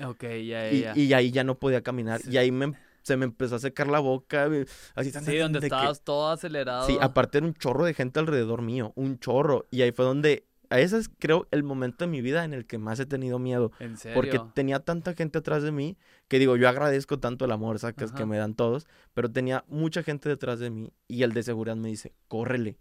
Ok, 0.06 0.22
ya, 0.46 0.70
ya. 0.70 0.92
y 0.96 1.12
ahí 1.12 1.30
ya 1.30 1.44
no 1.44 1.56
podía 1.58 1.82
caminar. 1.82 2.20
Sí. 2.22 2.30
Y 2.30 2.36
ahí 2.38 2.50
me, 2.50 2.72
se 3.02 3.16
me 3.16 3.24
empezó 3.26 3.56
a 3.56 3.58
secar 3.58 3.88
la 3.88 3.98
boca. 3.98 4.48
Así 4.94 5.10
Sí, 5.10 5.36
donde 5.36 5.60
que- 5.60 5.66
estabas 5.66 6.00
todo 6.02 6.30
acelerado. 6.30 6.86
Sí, 6.86 6.96
aparte 7.00 7.38
era 7.38 7.46
un 7.46 7.54
chorro 7.54 7.84
de 7.84 7.94
gente 7.94 8.18
alrededor 8.20 8.62
mío, 8.62 8.92
un 8.96 9.18
chorro. 9.18 9.66
Y 9.70 9.82
ahí 9.82 9.92
fue 9.92 10.04
donde... 10.06 10.47
A 10.70 10.80
ese 10.80 10.98
es 10.98 11.08
creo 11.18 11.48
el 11.50 11.62
momento 11.62 12.04
de 12.04 12.10
mi 12.10 12.20
vida 12.20 12.44
en 12.44 12.52
el 12.52 12.66
que 12.66 12.78
más 12.78 13.00
he 13.00 13.06
tenido 13.06 13.38
miedo. 13.38 13.72
¿En 13.80 13.96
serio? 13.96 14.14
Porque 14.14 14.40
tenía 14.54 14.80
tanta 14.80 15.14
gente 15.14 15.38
atrás 15.38 15.62
de 15.62 15.72
mí 15.72 15.96
que 16.28 16.38
digo, 16.38 16.56
yo 16.56 16.68
agradezco 16.68 17.18
tanto 17.18 17.44
el 17.46 17.52
amor, 17.52 17.78
sacas, 17.78 18.12
que 18.12 18.26
me 18.26 18.36
dan 18.36 18.54
todos, 18.54 18.86
pero 19.14 19.30
tenía 19.30 19.64
mucha 19.68 20.02
gente 20.02 20.28
detrás 20.28 20.58
de 20.58 20.70
mí 20.70 20.92
y 21.06 21.22
el 21.22 21.32
de 21.32 21.42
seguridad 21.42 21.76
me 21.76 21.88
dice, 21.88 22.12
córrele, 22.28 22.78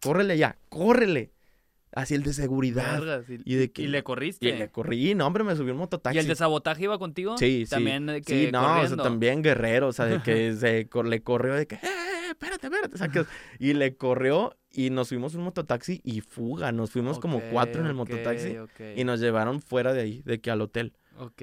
córrele 0.00 0.38
ya, 0.38 0.56
córrele. 0.68 1.32
Así 1.92 2.14
el 2.14 2.22
de 2.22 2.32
seguridad. 2.32 3.00
Vergas, 3.00 3.28
y, 3.28 3.40
Y 3.44 3.56
de 3.56 3.72
que 3.72 3.82
y 3.82 3.88
le 3.88 4.04
corriste. 4.04 4.48
Y 4.48 4.52
le 4.52 4.70
corrí, 4.70 5.14
no, 5.16 5.26
hombre, 5.26 5.42
me 5.42 5.56
subió 5.56 5.72
un 5.72 5.80
mototaxi. 5.80 6.16
¿Y 6.16 6.20
el 6.20 6.28
de 6.28 6.36
sabotaje 6.36 6.84
iba 6.84 6.98
contigo? 6.98 7.36
Sí, 7.36 7.64
sí. 7.66 7.70
También 7.70 8.06
de 8.06 8.22
que 8.22 8.46
Sí, 8.46 8.52
no, 8.52 8.80
o 8.80 8.86
sea, 8.86 8.96
también 8.96 9.42
guerrero, 9.42 9.88
o 9.88 9.92
sea, 9.92 10.06
de 10.06 10.22
que 10.22 10.54
se 10.56 10.88
le 11.04 11.22
corrió 11.22 11.54
de 11.54 11.66
que, 11.66 11.74
eh, 11.74 12.09
espérate, 12.30 12.66
espérate. 12.68 13.30
Y 13.58 13.74
le 13.74 13.96
corrió 13.96 14.56
y 14.72 14.90
nos 14.90 15.08
fuimos 15.08 15.34
un 15.34 15.42
mototaxi 15.42 16.00
y 16.04 16.20
fuga, 16.20 16.72
nos 16.72 16.90
fuimos 16.90 17.18
como 17.18 17.40
cuatro 17.50 17.80
en 17.80 17.86
el 17.86 17.92
ok, 17.92 17.98
mototaxi 18.10 18.56
y 18.96 19.04
nos 19.04 19.20
llevaron 19.20 19.60
fuera 19.60 19.92
de 19.92 20.00
ahí, 20.02 20.22
de 20.24 20.40
que 20.40 20.50
al 20.50 20.60
hotel. 20.60 20.92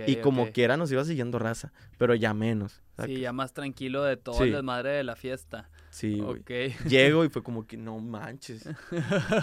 y 0.07 0.15
como 0.17 0.51
quiera 0.51 0.75
nos 0.77 0.91
iba 0.91 1.03
siguiendo 1.05 1.37
raza, 1.37 1.71
pero 1.99 2.15
ya 2.15 2.33
menos. 2.33 2.81
Sí, 3.05 3.19
ya 3.19 3.31
más 3.31 3.53
tranquilo 3.53 4.03
de 4.03 4.17
todo 4.17 4.35
Sí. 4.37 4.45
el 4.45 4.53
desmadre 4.53 4.89
de 4.91 5.03
la 5.03 5.15
fiesta. 5.15 5.69
Sí, 5.97 6.19
güey. 6.19 6.43
Llego 6.87 7.25
y 7.25 7.29
fue 7.29 7.41
como 7.41 7.65
que 7.65 7.75
no 7.75 7.97
manches. 7.99 8.63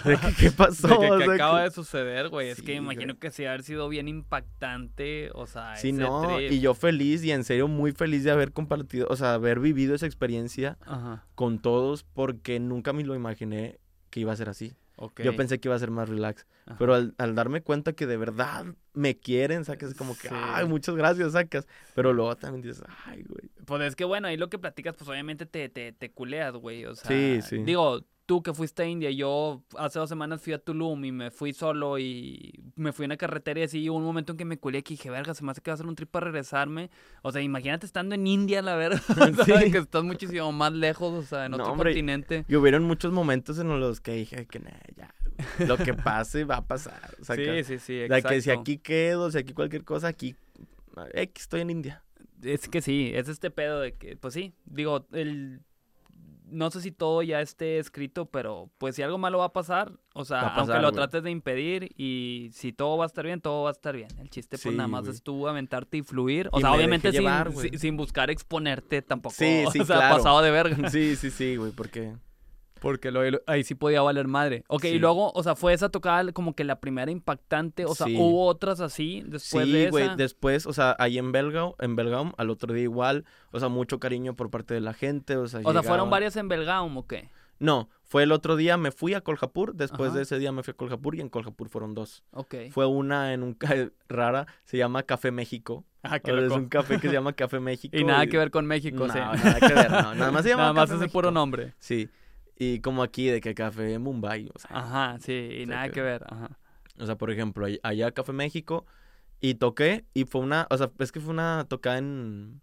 De 0.05 0.17
que, 0.17 0.33
¿Qué 0.39 0.51
pasó? 0.51 0.87
De 0.87 0.97
que, 0.99 1.11
O 1.11 1.17
que 1.17 1.25
sea, 1.25 1.33
acaba 1.35 1.57
que- 1.59 1.63
de 1.65 1.71
suceder, 1.71 2.29
güey. 2.29 2.49
Es 2.49 2.57
Sí, 2.59 2.63
que 2.63 2.71
me 2.73 2.77
imagino 2.77 3.13
güey. 3.13 3.19
que 3.19 3.31
sí 3.31 3.43
haber 3.45 3.63
sido 3.63 3.89
bien 3.89 4.07
impactante. 4.07 5.31
O 5.33 5.47
sea, 5.47 5.75
Sí, 5.75 5.89
ese 5.89 5.97
no, 5.99 6.35
trip. 6.37 6.51
y 6.51 6.59
yo 6.61 6.73
feliz 6.73 7.23
y 7.25 7.31
en 7.31 7.43
serio 7.43 7.67
muy 7.67 7.91
feliz 7.91 8.23
de 8.23 8.31
haber 8.31 8.53
compartido, 8.53 9.07
o 9.09 9.15
sea, 9.17 9.33
haber 9.33 9.59
vivido 9.59 9.95
esa 9.95 10.05
experiencia 10.05 10.77
Ajá. 10.85 11.25
con 11.35 11.59
todos 11.59 12.03
porque 12.03 12.59
nunca 12.59 12.93
me 12.93 13.03
lo 13.03 13.15
imaginé 13.15 13.79
que 14.09 14.21
iba 14.21 14.31
a 14.31 14.35
ser 14.37 14.47
así. 14.49 14.75
Yo 15.17 15.35
pensé 15.35 15.59
que 15.59 15.67
iba 15.67 15.75
a 15.75 15.79
ser 15.79 15.91
más 15.91 16.07
relax, 16.09 16.45
Ajá. 16.65 16.77
pero 16.77 16.93
al, 16.95 17.13
al 17.17 17.35
darme 17.35 17.61
cuenta 17.61 17.93
que 17.93 18.05
de 18.07 18.17
verdad 18.17 18.65
me 18.93 19.17
quieren, 19.17 19.65
sacas 19.65 19.93
como 19.93 20.17
que, 20.17 20.29
Sí. 20.29 20.35
ay, 20.35 20.65
muchas 20.67 20.95
gracias, 20.95 21.33
sacas, 21.33 21.67
pero 21.93 22.13
luego 22.13 22.35
también 22.37 22.61
dices, 22.61 22.83
ay, 23.05 23.23
güey. 23.23 23.49
Pues 23.65 23.81
es 23.83 23.95
que 23.95 24.05
bueno, 24.05 24.27
ahí 24.27 24.37
lo 24.37 24.49
que 24.49 24.57
platicas, 24.57 24.95
pues 24.95 25.09
obviamente 25.09 25.45
te, 25.45 25.67
te, 25.69 25.91
te 25.91 26.11
culeas, 26.11 26.53
güey. 26.55 26.85
O 26.85 26.95
sea, 26.95 27.09
Sí, 27.09 27.39
sí. 27.41 27.57
digo, 27.63 28.01
tú 28.25 28.41
que 28.41 28.53
fuiste 28.53 28.83
a 28.83 28.85
India, 28.87 29.11
yo 29.11 29.63
hace 29.77 29.99
dos 29.99 30.09
semanas 30.09 30.41
fui 30.41 30.53
a 30.53 30.57
Tulum 30.59 31.05
y 31.05 31.11
me 31.11 31.31
fui 31.31 31.53
solo 31.53 31.99
y 31.99 32.63
me 32.75 32.91
fui 32.91 33.05
en 33.05 33.09
una 33.09 33.17
carretera 33.17 33.59
y 33.59 33.63
así 33.63 33.89
hubo 33.89 33.97
un 33.97 34.03
momento 34.03 34.33
en 34.33 34.37
que 34.37 34.45
me 34.45 34.57
culé 34.57 34.83
que 34.83 34.93
dije, 34.93 35.09
verga, 35.09 35.33
se 35.33 35.43
me 35.43 35.51
hace 35.51 35.61
que 35.61 35.69
va 35.69 35.73
a 35.73 35.75
hacer 35.75 35.85
un 35.85 35.95
trip 35.95 36.09
para 36.09 36.25
regresarme. 36.25 36.89
O 37.21 37.31
sea, 37.31 37.41
imagínate 37.41 37.85
estando 37.85 38.15
en 38.15 38.25
India, 38.25 38.61
la 38.61 38.75
verdad, 38.75 39.01
Sí. 39.45 39.71
que 39.71 39.77
estás 39.77 40.03
muchísimo 40.03 40.51
más 40.51 40.73
lejos, 40.73 41.13
o 41.13 41.21
sea, 41.23 41.45
en 41.45 41.51
No, 41.51 41.57
otro 41.57 41.71
hombre, 41.73 41.91
continente. 41.91 42.45
Y 42.47 42.55
hubieron 42.55 42.83
muchos 42.83 43.11
momentos 43.11 43.59
en 43.59 43.79
los 43.79 44.01
que 44.01 44.13
dije 44.13 44.45
que 44.47 44.59
nah, 44.59 44.71
ya, 44.95 45.13
lo 45.65 45.77
que 45.77 45.93
pase 45.93 46.43
va 46.45 46.57
a 46.57 46.65
pasar. 46.65 47.15
O 47.21 47.25
sea, 47.25 47.35
que, 47.35 47.63
sí, 47.63 47.77
sí, 47.77 47.85
sí, 47.85 48.03
o 48.03 48.07
sea, 48.07 48.21
que 48.21 48.29
si 48.41 48.49
exacto. 48.49 48.61
aquí 48.61 48.77
quedo, 48.77 49.31
si 49.31 49.37
aquí 49.37 49.53
cualquier 49.53 49.83
cosa, 49.83 50.07
aquí, 50.07 50.35
X, 51.13 51.43
estoy 51.43 51.61
en 51.61 51.69
India. 51.69 52.03
Es 52.43 52.67
que 52.69 52.81
sí, 52.81 53.11
es 53.13 53.27
este 53.29 53.49
pedo 53.51 53.79
de 53.79 53.93
que, 53.93 54.15
pues 54.17 54.33
sí, 54.33 54.53
digo, 54.65 55.07
el... 55.13 55.61
No 56.47 56.69
sé 56.71 56.81
si 56.81 56.91
todo 56.91 57.21
ya 57.23 57.41
esté 57.41 57.79
escrito, 57.79 58.27
pero 58.27 58.69
pues 58.77 58.95
si 58.95 59.01
algo 59.01 59.17
malo 59.17 59.39
va 59.39 59.45
a 59.45 59.53
pasar, 59.53 59.91
o 60.13 60.25
sea, 60.25 60.41
aunque 60.41 60.79
lo 60.79 60.91
trates 60.91 61.23
de 61.23 61.31
impedir 61.31 61.89
y 61.97 62.49
si 62.53 62.71
todo 62.71 62.97
va 62.97 63.05
a 63.05 63.07
estar 63.07 63.25
bien, 63.25 63.41
todo 63.41 63.63
va 63.63 63.69
a 63.69 63.71
estar 63.71 63.95
bien. 63.95 64.09
El 64.19 64.29
chiste 64.29 64.57
pues 64.57 64.61
Sí, 64.61 64.69
nada 64.71 64.87
más 64.87 65.07
es 65.07 65.23
tú 65.23 65.47
aventarte 65.47 65.97
y 65.97 66.01
fluir. 66.03 66.49
O 66.51 66.59
Y 66.59 66.61
sea, 66.61 66.71
me 66.71 66.77
obviamente 66.77 67.11
llevar, 67.11 67.51
sin, 67.53 67.79
sin 67.79 67.97
buscar 67.97 68.29
exponerte 68.29 69.01
tampoco. 69.01 69.35
Sí, 69.35 69.63
sí, 69.71 69.79
o 69.79 69.85
sea, 69.85 69.97
claro. 69.97 70.15
pasado 70.17 70.41
de 70.41 70.51
verga. 70.51 70.89
Sí, 70.89 71.15
sí, 71.15 71.31
sí, 71.31 71.55
güey, 71.55 71.71
porque... 71.71 72.15
Porque 72.79 73.09
lo- 73.11 73.21
ahí 73.47 73.63
sí 73.63 73.73
podía 73.75 74.01
valer 74.01 74.27
madre. 74.27 74.63
Ok, 74.67 74.85
y 74.85 74.99
luego, 74.99 75.31
o 75.33 75.43
sea, 75.43 75.55
fue 75.55 75.73
esa 75.73 75.89
tocada 75.89 76.31
como 76.33 76.53
que 76.55 76.63
la 76.63 76.79
primera 76.79 77.09
impactante. 77.11 77.85
O 77.85 77.95
sea, 77.95 78.07
Sí. 78.07 78.15
hubo 78.17 78.45
otras 78.47 78.79
así 78.79 79.23
después 79.25 79.65
de 79.67 79.71
sí, 79.73 79.81
esa. 79.83 79.89
güey, 79.91 80.09
después, 80.17 80.65
o 80.67 80.73
sea, 80.73 80.95
ahí 80.99 81.17
en 81.17 81.31
Belgaum, 81.31 81.73
en 81.79 81.95
Belgaum, 81.95 82.33
al 82.37 82.49
otro 82.49 82.73
día 82.73 82.83
igual, 82.83 83.25
o 83.51 83.59
sea, 83.59 83.69
mucho 83.69 83.99
cariño 83.99 84.35
por 84.35 84.49
parte 84.51 84.73
de 84.73 84.81
la 84.81 84.93
gente, 84.93 85.37
o 85.37 85.47
sea, 85.47 85.61
o 85.63 85.71
sea, 85.71 85.83
fueron 85.83 86.09
varias 86.09 86.35
en 86.35 86.47
Belgaum, 86.47 86.95
¿o 86.97 87.07
qué? 87.07 87.29
No, 87.57 87.89
fue 88.03 88.23
el 88.23 88.33
otro 88.33 88.57
día, 88.57 88.75
me 88.75 88.91
fui 88.91 89.13
a 89.13 89.21
Kolhapur, 89.21 89.75
después 89.75 90.09
Ajá. 90.09 90.17
de 90.17 90.23
ese 90.23 90.37
día 90.39 90.51
me 90.51 90.61
fui 90.61 90.71
a 90.73 90.75
Kolhapur 90.75 91.15
y 91.15 91.21
en 91.21 91.29
Kolhapur 91.29 91.69
fueron 91.69 91.93
dos. 91.95 92.21
Ok. 92.31 92.53
Fue 92.71 92.85
una 92.85 93.33
en 93.33 93.43
un 93.43 93.57
rara, 94.09 94.45
se 94.65 94.77
llama 94.77 95.03
Café 95.03 95.31
México. 95.31 95.85
Ah, 96.03 96.19
O 96.21 96.27
sea, 96.27 96.37
es 96.39 96.51
un 96.51 96.67
café 96.67 96.99
que 96.99 97.07
se 97.07 97.13
llama 97.13 97.31
Café 97.33 97.59
México. 97.61 97.95
Y 97.97 98.03
nada 98.03 98.27
que 98.27 98.37
ver 98.37 98.51
con 98.51 98.65
México, 98.67 99.07
no, 99.07 99.13
sí. 99.13 99.17
nada 99.19 99.59
que 99.59 99.73
ver, 99.73 99.89
no, 99.89 100.13
nada 100.15 100.31
más 100.31 100.43
se 100.43 100.49
llama 100.49 100.63
Nada 100.63 100.73
más 100.73 100.89
Café 100.89 101.05
ese 101.05 101.11
puro 101.11 101.29
México. 101.29 101.39
nombre. 101.39 101.73
Sí, 101.79 102.09
y 102.57 102.79
como 102.79 103.03
aquí 103.03 103.27
de 103.27 103.41
que 103.41 103.53
Café 103.53 103.99
Mumbai, 103.99 104.49
o 104.53 104.59
sea, 104.59 104.69
Ajá, 104.77 105.17
sí, 105.19 105.33
y 105.61 105.65
nada 105.65 105.85
que- 105.87 105.93
que 105.93 106.01
ver. 106.01 106.23
Ajá. 106.27 106.57
o 106.97 107.05
sea, 107.05 107.17
por 107.17 107.29
ejemplo, 107.31 107.65
all- 107.65 107.79
allá 107.83 108.11
Café 108.11 108.31
México 108.33 108.85
y 109.41 109.55
toqué 109.55 110.05
y 110.13 110.23
fue 110.25 110.41
una, 110.41 110.67
o 110.69 110.77
sea, 110.77 110.91
es 110.99 111.11
que 111.11 111.19
fue 111.19 111.31
una 111.33 111.65
tocada 111.67 111.97
en 111.97 112.61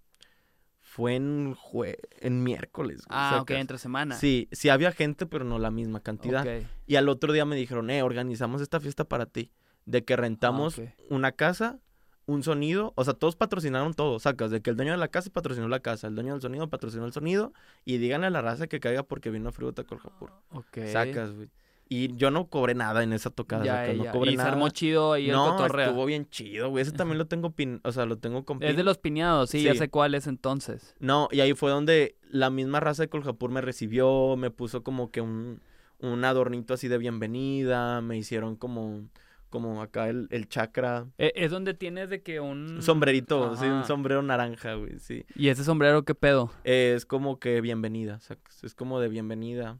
fue 0.80 1.14
en 1.14 1.54
jue, 1.54 1.96
en 2.20 2.42
miércoles. 2.42 3.02
Ah, 3.08 3.38
ok, 3.40 3.48
sacas. 3.48 3.60
entre 3.60 3.78
semana. 3.78 4.14
Sí, 4.16 4.48
sí 4.52 4.68
había 4.68 4.92
gente, 4.92 5.24
pero 5.26 5.44
no 5.44 5.58
la 5.58 5.70
misma 5.70 6.00
cantidad. 6.00 6.42
Ok. 6.42 6.66
Y 6.86 6.96
al 6.96 7.08
otro 7.08 7.32
día 7.32 7.44
me 7.46 7.56
dijeron, 7.56 7.88
eh, 7.88 8.02
organizamos 8.02 8.60
esta 8.60 8.78
fiesta 8.78 9.04
para 9.04 9.24
ti. 9.26 9.52
De 9.86 10.04
que 10.04 10.16
rentamos 10.16 10.78
ok. 10.78 10.88
una 11.08 11.32
casa, 11.32 11.78
un 12.26 12.42
sonido, 12.42 12.92
o 12.96 13.04
sea, 13.04 13.14
todos 13.14 13.36
patrocinaron 13.36 13.94
todo, 13.94 14.18
sacas, 14.18 14.50
de 14.50 14.60
que 14.62 14.70
el 14.70 14.76
dueño 14.76 14.92
de 14.92 14.98
la 14.98 15.08
casa 15.08 15.30
patrocinó 15.30 15.68
la 15.68 15.80
casa, 15.80 16.06
el 16.06 16.14
dueño 16.14 16.32
del 16.32 16.42
sonido 16.42 16.68
patrocinó 16.68 17.04
el 17.04 17.12
sonido, 17.12 17.52
y 17.84 17.98
díganle 17.98 18.28
a 18.28 18.30
la 18.30 18.42
raza 18.42 18.66
que 18.66 18.80
caiga 18.80 19.02
porque 19.02 19.30
vino 19.30 19.48
a 19.48 19.52
Fruta 19.52 19.84
Colhapur. 19.84 20.30
Ok. 20.52 20.78
Sacas, 20.92 21.32
güey. 21.34 21.48
Y 21.88 22.16
yo 22.16 22.30
no 22.30 22.46
cobré 22.46 22.74
nada 22.74 23.02
en 23.02 23.12
esa 23.12 23.28
tocada, 23.28 23.64
Ya, 23.64 23.74
sacas, 23.84 23.96
no 23.96 24.12
cobré 24.12 24.30
Y 24.30 24.32
se 24.32 24.36
nada. 24.38 24.52
armó 24.52 24.68
chido 24.70 25.12
ahí 25.12 25.26
el 25.28 25.32
no, 25.36 25.50
cotorreo. 25.50 25.88
estuvo 25.88 26.06
bien 26.06 26.26
chido, 26.30 26.70
güey. 26.70 26.80
Ese 26.82 26.92
también 26.92 27.18
lo 27.18 27.26
tengo, 27.26 27.50
pin... 27.50 27.80
o 27.84 27.92
sea, 27.92 28.06
lo 28.06 28.16
tengo 28.16 28.44
con 28.46 28.62
Es 28.62 28.76
de 28.76 28.82
los 28.82 28.96
piñados, 28.96 29.50
sí, 29.50 29.62
ya 29.62 29.74
sé 29.74 29.90
cuál 29.90 30.14
es 30.14 30.26
entonces. 30.26 30.94
No, 31.00 31.28
y 31.32 31.40
ahí 31.40 31.52
fue 31.52 31.70
donde 31.70 32.16
la 32.30 32.48
misma 32.48 32.80
raza 32.80 33.02
de 33.02 33.08
Colhapur 33.08 33.50
me 33.50 33.60
recibió, 33.60 34.36
me 34.38 34.50
puso 34.50 34.82
como 34.82 35.10
que 35.10 35.20
un, 35.20 35.60
un 35.98 36.24
adornito 36.24 36.72
así 36.72 36.88
de 36.88 36.96
bienvenida, 36.96 38.00
me 38.00 38.16
hicieron 38.16 38.56
como, 38.56 39.02
como 39.52 39.80
acá 39.82 40.08
el, 40.08 40.26
el 40.32 40.48
chakra, 40.48 41.06
E- 41.18 41.32
Es 41.36 41.52
donde 41.52 41.74
tienes 41.74 42.10
de 42.10 42.22
que 42.22 42.40
un... 42.40 42.82
sombrerito, 42.82 43.54
sí, 43.56 43.66
un 43.66 43.84
sombrero 43.84 44.20
naranja, 44.22 44.74
güey, 44.74 44.98
sí. 44.98 45.24
¿Y 45.36 45.48
ese 45.48 45.62
sombrero 45.62 46.04
qué 46.04 46.16
pedo? 46.16 46.50
Es 46.64 47.06
como 47.06 47.38
que 47.38 47.60
bienvenida, 47.60 48.18
es 48.64 48.74
como 48.74 48.98
de 48.98 49.08
bienvenida 49.08 49.78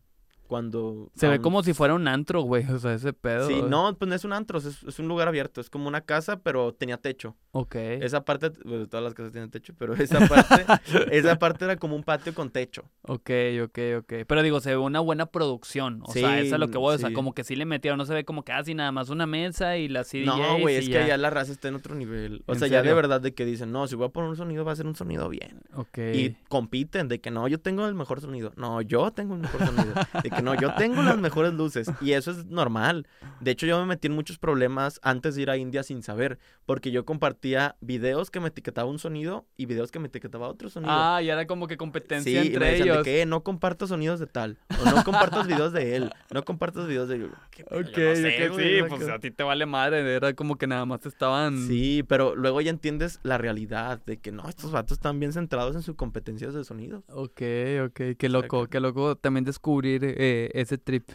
cuando... 0.52 1.10
Se 1.14 1.28
ve 1.28 1.40
como 1.40 1.62
si 1.62 1.72
fuera 1.72 1.94
un 1.94 2.06
antro, 2.06 2.42
güey, 2.42 2.66
o 2.70 2.78
sea, 2.78 2.92
ese 2.92 3.14
pedo. 3.14 3.48
Sí, 3.48 3.62
no, 3.66 3.96
pues 3.96 4.06
no 4.06 4.14
es 4.14 4.22
un 4.26 4.34
antro, 4.34 4.58
es, 4.58 4.82
es 4.82 4.98
un 4.98 5.08
lugar 5.08 5.26
abierto, 5.26 5.62
es 5.62 5.70
como 5.70 5.88
una 5.88 6.02
casa, 6.02 6.40
pero 6.40 6.74
tenía 6.74 6.98
techo. 6.98 7.36
Ok. 7.52 7.74
Esa 7.76 8.22
parte, 8.24 8.50
bueno, 8.64 8.86
todas 8.86 9.02
las 9.02 9.14
casas 9.14 9.32
tienen 9.32 9.50
techo, 9.50 9.72
pero 9.78 9.94
esa 9.94 10.26
parte, 10.28 10.66
esa 11.10 11.38
parte 11.38 11.64
era 11.64 11.76
como 11.76 11.96
un 11.96 12.02
patio 12.02 12.34
con 12.34 12.50
techo. 12.50 12.84
Ok, 13.02 13.30
ok, 13.64 13.78
ok. 14.00 14.12
Pero 14.26 14.42
digo, 14.42 14.60
se 14.60 14.70
ve 14.70 14.76
una 14.76 15.00
buena 15.00 15.24
producción. 15.26 16.02
O 16.04 16.12
sea, 16.12 16.38
eso 16.38 16.54
es 16.56 16.60
lo 16.60 16.68
que 16.68 16.76
voy. 16.76 16.94
O 16.94 16.98
sea, 16.98 17.14
como 17.14 17.32
que 17.32 17.44
sí 17.44 17.56
le 17.56 17.64
metieron. 17.64 17.96
No 17.96 18.04
se 18.04 18.12
ve 18.12 18.24
como 18.24 18.44
que 18.44 18.52
así 18.52 18.74
nada 18.74 18.92
más 18.92 19.08
una 19.08 19.26
mesa 19.26 19.78
y 19.78 19.88
las 19.88 20.08
CDJs 20.08 20.26
No, 20.26 20.58
güey, 20.60 20.76
es 20.76 20.86
que 20.86 20.92
ya. 20.92 21.04
allá 21.04 21.16
la 21.16 21.30
raza 21.30 21.52
está 21.52 21.68
en 21.68 21.76
otro 21.76 21.94
nivel. 21.94 22.42
O 22.46 22.52
¿En 22.52 22.58
sea, 22.58 22.68
ya 22.68 22.82
de 22.82 22.92
verdad 22.92 23.22
de 23.22 23.32
que 23.32 23.46
dicen, 23.46 23.72
no, 23.72 23.86
si 23.86 23.96
voy 23.96 24.06
a 24.06 24.10
poner 24.10 24.28
un 24.28 24.36
sonido, 24.36 24.64
va 24.64 24.72
a 24.72 24.76
ser 24.76 24.86
un 24.86 24.96
sonido 24.96 25.28
bien. 25.28 25.62
Ok. 25.74 25.98
Y 26.14 26.36
compiten 26.48 27.08
de 27.08 27.20
que 27.20 27.30
no, 27.30 27.48
yo 27.48 27.58
tengo 27.58 27.86
el 27.86 27.94
mejor 27.94 28.20
sonido. 28.20 28.52
No, 28.56 28.82
yo 28.82 29.10
tengo 29.12 29.34
el 29.34 29.40
mejor 29.40 29.66
sonido. 29.66 29.94
De 30.22 30.30
que 30.30 30.41
no, 30.42 30.54
yo 30.54 30.74
tengo 30.74 31.02
las 31.02 31.18
mejores 31.18 31.52
luces. 31.54 31.90
Y 32.00 32.12
eso 32.12 32.30
es 32.32 32.46
normal. 32.46 33.06
De 33.40 33.50
hecho, 33.50 33.66
yo 33.66 33.78
me 33.80 33.86
metí 33.86 34.08
en 34.08 34.14
muchos 34.14 34.38
problemas 34.38 34.98
antes 35.02 35.34
de 35.34 35.42
ir 35.42 35.50
a 35.50 35.56
India 35.56 35.82
sin 35.82 36.02
saber. 36.02 36.38
Porque 36.66 36.90
yo 36.90 37.04
compartía 37.04 37.76
videos 37.80 38.30
que 38.30 38.40
me 38.40 38.48
etiquetaba 38.48 38.88
un 38.88 38.98
sonido 38.98 39.46
y 39.56 39.66
videos 39.66 39.90
que 39.90 39.98
me 39.98 40.08
etiquetaba 40.08 40.48
otro 40.48 40.70
sonido. 40.70 40.92
Ah, 40.94 41.20
y 41.22 41.28
era 41.30 41.46
como 41.46 41.66
que 41.66 41.76
competencia 41.76 42.42
Sí, 42.42 42.46
y 42.48 42.50
me 42.50 42.54
entre 42.54 42.66
decían 42.70 42.88
ellos. 42.88 42.96
de 42.98 43.02
que 43.04 43.22
"Eh, 43.22 43.26
no 43.26 43.42
comparto 43.42 43.86
sonidos 43.86 44.20
de 44.20 44.26
tal. 44.26 44.58
O 44.80 44.90
no 44.90 45.02
compartas 45.04 45.46
videos 45.46 45.72
de 45.72 45.96
él. 45.96 46.10
No 46.32 46.44
compartas 46.44 46.86
videos 46.86 47.08
de 47.08 47.18
yo. 47.20 47.28
¿qué 47.50 47.64
pedo? 47.64 47.80
Yo 47.80 47.88
Ok, 47.90 47.96
no 47.98 48.14
sé, 48.14 48.50
sí, 48.56 48.82
pues 48.88 49.08
a 49.08 49.18
ti 49.18 49.30
te 49.30 49.42
vale 49.42 49.66
madre. 49.66 50.14
Era 50.14 50.32
como 50.34 50.56
que 50.56 50.66
nada 50.66 50.84
más 50.86 51.04
estaban. 51.06 51.66
Sí, 51.66 52.02
pero 52.06 52.34
luego 52.36 52.60
ya 52.60 52.70
entiendes 52.70 53.20
la 53.22 53.38
realidad 53.38 54.00
de 54.06 54.18
que 54.18 54.32
no, 54.32 54.48
estos 54.48 54.70
vatos 54.72 54.92
están 54.98 55.18
bien 55.20 55.32
centrados 55.32 55.74
en 55.76 55.82
sus 55.82 55.96
competencias 55.96 56.54
de 56.54 56.64
sonido. 56.64 57.02
Ok, 57.08 57.42
ok, 57.86 58.00
qué 58.18 58.28
loco, 58.28 58.60
Saca. 58.62 58.70
qué 58.70 58.80
loco 58.80 59.16
también 59.16 59.44
descubrir 59.44 60.04
eh, 60.22 60.50
ese 60.54 60.78
trip. 60.78 61.08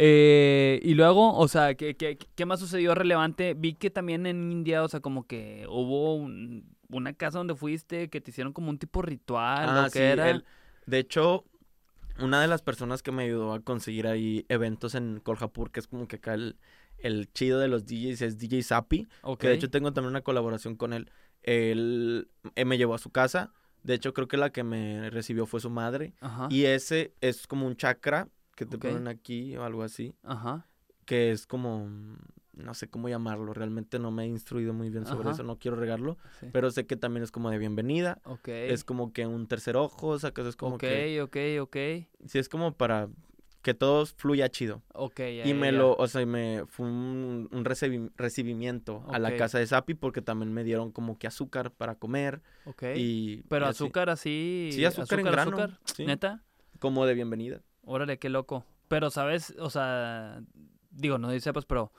Eh, 0.00 0.80
y 0.82 0.94
luego, 0.94 1.36
o 1.36 1.48
sea, 1.48 1.74
¿qué, 1.74 1.96
qué, 1.96 2.18
qué 2.34 2.46
más 2.46 2.60
sucedió 2.60 2.94
relevante? 2.94 3.54
Vi 3.54 3.74
que 3.74 3.90
también 3.90 4.26
en 4.26 4.50
India, 4.52 4.82
o 4.84 4.88
sea, 4.88 5.00
como 5.00 5.26
que 5.26 5.66
hubo 5.68 6.14
un- 6.16 6.76
una 6.90 7.12
casa 7.14 7.38
donde 7.38 7.54
fuiste 7.54 8.08
que 8.08 8.20
te 8.20 8.30
hicieron 8.30 8.52
como 8.52 8.70
un 8.70 8.78
tipo 8.78 9.02
ritual, 9.02 9.68
¿o 9.86 9.90
qué 9.90 9.98
era? 10.10 10.26
Ah, 10.26 10.30
el- 10.30 10.44
de 10.86 10.98
hecho, 11.00 11.44
una 12.20 12.40
de 12.40 12.48
las 12.48 12.62
personas 12.62 13.02
que 13.02 13.12
me 13.12 13.24
ayudó 13.24 13.52
a 13.52 13.60
conseguir 13.60 14.06
ahí 14.06 14.44
eventos 14.48 14.94
en 14.94 15.20
Kolhapur, 15.20 15.70
que 15.70 15.80
es 15.80 15.86
como 15.88 16.06
que 16.08 16.16
acá 16.16 16.34
el, 16.34 16.56
el 16.98 17.32
chido 17.32 17.58
de 17.58 17.68
los 17.68 17.84
DJs, 17.86 18.22
es 18.22 18.38
DJ 18.38 18.62
Sapi, 18.62 19.06
que 19.38 19.48
de 19.48 19.54
hecho 19.54 19.70
tengo 19.70 19.92
también 19.92 20.10
una 20.10 20.20
colaboración 20.22 20.76
con 20.76 20.92
él. 20.92 21.10
Él 21.42 22.28
eh, 22.56 22.64
me 22.64 22.78
llevó 22.78 22.94
a 22.94 22.98
su 22.98 23.10
casa. 23.10 23.52
De 23.82 23.94
hecho, 23.94 24.12
creo 24.14 24.28
que 24.28 24.36
la 24.36 24.50
que 24.50 24.64
me 24.64 25.10
recibió 25.10 25.46
fue 25.46 25.60
su 25.60 25.70
madre. 25.70 26.12
Ajá, 26.20 26.48
Y 26.50 26.64
ese 26.64 27.12
es 27.20 27.46
como 27.46 27.66
un 27.66 27.76
chakra 27.76 28.28
que 28.58 28.66
te 28.66 28.76
Ok. 28.76 28.84
ponen 28.86 29.06
aquí 29.08 29.56
o 29.56 29.62
algo 29.64 29.82
así. 29.84 30.14
ajá, 30.24 30.66
que 31.04 31.30
es 31.30 31.46
como, 31.46 31.86
mm, 31.86 32.16
no 32.54 32.74
sé 32.74 32.88
cómo 32.90 33.08
llamarlo, 33.08 33.54
realmente 33.54 33.98
no 33.98 34.10
me 34.10 34.24
he 34.24 34.26
instruido 34.26 34.74
muy 34.74 34.90
bien 34.90 35.06
sobre 35.06 35.20
Ajá. 35.20 35.30
eso, 35.30 35.42
no 35.44 35.56
quiero 35.58 35.76
regarlo, 35.78 36.18
sí. 36.40 36.48
pero 36.52 36.70
sé 36.70 36.86
que 36.86 36.96
también 36.96 37.22
es 37.22 37.30
como 37.30 37.50
de 37.50 37.56
bienvenida, 37.58 38.20
ok. 38.24 38.48
es 38.48 38.84
como 38.84 39.12
que 39.12 39.26
un 39.26 39.46
tercer 39.46 39.76
ojo, 39.76 40.08
o 40.08 40.18
sea, 40.18 40.32
que 40.32 40.46
es 40.46 40.56
como 40.56 40.74
ok, 40.74 40.80
que, 40.80 41.22
ok, 41.22 41.36
ok, 41.62 41.76
sí, 42.26 42.38
es 42.38 42.48
como 42.48 42.72
para 42.74 43.08
que 43.62 43.74
todo 43.74 44.04
fluya 44.06 44.48
chido. 44.50 44.82
ok. 44.92 45.18
ya, 45.18 45.46
y 45.48 45.54
me 45.54 45.70
ya. 45.72 45.78
lo, 45.78 45.94
o 45.94 46.06
sea, 46.08 46.26
me 46.26 46.64
fue 46.66 46.86
un, 46.86 47.48
un 47.52 47.64
recibi- 47.64 48.10
recibimiento 48.16 49.04
a 49.08 49.18
la 49.18 49.30
Ok. 49.30 49.36
casa 49.38 49.58
de 49.58 49.66
Sapi 49.66 49.94
porque 49.94 50.20
también 50.20 50.52
me 50.52 50.62
dieron 50.64 50.90
como 50.92 51.16
que 51.18 51.26
azúcar 51.26 51.70
para 51.70 51.94
comer 51.94 52.42
Ok. 52.64 52.82
y... 52.96 53.42
Pero 53.48 53.66
y 53.66 53.68
azúcar 53.70 54.10
así. 54.10 54.70
Sí, 54.72 54.84
azúcar 54.84 55.20
en 55.20 55.26
grano, 55.26 55.78
sí. 55.84 56.04
¿Neta? 56.04 56.42
Como 56.80 57.06
de 57.06 57.14
bienvenida. 57.14 57.62
Órale, 57.88 58.18
qué 58.18 58.28
loco. 58.28 58.64
Pero, 58.88 59.10
¿sabes? 59.10 59.54
O 59.58 59.70
sea, 59.70 60.40
digo, 60.90 61.18
no 61.18 61.30
dice, 61.30 61.52
pues, 61.52 61.64
pero 61.64 61.90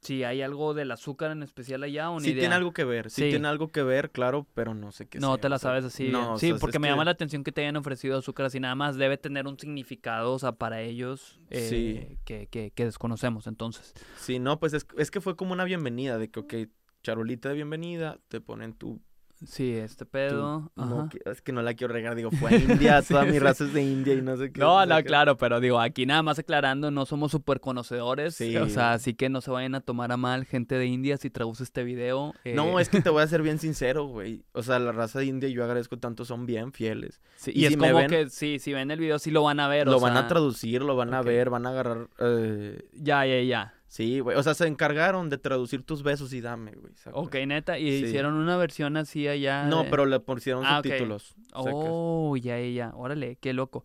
si 0.00 0.22
hay 0.24 0.42
algo 0.42 0.74
del 0.74 0.90
azúcar 0.90 1.30
en 1.30 1.42
especial 1.42 1.82
allá 1.82 2.10
o 2.10 2.18
ni 2.18 2.24
Sí 2.26 2.30
idea. 2.32 2.40
tiene 2.42 2.54
algo 2.54 2.72
que 2.72 2.84
ver, 2.84 3.10
sí, 3.10 3.22
Sí. 3.24 3.28
tiene 3.30 3.48
algo 3.48 3.68
que 3.68 3.82
ver, 3.82 4.10
claro, 4.10 4.46
pero 4.54 4.74
no 4.74 4.92
sé 4.92 5.06
qué 5.06 5.18
No 5.18 5.32
sea, 5.34 5.40
te 5.40 5.48
la 5.48 5.58
sabes 5.58 5.84
así. 5.84 6.08
no, 6.08 6.34
o 6.34 6.38
sí, 6.38 6.48
sea, 6.48 6.56
porque 6.58 6.76
es 6.76 6.80
me 6.80 6.88
que- 6.88 6.92
llama 6.92 7.04
la 7.06 7.10
atención 7.12 7.42
que 7.44 7.52
te 7.52 7.62
hayan 7.62 7.76
ofrecido 7.76 8.18
azúcar 8.18 8.46
así 8.46 8.60
nada 8.60 8.74
más. 8.74 8.96
Debe 8.96 9.16
tener 9.16 9.46
un 9.46 9.58
significado, 9.58 10.32
o 10.34 10.38
sea, 10.38 10.52
para 10.52 10.80
ellos 10.82 11.40
eh, 11.50 11.68
Sí. 11.68 12.18
que, 12.24 12.46
que, 12.48 12.70
que 12.70 12.84
desconocemos, 12.84 13.46
entonces. 13.46 13.94
Sí, 14.16 14.38
no, 14.38 14.58
pues 14.60 14.72
es, 14.74 14.86
es 14.98 15.10
que 15.10 15.20
fue 15.22 15.36
como 15.36 15.52
una 15.54 15.64
bienvenida, 15.64 16.18
de 16.18 16.28
que, 16.30 16.40
ok, 16.40 16.54
charolita 17.02 17.48
de 17.50 17.54
bienvenida, 17.56 18.18
te 18.28 18.40
ponen 18.42 18.74
tu 18.74 19.00
Sí, 19.46 19.72
este 19.76 20.04
pedo. 20.06 20.70
Tú- 20.74 20.84
no, 20.84 21.08
es 21.26 21.40
que 21.42 21.52
no 21.52 21.62
la 21.62 21.74
quiero 21.74 21.92
regar, 21.92 22.14
digo, 22.14 22.30
fue 22.30 22.50
a 22.50 22.56
India, 22.98 23.02
toda 23.02 23.22
Sí, 23.22 23.26
mi 23.28 23.32
sí. 23.34 23.38
raza 23.38 23.64
es 23.64 23.72
de 23.72 23.82
India 23.82 24.14
y 24.14 24.22
no 24.22 24.36
sé 24.36 24.52
qué. 24.52 24.60
No, 24.60 24.84
no, 24.86 25.02
claro, 25.02 25.36
pero 25.36 25.60
digo, 25.60 25.78
aquí 25.80 26.06
nada 26.06 26.22
más 26.22 26.38
aclarando, 26.38 26.90
no 26.90 27.06
somos 27.06 27.30
súper 27.32 27.60
conocedores. 27.60 28.34
Sí. 28.36 28.56
O 28.56 28.68
sea, 28.68 28.92
así 28.94 29.14
que 29.14 29.28
no 29.28 29.40
se 29.40 29.50
vayan 29.50 29.74
a 29.74 29.80
tomar 29.80 30.12
a 30.12 30.16
mal 30.16 30.44
gente 30.44 30.76
de 30.76 30.86
India 30.86 31.16
si 31.16 31.30
traduce 31.30 31.62
este 31.62 31.84
video. 31.84 32.32
No, 32.44 32.78
eh, 32.78 32.82
es 32.82 32.88
que 32.88 33.00
te 33.02 33.10
voy 33.10 33.22
a 33.22 33.26
ser 33.26 33.42
bien 33.42 33.58
sincero, 33.58 34.06
güey. 34.06 34.44
O 34.52 34.62
sea, 34.62 34.78
la 34.78 34.92
raza 34.92 35.18
de 35.18 35.26
India, 35.26 35.48
yo 35.48 35.62
agradezco 35.64 35.98
tanto, 35.98 36.24
son 36.24 36.46
bien 36.46 36.72
fieles. 36.72 37.20
sí, 37.36 37.52
y 37.54 37.60
y, 37.62 37.64
es 37.66 37.70
si 37.72 37.76
me 37.76 37.88
como 37.88 37.98
ven- 38.00 38.10
que 38.10 38.30
sí, 38.30 38.58
si 38.58 38.72
ven 38.72 38.90
el 38.90 38.98
video 38.98 39.18
sí 39.18 39.30
lo 39.30 39.42
van 39.42 39.60
a 39.60 39.68
ver. 39.68 39.86
lo 39.86 39.98
o 39.98 40.00
van 40.00 40.14
sea, 40.14 40.22
a 40.22 40.28
traducir, 40.28 40.82
lo 40.82 40.96
van 40.96 41.12
a 41.12 41.22
ver, 41.22 41.50
van 41.50 41.66
a 41.66 41.70
agarrar. 41.70 42.08
eh, 42.18 42.82
Ya, 42.94 43.26
ya, 43.26 43.40
ya. 43.42 43.73
Sí, 43.94 44.18
güey. 44.18 44.36
O 44.36 44.42
sea, 44.42 44.54
se 44.54 44.66
encargaron 44.66 45.30
de 45.30 45.38
traducir 45.38 45.84
tus 45.84 46.02
besos 46.02 46.32
y 46.32 46.40
dame, 46.40 46.72
güey. 46.72 46.92
Ok, 47.12 47.36
neta, 47.46 47.78
y 47.78 48.00
Sí. 48.00 48.06
hicieron 48.06 48.34
una 48.34 48.56
versión 48.56 48.96
así 48.96 49.28
allá. 49.28 49.66
No, 49.66 49.84
pero 49.88 50.04
le 50.04 50.18
pusieron 50.18 50.64
Ah, 50.66 50.78
subtítulos. 50.82 51.36
sacas. 51.52 51.54
Oh, 51.54 52.36
ya, 52.36 52.58
ya, 52.58 52.68
ya. 52.70 52.92
Órale, 52.96 53.36
qué 53.40 53.52
loco. 53.52 53.84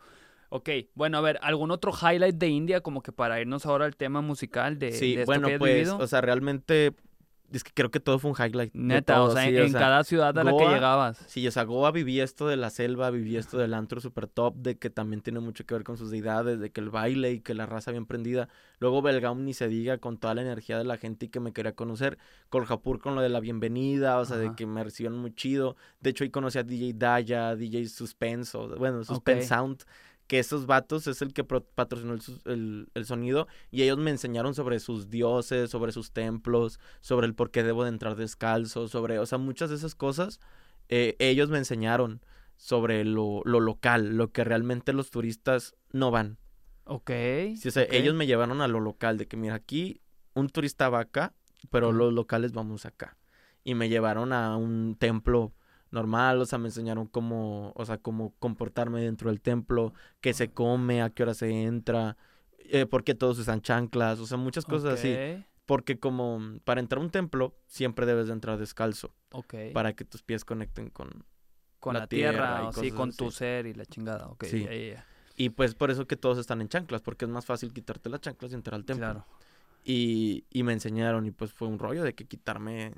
Ok, 0.50 0.68
bueno, 0.96 1.20
a 1.20 1.22
ver, 1.22 1.38
¿algún 1.44 1.70
otro 1.70 1.92
highlight 1.92 2.38
de 2.38 2.48
India 2.48 2.82
como 2.82 3.04
que 3.04 3.12
para 3.12 3.40
irnos 3.40 3.68
ahora 3.68 3.86
al 3.86 3.96
tema 3.98 4.22
musical 4.22 4.80
de, 4.80 4.94
sí, 4.94 5.14
de 5.14 5.22
esto 5.22 5.26
bueno, 5.28 5.48
que 5.48 5.54
has 5.54 5.60
pues, 5.60 5.74
vivido? 5.76 5.98
o 6.00 6.08
sea, 6.08 6.22
realmente. 6.22 6.96
Es 7.52 7.64
que 7.64 7.72
creo 7.74 7.90
que 7.90 8.00
todo 8.00 8.20
fue 8.20 8.32
un 8.32 8.38
highlight. 8.38 8.74
Neta, 8.74 9.16
todo, 9.16 9.26
o 9.26 9.32
sea, 9.32 9.44
sí, 9.44 9.58
en, 9.58 9.74
cada 9.74 10.04
ciudad 10.04 10.38
a 10.38 10.44
la 10.44 10.56
que 10.56 10.68
llegabas. 10.68 11.24
Sí, 11.28 11.48
o 11.48 11.52
sea, 11.52 11.64
Goa 11.64 11.92
vivía 11.92 12.24
esto 12.24 12.48
de 12.48 12.58
la 12.58 12.70
selva, 12.70 13.10
vivía 13.10 13.40
esto 13.40 13.58
del 13.58 13.74
antro 13.74 14.00
super 14.02 14.28
top, 14.28 14.56
de 14.56 14.78
que 14.78 14.90
también 14.90 15.22
tiene 15.22 15.40
mucho 15.40 15.66
que 15.66 15.74
ver 15.74 15.84
con 15.84 15.98
sus 15.98 16.12
deidades, 16.12 16.60
de 16.60 16.72
que 16.72 16.82
el 16.82 16.90
baile 16.90 17.32
y 17.32 17.40
que 17.40 17.54
la 17.54 17.66
raza 17.66 17.92
bien 17.92 18.06
prendida. 18.06 18.50
Luego 18.80 19.02
Belgaum 19.02 19.44
ni 19.44 19.54
se 19.54 19.68
diga 19.68 19.98
con 19.98 20.18
toda 20.18 20.36
la 20.36 20.42
energía 20.42 20.78
de 20.78 20.84
la 20.84 20.98
gente 20.98 21.26
y 21.26 21.30
que 21.30 21.40
me 21.40 21.54
quería 21.54 21.74
conocer. 21.74 22.18
Koljapur 22.50 23.00
con 23.00 23.16
lo 23.16 23.22
de 23.22 23.30
la 23.30 23.40
bienvenida, 23.40 24.20
o 24.20 24.26
sea, 24.26 24.38
de 24.38 24.56
que 24.56 24.66
me 24.66 24.84
recibieron 24.84 25.20
muy 25.20 25.34
chido. 25.34 25.76
De 26.00 26.12
hecho, 26.12 26.24
ahí 26.24 26.30
conocí 26.30 26.60
a 26.60 26.64
DJ 26.64 26.94
Daya, 26.94 27.56
DJ 27.56 27.88
Suspenso, 27.88 28.70
bueno, 28.78 29.04
Suspense. 29.04 29.48
Sound. 29.48 29.84
Que 30.30 30.38
esos 30.40 30.68
vatos 30.68 31.08
es 31.08 31.22
el 31.24 31.34
que 31.34 31.44
patrocinó 31.44 32.14
el, 32.14 32.22
el- 32.46 32.88
el 32.94 33.06
sonido 33.06 33.48
y 33.72 33.82
ellos 33.82 33.98
me 33.98 34.12
enseñaron 34.12 34.54
sobre 34.54 34.80
sus 34.80 35.10
dioses, 35.10 35.72
sobre 35.72 35.92
sus 35.92 36.12
templos, 36.12 36.80
sobre 37.02 37.26
el 37.26 37.34
por 37.34 37.50
qué 37.50 37.64
debo 37.64 37.84
de 37.84 37.90
entrar 37.90 38.16
descalzo, 38.16 38.88
sobre, 38.88 39.18
o 39.18 39.26
sea, 39.26 39.40
muchas 39.40 39.72
de 39.72 39.76
esas 39.78 39.96
cosas 39.96 40.40
eh, 40.88 41.16
ellos 41.18 41.50
me 41.50 41.58
enseñaron 41.58 42.22
sobre 42.58 43.06
lo, 43.06 43.42
lo 43.44 43.60
local, 43.60 44.18
lo 44.18 44.32
que 44.32 44.44
realmente 44.44 44.94
los 44.94 45.10
turistas 45.10 45.76
no 45.92 46.12
van. 46.12 46.38
Ok. 46.84 47.10
Sí, 47.58 47.68
o 47.70 47.72
sea, 47.72 47.84
ok. 47.84 47.94
ellos 47.94 48.14
me 48.14 48.28
llevaron 48.28 48.62
a 48.62 48.68
lo 48.68 48.80
local, 48.80 49.18
de 49.18 49.28
que 49.28 49.36
mira, 49.38 49.56
aquí 49.56 50.02
un 50.36 50.50
turista 50.50 50.90
va 50.90 51.00
acá, 51.00 51.34
pero 51.72 51.92
los 51.92 52.14
locales 52.14 52.52
vamos 52.54 52.86
acá. 52.86 53.18
Y 53.64 53.74
me 53.76 53.90
llevaron 53.90 54.32
a 54.34 54.58
un 54.58 54.96
templo 55.00 55.54
normal, 55.92 56.40
o 56.42 56.46
sea, 56.46 56.60
me 56.60 56.68
enseñaron 56.68 57.08
cómo, 57.08 57.72
o 57.76 57.86
sea, 57.86 57.98
cómo 57.98 58.34
comportarme 58.40 59.02
dentro 59.02 59.30
del 59.30 59.42
templo, 59.42 59.94
qué 60.22 60.34
se 60.34 60.52
come, 60.52 61.02
a 61.02 61.10
qué 61.10 61.24
hora 61.24 61.34
se 61.34 61.50
entra, 61.64 62.16
eh, 62.60 62.86
por 62.86 63.04
qué 63.04 63.16
todos 63.16 63.40
usan 63.40 63.62
chanclas, 63.62 64.20
o 64.20 64.26
sea, 64.28 64.38
muchas 64.38 64.66
cosas 64.66 64.94
así. 65.00 65.16
Porque 65.66 66.00
como 66.00 66.40
mm, 66.40 66.60
para 66.64 66.80
entrar 66.80 67.00
a 67.00 67.04
un 67.06 67.12
templo 67.12 67.56
siempre 67.68 68.06
debes 68.06 68.28
de 68.28 68.34
entrar 68.34 68.58
descalzo, 68.58 69.14
Ok. 69.32 69.54
para 69.74 69.94
que 69.94 70.04
tus 70.06 70.24
pies 70.24 70.44
conecten 70.46 70.90
con, 70.90 71.10
con 71.80 71.94
la 71.94 72.02
la, 72.02 72.08
tierra, 72.08 72.32
tierra 72.56 72.68
o 72.70 72.74
sí, 72.74 72.92
con 72.92 73.10
así. 73.10 73.18
tu 73.18 73.32
ser 73.32 73.66
y 73.68 73.74
la 73.74 73.86
chingada. 73.86 74.28
Ok, 74.28 74.46
Sí. 74.46 74.64
ya. 74.66 75.06
Y 75.36 75.50
pues 75.52 75.74
por 75.76 75.90
eso 75.92 76.06
que 76.08 76.18
todos 76.18 76.38
están 76.38 76.60
en 76.62 76.68
chanclas, 76.70 77.02
porque 77.02 77.26
es 77.26 77.32
más 77.32 77.46
fácil 77.46 77.72
quitarte 77.72 78.10
las 78.10 78.20
chanclas 78.22 78.52
y 78.52 78.56
entrar 78.56 78.76
al 78.76 78.84
templo. 78.86 79.06
Claro. 79.06 79.26
Y, 79.86 80.44
y 80.50 80.64
me 80.64 80.74
enseñaron 80.74 81.26
y 81.26 81.32
pues 81.32 81.54
fue 81.54 81.68
un 81.68 81.80
rollo 81.80 82.04
de 82.04 82.14
que 82.14 82.26
quitarme, 82.26 82.94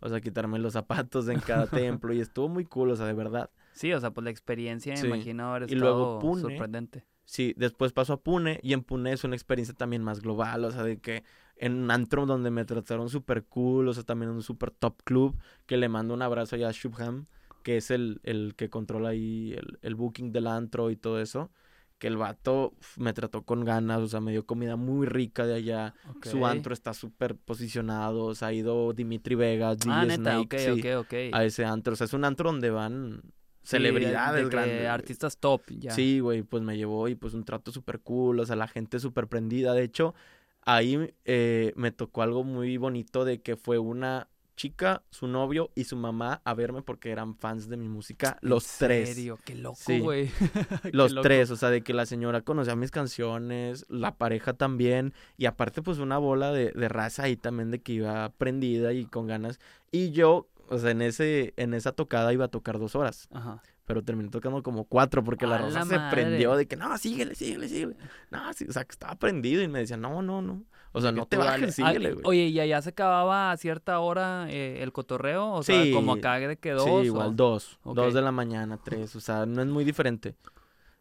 o 0.00 0.08
sea, 0.08 0.20
quitarme 0.20 0.58
los 0.58 0.72
zapatos 0.74 1.28
en 1.28 1.40
cada 1.40 1.66
templo 2.02 2.12
y 2.12 2.20
estuvo 2.20 2.48
muy 2.48 2.64
cool, 2.64 2.90
o 2.90 2.96
sea, 2.96 3.06
de 3.06 3.12
verdad. 3.14 3.50
Sí, 3.72 3.92
o 3.92 4.00
sea, 4.00 4.10
pues 4.12 4.24
la 4.24 4.30
experiencia, 4.30 4.96
Sí. 4.96 5.02
me 5.08 5.16
imagino 5.16 5.50
haber 5.50 5.62
Y 5.70 5.74
estado 5.74 5.80
luego 5.80 6.18
Pune. 6.20 6.40
sorprendente. 6.42 7.04
Sí, 7.24 7.54
después 7.56 7.92
paso 7.92 8.12
a 8.12 8.20
Pune 8.22 8.60
y 8.62 8.72
en 8.72 8.82
Pune 8.82 9.12
es 9.12 9.24
una 9.24 9.34
experiencia 9.34 9.74
también 9.74 10.02
más 10.02 10.20
global, 10.20 10.64
o 10.64 10.70
sea, 10.70 10.84
de 10.84 10.98
que 10.98 11.24
en 11.56 11.74
un 11.82 11.90
antro 11.90 12.24
donde 12.24 12.50
me 12.50 12.64
trataron 12.64 13.08
súper 13.08 13.44
cool, 13.46 13.88
o 13.88 13.92
sea, 13.94 14.04
también 14.04 14.30
un 14.30 14.42
súper 14.42 14.70
top 14.70 15.02
club, 15.02 15.36
que 15.66 15.76
le 15.76 15.88
mando 15.88 16.14
un 16.14 16.22
abrazo 16.22 16.54
allá 16.56 16.68
a 16.68 16.72
Shubham, 16.72 17.26
que 17.64 17.78
es 17.78 17.90
el, 17.90 18.20
el 18.22 18.54
que 18.56 18.70
controla 18.70 19.08
ahí 19.08 19.54
el, 19.56 19.78
el 19.82 19.94
booking 19.96 20.30
del 20.30 20.46
antro 20.46 20.90
y 20.90 20.96
todo 20.96 21.20
eso, 21.20 21.50
que 21.98 22.06
el 22.08 22.16
vato 22.16 22.74
me 22.98 23.12
trató 23.12 23.42
con 23.42 23.64
ganas, 23.64 24.00
o 24.00 24.08
sea, 24.08 24.20
me 24.20 24.32
dio 24.32 24.44
comida 24.46 24.76
muy 24.76 25.06
rica 25.06 25.46
de 25.46 25.54
allá, 25.54 25.94
su 26.22 26.44
antro 26.46 26.74
está 26.74 26.92
súper 26.92 27.36
posicionado, 27.36 28.24
o 28.24 28.34
sea, 28.34 28.48
ha 28.48 28.52
ido 28.52 28.92
Dimitri 28.92 29.34
Vegas, 29.34 29.78
DJ 29.78 29.92
Ah, 29.92 30.04
neta, 30.04 30.14
Snake, 30.16 30.58
sí, 30.58 30.70
ok, 30.70 31.00
ok. 31.00 31.14
a 31.32 31.44
ese 31.44 31.64
antro, 31.64 31.94
o 31.94 31.96
sea, 31.96 32.04
es 32.04 32.12
un 32.12 32.24
antro 32.24 32.50
donde 32.50 32.70
van 32.70 33.22
Sí, 33.22 33.22
de- 33.22 33.64
celebridades 33.64 34.44
de 34.44 34.50
grandes. 34.50 34.88
Artistas 34.88 35.38
top, 35.38 35.62
ya. 35.70 35.90
Sí, 35.92 36.20
güey, 36.20 36.42
pues 36.42 36.62
me 36.62 36.76
llevó 36.76 37.08
y 37.08 37.14
pues 37.14 37.34
un 37.34 37.44
trato 37.44 37.72
súper 37.72 38.00
cool, 38.00 38.40
o 38.40 38.46
sea, 38.46 38.56
la 38.56 38.68
gente 38.68 39.00
súper 39.00 39.26
prendida. 39.26 39.72
De 39.72 39.82
hecho, 39.82 40.14
ahí 40.62 41.12
eh, 41.24 41.72
me 41.76 41.90
tocó 41.92 42.22
algo 42.22 42.44
muy 42.44 42.76
bonito 42.76 43.24
de 43.24 43.40
que 43.42 43.56
fue 43.56 43.78
una 43.78 44.28
chica, 44.56 45.02
su 45.10 45.28
novio 45.28 45.70
y 45.74 45.84
su 45.84 45.96
mamá 45.96 46.40
a 46.44 46.54
verme 46.54 46.82
porque 46.82 47.10
eran 47.10 47.36
fans 47.36 47.68
de 47.68 47.76
mi 47.76 47.88
música, 47.88 48.38
¿En 48.42 48.48
los 48.48 48.66
tres. 48.78 49.10
serio? 49.10 49.38
Qué 49.44 49.54
loco, 49.54 49.78
güey. 50.00 50.30
Los 50.92 51.12
loco. 51.12 51.22
tres, 51.22 51.50
o 51.50 51.56
sea, 51.56 51.70
de 51.70 51.82
que 51.82 51.92
la 51.94 52.06
señora 52.06 52.40
conocía 52.40 52.74
mis 52.74 52.90
canciones, 52.90 53.86
la 53.88 54.16
pareja 54.16 54.54
también, 54.54 55.12
y 55.36 55.46
aparte 55.46 55.82
pues 55.82 55.98
una 55.98 56.18
bola 56.18 56.52
de, 56.52 56.72
de 56.72 56.88
raza 56.88 57.24
ahí 57.24 57.36
también 57.36 57.70
de 57.70 57.80
que 57.82 57.92
iba 57.92 58.30
prendida 58.30 58.92
y 58.92 59.04
con 59.04 59.26
ganas. 59.26 59.60
Y 59.92 60.10
yo, 60.12 60.48
o 60.68 60.78
sea, 60.78 60.90
en 60.90 61.02
ese, 61.02 61.52
en 61.56 61.74
esa 61.74 61.92
tocada 61.92 62.32
iba 62.32 62.46
a 62.46 62.48
tocar 62.48 62.78
dos 62.78 62.96
horas 62.96 63.28
Ajá. 63.32 63.62
pero 63.84 64.02
terminé 64.02 64.30
tocando 64.30 64.62
como 64.62 64.84
cuatro 64.84 65.22
porque 65.22 65.46
la 65.46 65.56
¡A 65.56 65.58
rosa 65.58 65.84
la 65.84 65.86
se 65.86 65.98
prendió 66.14 66.56
de 66.56 66.66
que 66.66 66.76
no, 66.76 66.96
síguele, 66.98 67.34
síguele, 67.34 67.68
síguele. 67.68 67.96
No, 68.30 68.52
sí, 68.52 68.66
o 68.68 68.72
sea, 68.72 68.84
que 68.84 68.92
estaba 68.92 69.14
prendido 69.16 69.62
y 69.62 69.68
me 69.68 69.80
decía, 69.80 69.96
no, 69.96 70.22
no, 70.22 70.42
no. 70.42 70.64
O 70.96 71.00
sea, 71.02 71.12
no 71.12 71.26
te 71.26 71.36
bajes, 71.36 71.74
síguele, 71.74 72.12
güey. 72.12 72.24
Oye, 72.24 72.46
¿y 72.48 72.58
allá 72.60 72.80
se 72.80 72.88
acababa 72.90 73.52
a 73.52 73.56
cierta 73.56 73.98
hora 74.00 74.46
eh, 74.50 74.82
el 74.82 74.92
cotorreo? 74.92 75.52
O 75.52 75.62
sea, 75.62 75.82
Sí. 75.82 75.92
como 75.92 76.14
acá 76.14 76.38
de 76.38 76.56
que 76.56 76.70
dos. 76.72 76.84
sí, 76.84 76.90
o- 76.90 77.04
igual, 77.04 77.36
dos. 77.36 77.78
Dos 77.84 78.14
de 78.14 78.22
la 78.22 78.32
mañana, 78.32 78.78
tres. 78.82 79.14
O 79.14 79.20
sea, 79.20 79.44
no 79.46 79.60
es 79.60 79.68
muy 79.68 79.84
diferente. 79.84 80.34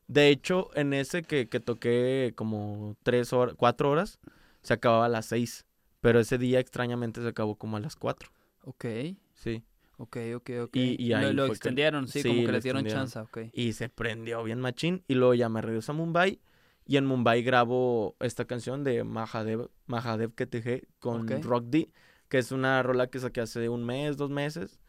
De 0.08 0.30
hecho, 0.30 0.70
en 0.76 0.94
ese 0.94 1.24
que, 1.24 1.48
que 1.48 1.60
toqué 1.60 2.34
como 2.36 2.96
tres 3.04 3.34
horas, 3.34 3.56
cuatro 3.58 3.90
horas, 3.90 4.20
se 4.62 4.74
acababa 4.74 5.06
a 5.06 5.10
las 5.10 5.26
seis. 5.28 5.66
Pero 6.02 6.20
ese 6.20 6.38
día 6.38 6.60
extrañamente 6.60 7.22
se 7.22 7.28
acabó 7.28 7.56
como 7.56 7.78
a 7.78 7.80
las 7.80 7.96
cuatro. 7.96 8.30
Ok, 8.64 8.86
Sí. 9.34 9.64
ok, 9.98 10.18
ok, 10.36 10.50
ok. 10.66 10.76
Y- 10.76 11.02
y 11.04 11.10
Lo- 11.10 11.18
ahí 11.18 11.34
lo, 11.34 11.46
que- 11.46 11.52
extendieron, 11.52 12.08
sí, 12.08 12.22
sí, 12.22 12.28
como 12.28 12.42
que 12.42 12.48
lo 12.48 12.52
les 12.54 12.64
dieron 12.64 12.86
chance, 12.86 13.18
ok. 13.18 13.38
Y 13.54 13.74
se 13.74 13.90
prendió 13.90 14.44
bien 14.44 14.60
machín. 14.60 15.04
Y 15.08 15.16
luego 15.16 15.34
ya 15.34 15.50
me 15.50 15.62
regreso 15.62 15.94
a 15.94 15.96
Mumbai. 15.96 16.40
Y 16.86 16.98
en 16.98 17.06
Mumbai 17.06 17.42
grabo 17.42 18.16
esta 18.20 18.46
canción 18.46 18.84
de 18.84 19.04
Mahadev, 19.04 19.70
Mahadev 19.88 20.34
con. 21.00 21.28
Rock 21.42 21.66
D, 21.66 21.92
que 22.30 22.38
es 22.38 22.52
una 22.52 22.84
rola 22.84 23.08
que 23.08 23.20
saqué 23.20 23.42
hace 23.42 23.70
un 23.70 23.84
mes, 23.84 24.18
dos 24.18 24.30
meses, 24.30 24.80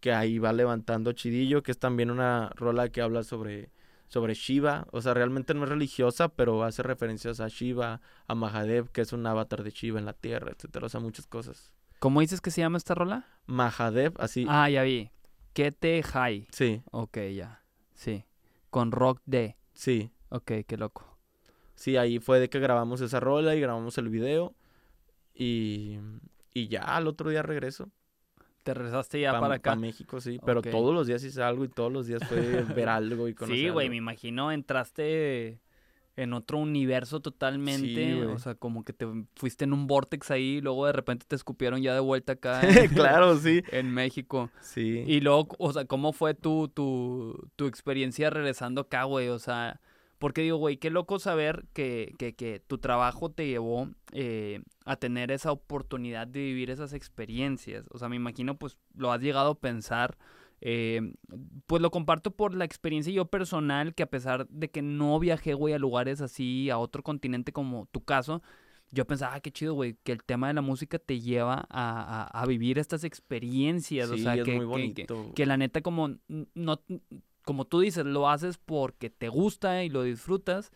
que 0.00 0.12
ahí 0.12 0.38
va 0.38 0.52
levantando 0.52 1.12
chidillo, 1.12 1.62
que 1.62 1.70
es 1.70 1.78
también 1.78 2.10
una 2.10 2.50
rola 2.56 2.88
que 2.88 3.02
habla 3.02 3.22
sobre, 3.22 3.70
sobre 4.08 4.34
Shiva. 4.34 4.88
O 4.90 5.00
sea, 5.00 5.14
realmente 5.14 5.54
no 5.54 5.62
es 5.62 5.68
religiosa, 5.68 6.28
pero 6.28 6.64
hace 6.64 6.82
referencias 6.82 7.38
a 7.38 7.46
Shiva, 7.46 8.00
a 8.26 8.34
Mahadev, 8.34 8.90
que 8.90 9.02
es 9.02 9.12
un 9.12 9.24
avatar 9.24 9.62
de 9.62 9.70
Shiva 9.70 10.00
en 10.00 10.06
la 10.06 10.12
tierra, 10.12 10.50
etcétera. 10.50 10.86
O 10.86 10.88
sea, 10.88 11.00
muchas 11.00 11.26
cosas. 11.28 11.72
¿Cómo 12.00 12.20
dices 12.20 12.40
que 12.40 12.50
se 12.50 12.60
llama 12.62 12.78
esta 12.78 12.94
rola? 12.94 13.26
Mahadev, 13.46 14.14
así. 14.18 14.44
Ah, 14.48 14.68
ya 14.68 14.82
vi. 14.82 15.10
Kete 15.52 16.02
High. 16.02 16.48
Sí, 16.50 16.82
Ok, 16.90 17.18
ya. 17.32 17.62
Sí. 17.94 18.24
Con 18.70 18.90
Rock 18.90 19.22
D. 19.24 19.56
sí. 19.72 20.10
Ok, 20.30 20.50
qué 20.66 20.76
loco. 20.76 21.13
Sí, 21.74 21.96
ahí 21.96 22.18
fue 22.18 22.40
de 22.40 22.48
que 22.48 22.58
grabamos 22.60 23.00
esa 23.00 23.20
rola 23.20 23.54
y 23.54 23.60
grabamos 23.60 23.98
el 23.98 24.08
video. 24.08 24.54
Y, 25.34 25.98
y 26.52 26.68
ya 26.68 26.82
al 26.82 27.06
otro 27.08 27.30
día 27.30 27.42
regreso. 27.42 27.90
Te 28.62 28.72
regresaste 28.72 29.20
ya 29.20 29.32
pa- 29.32 29.40
para 29.40 29.54
acá. 29.56 29.72
pa 29.72 29.76
México, 29.76 30.20
sí. 30.20 30.40
Pero 30.46 30.62
todos 30.62 30.94
los 30.94 31.06
días 31.06 31.22
hice 31.24 31.42
algo 31.42 31.64
y 31.64 31.68
todos 31.68 31.92
los 31.92 32.06
días 32.06 32.22
fue 32.26 32.38
ver 32.74 32.88
algo 32.88 33.28
y 33.28 33.34
conocer 33.34 33.56
Sí, 33.58 33.68
güey, 33.68 33.88
me 33.90 33.96
imagino 33.96 34.52
entraste 34.52 35.60
en 36.16 36.32
otro 36.32 36.58
universo 36.58 37.18
totalmente. 37.20 38.14
güey. 38.14 38.28
o 38.28 38.38
sea, 38.38 38.54
como 38.54 38.84
que 38.84 38.92
te 38.92 39.06
fuiste 39.34 39.64
en 39.64 39.72
un 39.72 39.86
vortex 39.88 40.30
ahí 40.30 40.58
y 40.58 40.60
luego 40.60 40.86
de 40.86 40.92
repente 40.92 41.26
te 41.28 41.34
escupieron 41.34 41.82
ya 41.82 41.92
de 41.92 42.00
vuelta 42.00 42.34
acá 42.34 42.60
en, 42.62 42.88
claro, 42.94 43.36
sí. 43.36 43.62
en 43.72 43.90
México. 43.92 44.48
Sí. 44.60 45.02
Y 45.06 45.20
luego, 45.20 45.48
o 45.58 45.72
sea, 45.72 45.84
¿cómo 45.86 46.12
fue 46.12 46.32
tu, 46.34 46.68
tu, 46.68 47.50
tu 47.56 47.66
experiencia 47.66 48.30
regresando 48.30 48.82
acá, 48.82 49.02
güey? 49.04 49.28
O 49.28 49.40
sea, 49.40 49.80
porque 50.24 50.40
digo, 50.40 50.56
güey, 50.56 50.78
qué 50.78 50.88
loco 50.88 51.18
saber 51.18 51.66
que, 51.74 52.14
que, 52.18 52.32
que 52.34 52.58
tu 52.66 52.78
trabajo 52.78 53.30
te 53.30 53.46
llevó 53.46 53.90
eh, 54.12 54.62
a 54.86 54.96
tener 54.96 55.30
esa 55.30 55.52
oportunidad 55.52 56.26
de 56.26 56.40
vivir 56.40 56.70
esas 56.70 56.94
experiencias. 56.94 57.84
O 57.90 57.98
sea, 57.98 58.08
me 58.08 58.16
imagino, 58.16 58.56
pues, 58.56 58.78
lo 58.94 59.12
has 59.12 59.20
llegado 59.20 59.50
a 59.50 59.60
pensar. 59.60 60.16
eh, 60.62 61.12
pues 61.66 61.82
lo 61.82 61.90
comparto 61.90 62.30
por 62.30 62.54
la 62.54 62.64
experiencia 62.64 63.12
yo 63.12 63.26
personal, 63.26 63.94
que 63.94 64.02
a 64.02 64.06
pesar 64.08 64.48
de 64.48 64.70
que 64.70 64.80
no 64.80 65.18
viajé, 65.18 65.52
güey, 65.52 65.74
a 65.74 65.78
lugares 65.78 66.22
así, 66.22 66.70
a 66.70 66.78
otro 66.78 67.02
continente 67.02 67.52
como 67.52 67.84
tu 67.92 68.00
caso, 68.02 68.40
yo 68.92 69.04
pensaba, 69.06 69.34
ah, 69.34 69.40
qué 69.40 69.50
chido, 69.50 69.74
güey, 69.74 69.96
que 70.04 70.12
el 70.12 70.22
tema 70.24 70.46
de 70.48 70.54
la 70.54 70.62
música 70.62 70.98
te 70.98 71.20
lleva 71.20 71.66
a, 71.68 72.28
a- 72.30 72.42
a 72.42 72.46
vivir 72.46 72.78
estas 72.78 73.04
experiencias. 73.04 74.08
o 74.08 74.16
sea, 74.16 74.36
es 74.36 74.44
que, 74.44 74.52
muy 74.52 74.60
que- 74.60 74.64
bonito. 74.66 75.24
que, 75.26 75.34
que 75.34 75.46
la 75.46 75.58
neta, 75.58 75.82
como 75.82 76.16
no, 76.54 76.80
como 77.44 77.64
tú 77.66 77.80
dices, 77.80 78.04
lo 78.04 78.28
haces 78.28 78.58
porque 78.58 79.10
te 79.10 79.28
gusta 79.28 79.84
y 79.84 79.88
lo 79.88 80.02
disfrutas. 80.02 80.72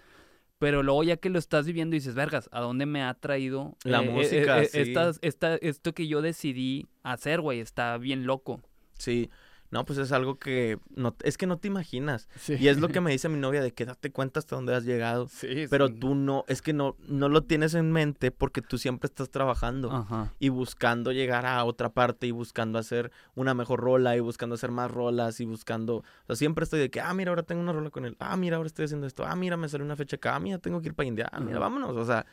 Pero 0.58 0.82
luego 0.82 1.04
ya 1.04 1.16
que 1.16 1.30
lo 1.30 1.38
estás 1.38 1.66
viviendo 1.66 1.94
dices, 1.94 2.14
vergas, 2.16 2.48
¿a 2.52 2.60
dónde 2.60 2.84
me 2.84 3.02
ha 3.04 3.14
traído 3.14 3.76
La 3.84 4.00
eh, 4.00 4.06
eh, 4.06 4.10
música, 4.10 4.62
eh, 4.62 4.66
sí. 4.66 4.92
esta- 5.22 5.54
esto 5.56 5.94
que 5.94 6.08
yo 6.08 6.20
decidí 6.20 6.86
hacer, 7.04 7.40
güey? 7.40 7.60
Está 7.60 7.96
bien 7.96 8.26
loco. 8.26 8.60
Sí. 8.98 9.30
No, 9.70 9.84
pues 9.84 9.98
es 9.98 10.12
algo 10.12 10.38
que 10.38 10.78
no, 10.94 11.14
es 11.22 11.36
que 11.36 11.46
no 11.46 11.58
te 11.58 11.68
imaginas. 11.68 12.28
Y 12.48 12.68
es 12.68 12.78
lo 12.78 12.88
que 12.88 13.00
me 13.02 13.10
dice 13.10 13.28
mi 13.28 13.38
novia 13.38 13.60
de 13.60 13.72
que 13.72 13.84
date 13.84 14.10
cuenta 14.10 14.38
hasta 14.40 14.56
dónde 14.56 14.74
has 14.74 14.84
llegado. 14.84 15.28
Sí, 15.28 15.66
Pero 15.68 15.88
tú 15.92 16.14
no, 16.14 16.44
es 16.48 16.62
que 16.62 16.72
no, 16.72 16.96
no 17.06 17.28
lo 17.28 17.42
tienes 17.44 17.74
en 17.74 17.92
mente 17.92 18.30
porque 18.30 18.62
tú 18.62 18.78
siempre 18.78 19.08
estás 19.08 19.28
trabajando 19.30 19.92
Ajá. 19.92 20.32
y 20.38 20.48
buscando 20.48 21.12
llegar 21.12 21.44
a 21.44 21.62
otra 21.64 21.90
parte 21.90 22.26
y 22.26 22.30
buscando 22.30 22.78
hacer 22.78 23.10
una 23.34 23.52
mejor 23.52 23.80
rola 23.80 24.16
y 24.16 24.20
buscando 24.20 24.54
hacer 24.54 24.70
más 24.70 24.90
rolas 24.90 25.38
y 25.40 25.44
buscando, 25.44 25.96
o 25.96 26.04
sea, 26.26 26.36
siempre 26.36 26.64
estoy 26.64 26.80
de 26.80 26.90
que, 26.90 27.00
ah, 27.00 27.12
mira, 27.12 27.30
ahora 27.30 27.42
tengo 27.42 27.60
una 27.60 27.72
rola 27.72 27.90
con 27.90 28.06
él, 28.06 28.16
ah, 28.20 28.36
mira, 28.36 28.56
ahora 28.56 28.66
estoy 28.68 28.86
haciendo 28.86 29.06
esto, 29.06 29.26
ah, 29.26 29.36
mira, 29.36 29.56
me 29.58 29.68
salió 29.68 29.84
una 29.84 29.96
fecha 29.96 30.16
acá, 30.16 30.36
ah, 30.36 30.40
mira, 30.40 30.58
tengo 30.58 30.80
que 30.80 30.88
ir 30.88 30.94
para 30.94 31.06
India, 31.06 31.28
ah, 31.30 31.40
mira, 31.40 31.58
vámonos, 31.58 31.94
o 31.96 32.04
sea, 32.06 32.24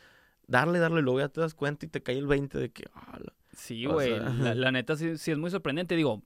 darle, 0.46 0.78
darle, 0.78 1.02
luego 1.02 1.20
ya 1.20 1.28
te 1.28 1.40
das 1.40 1.54
cuenta 1.54 1.84
y 1.86 1.88
te 1.88 2.02
cae 2.02 2.16
el 2.18 2.26
20 2.26 2.58
de 2.58 2.70
que, 2.70 2.84
ah, 2.94 3.18
Sí, 3.56 3.86
O 3.86 3.94
güey. 3.94 4.08
sea, 4.14 4.28
la, 4.28 4.54
la 4.54 4.70
neta 4.70 4.96
sí, 4.96 5.16
sí 5.16 5.30
es 5.30 5.38
muy 5.38 5.50
sorprendente. 5.50 5.96
Digo, 5.96 6.22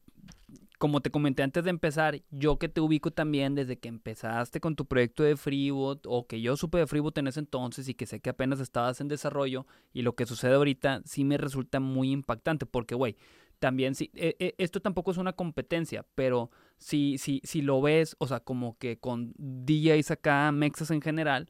como 0.81 1.03
te 1.03 1.11
comenté 1.11 1.43
antes 1.43 1.63
de 1.63 1.69
empezar, 1.69 2.23
yo 2.31 2.59
que 2.59 2.71
te 2.71 2.81
ubico 2.81 3.11
también 3.11 3.55
desde 3.55 3.79
que 3.79 3.89
empezaste 3.91 4.61
con 4.61 4.77
tu 4.77 4.87
proyecto 4.87 5.23
de 5.23 5.37
Freebot, 5.37 6.07
o 6.07 6.27
que 6.27 6.41
yo 6.41 6.57
supe 6.57 6.79
de 6.79 6.87
Freebot 6.87 7.19
en 7.19 7.27
ese 7.27 7.41
entonces 7.41 7.87
y 7.87 7.93
que 7.93 8.07
sé 8.07 8.21
que 8.21 8.31
apenas 8.31 8.61
estabas 8.61 8.99
en 9.03 9.09
desarrollo, 9.09 9.67
y 9.93 10.01
lo 10.01 10.15
que 10.15 10.25
sucede 10.25 10.55
ahorita 10.55 11.03
sí 11.05 11.23
me 11.23 11.37
resulta 11.37 11.81
muy 11.81 12.11
impactante, 12.11 12.65
porque, 12.65 12.95
güey, 12.95 13.19
también 13.59 13.95
sí, 13.95 14.11
eh, 14.15 14.37
eh, 14.39 14.55
esto 14.57 14.81
tampoco 14.81 15.11
es 15.11 15.19
una 15.19 15.35
competencia, 15.35 16.07
pero 16.15 16.51
si, 16.79 17.19
si, 17.19 17.43
si 17.45 17.61
lo 17.61 17.83
ves, 17.83 18.17
o 18.19 18.27
sea, 18.27 18.41
como 18.41 18.79
que 18.79 18.99
con 18.99 19.35
DJs 19.37 20.13
acá, 20.13 20.51
mexas 20.51 20.91
en 20.93 21.03
general, 21.03 21.47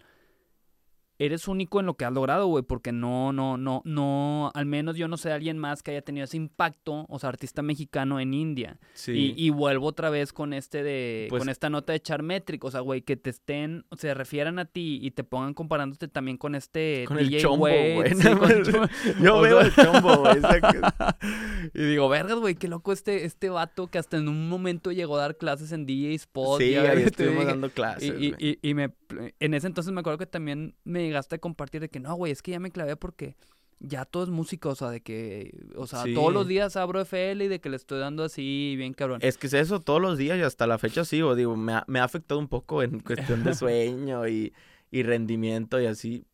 eres 1.21 1.47
único 1.47 1.79
en 1.79 1.87
lo 1.87 1.95
que 1.95 2.05
has 2.05 2.13
logrado, 2.13 2.47
güey, 2.47 2.65
porque 2.65 2.91
no, 2.91 3.33
no, 3.33 3.57
no, 3.57 3.83
no, 3.85 4.51
al 4.55 4.67
menos 4.67 4.97
yo 4.97 5.07
no 5.07 5.17
sé 5.17 5.29
de 5.29 5.35
alguien 5.37 5.59
más 5.59 5.83
que 5.85 5.93
haya 5.93 6.03
tenido 6.03 6.25
ese 6.25 6.37
impacto, 6.39 7.07
o 7.09 7.19
sea, 7.19 7.29
artista 7.29 7.63
mexicano 7.63 8.19
en 8.19 8.35
India. 8.35 8.79
sí, 8.95 9.35
Y, 9.37 9.47
y 9.47 9.51
vuelvo 9.51 9.87
otra 9.87 10.11
vez 10.11 10.33
con 10.33 10.53
este 10.53 10.83
de, 10.83 11.27
Pues- 11.31 11.41
con 11.41 11.49
esta 11.49 11.71
nota 11.71 11.93
de 11.93 12.01
Charmetric, 12.01 12.65
o 12.65 12.71
sea, 12.71 12.81
güey, 12.81 13.03
que 13.03 13.17
te 13.17 13.31
estén, 13.31 13.85
o 13.91 13.97
se 13.97 14.13
refieran 14.15 14.59
a 14.59 14.65
ti 14.65 14.99
y 15.03 15.11
te 15.13 15.23
pongan 15.23 15.55
comparándote 15.55 16.09
también 16.09 16.37
con 16.39 16.55
este 16.55 17.05
Con 17.07 17.19
el 17.19 17.29
DJ 17.29 17.43
chombo, 17.43 17.59
güey, 17.67 18.15
sí, 18.15 18.27
el 18.29 18.63
chombo. 18.65 18.87
yo 19.23 19.37
o 19.37 19.41
veo 19.43 19.61
el 19.61 19.75
chombo, 19.75 20.17
güey, 20.17 20.41
Y 21.75 21.83
digo, 21.83 22.09
vergas, 22.09 22.37
güey, 22.39 22.55
qué 22.55 22.69
loco 22.69 22.93
este, 22.93 23.25
este 23.25 23.49
vato 23.51 23.89
que 23.89 23.99
hasta 23.99 24.17
en 24.17 24.29
un 24.29 24.49
momento 24.49 24.91
llegó 24.93 25.17
a 25.17 25.21
dar 25.21 25.37
clases 25.37 25.73
en 25.73 25.87
DJ 25.87 26.15
Spot. 26.15 26.61
sí, 26.61 26.71
ya 26.73 26.83
ahí 26.91 27.03
estuvimos 27.03 27.45
dando 27.47 27.67
Y, 27.67 27.71
clases, 27.71 28.09
y, 28.19 28.31
güey. 28.31 28.35
y, 28.39 28.59
y 28.71 28.75
me, 28.75 28.91
en 29.39 29.55
ese 29.55 29.67
entonces 29.67 29.93
me 29.93 30.01
acuerdo 30.01 30.19
que 30.19 30.27
también 30.27 30.75
me 30.85 31.03
llegaste 31.03 31.37
a 31.37 31.39
compartir 31.39 31.81
de 31.81 31.89
que 31.89 32.01
no, 32.01 32.15
güey, 32.15 32.33
es 32.33 32.43
que 32.43 32.51
ya 32.53 32.61
me 32.61 32.71
clavé 32.71 32.97
porque 32.97 33.37
ya 33.83 34.05
todo 34.05 34.25
es 34.25 34.29
música, 34.29 34.69
o 34.69 34.75
sea, 34.75 34.91
de 34.91 35.01
que, 35.01 35.55
o 35.75 35.87
sea, 35.87 36.03
Sí. 36.03 36.13
todos 36.15 36.33
los 36.33 36.47
días 36.47 36.77
abro 36.77 37.01
FL 37.01 37.45
y 37.45 37.49
de 37.49 37.61
que 37.61 37.71
le 37.71 37.77
estoy 37.77 37.99
dando 37.99 38.25
así, 38.25 38.75
bien 38.77 38.93
cabrón. 38.93 39.21
Es 39.23 39.39
que 39.39 39.47
es 39.47 39.55
eso 39.55 39.81
todos 39.81 40.03
los 40.03 40.19
días 40.19 40.39
y 40.39 40.43
hasta 40.43 40.67
la 40.67 40.77
fecha 40.79 41.05
sigo, 41.05 41.35
digo, 41.35 41.57
me 41.57 41.73
ha, 41.73 41.85
me 41.87 41.99
ha 41.99 42.05
afectado 42.05 42.39
un 42.39 42.49
poco 42.49 42.83
en 42.83 43.01
cuestión 43.01 43.43
de 43.43 43.55
sueño 43.55 44.29
y, 44.29 44.53
y 44.91 45.03
rendimiento 45.03 45.81
y 45.81 45.87
así, 45.87 46.25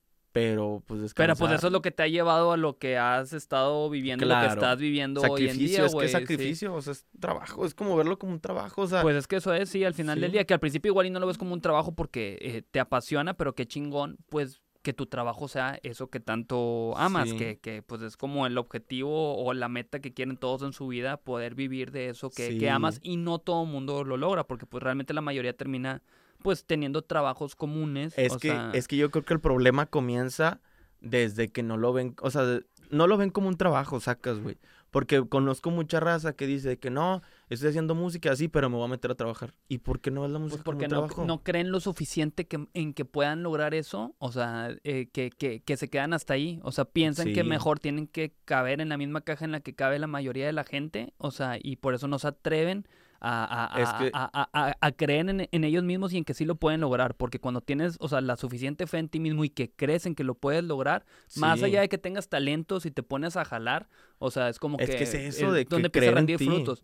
pero 0.41 0.83
pues 0.87 0.99
Pero 0.99 1.03
descansar. 1.03 1.37
pues 1.39 1.59
eso 1.59 1.67
es 1.69 1.73
lo 1.73 1.83
que 1.83 1.91
te 1.91 2.03
ha 2.03 2.09
llevado 2.09 2.53
a 2.53 2.57
lo 2.57 2.79
que 2.79 2.99
has 2.99 3.33
estado 3.33 3.89
viviendo, 3.91 4.25
lo 4.27 4.35
que 4.35 4.41
Claro. 4.41 4.53
estás 4.61 4.79
viviendo 4.79 5.21
hoy 5.23 5.45
en 5.45 5.49
sacrificio, 5.51 5.77
día, 5.79 5.87
es 5.87 5.95
que 5.95 6.05
es 6.05 6.11
sí. 6.13 6.19
sacrificio, 6.19 6.75
o 6.75 6.83
sea, 6.83 6.93
es 6.93 7.07
trabajo, 7.19 7.65
es 7.65 7.75
como 7.75 7.97
verlo 7.97 8.19
como 8.19 8.33
un 8.33 8.41
trabajo, 8.41 8.83
o 8.83 8.87
sea, 8.87 9.03
Pues 9.03 9.17
es 9.17 9.27
que 9.27 9.37
eso 9.37 9.55
es, 9.55 9.69
sí, 9.69 9.85
al 9.85 9.95
final 9.95 10.21
del 10.21 10.33
día, 10.33 10.45
que 10.45 10.55
al 10.55 10.61
principio 10.61 10.91
igual 10.91 11.07
y 11.07 11.11
no 11.11 11.21
lo 11.21 11.27
ves 11.27 11.39
como 11.39 11.53
un 11.55 11.61
trabajo 11.61 11.95
porque 11.95 12.39
eh, 12.41 12.63
te 12.71 12.81
apasiona, 12.81 13.35
pero 13.35 13.55
qué 13.55 13.67
chingón, 13.67 14.19
pues 14.29 14.61
que 14.83 14.93
tu 14.93 15.07
trabajo 15.07 15.49
sea 15.49 15.81
eso 15.83 16.11
que 16.11 16.21
tanto 16.21 16.95
amas, 16.97 17.31
Sí. 17.31 17.37
que, 17.37 17.59
que 17.59 17.83
pues 17.83 18.03
es 18.03 18.17
como 18.17 18.47
el 18.47 18.57
objetivo 18.57 19.37
o 19.37 19.53
la 19.53 19.69
meta 19.69 19.99
que 20.01 20.15
quieren 20.15 20.37
todos 20.37 20.63
en 20.63 20.73
su 20.73 20.87
vida, 20.87 21.17
poder 21.17 21.57
vivir 21.57 21.91
de 21.91 22.09
eso 22.11 22.31
que, 22.31 22.57
que 22.57 22.71
amas 22.71 23.01
y 23.03 23.17
no 23.17 23.41
todo 23.41 23.65
mundo 23.65 24.05
lo 24.05 24.17
logra, 24.17 24.47
porque 24.47 24.65
pues 24.67 24.83
realmente 24.85 25.13
la 25.13 25.23
mayoría 25.23 25.57
termina 25.57 26.03
pues 26.47 26.65
teniendo 26.65 27.03
trabajos 27.03 27.57
comunes. 27.57 28.17
es 28.17 28.33
o 28.33 28.39
que 28.39 28.51
sea, 28.51 28.71
es 28.73 28.87
que 28.87 28.97
yo 28.97 29.11
creo 29.11 29.25
que 29.25 29.35
el 29.35 29.41
problema 29.41 29.87
comienza 29.87 30.61
desde 31.01 31.49
que 31.49 31.65
no 31.65 31.77
lo 31.77 31.93
ven, 31.93 32.15
o 32.23 32.31
sea, 32.31 32.61
no 32.89 33.09
lo 33.09 33.17
ven 33.17 33.31
como 33.31 33.49
un 33.49 33.57
trabajo, 33.57 33.99
sacas, 33.99 34.39
güey. 34.39 34.57
Porque 34.93 35.29
conozco 35.29 35.73
mucha 35.73 35.99
raza 35.99 36.35
que 36.35 36.47
dice 36.47 36.79
que 36.79 36.89
no, 36.89 37.21
estoy 37.51 37.71
haciendo 37.71 37.97
música 37.97 38.31
así, 38.31 38.47
pero 38.47 38.71
me 38.71 38.77
voy 38.77 38.85
a 38.85 38.89
meter 38.89 39.11
a 39.11 39.17
trabajar. 39.17 39.55
¿Y 39.67 39.79
por 39.79 39.99
qué 39.99 40.13
no 40.13 40.25
es 40.25 40.31
la 40.31 40.39
música 40.39 40.63
Pues 40.63 40.65
como 40.65 40.79
porque 40.79 40.85
un 40.85 40.91
no, 40.93 41.09
trabajo? 41.09 41.25
no 41.25 41.43
creen 41.43 41.73
lo 41.73 41.81
suficiente 41.81 42.47
que, 42.47 42.69
en 42.75 42.95
que 42.95 43.05
puedan 43.05 43.43
lograr 43.43 43.75
eso, 43.75 44.15
o 44.21 44.31
sea, 44.31 44.71
eh, 44.85 45.09
que, 45.13 45.31
que, 45.31 45.63
que 45.63 45.77
se 45.77 45.91
quedan 45.91 46.13
hasta 46.13 46.35
ahí, 46.35 46.61
o 46.63 46.71
sea, 46.71 46.85
piensan 46.85 47.33
que 47.33 47.43
mejor 47.43 47.81
tienen 47.81 48.07
que 48.07 48.37
caber 48.45 48.81
en 48.81 48.89
la 48.89 48.97
misma 48.99 49.23
caja 49.23 49.45
en 49.45 49.51
la 49.51 49.59
que 49.59 49.75
cabe 49.75 49.99
la 49.99 50.07
mayoría 50.07 50.47
de 50.47 50.53
la 50.53 50.63
gente, 50.63 51.13
o 51.19 51.33
sea, 51.33 51.59
y 51.61 51.75
por 51.75 51.95
eso 51.95 52.07
no 52.07 52.21
se 52.21 52.29
atreven 52.29 52.87
a, 53.21 53.75
a- 53.77 53.83
Es 53.83 53.89
a- 53.89 53.99
que- 53.99 54.11
a- 54.13 54.31
a- 54.33 54.49
a- 54.69 54.77
a 54.81 54.93
creer 54.93 55.29
en, 55.29 55.49
en 55.51 55.65
ellos 55.65 55.83
mismos 55.85 56.13
y 56.13 56.19
en 56.19 56.25
que 56.25 56.35
sí 56.35 56.45
lo 56.45 56.55
pueden 56.57 56.81
lograr, 56.81 57.15
porque 57.15 57.39
cuando 57.39 57.61
tienes, 57.61 57.97
o 58.01 58.09
sea, 58.09 58.21
la 58.21 58.37
suficiente 58.37 58.87
fe 58.87 58.99
en 58.99 59.09
ti 59.09 59.21
mismo 59.21 59.45
y 59.45 59.51
que 59.51 59.71
crees 59.71 60.07
en 60.07 60.15
que 60.15 60.25
lo 60.25 60.35
puedes 60.35 60.65
lograr, 60.65 61.05
más 61.37 61.61
allá 61.67 61.81
de 61.81 61.89
que 61.89 61.99
tengas 61.99 62.29
talentos 62.29 62.87
y 62.87 62.91
te 62.91 63.03
pones 63.03 63.37
a 63.37 63.45
jalar, 63.45 63.89
o 64.19 64.31
sea, 64.31 64.49
es 64.49 64.59
como 64.59 64.79
Es 64.79 64.91
que, 64.91 64.97
que 64.97 65.03
es 65.05 65.15
eso 65.15 65.53
de 65.53 65.65
que 65.65 65.71
donde 65.71 65.87
empieza 65.87 66.09
a 66.09 66.15
rendir 66.15 66.39
frutos. 66.39 66.83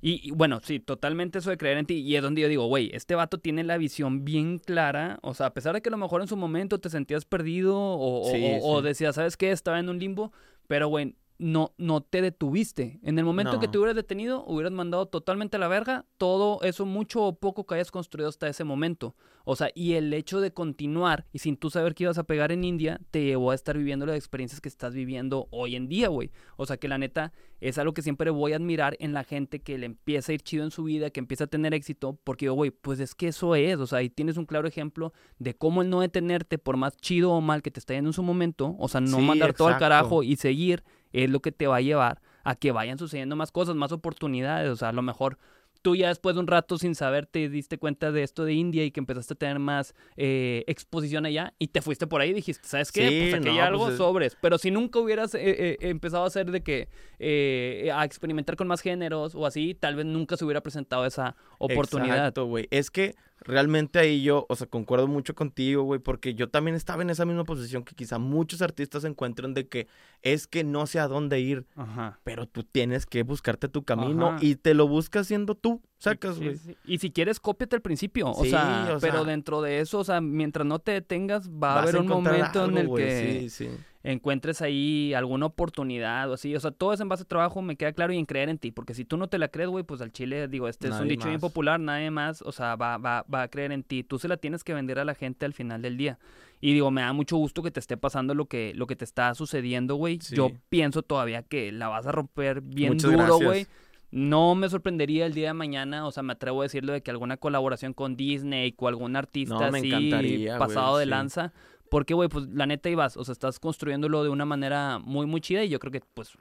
Y, 0.00 0.20
y 0.28 0.32
bueno, 0.32 0.60
sí, 0.62 0.80
totalmente 0.80 1.38
eso 1.38 1.48
de 1.48 1.56
creer 1.56 1.78
en 1.78 1.86
ti. 1.86 1.94
Y 1.94 2.14
es 2.16 2.22
donde 2.22 2.42
yo 2.42 2.48
digo, 2.48 2.66
güey, 2.66 2.90
este 2.92 3.14
vato 3.14 3.38
tiene 3.38 3.64
la 3.64 3.78
visión 3.78 4.22
bien 4.22 4.58
clara. 4.58 5.18
O 5.22 5.32
sea, 5.32 5.46
a 5.46 5.54
pesar 5.54 5.74
de 5.74 5.80
que 5.80 5.88
a 5.88 5.92
lo 5.92 5.96
mejor 5.96 6.20
en 6.20 6.28
su 6.28 6.36
momento 6.36 6.78
te 6.78 6.90
sentías 6.90 7.24
perdido 7.24 7.78
o, 7.80 8.28
o- 8.28 8.30
Sí, 8.30 8.44
o- 8.60 8.66
o 8.70 8.82
decías, 8.82 9.14
¿sabes 9.14 9.38
qué? 9.38 9.50
Estaba 9.50 9.78
en 9.80 9.88
un 9.88 9.98
limbo. 9.98 10.30
Pero, 10.66 10.88
güey, 10.88 11.14
no, 11.38 11.74
no 11.78 12.00
te 12.00 12.22
detuviste. 12.22 13.00
En 13.02 13.18
el 13.18 13.24
momento 13.24 13.58
que 13.58 13.66
No. 13.66 13.72
te 13.72 13.78
hubieras 13.78 13.96
detenido, 13.96 14.44
hubieras 14.46 14.72
mandado 14.72 15.06
totalmente 15.06 15.56
a 15.56 15.60
la 15.60 15.68
verga 15.68 16.06
todo 16.16 16.60
eso 16.62 16.86
mucho 16.86 17.22
o 17.22 17.36
poco 17.38 17.66
que 17.66 17.74
hayas 17.74 17.90
construido 17.90 18.28
hasta 18.28 18.48
ese 18.48 18.62
momento. 18.64 19.16
O 19.44 19.56
sea, 19.56 19.68
y 19.74 19.94
el 19.94 20.12
hecho 20.14 20.40
de 20.40 20.52
continuar 20.52 21.26
y 21.32 21.40
sin 21.40 21.56
tú 21.56 21.68
saber 21.70 21.94
que 21.94 22.04
ibas 22.04 22.16
a 22.18 22.24
pegar 22.24 22.50
en 22.52 22.64
India, 22.64 23.00
te 23.10 23.24
llevó 23.24 23.50
a 23.50 23.54
estar 23.54 23.76
viviendo 23.76 24.06
las 24.06 24.16
experiencias 24.16 24.60
que 24.60 24.68
estás 24.68 24.94
viviendo 24.94 25.48
hoy 25.50 25.76
en 25.76 25.88
día, 25.88 26.08
güey. 26.08 26.30
O 26.56 26.64
sea, 26.66 26.76
que 26.78 26.88
la 26.88 26.98
neta 26.98 27.32
es 27.60 27.76
algo 27.78 27.92
que 27.94 28.00
siempre 28.02 28.30
voy 28.30 28.52
a 28.52 28.56
admirar 28.56 28.96
en 29.00 29.12
la 29.12 29.24
gente 29.24 29.60
que 29.60 29.76
le 29.76 29.86
empieza 29.86 30.32
a 30.32 30.34
ir 30.36 30.40
chido 30.42 30.64
en 30.64 30.70
su 30.70 30.84
vida, 30.84 31.10
que 31.10 31.20
empieza 31.20 31.44
a 31.44 31.46
tener 31.48 31.74
éxito, 31.74 32.18
porque 32.24 32.46
yo, 32.46 32.54
güey, 32.54 32.70
pues 32.70 33.00
es 33.00 33.14
que 33.14 33.28
eso 33.28 33.54
es, 33.54 33.78
o 33.80 33.86
sea, 33.86 33.98
ahí 33.98 34.08
tienes 34.08 34.36
un 34.36 34.46
claro 34.46 34.66
ejemplo 34.68 35.12
de 35.38 35.54
cómo 35.54 35.82
el 35.82 35.90
no 35.90 36.00
detenerte, 36.00 36.58
por 36.58 36.76
más 36.76 36.96
chido 36.96 37.32
o 37.32 37.40
mal 37.40 37.60
que 37.60 37.70
te 37.70 37.80
esté 37.80 37.94
yendo 37.94 38.10
en 38.10 38.14
su 38.14 38.22
momento, 38.22 38.76
o 38.78 38.88
sea, 38.88 39.00
no 39.00 39.16
Sí, 39.18 39.22
mandar 39.22 39.52
todo 39.52 39.68
al 39.68 39.78
carajo 39.78 40.22
y 40.22 40.36
seguir, 40.36 40.84
es 41.14 41.30
lo 41.30 41.40
que 41.40 41.52
te 41.52 41.66
va 41.66 41.76
a 41.76 41.80
llevar 41.80 42.20
a 42.42 42.56
que 42.56 42.72
vayan 42.72 42.98
sucediendo 42.98 43.36
más 43.36 43.50
cosas, 43.52 43.74
más 43.76 43.92
oportunidades, 43.92 44.68
o 44.70 44.76
sea, 44.76 44.90
a 44.90 44.92
lo 44.92 45.00
mejor 45.02 45.38
tú 45.80 45.96
ya 45.96 46.08
después 46.08 46.34
de 46.34 46.40
un 46.40 46.46
rato 46.46 46.78
sin 46.78 46.94
saber 46.94 47.26
te 47.26 47.50
diste 47.50 47.76
cuenta 47.76 48.10
de 48.10 48.22
esto 48.22 48.46
de 48.46 48.54
India 48.54 48.84
y 48.86 48.90
que 48.90 49.00
empezaste 49.00 49.34
a 49.34 49.36
tener 49.36 49.58
más 49.58 49.94
eh, 50.16 50.64
exposición 50.66 51.26
allá 51.26 51.52
y 51.58 51.68
te 51.68 51.82
fuiste 51.82 52.06
por 52.06 52.22
ahí 52.22 52.30
y 52.30 52.32
dijiste, 52.32 52.66
¿sabes 52.66 52.90
qué? 52.90 53.06
Sí, 53.08 53.18
pues 53.20 53.34
aquí 53.34 53.48
hay 53.50 53.58
algo 53.58 53.82
pues 53.84 53.92
es- 53.92 53.98
sobres. 53.98 54.36
Pero 54.40 54.56
si 54.56 54.70
nunca 54.70 54.98
hubieras 54.98 55.34
eh, 55.34 55.40
eh, 55.44 55.76
empezado 55.80 56.24
a 56.24 56.28
hacer 56.28 56.50
de 56.50 56.62
que 56.62 56.88
eh, 57.18 57.90
a 57.94 58.04
experimentar 58.06 58.56
con 58.56 58.66
más 58.66 58.80
géneros 58.80 59.34
o 59.34 59.44
así, 59.44 59.74
tal 59.74 59.94
vez 59.96 60.06
nunca 60.06 60.38
se 60.38 60.44
hubiera 60.46 60.62
presentado 60.62 61.04
esa 61.04 61.36
oportunidad. 61.58 62.16
Exacto, 62.16 62.46
güey. 62.46 62.66
Es 62.70 62.90
que 62.90 63.14
realmente 63.44 63.98
ahí 63.98 64.22
yo, 64.22 64.46
o 64.48 64.56
sea, 64.56 64.66
concuerdo 64.66 65.06
mucho 65.06 65.34
contigo, 65.34 65.82
güey, 65.82 66.00
porque 66.00 66.34
yo 66.34 66.48
también 66.48 66.74
estaba 66.74 67.02
en 67.02 67.10
esa 67.10 67.24
misma 67.24 67.44
posición 67.44 67.84
que 67.84 67.94
quizá 67.94 68.18
muchos 68.18 68.62
artistas 68.62 69.02
se 69.02 69.08
encuentran 69.08 69.54
de 69.54 69.68
que 69.68 69.86
es 70.22 70.46
que 70.46 70.64
no 70.64 70.86
sé 70.86 70.98
a 70.98 71.08
dónde 71.08 71.40
ir, 71.40 71.66
Ajá. 71.76 72.18
pero 72.24 72.46
tú 72.46 72.62
tienes 72.64 73.06
que 73.06 73.22
buscarte 73.22 73.68
tu 73.68 73.84
camino 73.84 74.28
Ajá. 74.28 74.38
y 74.40 74.56
te 74.56 74.74
lo 74.74 74.88
buscas 74.88 75.26
siendo 75.26 75.54
tú, 75.54 75.82
sacas, 75.98 76.38
güey. 76.38 76.56
sí. 76.56 76.76
Y 76.84 76.98
si 76.98 77.10
quieres, 77.10 77.38
cópiate 77.40 77.76
al 77.76 77.82
principio. 77.82 78.28
O, 78.30 78.42
Sí, 78.44 78.50
sea, 78.50 78.94
o 78.96 78.98
pero 79.00 79.18
sea- 79.18 79.24
dentro 79.24 79.60
de 79.62 79.80
eso, 79.80 79.98
o 79.98 80.04
sea, 80.04 80.20
mientras 80.20 80.66
no 80.66 80.78
te 80.78 80.92
detengas, 80.92 81.50
va 81.50 81.74
a 81.74 81.82
haber 81.82 81.96
un 81.98 82.06
momento 82.08 82.64
en 82.64 82.78
el 82.78 82.94
que 82.94 83.48
Sí, 83.48 83.50
sí. 83.50 83.70
Encuentres 84.04 84.60
ahí 84.62 85.14
alguna 85.14 85.46
oportunidad 85.46 86.30
o 86.30 86.34
así. 86.34 86.54
O 86.54 86.60
sea, 86.60 86.70
todo 86.70 86.92
es 86.92 87.00
en 87.00 87.08
base 87.08 87.24
a 87.24 87.26
trabajo, 87.26 87.62
me 87.62 87.76
queda 87.76 87.92
claro, 87.92 88.12
y 88.12 88.18
en 88.18 88.26
creer 88.26 88.50
en 88.50 88.58
ti. 88.58 88.70
Porque 88.70 88.94
si 88.94 89.04
tú 89.04 89.16
no 89.16 89.28
te 89.28 89.38
la 89.38 89.48
crees, 89.48 89.70
güey, 89.70 89.82
pues 89.82 90.00
al 90.02 90.12
chile, 90.12 90.46
digo, 90.46 90.68
este 90.68 90.88
es 90.88 90.94
un 90.94 91.08
dicho 91.08 91.28
bien 91.28 91.40
popular, 91.40 91.80
nadie 91.80 92.10
más, 92.10 92.42
o 92.42 92.52
sea, 92.52 92.76
va, 92.76 92.98
va, 92.98 93.24
va 93.32 93.42
a 93.42 93.48
creer 93.48 93.72
en 93.72 93.82
ti. 93.82 94.04
Tú 94.04 94.18
se 94.18 94.28
la 94.28 94.36
tienes 94.36 94.62
que 94.62 94.74
vender 94.74 94.98
a 94.98 95.04
la 95.04 95.14
gente 95.14 95.46
al 95.46 95.54
final 95.54 95.82
del 95.82 95.96
día. 95.96 96.18
Y 96.60 96.72
digo, 96.72 96.90
me 96.90 97.00
da 97.00 97.12
mucho 97.12 97.36
gusto 97.36 97.62
que 97.62 97.70
te 97.70 97.80
esté 97.80 97.96
pasando 97.96 98.34
lo 98.34 98.46
que, 98.46 98.72
lo 98.74 98.86
que 98.86 98.94
te 98.94 99.04
está 99.04 99.34
sucediendo, 99.34 99.96
güey. 99.96 100.18
Yo 100.30 100.50
pienso 100.68 101.02
todavía 101.02 101.42
que 101.42 101.72
la 101.72 101.88
vas 101.88 102.06
a 102.06 102.12
romper 102.12 102.60
bien 102.60 102.94
Muchas 102.94 103.10
duro, 103.10 103.38
güey. 103.38 103.66
No 104.10 104.54
me 104.54 104.68
sorprendería 104.68 105.26
el 105.26 105.34
día 105.34 105.48
de 105.48 105.54
mañana, 105.54 106.06
o 106.06 106.12
sea, 106.12 106.22
me 106.22 106.34
atrevo 106.34 106.60
a 106.60 106.66
decirlo 106.66 106.92
de 106.92 107.02
que 107.02 107.10
alguna 107.10 107.36
colaboración 107.36 107.94
con 107.94 108.16
Disney 108.16 108.72
o 108.78 108.86
algún 108.86 109.16
artista 109.16 109.72
me 109.72 109.80
así 109.80 110.46
pasado 110.56 110.98
de 110.98 111.04
sí. 111.04 111.10
lanza, 111.10 111.52
Porque, 111.90 112.14
güey, 112.14 112.28
pues 112.28 112.46
la 112.48 112.66
neta 112.66 112.88
ibas, 112.88 113.16
o 113.16 113.24
sea, 113.24 113.32
estás 113.32 113.58
construyéndolo 113.60 114.22
de 114.24 114.30
una 114.30 114.44
manera 114.44 114.98
muy, 114.98 115.26
muy 115.26 115.40
chida 115.40 115.64
y 115.64 115.68
yo 115.68 115.78
creo 115.78 115.92
que, 115.92 116.00
pues, 116.14 116.32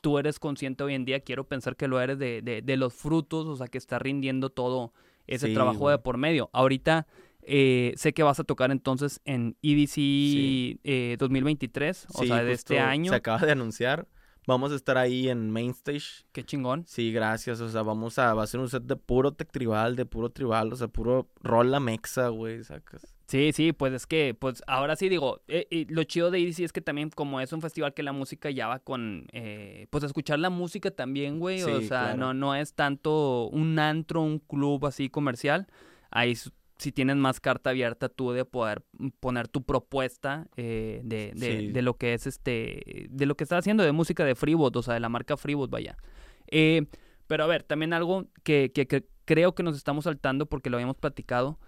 tú 0.00 0.18
eres 0.18 0.38
consciente 0.38 0.82
hoy 0.84 0.94
en 0.94 1.04
día, 1.04 1.20
quiero 1.20 1.44
pensar 1.48 1.76
que 1.76 1.88
lo 1.88 2.00
eres 2.00 2.18
de, 2.18 2.42
de, 2.42 2.60
de 2.62 2.76
los 2.76 2.92
frutos, 2.92 3.46
o 3.46 3.56
sea, 3.56 3.66
que 3.68 3.78
está 3.78 3.98
rindiendo 3.98 4.50
todo 4.50 4.92
ese 5.26 5.48
Sí, 5.48 5.54
trabajo 5.54 5.88
de 5.90 5.98
por 5.98 6.16
medio. 6.18 6.50
Ahorita 6.52 7.06
eh, 7.42 7.92
sé 7.96 8.12
que 8.12 8.22
vas 8.22 8.38
a 8.40 8.44
tocar 8.44 8.70
entonces 8.70 9.20
en 9.24 9.56
EDC 9.62 9.94
Sí. 9.94 10.80
eh, 10.84 11.16
2023, 11.18 12.06
o 12.14 12.22
Sí, 12.22 12.28
sea, 12.28 12.44
de 12.44 12.52
este 12.52 12.78
año. 12.80 13.10
Se 13.10 13.16
acaba 13.16 13.38
de 13.38 13.52
anunciar. 13.52 14.06
Vamos 14.46 14.72
a 14.72 14.74
estar 14.74 14.98
ahí 14.98 15.28
en 15.28 15.50
Mainstage. 15.50 16.24
Qué 16.32 16.42
chingón. 16.44 16.84
Sí, 16.88 17.12
gracias. 17.12 17.60
O 17.60 17.68
sea, 17.68 17.82
vamos 17.82 18.18
a, 18.18 18.34
va 18.34 18.42
a 18.42 18.46
ser 18.48 18.58
un 18.60 18.68
set 18.68 18.82
de 18.82 18.96
puro 18.96 19.32
tech 19.32 19.50
tribal, 19.52 19.94
de 19.94 20.04
puro 20.04 20.30
tribal, 20.30 20.72
o 20.72 20.76
sea, 20.76 20.88
puro 20.88 21.28
rola 21.42 21.78
mexa, 21.78 22.28
güey, 22.28 22.62
sacas. 22.64 23.14
Sí, 23.32 23.52
sí, 23.54 23.72
pues 23.72 23.94
es 23.94 24.06
que, 24.06 24.34
pues 24.38 24.62
ahora 24.66 24.94
sí 24.94 25.08
digo, 25.08 25.40
eh, 25.48 25.66
y 25.70 25.86
lo 25.86 26.04
chido 26.04 26.30
de 26.30 26.38
EDC 26.40 26.60
es 26.64 26.72
que 26.72 26.82
también 26.82 27.08
como 27.08 27.40
es 27.40 27.50
un 27.54 27.62
festival 27.62 27.94
que 27.94 28.02
la 28.02 28.12
música 28.12 28.50
ya 28.50 28.68
va 28.68 28.78
con, 28.78 29.26
eh, 29.32 29.86
pues 29.88 30.04
escuchar 30.04 30.38
la 30.38 30.50
música 30.50 30.90
también, 30.90 31.38
güey, 31.38 31.62
o 31.62 31.80
sea, 31.80 32.12
claro. 32.12 32.16
no, 32.18 32.34
no 32.34 32.54
es 32.54 32.74
tanto 32.74 33.48
un 33.48 33.78
antro, 33.78 34.20
un 34.20 34.38
club 34.38 34.84
así 34.84 35.08
comercial, 35.08 35.66
ahí 36.10 36.34
si 36.76 36.92
tienes 36.92 37.16
más 37.16 37.40
carta 37.40 37.70
abierta 37.70 38.10
tú 38.10 38.32
de 38.32 38.44
poder 38.44 38.82
poner 39.20 39.48
tu 39.48 39.62
propuesta 39.62 40.46
eh, 40.58 41.00
de, 41.04 41.32
de, 41.34 41.58
Sí. 41.60 41.66
de 41.72 41.80
lo 41.82 41.94
que 41.96 42.12
es 42.12 42.26
este, 42.26 43.06
de 43.08 43.24
lo 43.26 43.34
que 43.36 43.44
estás 43.44 43.60
haciendo 43.60 43.82
de 43.82 43.92
música 43.92 44.24
de 44.26 44.34
Freebot, 44.34 44.76
o 44.76 44.82
sea, 44.82 44.92
de 44.94 45.00
la 45.00 45.08
marca 45.08 45.38
Freebot, 45.38 45.70
vaya. 45.70 45.96
Eh, 46.48 46.84
pero 47.28 47.44
a 47.44 47.46
ver, 47.46 47.62
también 47.62 47.94
algo 47.94 48.26
que, 48.42 48.72
que- 48.74 48.86
que 48.86 49.06
creo 49.24 49.54
que 49.54 49.62
nos 49.62 49.76
estamos 49.76 50.04
saltando 50.04 50.44
porque 50.46 50.68
lo 50.68 50.76
habíamos 50.76 50.96
platicado, 50.96 51.58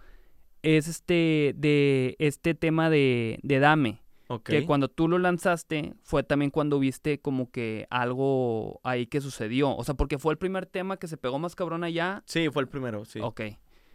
es 0.65 0.89
este 0.89 1.55
de 1.57 2.17
este 2.19 2.55
tema 2.55 2.91
de, 2.91 3.39
de 3.43 3.59
Dame. 3.59 4.01
Que 4.43 4.67
cuando 4.67 4.89
tú 4.89 5.07
lo 5.07 5.19
lanzaste 5.19 5.95
fue 6.03 6.25
también 6.25 6.51
cuando 6.51 6.81
viste 6.81 7.21
como 7.21 7.51
que 7.51 7.87
algo 7.91 8.81
ahí 8.83 9.07
que 9.07 9.21
sucedió. 9.21 9.77
O 9.77 9.85
sea, 9.85 9.95
porque 9.95 10.19
fue 10.19 10.33
el 10.33 10.39
primer 10.39 10.67
tema 10.67 10.97
que 10.97 11.07
se 11.07 11.17
pegó 11.17 11.39
más 11.39 11.55
cabrón 11.55 11.85
allá. 11.85 12.25
Sí, 12.27 12.49
fue 12.51 12.63
el 12.63 12.69
primero, 12.69 13.05
sí. 13.05 13.21
Ok. 13.21 13.43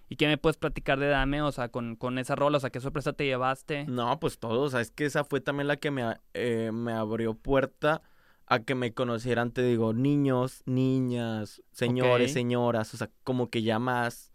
¿Y 0.07 0.15
qué 0.15 0.27
me 0.27 0.37
puedes 0.37 0.57
platicar 0.57 0.99
de 0.99 1.07
Dame? 1.07 1.41
O 1.41 1.51
sea, 1.51 1.69
con, 1.69 1.95
con 1.95 2.17
esa 2.19 2.35
rola, 2.35 2.57
o 2.57 2.59
sea, 2.59 2.69
¿qué 2.69 2.79
sorpresa 2.79 3.13
te 3.13 3.25
llevaste? 3.25 3.85
No, 3.85 4.19
pues 4.19 4.39
todo, 4.39 4.61
o 4.61 4.69
sea, 4.69 4.81
es 4.81 4.91
que 4.91 5.05
esa 5.05 5.23
fue 5.23 5.41
también 5.41 5.67
la 5.67 5.77
que 5.77 5.91
me, 5.91 6.17
eh, 6.33 6.71
me 6.73 6.93
abrió 6.93 7.35
puerta 7.35 8.01
a 8.47 8.59
que 8.59 8.73
me 8.73 8.91
conocieran, 8.93 9.51
te 9.51 9.61
digo, 9.61 9.93
niños, 9.93 10.63
niñas, 10.65 11.61
señores, 11.71 12.33
señoras, 12.33 12.91
o 12.95 12.97
sea, 12.97 13.11
como 13.23 13.49
que 13.49 13.61
ya 13.61 13.77
más, 13.77 14.28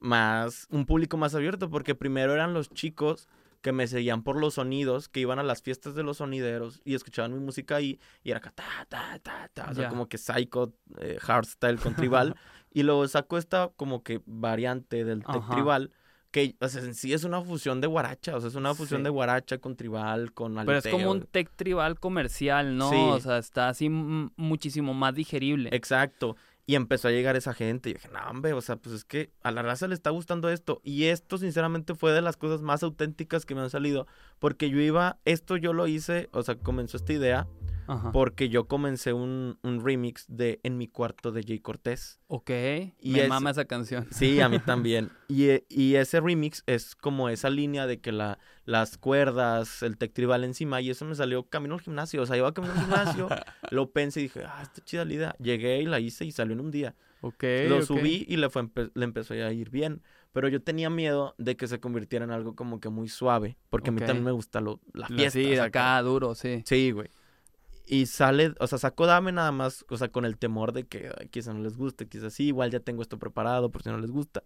más, 0.00 0.66
un 0.70 0.86
público 0.86 1.16
más 1.16 1.34
abierto, 1.34 1.70
porque 1.70 1.94
primero 1.94 2.32
eran 2.34 2.54
los 2.54 2.70
chicos 2.70 3.28
que 3.60 3.72
me 3.72 3.86
seguían 3.86 4.22
por 4.22 4.40
los 4.40 4.54
sonidos, 4.54 5.08
que 5.08 5.20
iban 5.20 5.38
a 5.38 5.42
las 5.42 5.60
fiestas 5.62 5.94
de 5.94 6.02
los 6.02 6.16
sonideros 6.16 6.80
y 6.84 6.94
escuchaban 6.94 7.34
mi 7.34 7.40
música 7.40 7.76
ahí, 7.76 8.00
y 8.24 8.30
era 8.30 8.38
acá, 8.38 8.52
ta, 8.52 8.64
ta, 8.88 9.18
ta, 9.22 9.50
ta, 9.52 9.70
o 9.70 9.74
sea, 9.74 9.90
como 9.90 10.08
que 10.08 10.16
psycho, 10.16 10.72
eh, 10.98 11.18
hardstyle 11.20 11.78
con 11.78 11.94
tribal, 11.94 12.34
y 12.72 12.82
luego 12.84 13.06
saco 13.06 13.36
esta 13.36 13.70
como 13.76 14.02
que 14.02 14.22
variante 14.24 15.04
del 15.04 15.22
tech 15.24 15.46
tribal, 15.50 15.90
que 16.30 16.56
o 16.60 16.68
sea, 16.68 16.82
en 16.82 16.94
sí 16.94 17.12
es 17.12 17.24
una 17.24 17.42
fusión 17.42 17.82
de 17.82 17.86
guaracha, 17.88 18.34
o 18.36 18.40
sea, 18.40 18.48
es 18.48 18.54
una 18.54 18.72
fusión 18.74 19.00
Sí. 19.00 19.04
de 19.04 19.10
guaracha 19.10 19.58
con 19.58 19.76
tribal, 19.76 20.32
con 20.32 20.54
Pero 20.54 20.78
es 20.78 20.86
como 20.86 21.10
un 21.10 21.16
aleteo. 21.18 21.28
tech 21.30 21.50
tribal 21.56 21.98
comercial, 22.00 22.78
¿no? 22.78 22.88
Sí. 22.88 22.96
O 22.96 23.20
sea, 23.20 23.36
está 23.38 23.68
así 23.68 23.88
muchísimo 23.90 24.94
más 24.94 25.14
digerible. 25.14 25.68
Exacto. 25.72 26.36
Y 26.70 26.76
empezó 26.76 27.08
a 27.08 27.10
llegar 27.10 27.34
esa 27.34 27.52
gente 27.52 27.90
y 27.90 27.94
dije, 27.94 28.08
no, 28.12 28.20
hombre, 28.30 28.52
o 28.52 28.60
sea, 28.60 28.76
pues 28.76 28.94
es 28.94 29.04
que 29.04 29.32
a 29.42 29.50
la 29.50 29.60
raza 29.60 29.88
le 29.88 29.94
está 29.94 30.10
gustando 30.10 30.48
esto. 30.48 30.80
Y 30.84 31.06
esto, 31.06 31.36
sinceramente, 31.36 31.96
fue 31.96 32.12
de 32.12 32.22
las 32.22 32.36
cosas 32.36 32.62
más 32.62 32.84
auténticas 32.84 33.44
que 33.44 33.56
me 33.56 33.60
han 33.60 33.70
salido. 33.70 34.06
Porque 34.38 34.70
yo 34.70 34.78
iba, 34.78 35.18
esto 35.24 35.56
yo 35.56 35.72
lo 35.72 35.88
hice, 35.88 36.28
o 36.30 36.44
sea, 36.44 36.54
comenzó 36.54 36.96
esta 36.96 37.12
idea 37.12 37.48
Ajá. 37.90 38.12
porque 38.12 38.48
yo 38.48 38.68
comencé 38.68 39.12
un, 39.12 39.58
un 39.62 39.84
remix 39.84 40.24
de 40.28 40.60
En 40.62 40.78
mi 40.78 40.86
cuarto 40.86 41.32
de 41.32 41.42
Jay 41.42 41.58
Cortés. 41.58 42.20
Ok. 42.28 42.50
Y 43.00 43.10
me 43.12 43.22
es- 43.24 43.28
mama 43.28 43.50
esa 43.50 43.64
canción. 43.64 44.06
Sí, 44.12 44.40
a 44.40 44.48
mí 44.48 44.58
también. 44.64 45.10
Y, 45.28 45.48
y 45.68 45.96
ese 45.96 46.20
remix 46.20 46.62
es 46.66 46.94
como 46.94 47.28
esa 47.28 47.50
línea 47.50 47.86
de 47.86 48.00
que 48.00 48.12
la, 48.12 48.38
las 48.64 48.96
cuerdas, 48.96 49.82
el 49.82 49.96
tech 49.98 50.12
tribal 50.12 50.44
encima, 50.44 50.80
y 50.80 50.90
eso 50.90 51.04
me 51.04 51.14
salió 51.14 51.42
camino 51.48 51.74
al 51.74 51.80
gimnasio. 51.80 52.22
O 52.22 52.26
sea, 52.26 52.36
iba 52.36 52.52
camino 52.54 52.74
al 52.74 52.80
gimnasio, 52.80 53.28
lo 53.70 53.90
pensé 53.90 54.20
y 54.20 54.22
dije, 54.24 54.44
ah, 54.46 54.60
está 54.62 54.82
chida 54.84 55.04
la 55.04 55.12
idea. 55.12 55.36
Llegué 55.38 55.80
y 55.82 55.86
la 55.86 56.00
hice 56.00 56.24
y 56.24 56.32
salió 56.32 56.52
en 56.54 56.60
un 56.60 56.70
día. 56.70 56.94
Ok. 57.22 57.44
lo 57.68 57.82
subí 57.82 58.24
y 58.28 58.36
le, 58.38 58.48
fue 58.48 58.62
empe- 58.62 58.90
le 58.94 59.04
empezó 59.04 59.34
a 59.34 59.52
ir 59.52 59.68
bien. 59.70 60.02
Pero 60.32 60.46
yo 60.48 60.62
tenía 60.62 60.88
miedo 60.90 61.34
de 61.38 61.56
que 61.56 61.66
se 61.66 61.80
convirtiera 61.80 62.24
en 62.24 62.30
algo 62.30 62.54
como 62.54 62.78
que 62.78 62.88
muy 62.88 63.08
suave. 63.08 63.58
Porque 63.68 63.90
a 63.90 63.92
mí 63.92 63.98
también 63.98 64.22
me 64.24 64.30
gusta 64.30 64.60
lo, 64.60 64.80
la 64.94 65.08
fiesta. 65.08 65.30
Sí, 65.32 65.56
saca. 65.56 65.64
acá 65.96 66.02
duro, 66.02 66.34
sí. 66.36 66.62
Sí, 66.64 66.92
güey. 66.92 67.08
Y 67.92 68.06
sale, 68.06 68.54
o 68.60 68.66
sea, 68.68 68.78
sacó 68.78 69.06
Dame 69.06 69.32
nada 69.32 69.50
más, 69.50 69.84
o 69.88 69.96
sea, 69.96 70.08
con 70.08 70.24
el 70.24 70.38
temor 70.38 70.72
de 70.72 70.84
que 70.84 71.10
ay, 71.18 71.28
quizá 71.28 71.52
no 71.52 71.58
les 71.60 71.76
guste, 71.76 72.06
quizás 72.06 72.32
sí, 72.32 72.44
igual 72.46 72.70
ya 72.70 72.78
tengo 72.78 73.02
esto 73.02 73.18
preparado 73.18 73.70
por 73.70 73.82
si 73.82 73.88
no 73.88 73.98
les 73.98 74.12
gusta. 74.12 74.44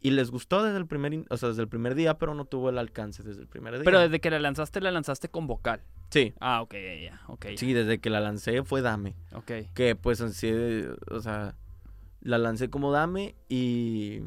Y 0.00 0.10
les 0.10 0.30
gustó 0.30 0.62
desde 0.62 0.78
el 0.78 0.86
primer, 0.86 1.24
o 1.30 1.36
sea, 1.36 1.48
desde 1.48 1.62
el 1.62 1.68
primer 1.68 1.96
día, 1.96 2.16
pero 2.16 2.34
no 2.34 2.44
tuvo 2.44 2.68
el 2.70 2.78
alcance 2.78 3.24
desde 3.24 3.40
el 3.40 3.48
primer 3.48 3.74
día. 3.74 3.82
Pero 3.84 3.98
desde 3.98 4.20
que 4.20 4.30
la 4.30 4.38
lanzaste, 4.38 4.80
la 4.80 4.92
lanzaste 4.92 5.28
con 5.28 5.48
vocal. 5.48 5.80
Sí, 6.10 6.32
Ah, 6.38 6.62
ok, 6.62 6.74
ya, 6.74 6.94
ya, 7.02 7.20
ok. 7.26 7.46
sí, 7.56 7.72
desde 7.72 7.98
que 7.98 8.08
la 8.08 8.20
lancé 8.20 8.62
fue 8.62 8.82
Dame. 8.82 9.16
Ok. 9.34 9.50
Que 9.74 9.96
pues 9.96 10.20
en 10.20 10.32
sí, 10.32 10.48
eh, 10.52 10.88
o 11.10 11.18
sea, 11.20 11.56
la 12.20 12.38
lancé 12.38 12.70
como 12.70 12.92
Dame 12.92 13.34
y, 13.48 14.20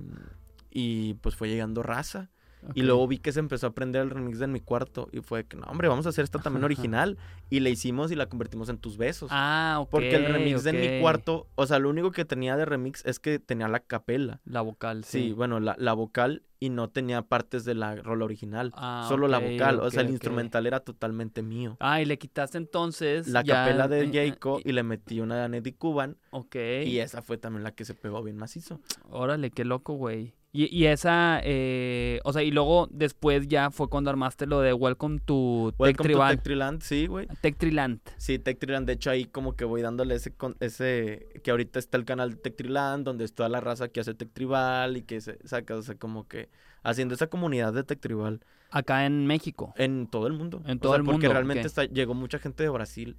y 0.69 1.13
pues 1.15 1.35
fue 1.35 1.47
llegando 1.47 1.81
raza. 1.81 2.29
Y 2.75 2.81
luego 2.83 3.07
vi 3.07 3.17
que 3.19 3.31
se 3.31 3.39
empezó 3.39 3.67
a 3.67 3.69
aprender 3.69 4.01
el 4.01 4.09
remix 4.09 4.39
de 4.39 4.45
en 4.45 4.51
mi 4.51 4.59
cuarto. 4.59 5.07
Y 5.11 5.21
fue 5.21 5.45
que, 5.45 5.55
no, 5.57 5.63
hombre, 5.67 5.87
vamos 5.87 6.05
a 6.05 6.09
hacer 6.09 6.23
esta 6.23 6.39
también 6.39 6.63
original. 6.65 7.17
y 7.49 7.61
la 7.61 7.69
hicimos 7.69 8.11
y 8.11 8.15
la 8.15 8.27
convertimos 8.27 8.69
en 8.69 8.77
tus 8.77 8.97
besos. 8.97 9.29
Ah, 9.31 9.77
ok. 9.79 9.89
Porque 9.89 10.15
el 10.15 10.25
remix 10.25 10.63
de 10.63 10.69
en 10.71 10.81
mi 10.95 11.01
cuarto, 11.01 11.47
o 11.55 11.65
sea, 11.65 11.79
lo 11.79 11.89
único 11.89 12.11
que 12.11 12.25
tenía 12.25 12.55
de 12.57 12.65
remix 12.65 13.05
es 13.05 13.19
que 13.19 13.39
tenía 13.39 13.67
la 13.67 13.79
capela. 13.79 14.39
La 14.45 14.61
vocal, 14.61 15.03
Sí, 15.03 15.27
sí. 15.29 15.33
bueno, 15.33 15.59
la, 15.59 15.75
la 15.79 15.93
vocal 15.93 16.43
y 16.61 16.69
no 16.69 16.89
tenía 16.89 17.21
partes 17.21 17.63
de 17.63 17.73
la 17.73 17.95
rola 17.95 18.25
original. 18.25 18.73
Ah, 18.75 19.05
solo 19.07 19.29
la 19.29 19.39
vocal. 19.39 19.79
o 19.79 19.89
sea, 19.89 20.01
el 20.01 20.09
instrumental 20.09 20.67
era 20.67 20.81
totalmente 20.81 21.41
mío. 21.41 21.77
Ah, 21.79 22.01
y 22.01 22.05
le 22.05 22.17
quitaste 22.17 22.57
entonces. 22.57 23.27
La 23.29 23.41
ya- 23.41 23.63
capela 23.65 23.87
de 23.87 24.09
Jayco 24.11 24.59
y 24.63 24.73
le 24.73 24.83
metí 24.83 25.21
una 25.21 25.37
de 25.37 25.43
Anedy 25.43 25.71
Cuban. 25.71 26.17
Ok. 26.31 26.55
Y 26.85 26.99
esa 26.99 27.21
fue 27.21 27.37
también 27.37 27.63
la 27.63 27.71
que 27.71 27.85
se 27.85 27.93
pegó 27.95 28.21
bien 28.21 28.35
macizo. 28.37 28.81
Órale, 29.09 29.51
qué 29.51 29.63
loco, 29.63 29.93
güey. 29.93 30.33
Y, 30.51 30.75
y 30.75 30.87
esa, 30.87 31.39
eh, 31.43 32.19
o 32.23 32.33
sea, 32.33 32.41
y 32.41 32.49
luego 32.49 32.87
después 32.89 33.47
ya 33.47 33.69
fue 33.69 33.87
cuando 33.87 34.09
armaste 34.09 34.47
lo 34.47 34.61
de 34.61 34.73
Welcome 34.73 35.19
to 35.23 35.69
Tech 35.73 35.79
Welcome 35.79 35.95
to 35.97 36.03
Tribal. 36.03 36.35
Tech 36.35 36.43
Triland, 36.43 36.81
sí, 36.81 37.05
güey. 37.05 37.27
Tech 37.41 37.55
Triland. 37.57 37.99
Sí, 38.17 38.39
Tech 38.39 38.57
Triland, 38.57 38.87
de 38.87 38.93
hecho 38.93 39.11
ahí 39.11 39.25
como 39.25 39.55
que 39.55 39.63
voy 39.65 39.83
dándole 39.83 40.15
ese, 40.15 40.31
con- 40.33 40.57
ese, 40.59 41.27
que 41.43 41.51
ahorita 41.51 41.77
está 41.77 41.97
el 41.97 42.05
canal 42.05 42.31
de 42.31 42.35
Tech 42.37 42.55
Triland, 42.55 43.05
donde 43.05 43.25
es 43.25 43.35
toda 43.35 43.47
la 43.47 43.59
raza 43.59 43.89
que 43.89 43.99
hace 43.99 44.15
Tech 44.15 44.31
Tribal 44.33 44.97
y 44.97 45.03
que 45.03 45.21
se 45.21 45.37
saca, 45.47 45.75
o 45.75 45.83
sea, 45.83 45.93
como 45.95 46.27
que 46.27 46.49
haciendo 46.81 47.13
esa 47.13 47.27
comunidad 47.27 47.71
de 47.73 47.83
Tech 47.83 47.99
Tribal 47.99 48.39
Acá 48.71 49.05
en 49.05 49.27
México. 49.27 49.73
en 49.77 50.07
todo 50.07 50.25
el 50.25 50.33
mundo. 50.33 50.63
En 50.65 50.77
O 50.77 50.81
todo 50.81 50.93
sea, 50.93 50.97
el 50.99 51.05
porque 51.05 51.27
mundo, 51.27 51.33
realmente 51.33 51.61
ok. 51.61 51.65
está, 51.67 51.85
llegó 51.85 52.15
mucha 52.15 52.39
gente 52.39 52.63
de 52.63 52.69
Brasil. 52.69 53.17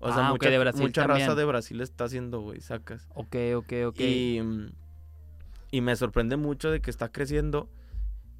O 0.00 0.08
Ah, 0.08 0.12
sea, 0.14 0.24
ok, 0.32 0.38
mucha, 0.38 0.50
de 0.50 0.58
Brasil 0.58 0.82
mucha 0.82 1.06
raza 1.06 1.34
de 1.36 1.44
Brasil 1.44 1.80
está 1.80 2.04
haciendo, 2.04 2.40
güey, 2.40 2.60
sacas. 2.60 3.06
Ok, 3.14 3.36
ok, 3.54 3.72
ok. 3.86 4.00
Y, 4.00 4.40
mm, 4.42 4.66
y 5.74 5.80
me 5.80 5.96
sorprende 5.96 6.36
mucho 6.36 6.70
de 6.70 6.80
que 6.80 6.88
está 6.90 7.10
creciendo. 7.10 7.68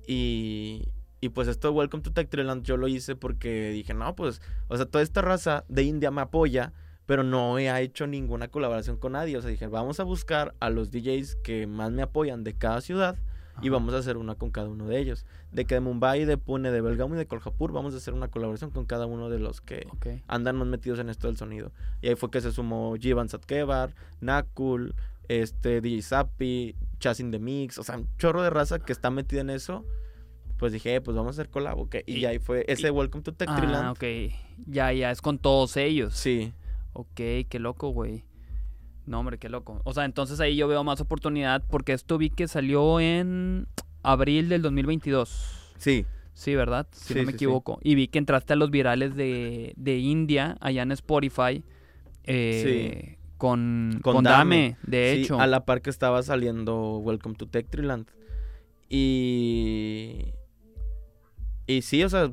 Y, 0.07 0.89
y 1.21 1.31
pues 1.31 1.49
esto 1.49 1.69
de 1.69 1.75
Welcome 1.75 2.03
to 2.05 2.13
Tech 2.13 2.29
Triland 2.29 2.63
yo 2.65 2.77
lo 2.77 2.87
hice 2.89 3.17
porque 3.17 3.71
dije, 3.71 3.93
no, 3.95 4.15
pues, 4.15 4.41
o 4.69 4.77
sea, 4.77 4.87
toda 4.87 5.03
esta 5.03 5.21
raza 5.21 5.65
de 5.69 5.83
India 5.83 6.11
me 6.13 6.21
apoya, 6.21 6.73
pero 7.07 7.23
no 7.25 7.59
he 7.59 7.69
hecho 7.83 8.07
ninguna 8.07 8.49
colaboración 8.49 8.99
con 8.99 9.13
nadie. 9.13 9.37
O 9.37 9.41
sea, 9.41 9.51
dije, 9.51 9.67
vamos 9.67 9.99
a 10.01 10.05
buscar 10.05 10.55
a 10.61 10.71
los 10.71 10.91
DJs 10.91 11.37
que 11.43 11.67
más 11.67 11.91
me 11.91 12.03
apoyan 12.03 12.45
de 12.45 12.55
cada 12.55 12.81
ciudad 12.81 13.17
y 13.63 13.67
Ajá. 13.69 13.71
vamos 13.75 13.95
a 13.95 13.99
hacer 13.99 14.17
una 14.17 14.35
con 14.37 14.51
cada 14.51 14.69
uno 14.69 14.87
de 14.87 14.99
ellos. 14.99 15.27
De 15.51 15.65
que 15.65 15.75
de 15.75 15.81
Mumbai, 15.81 16.25
de 16.27 16.37
Pune, 16.39 16.71
de 16.71 16.81
Belgaum 16.81 17.15
y 17.15 17.17
de 17.17 17.27
Kolhapur 17.27 17.73
vamos 17.73 17.95
a 17.95 17.97
hacer 17.97 18.15
una 18.15 18.29
colaboración 18.29 18.71
con 18.71 18.85
cada 18.85 19.07
uno 19.07 19.29
de 19.31 19.39
los 19.39 19.61
que 19.61 19.87
Ok. 19.93 20.07
andan 20.29 20.57
más 20.57 20.69
metidos 20.69 20.99
en 20.99 21.09
esto 21.09 21.27
del 21.29 21.37
sonido. 21.37 21.73
Y 22.01 22.09
ahí 22.09 22.15
fue 22.17 22.31
que 22.31 22.41
se 22.41 22.53
sumó 22.53 22.95
Jivan 22.97 23.29
Satkevar, 23.29 23.95
Nakul, 24.21 24.95
este, 25.29 25.81
DJ 25.81 26.03
Zappi, 26.03 26.75
Chasing 27.01 27.31
the 27.31 27.39
Mix, 27.39 27.79
o 27.79 27.83
sea, 27.83 27.97
un 27.99 28.09
chorro 28.19 28.43
de 28.43 28.51
raza 28.51 28.79
que 28.79 28.93
está 28.93 29.11
metida 29.11 29.41
en 29.41 29.51
eso. 29.51 29.85
Pues 30.59 30.73
dije, 30.73 30.95
eh, 30.95 31.01
pues 31.01 31.17
vamos 31.17 31.31
a 31.37 31.41
hacer 31.43 31.51
collab, 31.51 31.79
¿ok? 31.79 31.97
Y, 32.07 32.19
Y- 32.19 32.25
ahí 32.27 32.39
fue 32.39 32.65
ese 32.69 32.87
y- 32.87 32.91
Welcome 32.91 33.23
to 33.25 33.33
Tech 33.35 33.49
Ah, 33.51 33.57
Triland. 33.57 33.89
ok. 33.91 34.33
Ya, 34.67 34.93
ya, 34.93 35.11
es 35.11 35.21
con 35.21 35.39
todos 35.39 35.77
ellos. 35.77 36.15
Sí, 36.15 36.53
Ok, 36.97 37.17
qué 37.49 37.59
loco, 37.59 37.89
güey. 37.89 38.25
No, 39.05 39.19
hombre, 39.19 39.37
qué 39.39 39.49
loco. 39.49 39.81
O 39.85 39.93
sea, 39.93 40.05
entonces 40.05 40.39
ahí 40.39 40.55
yo 40.57 40.69
veo 40.69 40.85
más 40.85 41.01
oportunidad 41.01 41.65
porque 41.69 41.93
esto 41.93 42.19
vi 42.19 42.31
que 42.31 42.47
salió 42.47 43.01
en 43.01 43.67
abril 44.05 44.49
del 44.49 44.63
2022. 44.63 45.73
sí, 45.77 46.07
Sí, 46.37 46.55
¿verdad? 46.57 46.87
Si 46.93 47.09
Sí, 47.09 47.15
no 47.15 47.21
me 47.21 47.27
sí, 47.27 47.31
sí. 47.33 47.35
equivoco. 47.45 47.79
Y 47.83 47.95
vi 47.97 48.09
que 48.09 48.19
entraste 48.19 48.55
a 48.55 48.57
los 48.57 48.71
virales 48.71 49.15
de, 49.17 49.73
de 49.77 49.99
India, 49.99 50.57
allá 50.61 50.83
en 50.83 50.91
Spotify, 50.93 51.63
eh, 52.25 53.19
con, 53.37 54.01
Con 54.03 54.15
con 54.17 54.25
Dame, 54.25 54.77
Dame. 54.79 54.79
de 54.83 55.15
sí, 55.17 55.23
hecho. 55.23 55.41
a 55.41 55.47
la 55.47 55.65
par 55.65 55.83
que 55.83 55.91
estaba 55.91 56.23
saliendo 56.23 56.99
Welcome 56.99 57.35
to 57.37 57.47
Tech 57.47 57.69
Triland. 57.69 58.09
Y... 58.89 60.33
Y 61.67 61.83
sí, 61.83 62.05
o 62.05 62.09
sea, 62.09 62.31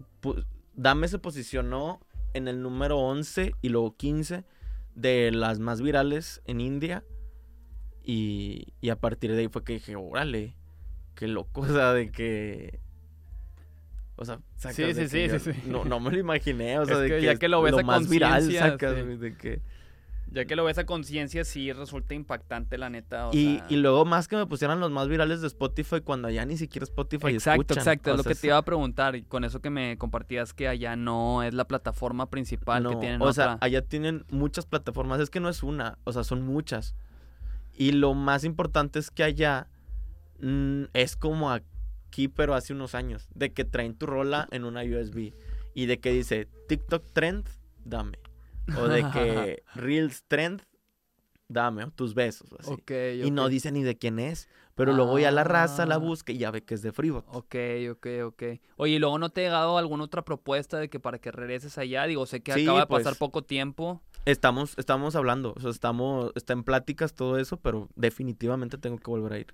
Dame 0.76 1.08
se 1.08 1.20
posicionó 1.20 2.00
en 2.34 2.48
el 2.48 2.62
número 2.62 2.98
11 3.00 3.54
y 3.62 3.70
luego 3.70 3.96
15 3.96 4.44
de 4.96 5.32
las 5.32 5.60
más 5.60 5.82
virales 5.82 6.42
en 6.46 6.62
India. 6.62 7.04
Y, 8.04 8.74
y 8.82 8.90
a 8.90 8.96
partir 8.98 9.32
de 9.32 9.42
ahí 9.42 9.48
fue 9.48 9.64
que 9.64 9.74
dije, 9.74 9.96
órale, 9.96 10.56
qué 11.16 11.28
loco, 11.28 11.62
o 11.62 11.68
sea, 11.68 11.94
de 11.94 12.12
que... 12.12 12.80
O 14.18 14.26
sea, 14.26 14.40
sacas 14.56 14.76
Sí, 14.76 14.84
de 14.84 14.94
sí, 14.94 15.00
que 15.02 15.08
sí, 15.08 15.28
yo 15.28 15.40
sí, 15.40 15.54
sí. 15.54 15.70
No, 15.70 15.84
no 15.86 16.00
me 16.00 16.12
lo 16.12 16.20
imaginé, 16.20 16.78
o 16.78 16.86
sea, 16.86 16.96
Es 16.96 17.02
de 17.02 17.08
que 17.08 17.16
que, 17.18 17.22
ya 17.24 17.36
que 17.38 17.48
lo 17.48 17.62
ves 17.62 17.74
a 17.74 17.82
más 17.82 18.08
viral 18.08 18.52
sacas, 18.52 18.96
sí. 18.96 19.02
de 19.18 19.36
que... 19.36 19.62
Ya 20.34 20.46
que 20.46 20.56
lo 20.56 20.64
ves 20.64 20.78
a 20.78 20.86
conciencia, 20.86 21.44
sí 21.44 21.74
resulta 21.74 22.14
impactante, 22.16 22.78
la 22.78 22.90
neta. 22.90 23.28
o 23.28 23.34
Y, 23.34 23.58
sea- 23.58 23.66
y 23.70 23.76
luego 23.76 24.06
más 24.06 24.30
que 24.30 24.38
me 24.38 24.46
pusieran 24.46 24.80
los 24.80 24.90
más 24.90 25.10
virales 25.10 25.42
de 25.42 25.48
Spotify 25.48 26.00
cuando 26.00 26.30
allá 26.30 26.46
ni 26.46 26.56
siquiera 26.56 26.86
Spotify 26.86 27.28
Exacto, 27.34 27.62
escuchan. 27.62 27.78
exacto, 27.82 28.12
O 28.12 28.14
es 28.14 28.18
lo 28.18 28.24
sea, 28.24 28.30
que 28.34 28.40
te 28.40 28.48
iba 28.48 28.58
a 28.58 28.62
preguntar. 28.64 29.16
Y 29.18 29.24
con 29.24 29.44
eso 29.44 29.60
que 29.62 29.70
me 29.70 29.98
compartías 29.98 30.54
que 30.54 30.70
allá 30.70 30.96
no 30.96 31.44
es 31.44 31.54
la 31.54 31.66
plataforma 31.68 32.30
principal 32.30 32.82
que 32.88 32.94
No, 32.94 33.00
tienen 33.00 33.22
o 33.22 33.34
sea, 33.34 33.58
allá 33.60 33.82
tienen 33.82 34.24
muchas 34.32 34.66
plataformas. 34.66 35.20
Es 35.20 35.30
que 35.30 35.42
no 35.42 35.50
es 35.50 35.64
una, 35.64 35.98
o 36.06 36.14
sea, 36.14 36.24
son 36.24 36.44
muchas. 36.44 36.96
Y 37.76 37.92
lo 37.92 38.14
más 38.14 38.46
importante 38.46 39.00
es 39.00 39.12
que 39.12 39.24
allá 39.24 39.68
mm, 40.40 40.84
es 40.94 41.18
como 41.18 41.52
aquí, 41.52 42.30
pero 42.30 42.56
hace 42.56 42.72
unos 42.72 42.96
años. 42.96 43.28
De 43.36 43.52
que 43.52 43.66
traen 43.66 43.96
tu 43.96 44.06
rola 44.06 44.48
en 44.52 44.64
una 44.64 44.82
USB. 44.84 45.34
Y 45.74 45.88
de 45.88 46.00
que 46.00 46.12
dice 46.14 46.48
TikTok 46.70 47.04
Trend, 47.12 47.50
dame. 47.84 48.18
O 48.78 48.88
de 48.88 49.02
que 49.12 49.64
Reels 49.76 50.24
Trend, 50.28 50.62
dame. 51.48 51.90
Tus 51.92 52.14
besos. 52.14 52.50
así. 52.60 52.74
Y 53.24 53.32
no 53.32 53.50
dice 53.50 53.72
ni 53.72 53.84
de 53.84 53.98
quién 53.98 54.20
es. 54.20 54.48
Pero 54.76 54.94
luego 54.94 55.20
ya 55.20 55.32
la 55.32 55.44
raza 55.44 55.86
la 55.86 55.96
Ah. 55.96 56.00
busca 56.00 56.32
y 56.32 56.38
ya 56.38 56.50
ve 56.50 56.64
que 56.64 56.74
es 56.74 56.82
de 56.82 56.92
Freebot. 56.94 57.26
Ok, 57.28 57.56
ok, 57.92 58.08
ok. 58.26 58.44
Oye, 58.78 58.94
¿y 58.96 59.00
luego 59.00 59.20
no 59.20 59.30
te 59.30 59.42
ha 59.42 59.44
llegado 59.44 59.78
alguna 59.78 60.06
otra 60.06 60.24
propuesta 60.24 60.80
de 60.80 60.90
que 60.90 61.00
para 61.00 61.20
que 61.20 61.30
regreses 61.32 61.78
allá? 61.78 62.06
Digo, 62.08 62.26
sé 62.26 62.42
que 62.42 62.54
Sí, 62.54 62.64
acaba 62.64 62.80
de 62.82 62.88
pues. 62.88 63.04
pasar 63.04 63.18
poco 63.20 63.44
tiempo. 63.44 64.02
Estamos, 64.26 64.74
estamos 64.78 65.16
hablando, 65.16 65.54
o 65.58 65.60
sea, 65.60 65.72
estamos, 65.72 66.32
está 66.36 66.54
en 66.54 66.64
pláticas 66.64 67.14
todo 67.16 67.38
eso, 67.38 67.58
pero 67.58 67.90
definitivamente 67.96 68.78
tengo 68.78 68.98
que 68.98 69.10
volver 69.10 69.34
a 69.34 69.40
ir. 69.40 69.48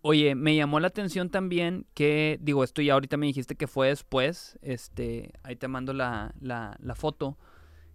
Oye, 0.00 0.34
me 0.34 0.56
llamó 0.56 0.80
la 0.80 0.88
atención 0.88 1.28
también 1.28 1.86
que, 1.94 2.38
digo, 2.40 2.64
esto 2.64 2.82
ya 2.82 2.94
ahorita 2.94 3.16
me 3.16 3.26
dijiste 3.26 3.56
que 3.56 3.66
fue 3.66 3.88
después, 3.88 4.58
este, 4.62 5.32
ahí 5.42 5.54
te 5.56 5.68
mando 5.68 5.92
la, 5.92 6.34
la, 6.40 6.76
la 6.80 6.94
foto, 6.94 7.36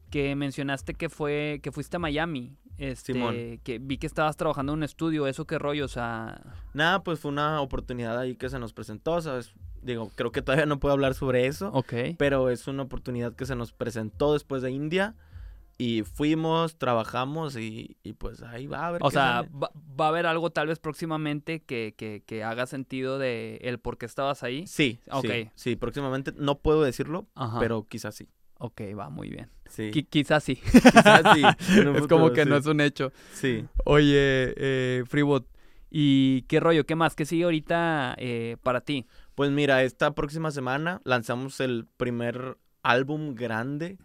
que 0.10 0.36
mencionaste 0.36 0.94
que 0.94 1.10
fue, 1.10 1.60
que 1.62 1.72
fuiste 1.72 1.98
a 1.98 2.00
Miami, 2.00 2.56
este, 2.78 3.14
Simón. 3.14 3.36
que 3.64 3.80
vi 3.82 3.98
que 3.98 4.08
estabas 4.08 4.38
trabajando 4.38 4.74
en 4.74 4.80
un 4.80 4.84
estudio, 4.84 5.28
eso 5.28 5.46
qué 5.46 5.58
rollo, 5.60 5.86
o 5.86 5.90
sea, 5.90 6.42
Nada, 6.74 7.04
pues 7.04 7.20
fue 7.20 7.32
una 7.32 7.62
oportunidad 7.62 8.18
ahí 8.20 8.36
que 8.36 8.50
se 8.50 8.60
nos 8.60 8.74
presentó, 8.74 9.20
¿sabes? 9.22 9.54
Digo, 9.82 10.12
creo 10.16 10.32
que 10.32 10.42
todavía 10.42 10.66
no 10.66 10.80
puedo 10.80 10.94
hablar 10.94 11.14
sobre 11.14 11.48
eso, 11.48 11.70
ok, 11.74 11.94
pero 12.18 12.50
es 12.50 12.68
una 12.68 12.84
oportunidad 12.84 13.34
que 13.36 13.46
se 13.46 13.56
nos 13.56 13.72
presentó 13.74 14.34
después 14.34 14.62
de 14.62 14.72
India 14.72 15.16
y 15.80 16.02
fuimos, 16.04 16.78
trabajamos 16.78 17.56
y, 17.56 17.98
y 18.02 18.14
pues 18.14 18.42
ahí 18.42 18.66
va 18.66 18.88
a 18.88 18.92
ver 18.92 19.02
o 19.04 19.12
sea, 19.12 19.44
va, 19.54 19.70
va 20.00 20.06
a 20.06 20.10
haber 20.10 20.26
algo 20.26 20.50
tal 20.50 20.68
vez 20.68 20.80
próximamente 20.80 21.62
que, 21.62 21.94
que, 21.96 22.24
que 22.26 22.44
haga 22.44 22.66
sentido 22.66 23.20
de 23.20 23.58
el 23.62 23.78
por 23.80 23.98
qué 24.00 24.08
estabas 24.08 24.42
ahí. 24.42 24.66
Sí, 24.66 25.00
Ok. 25.12 25.26
sí, 25.26 25.50
sí, 25.54 25.76
próximamente 25.76 26.32
no 26.36 26.58
puedo 26.58 26.82
decirlo, 26.82 27.28
Ajá. 27.36 27.60
pero 27.60 27.84
quizás 27.88 28.16
sí. 28.16 28.28
Ok, 28.60 28.82
va 28.98 29.10
muy 29.10 29.30
bien. 29.30 29.50
Sí. 29.68 29.92
Qui- 29.92 30.08
quizás 30.10 30.44
sí. 30.44 30.56
Quizás 30.56 31.22
sí. 31.36 31.44
es 31.96 32.08
como 32.08 32.32
que 32.32 32.46
no 32.46 32.58
es 32.58 32.66
un 32.66 32.82
hecho. 32.82 33.12
Sí. 33.34 33.66
Oye, 33.86 34.54
eh, 34.58 35.04
Freebot, 35.08 35.48
¿y 35.90 36.42
qué 36.44 36.60
rollo? 36.60 36.86
¿Qué 36.86 36.96
más? 36.96 37.16
¿Qué 37.16 37.26
sigue 37.26 37.44
ahorita 37.44 38.16
eh, 38.18 38.58
para 38.64 38.82
ti? 38.82 39.06
Pues 39.36 39.52
mira, 39.52 39.84
esta 39.84 40.16
próxima 40.16 40.52
semana 40.52 41.02
lanzamos 41.04 41.60
el 41.60 41.86
primer 41.98 42.58
álbum 42.84 43.36
grande 43.36 43.98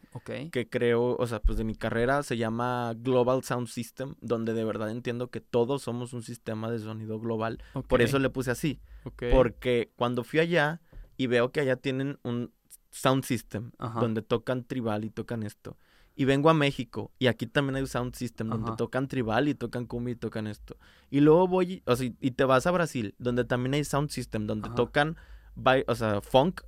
que 0.51 0.69
creo, 0.69 1.16
o 1.16 1.27
sea, 1.29 1.41
pues 1.41 1.57
de 1.57 1.62
mi 1.65 1.77
carrera 1.77 2.23
se 2.24 2.37
llama 2.37 2.95
Global 2.97 3.45
Sound 3.45 3.69
System, 3.69 4.16
donde 4.20 4.55
de 4.55 4.65
verdad 4.65 4.91
entiendo 4.91 5.31
que 5.31 5.41
todos 5.41 5.83
somos 5.83 6.12
un 6.12 6.23
sistema 6.23 6.69
de 6.70 6.81
sonido 6.81 7.20
global. 7.20 7.62
Por 7.87 8.03
eso 8.03 8.19
le 8.19 8.29
puse 8.29 8.51
así, 8.51 8.81
Ok. 9.05 9.24
porque 9.31 9.93
cuando 9.95 10.24
fui 10.24 10.41
allá 10.41 10.81
y 11.16 11.29
veo 11.29 11.53
que 11.53 11.61
allá 11.61 11.77
tienen 11.77 12.19
un 12.24 12.53
sound 12.93 13.24
system 13.24 13.73
Ajá. 13.78 13.98
donde 14.01 14.23
tocan 14.23 14.62
tribal 14.64 15.05
y 15.05 15.10
tocan 15.10 15.43
esto. 15.43 15.77
Y 16.14 16.27
vengo 16.27 16.51
a 16.51 16.55
México 16.55 17.10
y 17.19 17.27
aquí 17.27 17.47
también 17.47 17.77
hay 17.77 17.82
un 17.82 17.89
sound 17.89 18.14
system 18.14 18.51
donde 18.51 18.69
Ajá. 18.69 18.77
tocan 18.77 19.09
tribal 19.09 19.48
y 19.48 19.55
tocan 19.55 19.86
cumbia 19.86 20.12
y 20.12 20.16
tocan 20.16 20.47
esto. 20.47 20.77
Y 21.10 21.20
luego 21.20 21.48
voy, 21.48 21.82
o 21.86 21.97
sea, 21.97 22.12
y 22.20 22.31
te 22.32 22.44
vas 22.44 22.66
a 22.66 22.70
Brasil, 22.70 23.14
donde 23.19 23.44
también 23.44 23.74
hay 23.74 23.82
sound 23.85 24.10
system 24.10 24.47
donde 24.47 24.66
Ajá. 24.69 24.77
tocan, 24.77 25.16
bai- 25.56 25.85
o 25.89 25.94
sea, 25.94 26.20
funk, 26.20 26.60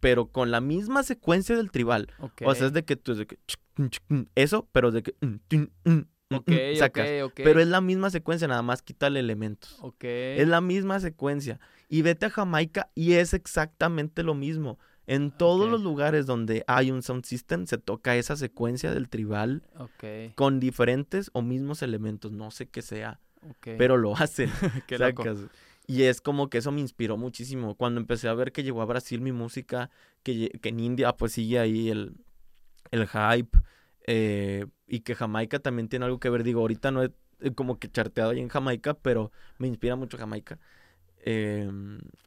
pero 0.00 0.26
con 0.26 0.50
la 0.50 0.60
misma 0.60 1.02
secuencia 1.02 1.56
del 1.56 1.70
tribal. 1.70 2.08
Ok. 2.20 2.42
O 2.44 2.54
sea, 2.54 2.66
es 2.66 2.72
de 2.74 2.84
que 2.84 2.96
tú 2.96 3.12
es 3.12 3.18
de 3.18 3.26
que 3.26 3.38
eso, 4.34 4.68
pero 4.72 4.90
de 4.90 5.02
que 5.02 5.12
tin, 5.48 5.72
Ok, 6.30 6.48
mm, 6.50 6.76
sacas. 6.76 7.08
ok, 7.08 7.24
ok. 7.26 7.40
Pero 7.42 7.60
es 7.60 7.68
la 7.68 7.80
misma 7.80 8.10
secuencia, 8.10 8.48
nada 8.48 8.62
más 8.62 8.82
quítale 8.82 9.20
elementos. 9.20 9.78
Es 10.38 10.48
la 10.48 10.60
misma 10.60 10.98
secuencia. 11.00 11.60
Y 11.88 12.02
vete 12.02 12.26
a 12.26 12.30
Jamaica 12.30 12.90
y 12.94 13.12
es 13.14 13.34
exactamente 13.34 14.22
lo 14.22 14.34
mismo. 14.34 14.78
En 15.06 15.30
todos 15.30 15.66
Ok. 15.66 15.72
los 15.72 15.82
lugares 15.82 16.26
donde 16.26 16.64
hay 16.66 16.90
un 16.90 17.02
sound 17.02 17.24
system 17.24 17.66
se 17.66 17.78
toca 17.78 18.16
esa 18.16 18.36
secuencia 18.36 18.92
del 18.92 19.08
tribal 19.08 19.62
con 20.34 20.60
diferentes 20.60 21.30
o 21.34 21.42
mismos 21.42 21.82
elementos, 21.82 22.32
no 22.32 22.50
sé 22.50 22.66
qué 22.68 22.80
sea, 22.82 23.20
pero 23.62 23.96
lo 23.96 24.16
hacen. 24.16 24.50
Qué. 24.86 24.96
Y 25.86 26.04
es 26.04 26.22
como 26.22 26.48
que 26.48 26.58
eso 26.58 26.72
me 26.72 26.80
inspiró 26.80 27.18
muchísimo. 27.18 27.74
Cuando 27.74 28.00
empecé 28.00 28.28
a 28.28 28.34
ver 28.34 28.52
que 28.52 28.62
llegó 28.62 28.80
a 28.80 28.86
Brasil 28.86 29.20
mi 29.20 29.32
música, 29.32 29.90
que, 30.22 30.48
que 30.62 30.70
en 30.70 30.80
India 30.80 31.14
pues 31.14 31.32
sigue 31.32 31.58
ahí 31.58 31.90
el, 31.90 32.16
el 32.90 33.06
hype, 33.06 33.58
eh, 34.06 34.66
y 34.86 35.00
que 35.00 35.14
Jamaica 35.14 35.58
también 35.58 35.88
tiene 35.88 36.06
algo 36.06 36.18
que 36.18 36.30
ver. 36.30 36.42
Digo, 36.42 36.60
ahorita 36.60 36.90
no 36.90 37.02
he 37.02 37.12
eh, 37.40 37.52
como 37.54 37.78
que 37.78 37.90
charteado 37.90 38.30
ahí 38.30 38.40
en 38.40 38.48
Jamaica, 38.48 38.94
pero 38.94 39.30
me 39.58 39.68
inspira 39.68 39.96
mucho 39.96 40.16
Jamaica. 40.16 40.58
Eh, 41.26 41.70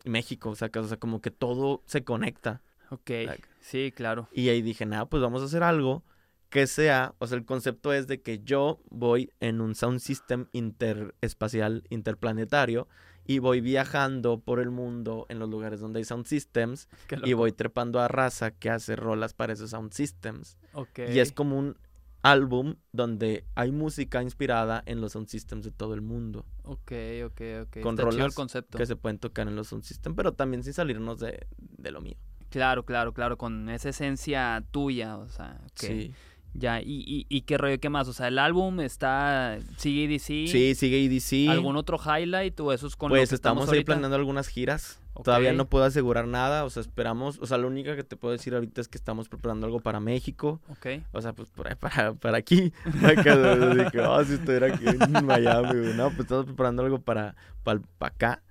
México, 0.06 0.56
sacas, 0.56 0.86
o 0.86 0.88
sea, 0.90 0.98
como 0.98 1.22
que 1.22 1.32
todo 1.32 1.82
se 1.86 2.04
conecta. 2.04 2.62
Ok. 2.90 3.12
Sí, 3.60 3.92
claro. 3.96 4.30
Y 4.32 4.50
ahí 4.50 4.62
dije, 4.62 4.86
nada, 4.86 5.06
pues 5.08 5.22
vamos 5.22 5.42
a 5.42 5.46
hacer 5.46 5.64
algo 5.64 6.04
que 6.50 6.68
sea, 6.68 7.14
o 7.20 7.28
sea, 7.28 7.38
el 7.38 7.46
concepto 7.46 7.92
es 7.92 8.08
de 8.08 8.22
que 8.22 8.40
yo 8.40 8.80
voy 8.90 9.32
en 9.40 9.60
un 9.60 9.76
sound 9.76 10.00
system 10.00 10.48
interespacial, 10.54 11.84
interplanetario, 11.90 12.88
y 13.26 13.40
voy 13.40 13.60
viajando 13.60 14.40
por 14.40 14.62
el 14.62 14.72
mundo 14.72 15.26
en 15.28 15.40
los 15.40 15.50
lugares 15.50 15.82
donde 15.82 16.00
hay 16.00 16.06
sound 16.06 16.26
systems, 16.26 16.88
y 17.26 17.34
voy 17.34 17.52
trepando 17.52 18.00
a 18.00 18.08
raza 18.08 18.52
que 18.52 18.70
hace 18.70 18.96
rolas 18.96 19.34
para 19.34 19.54
esos 19.54 19.72
sound 19.72 19.92
systems. 19.92 20.58
Ok. 20.74 21.00
Y 21.10 21.20
es 21.20 21.34
como 21.34 21.58
un 21.58 21.78
álbum 22.22 22.76
donde 22.94 23.46
hay 23.56 23.72
música 23.72 24.22
inspirada 24.22 24.82
en 24.86 25.02
los 25.02 25.12
sound 25.14 25.28
systems 25.28 25.66
de 25.66 25.72
todo 25.72 25.94
el 25.94 26.02
mundo, 26.02 26.46
Ok, 26.64 26.92
ok, 27.26 27.42
ok. 27.64 27.82
Con 27.82 27.98
Está 27.98 28.26
el 28.26 28.34
concepto. 28.34 28.78
que 28.78 28.86
se 28.86 28.98
pueden 28.98 29.20
tocar 29.20 29.48
en 29.48 29.56
los 29.56 29.68
sound 29.68 29.84
systems, 29.84 30.16
pero 30.16 30.34
también 30.34 30.64
sin 30.64 30.74
salirnos 30.74 31.20
de, 31.20 31.48
de 31.58 31.92
lo 31.92 32.02
mío. 32.02 32.18
Claro, 32.50 32.84
claro, 32.86 33.14
claro. 33.14 33.38
Con 33.38 33.70
esa 33.70 33.90
esencia 33.90 34.64
tuya, 34.72 35.18
o 35.18 35.30
sea. 35.30 35.60
ok. 35.66 35.72
Sí. 35.80 36.14
Ya, 36.54 36.82
y, 36.82 37.04
y, 37.06 37.26
y 37.30 37.42
qué 37.42 37.56
rollo, 37.58 37.80
qué 37.80 37.90
más? 37.90 38.08
O 38.08 38.14
sea, 38.14 38.30
el 38.30 38.40
álbum 38.40 38.80
está. 38.80 39.60
Sigue 39.78 40.06
EDC. 40.06 40.50
Sí, 40.50 40.74
sigue 40.76 41.06
EDC. 41.06 41.52
¿Algún 41.52 41.76
otro 41.76 42.00
highlight 42.00 42.60
o 42.62 42.74
eso 42.74 42.88
es 42.88 42.96
con 42.96 43.10
lo 43.10 43.16
Pues 43.16 43.30
que 43.30 43.36
estamos, 43.36 43.70
ahí 43.70 43.84
planeando 43.84 44.16
algunas 44.16 44.48
giras. 44.48 45.00
Todavía 45.24 45.52
no 45.54 45.66
puedo 45.66 45.84
asegurar 45.84 46.28
nada. 46.28 46.64
O 46.64 46.70
sea, 46.72 46.82
esperamos. 46.82 47.38
O 47.42 47.46
sea, 47.46 47.58
lo 47.60 47.68
único 47.68 47.96
que 47.96 48.04
te 48.04 48.16
puedo 48.16 48.32
decir 48.32 48.56
ahorita 48.56 48.82
es 48.82 48.88
que 48.88 48.98
estamos 48.98 49.30
preparando 49.30 49.66
algo 49.68 49.82
para 49.82 50.00
México. 50.00 50.60
Ok. 50.70 50.88
O 51.12 51.22
sea, 51.22 51.34
pues 51.34 51.50
por 51.50 51.68
ahí 51.68 51.76
para, 51.76 52.14
para 52.14 52.38
aquí. 52.38 52.72
Acá, 53.04 53.36
de 53.36 53.92
que, 53.92 54.00
"Ah, 54.02 54.24
si 54.26 54.34
estuviera 54.34 54.68
aquí 54.74 54.86
en 54.88 55.26
Miami. 55.26 55.94
No, 55.96 56.08
pues 56.10 56.22
estamos 56.22 56.46
preparando 56.46 56.84
algo 56.84 57.00
para, 57.02 57.36
para, 57.64 57.82
para 58.00 58.14
acá. 58.16 58.44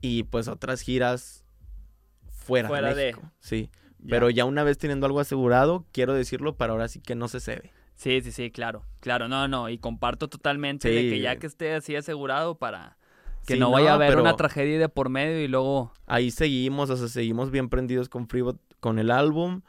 Y 0.00 0.22
pues 0.24 0.48
otras 0.48 0.80
giras 0.80 1.43
fuera, 2.44 2.68
Fuera 2.68 2.94
de. 2.94 3.16
Sí. 3.40 3.70
Ya. 3.98 4.10
Pero 4.10 4.30
ya 4.30 4.44
una 4.44 4.64
vez 4.64 4.78
teniendo 4.78 5.06
algo 5.06 5.20
asegurado, 5.20 5.86
quiero 5.92 6.12
decirlo 6.12 6.56
para 6.56 6.72
ahora 6.72 6.88
sí 6.88 7.00
que 7.00 7.14
no 7.14 7.28
se 7.28 7.40
cede. 7.40 7.72
Sí, 7.94 8.20
sí, 8.20 8.32
sí, 8.32 8.50
claro. 8.50 8.84
Claro, 9.00 9.28
no, 9.28 9.48
no. 9.48 9.68
Y 9.68 9.78
comparto 9.78 10.28
totalmente 10.28 10.88
de 10.90 11.08
que 11.10 11.20
ya 11.20 11.36
que 11.36 11.46
esté 11.46 11.74
así 11.74 11.96
asegurado 11.96 12.56
para 12.58 12.98
que 13.46 13.54
Sí, 13.54 13.60
no 13.60 13.70
vaya 13.70 13.92
a 13.92 13.94
haber 13.94 14.18
una 14.18 14.36
tragedia 14.36 14.78
de 14.78 14.88
por 14.88 15.08
medio 15.08 15.40
y 15.42 15.48
luego. 15.48 15.92
ahí 16.06 16.30
seguimos, 16.30 16.90
o 16.90 16.96
sea, 16.96 17.08
seguimos 17.08 17.50
bien 17.50 17.68
prendidos 17.68 18.08
con 18.08 18.26
Freebot, 18.28 18.58
con 18.80 18.98
el 18.98 19.10
álbum. 19.10 19.62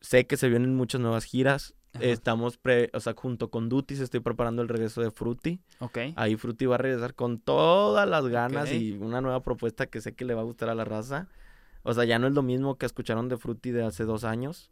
Sé 0.00 0.26
que 0.26 0.36
se 0.36 0.48
vienen 0.48 0.74
muchas 0.74 1.00
nuevas 1.00 1.24
giras. 1.24 1.74
Ajá. 1.94 2.04
Estamos, 2.04 2.58
pre, 2.58 2.90
o 2.92 3.00
sea, 3.00 3.14
junto 3.16 3.50
con 3.50 3.68
Dutis 3.68 4.00
estoy 4.00 4.20
preparando 4.20 4.60
el 4.62 4.68
regreso 4.68 5.00
de 5.00 5.10
Fruity. 5.10 5.60
Ok. 5.78 5.98
Ahí 6.16 6.36
Fruity 6.36 6.66
va 6.66 6.74
a 6.74 6.78
regresar 6.78 7.14
con 7.14 7.38
todas 7.38 8.08
las 8.08 8.26
ganas 8.28 8.72
y 8.72 8.92
una 8.92 9.20
nueva 9.20 9.42
propuesta 9.42 9.86
que 9.86 10.00
sé 10.00 10.14
que 10.14 10.24
le 10.24 10.34
va 10.34 10.42
a 10.42 10.44
gustar 10.44 10.68
a 10.68 10.74
la 10.74 10.84
raza. 10.84 11.28
O 11.88 11.94
sea, 11.94 12.04
ya 12.04 12.18
no 12.18 12.26
es 12.26 12.34
lo 12.34 12.42
mismo 12.42 12.76
que 12.76 12.86
escucharon 12.86 13.28
de 13.28 13.36
Fruity 13.38 13.70
de 13.70 13.84
hace 13.84 14.04
dos 14.04 14.24
años. 14.24 14.70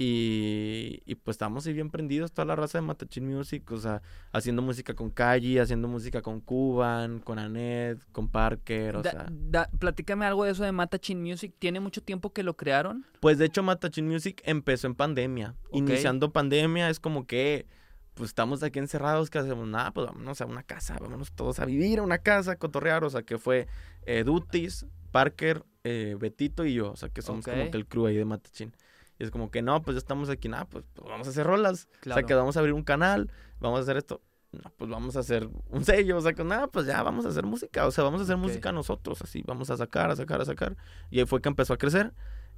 Y, 0.00 1.02
y 1.06 1.16
pues 1.16 1.34
estamos 1.34 1.66
ahí 1.66 1.72
bien 1.72 1.90
prendidos, 1.90 2.30
toda 2.32 2.44
la 2.46 2.54
raza 2.54 2.78
de 2.78 2.82
Matachín 2.82 3.26
Music, 3.28 3.68
o 3.72 3.78
sea, 3.78 4.00
haciendo 4.30 4.62
música 4.62 4.94
con 4.94 5.10
Calle, 5.10 5.60
haciendo 5.60 5.88
música 5.88 6.22
con 6.22 6.40
Cuban, 6.40 7.18
con 7.18 7.40
Anet, 7.40 7.98
con 8.12 8.28
Parker, 8.28 8.96
o 8.96 9.02
Da- 9.02 9.10
sea. 9.10 9.26
da- 9.28 9.68
platícame 9.80 10.24
algo 10.24 10.44
de 10.44 10.52
eso 10.52 10.62
de 10.62 10.70
Matachin 10.70 11.20
Music. 11.20 11.52
¿Tiene 11.58 11.80
mucho 11.80 12.00
tiempo 12.00 12.32
que 12.32 12.44
lo 12.44 12.56
crearon? 12.56 13.04
Pues 13.18 13.38
de 13.38 13.46
hecho 13.46 13.64
Matachín 13.64 14.06
Music 14.06 14.40
empezó 14.44 14.86
en 14.86 14.94
pandemia. 14.94 15.56
Iniciando 15.72 16.32
pandemia 16.32 16.88
es 16.90 17.00
como 17.00 17.26
que, 17.26 17.66
pues 18.14 18.28
estamos 18.30 18.62
aquí 18.62 18.78
encerrados, 18.78 19.30
¿qué 19.30 19.38
hacemos? 19.40 19.66
Nada, 19.66 19.90
pues 19.92 20.06
vámonos 20.06 20.40
a 20.40 20.46
una 20.46 20.62
casa, 20.62 20.96
vámonos 21.00 21.32
todos 21.32 21.58
a 21.58 21.64
vivir 21.64 21.98
a 21.98 22.02
una 22.02 22.18
casa, 22.18 22.52
a 22.52 22.56
cotorrear, 22.56 23.02
o 23.02 23.10
sea, 23.10 23.22
que 23.22 23.36
fue 23.38 23.66
eh, 24.06 24.22
Dutis, 24.22 24.86
Parker, 25.10 25.64
eh, 25.88 26.16
Betito 26.18 26.64
y 26.64 26.74
yo, 26.74 26.92
o 26.92 26.96
sea, 26.96 27.08
que 27.08 27.22
somos 27.22 27.44
como 27.44 27.70
que 27.70 27.76
el 27.76 27.86
crew 27.86 28.06
ahí 28.06 28.16
de 28.16 28.24
Matachín. 28.24 28.72
Y 29.18 29.24
es 29.24 29.30
como 29.30 29.50
que, 29.50 29.62
no, 29.62 29.82
pues 29.82 29.94
ya 29.96 29.98
estamos 29.98 30.28
aquí, 30.28 30.48
nada, 30.48 30.64
pues, 30.66 30.84
pues, 30.94 31.08
vamos 31.08 31.26
a 31.26 31.30
hacer 31.30 31.46
rolas. 31.46 31.88
O 31.98 32.00
Claro. 32.02 32.20
sea, 32.20 32.26
que 32.26 32.34
vamos 32.34 32.56
a 32.56 32.60
abrir 32.60 32.74
un 32.74 32.84
canal, 32.84 33.30
vamos 33.60 33.80
a 33.80 33.82
hacer 33.82 33.96
esto. 33.96 34.20
No, 34.52 34.72
pues 34.76 34.90
vamos 34.90 35.16
a 35.16 35.20
hacer 35.20 35.48
un 35.68 35.84
sello, 35.84 36.16
o 36.16 36.20
sea, 36.20 36.32
que 36.32 36.42
nada, 36.44 36.68
pues 36.68 36.86
ya 36.86 37.02
vamos 37.02 37.26
a 37.26 37.28
hacer 37.28 37.44
música, 37.44 37.86
o 37.86 37.90
sea, 37.90 38.04
vamos 38.04 38.20
a 38.20 38.24
hacer 38.24 38.36
música 38.38 38.72
nosotros, 38.72 39.20
así, 39.20 39.42
vamos 39.46 39.68
a 39.70 39.76
sacar, 39.76 40.10
a 40.10 40.16
sacar, 40.16 40.40
a 40.40 40.44
sacar. 40.44 40.76
Y 41.10 41.18
ahí 41.20 41.26
fue 41.26 41.40
que 41.42 41.48
empezó 41.48 41.74
a 41.74 41.76
crecer. 41.78 42.12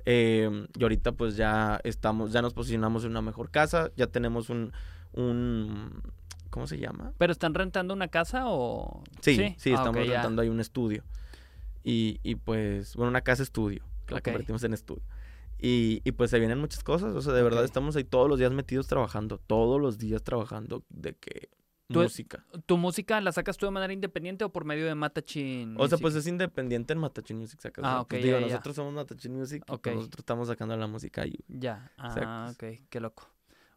Eh, 0.07 0.67
y 0.79 0.83
ahorita 0.83 1.13
pues 1.13 1.37
ya 1.37 1.81
estamos, 1.85 2.33
ya 2.33 2.43
nos 2.43 2.55
posicionamos 2.55 3.05
en 3.05 3.11
una 3.11 3.23
mejor 3.23 3.51
casa, 3.51 3.91
ya 3.97 4.07
tenemos 4.07 4.49
un, 4.51 4.73
un 5.13 6.03
¿cómo 6.51 6.67
se 6.67 6.79
llama? 6.79 7.13
¿Pero 7.19 7.33
están 7.33 7.55
rentando 7.55 7.93
una 7.95 8.09
casa 8.09 8.45
o...? 8.47 9.03
Sí, 9.21 9.55
sí, 9.59 9.71
Ah, 9.73 9.77
estamos 9.77 10.07
rentando 10.07 10.43
ahí 10.43 10.49
un 10.49 10.61
estudio. 10.61 11.05
Y, 11.83 12.21
y 12.23 12.35
pues, 12.37 12.95
bueno, 12.97 13.11
una 13.11 13.23
casa 13.23 13.43
estudio, 13.43 13.85
que 14.07 14.15
la 14.15 14.19
Ok. 14.19 14.25
convertimos 14.27 14.63
en 14.65 14.75
estudio. 14.75 15.03
Y, 15.59 16.01
y 16.05 16.13
pues 16.13 16.31
se 16.31 16.39
vienen 16.39 16.59
muchas 16.59 16.83
cosas, 16.83 17.15
o 17.15 17.21
sea, 17.21 17.33
de 17.35 17.43
verdad 17.43 17.65
estamos 17.65 17.95
ahí 17.97 18.05
todos 18.05 18.29
los 18.29 18.39
días 18.39 18.51
metidos 18.53 18.87
trabajando, 18.87 19.39
todos 19.47 19.79
los 19.81 19.99
días 19.99 20.23
trabajando 20.23 20.85
de 20.89 21.15
que 21.15 21.51
Tú- 21.89 22.01
música. 22.03 22.47
¿Tu 22.67 22.77
música 22.79 23.21
la 23.21 23.33
sacas 23.33 23.57
tú 23.59 23.67
de 23.67 23.73
manera 23.73 23.93
independiente 23.93 24.45
o 24.45 24.53
por 24.53 24.65
medio 24.65 24.87
de 24.87 24.95
Matachin 24.95 25.75
O 25.77 25.87
sea, 25.89 25.99
pues 25.99 26.15
es 26.15 26.27
independiente 26.29 26.93
en 26.93 27.01
Matachin 27.01 27.37
Music, 27.37 27.61
sacas. 27.61 27.85
Ah, 27.85 27.95
¿no? 27.97 28.01
ok, 28.03 28.09
Pues, 28.11 28.21
ya, 28.23 28.27
digo, 28.27 28.39
ya. 28.39 28.47
nosotros 28.47 28.77
somos 28.77 28.95
Matachin 28.95 29.35
Music, 29.37 29.65
y, 29.69 29.73
Ok. 29.73 29.81
pues, 29.83 29.97
nosotros 29.97 30.21
estamos 30.21 30.49
sacando 30.49 30.77
la 30.77 30.87
música 30.87 31.23
ahí. 31.23 31.35
Ya, 31.49 31.91
ah, 31.99 32.11
Sacas. 32.15 32.55
ok, 32.55 32.87
qué 32.89 33.01
loco. 33.01 33.29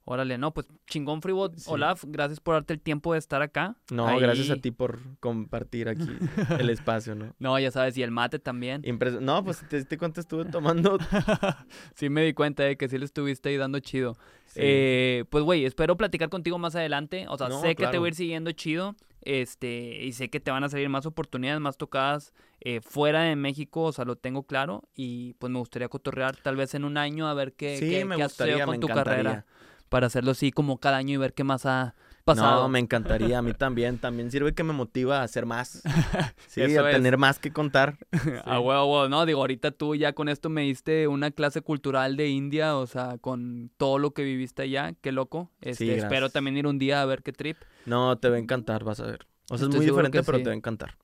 Órale, 0.05 0.37
no, 0.37 0.53
pues 0.53 0.67
chingón 0.85 1.21
Freebot. 1.21 1.55
Sí. 1.57 1.63
Olaf, 1.71 2.03
gracias 2.05 2.41
por 2.41 2.55
darte 2.55 2.73
el 2.73 2.81
tiempo 2.81 3.13
de 3.13 3.19
estar 3.19 3.41
acá. 3.41 3.77
No, 3.89 4.17
gracias 4.19 4.49
a 4.49 4.57
ti 4.57 4.71
por 4.71 4.99
compartir 5.21 5.87
aquí 5.87 6.05
el 6.59 6.69
espacio, 6.69 7.15
¿no? 7.15 7.33
No, 7.39 7.57
ya 7.57 7.71
sabes, 7.71 7.97
y 7.97 8.03
el 8.03 8.11
mate 8.11 8.37
también. 8.39 8.81
Impres- 8.83 9.21
no, 9.21 9.43
pues 9.45 9.65
te 9.69 9.77
diste 9.77 9.97
cuenta, 9.97 10.19
estuve 10.19 10.43
tomando. 10.45 10.97
sí 11.95 12.09
me 12.09 12.23
di 12.25 12.33
cuenta 12.33 12.63
de 12.63 12.75
que 12.75 12.89
sí 12.89 12.97
le 12.97 13.05
estuviste 13.05 13.47
ahí 13.49 13.57
dando 13.57 13.79
chido. 13.79 14.17
Sí. 14.47 14.59
Eh, 14.61 15.25
pues, 15.29 15.43
güey, 15.45 15.63
espero 15.63 15.95
platicar 15.95 16.29
contigo 16.29 16.57
más 16.57 16.75
adelante. 16.75 17.25
O 17.29 17.37
sea, 17.37 17.47
No, 17.47 17.61
sé 17.61 17.75
que 17.75 17.87
te 17.87 17.97
voy 17.97 18.07
a 18.07 18.09
ir 18.09 18.15
siguiendo 18.15 18.51
chido. 18.51 18.95
Este, 19.21 20.03
y 20.03 20.11
sé 20.11 20.29
que 20.29 20.41
te 20.41 20.51
van 20.51 20.65
a 20.65 20.69
salir 20.69 20.89
más 20.89 21.05
oportunidades, 21.05 21.61
más 21.61 21.77
tocadas 21.77 22.33
eh, 22.59 22.81
fuera 22.81 23.21
de 23.21 23.37
México, 23.37 23.83
o 23.83 23.93
sea, 23.93 24.03
lo 24.03 24.17
tengo 24.17 24.43
claro. 24.43 24.83
Y 24.95 25.33
pues 25.35 25.49
me 25.49 25.59
gustaría 25.59 25.87
cotorrear 25.87 26.35
tal 26.35 26.57
vez 26.57 26.73
en 26.75 26.83
un 26.83 26.97
año 26.97 27.27
a 27.29 27.33
ver 27.33 27.53
qué, 27.53 27.77
sí, 27.77 27.89
qué, 27.89 28.03
me 28.03 28.17
qué 28.17 28.27
con 28.65 28.71
me 28.71 28.79
tu 28.79 28.87
encantaría. 28.87 28.93
carrera. 28.93 29.45
Para 29.93 30.07
hacerlo 30.07 30.31
así 30.31 30.51
como 30.51 30.79
cada 30.79 30.97
año 30.97 31.13
y 31.13 31.17
ver 31.17 31.33
qué 31.33 31.43
más 31.43 31.65
ha 31.65 31.93
pasado. 32.25 32.63
No, 32.63 32.69
me 32.69 32.79
encantaría, 32.79 33.37
a 33.37 33.41
mí 33.41 33.53
también. 33.53 33.99
También 33.99 34.31
sirve 34.31 34.53
que 34.53 34.63
me 34.63 34.73
motiva 34.73 35.19
a 35.19 35.23
hacer 35.23 35.45
más. 35.45 35.83
Sí, 36.47 36.61
Eso 36.61 36.83
a 36.83 36.89
es. 36.89 36.95
tener 36.95 37.17
más 37.17 37.37
que 37.39 37.51
contar. 37.51 37.97
A 38.45 38.59
huevo, 38.59 38.85
huevo, 38.85 39.09
no, 39.09 39.25
digo, 39.25 39.39
ahorita 39.41 39.71
tú 39.71 39.95
ya 39.95 40.13
con 40.13 40.29
esto 40.29 40.49
me 40.49 40.61
diste 40.63 41.07
una 41.07 41.31
clase 41.31 41.61
cultural 41.61 42.15
de 42.17 42.29
India, 42.29 42.75
o 42.77 42.85
sea, 42.87 43.17
con 43.19 43.71
todo 43.77 43.97
lo 43.99 44.11
que 44.13 44.23
viviste 44.23 44.61
allá, 44.63 44.93
qué 45.01 45.11
loco. 45.11 45.51
Este, 45.61 45.85
Sí, 45.85 45.91
espero 45.91 46.29
también 46.29 46.57
ir 46.57 46.67
un 46.67 46.77
día 46.79 47.01
a 47.01 47.05
ver 47.05 47.23
qué 47.23 47.31
trip. 47.33 47.57
No, 47.85 48.17
te 48.17 48.29
va 48.29 48.35
a 48.35 48.39
encantar, 48.39 48.83
vas 48.83 48.99
a 48.99 49.05
ver. 49.05 49.27
O 49.49 49.57
sea, 49.57 49.65
Estoy 49.65 49.69
es 49.69 49.75
muy 49.77 49.85
diferente, 49.85 50.23
pero 50.23 50.37
sí. 50.39 50.43
te 50.43 50.49
va 50.49 50.53
a 50.53 50.57
encantar. 50.57 50.97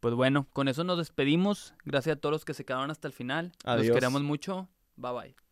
Pues 0.00 0.14
bueno, 0.14 0.46
con 0.52 0.68
eso 0.68 0.82
nos 0.84 0.98
despedimos. 0.98 1.74
Gracias 1.84 2.16
a 2.16 2.20
todos 2.20 2.32
los 2.32 2.44
que 2.44 2.54
se 2.54 2.64
quedaron 2.64 2.90
hasta 2.90 3.06
el 3.08 3.14
final. 3.14 3.52
Los 3.64 3.74
Adiós. 3.80 3.94
queremos 3.94 4.22
mucho. 4.22 4.68
Bye 4.96 5.12
bye. 5.12 5.43